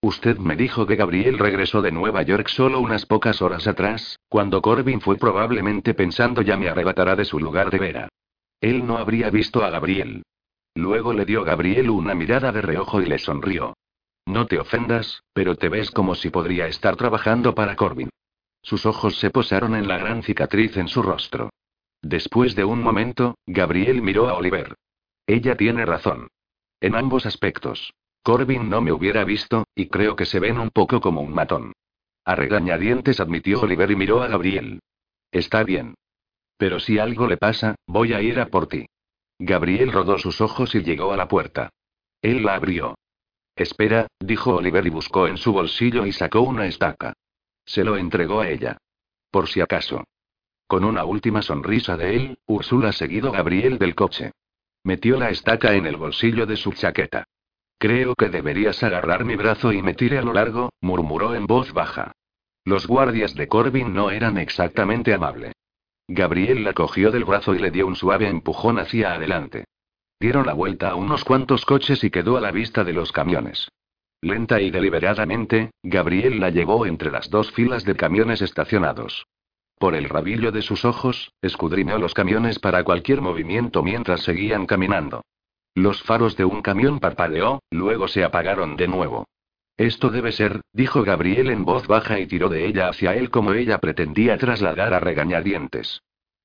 Usted 0.00 0.36
me 0.38 0.56
dijo 0.56 0.84
que 0.84 0.96
Gabriel 0.96 1.38
regresó 1.38 1.80
de 1.80 1.92
Nueva 1.92 2.22
York 2.22 2.48
solo 2.48 2.80
unas 2.80 3.06
pocas 3.06 3.40
horas 3.40 3.68
atrás, 3.68 4.18
cuando 4.28 4.60
Corbin 4.60 5.00
fue 5.00 5.16
probablemente 5.16 5.94
pensando 5.94 6.42
ya 6.42 6.56
me 6.56 6.68
arrebatará 6.68 7.14
de 7.14 7.24
su 7.24 7.38
lugar 7.38 7.70
de 7.70 7.78
vera. 7.78 8.08
Él 8.62 8.86
no 8.86 8.96
habría 8.96 9.28
visto 9.28 9.64
a 9.64 9.70
Gabriel. 9.70 10.22
Luego 10.74 11.12
le 11.12 11.24
dio 11.24 11.42
Gabriel 11.42 11.90
una 11.90 12.14
mirada 12.14 12.52
de 12.52 12.62
reojo 12.62 13.02
y 13.02 13.06
le 13.06 13.18
sonrió. 13.18 13.74
No 14.24 14.46
te 14.46 14.60
ofendas, 14.60 15.24
pero 15.32 15.56
te 15.56 15.68
ves 15.68 15.90
como 15.90 16.14
si 16.14 16.30
podría 16.30 16.68
estar 16.68 16.96
trabajando 16.96 17.56
para 17.56 17.74
Corbin. 17.74 18.08
Sus 18.62 18.86
ojos 18.86 19.18
se 19.18 19.30
posaron 19.30 19.74
en 19.74 19.88
la 19.88 19.98
gran 19.98 20.22
cicatriz 20.22 20.76
en 20.76 20.86
su 20.86 21.02
rostro. 21.02 21.50
Después 22.00 22.54
de 22.54 22.64
un 22.64 22.80
momento, 22.80 23.36
Gabriel 23.46 24.00
miró 24.00 24.28
a 24.28 24.34
Oliver. 24.34 24.76
Ella 25.26 25.56
tiene 25.56 25.84
razón. 25.84 26.28
En 26.80 26.94
ambos 26.94 27.26
aspectos. 27.26 27.92
Corbin 28.22 28.70
no 28.70 28.80
me 28.80 28.92
hubiera 28.92 29.24
visto, 29.24 29.64
y 29.74 29.88
creo 29.88 30.14
que 30.14 30.24
se 30.24 30.38
ven 30.38 30.60
un 30.60 30.70
poco 30.70 31.00
como 31.00 31.20
un 31.20 31.34
matón. 31.34 31.72
A 32.24 32.36
regañadientes 32.36 33.18
admitió 33.18 33.60
Oliver 33.60 33.90
y 33.90 33.96
miró 33.96 34.22
a 34.22 34.28
Gabriel. 34.28 34.78
Está 35.32 35.64
bien. 35.64 35.96
Pero 36.62 36.78
si 36.78 37.00
algo 37.00 37.26
le 37.26 37.38
pasa, 37.38 37.74
voy 37.88 38.12
a 38.12 38.22
ir 38.22 38.38
a 38.38 38.46
por 38.46 38.68
ti. 38.68 38.86
Gabriel 39.36 39.90
rodó 39.90 40.16
sus 40.16 40.40
ojos 40.40 40.76
y 40.76 40.84
llegó 40.84 41.12
a 41.12 41.16
la 41.16 41.26
puerta. 41.26 41.70
Él 42.22 42.44
la 42.44 42.54
abrió. 42.54 42.94
Espera, 43.56 44.06
dijo 44.20 44.54
Oliver 44.54 44.86
y 44.86 44.90
buscó 44.90 45.26
en 45.26 45.38
su 45.38 45.52
bolsillo 45.52 46.06
y 46.06 46.12
sacó 46.12 46.42
una 46.42 46.68
estaca. 46.68 47.14
Se 47.64 47.82
lo 47.82 47.96
entregó 47.96 48.42
a 48.42 48.48
ella. 48.48 48.78
Por 49.32 49.48
si 49.48 49.60
acaso. 49.60 50.04
Con 50.68 50.84
una 50.84 51.04
última 51.04 51.42
sonrisa 51.42 51.96
de 51.96 52.14
él, 52.14 52.38
Úrsula 52.46 52.92
seguido 52.92 53.32
Gabriel 53.32 53.76
del 53.78 53.96
coche. 53.96 54.30
Metió 54.84 55.18
la 55.18 55.30
estaca 55.30 55.74
en 55.74 55.86
el 55.86 55.96
bolsillo 55.96 56.46
de 56.46 56.56
su 56.56 56.70
chaqueta. 56.74 57.24
Creo 57.76 58.14
que 58.14 58.28
deberías 58.28 58.84
agarrar 58.84 59.24
mi 59.24 59.34
brazo 59.34 59.72
y 59.72 59.82
me 59.82 59.94
tire 59.94 60.18
a 60.18 60.22
lo 60.22 60.32
largo, 60.32 60.70
murmuró 60.80 61.34
en 61.34 61.48
voz 61.48 61.72
baja. 61.72 62.12
Los 62.64 62.86
guardias 62.86 63.34
de 63.34 63.48
Corbin 63.48 63.92
no 63.92 64.12
eran 64.12 64.38
exactamente 64.38 65.12
amables. 65.12 65.51
Gabriel 66.14 66.62
la 66.62 66.74
cogió 66.74 67.10
del 67.10 67.24
brazo 67.24 67.54
y 67.54 67.58
le 67.58 67.70
dio 67.70 67.86
un 67.86 67.96
suave 67.96 68.28
empujón 68.28 68.78
hacia 68.78 69.14
adelante. 69.14 69.64
Dieron 70.20 70.46
la 70.46 70.52
vuelta 70.52 70.90
a 70.90 70.94
unos 70.94 71.24
cuantos 71.24 71.64
coches 71.64 72.04
y 72.04 72.10
quedó 72.10 72.36
a 72.36 72.40
la 72.42 72.50
vista 72.50 72.84
de 72.84 72.92
los 72.92 73.12
camiones. 73.12 73.68
Lenta 74.20 74.60
y 74.60 74.70
deliberadamente, 74.70 75.70
Gabriel 75.82 76.38
la 76.38 76.50
llevó 76.50 76.84
entre 76.84 77.10
las 77.10 77.30
dos 77.30 77.50
filas 77.52 77.84
de 77.84 77.96
camiones 77.96 78.42
estacionados. 78.42 79.24
Por 79.78 79.94
el 79.94 80.08
rabillo 80.08 80.52
de 80.52 80.60
sus 80.60 80.84
ojos, 80.84 81.32
escudriñó 81.40 81.98
los 81.98 82.12
camiones 82.12 82.58
para 82.58 82.84
cualquier 82.84 83.22
movimiento 83.22 83.82
mientras 83.82 84.20
seguían 84.20 84.66
caminando. 84.66 85.22
Los 85.74 86.02
faros 86.02 86.36
de 86.36 86.44
un 86.44 86.60
camión 86.60 87.00
parpadeó, 87.00 87.62
luego 87.70 88.06
se 88.06 88.22
apagaron 88.22 88.76
de 88.76 88.86
nuevo. 88.86 89.24
Esto 89.76 90.10
debe 90.10 90.32
ser, 90.32 90.60
dijo 90.72 91.02
Gabriel 91.02 91.50
en 91.50 91.64
voz 91.64 91.86
baja 91.86 92.20
y 92.20 92.26
tiró 92.26 92.48
de 92.48 92.66
ella 92.66 92.88
hacia 92.88 93.14
él 93.14 93.30
como 93.30 93.52
ella 93.54 93.78
pretendía 93.78 94.36
trasladar 94.36 94.94
a 94.94 95.00
regañadientes. 95.00 96.02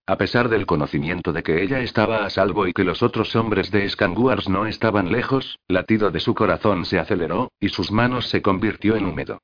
A 0.10 0.18
pesar 0.18 0.48
del 0.48 0.66
conocimiento 0.66 1.34
de 1.34 1.44
que 1.44 1.62
ella 1.62 1.82
estaba 1.82 2.26
a 2.26 2.30
salvo 2.30 2.66
y 2.66 2.72
que 2.72 2.86
los 2.86 3.04
otros 3.04 3.36
hombres 3.36 3.72
de 3.72 3.88
Scanguars 3.90 4.48
no 4.48 4.66
estaban 4.66 5.12
lejos, 5.12 5.60
latido 5.68 6.12
de 6.12 6.22
su 6.22 6.34
corazón 6.34 6.86
se 6.86 6.98
aceleró, 6.98 7.52
y 7.60 7.68
sus 7.70 7.92
manos 7.92 8.30
se 8.30 8.42
convirtió 8.42 8.96
en 8.96 9.06
húmedo. 9.06 9.42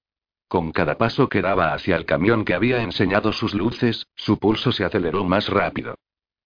Con 0.48 0.72
cada 0.72 0.98
paso 0.98 1.28
que 1.28 1.42
daba 1.42 1.74
hacia 1.74 1.98
el 1.98 2.06
camión 2.06 2.46
que 2.46 2.54
había 2.54 2.82
enseñado 2.82 3.34
sus 3.34 3.54
luces, 3.54 4.08
su 4.16 4.40
pulso 4.40 4.72
se 4.72 4.86
aceleró 4.86 5.26
más 5.26 5.50
rápido. 5.50 5.96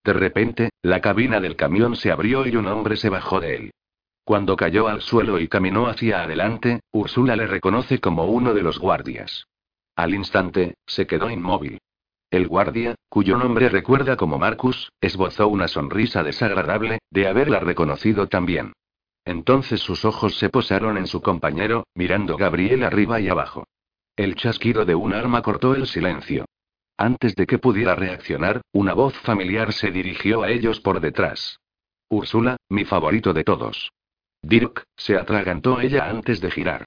De 0.03 0.13
repente, 0.13 0.69
la 0.81 0.99
cabina 1.01 1.39
del 1.39 1.55
camión 1.55 1.95
se 1.95 2.11
abrió 2.11 2.47
y 2.47 2.55
un 2.55 2.65
hombre 2.65 2.95
se 2.95 3.09
bajó 3.09 3.39
de 3.39 3.55
él. 3.55 3.71
Cuando 4.27 4.57
cayó 4.57 4.89
al 4.89 4.99
suelo 4.99 5.39
y 5.39 5.47
caminó 5.47 5.87
hacia 5.87 6.21
adelante, 6.21 6.81
Úrsula 6.91 7.37
le 7.37 7.47
reconoce 7.47 8.01
como 8.01 8.25
uno 8.25 8.53
de 8.53 8.61
los 8.61 8.77
guardias. 8.77 9.47
Al 9.95 10.13
instante, 10.13 10.75
se 10.85 11.07
quedó 11.07 11.29
inmóvil. 11.29 11.79
El 12.29 12.45
guardia, 12.49 12.95
cuyo 13.07 13.37
nombre 13.37 13.69
recuerda 13.69 14.17
como 14.17 14.37
Marcus, 14.37 14.91
esbozó 14.99 15.47
una 15.47 15.69
sonrisa 15.69 16.23
desagradable, 16.23 16.99
de 17.09 17.25
haberla 17.25 17.61
reconocido 17.61 18.27
también. 18.27 18.73
Entonces 19.23 19.79
sus 19.79 20.03
ojos 20.03 20.37
se 20.37 20.49
posaron 20.49 20.97
en 20.97 21.07
su 21.07 21.21
compañero, 21.21 21.85
mirando 21.95 22.35
Gabriel 22.35 22.83
arriba 22.83 23.21
y 23.21 23.29
abajo. 23.29 23.65
El 24.17 24.35
chasquido 24.35 24.83
de 24.83 24.95
un 24.95 25.13
arma 25.13 25.41
cortó 25.41 25.73
el 25.73 25.87
silencio. 25.87 26.43
Antes 26.97 27.33
de 27.35 27.47
que 27.47 27.59
pudiera 27.59 27.95
reaccionar, 27.95 28.59
una 28.73 28.93
voz 28.93 29.17
familiar 29.19 29.71
se 29.71 29.89
dirigió 29.89 30.43
a 30.43 30.49
ellos 30.49 30.81
por 30.81 30.99
detrás. 30.99 31.61
Úrsula, 32.09 32.57
mi 32.67 32.83
favorito 32.83 33.31
de 33.31 33.45
todos. 33.45 33.89
Dirk, 34.41 34.83
se 34.95 35.17
atragantó 35.17 35.79
ella 35.81 36.09
antes 36.09 36.41
de 36.41 36.51
girar. 36.51 36.85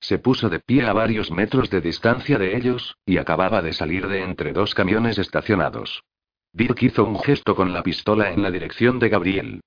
Se 0.00 0.18
puso 0.18 0.48
de 0.48 0.60
pie 0.60 0.86
a 0.86 0.92
varios 0.92 1.30
metros 1.30 1.68
de 1.70 1.80
distancia 1.80 2.38
de 2.38 2.56
ellos, 2.56 2.96
y 3.04 3.18
acababa 3.18 3.62
de 3.62 3.72
salir 3.72 4.08
de 4.08 4.22
entre 4.22 4.52
dos 4.52 4.74
camiones 4.74 5.18
estacionados. 5.18 6.02
Dirk 6.52 6.82
hizo 6.82 7.04
un 7.04 7.20
gesto 7.20 7.54
con 7.54 7.72
la 7.72 7.82
pistola 7.82 8.32
en 8.32 8.42
la 8.42 8.50
dirección 8.50 8.98
de 8.98 9.08
Gabriel. 9.08 9.60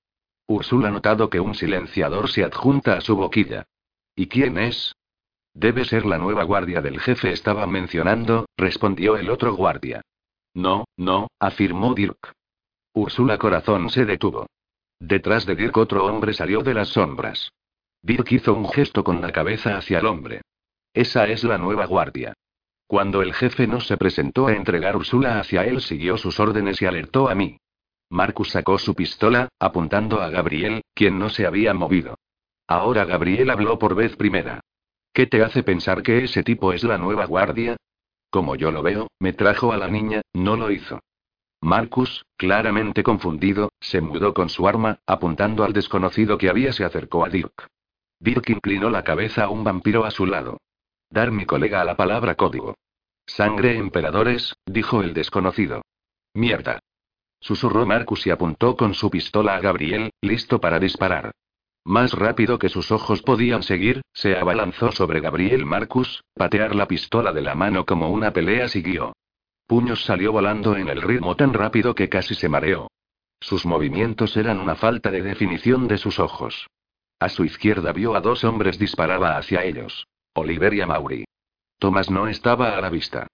Úrsula 0.46 0.88
ha 0.88 0.90
notado 0.90 1.30
que 1.30 1.40
un 1.40 1.54
silenciador 1.54 2.28
se 2.28 2.44
adjunta 2.44 2.94
a 2.94 3.00
su 3.00 3.16
boquilla. 3.16 3.64
¿Y 4.14 4.26
quién 4.26 4.58
es? 4.58 4.94
Debe 5.54 5.84
ser 5.84 6.04
la 6.04 6.18
nueva 6.18 6.42
guardia 6.42 6.82
del 6.82 7.00
jefe 7.00 7.32
estaba 7.32 7.66
mencionando, 7.66 8.46
respondió 8.56 9.16
el 9.16 9.30
otro 9.30 9.54
guardia. 9.54 10.02
No, 10.52 10.84
no, 10.96 11.28
afirmó 11.38 11.94
Dirk. 11.94 12.32
Úrsula 12.92 13.38
Corazón 13.38 13.88
se 13.90 14.04
detuvo. 14.04 14.46
Detrás 14.98 15.46
de 15.46 15.56
Dirk 15.56 15.76
otro 15.76 16.06
hombre 16.06 16.32
salió 16.32 16.62
de 16.62 16.74
las 16.74 16.88
sombras. 16.88 17.52
Dirk 18.02 18.30
hizo 18.32 18.54
un 18.54 18.68
gesto 18.68 19.02
con 19.04 19.20
la 19.20 19.32
cabeza 19.32 19.76
hacia 19.76 19.98
el 19.98 20.06
hombre. 20.06 20.42
Esa 20.92 21.26
es 21.26 21.42
la 21.44 21.58
nueva 21.58 21.86
guardia. 21.86 22.34
Cuando 22.86 23.22
el 23.22 23.34
jefe 23.34 23.66
no 23.66 23.80
se 23.80 23.96
presentó 23.96 24.46
a 24.46 24.52
entregar 24.52 24.96
Úrsula 24.96 25.40
hacia 25.40 25.64
él, 25.64 25.80
siguió 25.80 26.16
sus 26.16 26.38
órdenes 26.38 26.80
y 26.82 26.86
alertó 26.86 27.28
a 27.28 27.34
mí. 27.34 27.58
Marcus 28.10 28.50
sacó 28.50 28.78
su 28.78 28.94
pistola, 28.94 29.48
apuntando 29.58 30.20
a 30.20 30.28
Gabriel, 30.28 30.82
quien 30.94 31.18
no 31.18 31.30
se 31.30 31.46
había 31.46 31.74
movido. 31.74 32.16
Ahora 32.68 33.04
Gabriel 33.04 33.50
habló 33.50 33.78
por 33.78 33.94
vez 33.94 34.16
primera. 34.16 34.60
¿Qué 35.12 35.26
te 35.26 35.42
hace 35.42 35.62
pensar 35.62 36.02
que 36.02 36.24
ese 36.24 36.42
tipo 36.42 36.72
es 36.72 36.84
la 36.84 36.98
nueva 36.98 37.24
guardia? 37.24 37.76
Como 38.30 38.56
yo 38.56 38.70
lo 38.70 38.82
veo, 38.82 39.08
me 39.18 39.32
trajo 39.32 39.72
a 39.72 39.76
la 39.76 39.88
niña, 39.88 40.22
no 40.32 40.56
lo 40.56 40.70
hizo. 40.70 41.00
Marcus, 41.64 42.26
claramente 42.36 43.02
confundido, 43.02 43.70
se 43.80 44.02
mudó 44.02 44.34
con 44.34 44.50
su 44.50 44.68
arma, 44.68 44.98
apuntando 45.06 45.64
al 45.64 45.72
desconocido 45.72 46.36
que 46.36 46.50
había 46.50 46.74
se 46.74 46.84
acercó 46.84 47.24
a 47.24 47.30
Dirk. 47.30 47.68
Dirk 48.20 48.50
inclinó 48.50 48.90
la 48.90 49.02
cabeza 49.02 49.44
a 49.44 49.48
un 49.48 49.64
vampiro 49.64 50.04
a 50.04 50.10
su 50.10 50.26
lado. 50.26 50.58
Dar 51.08 51.30
mi 51.30 51.46
colega 51.46 51.80
a 51.80 51.84
la 51.86 51.96
palabra 51.96 52.34
código. 52.34 52.74
Sangre 53.24 53.78
emperadores, 53.78 54.54
dijo 54.66 55.00
el 55.00 55.14
desconocido. 55.14 55.80
Mierda. 56.34 56.80
Susurró 57.40 57.86
Marcus 57.86 58.26
y 58.26 58.30
apuntó 58.30 58.76
con 58.76 58.92
su 58.92 59.10
pistola 59.10 59.54
a 59.54 59.60
Gabriel, 59.60 60.10
listo 60.20 60.60
para 60.60 60.78
disparar. 60.78 61.32
Más 61.82 62.12
rápido 62.12 62.58
que 62.58 62.68
sus 62.68 62.92
ojos 62.92 63.22
podían 63.22 63.62
seguir, 63.62 64.02
se 64.12 64.36
abalanzó 64.36 64.92
sobre 64.92 65.20
Gabriel 65.20 65.64
Marcus, 65.64 66.24
patear 66.34 66.74
la 66.74 66.86
pistola 66.88 67.32
de 67.32 67.40
la 67.40 67.54
mano 67.54 67.86
como 67.86 68.10
una 68.10 68.34
pelea 68.34 68.68
siguió. 68.68 69.14
Puños 69.66 70.04
salió 70.04 70.32
volando 70.32 70.76
en 70.76 70.88
el 70.88 71.00
ritmo 71.00 71.36
tan 71.36 71.54
rápido 71.54 71.94
que 71.94 72.08
casi 72.08 72.34
se 72.34 72.48
mareó. 72.48 72.88
Sus 73.40 73.66
movimientos 73.66 74.36
eran 74.36 74.60
una 74.60 74.74
falta 74.74 75.10
de 75.10 75.22
definición 75.22 75.88
de 75.88 75.98
sus 75.98 76.18
ojos. 76.18 76.66
A 77.18 77.28
su 77.28 77.44
izquierda 77.44 77.92
vio 77.92 78.14
a 78.14 78.20
dos 78.20 78.44
hombres 78.44 78.78
disparaba 78.78 79.38
hacia 79.38 79.64
ellos. 79.64 80.06
Oliver 80.34 80.74
y 80.74 80.84
Maury. 80.84 81.24
Thomas 81.78 82.10
no 82.10 82.28
estaba 82.28 82.76
a 82.76 82.80
la 82.80 82.90
vista. 82.90 83.26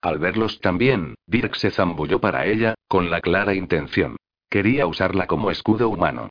Al 0.00 0.18
verlos 0.18 0.60
también, 0.60 1.14
Dirk 1.26 1.54
se 1.56 1.70
zambulló 1.70 2.20
para 2.20 2.46
ella, 2.46 2.74
con 2.88 3.10
la 3.10 3.20
clara 3.20 3.54
intención. 3.54 4.16
Quería 4.48 4.86
usarla 4.86 5.26
como 5.26 5.50
escudo 5.50 5.88
humano. 5.88 6.30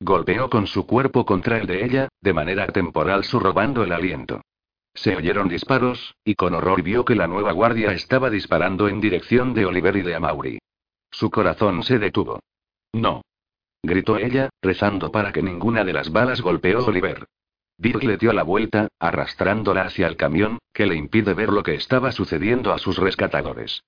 Golpeó 0.00 0.50
con 0.50 0.66
su 0.66 0.86
cuerpo 0.86 1.24
contra 1.24 1.58
el 1.58 1.66
de 1.66 1.84
ella, 1.84 2.08
de 2.20 2.32
manera 2.32 2.66
temporal 2.66 3.24
surrobando 3.24 3.82
el 3.84 3.92
aliento. 3.92 4.42
Se 4.94 5.16
oyeron 5.16 5.48
disparos, 5.48 6.14
y 6.24 6.36
con 6.36 6.54
horror 6.54 6.82
vio 6.82 7.04
que 7.04 7.16
la 7.16 7.26
nueva 7.26 7.52
guardia 7.52 7.92
estaba 7.92 8.30
disparando 8.30 8.88
en 8.88 9.00
dirección 9.00 9.52
de 9.52 9.66
Oliver 9.66 9.96
y 9.96 10.02
de 10.02 10.14
Amaury. 10.14 10.58
Su 11.10 11.30
corazón 11.30 11.82
se 11.82 11.98
detuvo. 11.98 12.40
No. 12.92 13.22
Gritó 13.82 14.16
ella, 14.16 14.50
rezando 14.62 15.10
para 15.10 15.32
que 15.32 15.42
ninguna 15.42 15.84
de 15.84 15.92
las 15.92 16.10
balas 16.10 16.40
golpeó 16.40 16.78
a 16.78 16.84
Oliver. 16.86 17.26
Dirk 17.76 18.04
le 18.04 18.16
dio 18.16 18.32
la 18.32 18.44
vuelta, 18.44 18.88
arrastrándola 19.00 19.82
hacia 19.82 20.06
el 20.06 20.16
camión, 20.16 20.58
que 20.72 20.86
le 20.86 20.94
impide 20.94 21.34
ver 21.34 21.50
lo 21.50 21.62
que 21.62 21.74
estaba 21.74 22.12
sucediendo 22.12 22.72
a 22.72 22.78
sus 22.78 22.98
rescatadores. 22.98 23.82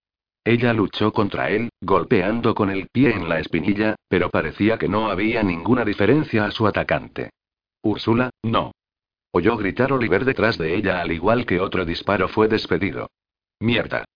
Ella 0.44 0.72
luchó 0.72 1.12
contra 1.12 1.50
él, 1.50 1.70
golpeando 1.80 2.54
con 2.54 2.70
el 2.70 2.88
pie 2.88 3.10
en 3.10 3.28
la 3.28 3.40
espinilla, 3.40 3.96
pero 4.08 4.30
parecía 4.30 4.78
que 4.78 4.88
no 4.88 5.08
había 5.08 5.42
ninguna 5.42 5.84
diferencia 5.84 6.44
a 6.44 6.50
su 6.50 6.66
atacante. 6.66 7.30
Úrsula, 7.82 8.30
no. 8.42 8.72
Oyó 9.36 9.54
gritar 9.58 9.92
Oliver 9.92 10.24
detrás 10.24 10.56
de 10.56 10.74
ella 10.74 11.02
al 11.02 11.12
igual 11.12 11.44
que 11.44 11.60
otro 11.60 11.84
disparo 11.84 12.26
fue 12.26 12.48
despedido. 12.48 13.10
Mierda. 13.60 14.06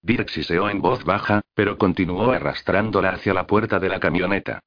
Dirk 0.00 0.30
siseó 0.30 0.70
en 0.70 0.80
voz 0.80 1.04
baja, 1.04 1.42
pero 1.54 1.76
continuó 1.76 2.32
arrastrándola 2.32 3.10
hacia 3.10 3.34
la 3.34 3.46
puerta 3.46 3.78
de 3.78 3.90
la 3.90 4.00
camioneta. 4.00 4.60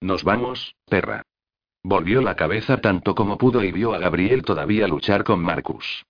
Nos 0.00 0.24
vamos, 0.24 0.74
perra. 0.86 1.20
Volvió 1.82 2.22
la 2.22 2.36
cabeza 2.36 2.80
tanto 2.80 3.14
como 3.14 3.36
pudo 3.36 3.62
y 3.62 3.70
vio 3.70 3.92
a 3.92 3.98
Gabriel 3.98 4.44
todavía 4.44 4.88
luchar 4.88 5.24
con 5.24 5.40
Marcus. 5.40 6.06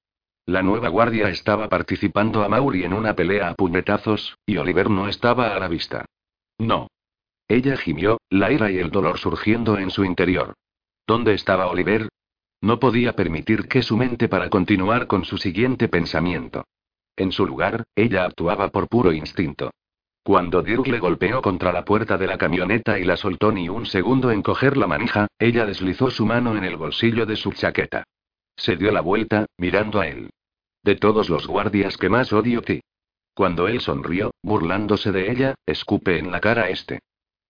La 0.46 0.62
nueva 0.62 0.88
guardia 0.88 1.28
estaba 1.28 1.68
participando 1.68 2.44
a 2.44 2.48
Mauri 2.48 2.84
en 2.84 2.92
una 2.92 3.16
pelea 3.16 3.48
a 3.48 3.54
puñetazos, 3.56 4.38
y 4.46 4.58
Oliver 4.58 4.88
no 4.90 5.08
estaba 5.08 5.56
a 5.56 5.58
la 5.58 5.66
vista. 5.66 6.06
No. 6.56 6.86
Ella 7.48 7.76
gimió, 7.76 8.20
la 8.28 8.52
ira 8.52 8.70
y 8.70 8.78
el 8.78 8.92
dolor 8.92 9.18
surgiendo 9.18 9.76
en 9.76 9.90
su 9.90 10.04
interior. 10.04 10.54
¿Dónde 11.04 11.34
estaba 11.34 11.66
Oliver? 11.66 12.08
No 12.60 12.78
podía 12.78 13.14
permitir 13.14 13.68
que 13.68 13.82
su 13.82 13.96
mente 13.96 14.28
para 14.28 14.50
continuar 14.50 15.06
con 15.06 15.24
su 15.24 15.38
siguiente 15.38 15.88
pensamiento. 15.88 16.64
En 17.16 17.32
su 17.32 17.46
lugar, 17.46 17.84
ella 17.94 18.24
actuaba 18.24 18.68
por 18.68 18.88
puro 18.88 19.12
instinto. 19.12 19.70
Cuando 20.22 20.62
Dirk 20.62 20.86
le 20.86 20.98
golpeó 20.98 21.40
contra 21.40 21.72
la 21.72 21.84
puerta 21.84 22.18
de 22.18 22.26
la 22.26 22.36
camioneta 22.36 22.98
y 22.98 23.04
la 23.04 23.16
soltó 23.16 23.50
ni 23.50 23.68
un 23.70 23.86
segundo 23.86 24.30
en 24.30 24.42
coger 24.42 24.76
la 24.76 24.86
manija, 24.86 25.26
ella 25.38 25.64
deslizó 25.64 26.10
su 26.10 26.26
mano 26.26 26.56
en 26.56 26.64
el 26.64 26.76
bolsillo 26.76 27.24
de 27.24 27.36
su 27.36 27.52
chaqueta. 27.52 28.04
Se 28.56 28.76
dio 28.76 28.92
la 28.92 29.00
vuelta, 29.00 29.46
mirando 29.56 30.00
a 30.00 30.08
él. 30.08 30.28
De 30.82 30.96
todos 30.96 31.30
los 31.30 31.46
guardias 31.46 31.96
que 31.96 32.10
más 32.10 32.32
odio 32.32 32.60
ti. 32.60 32.82
Cuando 33.32 33.68
él 33.68 33.80
sonrió, 33.80 34.32
burlándose 34.42 35.12
de 35.12 35.30
ella, 35.30 35.54
escupe 35.64 36.18
en 36.18 36.30
la 36.30 36.40
cara 36.40 36.68
este. 36.68 37.00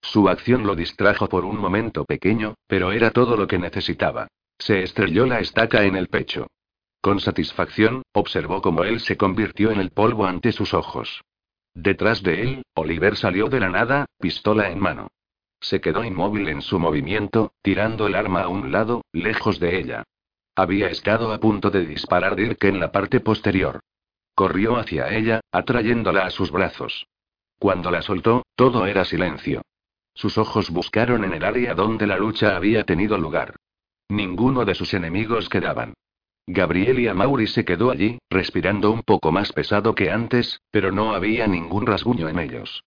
Su 0.00 0.28
acción 0.28 0.64
lo 0.66 0.76
distrajo 0.76 1.28
por 1.28 1.44
un 1.44 1.58
momento 1.58 2.04
pequeño, 2.04 2.54
pero 2.68 2.92
era 2.92 3.10
todo 3.10 3.36
lo 3.36 3.48
que 3.48 3.58
necesitaba. 3.58 4.28
Se 4.60 4.82
estrelló 4.82 5.26
la 5.26 5.40
estaca 5.40 5.84
en 5.84 5.96
el 5.96 6.08
pecho. 6.08 6.46
Con 7.00 7.18
satisfacción, 7.18 8.02
observó 8.12 8.60
cómo 8.60 8.84
él 8.84 9.00
se 9.00 9.16
convirtió 9.16 9.70
en 9.70 9.80
el 9.80 9.90
polvo 9.90 10.26
ante 10.26 10.52
sus 10.52 10.74
ojos. 10.74 11.22
Detrás 11.74 12.22
de 12.22 12.42
él, 12.42 12.62
Oliver 12.74 13.16
salió 13.16 13.48
de 13.48 13.58
la 13.58 13.70
nada, 13.70 14.04
pistola 14.18 14.70
en 14.70 14.78
mano. 14.78 15.08
Se 15.60 15.80
quedó 15.80 16.04
inmóvil 16.04 16.48
en 16.48 16.60
su 16.60 16.78
movimiento, 16.78 17.54
tirando 17.62 18.06
el 18.06 18.14
arma 18.14 18.42
a 18.42 18.48
un 18.48 18.70
lado, 18.70 19.02
lejos 19.12 19.60
de 19.60 19.78
ella. 19.78 20.04
Había 20.54 20.88
estado 20.88 21.32
a 21.32 21.40
punto 21.40 21.70
de 21.70 21.86
disparar 21.86 22.36
Dirk 22.36 22.62
en 22.64 22.80
la 22.80 22.92
parte 22.92 23.20
posterior. 23.20 23.80
Corrió 24.34 24.76
hacia 24.76 25.08
ella, 25.08 25.40
atrayéndola 25.52 26.26
a 26.26 26.30
sus 26.30 26.50
brazos. 26.50 27.06
Cuando 27.58 27.90
la 27.90 28.02
soltó, 28.02 28.44
todo 28.56 28.84
era 28.84 29.06
silencio. 29.06 29.62
Sus 30.12 30.36
ojos 30.36 30.68
buscaron 30.70 31.24
en 31.24 31.32
el 31.32 31.44
área 31.44 31.74
donde 31.74 32.06
la 32.06 32.18
lucha 32.18 32.56
había 32.56 32.84
tenido 32.84 33.16
lugar. 33.16 33.54
Ninguno 34.10 34.64
de 34.64 34.74
sus 34.74 34.92
enemigos 34.92 35.48
quedaban. 35.48 35.94
Gabriel 36.44 36.98
y 36.98 37.06
Amaury 37.06 37.46
se 37.46 37.64
quedó 37.64 37.92
allí, 37.92 38.18
respirando 38.28 38.90
un 38.90 39.02
poco 39.02 39.30
más 39.30 39.52
pesado 39.52 39.94
que 39.94 40.10
antes, 40.10 40.60
pero 40.72 40.90
no 40.90 41.14
había 41.14 41.46
ningún 41.46 41.86
rasguño 41.86 42.28
en 42.28 42.40
ellos. 42.40 42.82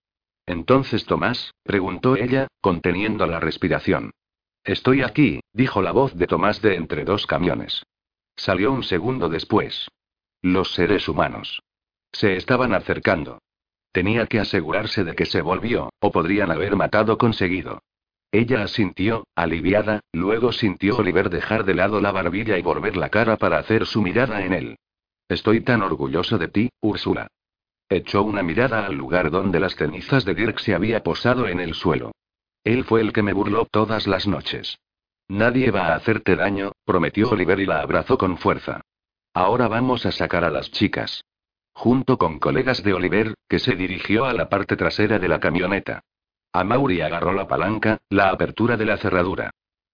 Entonces 0.45 1.05
Tomás, 1.05 1.53
preguntó 1.63 2.17
ella, 2.17 2.47
conteniendo 2.59 3.25
la 3.25 3.39
respiración. 3.39 4.11
Estoy 4.65 5.01
aquí, 5.01 5.39
dijo 5.53 5.81
la 5.81 5.93
voz 5.93 6.13
de 6.13 6.27
Tomás 6.27 6.61
de 6.61 6.75
entre 6.75 7.05
dos 7.05 7.25
camiones. 7.25 7.85
Salió 8.35 8.73
un 8.73 8.83
segundo 8.83 9.29
después. 9.29 9.87
Los 10.41 10.73
seres 10.73 11.07
humanos. 11.07 11.63
Se 12.11 12.35
estaban 12.35 12.73
acercando. 12.73 13.39
Tenía 13.93 14.27
que 14.27 14.41
asegurarse 14.41 15.05
de 15.05 15.15
que 15.15 15.25
se 15.25 15.41
volvió, 15.41 15.89
o 16.01 16.11
podrían 16.11 16.51
haber 16.51 16.75
matado 16.75 17.17
conseguido. 17.17 17.79
Ella 18.33 18.63
asintió, 18.63 19.27
aliviada, 19.35 19.99
luego 20.11 20.51
sintió 20.51 20.97
Oliver 20.97 21.29
dejar 21.29 21.65
de 21.65 21.75
lado 21.75 22.01
la 22.01 22.11
barbilla 22.11 22.57
y 22.57 22.63
volver 22.63 22.97
la 22.97 23.09
cara 23.09 23.37
para 23.37 23.59
hacer 23.59 23.85
su 23.85 24.01
mirada 24.01 24.43
en 24.43 24.53
él. 24.53 24.79
Estoy 25.29 25.61
tan 25.61 25.83
orgulloso 25.83 26.39
de 26.39 26.47
ti, 26.47 26.71
Úrsula. 26.81 27.27
Echó 27.89 28.23
una 28.23 28.41
mirada 28.41 28.87
al 28.87 28.95
lugar 28.95 29.29
donde 29.29 29.59
las 29.59 29.75
cenizas 29.75 30.25
de 30.25 30.33
Dirk 30.33 30.57
se 30.57 30.73
había 30.73 31.03
posado 31.03 31.47
en 31.47 31.59
el 31.59 31.75
suelo. 31.75 32.11
Él 32.63 32.85
fue 32.85 33.01
el 33.01 33.13
que 33.13 33.21
me 33.21 33.33
burló 33.33 33.67
todas 33.69 34.07
las 34.07 34.25
noches. 34.25 34.79
Nadie 35.27 35.69
va 35.69 35.89
a 35.89 35.95
hacerte 35.95 36.35
daño, 36.35 36.71
prometió 36.85 37.29
Oliver 37.29 37.59
y 37.59 37.67
la 37.67 37.81
abrazó 37.81 38.17
con 38.17 38.39
fuerza. 38.39 38.81
Ahora 39.35 39.67
vamos 39.67 40.07
a 40.07 40.11
sacar 40.11 40.43
a 40.43 40.49
las 40.49 40.71
chicas. 40.71 41.23
Junto 41.71 42.17
con 42.17 42.39
colegas 42.39 42.81
de 42.81 42.95
Oliver, 42.95 43.35
que 43.47 43.59
se 43.59 43.75
dirigió 43.75 44.25
a 44.25 44.33
la 44.33 44.49
parte 44.49 44.75
trasera 44.75 45.19
de 45.19 45.27
la 45.27 45.39
camioneta. 45.39 46.01
Amaury 46.53 47.01
agarró 47.01 47.33
la 47.33 47.47
palanca, 47.47 47.97
la 48.09 48.29
apertura 48.29 48.77
de 48.77 48.85
la 48.85 48.97
cerradura. 48.97 49.51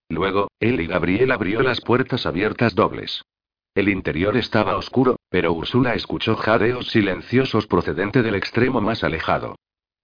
Luego, 0.09 0.49
él 0.59 0.81
y 0.81 0.87
Gabriel 0.87 1.31
abrió 1.31 1.61
las 1.61 1.79
puertas 1.79 2.25
abiertas 2.25 2.75
dobles. 2.75 3.23
El 3.75 3.87
interior 3.87 4.35
estaba 4.35 4.75
oscuro, 4.75 5.17
pero 5.29 5.53
Úrsula 5.53 5.93
escuchó 5.93 6.35
jadeos 6.35 6.87
silenciosos 6.89 7.65
procedente 7.65 8.21
del 8.21 8.35
extremo 8.35 8.81
más 8.81 9.05
alejado. 9.05 9.55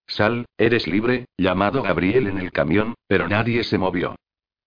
Sal, 0.07 0.45
eres 0.57 0.87
libre, 0.87 1.25
llamado 1.37 1.81
Gabriel 1.81 2.27
en 2.27 2.37
el 2.37 2.51
camión, 2.51 2.93
pero 3.07 3.27
nadie 3.27 3.63
se 3.63 3.77
movió. 3.77 4.15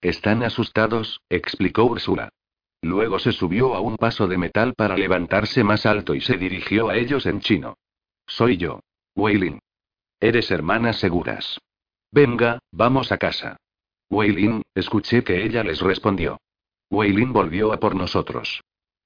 Están 0.02 0.42
asustados, 0.42 1.22
explicó 1.30 1.84
Úrsula. 1.84 2.28
Luego 2.82 3.18
se 3.18 3.32
subió 3.32 3.74
a 3.74 3.80
un 3.80 3.96
paso 3.96 4.26
de 4.28 4.36
metal 4.36 4.74
para 4.74 4.96
levantarse 4.96 5.64
más 5.64 5.86
alto 5.86 6.14
y 6.14 6.20
se 6.20 6.36
dirigió 6.36 6.90
a 6.90 6.96
ellos 6.96 7.24
en 7.26 7.40
chino. 7.40 7.78
Soy 8.26 8.56
yo. 8.56 8.80
Weilin. 9.16 9.60
Eres 10.20 10.50
hermanas 10.50 10.98
seguras. 10.98 11.58
Venga, 12.10 12.58
vamos 12.72 13.12
a 13.12 13.18
casa. 13.18 13.56
Weilin, 14.10 14.62
escuché 14.74 15.22
que 15.22 15.44
ella 15.44 15.62
les 15.62 15.80
respondió. 15.80 16.38
Weilin 16.90 17.32
volvió 17.32 17.72
a 17.72 17.78
por 17.78 17.94
nosotros. 17.94 18.62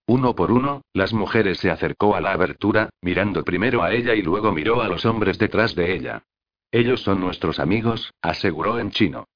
Uno 0.07 0.35
por 0.35 0.51
uno, 0.51 0.83
las 0.93 1.13
mujeres 1.13 1.59
se 1.59 1.71
acercó 1.71 2.15
a 2.15 2.21
la 2.21 2.33
abertura, 2.33 2.91
mirando 3.01 3.45
primero 3.45 3.83
a 3.83 3.93
ella 3.93 4.15
y 4.15 4.23
luego 4.23 4.53
miró 4.53 4.83
a 4.83 4.89
los 4.89 5.05
hombres 5.05 5.39
detrás 5.39 5.75
de 5.75 5.95
ella. 5.95 6.23
Ellos 6.71 7.03
son 7.03 7.21
nuestros 7.21 7.59
amigos, 7.59 8.13
aseguró 8.23 8.79
en 8.79 8.91
chino. 8.91 9.27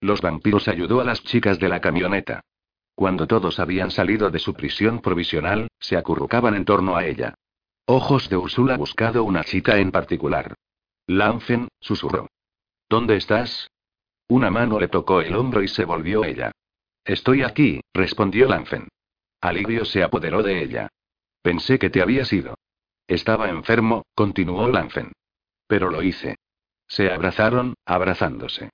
Los 0.00 0.20
vampiros 0.20 0.68
ayudó 0.68 1.00
a 1.00 1.04
las 1.04 1.22
chicas 1.22 1.58
de 1.58 1.68
la 1.68 1.80
camioneta. 1.80 2.40
Cuando 2.94 3.26
todos 3.26 3.60
habían 3.60 3.90
salido 3.90 4.30
de 4.30 4.38
su 4.38 4.54
prisión 4.54 5.00
provisional, 5.00 5.68
se 5.78 5.96
acurrucaban 5.96 6.54
en 6.54 6.64
torno 6.64 6.96
a 6.96 7.04
ella. 7.04 7.34
Ojos 7.86 8.28
de 8.28 8.36
Úrsula 8.36 8.76
buscado 8.76 9.22
una 9.24 9.44
chica 9.44 9.78
en 9.78 9.90
particular. 9.90 10.54
Lanfen, 11.06 11.68
susurró. 11.80 12.28
¿Dónde 12.88 13.16
estás? 13.16 13.70
Una 14.28 14.50
mano 14.50 14.78
le 14.78 14.88
tocó 14.88 15.20
el 15.20 15.34
hombro 15.34 15.62
y 15.62 15.68
se 15.68 15.84
volvió 15.84 16.24
ella. 16.24 16.52
Estoy 17.04 17.42
aquí, 17.42 17.80
respondió 17.94 18.48
Lanfen. 18.48 18.88
Alivio 19.40 19.84
se 19.84 20.02
apoderó 20.02 20.42
de 20.42 20.62
ella. 20.62 20.88
Pensé 21.42 21.78
que 21.78 21.90
te 21.90 22.02
habías 22.02 22.32
ido. 22.32 22.56
Estaba 23.06 23.48
enfermo, 23.48 24.04
continuó 24.14 24.68
Lanfen. 24.68 25.12
Pero 25.68 25.90
lo 25.90 26.02
hice. 26.02 26.36
Se 26.88 27.10
abrazaron, 27.10 27.74
abrazándose. 27.84 28.70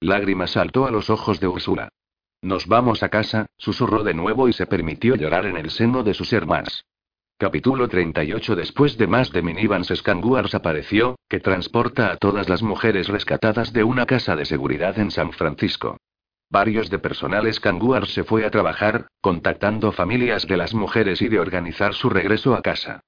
Lágrimas 0.00 0.52
saltó 0.52 0.86
a 0.86 0.90
los 0.90 1.10
ojos 1.10 1.40
de 1.40 1.46
Úrsula. 1.48 1.88
Nos 2.42 2.66
vamos 2.66 3.04
a 3.04 3.08
casa, 3.08 3.46
susurró 3.56 4.02
de 4.02 4.14
nuevo 4.14 4.48
y 4.48 4.52
se 4.52 4.66
permitió 4.66 5.14
llorar 5.14 5.46
en 5.46 5.56
el 5.56 5.70
seno 5.70 6.02
de 6.02 6.14
sus 6.14 6.32
hermanas. 6.32 6.84
Capítulo 7.42 7.88
38 7.88 8.54
Después 8.54 8.96
de 8.96 9.08
más 9.08 9.32
de 9.32 9.42
minivans 9.42 9.92
Scanguars 9.92 10.54
apareció, 10.54 11.16
que 11.28 11.40
transporta 11.40 12.12
a 12.12 12.16
todas 12.16 12.48
las 12.48 12.62
mujeres 12.62 13.08
rescatadas 13.08 13.72
de 13.72 13.82
una 13.82 14.06
casa 14.06 14.36
de 14.36 14.44
seguridad 14.44 14.96
en 15.00 15.10
San 15.10 15.32
Francisco. 15.32 15.96
Varios 16.50 16.88
de 16.88 17.00
personal 17.00 17.52
Scanguar 17.52 18.06
se 18.06 18.22
fue 18.22 18.46
a 18.46 18.50
trabajar, 18.52 19.08
contactando 19.20 19.90
familias 19.90 20.46
de 20.46 20.56
las 20.56 20.72
mujeres 20.72 21.20
y 21.20 21.26
de 21.26 21.40
organizar 21.40 21.94
su 21.94 22.10
regreso 22.10 22.54
a 22.54 22.62
casa. 22.62 23.00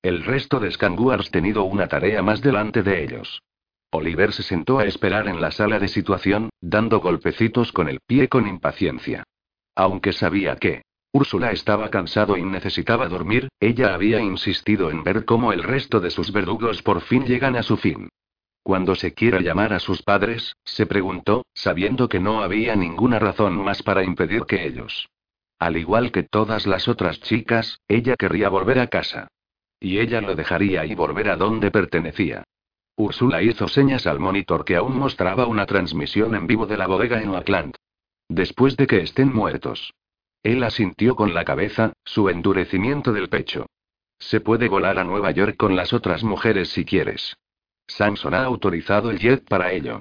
El 0.00 0.24
resto 0.24 0.58
de 0.58 0.70
Scanguars 0.70 1.30
tenido 1.30 1.64
una 1.64 1.86
tarea 1.86 2.22
más 2.22 2.40
delante 2.40 2.82
de 2.82 3.04
ellos. 3.04 3.42
Oliver 3.90 4.32
se 4.32 4.42
sentó 4.42 4.78
a 4.78 4.86
esperar 4.86 5.28
en 5.28 5.38
la 5.38 5.50
sala 5.50 5.78
de 5.78 5.88
situación, 5.88 6.48
dando 6.62 7.00
golpecitos 7.00 7.72
con 7.72 7.90
el 7.90 8.00
pie 8.06 8.30
con 8.30 8.48
impaciencia. 8.48 9.24
Aunque 9.74 10.14
sabía 10.14 10.56
que 10.56 10.80
Úrsula 11.14 11.52
estaba 11.52 11.90
cansado 11.90 12.38
y 12.38 12.42
necesitaba 12.42 13.06
dormir, 13.06 13.48
ella 13.60 13.94
había 13.94 14.20
insistido 14.20 14.90
en 14.90 15.04
ver 15.04 15.26
cómo 15.26 15.52
el 15.52 15.62
resto 15.62 16.00
de 16.00 16.10
sus 16.10 16.32
verdugos 16.32 16.82
por 16.82 17.02
fin 17.02 17.26
llegan 17.26 17.54
a 17.56 17.62
su 17.62 17.76
fin. 17.76 18.08
Cuando 18.62 18.94
se 18.94 19.12
quiera 19.12 19.40
llamar 19.40 19.74
a 19.74 19.78
sus 19.78 20.02
padres, 20.02 20.56
se 20.64 20.86
preguntó, 20.86 21.44
sabiendo 21.52 22.08
que 22.08 22.18
no 22.18 22.42
había 22.42 22.76
ninguna 22.76 23.18
razón 23.18 23.62
más 23.62 23.82
para 23.82 24.04
impedir 24.04 24.44
que 24.44 24.66
ellos. 24.66 25.08
Al 25.58 25.76
igual 25.76 26.12
que 26.12 26.22
todas 26.22 26.66
las 26.66 26.88
otras 26.88 27.20
chicas, 27.20 27.78
ella 27.88 28.16
querría 28.16 28.48
volver 28.48 28.78
a 28.78 28.86
casa. 28.86 29.28
Y 29.78 29.98
ella 29.98 30.20
lo 30.20 30.34
dejaría 30.34 30.86
y 30.86 30.94
volver 30.94 31.28
a 31.28 31.36
donde 31.36 31.70
pertenecía. 31.70 32.44
Úrsula 32.96 33.42
hizo 33.42 33.68
señas 33.68 34.06
al 34.06 34.18
monitor 34.18 34.64
que 34.64 34.76
aún 34.76 34.96
mostraba 34.96 35.46
una 35.46 35.66
transmisión 35.66 36.34
en 36.34 36.46
vivo 36.46 36.66
de 36.66 36.78
la 36.78 36.86
bodega 36.86 37.20
en 37.20 37.30
Oakland. 37.30 37.74
Después 38.28 38.76
de 38.76 38.86
que 38.86 39.02
estén 39.02 39.32
muertos. 39.32 39.92
Él 40.42 40.62
asintió 40.64 41.14
con 41.14 41.34
la 41.34 41.44
cabeza, 41.44 41.92
su 42.04 42.28
endurecimiento 42.28 43.12
del 43.12 43.28
pecho. 43.28 43.66
Se 44.18 44.40
puede 44.40 44.68
volar 44.68 44.98
a 44.98 45.04
Nueva 45.04 45.30
York 45.30 45.56
con 45.56 45.76
las 45.76 45.92
otras 45.92 46.24
mujeres 46.24 46.70
si 46.70 46.84
quieres. 46.84 47.36
Samson 47.86 48.34
ha 48.34 48.44
autorizado 48.44 49.10
el 49.10 49.18
jet 49.18 49.44
para 49.48 49.72
ello. 49.72 50.00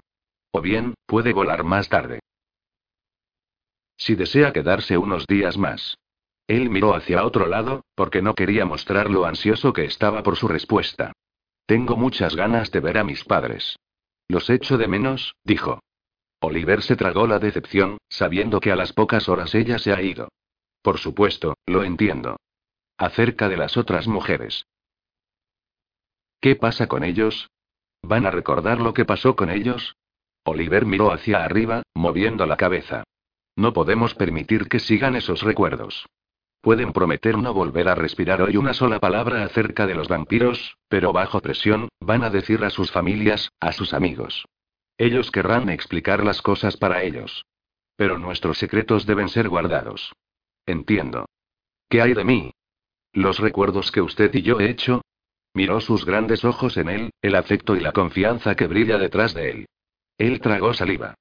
O 0.52 0.62
bien, 0.62 0.94
puede 1.06 1.34
volar 1.34 1.64
más 1.64 1.90
tarde. 1.90 2.20
Si 3.98 4.16
desea 4.16 4.52
quedarse 4.52 4.98
unos 4.98 5.28
días 5.28 5.58
más. 5.58 5.98
Él 6.48 6.70
miró 6.70 6.96
hacia 6.96 7.24
otro 7.24 7.46
lado, 7.46 7.86
porque 7.96 8.22
no 8.22 8.36
quería 8.36 8.66
mostrar 8.66 9.10
lo 9.10 9.26
ansioso 9.26 9.74
que 9.74 9.86
estaba 9.86 10.24
por 10.24 10.36
su 10.36 10.48
respuesta. 10.48 11.14
Tengo 11.66 11.96
muchas 11.96 12.36
ganas 12.36 12.72
de 12.72 12.80
ver 12.80 12.98
a 12.98 13.04
mis 13.04 13.24
padres. 13.24 13.78
Los 14.28 14.50
echo 14.50 14.78
de 14.78 14.88
menos, 14.88 15.36
dijo. 15.44 15.80
Oliver 16.44 16.82
se 16.82 16.96
tragó 16.96 17.28
la 17.28 17.38
decepción, 17.38 18.00
sabiendo 18.10 18.60
que 18.60 18.72
a 18.72 18.76
las 18.76 18.94
pocas 18.94 19.30
horas 19.30 19.54
ella 19.54 19.78
se 19.78 19.94
ha 19.94 20.02
ido. 20.02 20.30
Por 20.82 20.98
supuesto, 20.98 21.56
lo 21.68 21.84
entiendo. 21.84 22.38
Acerca 22.98 23.48
de 23.48 23.58
las 23.58 23.78
otras 23.78 24.08
mujeres. 24.08 24.66
¿Qué 26.40 26.56
pasa 26.56 26.88
con 26.88 27.04
ellos? 27.04 27.52
¿Van 28.02 28.26
a 28.26 28.32
recordar 28.32 28.82
lo 28.82 28.96
que 28.96 29.06
pasó 29.06 29.36
con 29.36 29.52
ellos? 29.52 29.96
Oliver 30.44 30.88
miró 30.88 31.12
hacia 31.12 31.44
arriba, 31.44 31.84
moviendo 31.94 32.48
la 32.48 32.58
cabeza. 32.58 33.04
No 33.56 33.74
podemos 33.74 34.16
permitir 34.16 34.68
que 34.68 34.80
sigan 34.80 35.16
esos 35.16 35.44
recuerdos. 35.44 36.08
Pueden 36.62 36.94
prometer 36.94 37.38
no 37.38 37.54
volver 37.54 37.88
a 37.88 37.96
respirar 37.96 38.42
hoy 38.42 38.58
una 38.58 38.74
sola 38.74 39.00
palabra 39.00 39.44
acerca 39.44 39.86
de 39.86 39.94
los 39.94 40.08
vampiros, 40.08 40.78
pero 40.88 41.14
bajo 41.14 41.40
presión, 41.40 41.90
van 42.00 42.24
a 42.24 42.32
decir 42.32 42.64
a 42.64 42.72
sus 42.72 42.92
familias, 42.92 43.52
a 43.60 43.72
sus 43.72 43.94
amigos. 43.94 44.46
Ellos 45.02 45.32
querrán 45.32 45.68
explicar 45.70 46.24
las 46.24 46.44
cosas 46.44 46.78
para 46.78 47.02
ellos. 47.02 47.48
Pero 47.96 48.20
nuestros 48.20 48.60
secretos 48.60 49.08
deben 49.08 49.30
ser 49.30 49.50
guardados. 49.50 50.14
Entiendo. 50.68 51.26
¿Qué 51.90 52.04
hay 52.04 52.14
de 52.14 52.24
mí? 52.24 52.52
Los 53.12 53.40
recuerdos 53.40 53.92
que 53.92 54.02
usted 54.02 54.32
y 54.36 54.44
yo 54.44 54.60
he 54.60 54.70
hecho. 54.70 55.02
Miró 55.56 55.82
sus 55.82 56.06
grandes 56.06 56.46
ojos 56.46 56.78
en 56.78 56.88
él, 56.88 57.10
el 57.24 57.34
afecto 57.34 57.76
y 57.76 57.80
la 57.80 57.94
confianza 57.94 58.54
que 58.54 58.68
brilla 58.68 59.00
detrás 59.00 59.34
de 59.34 59.50
él. 59.50 59.66
Él 60.20 60.40
tragó 60.40 60.72
saliva. 60.76 61.16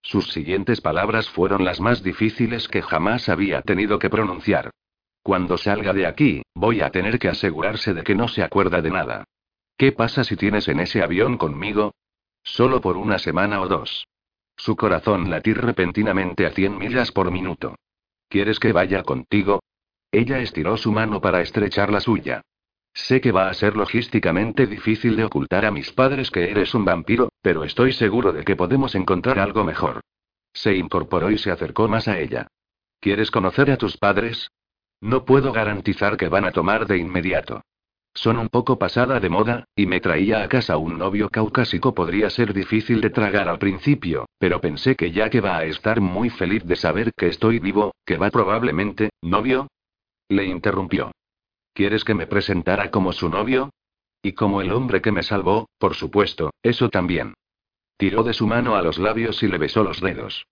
Sus 0.00 0.32
siguientes 0.32 0.80
palabras 0.80 1.28
fueron 1.28 1.62
las 1.62 1.78
más 1.78 2.02
difíciles 2.02 2.68
que 2.68 2.80
jamás 2.80 3.28
había 3.28 3.60
tenido 3.60 3.98
que 3.98 4.08
pronunciar. 4.08 4.70
Cuando 5.22 5.58
salga 5.58 5.92
de 5.92 6.06
aquí, 6.06 6.40
voy 6.54 6.80
a 6.80 6.88
tener 6.88 7.18
que 7.18 7.28
asegurarse 7.28 7.92
de 7.92 8.02
que 8.02 8.14
no 8.14 8.28
se 8.28 8.42
acuerda 8.42 8.80
de 8.80 8.90
nada. 8.92 9.24
¿Qué 9.76 9.92
pasa 9.92 10.24
si 10.24 10.36
tienes 10.36 10.68
en 10.68 10.80
ese 10.80 11.02
avión 11.02 11.36
conmigo? 11.36 11.92
Solo 12.46 12.80
por 12.80 12.96
una 12.96 13.18
semana 13.18 13.60
o 13.60 13.66
dos. 13.66 14.06
Su 14.56 14.76
corazón 14.76 15.28
latir 15.28 15.58
repentinamente 15.58 16.46
a 16.46 16.50
cien 16.52 16.78
millas 16.78 17.10
por 17.10 17.30
minuto. 17.30 17.74
¿Quieres 18.28 18.60
que 18.60 18.72
vaya 18.72 19.02
contigo? 19.02 19.60
Ella 20.12 20.38
estiró 20.38 20.76
su 20.76 20.92
mano 20.92 21.20
para 21.20 21.42
estrechar 21.42 21.90
la 21.92 22.00
suya. 22.00 22.42
Sé 22.94 23.20
que 23.20 23.32
va 23.32 23.50
a 23.50 23.54
ser 23.54 23.76
logísticamente 23.76 24.66
difícil 24.66 25.16
de 25.16 25.24
ocultar 25.24 25.66
a 25.66 25.72
mis 25.72 25.92
padres 25.92 26.30
que 26.30 26.48
eres 26.50 26.72
un 26.72 26.84
vampiro, 26.84 27.30
pero 27.42 27.64
estoy 27.64 27.92
seguro 27.92 28.32
de 28.32 28.44
que 28.44 28.56
podemos 28.56 28.94
encontrar 28.94 29.38
algo 29.40 29.64
mejor. 29.64 30.00
Se 30.54 30.74
incorporó 30.74 31.30
y 31.30 31.38
se 31.38 31.50
acercó 31.50 31.88
más 31.88 32.08
a 32.08 32.18
ella. 32.18 32.46
¿Quieres 33.00 33.30
conocer 33.30 33.70
a 33.72 33.76
tus 33.76 33.98
padres? 33.98 34.50
No 35.00 35.24
puedo 35.24 35.52
garantizar 35.52 36.16
que 36.16 36.28
van 36.28 36.46
a 36.46 36.52
tomar 36.52 36.86
de 36.86 36.96
inmediato. 36.96 37.62
Son 38.16 38.38
un 38.38 38.48
poco 38.48 38.78
pasada 38.78 39.20
de 39.20 39.28
moda, 39.28 39.68
y 39.76 39.84
me 39.84 40.00
traía 40.00 40.42
a 40.42 40.48
casa 40.48 40.78
un 40.78 40.96
novio 40.96 41.28
caucásico 41.28 41.94
podría 41.94 42.30
ser 42.30 42.54
difícil 42.54 43.02
de 43.02 43.10
tragar 43.10 43.46
al 43.46 43.58
principio, 43.58 44.26
pero 44.38 44.58
pensé 44.58 44.96
que 44.96 45.12
ya 45.12 45.28
que 45.28 45.42
va 45.42 45.58
a 45.58 45.64
estar 45.64 46.00
muy 46.00 46.30
feliz 46.30 46.64
de 46.64 46.76
saber 46.76 47.12
que 47.14 47.26
estoy 47.26 47.58
vivo, 47.58 47.94
que 48.06 48.16
va 48.16 48.30
probablemente, 48.30 49.10
novio. 49.20 49.68
Le 50.30 50.46
interrumpió. 50.46 51.12
¿Quieres 51.74 52.04
que 52.04 52.14
me 52.14 52.26
presentara 52.26 52.90
como 52.90 53.12
su 53.12 53.28
novio? 53.28 53.68
Y 54.22 54.32
como 54.32 54.62
el 54.62 54.72
hombre 54.72 55.02
que 55.02 55.12
me 55.12 55.22
salvó, 55.22 55.68
por 55.78 55.94
supuesto, 55.94 56.54
eso 56.62 56.88
también. 56.88 57.34
Tiró 57.98 58.22
de 58.22 58.32
su 58.32 58.46
mano 58.46 58.76
a 58.76 58.82
los 58.82 58.98
labios 58.98 59.42
y 59.42 59.48
le 59.48 59.58
besó 59.58 59.82
los 59.82 60.00
dedos. 60.00 60.46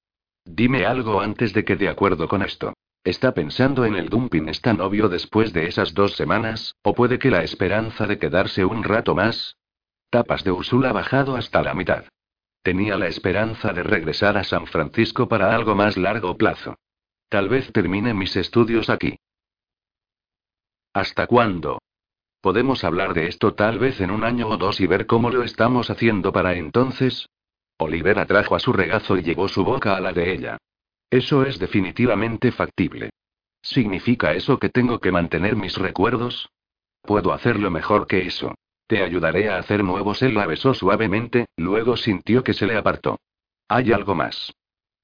Dime 0.44 0.84
algo 0.84 1.23
antes 1.23 1.55
de 1.55 1.65
que 1.65 1.76
de 1.76 1.89
acuerdo 1.89 2.28
con 2.28 2.43
esto. 2.43 2.75
¿Está 3.05 3.34
pensando 3.34 3.84
en 3.84 3.97
el 3.97 4.08
dumping 4.08 4.49
está 4.49 4.73
novio 4.73 5.10
después 5.10 5.52
de 5.52 5.66
esas 5.66 5.92
dos 5.92 6.16
semanas, 6.16 6.74
o 6.83 6.94
puede 6.94 7.18
que 7.18 7.31
la 7.31 7.44
esperanza 7.44 8.07
de 8.07 8.18
quedarse 8.18 8.65
un 8.65 8.83
rato 8.83 9.15
más? 9.15 9.58
Tapas 10.08 10.42
de 10.42 10.50
Úrsula 10.50 10.91
bajado 10.92 11.36
hasta 11.36 11.60
la 11.62 11.74
mitad. 11.74 12.07
Tenía 12.62 12.97
la 12.97 13.08
esperanza 13.08 13.74
de 13.74 13.83
regresar 13.83 14.39
a 14.39 14.44
San 14.44 14.66
Francisco 14.66 15.28
para 15.28 15.55
algo 15.55 15.74
más 15.74 15.99
largo 15.99 16.39
plazo. 16.39 16.76
Tal 17.28 17.50
vez 17.50 17.70
termine 17.73 18.15
mis 18.15 18.36
estudios 18.36 18.89
aquí. 18.89 19.16
¿Hasta 20.94 21.26
cuándo? 21.26 21.83
Podemos 22.41 22.84
hablar 22.84 23.12
de 23.12 23.26
esto 23.26 23.52
tal 23.52 23.78
vez 23.78 24.00
en 24.00 24.12
un 24.12 24.24
año 24.24 24.49
o 24.49 24.57
dos 24.57 24.81
y 24.81 24.86
ver 24.86 25.07
cómo 25.07 25.28
lo 25.28 25.42
estamos 25.42 25.91
haciendo 25.91 26.33
para 26.33 26.55
entonces. 26.55 27.28
Oliver 27.76 28.18
atrajo 28.18 28.55
a 28.55 28.60
su 28.60 28.73
regazo 28.73 29.18
y 29.18 29.23
llevó 29.23 29.49
su 29.49 29.62
boca 29.62 29.94
a 29.94 30.00
la 30.00 30.12
de 30.15 30.33
ella. 30.33 30.58
Eso 31.15 31.44
es 31.44 31.60
definitivamente 31.60 32.51
factible. 32.51 33.10
¿Significa 33.62 34.33
eso 34.33 34.59
que 34.59 34.68
tengo 34.68 34.99
que 34.99 35.12
mantener 35.12 35.55
mis 35.55 35.76
recuerdos? 35.76 36.51
Puedo 37.02 37.33
hacerlo 37.33 37.70
mejor 37.70 38.09
que 38.09 38.26
eso. 38.26 38.57
Te 38.89 39.01
ayudaré 39.01 39.49
a 39.49 39.59
hacer 39.59 39.84
nuevos. 39.84 40.23
Él 40.23 40.34
la 40.34 40.44
besó 40.44 40.75
suavemente, 40.75 41.47
luego 41.57 41.97
sintió 41.97 42.43
que 42.43 42.52
se 42.52 42.67
le 42.67 42.76
apartó. 42.76 43.20
Hay 43.68 43.93
algo 43.93 44.17
más. 44.17 44.55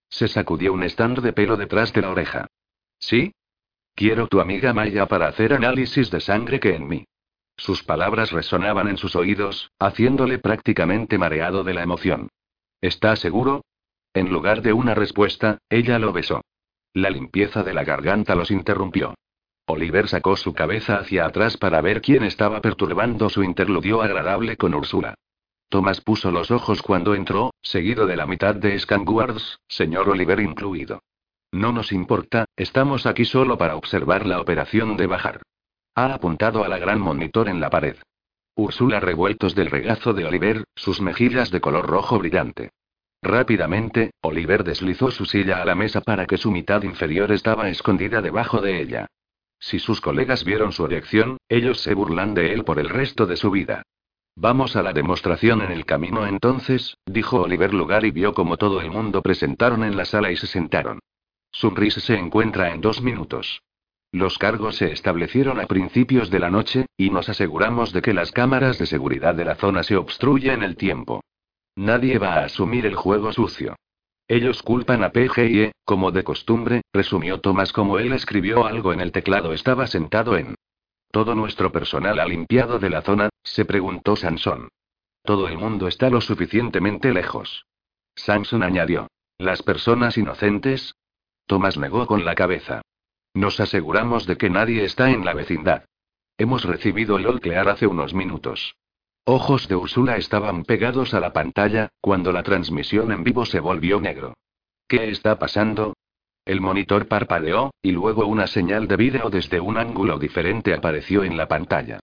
Se 0.09 0.27
sacudió 0.27 0.73
un 0.73 0.83
stand 0.83 1.21
de 1.21 1.33
pelo 1.33 1.57
detrás 1.57 1.93
de 1.93 2.01
la 2.01 2.11
oreja. 2.11 2.49
¿Sí? 2.99 3.33
Quiero 3.95 4.27
tu 4.27 4.41
amiga 4.41 4.75
Maya 4.75 5.07
para 5.07 5.29
hacer 5.29 5.53
análisis 5.53 6.11
de 6.11 6.19
sangre 6.19 6.59
que 6.59 6.75
en 6.75 6.89
mí. 6.89 7.05
Sus 7.57 7.85
palabras 7.85 8.33
resonaban 8.33 8.89
en 8.89 8.97
sus 8.97 9.15
oídos, 9.15 9.71
haciéndole 9.79 10.41
prácticamente 10.41 11.19
mareado 11.19 11.63
de 11.63 11.75
la 11.75 11.85
emoción. 11.85 12.31
¿Está 12.81 13.15
seguro? 13.15 13.63
En 14.13 14.31
lugar 14.31 14.63
de 14.63 14.73
una 14.73 14.95
respuesta, 14.95 15.59
ella 15.69 15.99
lo 15.99 16.13
besó. 16.13 16.43
La 16.93 17.11
limpieza 17.11 17.63
de 17.63 17.75
la 17.75 17.85
garganta 17.85 18.35
los 18.35 18.51
interrumpió. 18.51 19.15
Oliver 19.67 20.09
sacó 20.09 20.37
su 20.37 20.53
cabeza 20.53 20.97
hacia 20.97 21.27
atrás 21.27 21.57
para 21.57 21.81
ver 21.81 22.01
quién 22.01 22.25
estaba 22.25 22.61
perturbando 22.61 23.31
su 23.31 23.45
interludio 23.45 24.03
agradable 24.03 24.57
con 24.57 24.75
Úrsula. 24.75 25.15
Thomas 25.69 26.01
puso 26.01 26.33
los 26.33 26.51
ojos 26.51 26.83
cuando 26.83 27.15
entró, 27.15 27.53
seguido 27.63 28.09
de 28.09 28.17
la 28.17 28.27
mitad 28.27 28.57
de 28.57 28.77
Scanguards, 28.77 29.61
señor 29.69 30.09
Oliver 30.09 30.41
incluido. 30.41 31.01
No 31.53 31.73
nos 31.73 31.93
importa, 31.93 32.47
estamos 32.57 33.07
aquí 33.07 33.25
solo 33.25 33.57
para 33.57 33.77
observar 33.77 34.27
la 34.27 34.41
operación 34.41 34.97
de 34.97 35.07
bajar. 35.07 35.43
Ha 35.95 36.15
apuntado 36.15 36.65
a 36.65 36.69
la 36.69 36.79
gran 36.79 37.01
monitor 37.01 37.49
en 37.49 37.61
la 37.61 37.71
pared. 37.71 37.97
Úrsula 38.57 38.99
revueltos 38.99 39.55
del 39.55 39.71
regazo 39.71 40.13
de 40.13 40.25
Oliver, 40.25 40.65
sus 40.75 41.01
mejillas 41.01 41.53
de 41.53 41.61
color 41.61 41.87
rojo 41.87 42.19
brillante. 42.19 42.71
Rápidamente, 43.23 44.13
Oliver 44.23 44.65
deslizó 44.65 45.11
su 45.11 45.27
silla 45.27 45.61
a 45.61 45.65
la 45.65 45.75
mesa 45.75 46.01
para 46.01 46.27
que 46.27 46.39
su 46.39 46.51
mitad 46.51 46.83
inferior 46.83 47.33
estaba 47.33 47.69
escondida 47.69 48.23
debajo 48.23 48.61
de 48.61 48.81
ella. 48.81 49.07
Si 49.59 49.79
sus 49.79 50.01
colegas 50.01 50.45
vieron 50.45 50.73
su 50.73 50.87
erección, 50.87 51.37
ellos 51.49 51.81
se 51.81 51.95
burlan 51.95 52.33
de 52.33 52.53
él 52.53 52.65
por 52.65 52.79
el 52.79 52.89
resto 52.89 53.27
de 53.27 53.37
su 53.37 53.51
vida. 53.51 53.83
Vamos 54.37 54.75
a 54.75 54.83
la 54.83 54.95
demostración 54.95 55.61
en 55.61 55.71
el 55.71 55.85
camino 55.85 56.27
entonces, 56.27 56.97
dijo 57.05 57.43
Oliver 57.43 57.75
Lugar 57.75 58.07
y 58.07 58.11
vio 58.11 58.33
como 58.33 58.57
todo 58.57 58.81
el 58.81 58.91
mundo 58.91 59.21
presentaron 59.21 59.85
en 59.85 59.99
la 59.99 60.07
sala 60.07 60.33
y 60.33 60.37
se 60.37 60.47
sentaron. 60.47 61.01
Sunrise 61.53 62.01
se 62.01 62.15
encuentra 62.15 62.73
en 62.73 62.81
dos 62.81 63.03
minutos. 63.03 63.61
Los 64.13 64.39
cargos 64.39 64.77
se 64.77 64.93
establecieron 64.93 65.61
a 65.61 65.67
principios 65.67 66.31
de 66.31 66.39
la 66.39 66.51
noche, 66.51 66.87
y 66.97 67.11
nos 67.11 67.29
aseguramos 67.29 67.93
de 67.93 68.03
que 68.03 68.15
las 68.15 68.33
cámaras 68.33 68.79
de 68.79 68.87
seguridad 68.87 69.35
de 69.35 69.45
la 69.45 69.57
zona 69.57 69.83
se 69.83 69.97
obstruyen 69.97 70.63
el 70.63 70.77
tiempo. 70.77 71.23
Nadie 71.77 72.19
va 72.19 72.35
a 72.35 72.45
asumir 72.45 72.87
el 72.87 72.95
juego 72.95 73.33
sucio. 73.33 73.77
Ellos 74.29 74.63
culpan 74.63 75.03
a 75.03 75.11
PGE, 75.11 75.73
como 75.85 76.13
de 76.13 76.23
costumbre, 76.23 76.83
resumió 76.93 77.41
Thomas 77.41 77.73
como 77.73 77.99
él 77.99 78.13
escribió 78.13 78.65
algo 78.65 78.93
en 78.93 79.01
el 79.01 79.13
teclado. 79.13 79.53
Estaba 79.53 79.87
sentado 79.87 80.37
en. 80.37 80.55
Todo 81.11 81.35
nuestro 81.35 81.73
personal 81.73 82.21
ha 82.21 82.27
limpiado 82.27 82.79
de 82.79 82.91
la 82.91 83.03
zona, 83.03 83.29
se 83.43 83.65
preguntó 83.65 84.15
Sansón. 84.15 84.69
Todo 85.25 85.49
el 85.49 85.59
mundo 85.59 85.89
está 85.89 86.11
lo 86.11 86.21
suficientemente 86.21 87.13
lejos. 87.13 87.67
Samson 88.15 88.63
añadió. 88.63 89.09
¿Las 89.39 89.63
personas 89.63 90.17
inocentes? 90.19 90.95
Thomas 91.47 91.79
negó 91.79 92.07
con 92.07 92.25
la 92.25 92.35
cabeza. 92.35 92.83
Nos 93.35 93.59
aseguramos 93.61 94.27
de 94.27 94.37
que 94.37 94.51
nadie 94.51 94.85
está 94.85 95.11
en 95.11 95.25
la 95.25 95.35
vecindad. 95.35 95.85
Hemos 96.39 96.65
recibido 96.65 97.19
el 97.19 97.27
olclear 97.27 97.69
hace 97.69 97.87
unos 97.87 98.15
minutos. 98.15 98.77
Ojos 99.25 99.69
de 99.69 99.77
Úrsula 99.77 100.17
estaban 100.17 100.65
pegados 100.65 101.15
a 101.15 101.21
la 101.21 101.33
pantalla, 101.33 101.91
cuando 102.01 102.33
la 102.33 102.43
transmisión 102.43 103.13
en 103.13 103.23
vivo 103.23 103.45
se 103.45 103.61
volvió 103.61 104.01
negro. 104.01 104.35
¿Qué 104.89 105.11
está 105.11 105.39
pasando? 105.39 105.95
El 106.45 106.61
monitor 106.61 107.07
parpadeó, 107.07 107.71
y 107.83 107.93
luego 107.93 108.27
una 108.27 108.47
señal 108.47 108.89
de 108.89 108.97
vídeo 108.97 109.31
desde 109.31 109.61
un 109.61 109.77
ángulo 109.77 110.19
diferente 110.19 110.75
apareció 110.75 111.23
en 111.23 111.37
la 111.37 111.47
pantalla. 111.47 112.01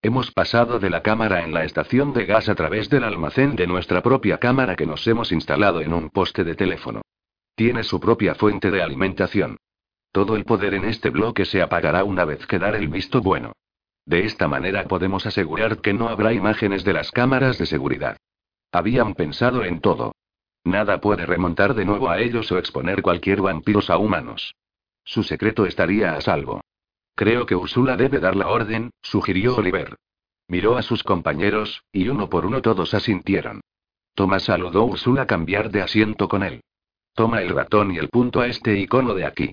Hemos 0.00 0.30
pasado 0.30 0.78
de 0.78 0.88
la 0.88 1.02
cámara 1.02 1.44
en 1.44 1.52
la 1.52 1.64
estación 1.64 2.14
de 2.14 2.24
gas 2.24 2.48
a 2.48 2.54
través 2.54 2.88
del 2.88 3.04
almacén 3.04 3.56
de 3.56 3.66
nuestra 3.66 4.02
propia 4.02 4.38
cámara 4.38 4.74
que 4.74 4.86
nos 4.86 5.06
hemos 5.06 5.32
instalado 5.32 5.82
en 5.82 5.92
un 5.92 6.08
poste 6.08 6.44
de 6.44 6.54
teléfono. 6.54 7.02
Tiene 7.54 7.82
su 7.82 8.00
propia 8.00 8.34
fuente 8.34 8.70
de 8.70 8.82
alimentación. 8.82 9.58
Todo 10.12 10.36
el 10.36 10.44
poder 10.44 10.72
en 10.72 10.86
este 10.86 11.10
bloque 11.10 11.44
se 11.44 11.60
apagará 11.60 12.04
una 12.04 12.24
vez 12.24 12.46
que 12.46 12.58
dar 12.58 12.74
el 12.74 12.88
visto 12.88 13.20
bueno. 13.20 13.52
De 14.10 14.24
esta 14.26 14.48
manera 14.48 14.88
podemos 14.88 15.24
asegurar 15.24 15.80
que 15.82 15.92
no 15.92 16.08
habrá 16.08 16.32
imágenes 16.32 16.82
de 16.82 16.92
las 16.92 17.12
cámaras 17.12 17.58
de 17.58 17.66
seguridad. 17.66 18.16
Habían 18.72 19.14
pensado 19.14 19.62
en 19.62 19.80
todo. 19.80 20.16
Nada 20.64 21.00
puede 21.00 21.26
remontar 21.26 21.74
de 21.74 21.84
nuevo 21.84 22.10
a 22.10 22.18
ellos 22.18 22.50
o 22.50 22.58
exponer 22.58 23.02
cualquier 23.02 23.40
vampiros 23.40 23.88
a 23.88 23.98
humanos. 23.98 24.56
Su 25.04 25.22
secreto 25.22 25.64
estaría 25.64 26.14
a 26.14 26.20
salvo. 26.20 26.60
Creo 27.14 27.46
que 27.46 27.54
Úrsula 27.54 27.96
debe 27.96 28.18
dar 28.18 28.34
la 28.34 28.48
orden, 28.48 28.90
sugirió 29.00 29.54
Oliver. 29.54 29.94
Miró 30.48 30.76
a 30.76 30.82
sus 30.82 31.04
compañeros, 31.04 31.84
y 31.92 32.08
uno 32.08 32.28
por 32.28 32.46
uno 32.46 32.62
todos 32.62 32.94
asintieron. 32.94 33.60
Thomas 34.16 34.42
saludó 34.42 34.80
a 34.80 34.86
Úrsula 34.86 35.28
cambiar 35.28 35.70
de 35.70 35.82
asiento 35.82 36.28
con 36.28 36.42
él. 36.42 36.62
Toma 37.14 37.42
el 37.42 37.50
ratón 37.50 37.94
y 37.94 37.98
el 37.98 38.08
punto 38.08 38.40
a 38.40 38.48
este 38.48 38.76
icono 38.76 39.14
de 39.14 39.24
aquí. 39.24 39.52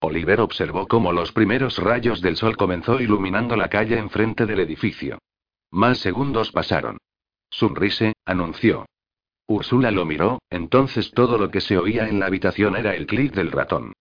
Oliver 0.00 0.40
observó 0.40 0.86
cómo 0.86 1.12
los 1.12 1.32
primeros 1.32 1.78
rayos 1.78 2.20
del 2.20 2.36
sol 2.36 2.56
comenzó 2.56 3.00
iluminando 3.00 3.56
la 3.56 3.68
calle 3.68 3.98
enfrente 3.98 4.46
del 4.46 4.60
edificio. 4.60 5.18
Más 5.70 5.98
segundos 5.98 6.52
pasaron. 6.52 6.98
Sunrise, 7.50 8.12
anunció. 8.24 8.86
Úrsula 9.48 9.90
lo 9.90 10.04
miró, 10.04 10.40
entonces 10.50 11.12
todo 11.12 11.38
lo 11.38 11.50
que 11.50 11.60
se 11.60 11.78
oía 11.78 12.08
en 12.08 12.18
la 12.20 12.26
habitación 12.26 12.76
era 12.76 12.94
el 12.94 13.06
clic 13.06 13.32
del 13.32 13.52
ratón. 13.52 13.92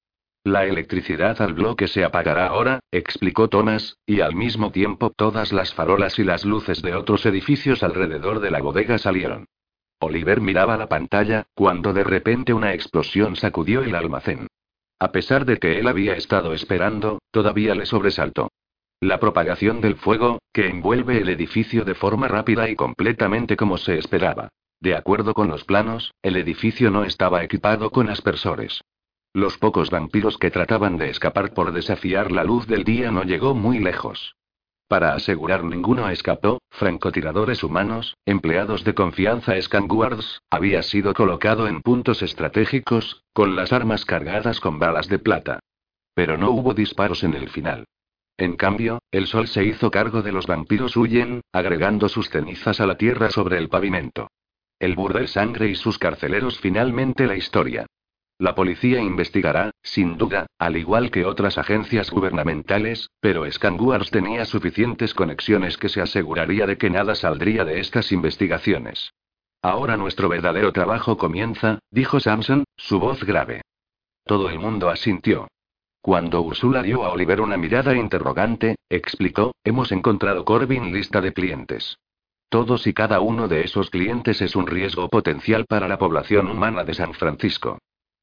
La 0.43 0.65
electricidad 0.65 1.41
al 1.41 1.53
bloque 1.53 1.87
se 1.87 2.03
apagará 2.03 2.47
ahora, 2.47 2.79
explicó 2.91 3.47
Thomas, 3.47 3.97
y 4.05 4.21
al 4.21 4.35
mismo 4.35 4.71
tiempo 4.71 5.09
todas 5.09 5.51
las 5.51 5.73
farolas 5.73 6.19
y 6.19 6.23
las 6.23 6.45
luces 6.45 6.81
de 6.81 6.93
otros 6.93 7.25
edificios 7.25 7.83
alrededor 7.83 8.39
de 8.41 8.51
la 8.51 8.61
bodega 8.61 8.97
salieron. 8.97 9.45
Oliver 9.99 10.41
miraba 10.41 10.77
la 10.77 10.87
pantalla, 10.87 11.47
cuando 11.55 11.93
de 11.93 12.03
repente 12.03 12.53
una 12.53 12.73
explosión 12.73 13.35
sacudió 13.35 13.81
el 13.81 13.95
almacén. 13.95 14.47
A 14.99 15.11
pesar 15.11 15.45
de 15.45 15.57
que 15.57 15.79
él 15.79 15.87
había 15.87 16.15
estado 16.15 16.53
esperando, 16.53 17.19
todavía 17.31 17.75
le 17.75 17.85
sobresaltó. 17.85 18.49
La 19.01 19.19
propagación 19.19 19.81
del 19.81 19.95
fuego, 19.95 20.39
que 20.53 20.67
envuelve 20.67 21.19
el 21.19 21.29
edificio 21.29 21.83
de 21.83 21.95
forma 21.95 22.27
rápida 22.27 22.69
y 22.69 22.75
completamente 22.75 23.57
como 23.57 23.77
se 23.77 23.97
esperaba. 23.97 24.49
De 24.79 24.95
acuerdo 24.95 25.33
con 25.33 25.47
los 25.47 25.63
planos, 25.65 26.13
el 26.21 26.37
edificio 26.37 26.91
no 26.91 27.03
estaba 27.03 27.43
equipado 27.43 27.91
con 27.91 28.09
aspersores. 28.09 28.81
Los 29.33 29.57
pocos 29.57 29.89
vampiros 29.89 30.37
que 30.37 30.49
trataban 30.49 30.97
de 30.97 31.09
escapar 31.09 31.53
por 31.53 31.73
desafiar 31.73 32.31
la 32.31 32.45
luz 32.45 32.67
del 32.67 32.85
día 32.85 33.11
no 33.11 33.23
llegó 33.23 33.53
muy 33.53 33.79
lejos. 33.79 34.35
Para 34.87 35.15
asegurar 35.15 35.63
ninguno 35.63 36.07
escapó, 36.09 36.59
francotiradores 36.69 37.63
humanos, 37.63 38.15
empleados 38.25 38.83
de 38.83 38.93
confianza 38.93 39.59
Scanguards, 39.59 40.41
había 40.51 40.83
sido 40.83 41.15
colocado 41.15 41.67
en 41.67 41.81
puntos 41.81 42.21
estratégicos, 42.21 43.23
con 43.33 43.55
las 43.55 43.73
armas 43.73 44.05
cargadas 44.05 44.59
con 44.59 44.77
balas 44.77 45.07
de 45.07 45.17
plata. 45.17 45.59
Pero 46.13 46.37
no 46.37 46.51
hubo 46.51 46.75
disparos 46.75 47.23
en 47.23 47.33
el 47.33 47.49
final. 47.49 47.85
En 48.37 48.55
cambio, 48.57 48.99
el 49.11 49.25
sol 49.25 49.47
se 49.47 49.63
hizo 49.63 49.89
cargo 49.89 50.21
de 50.21 50.31
los 50.31 50.45
vampiros 50.45 50.95
huyen, 50.97 51.41
agregando 51.51 52.07
sus 52.07 52.29
cenizas 52.29 52.79
a 52.79 52.85
la 52.85 52.97
tierra 52.97 53.31
sobre 53.31 53.57
el 53.57 53.69
pavimento. 53.69 54.27
El 54.77 54.95
burdel 54.95 55.29
sangre 55.29 55.67
y 55.69 55.75
sus 55.75 55.97
carceleros 55.97 56.59
finalmente 56.59 57.25
la 57.25 57.37
historia. 57.37 57.87
La 58.37 58.53
policía 58.53 58.99
investigará, 58.99 59.71
sin 59.81 60.17
duda, 60.17 60.47
al 60.59 60.75
igual 60.75 61.09
que 61.09 61.25
otras 61.25 61.57
agencias 61.57 62.11
gubernamentales, 62.11 63.09
pero 63.21 63.49
Scanguars 63.49 64.11
tenía 64.11 64.43
suficientes 64.43 65.13
conexiones 65.13 65.77
que 65.77 65.87
se 65.87 66.01
aseguraría 66.01 66.67
de 66.67 66.77
que 66.77 66.89
nada 66.89 67.15
saldría 67.15 67.63
de 67.63 67.79
estas 67.79 68.11
investigaciones. 68.11 69.13
Ahora 69.61 69.95
nuestro 69.95 70.27
verdadero 70.27 70.73
trabajo 70.73 71.17
comienza, 71.17 71.79
dijo 71.91 72.19
Samson, 72.19 72.65
su 72.75 72.99
voz 72.99 73.23
grave. 73.23 73.61
Todo 74.25 74.49
el 74.49 74.59
mundo 74.59 74.89
asintió. 74.89 75.47
Cuando 76.01 76.41
Ursula 76.41 76.83
dio 76.83 77.05
a 77.05 77.09
Oliver 77.13 77.39
una 77.39 77.55
mirada 77.55 77.95
interrogante, 77.95 78.75
explicó, 78.89 79.53
hemos 79.63 79.93
encontrado 79.93 80.43
Corbin 80.43 80.91
lista 80.91 81.21
de 81.21 81.31
clientes. 81.31 81.97
Todos 82.49 82.85
y 82.85 82.93
cada 82.93 83.21
uno 83.21 83.47
de 83.47 83.61
esos 83.61 83.89
clientes 83.89 84.41
es 84.41 84.57
un 84.57 84.67
riesgo 84.67 85.07
potencial 85.07 85.65
para 85.65 85.87
la 85.87 85.97
población 85.97 86.47
humana 86.47 86.83
de 86.83 86.93
San 86.93 87.13
Francisco. 87.13 87.79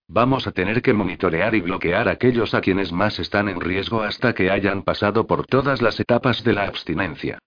Vamos 0.08 0.46
a 0.46 0.52
tener 0.52 0.82
que 0.82 0.92
monitorear 0.92 1.54
y 1.54 1.60
bloquear 1.60 2.08
a 2.08 2.12
aquellos 2.12 2.54
a 2.54 2.60
quienes 2.60 2.92
más 2.92 3.18
están 3.18 3.48
en 3.48 3.60
riesgo 3.60 4.02
hasta 4.02 4.34
que 4.34 4.50
hayan 4.50 4.82
pasado 4.82 5.26
por 5.26 5.46
todas 5.46 5.80
las 5.80 5.98
etapas 6.00 6.44
de 6.44 6.52
la 6.52 6.64
abstinencia. 6.64 7.38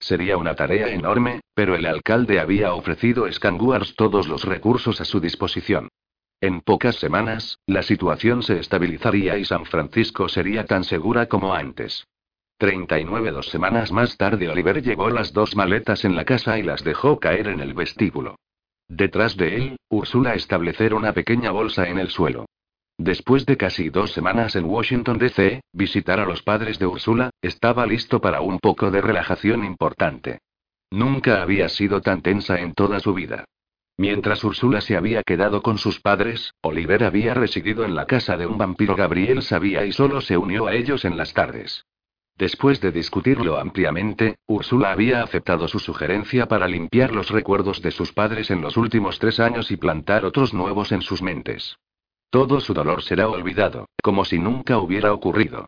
Sería 0.00 0.36
una 0.36 0.54
tarea 0.54 0.88
enorme, 0.88 1.40
pero 1.54 1.74
el 1.74 1.86
alcalde 1.86 2.40
había 2.40 2.72
ofrecido 2.72 3.24
a 3.24 3.32
Scanguars 3.32 3.94
todos 3.96 4.28
los 4.28 4.44
recursos 4.44 5.00
a 5.00 5.04
su 5.04 5.20
disposición. 5.20 5.88
En 6.40 6.60
pocas 6.60 6.96
semanas, 6.96 7.58
la 7.66 7.82
situación 7.82 8.44
se 8.44 8.60
estabilizaría 8.60 9.38
y 9.38 9.44
San 9.44 9.64
Francisco 9.64 10.28
sería 10.28 10.66
tan 10.66 10.84
segura 10.84 11.26
como 11.26 11.54
antes. 11.54 12.06
39 12.58 13.30
dos 13.32 13.48
semanas 13.48 13.92
más 13.92 14.16
tarde 14.16 14.48
Oliver 14.48 14.82
llevó 14.82 15.10
las 15.10 15.32
dos 15.32 15.56
maletas 15.56 16.04
en 16.04 16.16
la 16.16 16.24
casa 16.24 16.58
y 16.58 16.62
las 16.62 16.84
dejó 16.84 17.18
caer 17.18 17.48
en 17.48 17.60
el 17.60 17.74
vestíbulo. 17.74 18.36
Detrás 18.88 19.36
de 19.36 19.56
él, 19.56 19.76
Úrsula 19.90 20.34
establecer 20.34 20.94
una 20.94 21.12
pequeña 21.12 21.50
bolsa 21.50 21.88
en 21.88 21.98
el 21.98 22.08
suelo. 22.08 22.46
Después 22.96 23.46
de 23.46 23.56
casi 23.56 23.90
dos 23.90 24.12
semanas 24.12 24.56
en 24.56 24.64
Washington, 24.64 25.18
D.C., 25.18 25.60
visitar 25.72 26.18
a 26.18 26.26
los 26.26 26.42
padres 26.42 26.78
de 26.78 26.86
Úrsula, 26.86 27.30
estaba 27.42 27.86
listo 27.86 28.20
para 28.20 28.40
un 28.40 28.58
poco 28.58 28.90
de 28.90 29.00
relajación 29.00 29.64
importante. 29.64 30.40
Nunca 30.90 31.42
había 31.42 31.68
sido 31.68 32.00
tan 32.00 32.22
tensa 32.22 32.60
en 32.60 32.72
toda 32.72 32.98
su 32.98 33.14
vida. 33.14 33.44
Mientras 33.98 34.42
Úrsula 34.42 34.80
se 34.80 34.96
había 34.96 35.22
quedado 35.22 35.60
con 35.60 35.76
sus 35.76 36.00
padres, 36.00 36.54
Oliver 36.62 37.04
había 37.04 37.34
residido 37.34 37.84
en 37.84 37.94
la 37.94 38.06
casa 38.06 38.36
de 38.36 38.46
un 38.46 38.56
vampiro 38.56 38.96
Gabriel 38.96 39.42
sabía 39.42 39.84
y 39.84 39.92
solo 39.92 40.20
se 40.20 40.36
unió 40.36 40.66
a 40.66 40.74
ellos 40.74 41.04
en 41.04 41.16
las 41.16 41.34
tardes. 41.34 41.84
Después 42.38 42.80
de 42.80 42.92
discutirlo 42.92 43.58
ampliamente, 43.58 44.36
Úrsula 44.46 44.92
había 44.92 45.24
aceptado 45.24 45.66
su 45.66 45.80
sugerencia 45.80 46.46
para 46.46 46.68
limpiar 46.68 47.12
los 47.12 47.30
recuerdos 47.30 47.82
de 47.82 47.90
sus 47.90 48.12
padres 48.12 48.52
en 48.52 48.60
los 48.60 48.76
últimos 48.76 49.18
tres 49.18 49.40
años 49.40 49.72
y 49.72 49.76
plantar 49.76 50.24
otros 50.24 50.54
nuevos 50.54 50.92
en 50.92 51.02
sus 51.02 51.20
mentes. 51.20 51.76
Todo 52.30 52.60
su 52.60 52.74
dolor 52.74 53.02
será 53.02 53.28
olvidado, 53.28 53.88
como 54.04 54.24
si 54.24 54.38
nunca 54.38 54.78
hubiera 54.78 55.12
ocurrido. 55.12 55.66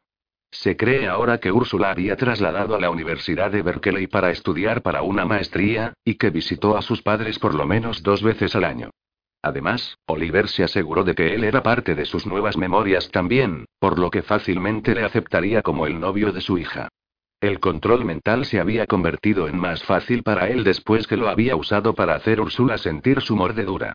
Se 0.52 0.76
cree 0.76 1.08
ahora 1.08 1.38
que 1.38 1.50
Úrsula 1.50 1.90
había 1.90 2.16
trasladado 2.16 2.76
a 2.76 2.80
la 2.80 2.90
Universidad 2.90 3.50
de 3.50 3.62
Berkeley 3.62 4.06
para 4.06 4.30
estudiar 4.30 4.80
para 4.80 5.02
una 5.02 5.24
maestría, 5.24 5.94
y 6.04 6.14
que 6.14 6.30
visitó 6.30 6.76
a 6.76 6.82
sus 6.82 7.02
padres 7.02 7.40
por 7.40 7.54
lo 7.54 7.66
menos 7.66 8.04
dos 8.04 8.22
veces 8.22 8.54
al 8.54 8.62
año. 8.62 8.90
Además, 9.42 9.98
Oliver 10.06 10.48
se 10.48 10.64
aseguró 10.64 11.02
de 11.02 11.14
que 11.14 11.34
él 11.34 11.44
era 11.44 11.62
parte 11.62 11.94
de 11.94 12.04
sus 12.04 12.26
nuevas 12.26 12.56
memorias 12.56 13.10
también, 13.10 13.64
por 13.78 13.98
lo 13.98 14.10
que 14.10 14.22
fácilmente 14.22 14.94
le 14.94 15.04
aceptaría 15.04 15.62
como 15.62 15.86
el 15.86 15.98
novio 15.98 16.32
de 16.32 16.40
su 16.40 16.58
hija. 16.58 16.88
El 17.40 17.58
control 17.58 18.04
mental 18.04 18.44
se 18.44 18.60
había 18.60 18.86
convertido 18.86 19.48
en 19.48 19.58
más 19.58 19.82
fácil 19.82 20.22
para 20.22 20.48
él 20.48 20.62
después 20.62 21.06
que 21.06 21.16
lo 21.16 21.30
había 21.30 21.56
usado 21.56 21.94
para 21.94 22.14
hacer 22.14 22.38
Úrsula 22.38 22.76
sentir 22.76 23.22
su 23.22 23.34
mordedura. 23.34 23.94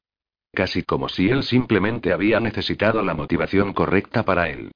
Casi 0.51 0.81
como 0.81 1.09
si 1.09 1.29
él 1.29 1.43
simplemente 1.43 2.11
había 2.11 2.39
necesitado 2.39 3.03
la 3.03 3.13
motivación 3.13 3.73
correcta 3.73 4.23
para 4.23 4.49
él. 4.49 4.71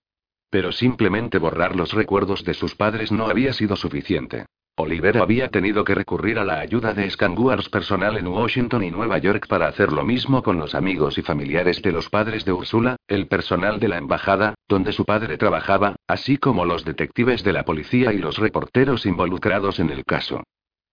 Pero 0.51 0.71
simplemente 0.71 1.39
borrar 1.39 1.75
los 1.75 1.93
recuerdos 1.93 2.43
de 2.43 2.53
sus 2.53 2.75
padres 2.75 3.11
no 3.11 3.27
había 3.27 3.53
sido 3.53 3.75
suficiente. 3.75 4.45
Oliver 4.81 5.17
había 5.17 5.49
tenido 5.49 5.83
que 5.83 5.93
recurrir 5.93 6.39
a 6.39 6.45
la 6.45 6.61
ayuda 6.61 6.93
de 6.93 7.09
Scanguars 7.09 7.67
personal 7.67 8.15
en 8.15 8.27
Washington 8.27 8.81
y 8.81 8.91
Nueva 8.91 9.17
York 9.17 9.45
para 9.49 9.67
hacer 9.67 9.91
lo 9.91 10.05
mismo 10.05 10.41
con 10.41 10.57
los 10.57 10.73
amigos 10.73 11.17
y 11.17 11.21
familiares 11.21 11.81
de 11.81 11.91
los 11.91 12.09
padres 12.09 12.45
de 12.45 12.53
Úrsula, 12.53 12.95
el 13.09 13.27
personal 13.27 13.81
de 13.81 13.89
la 13.89 13.97
embajada, 13.97 14.55
donde 14.69 14.93
su 14.93 15.03
padre 15.03 15.37
trabajaba, 15.37 15.97
así 16.07 16.37
como 16.37 16.63
los 16.63 16.85
detectives 16.85 17.43
de 17.43 17.51
la 17.51 17.65
policía 17.65 18.13
y 18.13 18.19
los 18.19 18.37
reporteros 18.37 19.05
involucrados 19.05 19.81
en 19.81 19.89
el 19.89 20.05
caso. 20.05 20.43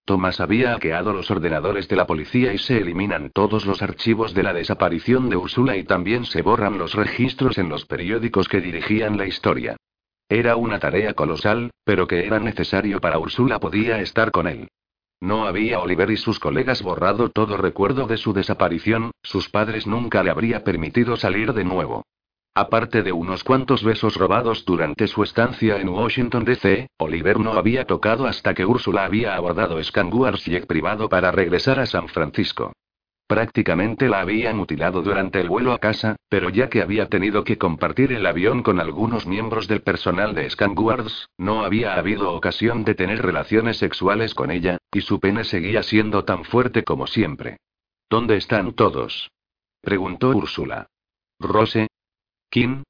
Thomas 0.05 0.41
había 0.41 0.73
hackeado 0.73 1.13
los 1.13 1.31
ordenadores 1.31 1.87
de 1.87 1.95
la 1.95 2.09
policía 2.09 2.53
y 2.53 2.59
se 2.59 2.79
eliminan 2.79 3.31
todos 3.33 3.67
los 3.67 3.83
archivos 3.83 4.35
de 4.35 4.43
la 4.43 4.53
desaparición 4.53 5.31
de 5.31 5.37
Úrsula 5.37 5.77
y 5.77 5.85
también 5.85 6.25
se 6.25 6.43
borran 6.43 6.77
los 6.77 6.95
registros 6.95 7.57
en 7.57 7.69
los 7.69 7.87
periódicos 7.87 8.49
que 8.49 8.61
dirigían 8.61 9.17
la 9.17 9.27
historia. 9.27 9.77
Era 10.29 10.57
una 10.57 10.81
tarea 10.81 11.15
colosal, 11.15 11.71
pero 11.85 12.09
que 12.09 12.27
era 12.27 12.41
necesario 12.41 13.01
para 13.01 13.19
Úrsula 13.19 13.61
podía 13.61 14.01
estar 14.01 14.33
con 14.33 14.49
él. 14.49 14.69
No 15.21 15.47
había 15.47 15.81
Oliver 15.81 16.11
y 16.11 16.17
sus 16.17 16.41
colegas 16.41 16.83
borrado 16.83 17.31
todo 17.31 17.57
recuerdo 17.57 18.07
de 18.07 18.17
su 18.17 18.33
desaparición, 18.33 19.13
sus 19.23 19.49
padres 19.49 19.87
nunca 19.87 20.23
le 20.23 20.31
habría 20.31 20.65
permitido 20.65 21.17
salir 21.17 21.53
de 21.53 21.65
nuevo. 21.65 22.05
Aparte 22.55 23.03
de 23.03 23.13
unos 23.13 23.45
cuantos 23.45 23.85
besos 23.85 24.17
robados 24.17 24.65
durante 24.65 25.07
su 25.07 25.23
estancia 25.23 25.77
en 25.77 25.91
Washington 25.91 26.45
DC, 26.45 26.89
Oliver 26.99 27.39
no 27.39 27.53
había 27.53 27.85
tocado 27.85 28.27
hasta 28.27 28.55
que 28.55 28.65
Úrsula 28.65 29.05
había 29.05 29.37
abordado 29.37 29.83
Scanguars 29.83 30.45
jet 30.45 30.67
privado 30.67 31.09
para 31.09 31.31
regresar 31.31 31.79
a 31.79 31.87
San 31.87 32.09
Francisco. 32.09 32.73
Prácticamente 33.27 34.09
la 34.09 34.21
había 34.21 34.55
mutilado 34.55 35.03
durante 35.03 35.41
el 35.41 35.49
vuelo 35.49 35.73
a 35.73 35.79
casa, 35.79 36.15
pero 36.29 36.49
ya 36.49 36.69
que 36.69 36.81
había 36.81 37.09
tenido 37.09 37.43
que 37.43 37.59
compartir 37.59 38.13
el 38.13 38.25
avión 38.25 38.63
con 38.63 38.79
algunos 38.79 39.27
miembros 39.27 39.67
del 39.67 39.83
personal 39.83 40.33
de 40.35 40.49
Scanguards, 40.49 41.29
no 41.37 41.65
había 41.65 41.95
habido 41.95 42.33
ocasión 42.33 42.85
de 42.85 42.95
tener 42.95 43.23
relaciones 43.23 43.79
sexuales 43.79 44.35
con 44.35 44.53
ella, 44.53 44.79
y 44.93 45.01
su 45.01 45.19
pene 45.19 45.43
seguía 45.43 45.83
siendo 45.83 46.25
tan 46.25 46.45
fuerte 46.45 46.85
como 46.85 47.09
siempre. 47.09 47.59
¿Dónde 48.09 48.37
están 48.37 48.75
todos? 48.75 49.33
preguntó 49.81 50.31
Úrsula. 50.31 50.87
Rose. 51.41 51.89
Kim, 52.49 52.85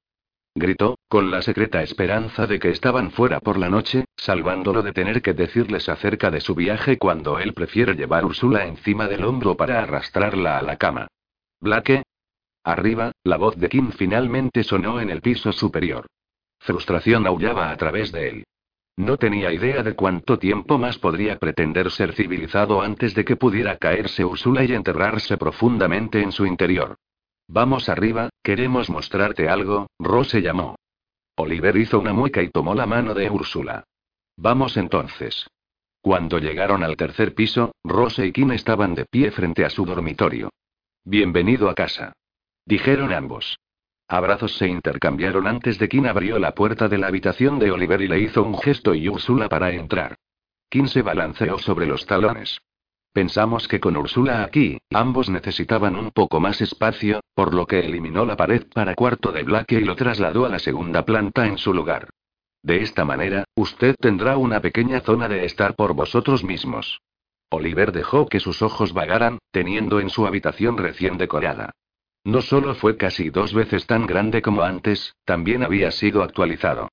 gritó, 0.57 0.99
con 1.09 1.31
la 1.31 1.43
secreta 1.43 1.83
esperanza 1.83 2.47
de 2.47 2.59
que 2.59 2.71
estaban 2.71 3.11
fuera 3.11 3.41
por 3.41 3.59
la 3.59 3.69
noche, 3.69 4.07
salvándolo 4.17 4.83
de 4.83 4.93
tener 4.93 5.21
que 5.21 5.35
decirles 5.35 5.89
acerca 5.89 6.31
de 6.31 6.41
su 6.41 6.55
viaje 6.55 6.97
cuando 6.97 7.39
él 7.39 7.53
prefiere 7.53 7.95
llevar 7.95 8.25
a 8.25 8.27
Úrsula 8.27 8.67
encima 8.67 9.07
del 9.07 9.25
hombro 9.25 9.57
para 9.57 9.83
arrastrarla 9.83 10.59
a 10.59 10.63
la 10.63 10.77
cama. 10.77 11.09
Blake. 11.61 12.03
Arriba, 12.65 13.13
la 13.23 13.37
voz 13.37 13.57
de 13.57 13.69
Kim 13.69 13.93
finalmente 13.93 14.65
sonó 14.65 14.99
en 15.01 15.11
el 15.11 15.21
piso 15.21 15.53
superior. 15.53 16.07
Frustración 16.59 17.27
aullaba 17.27 17.71
a 17.71 17.77
través 17.77 18.11
de 18.11 18.29
él. 18.29 18.45
No 18.97 19.19
tenía 19.19 19.53
idea 19.53 19.83
de 19.83 19.95
cuánto 19.95 20.39
tiempo 20.39 20.79
más 20.79 20.99
podría 20.99 21.39
pretender 21.39 21.91
ser 21.91 22.15
civilizado 22.15 22.81
antes 22.81 23.15
de 23.15 23.27
que 23.27 23.37
pudiera 23.37 23.77
caerse 23.77 24.25
Úrsula 24.25 24.65
y 24.65 24.73
enterrarse 24.73 25.37
profundamente 25.37 26.23
en 26.23 26.33
su 26.33 26.47
interior. 26.47 26.97
Vamos 27.49 27.89
arriba, 27.89 28.31
queremos 28.43 28.91
mostrarte 28.91 29.49
algo, 29.49 29.87
Rose 29.99 30.43
llamó. 30.43 30.77
Oliver 31.37 31.77
hizo 31.77 31.99
una 32.01 32.13
mueca 32.13 32.43
y 32.43 32.51
tomó 32.51 32.75
la 32.75 32.87
mano 32.87 33.15
de 33.15 33.31
Úrsula. 33.31 33.85
Vamos 34.37 34.77
entonces. 34.77 35.47
Cuando 36.01 36.39
llegaron 36.39 36.83
al 36.83 36.97
tercer 36.97 37.35
piso, 37.35 37.73
Rose 37.85 38.27
y 38.27 38.33
Kim 38.33 38.53
estaban 38.53 38.95
de 38.95 39.07
pie 39.07 39.31
frente 39.31 39.65
a 39.65 39.71
su 39.71 39.85
dormitorio. 39.85 40.51
Bienvenido 41.05 41.69
a 41.69 41.75
casa. 41.75 42.13
Dijeron 42.65 43.13
ambos. 43.13 43.59
Abrazos 44.09 44.57
se 44.57 44.69
intercambiaron 44.69 45.47
antes 45.47 45.79
de 45.79 45.89
Kim 45.89 46.07
abrió 46.07 46.39
la 46.39 46.55
puerta 46.55 46.89
de 46.89 46.99
la 46.99 47.09
habitación 47.09 47.59
de 47.59 47.71
Oliver 47.71 48.03
y 48.03 48.09
le 48.09 48.21
hizo 48.21 48.43
un 48.43 48.59
gesto 48.59 48.95
y 48.95 49.09
Úrsula 49.09 49.49
para 49.49 49.73
entrar. 49.73 50.17
Kim 50.69 50.87
se 50.87 51.03
balanceó 51.03 51.59
sobre 51.59 51.87
los 51.87 52.07
talones. 52.07 52.59
Pensamos 53.17 53.67
que 53.67 53.81
con 53.81 53.97
Úrsula 53.97 54.43
aquí, 54.43 54.77
ambos 54.93 55.31
necesitaban 55.31 55.97
un 55.97 56.11
poco 56.11 56.39
más 56.39 56.61
espacio, 56.61 57.21
por 57.35 57.55
lo 57.55 57.65
que 57.67 57.81
eliminó 57.81 58.27
la 58.27 58.37
pared 58.37 58.67
para 58.75 58.95
cuarto 58.95 59.33
de 59.33 59.43
Blake 59.43 59.77
y 59.77 59.85
lo 59.85 59.97
trasladó 59.97 60.45
a 60.45 60.51
la 60.51 60.59
segunda 60.59 61.07
planta 61.07 61.47
en 61.47 61.57
su 61.57 61.73
lugar. 61.73 62.11
De 62.63 62.83
esta 62.83 63.07
manera, 63.07 63.45
usted 63.55 63.95
tendrá 63.99 64.37
una 64.37 64.61
pequeña 64.61 65.01
zona 65.01 65.29
de 65.29 65.47
estar 65.47 65.77
por 65.77 65.95
vosotros 65.95 66.45
mismos. 66.45 67.01
Oliver 67.49 67.91
dejó 67.91 68.27
que 68.27 68.39
sus 68.39 68.61
ojos 68.61 68.93
vagaran, 68.93 69.39
teniendo 69.51 69.99
en 69.99 70.11
su 70.11 70.27
habitación 70.27 70.77
recién 70.77 71.17
decorada. 71.17 71.71
No 72.23 72.43
solo 72.43 72.75
fue 72.75 72.99
casi 72.99 73.31
dos 73.31 73.55
veces 73.55 73.87
tan 73.87 74.07
grande 74.07 74.43
como 74.43 74.61
antes, 74.61 75.15
también 75.25 75.63
había 75.63 75.91
sido 75.91 76.23
actualizado. 76.23 76.91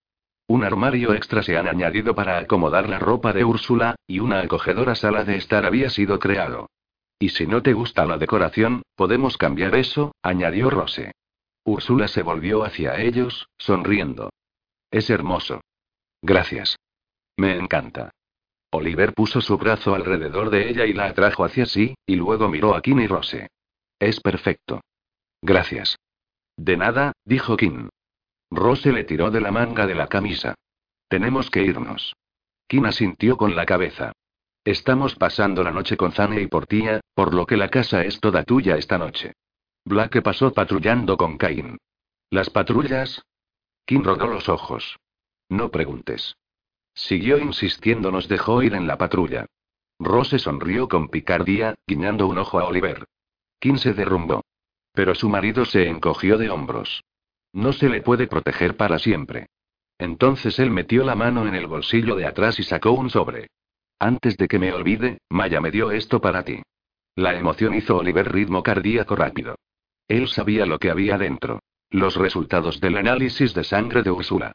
Un 0.47 0.63
armario 0.63 1.13
extra 1.13 1.41
se 1.41 1.57
han 1.57 1.67
añadido 1.67 2.15
para 2.15 2.37
acomodar 2.37 2.89
la 2.89 2.99
ropa 2.99 3.33
de 3.33 3.45
Úrsula, 3.45 3.95
y 4.07 4.19
una 4.19 4.41
acogedora 4.41 4.95
sala 4.95 5.23
de 5.23 5.37
estar 5.37 5.65
había 5.65 5.89
sido 5.89 6.19
creado. 6.19 6.69
Y 7.19 7.29
si 7.29 7.47
no 7.47 7.61
te 7.61 7.73
gusta 7.73 8.05
la 8.05 8.17
decoración, 8.17 8.83
podemos 8.95 9.37
cambiar 9.37 9.75
eso, 9.75 10.13
añadió 10.21 10.69
Rose. 10.69 11.13
Úrsula 11.63 12.09
se 12.09 12.23
volvió 12.23 12.65
hacia 12.65 12.99
ellos, 12.99 13.47
sonriendo. 13.57 14.29
Es 14.91 15.09
hermoso. 15.09 15.61
Gracias. 16.21 16.77
Me 17.37 17.55
encanta. 17.55 18.11
Oliver 18.71 19.13
puso 19.13 19.39
su 19.39 19.57
brazo 19.57 19.95
alrededor 19.95 20.49
de 20.49 20.69
ella 20.69 20.85
y 20.85 20.93
la 20.93 21.05
atrajo 21.05 21.45
hacia 21.45 21.65
sí, 21.65 21.95
y 22.05 22.15
luego 22.15 22.49
miró 22.49 22.75
a 22.75 22.81
Kim 22.81 22.99
y 22.99 23.07
Rose. 23.07 23.47
Es 23.99 24.19
perfecto. 24.19 24.81
Gracias. 25.41 25.97
De 26.57 26.75
nada, 26.75 27.13
dijo 27.23 27.55
Kim. 27.55 27.89
Rose 28.53 28.91
le 28.91 29.03
tiró 29.03 29.31
de 29.31 29.41
la 29.41 29.51
manga 29.51 29.87
de 29.87 29.95
la 29.95 30.07
camisa. 30.07 30.53
Tenemos 31.07 31.49
que 31.49 31.63
irnos. 31.63 32.15
Kim 32.67 32.85
asintió 32.85 33.35
con 33.35 33.55
la 33.55 33.65
cabeza. 33.65 34.11
Estamos 34.63 35.15
pasando 35.15 35.63
la 35.63 35.71
noche 35.71 35.97
con 35.97 36.11
Zane 36.11 36.39
y 36.39 36.47
Portía, 36.47 37.01
por 37.15 37.33
lo 37.33 37.47
que 37.47 37.57
la 37.57 37.69
casa 37.69 38.03
es 38.03 38.19
toda 38.19 38.43
tuya 38.43 38.77
esta 38.77 38.97
noche. 38.97 39.33
Blake 39.85 40.21
pasó 40.21 40.53
patrullando 40.53 41.17
con 41.17 41.37
Cain. 41.37 41.77
¿Las 42.29 42.49
patrullas? 42.49 43.23
Kim 43.85 44.03
rodó 44.03 44.27
los 44.27 44.47
ojos. 44.47 44.97
No 45.49 45.69
preguntes. 45.69 46.35
Siguió 46.93 47.39
insistiendo, 47.39 48.11
nos 48.11 48.27
dejó 48.27 48.61
ir 48.61 48.75
en 48.75 48.85
la 48.85 48.97
patrulla. 48.99 49.47
Rose 49.99 50.37
sonrió 50.37 50.87
con 50.87 51.09
picardía, 51.09 51.75
guiñando 51.87 52.27
un 52.27 52.37
ojo 52.37 52.59
a 52.59 52.65
Oliver. 52.65 53.05
Kim 53.59 53.77
se 53.77 53.93
derrumbó. 53.93 54.43
Pero 54.93 55.15
su 55.15 55.27
marido 55.27 55.65
se 55.65 55.87
encogió 55.89 56.37
de 56.37 56.51
hombros. 56.51 57.03
No 57.53 57.71
se 57.71 57.87
le 57.87 58.01
puede 58.01 58.27
proteger 58.27 58.75
para 58.75 58.99
siempre. 58.99 59.47
Entonces 59.97 60.59
él 60.59 60.71
metió 60.71 61.03
la 61.03 61.15
mano 61.15 61.47
en 61.47 61.55
el 61.55 61.67
bolsillo 61.67 62.15
de 62.15 62.25
atrás 62.25 62.59
y 62.59 62.63
sacó 62.63 62.91
un 62.91 63.09
sobre. 63.09 63.47
Antes 63.99 64.35
de 64.37 64.47
que 64.47 64.59
me 64.59 64.73
olvide, 64.73 65.19
Maya 65.29 65.61
me 65.61 65.71
dio 65.71 65.91
esto 65.91 66.19
para 66.19 66.43
ti. 66.43 66.61
La 67.15 67.37
emoción 67.37 67.75
hizo 67.75 67.97
Oliver 67.97 68.31
ritmo 68.31 68.63
cardíaco 68.63 69.15
rápido. 69.15 69.55
Él 70.07 70.27
sabía 70.27 70.65
lo 70.65 70.79
que 70.79 70.89
había 70.89 71.17
dentro. 71.17 71.59
Los 71.89 72.15
resultados 72.15 72.81
del 72.81 72.97
análisis 72.97 73.53
de 73.53 73.63
sangre 73.63 74.01
de 74.01 74.09
Úrsula. 74.09 74.51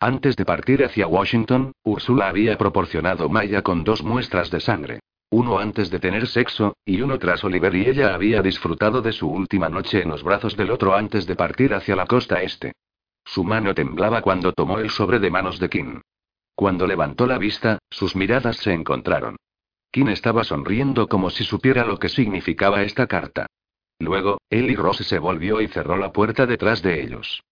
Antes 0.00 0.36
de 0.36 0.46
partir 0.46 0.84
hacia 0.84 1.06
Washington, 1.06 1.72
Úrsula 1.84 2.28
había 2.28 2.56
proporcionado 2.56 3.28
Maya 3.28 3.62
con 3.62 3.84
dos 3.84 4.02
muestras 4.02 4.50
de 4.50 4.60
sangre. 4.60 5.00
Uno 5.30 5.58
antes 5.58 5.90
de 5.90 6.00
tener 6.00 6.26
sexo, 6.26 6.76
y 6.86 7.02
uno 7.02 7.18
tras 7.18 7.44
Oliver 7.44 7.74
y 7.74 7.86
ella 7.86 8.14
había 8.14 8.40
disfrutado 8.40 9.02
de 9.02 9.12
su 9.12 9.28
última 9.28 9.68
noche 9.68 10.02
en 10.02 10.08
los 10.08 10.22
brazos 10.22 10.56
del 10.56 10.70
otro 10.70 10.94
antes 10.94 11.26
de 11.26 11.36
partir 11.36 11.74
hacia 11.74 11.96
la 11.96 12.06
costa 12.06 12.42
este. 12.42 12.72
Su 13.24 13.44
mano 13.44 13.74
temblaba 13.74 14.22
cuando 14.22 14.52
tomó 14.52 14.78
el 14.78 14.88
sobre 14.88 15.18
de 15.18 15.30
manos 15.30 15.58
de 15.58 15.68
Kim. 15.68 16.00
Cuando 16.54 16.86
levantó 16.86 17.26
la 17.26 17.36
vista, 17.36 17.78
sus 17.90 18.16
miradas 18.16 18.56
se 18.56 18.72
encontraron. 18.72 19.36
Kim 19.90 20.08
estaba 20.08 20.44
sonriendo 20.44 21.08
como 21.08 21.28
si 21.28 21.44
supiera 21.44 21.84
lo 21.84 21.98
que 21.98 22.08
significaba 22.08 22.82
esta 22.82 23.06
carta. 23.06 23.46
Luego, 23.98 24.38
él 24.48 24.70
y 24.70 24.76
Rose 24.76 25.04
se 25.04 25.18
volvió 25.18 25.60
y 25.60 25.68
cerró 25.68 25.98
la 25.98 26.10
puerta 26.10 26.46
detrás 26.46 26.82
de 26.82 27.02
ellos. 27.02 27.42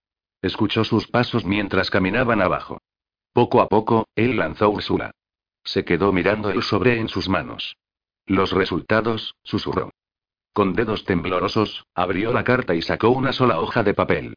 Escuchó 0.40 0.82
sus 0.84 1.08
pasos 1.08 1.44
mientras 1.44 1.90
caminaban 1.90 2.40
abajo. 2.40 2.78
Poco 3.32 3.60
a 3.60 3.68
poco, 3.68 4.06
él 4.14 4.36
lanzó 4.36 4.70
Úrsula. 4.70 5.10
Se 5.66 5.84
quedó 5.84 6.12
mirando 6.12 6.48
el 6.50 6.62
sobre 6.62 6.98
en 6.98 7.08
sus 7.08 7.28
manos. 7.28 7.76
Los 8.24 8.52
resultados, 8.52 9.34
susurró. 9.42 9.90
Con 10.52 10.72
dedos 10.72 11.04
temblorosos, 11.04 11.84
abrió 11.94 12.32
la 12.32 12.44
carta 12.44 12.74
y 12.74 12.82
sacó 12.82 13.10
una 13.10 13.32
sola 13.32 13.60
hoja 13.60 13.82
de 13.82 13.92
papel. 13.92 14.34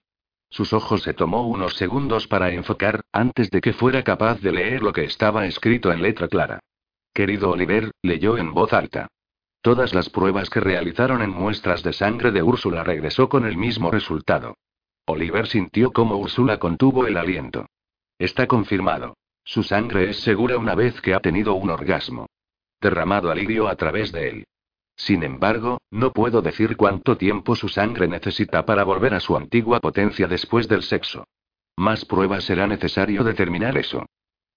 Sus 0.49 0.74
ojos 0.74 1.03
se 1.03 1.14
tomó 1.14 1.48
unos 1.48 1.75
segundos 1.75 2.27
para 2.27 2.51
enfocar, 2.51 3.01
antes 3.11 3.51
de 3.51 3.61
que 3.61 3.74
fuera 3.74 4.03
capaz 4.03 4.41
de 4.41 4.51
leer 4.51 4.82
lo 4.82 4.91
que 4.91 5.03
estaba 5.03 5.45
escrito 5.45 5.91
en 5.91 6.01
letra 6.01 6.27
clara. 6.27 6.59
Querido 7.14 7.51
Oliver, 7.51 7.91
leyó 8.01 8.38
en 8.38 8.53
voz 8.53 8.74
alta. 8.74 9.08
Todas 9.61 9.93
las 9.93 10.09
pruebas 10.09 10.49
que 10.49 10.59
realizaron 10.59 11.22
en 11.22 11.30
muestras 11.30 11.83
de 11.83 11.93
sangre 11.93 12.32
de 12.32 12.41
Úrsula 12.41 12.83
regresó 12.83 13.30
con 13.30 13.45
el 13.45 13.56
mismo 13.56 13.91
resultado. 13.91 14.56
Oliver 15.06 15.48
sintió 15.48 15.91
cómo 15.91 16.16
Úrsula 16.17 16.58
contuvo 16.58 17.06
el 17.06 17.17
aliento. 17.17 17.67
Está 18.17 18.48
confirmado. 18.48 19.16
Su 19.50 19.64
sangre 19.64 20.11
es 20.11 20.19
segura 20.19 20.60
una 20.60 20.76
vez 20.76 21.02
que 21.02 21.16
ha 21.16 21.22
tenido 21.22 21.56
un 21.56 21.72
orgasmo. 21.72 22.28
Derramado 22.80 23.32
alivio 23.32 23.68
a 23.68 23.76
través 23.76 24.11
de 24.11 24.30
él. 24.30 24.48
Sin 24.95 25.24
embargo, 25.24 25.80
no 25.90 26.14
puedo 26.14 26.44
decir 26.44 26.78
cuánto 26.78 27.18
tiempo 27.18 27.56
su 27.56 27.68
sangre 27.68 28.08
necesita 28.08 28.64
para 28.64 28.84
volver 28.84 29.16
a 29.16 29.19
su 29.19 29.36
antigua 29.36 29.80
potencia 29.80 30.28
después 30.28 30.68
del 30.68 30.84
sexo. 30.84 31.24
Más 31.78 32.06
pruebas 32.06 32.44
será 32.44 32.68
necesario 32.68 33.24
determinar 33.24 33.76
eso. 33.76 34.06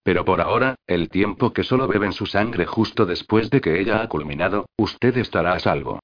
Pero 0.03 0.27
por 0.27 0.43
ahora, 0.43 0.75
el 0.87 1.09
tiempo 1.09 1.55
que 1.55 1.65
solo 1.65 1.89
beben 1.89 2.13
su 2.13 2.27
sangre 2.27 2.67
justo 2.67 3.07
después 3.07 3.49
de 3.49 3.63
que 3.63 3.81
ella 3.81 4.03
ha 4.03 4.11
culminado, 4.11 4.67
usted 4.77 5.17
estará 5.17 5.55
a 5.55 5.59
salvo. 5.59 6.01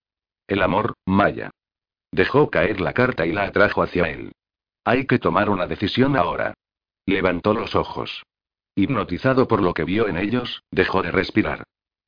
El 0.47 0.63
amor, 0.63 0.95
Maya. 1.05 1.51
Dejó 2.11 2.49
caer 2.49 2.81
la 2.81 2.95
carta 2.95 3.27
y 3.27 3.33
la 3.33 3.43
atrajo 3.43 3.83
hacia 3.83 4.05
él. 4.05 4.33
Hay 4.83 5.05
que 5.05 5.19
tomar 5.19 5.51
una 5.51 5.67
decisión 5.67 6.17
ahora. 6.17 6.55
Levantó 7.05 7.53
los 7.53 7.75
ojos. 7.75 8.23
Hipnotizado 8.79 9.49
por 9.49 9.61
lo 9.61 9.75
que 9.75 9.83
vio 9.83 10.07
en 10.07 10.17
ellos, 10.17 10.63
dejó 10.71 11.03
de 11.03 11.11
respirar. 11.11 11.65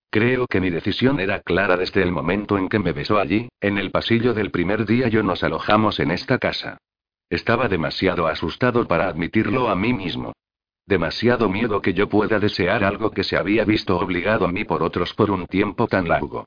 Creo 0.08 0.46
que 0.46 0.60
mi 0.60 0.70
decisión 0.70 1.18
era 1.18 1.40
clara 1.40 1.76
desde 1.76 2.00
el 2.00 2.12
momento 2.12 2.58
en 2.58 2.68
que 2.68 2.78
me 2.78 2.92
besó 2.92 3.18
allí, 3.18 3.48
en 3.60 3.76
el 3.76 3.90
pasillo 3.90 4.34
del 4.34 4.52
primer 4.52 4.86
día 4.86 5.08
yo 5.08 5.24
nos 5.24 5.42
alojamos 5.42 5.98
en 5.98 6.12
esta 6.12 6.38
casa. 6.38 6.78
Estaba 7.28 7.66
demasiado 7.66 8.28
asustado 8.28 8.86
para 8.86 9.08
admitirlo 9.08 9.68
a 9.68 9.74
mí 9.74 9.92
mismo. 9.92 10.32
Demasiado 10.86 11.48
miedo 11.48 11.82
que 11.82 11.92
yo 11.92 12.08
pueda 12.08 12.38
desear 12.38 12.84
algo 12.84 13.10
que 13.10 13.24
se 13.24 13.36
había 13.36 13.64
visto 13.64 13.98
obligado 13.98 14.46
a 14.46 14.52
mí 14.52 14.62
por 14.62 14.84
otros 14.84 15.12
por 15.14 15.32
un 15.32 15.46
tiempo 15.46 15.88
tan 15.88 16.06
largo. 16.06 16.44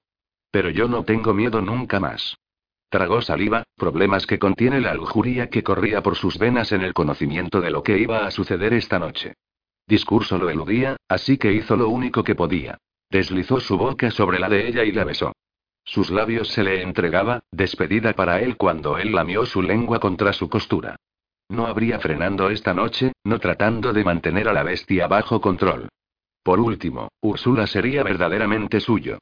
Pero 0.51 0.69
yo 0.69 0.87
no 0.87 1.03
tengo 1.03 1.33
miedo 1.33 1.59
nunca 1.59 1.99
más. 1.99 2.37
Tragó 2.87 3.21
saliva, 3.21 3.63
problemas 3.75 4.25
que 4.25 4.39
contiene 4.39 4.79
la 4.79 4.93
lujuria 4.93 5.49
que 5.49 5.63
corría 5.63 6.01
por 6.01 6.15
sus 6.15 6.37
venas 6.37 6.71
en 6.71 6.81
el 6.81 6.93
conocimiento 6.93 7.59
de 7.59 7.71
lo 7.71 7.83
que 7.83 7.97
iba 7.97 8.25
a 8.25 8.31
suceder 8.31 8.73
esta 8.73 8.99
noche. 8.99 9.33
Discurso 9.87 10.37
lo 10.37 10.49
eludía, 10.49 10.97
así 11.07 11.37
que 11.37 11.53
hizo 11.53 11.75
lo 11.75 11.89
único 11.89 12.23
que 12.23 12.35
podía. 12.35 12.77
Deslizó 13.09 13.59
su 13.59 13.77
boca 13.77 14.11
sobre 14.11 14.39
la 14.39 14.49
de 14.49 14.67
ella 14.67 14.83
y 14.83 14.91
la 14.91 15.03
besó. 15.03 15.33
Sus 15.85 16.09
labios 16.09 16.47
se 16.47 16.63
le 16.63 16.81
entregaba, 16.81 17.43
despedida 17.51 18.13
para 18.13 18.39
él 18.39 18.55
cuando 18.57 18.97
él 18.97 19.13
lamió 19.13 19.45
su 19.45 19.61
lengua 19.61 19.99
contra 19.99 20.31
su 20.33 20.49
costura. 20.49 20.95
No 21.49 21.67
habría 21.67 21.99
frenando 21.99 22.49
esta 22.49 22.73
noche, 22.73 23.11
no 23.23 23.39
tratando 23.39 23.93
de 23.93 24.03
mantener 24.03 24.47
a 24.47 24.53
la 24.53 24.63
bestia 24.63 25.07
bajo 25.07 25.41
control. 25.41 25.89
Por 26.41 26.59
último, 26.59 27.09
Úrsula 27.21 27.67
sería 27.67 28.03
verdaderamente 28.03 28.79
suyo. 28.79 29.19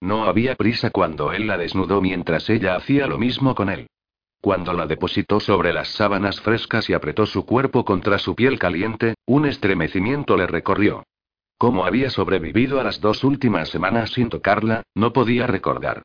No 0.00 0.24
había 0.24 0.54
prisa 0.54 0.90
cuando 0.90 1.32
él 1.32 1.46
la 1.46 1.56
desnudó 1.56 2.00
mientras 2.00 2.48
ella 2.50 2.76
hacía 2.76 3.06
lo 3.06 3.18
mismo 3.18 3.54
con 3.54 3.70
él. 3.70 3.88
Cuando 4.42 4.72
la 4.72 4.88
depositó 4.88 5.38
sobre 5.38 5.72
las 5.72 5.86
sábanas 5.86 6.40
frescas 6.40 6.90
y 6.90 6.94
apretó 6.94 7.26
su 7.26 7.46
cuerpo 7.46 7.84
contra 7.84 8.18
su 8.18 8.34
piel 8.34 8.58
caliente, 8.58 9.14
un 9.24 9.46
estremecimiento 9.46 10.36
le 10.36 10.48
recorrió. 10.48 11.04
Cómo 11.58 11.84
había 11.84 12.10
sobrevivido 12.10 12.80
a 12.80 12.82
las 12.82 13.00
dos 13.00 13.22
últimas 13.22 13.68
semanas 13.68 14.10
sin 14.10 14.30
tocarla, 14.30 14.82
no 14.96 15.12
podía 15.12 15.46
recordar. 15.46 16.02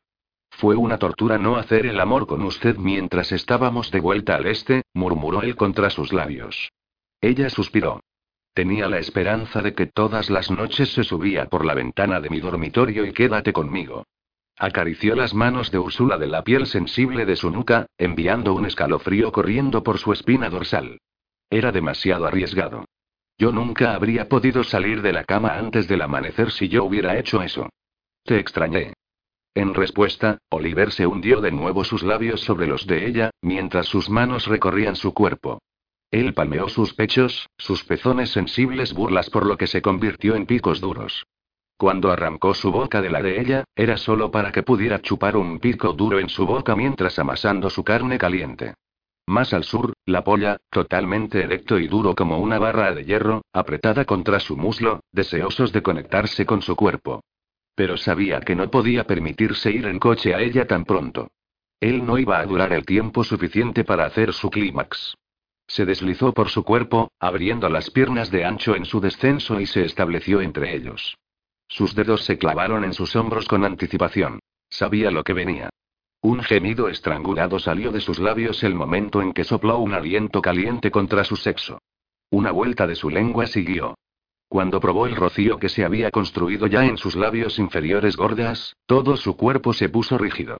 Fue 0.51 0.75
una 0.75 0.99
tortura 0.99 1.39
no 1.39 1.55
hacer 1.55 1.87
el 1.87 1.99
amor 1.99 2.27
con 2.27 2.43
usted 2.43 2.77
mientras 2.77 3.31
estábamos 3.31 3.89
de 3.89 4.01
vuelta 4.01 4.35
al 4.35 4.45
este, 4.45 4.83
murmuró 4.93 5.41
él 5.41 5.55
contra 5.55 5.89
sus 5.89 6.13
labios. 6.13 6.69
Ella 7.19 7.49
suspiró. 7.49 8.01
Tenía 8.53 8.87
la 8.87 8.99
esperanza 8.99 9.63
de 9.63 9.73
que 9.73 9.87
todas 9.87 10.29
las 10.29 10.51
noches 10.51 10.93
se 10.93 11.03
subía 11.03 11.47
por 11.47 11.65
la 11.65 11.73
ventana 11.73 12.19
de 12.19 12.29
mi 12.29 12.39
dormitorio 12.39 13.03
y 13.03 13.13
quédate 13.13 13.51
conmigo. 13.51 14.03
Acarició 14.59 15.15
las 15.15 15.35
manos 15.35 15.69
de 15.69 15.77
Úrsula 15.77 16.17
de 16.17 16.25
la 16.25 16.43
piel 16.43 16.65
sensible 16.65 17.27
de 17.27 17.35
su 17.35 17.51
nuca, 17.51 17.85
enviando 17.99 18.55
un 18.55 18.65
escalofrío 18.65 19.31
corriendo 19.31 19.83
por 19.83 19.99
su 19.99 20.11
espina 20.11 20.49
dorsal. 20.49 20.99
Era 21.51 21.71
demasiado 21.71 22.25
arriesgado. 22.25 22.85
Yo 23.37 23.51
nunca 23.51 23.93
habría 23.93 24.27
podido 24.27 24.63
salir 24.63 25.03
de 25.03 25.13
la 25.13 25.25
cama 25.25 25.59
antes 25.59 25.87
del 25.87 26.01
amanecer 26.01 26.51
si 26.51 26.69
yo 26.69 26.85
hubiera 26.85 27.19
hecho 27.19 27.43
eso. 27.43 27.69
Te 28.23 28.39
extrañé. 28.39 28.93
En 29.53 29.75
respuesta, 29.75 30.39
Oliver 30.49 30.91
se 30.91 31.05
hundió 31.05 31.39
de 31.39 31.51
nuevo 31.51 31.83
sus 31.83 32.01
labios 32.01 32.41
sobre 32.41 32.65
los 32.65 32.87
de 32.87 33.05
ella, 33.07 33.29
mientras 33.43 33.85
sus 33.85 34.09
manos 34.09 34.47
recorrían 34.47 34.95
su 34.95 35.13
cuerpo. 35.13 35.59
Él 36.09 36.33
palmeó 36.33 36.67
sus 36.67 36.95
pechos, 36.95 37.47
sus 37.59 37.83
pezones 37.83 38.31
sensibles 38.31 38.93
burlas 38.93 39.29
por 39.29 39.45
lo 39.45 39.55
que 39.55 39.67
se 39.67 39.83
convirtió 39.83 40.35
en 40.35 40.47
picos 40.47 40.81
duros. 40.81 41.27
Cuando 41.77 42.11
arrancó 42.11 42.55
su 42.55 42.71
boca 42.71 43.03
de 43.03 43.11
la 43.11 43.21
de 43.21 43.39
ella, 43.39 43.63
era 43.75 43.97
solo 43.97 44.31
para 44.31 44.51
que 44.51 44.63
pudiera 44.63 44.99
chupar 44.99 45.37
un 45.37 45.59
pico 45.59 45.93
duro 45.93 46.19
en 46.19 46.27
su 46.27 46.47
boca 46.47 46.75
mientras 46.75 47.19
amasando 47.19 47.69
su 47.69 47.83
carne 47.83 48.17
caliente. 48.17 48.73
Más 49.27 49.53
al 49.53 49.63
sur, 49.63 49.93
la 50.05 50.23
polla, 50.23 50.57
totalmente 50.71 51.43
erecto 51.43 51.77
y 51.77 51.87
duro 51.87 52.15
como 52.15 52.39
una 52.39 52.57
barra 52.57 52.95
de 52.95 53.05
hierro, 53.05 53.43
apretada 53.53 54.05
contra 54.05 54.39
su 54.39 54.57
muslo, 54.57 55.01
deseosos 55.11 55.71
de 55.71 55.83
conectarse 55.83 56.47
con 56.47 56.63
su 56.63 56.75
cuerpo. 56.75 57.21
Pero 57.75 57.95
sabía 57.95 58.39
que 58.39 58.55
no 58.55 58.71
podía 58.71 59.03
permitirse 59.03 59.69
ir 59.69 59.85
en 59.85 59.99
coche 59.99 60.33
a 60.33 60.39
ella 60.39 60.65
tan 60.65 60.83
pronto. 60.83 61.27
Él 61.79 62.05
no 62.07 62.17
iba 62.17 62.39
a 62.39 62.45
durar 62.45 62.73
el 62.73 62.85
tiempo 62.85 63.23
suficiente 63.23 63.83
para 63.83 64.05
hacer 64.05 64.33
su 64.33 64.49
clímax. 64.49 65.13
Se 65.67 65.85
deslizó 65.85 66.33
por 66.33 66.49
su 66.49 66.63
cuerpo, 66.63 67.11
abriendo 67.19 67.69
las 67.69 67.91
piernas 67.91 68.31
de 68.31 68.45
ancho 68.45 68.75
en 68.75 68.85
su 68.85 68.99
descenso 68.99 69.59
y 69.59 69.67
se 69.67 69.83
estableció 69.83 70.41
entre 70.41 70.73
ellos. 70.73 71.17
Sus 71.67 71.95
dedos 71.95 72.23
se 72.23 72.37
clavaron 72.37 72.83
en 72.83 72.93
sus 72.93 73.15
hombros 73.15 73.47
con 73.47 73.65
anticipación. 73.65 74.39
Sabía 74.69 75.11
lo 75.11 75.23
que 75.23 75.33
venía. 75.33 75.69
Un 76.21 76.41
gemido 76.41 76.89
estrangulado 76.89 77.59
salió 77.59 77.91
de 77.91 78.01
sus 78.01 78.19
labios 78.19 78.63
el 78.63 78.73
momento 78.73 79.21
en 79.21 79.33
que 79.33 79.43
sopló 79.43 79.77
un 79.77 79.93
aliento 79.93 80.41
caliente 80.41 80.91
contra 80.91 81.23
su 81.23 81.35
sexo. 81.35 81.79
Una 82.29 82.51
vuelta 82.51 82.87
de 82.87 82.95
su 82.95 83.09
lengua 83.09 83.47
siguió. 83.47 83.95
Cuando 84.49 84.79
probó 84.79 85.07
el 85.07 85.15
rocío 85.15 85.59
que 85.59 85.69
se 85.69 85.83
había 85.85 86.09
construido 86.09 86.67
ya 86.67 86.85
en 86.85 86.97
sus 86.97 87.15
labios 87.15 87.59
inferiores 87.59 88.15
gordas, 88.15 88.75
todo 88.85 89.17
su 89.17 89.35
cuerpo 89.35 89.73
se 89.73 89.89
puso 89.89 90.17
rígido. 90.17 90.57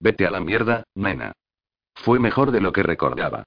Vete 0.00 0.26
a 0.26 0.30
la 0.30 0.40
mierda, 0.40 0.84
nena. 0.94 1.32
Fue 1.94 2.18
mejor 2.18 2.50
de 2.50 2.60
lo 2.60 2.72
que 2.72 2.82
recordaba. 2.82 3.44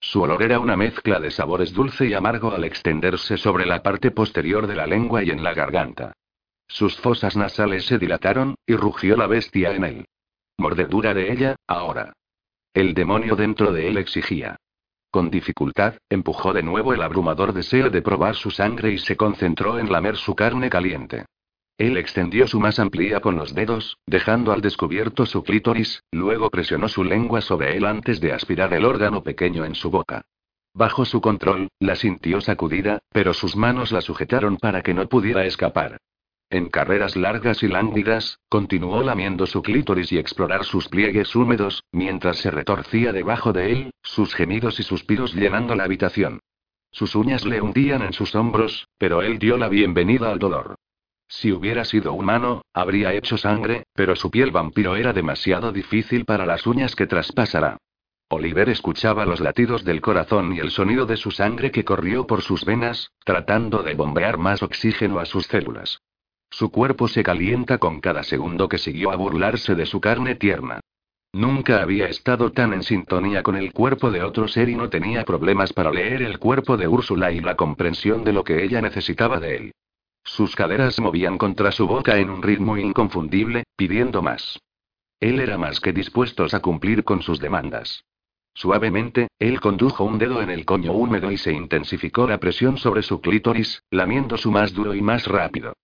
Su 0.00 0.22
olor 0.22 0.42
era 0.42 0.60
una 0.60 0.76
mezcla 0.76 1.20
de 1.20 1.30
sabores 1.30 1.72
dulce 1.74 2.06
y 2.06 2.14
amargo 2.14 2.52
al 2.52 2.64
extenderse 2.64 3.36
sobre 3.36 3.66
la 3.66 3.82
parte 3.82 4.10
posterior 4.10 4.66
de 4.66 4.76
la 4.76 4.86
lengua 4.86 5.22
y 5.22 5.30
en 5.30 5.42
la 5.42 5.52
garganta. 5.52 6.14
Sus 6.70 6.96
fosas 6.96 7.36
nasales 7.36 7.84
se 7.86 7.98
dilataron, 7.98 8.54
y 8.64 8.76
rugió 8.76 9.16
la 9.16 9.26
bestia 9.26 9.72
en 9.72 9.84
él. 9.84 10.06
Mordedura 10.56 11.14
de 11.14 11.32
ella, 11.32 11.56
ahora. 11.66 12.12
El 12.72 12.94
demonio 12.94 13.34
dentro 13.34 13.72
de 13.72 13.88
él 13.88 13.98
exigía. 13.98 14.56
Con 15.10 15.30
dificultad, 15.30 15.94
empujó 16.08 16.52
de 16.52 16.62
nuevo 16.62 16.94
el 16.94 17.02
abrumador 17.02 17.52
deseo 17.52 17.90
de 17.90 18.02
probar 18.02 18.36
su 18.36 18.52
sangre 18.52 18.92
y 18.92 18.98
se 18.98 19.16
concentró 19.16 19.80
en 19.80 19.90
lamer 19.90 20.16
su 20.16 20.36
carne 20.36 20.70
caliente. 20.70 21.26
Él 21.76 21.96
extendió 21.96 22.46
su 22.46 22.60
más 22.60 22.78
amplia 22.78 23.18
con 23.18 23.34
los 23.34 23.52
dedos, 23.52 23.98
dejando 24.06 24.52
al 24.52 24.60
descubierto 24.60 25.26
su 25.26 25.42
clítoris, 25.42 26.04
luego 26.12 26.50
presionó 26.50 26.88
su 26.88 27.02
lengua 27.02 27.40
sobre 27.40 27.76
él 27.76 27.84
antes 27.84 28.20
de 28.20 28.32
aspirar 28.32 28.72
el 28.74 28.84
órgano 28.84 29.24
pequeño 29.24 29.64
en 29.64 29.74
su 29.74 29.90
boca. 29.90 30.22
Bajo 30.72 31.04
su 31.04 31.20
control, 31.20 31.68
la 31.80 31.96
sintió 31.96 32.40
sacudida, 32.40 33.00
pero 33.10 33.34
sus 33.34 33.56
manos 33.56 33.90
la 33.90 34.02
sujetaron 34.02 34.56
para 34.56 34.82
que 34.82 34.94
no 34.94 35.08
pudiera 35.08 35.44
escapar. 35.44 35.98
En 36.50 36.68
carreras 36.68 37.14
largas 37.14 37.62
y 37.62 37.68
lánguidas, 37.68 38.40
continuó 38.48 39.04
lamiendo 39.04 39.46
su 39.46 39.62
clítoris 39.62 40.10
y 40.10 40.18
explorar 40.18 40.64
sus 40.64 40.88
pliegues 40.88 41.36
húmedos, 41.36 41.84
mientras 41.92 42.38
se 42.38 42.50
retorcía 42.50 43.12
debajo 43.12 43.52
de 43.52 43.70
él, 43.70 43.90
sus 44.02 44.34
gemidos 44.34 44.80
y 44.80 44.82
suspiros 44.82 45.32
llenando 45.32 45.76
la 45.76 45.84
habitación. 45.84 46.40
Sus 46.90 47.14
uñas 47.14 47.44
le 47.44 47.60
hundían 47.60 48.02
en 48.02 48.12
sus 48.12 48.34
hombros, 48.34 48.88
pero 48.98 49.22
él 49.22 49.38
dio 49.38 49.56
la 49.58 49.68
bienvenida 49.68 50.32
al 50.32 50.40
dolor. 50.40 50.74
Si 51.28 51.52
hubiera 51.52 51.84
sido 51.84 52.14
humano, 52.14 52.62
habría 52.74 53.14
hecho 53.14 53.38
sangre, 53.38 53.84
pero 53.94 54.16
su 54.16 54.28
piel 54.32 54.50
vampiro 54.50 54.96
era 54.96 55.12
demasiado 55.12 55.70
difícil 55.70 56.24
para 56.24 56.46
las 56.46 56.66
uñas 56.66 56.96
que 56.96 57.06
traspasará. 57.06 57.76
Oliver 58.28 58.68
escuchaba 58.68 59.24
los 59.24 59.38
latidos 59.38 59.84
del 59.84 60.00
corazón 60.00 60.52
y 60.52 60.58
el 60.58 60.72
sonido 60.72 61.06
de 61.06 61.16
su 61.16 61.30
sangre 61.30 61.70
que 61.70 61.84
corrió 61.84 62.26
por 62.26 62.42
sus 62.42 62.64
venas, 62.64 63.12
tratando 63.24 63.84
de 63.84 63.94
bombear 63.94 64.38
más 64.38 64.64
oxígeno 64.64 65.20
a 65.20 65.26
sus 65.26 65.46
células. 65.46 65.99
Su 66.50 66.70
cuerpo 66.70 67.08
se 67.08 67.22
calienta 67.22 67.78
con 67.78 68.00
cada 68.00 68.22
segundo 68.22 68.68
que 68.68 68.78
siguió 68.78 69.12
a 69.12 69.16
burlarse 69.16 69.74
de 69.74 69.86
su 69.86 70.00
carne 70.00 70.34
tierna. 70.34 70.80
Nunca 71.32 71.80
había 71.80 72.06
estado 72.06 72.50
tan 72.50 72.72
en 72.72 72.82
sintonía 72.82 73.44
con 73.44 73.54
el 73.54 73.72
cuerpo 73.72 74.10
de 74.10 74.22
otro 74.22 74.48
ser 74.48 74.68
y 74.68 74.74
no 74.74 74.90
tenía 74.90 75.24
problemas 75.24 75.72
para 75.72 75.92
leer 75.92 76.22
el 76.22 76.40
cuerpo 76.40 76.76
de 76.76 76.88
Úrsula 76.88 77.30
y 77.30 77.40
la 77.40 77.54
comprensión 77.54 78.24
de 78.24 78.32
lo 78.32 78.42
que 78.42 78.64
ella 78.64 78.82
necesitaba 78.82 79.38
de 79.38 79.56
él. 79.56 79.72
Sus 80.24 80.56
caderas 80.56 80.98
movían 80.98 81.38
contra 81.38 81.70
su 81.70 81.86
boca 81.86 82.18
en 82.18 82.30
un 82.30 82.42
ritmo 82.42 82.76
inconfundible, 82.76 83.62
pidiendo 83.76 84.22
más. 84.22 84.58
Él 85.20 85.38
era 85.38 85.56
más 85.56 85.80
que 85.80 85.92
dispuesto 85.92 86.46
a 86.50 86.60
cumplir 86.60 87.04
con 87.04 87.22
sus 87.22 87.38
demandas. 87.38 88.04
Suavemente, 88.54 89.28
él 89.38 89.60
condujo 89.60 90.04
un 90.04 90.18
dedo 90.18 90.42
en 90.42 90.50
el 90.50 90.64
coño 90.64 90.92
húmedo 90.92 91.30
y 91.30 91.38
se 91.38 91.52
intensificó 91.52 92.26
la 92.26 92.38
presión 92.38 92.76
sobre 92.76 93.02
su 93.02 93.20
clítoris, 93.20 93.84
lamiendo 93.90 94.36
su 94.36 94.50
más 94.50 94.74
duro 94.74 94.94
y 94.94 95.00
más 95.00 95.26
rápido. 95.26 95.74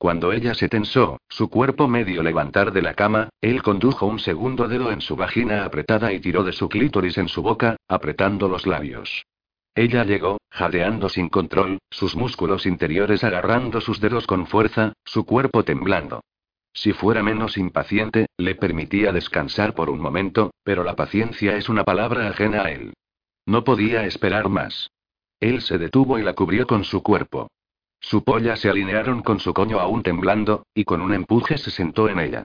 Cuando 0.00 0.32
ella 0.32 0.54
se 0.54 0.70
tensó, 0.70 1.20
su 1.28 1.50
cuerpo 1.50 1.86
medio 1.86 2.22
levantar 2.22 2.72
de 2.72 2.80
la 2.80 2.94
cama, 2.94 3.28
él 3.42 3.62
condujo 3.62 4.06
un 4.06 4.18
segundo 4.18 4.66
dedo 4.66 4.92
en 4.92 5.02
su 5.02 5.14
vagina 5.14 5.66
apretada 5.66 6.10
y 6.14 6.20
tiró 6.20 6.42
de 6.42 6.54
su 6.54 6.70
clítoris 6.70 7.18
en 7.18 7.28
su 7.28 7.42
boca, 7.42 7.76
apretando 7.86 8.48
los 8.48 8.66
labios. 8.66 9.26
Ella 9.74 10.04
llegó, 10.04 10.38
jadeando 10.48 11.10
sin 11.10 11.28
control, 11.28 11.80
sus 11.90 12.16
músculos 12.16 12.64
interiores 12.64 13.24
agarrando 13.24 13.82
sus 13.82 14.00
dedos 14.00 14.26
con 14.26 14.46
fuerza, 14.46 14.94
su 15.04 15.26
cuerpo 15.26 15.64
temblando. 15.64 16.22
Si 16.72 16.94
fuera 16.94 17.22
menos 17.22 17.58
impaciente, 17.58 18.24
le 18.38 18.54
permitía 18.54 19.12
descansar 19.12 19.74
por 19.74 19.90
un 19.90 20.00
momento, 20.00 20.50
pero 20.64 20.82
la 20.82 20.96
paciencia 20.96 21.58
es 21.58 21.68
una 21.68 21.84
palabra 21.84 22.26
ajena 22.26 22.62
a 22.62 22.70
él. 22.70 22.94
No 23.44 23.64
podía 23.64 24.06
esperar 24.06 24.48
más. 24.48 24.90
Él 25.40 25.60
se 25.60 25.76
detuvo 25.76 26.18
y 26.18 26.22
la 26.22 26.32
cubrió 26.32 26.66
con 26.66 26.84
su 26.84 27.02
cuerpo. 27.02 27.48
Su 28.00 28.24
polla 28.24 28.56
se 28.56 28.70
alinearon 28.70 29.22
con 29.22 29.40
su 29.40 29.52
coño 29.52 29.78
aún 29.78 30.02
temblando, 30.02 30.66
y 30.74 30.84
con 30.84 31.02
un 31.02 31.12
empuje 31.12 31.58
se 31.58 31.70
sentó 31.70 32.08
en 32.08 32.18
ella. 32.18 32.44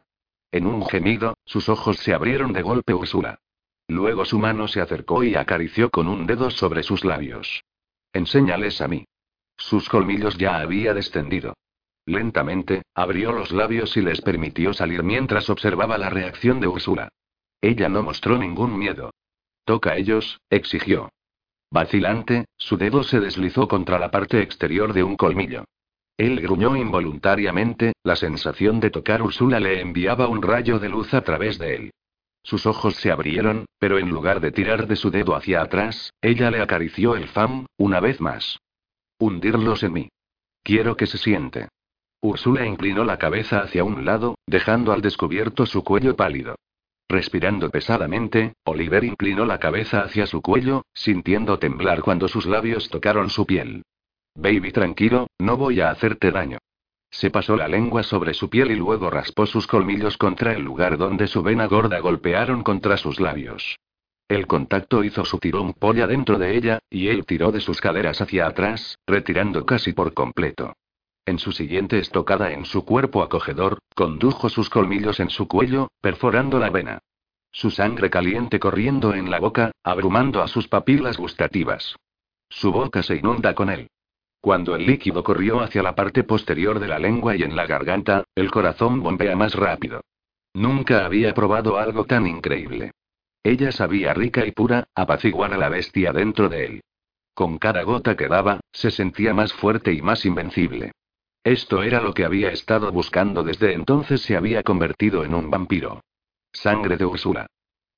En 0.52 0.68
un 0.68 0.86
gemido, 0.86 1.38
sus 1.46 1.70
ojos 1.70 1.98
se 1.98 2.14
abrieron 2.14 2.54
de 2.54 2.62
golpe 2.62 2.94
Úrsula. 2.94 3.40
Luego 3.88 4.26
su 4.26 4.40
mano 4.40 4.68
se 4.68 4.82
acercó 4.82 5.24
y 5.24 5.36
acarició 5.36 5.90
con 5.90 6.08
un 6.08 6.26
dedo 6.28 6.50
sobre 6.50 6.84
sus 6.84 7.06
labios. 7.06 7.64
Enséñales 8.14 8.82
a 8.82 8.88
mí. 8.88 9.06
Sus 9.58 9.90
colmillos 9.90 10.38
ya 10.38 10.58
había 10.58 10.94
descendido. 10.94 11.56
Lentamente, 12.06 12.84
abrió 12.94 13.32
los 13.32 13.52
labios 13.52 13.96
y 13.98 14.02
les 14.02 14.22
permitió 14.22 14.74
salir 14.74 15.04
mientras 15.04 15.50
observaba 15.50 15.98
la 15.98 16.10
reacción 16.10 16.60
de 16.60 16.68
Úrsula. 16.68 17.10
Ella 17.62 17.90
no 17.90 18.04
mostró 18.04 18.38
ningún 18.38 18.78
miedo. 18.78 19.12
Toca 19.64 19.96
ellos, 19.96 20.40
exigió. 20.50 21.10
Vacilante, 21.76 22.46
su 22.56 22.78
dedo 22.78 23.04
se 23.04 23.20
deslizó 23.20 23.68
contra 23.68 24.00
la 24.00 24.10
parte 24.10 24.42
exterior 24.42 24.94
de 24.94 25.04
un 25.04 25.18
colmillo. 25.18 25.66
Él 26.16 26.40
gruñó 26.40 26.78
involuntariamente, 26.78 27.92
la 28.02 28.16
sensación 28.16 28.80
de 28.80 28.92
tocar 28.92 29.22
Úrsula 29.22 29.60
le 29.60 29.82
enviaba 29.82 30.30
un 30.30 30.42
rayo 30.42 30.80
de 30.80 30.88
luz 30.88 31.14
a 31.14 31.20
través 31.20 31.60
de 31.60 31.76
él. 31.76 31.92
Sus 32.44 32.66
ojos 32.66 32.96
se 32.96 33.12
abrieron, 33.12 33.66
pero 33.78 34.00
en 34.00 34.10
lugar 34.10 34.40
de 34.40 34.54
tirar 34.54 34.88
de 34.88 34.96
su 34.96 35.12
dedo 35.12 35.36
hacia 35.36 35.62
atrás, 35.62 36.14
ella 36.22 36.50
le 36.50 36.62
acarició 36.62 37.18
el 37.18 37.28
fam, 37.28 37.66
una 37.76 38.00
vez 38.00 38.22
más. 38.22 38.58
Hundirlos 39.20 39.84
en 39.84 39.92
mí. 39.92 40.10
Quiero 40.64 40.96
que 40.96 41.08
se 41.08 41.18
siente. 41.18 41.68
Úrsula 42.22 42.66
inclinó 42.66 43.04
la 43.04 43.18
cabeza 43.18 43.60
hacia 43.60 43.84
un 43.84 44.06
lado, 44.06 44.36
dejando 44.48 44.94
al 44.94 45.02
descubierto 45.02 45.66
su 45.66 45.84
cuello 45.84 46.16
pálido. 46.16 46.56
Respirando 47.08 47.70
pesadamente, 47.70 48.54
Oliver 48.64 49.04
inclinó 49.04 49.46
la 49.46 49.60
cabeza 49.60 50.02
hacia 50.02 50.26
su 50.26 50.42
cuello, 50.42 50.86
sintiendo 50.94 51.60
temblar 51.60 52.02
cuando 52.02 52.28
sus 52.28 52.46
labios 52.46 52.90
tocaron 52.90 53.30
su 53.30 53.46
piel. 53.46 53.84
Baby, 54.36 54.72
tranquilo, 54.72 55.28
no 55.40 55.56
voy 55.56 55.82
a 55.82 55.92
hacerte 55.92 56.32
daño. 56.32 56.58
Se 57.12 57.30
pasó 57.30 57.56
la 57.56 57.68
lengua 57.68 58.04
sobre 58.04 58.34
su 58.34 58.50
piel 58.50 58.72
y 58.72 58.76
luego 58.76 59.10
raspó 59.10 59.46
sus 59.46 59.68
colmillos 59.68 60.18
contra 60.18 60.54
el 60.54 60.64
lugar 60.64 60.98
donde 60.98 61.28
su 61.28 61.44
vena 61.44 61.68
gorda 61.68 62.00
golpearon 62.00 62.64
contra 62.64 62.98
sus 62.98 63.20
labios. 63.20 63.78
El 64.28 64.48
contacto 64.48 65.04
hizo 65.04 65.24
su 65.24 65.38
tirón 65.38 65.74
polla 65.74 66.08
dentro 66.08 66.40
de 66.40 66.58
ella, 66.58 66.80
y 66.90 67.08
él 67.08 67.26
tiró 67.26 67.52
de 67.52 67.62
sus 67.62 67.80
caderas 67.80 68.20
hacia 68.22 68.48
atrás, 68.48 68.98
retirando 69.06 69.66
casi 69.66 69.94
por 69.94 70.14
completo. 70.14 70.74
En 71.28 71.40
su 71.40 71.52
siguiente 71.52 71.98
estocada 71.98 72.52
en 72.52 72.66
su 72.66 72.86
cuerpo 72.86 73.24
acogedor, 73.24 73.80
condujo 73.96 74.48
sus 74.50 74.70
colmillos 74.70 75.20
en 75.20 75.32
su 75.32 75.48
cuello, 75.48 75.90
perforando 76.00 76.60
la 76.60 76.70
vena. 76.70 77.00
Su 77.52 77.72
sangre 77.72 78.12
caliente 78.12 78.60
corriendo 78.60 79.16
en 79.16 79.32
la 79.32 79.40
boca, 79.40 79.72
abrumando 79.84 80.44
a 80.44 80.48
sus 80.48 80.68
papilas 80.68 81.18
gustativas. 81.18 81.96
Su 82.50 82.72
boca 82.72 83.02
se 83.02 83.16
inunda 83.16 83.56
con 83.56 83.72
él. 83.72 83.88
Cuando 84.40 84.76
el 84.76 84.86
líquido 84.86 85.24
corrió 85.24 85.62
hacia 85.62 85.82
la 85.82 85.96
parte 85.96 86.24
posterior 86.24 86.80
de 86.80 86.88
la 86.88 87.00
lengua 87.00 87.36
y 87.36 87.42
en 87.42 87.56
la 87.56 87.66
garganta, 87.66 88.24
el 88.36 88.52
corazón 88.52 89.02
bombea 89.02 89.36
más 89.36 89.56
rápido. 89.56 90.02
Nunca 90.54 91.06
había 91.06 91.34
probado 91.34 91.80
algo 91.80 92.06
tan 92.06 92.28
increíble. 92.28 92.92
Ella 93.42 93.72
sabía 93.72 94.14
rica 94.14 94.46
y 94.46 94.52
pura, 94.52 94.88
apaciguar 94.94 95.54
a 95.54 95.58
la 95.58 95.70
bestia 95.70 96.14
dentro 96.14 96.50
de 96.50 96.66
él. 96.66 96.82
Con 97.34 97.58
cada 97.58 97.82
gota 97.82 98.16
que 98.16 98.28
daba, 98.28 98.60
se 98.72 98.92
sentía 98.92 99.34
más 99.34 99.54
fuerte 99.54 99.92
y 99.92 100.04
más 100.04 100.24
invencible. 100.26 100.92
Esto 101.46 101.84
era 101.84 102.02
lo 102.02 102.16
que 102.16 102.26
había 102.26 102.50
estado 102.50 102.92
buscando 102.92 103.44
desde 103.44 103.74
entonces 103.74 104.24
se 104.24 104.36
había 104.36 104.64
convertido 104.64 105.24
en 105.24 105.36
un 105.36 105.52
vampiro. 105.52 106.02
Sangre 106.52 106.98
de 106.98 107.06
Úrsula. 107.06 107.46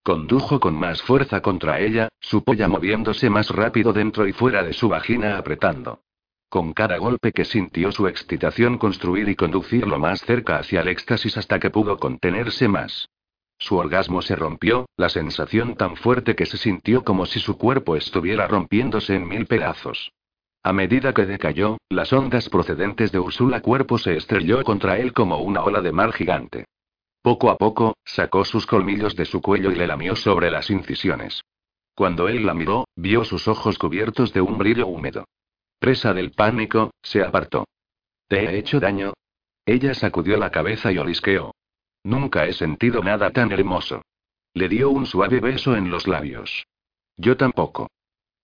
Condujo 0.03 0.59
con 0.59 0.75
más 0.75 1.01
fuerza 1.01 1.41
contra 1.41 1.79
ella, 1.79 2.09
su 2.19 2.43
polla 2.43 2.67
moviéndose 2.67 3.29
más 3.29 3.49
rápido 3.49 3.93
dentro 3.93 4.27
y 4.27 4.33
fuera 4.33 4.63
de 4.63 4.73
su 4.73 4.89
vagina 4.89 5.37
apretando. 5.37 6.01
Con 6.49 6.73
cada 6.73 6.97
golpe 6.97 7.31
que 7.31 7.45
sintió 7.45 7.93
su 7.93 8.09
excitación 8.09 8.77
construir 8.77 9.29
y 9.29 9.35
conducirlo 9.37 9.97
más 9.97 10.19
cerca 10.25 10.57
hacia 10.57 10.81
el 10.81 10.89
éxtasis 10.89 11.37
hasta 11.37 11.57
que 11.57 11.69
pudo 11.69 11.97
contenerse 11.99 12.67
más. 12.67 13.07
Su 13.59 13.77
orgasmo 13.77 14.21
se 14.21 14.35
rompió, 14.35 14.89
la 14.97 15.07
sensación 15.07 15.75
tan 15.77 15.95
fuerte 15.95 16.35
que 16.35 16.45
se 16.45 16.57
sintió 16.57 17.05
como 17.05 17.25
si 17.25 17.39
su 17.39 17.57
cuerpo 17.57 17.95
estuviera 17.95 18.45
rompiéndose 18.45 19.15
en 19.15 19.25
mil 19.25 19.45
pedazos. 19.45 20.11
A 20.63 20.73
medida 20.73 21.13
que 21.13 21.25
decayó, 21.25 21.77
las 21.89 22.11
ondas 22.11 22.49
procedentes 22.49 23.11
de 23.11 23.19
Úrsula 23.19 23.61
cuerpo 23.61 23.97
se 23.97 24.17
estrelló 24.17 24.63
contra 24.63 24.97
él 24.97 25.13
como 25.13 25.37
una 25.39 25.63
ola 25.63 25.81
de 25.81 25.91
mar 25.91 26.11
gigante. 26.13 26.65
Poco 27.21 27.49
a 27.49 27.57
poco, 27.57 27.97
sacó 28.05 28.45
sus 28.45 28.65
colmillos 28.65 29.15
de 29.15 29.25
su 29.25 29.41
cuello 29.41 29.71
y 29.71 29.75
le 29.75 29.87
lamió 29.87 30.15
sobre 30.15 30.51
las 30.51 30.69
incisiones. 30.69 31.41
Cuando 31.95 32.27
él 32.27 32.45
la 32.45 32.53
miró, 32.53 32.87
vio 32.95 33.23
sus 33.23 33.47
ojos 33.47 33.77
cubiertos 33.77 34.31
de 34.33 34.41
un 34.41 34.57
brillo 34.57 34.87
húmedo. 34.87 35.25
Presa 35.79 36.13
del 36.13 36.31
pánico, 36.31 36.91
se 37.01 37.23
apartó. 37.23 37.65
¿Te 38.27 38.45
he 38.45 38.57
hecho 38.57 38.79
daño? 38.79 39.13
Ella 39.65 39.93
sacudió 39.93 40.37
la 40.37 40.51
cabeza 40.51 40.91
y 40.91 40.97
olisqueó. 40.97 41.53
Nunca 42.03 42.45
he 42.45 42.53
sentido 42.53 43.03
nada 43.03 43.31
tan 43.31 43.51
hermoso. 43.51 44.01
Le 44.53 44.69
dio 44.69 44.89
un 44.89 45.05
suave 45.05 45.39
beso 45.39 45.75
en 45.75 45.89
los 45.91 46.07
labios. 46.07 46.65
Yo 47.17 47.35
tampoco. 47.35 47.89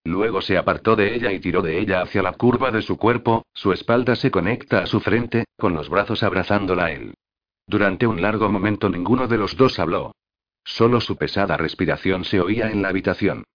Luego 0.06 0.42
se 0.42 0.58
apartó 0.58 0.96
de 0.96 1.16
ella 1.16 1.32
y 1.32 1.40
tiró 1.40 1.62
de 1.62 1.80
ella 1.80 2.02
hacia 2.02 2.22
la 2.22 2.34
curva 2.34 2.72
de 2.72 2.82
su 2.82 2.98
cuerpo, 2.98 3.46
su 3.54 3.72
espalda 3.72 4.16
se 4.16 4.32
conecta 4.32 4.80
a 4.80 4.86
su 4.86 5.00
frente, 5.00 5.46
con 5.58 5.74
los 5.74 5.90
brazos 5.90 6.24
abrazándola 6.24 6.86
a 6.86 6.92
él. 6.92 7.14
Durante 7.68 8.06
un 8.06 8.22
largo 8.22 8.50
momento 8.50 8.90
ninguno 8.90 9.28
de 9.28 9.38
los 9.38 9.56
dos 9.56 9.80
habló. 9.80 10.14
Solo 10.66 11.00
su 11.00 11.16
pesada 11.16 11.56
respiración 11.56 12.26
se 12.26 12.42
oía 12.42 12.70
en 12.70 12.82
la 12.82 12.90
habitación. 12.90 13.46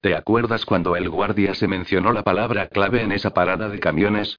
¿Te 0.00 0.14
acuerdas 0.14 0.64
cuando 0.64 0.94
el 0.94 1.08
guardia 1.08 1.54
se 1.54 1.66
mencionó 1.66 2.12
la 2.12 2.22
palabra 2.22 2.68
clave 2.68 3.02
en 3.02 3.10
esa 3.10 3.30
parada 3.30 3.68
de 3.68 3.80
camiones? 3.80 4.38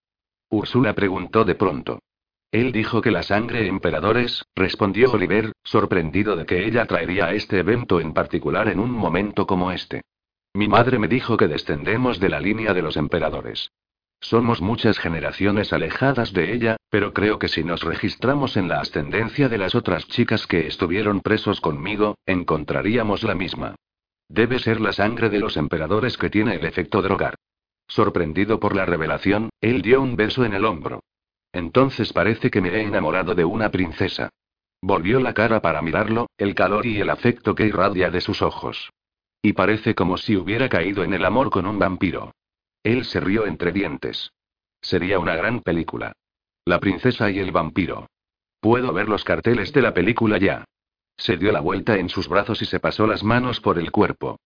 Úrsula 0.50 0.94
preguntó 0.94 1.44
de 1.44 1.56
pronto. 1.56 2.00
Él 2.52 2.72
dijo 2.72 3.02
que 3.02 3.12
la 3.12 3.24
sangre 3.24 3.68
emperadores, 3.68 4.46
respondió 4.56 5.12
Oliver, 5.12 5.52
sorprendido 5.64 6.38
de 6.38 6.46
que 6.46 6.66
ella 6.66 6.86
traería 6.86 7.34
este 7.34 7.60
evento 7.60 8.00
en 8.00 8.14
particular 8.14 8.70
en 8.70 8.80
un 8.80 8.92
momento 8.92 9.46
como 9.46 9.74
este. 9.74 10.04
Mi 10.54 10.68
madre 10.68 11.00
me 11.00 11.08
dijo 11.08 11.38
que 11.38 11.48
descendemos 11.48 12.20
de 12.20 12.30
la 12.30 12.40
línea 12.40 12.74
de 12.74 12.82
los 12.82 12.98
emperadores. 12.98 13.72
Somos 14.20 14.62
muchas 14.62 14.98
generaciones 14.98 15.72
alejadas 15.74 16.34
de 16.34 16.54
ella, 16.54 16.78
pero 16.90 17.14
creo 17.14 17.38
que 17.38 17.48
si 17.48 17.64
nos 17.64 17.84
registramos 17.84 18.58
en 18.58 18.68
la 18.68 18.80
ascendencia 18.80 19.48
de 19.48 19.58
las 19.58 19.76
otras 19.76 20.08
chicas 20.08 20.48
que 20.48 20.68
estuvieron 20.68 21.22
presos 21.22 21.62
conmigo, 21.62 22.18
encontraríamos 22.26 23.24
la 23.24 23.36
misma. 23.36 23.76
Debe 24.28 24.60
ser 24.60 24.82
la 24.82 24.92
sangre 24.92 25.30
de 25.30 25.40
los 25.40 25.56
emperadores 25.56 26.18
que 26.18 26.30
tiene 26.30 26.56
el 26.56 26.66
efecto 26.66 27.02
drogar. 27.02 27.36
Sorprendido 27.88 28.60
por 28.60 28.76
la 28.76 28.86
revelación, 28.86 29.50
él 29.62 29.82
dio 29.82 30.02
un 30.02 30.16
beso 30.16 30.44
en 30.44 30.54
el 30.54 30.66
hombro. 30.66 31.02
Entonces 31.54 32.12
parece 32.12 32.52
que 32.52 32.62
me 32.62 32.70
he 32.70 32.82
enamorado 32.82 33.36
de 33.36 33.46
una 33.46 33.70
princesa. 33.72 34.30
Volvió 34.82 35.20
la 35.20 35.34
cara 35.34 35.62
para 35.62 35.82
mirarlo, 35.82 36.28
el 36.38 36.54
calor 36.56 36.86
y 36.86 37.00
el 37.00 37.10
afecto 37.10 37.56
que 37.56 37.66
irradia 37.66 38.10
de 38.12 38.22
sus 38.22 38.42
ojos. 38.42 38.92
Y 39.42 39.54
parece 39.54 39.96
como 39.96 40.18
si 40.18 40.36
hubiera 40.36 40.70
caído 40.70 41.04
en 41.04 41.14
el 41.14 41.26
amor 41.26 41.50
con 41.50 41.66
un 41.66 41.80
vampiro. 41.80 42.34
Él 42.84 43.06
se 43.06 43.20
rió 43.20 43.46
entre 43.46 43.72
dientes. 43.72 44.32
Sería 44.82 45.20
una 45.20 45.36
gran 45.36 45.62
película. 45.62 46.14
La 46.66 46.80
princesa 46.80 47.30
y 47.32 47.40
el 47.40 47.52
vampiro. 47.52 48.08
Puedo 48.60 48.94
ver 48.94 49.08
los 49.08 49.24
carteles 49.24 49.72
de 49.74 49.82
la 49.82 49.94
película 49.94 50.38
ya. 50.38 50.66
Se 51.18 51.38
dio 51.38 51.52
la 51.52 51.62
vuelta 51.62 51.98
en 51.98 52.10
sus 52.10 52.28
brazos 52.28 52.62
y 52.62 52.66
se 52.66 52.80
pasó 52.80 53.08
las 53.08 53.24
manos 53.24 53.60
por 53.60 53.80
el 53.80 53.92
cuerpo. 53.92 54.40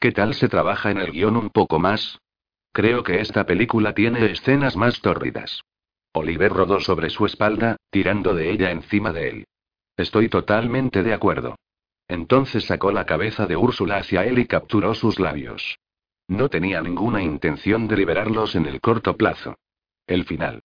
¿Qué 0.00 0.12
tal 0.12 0.34
se 0.34 0.48
trabaja 0.48 0.90
en 0.90 0.98
el 0.98 1.12
guion 1.12 1.36
un 1.36 1.50
poco 1.50 1.78
más? 1.78 2.18
Creo 2.72 3.02
que 3.02 3.20
esta 3.20 3.46
película 3.46 3.94
tiene 3.94 4.26
escenas 4.26 4.76
más 4.76 5.00
tórridas. 5.00 5.62
Oliver 6.12 6.52
rodó 6.52 6.80
sobre 6.80 7.10
su 7.10 7.26
espalda, 7.26 7.76
tirando 7.90 8.34
de 8.34 8.50
ella 8.50 8.70
encima 8.70 9.12
de 9.12 9.28
él. 9.28 9.46
Estoy 9.96 10.28
totalmente 10.28 11.02
de 11.02 11.14
acuerdo. 11.14 11.56
Entonces 12.08 12.64
sacó 12.64 12.92
la 12.92 13.06
cabeza 13.06 13.46
de 13.46 13.56
Úrsula 13.56 13.96
hacia 13.98 14.24
él 14.24 14.38
y 14.38 14.46
capturó 14.46 14.94
sus 14.94 15.18
labios. 15.18 15.78
No 16.28 16.48
tenía 16.48 16.80
ninguna 16.80 17.22
intención 17.22 17.88
de 17.88 17.96
liberarlos 17.96 18.54
en 18.54 18.66
el 18.66 18.80
corto 18.80 19.16
plazo. 19.16 19.58
El 20.06 20.24
final. 20.24 20.62